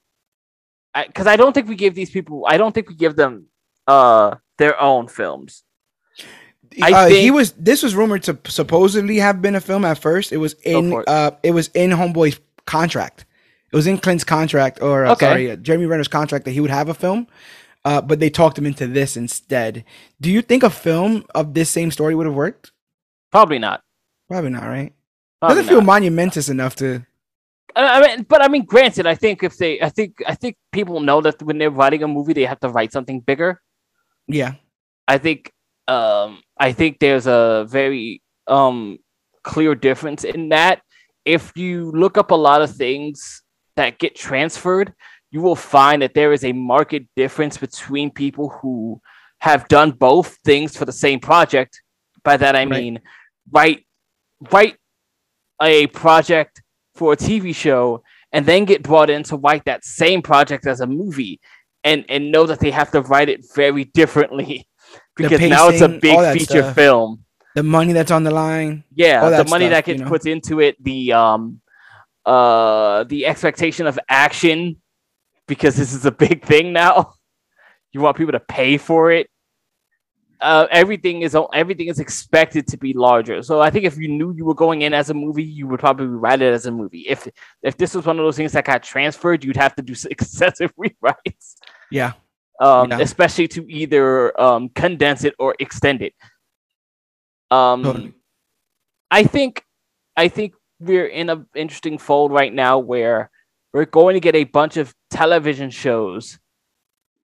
Because 0.95 1.27
I, 1.27 1.37
don't 1.37 1.53
think 1.53 1.69
we 1.69 1.75
give 1.75 1.93
these 1.95 2.09
people. 2.09 2.45
I 2.47 2.57
don't 2.57 2.73
think 2.73 2.89
we 2.89 2.95
give 2.95 3.15
them 3.15 3.45
uh 3.87 4.35
their 4.57 4.79
own 4.81 5.07
films. 5.07 5.63
I 6.81 6.91
uh, 6.91 7.07
he 7.07 7.31
was. 7.31 7.53
This 7.53 7.81
was 7.81 7.95
rumored 7.95 8.23
to 8.23 8.37
supposedly 8.45 9.17
have 9.17 9.41
been 9.41 9.55
a 9.55 9.61
film 9.61 9.85
at 9.85 9.99
first. 9.99 10.31
It 10.31 10.37
was 10.37 10.53
in. 10.65 10.93
it. 10.93 11.07
Uh, 11.07 11.31
it 11.43 11.51
was 11.51 11.69
in 11.69 11.91
Homeboy's 11.91 12.39
contract. 12.65 13.25
It 13.71 13.75
was 13.75 13.87
in 13.87 13.97
Clint's 13.99 14.23
contract, 14.23 14.81
or 14.81 15.05
uh, 15.05 15.11
Okay. 15.13 15.25
sorry, 15.25 15.51
uh, 15.51 15.55
Jeremy 15.55 15.85
Renner's 15.85 16.07
contract 16.07 16.45
that 16.45 16.51
he 16.51 16.59
would 16.59 16.71
have 16.71 16.89
a 16.89 16.93
film. 16.93 17.27
Uh, 17.85 18.01
but 18.01 18.19
they 18.19 18.29
talked 18.29 18.57
him 18.57 18.65
into 18.65 18.87
this 18.87 19.15
instead. 19.15 19.85
Do 20.19 20.29
you 20.29 20.41
think 20.41 20.63
a 20.63 20.69
film 20.69 21.25
of 21.33 21.53
this 21.53 21.69
same 21.69 21.91
story 21.91 22.13
would 22.13 22.25
have 22.25 22.35
worked? 22.35 22.71
Probably 23.31 23.59
not. 23.59 23.81
Probably 24.27 24.49
not, 24.49 24.63
right? 24.63 24.93
Probably 25.39 25.55
Doesn't 25.55 25.69
feel 25.69 25.81
not. 25.81 25.85
monumentous 25.87 26.49
enough 26.49 26.75
to. 26.77 27.05
I 27.75 27.99
I 28.01 28.01
mean, 28.01 28.25
but 28.27 28.43
I 28.43 28.47
mean, 28.49 28.65
granted, 28.65 29.07
I 29.07 29.15
think 29.15 29.43
if 29.43 29.55
they, 29.57 29.79
I 29.81 29.89
think, 29.89 30.15
I 30.27 30.35
think 30.35 30.57
people 30.71 30.99
know 30.99 31.21
that 31.21 31.41
when 31.41 31.57
they're 31.57 31.69
writing 31.71 32.03
a 32.03 32.07
movie, 32.07 32.33
they 32.33 32.43
have 32.45 32.59
to 32.61 32.69
write 32.69 32.91
something 32.91 33.21
bigger. 33.21 33.61
Yeah, 34.27 34.55
I 35.07 35.17
think, 35.17 35.51
um, 35.87 36.41
I 36.59 36.73
think 36.73 36.99
there's 36.99 37.27
a 37.27 37.65
very 37.69 38.21
um 38.47 38.97
clear 39.43 39.73
difference 39.75 40.23
in 40.23 40.49
that. 40.49 40.81
If 41.25 41.53
you 41.55 41.91
look 41.91 42.17
up 42.17 42.31
a 42.31 42.35
lot 42.35 42.61
of 42.61 42.75
things 42.75 43.43
that 43.75 43.99
get 43.99 44.15
transferred, 44.15 44.93
you 45.31 45.41
will 45.41 45.55
find 45.55 46.01
that 46.01 46.13
there 46.13 46.33
is 46.33 46.43
a 46.43 46.51
market 46.53 47.03
difference 47.15 47.57
between 47.57 48.09
people 48.11 48.49
who 48.49 48.99
have 49.39 49.67
done 49.67 49.91
both 49.91 50.37
things 50.43 50.75
for 50.75 50.85
the 50.85 50.91
same 50.91 51.19
project. 51.19 51.81
By 52.23 52.37
that 52.37 52.55
I 52.55 52.59
Right. 52.59 52.69
mean, 52.69 52.99
write 53.51 53.85
write 54.51 54.75
a 55.61 55.87
project 55.87 56.61
for 56.95 57.13
a 57.13 57.17
TV 57.17 57.53
show 57.53 58.03
and 58.31 58.45
then 58.45 58.65
get 58.65 58.81
brought 58.83 59.09
in 59.09 59.23
to 59.23 59.35
write 59.37 59.65
that 59.65 59.83
same 59.85 60.21
project 60.21 60.65
as 60.67 60.81
a 60.81 60.87
movie 60.87 61.39
and 61.83 62.05
and 62.09 62.31
know 62.31 62.45
that 62.45 62.59
they 62.59 62.71
have 62.71 62.91
to 62.91 63.01
write 63.01 63.29
it 63.29 63.45
very 63.55 63.85
differently 63.85 64.67
because 65.15 65.39
now 65.41 65.69
it's 65.69 65.81
a 65.81 65.89
big 65.89 66.19
feature 66.33 66.63
stuff. 66.63 66.75
film. 66.75 67.23
the 67.55 67.63
money 67.63 67.93
that's 67.93 68.11
on 68.11 68.23
the 68.23 68.31
line. 68.31 68.83
Yeah, 68.93 69.29
the 69.29 69.43
money 69.45 69.65
stuff, 69.65 69.71
that 69.71 69.85
gets 69.85 69.99
you 69.99 70.05
know? 70.05 70.09
put 70.09 70.25
into 70.25 70.59
it, 70.59 70.81
the 70.83 71.13
um 71.13 71.61
uh 72.25 73.03
the 73.05 73.25
expectation 73.25 73.87
of 73.87 73.97
action 74.09 74.77
because 75.49 75.75
this 75.75 75.93
is 75.93 76.05
a 76.05 76.11
big 76.11 76.45
thing 76.45 76.71
now. 76.71 77.13
You 77.91 78.01
want 78.01 78.17
people 78.17 78.33
to 78.33 78.39
pay 78.39 78.77
for 78.77 79.11
it. 79.11 79.31
Uh, 80.39 80.67
everything 80.69 81.23
is 81.23 81.35
everything 81.55 81.87
is 81.87 81.99
expected 81.99 82.67
to 82.67 82.77
be 82.77 82.93
larger. 82.93 83.41
So 83.41 83.61
I 83.61 83.71
think 83.71 83.83
if 83.83 83.97
you 83.97 84.07
knew 84.07 84.31
you 84.31 84.45
were 84.45 84.53
going 84.53 84.83
in 84.83 84.93
as 84.93 85.09
a 85.09 85.15
movie, 85.15 85.43
you 85.43 85.65
would 85.67 85.79
probably 85.79 86.05
write 86.05 86.39
it 86.43 86.53
as 86.53 86.67
a 86.67 86.71
movie. 86.71 87.05
If 87.09 87.27
if 87.63 87.77
this 87.77 87.95
was 87.95 88.05
one 88.05 88.19
of 88.19 88.23
those 88.25 88.37
things 88.37 88.51
that 88.51 88.63
got 88.63 88.83
transferred, 88.83 89.43
you'd 89.43 89.57
have 89.57 89.75
to 89.77 89.81
do 89.81 89.95
excessive 90.11 90.71
rewrites, 90.77 91.55
Yeah, 91.89 92.11
um, 92.61 92.91
Yeah. 92.91 92.99
especially 92.99 93.47
to 93.47 93.65
either 93.67 94.39
um, 94.39 94.69
condense 94.69 95.23
it 95.23 95.33
or 95.39 95.55
extend 95.57 96.03
it. 96.03 96.13
Um, 97.49 97.81
Totally. 97.83 98.13
I 99.09 99.23
think 99.23 99.65
I 100.15 100.27
think 100.27 100.53
we're 100.79 101.07
in 101.07 101.31
an 101.31 101.47
interesting 101.55 101.97
fold 101.97 102.31
right 102.31 102.53
now 102.53 102.77
where 102.77 103.31
we're 103.73 103.85
going 103.85 104.13
to 104.13 104.19
get 104.19 104.35
a 104.35 104.43
bunch 104.43 104.77
of 104.77 104.93
television 105.09 105.69
shows 105.69 106.39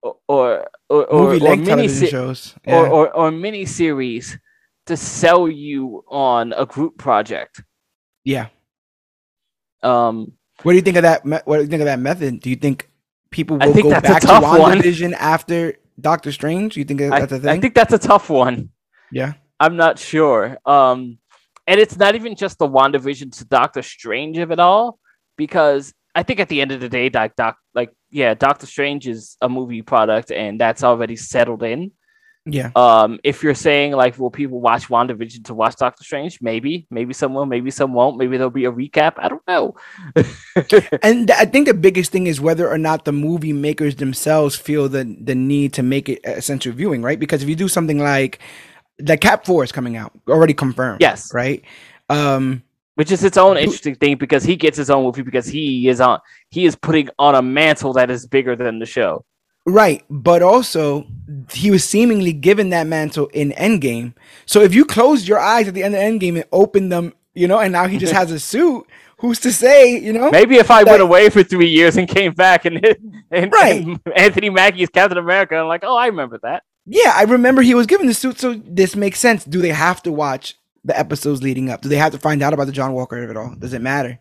or 0.01 0.15
or 0.27 0.67
or, 0.89 1.05
or, 1.05 1.23
movie 1.33 1.45
or 1.45 1.49
mini 1.55 1.65
television 1.65 1.95
se- 1.95 2.07
shows. 2.09 2.55
Yeah. 2.65 2.79
or, 2.79 2.87
or 2.87 3.13
or 3.15 3.31
mini 3.31 3.65
series 3.65 4.37
to 4.85 4.95
sell 4.97 5.47
you 5.49 6.03
on 6.07 6.53
a 6.53 6.65
group 6.65 6.97
project. 6.97 7.63
yeah. 8.23 8.47
Um, 9.81 10.33
What 10.63 10.71
do 10.73 10.75
you 10.77 10.81
think 10.81 10.97
of 10.97 11.03
that? 11.03 11.25
me- 11.25 11.39
What 11.45 11.57
do 11.57 11.63
you 11.63 11.69
think 11.69 11.81
of 11.81 11.85
that 11.85 11.99
method? 11.99 12.39
Do 12.39 12.49
you 12.49 12.55
think 12.55 12.89
people 13.31 13.57
I 13.61 13.67
will 13.67 13.73
think 13.73 13.85
go 13.85 14.01
back 14.01 14.21
to 14.21 14.27
tough 14.27 14.43
one. 14.43 14.79
WandaVision 14.79 15.13
after 15.13 15.75
Doctor 15.99 16.31
Strange? 16.31 16.77
You 16.77 16.83
think 16.85 16.99
that's 16.99 17.31
a 17.31 17.39
thing? 17.39 17.49
I 17.49 17.59
think 17.59 17.73
that's 17.75 17.93
a 17.93 17.97
tough 17.99 18.29
one. 18.29 18.69
yeah. 19.11 19.33
I'm 19.59 19.75
not 19.77 19.97
sure. 19.97 20.57
Um, 20.65 21.17
and 21.65 21.79
it's 21.79 21.97
not 21.97 22.13
even 22.15 22.35
just 22.35 22.59
the 22.59 22.67
WandaVision 22.67 23.35
to 23.37 23.45
Doctor 23.45 23.81
Strange 23.81 24.37
of 24.37 24.51
it 24.51 24.59
all, 24.59 24.99
because 25.37 25.93
I 26.15 26.23
think 26.23 26.39
at 26.39 26.49
the 26.49 26.61
end 26.61 26.71
of 26.71 26.79
the 26.79 26.89
day, 26.89 27.09
like 27.13 27.35
doc, 27.35 27.57
like 27.73 27.91
yeah, 28.09 28.33
Doctor 28.33 28.65
Strange 28.65 29.07
is 29.07 29.37
a 29.41 29.49
movie 29.49 29.81
product, 29.81 30.31
and 30.31 30.59
that's 30.59 30.83
already 30.83 31.15
settled 31.17 31.61
in. 31.63 31.91
Yeah. 32.47 32.69
Um, 32.75 33.19
if 33.23 33.41
you're 33.41 33.55
saying 33.55 33.93
like, 33.93 34.19
will 34.19 34.29
people 34.29 34.61
watch 34.61 34.87
WandaVision 34.87 35.45
to 35.45 35.55
watch 35.55 35.77
Doctor 35.77 36.03
Strange? 36.03 36.39
Maybe, 36.41 36.85
maybe 36.91 37.11
some 37.11 37.33
will, 37.33 37.47
maybe 37.47 37.71
some 37.71 37.91
won't. 37.91 38.17
Maybe 38.17 38.37
there'll 38.37 38.51
be 38.51 38.65
a 38.65 38.71
recap. 38.71 39.13
I 39.17 39.29
don't 39.29 39.41
know. 39.47 39.75
And 41.01 41.31
I 41.31 41.45
think 41.45 41.67
the 41.67 41.73
biggest 41.73 42.11
thing 42.11 42.27
is 42.27 42.39
whether 42.39 42.69
or 42.69 42.77
not 42.77 43.05
the 43.05 43.11
movie 43.11 43.51
makers 43.51 43.95
themselves 43.95 44.55
feel 44.55 44.87
the 44.87 45.03
the 45.19 45.35
need 45.35 45.73
to 45.73 45.83
make 45.83 46.07
it 46.07 46.21
essential 46.23 46.71
viewing, 46.71 47.01
right? 47.01 47.19
Because 47.19 47.43
if 47.43 47.49
you 47.49 47.55
do 47.55 47.67
something 47.67 47.99
like 47.99 48.39
the 48.97 49.17
Cap 49.17 49.45
Four 49.45 49.63
is 49.63 49.71
coming 49.71 49.97
out, 49.97 50.11
already 50.29 50.53
confirmed. 50.53 51.01
yes, 51.01 51.33
Right. 51.33 51.63
Um. 52.09 52.61
Which 52.95 53.11
is 53.11 53.23
its 53.23 53.37
own 53.37 53.57
interesting 53.57 53.95
thing 53.95 54.17
because 54.17 54.43
he 54.43 54.55
gets 54.55 54.77
his 54.77 54.89
own 54.89 55.03
movie 55.03 55.21
because 55.21 55.45
he 55.47 55.87
is 55.87 56.01
on 56.01 56.19
he 56.49 56.65
is 56.65 56.75
putting 56.75 57.09
on 57.19 57.35
a 57.35 57.41
mantle 57.41 57.93
that 57.93 58.09
is 58.09 58.25
bigger 58.27 58.55
than 58.55 58.79
the 58.79 58.85
show. 58.85 59.23
Right, 59.67 60.03
but 60.09 60.41
also 60.43 61.07
he 61.51 61.71
was 61.71 61.83
seemingly 61.83 62.33
given 62.33 62.69
that 62.69 62.85
mantle 62.87 63.27
in 63.27 63.51
Endgame. 63.53 64.13
So 64.45 64.61
if 64.61 64.75
you 64.75 64.85
closed 64.85 65.27
your 65.27 65.39
eyes 65.39 65.67
at 65.67 65.73
the 65.73 65.83
end 65.83 65.95
of 65.95 66.01
Endgame 66.01 66.35
and 66.35 66.45
opened 66.51 66.91
them, 66.91 67.13
you 67.33 67.47
know, 67.47 67.57
and 67.59 67.71
now 67.73 67.87
he 67.87 67.97
just 67.97 68.13
has 68.21 68.29
a 68.31 68.39
suit, 68.39 68.85
who's 69.17 69.39
to 69.39 69.51
say, 69.51 69.97
you 69.97 70.13
know? 70.13 70.29
Maybe 70.29 70.57
if 70.57 70.69
I 70.69 70.83
That- 70.83 70.91
went 70.91 71.01
away 71.01 71.29
for 71.31 71.41
three 71.41 71.67
years 71.69 71.97
and 71.97 72.07
came 72.07 72.33
back 72.33 72.65
and 72.65 72.75
and, 73.31 73.51
Right. 73.51 73.83
and 73.83 73.99
Anthony 74.15 74.51
Mackie 74.51 74.83
is 74.83 74.89
Captain 74.89 75.17
America, 75.17 75.55
I'm 75.55 75.67
like, 75.67 75.83
oh, 75.83 75.95
I 75.95 76.07
remember 76.07 76.37
that. 76.43 76.61
Yeah, 76.85 77.13
I 77.15 77.23
remember 77.23 77.63
he 77.63 77.73
was 77.73 77.87
given 77.87 78.05
the 78.05 78.13
suit, 78.13 78.37
so 78.39 78.53
this 78.53 78.95
makes 78.95 79.19
sense. 79.19 79.43
Do 79.45 79.59
they 79.63 79.69
have 79.69 80.03
to 80.03 80.11
watch 80.11 80.55
the 80.85 80.97
episodes 80.97 81.43
leading 81.43 81.69
up? 81.69 81.81
Do 81.81 81.89
they 81.89 81.97
have 81.97 82.13
to 82.13 82.19
find 82.19 82.41
out 82.41 82.53
about 82.53 82.65
the 82.65 82.71
John 82.71 82.93
Walker 82.93 83.21
of 83.21 83.29
it 83.29 83.37
all? 83.37 83.53
Does 83.55 83.73
it 83.73 83.81
matter? 83.81 84.19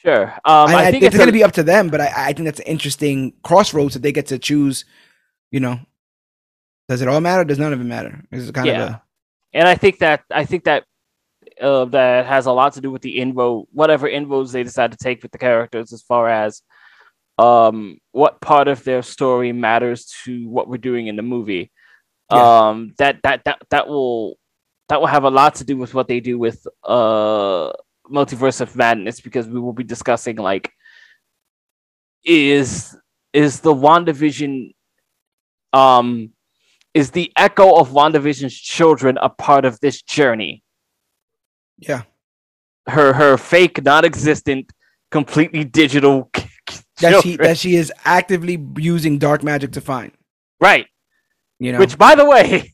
Sure. 0.00 0.32
Um, 0.44 0.68
I, 0.68 0.86
I, 0.86 0.90
think 0.90 1.02
it's, 1.02 1.16
going 1.16 1.28
to 1.28 1.32
be 1.32 1.44
up 1.44 1.52
to 1.52 1.62
them, 1.62 1.88
but 1.88 2.00
I, 2.00 2.12
I 2.14 2.32
think 2.32 2.44
that's 2.44 2.60
an 2.60 2.66
interesting 2.66 3.32
crossroads 3.42 3.94
that 3.94 4.02
they 4.02 4.12
get 4.12 4.26
to 4.26 4.38
choose. 4.38 4.84
You 5.50 5.60
know, 5.60 5.80
does 6.88 7.00
it 7.02 7.08
all 7.08 7.20
matter? 7.20 7.44
Does 7.44 7.58
none 7.58 7.72
of 7.72 7.80
it 7.80 7.84
matter? 7.84 8.24
It's 8.30 8.50
kind 8.50 8.68
of 8.68 8.76
a 8.76 9.02
and 9.54 9.68
I 9.68 9.76
think 9.76 10.00
that 10.00 10.24
I 10.30 10.44
think 10.44 10.64
that 10.64 10.84
uh, 11.60 11.84
that 11.86 12.26
has 12.26 12.46
a 12.46 12.52
lot 12.52 12.72
to 12.74 12.80
do 12.80 12.90
with 12.90 13.02
the 13.02 13.18
inroad, 13.18 13.66
whatever 13.72 14.08
inroads 14.08 14.50
they 14.52 14.64
decide 14.64 14.90
to 14.90 14.98
take 14.98 15.22
with 15.22 15.30
the 15.30 15.38
characters, 15.38 15.92
as 15.92 16.02
far 16.02 16.28
as 16.28 16.62
um 17.36 17.98
what 18.12 18.40
part 18.40 18.68
of 18.68 18.84
their 18.84 19.02
story 19.02 19.50
matters 19.52 20.06
to 20.24 20.48
what 20.48 20.68
we're 20.68 20.76
doing 20.76 21.06
in 21.06 21.16
the 21.16 21.22
movie. 21.22 21.70
Yeah. 22.30 22.68
Um, 22.68 22.94
that 22.98 23.20
that 23.22 23.44
that 23.44 23.62
that 23.70 23.88
will 23.88 24.38
that 24.88 25.00
will 25.00 25.06
have 25.06 25.24
a 25.24 25.30
lot 25.30 25.56
to 25.56 25.64
do 25.64 25.76
with 25.76 25.94
what 25.94 26.08
they 26.08 26.20
do 26.20 26.38
with 26.38 26.66
uh 26.84 27.72
multiverse 28.10 28.60
of 28.60 28.76
madness 28.76 29.20
because 29.20 29.48
we 29.48 29.58
will 29.58 29.72
be 29.72 29.84
discussing 29.84 30.36
like 30.36 30.70
is 32.24 32.96
is 33.32 33.60
the 33.60 33.74
WandaVision 33.74 34.74
um 35.72 36.30
is 36.92 37.10
the 37.10 37.32
echo 37.36 37.74
of 37.74 37.90
WandaVision's 37.90 38.54
children 38.54 39.18
a 39.20 39.28
part 39.28 39.64
of 39.64 39.80
this 39.80 40.00
journey? 40.02 40.62
yeah. 41.78 42.02
Her 42.86 43.14
her 43.14 43.38
fake, 43.38 43.82
non-existent, 43.82 44.70
completely 45.10 45.64
digital 45.64 46.30
that 47.00 47.22
she 47.22 47.36
that 47.36 47.56
she 47.58 47.76
is 47.76 47.92
actively 48.04 48.62
using 48.76 49.18
dark 49.18 49.42
magic 49.42 49.72
to 49.72 49.80
find. 49.80 50.12
right. 50.60 50.86
You 51.60 51.72
know, 51.72 51.78
Which, 51.78 51.96
by 51.96 52.14
the 52.14 52.24
way, 52.24 52.73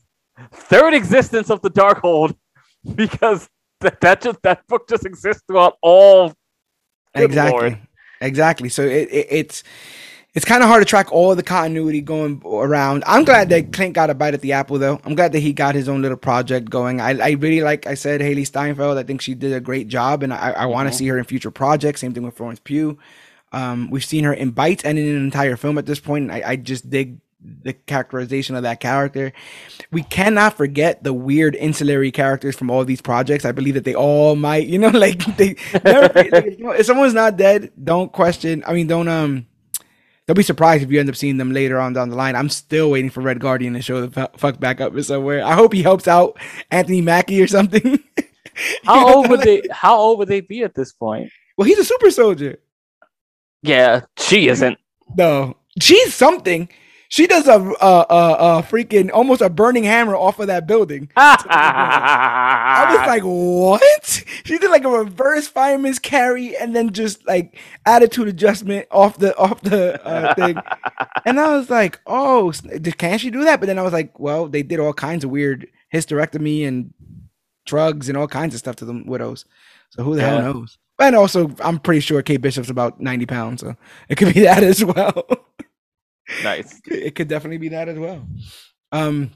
third 0.51 0.93
existence 0.93 1.49
of 1.49 1.61
the 1.61 1.69
Darkhold, 1.71 2.35
because 2.95 3.49
that, 3.81 3.99
that 4.01 4.21
just 4.21 4.41
that 4.43 4.65
book 4.67 4.87
just 4.87 5.05
exists 5.05 5.43
throughout 5.47 5.77
all. 5.81 6.33
Exactly, 7.13 7.59
Lord. 7.61 7.79
exactly. 8.21 8.69
So 8.69 8.83
it, 8.83 9.09
it 9.11 9.27
it's 9.29 9.63
it's 10.33 10.45
kind 10.45 10.63
of 10.63 10.69
hard 10.69 10.81
to 10.81 10.85
track 10.85 11.11
all 11.11 11.35
the 11.35 11.43
continuity 11.43 11.99
going 11.99 12.41
around. 12.45 13.03
I'm 13.05 13.25
glad 13.25 13.49
that 13.49 13.73
Clint 13.73 13.93
got 13.95 14.09
a 14.09 14.13
bite 14.13 14.33
at 14.33 14.39
the 14.39 14.53
apple, 14.53 14.79
though. 14.79 15.01
I'm 15.03 15.13
glad 15.13 15.33
that 15.33 15.39
he 15.39 15.51
got 15.51 15.75
his 15.75 15.89
own 15.89 16.01
little 16.01 16.15
project 16.17 16.69
going. 16.69 17.01
I, 17.01 17.17
I 17.19 17.31
really 17.31 17.59
like 17.61 17.85
I 17.85 17.95
said 17.95 18.21
Hailee 18.21 18.47
Steinfeld. 18.47 18.97
I 18.97 19.03
think 19.03 19.21
she 19.21 19.33
did 19.33 19.51
a 19.51 19.59
great 19.59 19.89
job, 19.89 20.23
and 20.23 20.33
I, 20.33 20.51
I 20.51 20.65
want 20.67 20.87
to 20.87 20.93
Mhm. 20.93 20.97
see 20.97 21.07
her 21.07 21.17
in 21.17 21.25
future 21.25 21.51
projects. 21.51 21.99
Same 21.99 22.13
thing 22.13 22.23
with 22.23 22.37
Florence 22.37 22.61
Pugh. 22.63 22.97
Um, 23.51 23.89
we've 23.91 24.05
seen 24.05 24.23
her 24.23 24.31
in 24.33 24.51
bites 24.51 24.85
and 24.85 24.97
in 24.97 25.05
an 25.17 25.21
entire 25.25 25.57
film 25.57 25.77
at 25.77 25.85
this 25.85 25.99
point. 25.99 26.23
and 26.23 26.31
I, 26.31 26.51
I 26.51 26.55
just 26.55 26.89
dig 26.89 27.17
the 27.63 27.73
characterization 27.73 28.55
of 28.55 28.63
that 28.63 28.79
character. 28.79 29.33
We 29.91 30.03
cannot 30.03 30.57
forget 30.57 31.03
the 31.03 31.13
weird 31.13 31.55
ancillary 31.55 32.11
characters 32.11 32.55
from 32.55 32.69
all 32.69 32.85
these 32.85 33.01
projects. 33.01 33.45
I 33.45 33.51
believe 33.51 33.73
that 33.73 33.83
they 33.83 33.95
all 33.95 34.35
might, 34.35 34.67
you 34.67 34.77
know, 34.77 34.89
like 34.93 35.23
they 35.37 35.55
never. 35.83 36.13
like, 36.13 36.33
if, 36.33 36.59
if 36.59 36.85
someone's 36.85 37.13
not 37.13 37.37
dead, 37.37 37.71
don't 37.81 38.11
question. 38.11 38.63
I 38.65 38.73
mean, 38.73 38.87
don't 38.87 39.07
um. 39.07 39.47
Don't 40.27 40.37
be 40.37 40.43
surprised 40.43 40.83
if 40.83 40.91
you 40.91 40.99
end 40.99 41.09
up 41.09 41.15
seeing 41.15 41.37
them 41.37 41.51
later 41.51 41.79
on 41.79 41.93
down 41.93 42.09
the 42.09 42.15
line. 42.15 42.35
I'm 42.35 42.47
still 42.47 42.91
waiting 42.91 43.09
for 43.09 43.21
Red 43.21 43.39
Guardian 43.39 43.73
to 43.73 43.81
show 43.81 44.05
the 44.05 44.29
fuck 44.37 44.59
back 44.59 44.79
up 44.79 44.97
somewhere. 45.01 45.43
I 45.43 45.55
hope 45.55 45.73
he 45.73 45.81
helps 45.81 46.07
out 46.07 46.39
Anthony 46.69 47.01
Mackie 47.01 47.41
or 47.41 47.47
something. 47.47 47.99
How 48.85 49.15
old 49.15 49.29
would 49.29 49.41
they? 49.41 49.63
How 49.71 49.97
old 49.97 50.19
would 50.19 50.27
they 50.27 50.41
be 50.41 50.63
at 50.63 50.75
this 50.75 50.93
point? 50.93 51.31
Well, 51.57 51.65
he's 51.67 51.79
a 51.79 51.83
super 51.83 52.11
soldier. 52.11 52.59
Yeah, 53.63 54.01
she 54.17 54.47
isn't. 54.47 54.77
No, 55.17 55.57
she's 55.79 56.13
something. 56.13 56.69
She 57.11 57.27
does 57.27 57.45
a 57.45 57.59
a 57.59 58.05
a, 58.09 58.35
a 58.59 58.63
freaking 58.63 59.11
almost 59.13 59.41
a 59.41 59.49
burning 59.49 59.83
hammer 59.83 60.15
off 60.15 60.39
of 60.39 60.47
that 60.47 60.65
building. 60.65 61.09
I 61.17 62.85
was 62.95 63.05
like, 63.05 63.23
what? 63.23 64.23
She 64.45 64.57
did 64.57 64.71
like 64.71 64.85
a 64.85 64.89
reverse 64.89 65.45
fireman's 65.45 65.99
carry 65.99 66.55
and 66.55 66.73
then 66.73 66.93
just 66.93 67.27
like 67.27 67.59
attitude 67.85 68.29
adjustment 68.29 68.87
off 68.91 69.17
the 69.17 69.35
off 69.37 69.59
the 69.59 70.01
uh, 70.05 70.33
thing. 70.35 70.57
And 71.25 71.39
I 71.39 71.55
was 71.55 71.69
like, 71.69 71.99
oh, 72.07 72.51
can 72.97 73.19
she 73.19 73.29
do 73.29 73.43
that? 73.43 73.59
But 73.59 73.67
then 73.67 73.77
I 73.77 73.83
was 73.83 73.93
like, 73.93 74.17
well, 74.17 74.47
they 74.47 74.63
did 74.63 74.79
all 74.79 74.93
kinds 74.93 75.23
of 75.23 75.29
weird 75.29 75.67
hysterectomy 75.93 76.65
and 76.67 76.93
drugs 77.67 78.09
and 78.09 78.17
all 78.17 78.27
kinds 78.27 78.55
of 78.55 78.59
stuff 78.59 78.77
to 78.77 78.85
the 78.85 79.03
widows. 79.05 79.45
So 79.91 80.01
who 80.03 80.15
the 80.15 80.21
Yeah. 80.21 80.41
hell 80.41 80.53
knows? 80.53 80.77
And 80.97 81.15
also, 81.15 81.53
I'm 81.59 81.77
pretty 81.77 81.99
sure 81.99 82.21
Kate 82.23 82.41
Bishop's 82.41 82.69
about 82.71 82.99
90 83.01 83.25
pounds, 83.27 83.61
so 83.61 83.75
it 84.09 84.15
could 84.17 84.33
be 84.33 84.41
that 84.49 84.63
as 84.63 84.83
well. 84.83 85.27
Nice. 86.43 86.79
it 86.85 87.15
could 87.15 87.27
definitely 87.27 87.57
be 87.57 87.69
that 87.69 87.89
as 87.89 87.97
well. 87.97 88.27
Um, 88.91 89.31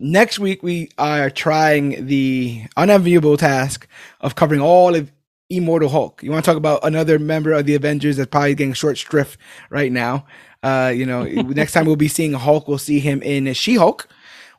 next 0.00 0.38
week 0.38 0.62
we 0.62 0.90
are 0.98 1.30
trying 1.30 2.06
the 2.06 2.64
unenviable 2.76 3.36
task 3.36 3.86
of 4.20 4.34
covering 4.34 4.60
all 4.60 4.94
of 4.94 5.12
Immortal 5.50 5.88
Hulk. 5.88 6.22
You 6.22 6.30
want 6.30 6.44
to 6.44 6.50
talk 6.50 6.58
about 6.58 6.84
another 6.84 7.18
member 7.18 7.52
of 7.52 7.64
the 7.66 7.74
Avengers 7.74 8.16
that's 8.16 8.28
probably 8.28 8.54
getting 8.54 8.74
short 8.74 8.98
shrift 8.98 9.38
right 9.70 9.90
now? 9.90 10.26
Uh, 10.62 10.92
you 10.94 11.06
know, 11.06 11.22
next 11.24 11.72
time 11.72 11.86
we'll 11.86 11.96
be 11.96 12.08
seeing 12.08 12.32
Hulk, 12.34 12.68
we'll 12.68 12.78
see 12.78 13.00
him 13.00 13.22
in 13.22 13.52
She 13.54 13.76
Hulk. 13.76 14.08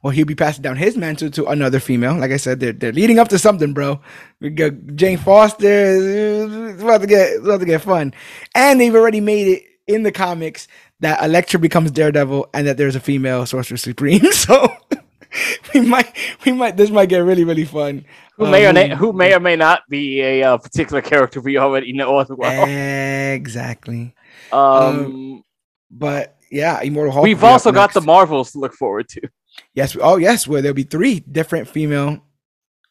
Well, 0.01 0.11
he'll 0.11 0.25
be 0.25 0.35
passing 0.35 0.61
down 0.61 0.77
his 0.77 0.95
mantle 0.95 1.29
to 1.31 1.47
another 1.47 1.79
female. 1.81 2.15
Like 2.15 2.31
I 2.31 2.37
said, 2.37 2.61
they're 2.61 2.71
they're 2.71 2.93
leading 2.93 3.19
up 3.19 3.27
to 3.29 3.37
something, 3.37 3.73
bro. 3.73 3.99
We 4.39 4.49
got 4.49 4.71
Jane 4.95 5.17
Foster. 5.17 6.69
It's 6.69 6.81
about 6.81 7.01
to 7.01 7.07
get 7.07 7.31
it's 7.31 7.43
about 7.43 7.59
to 7.59 7.65
get 7.65 7.81
fun, 7.81 8.13
and 8.55 8.79
they've 8.79 8.95
already 8.95 9.19
made 9.19 9.47
it 9.47 9.63
in 9.87 10.03
the 10.03 10.11
comics 10.13 10.69
that 11.01 11.23
Elektra 11.23 11.59
becomes 11.59 11.91
Daredevil 11.91 12.49
and 12.53 12.67
that 12.67 12.77
there's 12.77 12.95
a 12.95 12.99
female 12.99 13.45
Sorcerer 13.45 13.77
Supreme. 13.77 14.21
So 14.33 14.75
we 15.75 15.81
might 15.81 16.11
we 16.43 16.51
might 16.51 16.75
this 16.75 16.89
might 16.89 17.07
get 17.09 17.19
really 17.19 17.43
really 17.43 17.65
fun. 17.65 18.03
Who 18.37 18.45
Uh, 18.45 18.51
may 18.51 18.67
or 18.67 18.73
may, 18.73 18.89
who 18.95 19.13
may 19.13 19.33
or 19.35 19.39
may 19.39 19.55
not 19.55 19.81
be 19.87 20.21
a 20.21 20.41
uh, 20.43 20.57
particular 20.57 21.01
character 21.03 21.39
we 21.39 21.57
already 21.57 21.93
know 21.93 22.19
as 22.19 22.29
well. 22.29 22.65
Exactly. 23.33 24.15
Um, 24.51 25.43
But 25.91 26.35
yeah, 26.49 26.81
Immortal 26.81 27.13
Hulk. 27.13 27.23
we've 27.25 27.37
will 27.37 27.41
be 27.41 27.47
up 27.47 27.51
also 27.53 27.71
got 27.71 27.93
the. 27.93 28.01
Marvels 28.01 28.51
to 28.53 28.59
look 28.59 28.73
forward 28.73 29.07
to. 29.09 29.21
yes. 29.75 29.95
Oh 30.01 30.17
yes, 30.17 30.47
where 30.47 30.61
there'll 30.63 30.73
be 30.75 30.83
three 30.83 31.19
different 31.19 31.67
female 31.67 32.23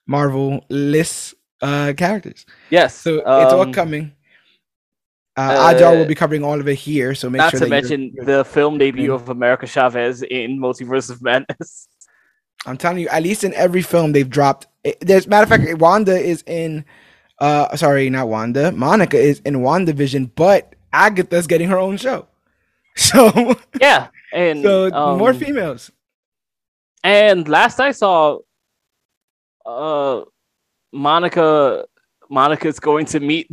Marvel 0.07 0.65
lists 0.69 1.35
uh 1.61 1.93
characters. 1.97 2.47
Yes. 2.70 2.95
So 2.95 3.17
it's 3.17 3.27
all 3.53 3.62
um, 3.62 3.73
coming. 3.73 4.12
Uh, 5.39 5.92
will 5.97 6.05
be 6.05 6.15
covering 6.17 6.42
all 6.42 6.58
of 6.58 6.67
it 6.67 6.75
here, 6.75 7.15
so 7.15 7.31
make 7.31 7.39
Not 7.39 7.50
sure 7.52 7.60
to 7.60 7.67
that 7.67 7.68
you're- 7.68 7.81
mention 7.81 8.12
you're- 8.15 8.26
the 8.26 8.44
film 8.44 8.76
debut 8.78 9.12
of 9.15 9.28
America 9.28 9.67
Chavez 9.67 10.23
in 10.23 10.58
Multiverse 10.58 11.10
of 11.10 11.23
Madness. 11.23 11.89
I'm 12.67 12.76
telling 12.76 12.99
you, 12.99 13.08
at 13.08 13.23
least 13.23 13.44
in 13.44 13.55
every 13.55 13.83
film 13.83 14.12
they've 14.12 14.28
dropped. 14.28 14.67
it- 14.83 14.99
There's 15.00 15.26
matter 15.28 15.44
of 15.44 15.49
fact, 15.49 15.78
Wanda 15.81 16.18
is 16.18 16.42
in. 16.47 16.84
Uh, 17.39 17.76
sorry, 17.76 18.10
not 18.10 18.28
Wanda. 18.28 18.73
Monica 18.73 19.17
is 19.17 19.39
in 19.44 19.57
WandaVision, 19.58 20.31
but 20.34 20.75
Agatha's 20.92 21.47
getting 21.47 21.68
her 21.68 21.78
own 21.78 21.97
show. 21.99 22.26
So, 22.97 23.55
Yeah, 23.81 24.08
and 24.33 24.60
so 24.65 24.91
more 25.17 25.31
um, 25.31 25.39
females. 25.39 25.92
And 27.05 27.47
last 27.49 27.78
I 27.78 27.92
saw, 27.92 28.39
uh, 29.65 30.23
Monica, 30.92 31.84
Monica's 32.28 32.81
going 32.81 33.07
to 33.07 33.20
meet 33.20 33.50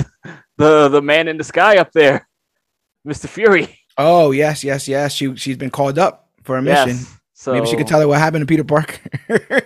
the 0.58 0.90
the 0.90 1.01
man 1.01 1.27
in 1.27 1.38
the 1.38 1.43
sky 1.43 1.77
up 1.77 1.92
there, 1.92 2.27
Mister 3.03 3.27
Fury. 3.27 3.80
Oh 3.98 4.32
yes, 4.32 4.64
yes, 4.64 4.88
yes. 4.88 5.14
She 5.14 5.35
she's 5.35 5.58
been 5.58 5.69
called 5.72 6.00
up 6.00 6.30
for 6.43 6.58
a 6.58 6.61
mission. 6.61 6.90
Yes. 6.90 7.17
So 7.34 7.53
Maybe 7.53 7.67
she 7.67 7.75
could 7.75 7.88
tell 7.88 8.00
her 8.00 8.08
what 8.08 8.19
happened 8.19 8.43
to 8.43 8.45
Peter 8.45 8.64
Parker. 8.64 9.00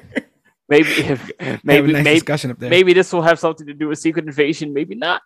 Maybe 0.70 0.90
if, 0.98 1.32
maybe 1.64 1.92
nice 1.92 2.04
maybe 2.04 2.20
discussion 2.20 2.52
up 2.52 2.60
there. 2.60 2.70
maybe 2.70 2.94
this 2.94 3.12
will 3.12 3.24
have 3.24 3.40
something 3.40 3.66
to 3.66 3.74
do 3.74 3.88
with 3.88 3.98
Secret 3.98 4.26
Invasion. 4.26 4.72
Maybe 4.72 4.94
not. 4.94 5.22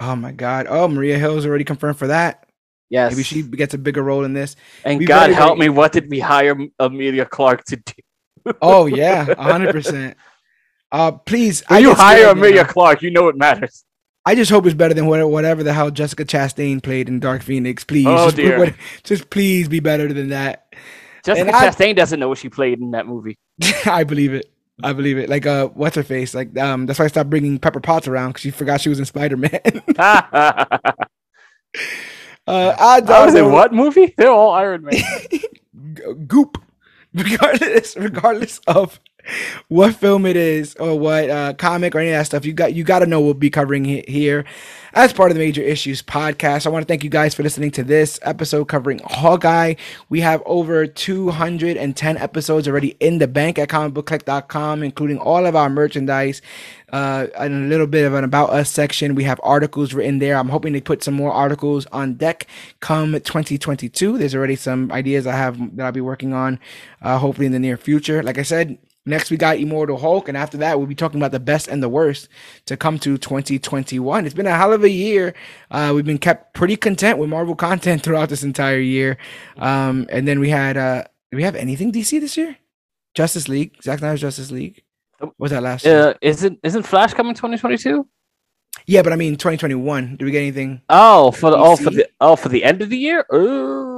Oh 0.00 0.16
my 0.16 0.32
God. 0.32 0.66
Oh, 0.68 0.88
Maria 0.88 1.18
Hill's 1.18 1.44
already 1.44 1.64
confirmed 1.64 1.98
for 1.98 2.06
that. 2.06 2.48
Yes. 2.88 3.12
Maybe 3.12 3.22
she 3.22 3.42
gets 3.42 3.74
a 3.74 3.78
bigger 3.78 4.02
role 4.02 4.24
in 4.24 4.32
this. 4.32 4.56
and 4.84 4.98
we 4.98 5.04
God 5.04 5.24
better 5.24 5.34
help 5.34 5.58
me, 5.58 5.68
what 5.68 5.92
did 5.92 6.08
we 6.08 6.20
hire 6.20 6.56
Emilia 6.78 7.26
Clarke 7.26 7.64
to 7.64 7.76
do? 7.76 7.92
Oh 8.62 8.86
yeah, 8.86 9.34
hundred 9.34 9.72
percent. 9.72 10.16
Uh, 10.90 11.12
please. 11.12 11.62
You 11.70 11.92
hire 11.92 12.30
Emilia 12.30 12.62
now. 12.62 12.68
Clarke, 12.68 13.02
you 13.02 13.10
know 13.10 13.28
it 13.28 13.36
matters. 13.36 13.84
I 14.26 14.34
just 14.34 14.50
hope 14.50 14.66
it's 14.66 14.74
better 14.74 14.92
than 14.94 15.06
whatever, 15.06 15.28
whatever 15.28 15.62
the 15.62 15.72
hell 15.72 15.90
Jessica 15.90 16.24
Chastain 16.24 16.82
played 16.82 17.08
in 17.08 17.18
Dark 17.20 17.42
Phoenix. 17.42 17.84
Please, 17.84 18.06
Oh, 18.06 18.26
just, 18.26 18.36
dear. 18.36 18.58
what- 18.58 18.74
just 19.02 19.30
please 19.30 19.68
be 19.68 19.80
better 19.80 20.12
than 20.12 20.28
that. 20.30 20.66
Jessica 21.24 21.54
I- 21.54 21.68
Chastain 21.68 21.96
doesn't 21.96 22.20
know 22.20 22.28
what 22.28 22.38
she 22.38 22.48
played 22.48 22.78
in 22.80 22.90
that 22.92 23.06
movie. 23.06 23.38
I 23.86 24.04
believe 24.04 24.34
it. 24.34 24.50
I 24.82 24.92
believe 24.92 25.18
it. 25.18 25.28
Like 25.28 25.44
uh, 25.46 25.68
what's 25.68 25.96
her 25.96 26.02
face? 26.04 26.34
Like 26.34 26.56
um, 26.58 26.86
that's 26.86 26.98
why 26.98 27.06
I 27.06 27.08
stopped 27.08 27.30
bringing 27.30 27.58
Pepper 27.58 27.80
Potts 27.80 28.06
around 28.06 28.30
because 28.30 28.42
she 28.42 28.50
forgot 28.52 28.80
she 28.80 28.88
was 28.88 28.98
in 29.00 29.06
Spider 29.06 29.36
Man. 29.36 29.50
uh, 29.98 30.92
I, 32.46 33.02
I 33.06 33.24
was 33.26 33.34
in 33.34 33.50
what 33.50 33.72
movie? 33.72 34.14
They're 34.16 34.30
all 34.30 34.52
Iron 34.52 34.82
Man. 34.84 36.26
Goop. 36.26 36.62
Regardless, 37.14 37.96
regardless 37.96 38.60
of 38.68 39.00
what 39.68 39.94
film 39.94 40.26
it 40.26 40.36
is 40.36 40.74
or 40.76 40.98
what 40.98 41.30
uh, 41.30 41.54
comic 41.54 41.94
or 41.94 41.98
any 41.98 42.10
of 42.10 42.18
that 42.18 42.26
stuff, 42.26 42.44
you 42.44 42.52
got 42.52 42.74
you 42.74 42.84
got 42.84 43.00
to 43.00 43.06
know 43.06 43.20
we'll 43.20 43.34
be 43.34 43.50
covering 43.50 43.86
it 43.86 44.08
here 44.08 44.44
as 44.94 45.12
part 45.12 45.30
of 45.30 45.36
the 45.36 45.42
Major 45.42 45.62
Issues 45.62 46.02
podcast. 46.02 46.66
I 46.66 46.70
want 46.70 46.82
to 46.82 46.86
thank 46.86 47.04
you 47.04 47.10
guys 47.10 47.34
for 47.34 47.42
listening 47.42 47.70
to 47.72 47.84
this 47.84 48.18
episode 48.22 48.66
covering 48.66 49.00
Hawkeye. 49.04 49.74
We 50.08 50.20
have 50.20 50.42
over 50.46 50.86
210 50.86 52.16
episodes 52.16 52.66
already 52.66 52.96
in 53.00 53.18
the 53.18 53.28
bank 53.28 53.58
at 53.58 53.68
comicbookclick.com, 53.68 54.82
including 54.82 55.18
all 55.18 55.46
of 55.46 55.54
our 55.54 55.68
merchandise 55.68 56.42
uh, 56.92 57.26
and 57.38 57.66
a 57.66 57.68
little 57.68 57.86
bit 57.86 58.06
of 58.06 58.14
an 58.14 58.24
about 58.24 58.50
us 58.50 58.70
section. 58.70 59.14
We 59.14 59.24
have 59.24 59.40
articles 59.42 59.94
written 59.94 60.18
there. 60.18 60.36
I'm 60.36 60.48
hoping 60.48 60.72
to 60.72 60.80
put 60.80 61.02
some 61.02 61.14
more 61.14 61.32
articles 61.32 61.86
on 61.86 62.14
deck 62.14 62.46
come 62.80 63.12
2022. 63.12 64.18
There's 64.18 64.34
already 64.34 64.56
some 64.56 64.90
ideas 64.90 65.26
I 65.26 65.32
have 65.36 65.76
that 65.76 65.86
I'll 65.86 65.92
be 65.92 66.00
working 66.00 66.32
on, 66.32 66.58
uh, 67.02 67.18
hopefully 67.18 67.46
in 67.46 67.52
the 67.52 67.58
near 67.58 67.76
future. 67.76 68.22
Like 68.22 68.38
I 68.38 68.42
said, 68.42 68.78
next 69.08 69.30
we 69.30 69.36
got 69.36 69.58
Immortal 69.58 69.98
Hulk, 69.98 70.28
and 70.28 70.36
after 70.36 70.56
that 70.58 70.78
we'll 70.78 70.86
be 70.86 70.94
talking 70.94 71.20
about 71.20 71.32
the 71.32 71.40
best 71.40 71.68
and 71.68 71.82
the 71.82 71.88
worst 71.88 72.28
to 72.66 72.76
come 72.76 72.98
to 73.00 73.18
2021. 73.18 74.26
It's 74.26 74.34
been 74.34 74.46
a 74.46 74.56
hell 74.56 74.72
of 74.72 74.84
a 74.84 74.90
year. 74.90 75.34
Uh, 75.70 75.92
we've 75.94 76.04
been 76.04 76.18
kept 76.18 76.54
pretty 76.54 76.76
content 76.76 77.18
with 77.18 77.28
Marvel 77.28 77.54
content 77.68 78.02
throughout 78.02 78.28
this 78.28 78.42
entire 78.42 78.78
year. 78.78 79.18
Um, 79.56 80.06
and 80.10 80.28
then 80.28 80.40
we 80.40 80.50
had, 80.50 80.76
uh, 80.76 81.04
did 81.30 81.36
we 81.36 81.42
have 81.42 81.56
anything 81.56 81.92
DC 81.92 82.20
this 82.20 82.36
year? 82.36 82.56
Justice 83.14 83.48
League, 83.48 83.74
Zack 83.82 83.98
Snyder's 83.98 84.20
Justice 84.20 84.50
League. 84.50 84.82
What 85.18 85.34
was 85.38 85.50
that 85.50 85.62
last 85.62 85.84
year? 85.84 86.10
Uh, 86.10 86.14
isn't 86.22 86.60
isn't 86.62 86.84
Flash 86.84 87.14
coming 87.14 87.34
2022? 87.34 88.06
Yeah, 88.86 89.02
but 89.02 89.12
I 89.12 89.16
mean 89.16 89.32
2021. 89.32 90.16
Did 90.16 90.24
we 90.24 90.30
get 90.30 90.38
anything? 90.38 90.82
Oh, 90.88 91.32
for 91.32 91.50
the 91.50 91.56
oh 91.56 91.76
for 91.76 91.90
the 91.90 92.08
oh 92.20 92.36
for 92.36 92.48
the 92.48 92.62
end 92.62 92.80
of 92.80 92.90
the 92.90 92.96
year. 92.96 93.26
Oh, 93.30 93.97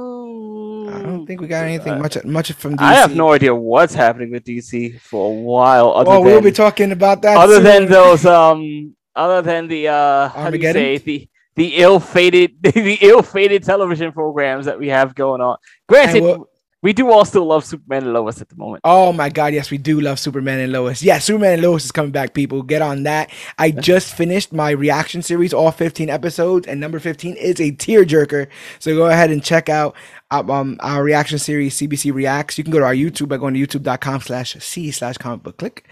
don't 1.21 1.27
think 1.27 1.41
we 1.41 1.47
got 1.47 1.63
anything 1.65 1.93
Uh, 1.93 1.99
much 1.99 2.23
much 2.25 2.51
from 2.53 2.75
DC. 2.77 2.81
I 2.83 2.93
have 2.95 3.15
no 3.15 3.31
idea 3.33 3.53
what's 3.55 3.93
happening 3.93 4.31
with 4.31 4.43
DC 4.43 4.99
for 4.99 5.27
a 5.27 5.33
while. 5.33 5.91
Other 5.93 6.11
Oh, 6.11 6.13
than 6.15 6.23
we'll 6.23 6.41
be 6.41 6.51
talking 6.51 6.91
about 6.91 7.21
that. 7.23 7.37
other 7.37 7.59
than 7.59 7.85
those 7.87 8.25
um 8.25 8.95
other 9.15 9.41
than 9.41 9.67
the 9.67 9.87
uh 9.87 10.29
how 10.29 10.49
do 10.49 10.57
you 10.57 10.71
say 10.71 10.97
the 10.97 11.27
the 11.55 11.75
ill-fated 11.77 12.51
the 12.63 12.97
ill-fated 13.01 13.63
television 13.63 14.11
programs 14.11 14.65
that 14.65 14.79
we 14.79 14.87
have 14.87 15.13
going 15.15 15.41
on. 15.41 15.57
Granted, 15.87 16.23
we'll, 16.23 16.47
we 16.83 16.93
do 16.93 17.11
all 17.11 17.25
still 17.25 17.45
love 17.45 17.63
Superman 17.63 18.05
and 18.05 18.13
Lois 18.13 18.41
at 18.41 18.49
the 18.49 18.55
moment. 18.55 18.81
Oh 18.83 19.13
my 19.13 19.29
god, 19.29 19.53
yes, 19.53 19.69
we 19.69 19.77
do 19.77 19.99
love 20.01 20.17
Superman 20.17 20.59
and 20.61 20.71
Lois. 20.71 21.03
Yeah, 21.03 21.19
Superman 21.19 21.53
and 21.53 21.61
Lois 21.61 21.85
is 21.85 21.91
coming 21.91 22.09
back, 22.11 22.33
people. 22.33 22.63
Get 22.63 22.81
on 22.81 23.03
that. 23.03 23.29
I 23.59 23.69
just 23.69 24.15
finished 24.15 24.51
my 24.51 24.71
reaction 24.71 25.21
series, 25.21 25.53
all 25.53 25.71
15 25.71 26.09
episodes, 26.09 26.65
and 26.67 26.79
number 26.79 26.97
15 26.99 27.35
is 27.35 27.59
a 27.59 27.71
tearjerker. 27.73 28.47
So 28.79 28.95
go 28.95 29.05
ahead 29.07 29.29
and 29.29 29.43
check 29.43 29.69
out 29.69 29.93
um, 30.31 30.77
our 30.79 31.03
reaction 31.03 31.37
series, 31.37 31.75
CBC 31.75 32.13
Reacts. 32.13 32.57
You 32.57 32.63
can 32.63 32.71
go 32.71 32.79
to 32.79 32.85
our 32.85 32.93
YouTube 32.93 33.27
by 33.27 33.37
going 33.37 33.53
to 33.53 33.59
youtube.com 33.59 34.21
slash 34.21 34.53
C 34.53 34.91
slash 34.91 35.17
comic 35.17 35.43
book 35.43 35.57
click. 35.57 35.87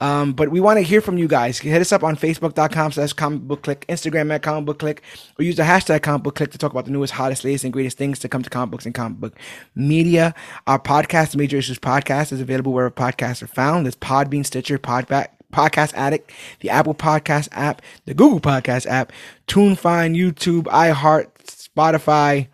Um, 0.00 0.32
but 0.32 0.50
we 0.50 0.60
want 0.60 0.76
to 0.76 0.82
hear 0.82 1.00
from 1.00 1.18
you 1.18 1.26
guys. 1.26 1.58
Hit 1.58 1.80
us 1.80 1.90
up 1.90 2.04
on 2.04 2.16
Facebook.com 2.16 2.92
slash 2.92 3.12
comic 3.14 3.40
book 3.42 3.62
click, 3.62 3.84
Instagram 3.88 4.32
at 4.32 4.42
comic 4.42 4.66
book 4.66 4.78
click, 4.78 5.02
or 5.38 5.42
use 5.42 5.56
the 5.56 5.64
hashtag 5.64 6.02
comic 6.02 6.22
book 6.22 6.36
click 6.36 6.52
to 6.52 6.58
talk 6.58 6.70
about 6.70 6.84
the 6.84 6.90
newest, 6.90 7.14
hottest, 7.14 7.44
latest, 7.44 7.64
and 7.64 7.72
greatest 7.72 7.98
things 7.98 8.18
to 8.20 8.28
come 8.28 8.42
to 8.42 8.50
comic 8.50 8.70
books 8.70 8.86
and 8.86 8.94
comic 8.94 9.18
book 9.18 9.36
media. 9.74 10.34
Our 10.66 10.78
podcast, 10.78 11.34
Major 11.34 11.56
Issues 11.56 11.78
Podcast, 11.78 12.32
is 12.32 12.40
available 12.40 12.72
wherever 12.72 12.94
podcasts 12.94 13.42
are 13.42 13.48
found. 13.48 13.86
There's 13.86 13.96
Podbean, 13.96 14.46
Stitcher, 14.46 14.78
Podback, 14.78 15.28
Podcast 15.52 15.94
Addict, 15.94 16.30
the 16.60 16.70
Apple 16.70 16.94
Podcast 16.94 17.48
app, 17.52 17.82
the 18.04 18.14
Google 18.14 18.40
Podcast 18.40 18.86
app, 18.86 19.12
TuneFind, 19.48 20.16
YouTube, 20.16 20.64
iHeart, 20.64 21.28
Spotify, 21.44 22.48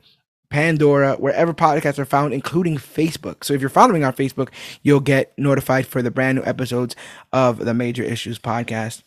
Pandora, 0.54 1.16
wherever 1.16 1.52
podcasts 1.52 1.98
are 1.98 2.04
found, 2.04 2.32
including 2.32 2.76
Facebook. 2.76 3.42
So 3.42 3.54
if 3.54 3.60
you're 3.60 3.68
following 3.68 4.04
our 4.04 4.12
Facebook, 4.12 4.50
you'll 4.84 5.00
get 5.00 5.36
notified 5.36 5.84
for 5.84 6.00
the 6.00 6.12
brand 6.12 6.38
new 6.38 6.44
episodes 6.44 6.94
of 7.32 7.58
the 7.64 7.74
Major 7.74 8.04
Issues 8.04 8.38
podcast. 8.38 9.02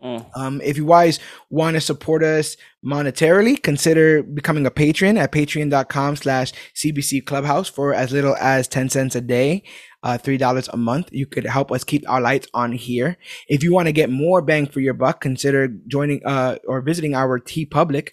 Mm. 0.00 0.24
Um, 0.36 0.60
if 0.62 0.76
you 0.76 0.86
guys 0.86 1.18
want 1.50 1.74
to 1.74 1.80
support 1.80 2.22
us 2.22 2.56
monetarily, 2.86 3.60
consider 3.60 4.22
becoming 4.22 4.66
a 4.66 4.70
patron 4.70 5.18
at 5.18 5.32
patreon.com 5.32 6.14
slash 6.14 6.52
CBC 6.76 7.26
Clubhouse 7.26 7.68
for 7.68 7.92
as 7.92 8.12
little 8.12 8.36
as 8.36 8.68
10 8.68 8.88
cents 8.88 9.16
a 9.16 9.20
day, 9.20 9.64
uh, 10.04 10.16
$3 10.16 10.68
a 10.72 10.76
month. 10.76 11.08
You 11.10 11.26
could 11.26 11.46
help 11.46 11.72
us 11.72 11.82
keep 11.82 12.08
our 12.08 12.20
lights 12.20 12.46
on 12.54 12.70
here. 12.70 13.16
If 13.48 13.64
you 13.64 13.72
want 13.72 13.86
to 13.86 13.92
get 13.92 14.10
more 14.10 14.42
bang 14.42 14.68
for 14.68 14.78
your 14.78 14.94
buck, 14.94 15.20
consider 15.20 15.66
joining 15.88 16.24
uh, 16.24 16.58
or 16.68 16.82
visiting 16.82 17.16
our 17.16 17.40
TeePublic 17.40 18.10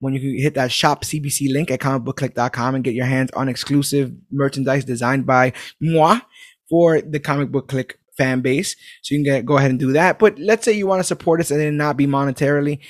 when 0.00 0.14
you 0.14 0.42
hit 0.42 0.54
that 0.54 0.72
shop 0.72 1.04
CBC 1.04 1.52
link 1.52 1.70
at 1.70 1.80
comicbookclick.com 1.80 2.74
and 2.74 2.84
get 2.84 2.94
your 2.94 3.06
hands 3.06 3.30
on 3.34 3.48
exclusive 3.48 4.12
merchandise 4.30 4.84
designed 4.84 5.26
by 5.26 5.52
moi 5.80 6.20
for 6.68 7.00
the 7.00 7.20
comic 7.20 7.50
book 7.50 7.68
click 7.68 7.98
fan 8.16 8.40
base. 8.40 8.76
So 9.02 9.14
you 9.14 9.18
can 9.18 9.24
get, 9.24 9.46
go 9.46 9.58
ahead 9.58 9.70
and 9.70 9.78
do 9.78 9.92
that. 9.92 10.18
But 10.18 10.38
let's 10.38 10.64
say 10.64 10.72
you 10.72 10.86
want 10.86 11.00
to 11.00 11.04
support 11.04 11.40
us 11.40 11.50
and 11.50 11.60
then 11.60 11.76
not 11.76 11.96
be 11.96 12.06
monetarily, 12.06 12.80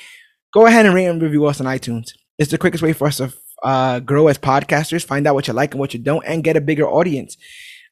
go 0.52 0.66
ahead 0.66 0.86
and 0.86 0.94
rate 0.94 1.06
and 1.06 1.20
review 1.20 1.46
us 1.46 1.60
on 1.60 1.66
iTunes. 1.66 2.12
It's 2.38 2.50
the 2.50 2.58
quickest 2.58 2.82
way 2.82 2.92
for 2.92 3.06
us 3.08 3.18
to 3.18 3.32
uh, 3.62 4.00
grow 4.00 4.28
as 4.28 4.38
podcasters, 4.38 5.04
find 5.04 5.26
out 5.26 5.34
what 5.34 5.46
you 5.46 5.52
like 5.52 5.72
and 5.72 5.80
what 5.80 5.92
you 5.92 6.00
don't, 6.00 6.24
and 6.26 6.44
get 6.44 6.56
a 6.56 6.60
bigger 6.60 6.88
audience. 6.88 7.36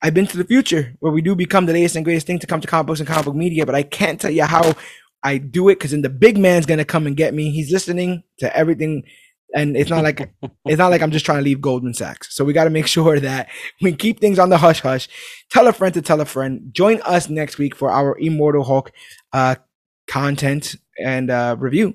I've 0.00 0.14
been 0.14 0.26
to 0.28 0.36
the 0.36 0.44
future 0.44 0.94
where 1.00 1.12
we 1.12 1.22
do 1.22 1.34
become 1.34 1.66
the 1.66 1.72
latest 1.72 1.96
and 1.96 2.04
greatest 2.04 2.26
thing 2.26 2.38
to 2.38 2.46
come 2.46 2.60
to 2.60 2.68
comic 2.68 2.86
books 2.86 3.00
and 3.00 3.08
comic 3.08 3.24
book 3.24 3.34
media, 3.34 3.66
but 3.66 3.74
I 3.74 3.82
can't 3.82 4.20
tell 4.20 4.30
you 4.30 4.44
how 4.44 4.74
I 5.22 5.38
do 5.38 5.68
it 5.68 5.74
because 5.76 5.90
then 5.90 6.02
the 6.02 6.08
big 6.08 6.38
man's 6.38 6.66
gonna 6.66 6.84
come 6.84 7.06
and 7.06 7.16
get 7.16 7.34
me. 7.34 7.50
He's 7.50 7.72
listening 7.72 8.22
to 8.38 8.54
everything, 8.56 9.02
and 9.54 9.76
it's 9.76 9.90
not 9.90 10.04
like 10.04 10.32
it's 10.64 10.78
not 10.78 10.90
like 10.90 11.02
I'm 11.02 11.10
just 11.10 11.24
trying 11.24 11.38
to 11.38 11.44
leave 11.44 11.60
Goldman 11.60 11.94
Sachs. 11.94 12.34
So 12.34 12.44
we 12.44 12.52
got 12.52 12.64
to 12.64 12.70
make 12.70 12.86
sure 12.96 13.20
that 13.20 13.48
we 13.80 13.92
keep 13.94 14.20
things 14.20 14.38
on 14.38 14.48
the 14.48 14.58
hush 14.58 14.80
hush. 14.80 15.08
Tell 15.50 15.66
a 15.66 15.72
friend 15.72 15.94
to 15.94 16.02
tell 16.02 16.20
a 16.20 16.24
friend. 16.24 16.70
Join 16.72 17.00
us 17.02 17.28
next 17.28 17.58
week 17.58 17.74
for 17.74 17.90
our 17.90 18.16
Immortal 18.18 18.64
Hulk 18.64 18.92
uh, 19.32 19.56
content 20.06 20.76
and 20.98 21.30
uh, 21.30 21.56
review. 21.58 21.94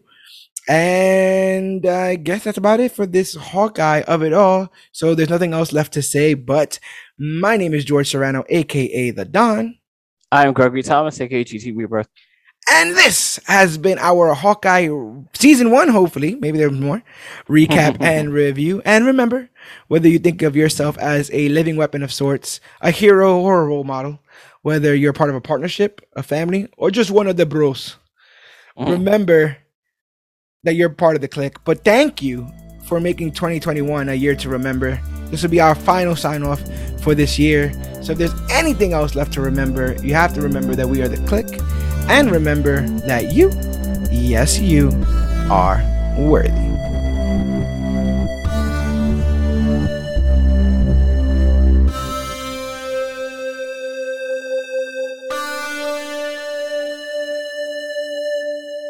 And 0.68 1.86
I 1.86 2.16
guess 2.16 2.46
that's 2.46 2.58
about 2.58 2.80
it 2.80 2.94
for 2.94 3.06
this 3.06 3.36
Hawkeye 3.36 4.02
of 4.08 4.24
it 4.24 4.32
all. 4.32 4.72
So 4.94 5.14
there's 5.14 5.30
nothing 5.30 5.54
else 5.54 5.74
left 5.74 5.94
to 5.94 6.02
say. 6.02 6.36
But 6.36 6.80
my 7.18 7.58
name 7.58 7.74
is 7.74 7.84
George 7.84 8.10
Serrano, 8.10 8.46
aka 8.48 9.12
the 9.12 9.26
Don. 9.26 9.78
I 10.32 10.48
am 10.48 10.54
Gregory 10.54 10.82
Thomas, 10.82 11.20
aka 11.20 11.44
GT 11.44 11.76
Rebirth. 11.76 12.08
And 12.70 12.96
this 12.96 13.40
has 13.46 13.78
been 13.78 14.00
our 14.00 14.34
Hawkeye 14.34 14.90
season 15.34 15.70
one, 15.72 15.90
hopefully, 15.90 16.36
maybe 16.36 16.58
there's 16.58 16.72
more, 16.72 17.04
recap 17.48 17.98
and 18.02 18.34
review. 18.34 18.82
And 18.86 19.06
remember, 19.06 19.50
whether 19.88 20.08
you 20.08 20.20
think 20.20 20.42
of 20.42 20.56
yourself 20.56 20.98
as 20.98 21.30
a 21.34 21.50
living 21.50 21.76
weapon 21.76 22.04
of 22.04 22.14
sorts, 22.14 22.60
a 22.82 22.92
hero 22.92 23.38
or 23.38 23.62
a 23.62 23.66
role 23.66 23.84
model, 23.84 24.20
whether 24.62 24.96
you're 24.96 25.14
part 25.14 25.30
of 25.30 25.36
a 25.36 25.42
partnership, 25.42 26.02
a 26.16 26.24
family, 26.24 26.70
or 26.78 26.90
just 26.90 27.12
one 27.12 27.28
of 27.28 27.36
the 27.36 27.46
bros, 27.46 27.98
mm. 28.78 28.90
remember 28.90 29.58
that 30.64 30.76
you're 30.76 30.90
part 30.90 31.16
of 31.16 31.22
the 31.22 31.28
clique. 31.28 31.64
But 31.66 31.84
thank 31.84 32.22
you 32.22 32.48
for 32.84 33.00
making 33.00 33.32
2021 33.32 34.10
a 34.10 34.14
year 34.14 34.36
to 34.36 34.50
remember. 34.50 35.00
This 35.28 35.42
will 35.42 35.50
be 35.50 35.62
our 35.62 35.76
final 35.76 36.16
sign 36.16 36.44
off 36.44 36.62
for 37.02 37.16
this 37.16 37.40
year. 37.40 37.72
So 38.02 38.12
if 38.12 38.18
there's 38.18 38.34
anything 38.52 38.94
else 38.94 39.16
left 39.16 39.34
to 39.34 39.42
remember, 39.42 39.96
you 40.04 40.14
have 40.14 40.34
to 40.36 40.42
remember 40.42 40.76
that 40.76 40.88
we 40.88 41.02
are 41.02 41.08
the 41.08 41.26
clique 41.28 41.60
and 42.10 42.30
remember 42.32 42.82
that 43.00 43.32
you, 43.34 43.50
yes, 44.12 44.60
you, 44.60 44.90
are 45.50 45.82
worthy. 46.18 46.50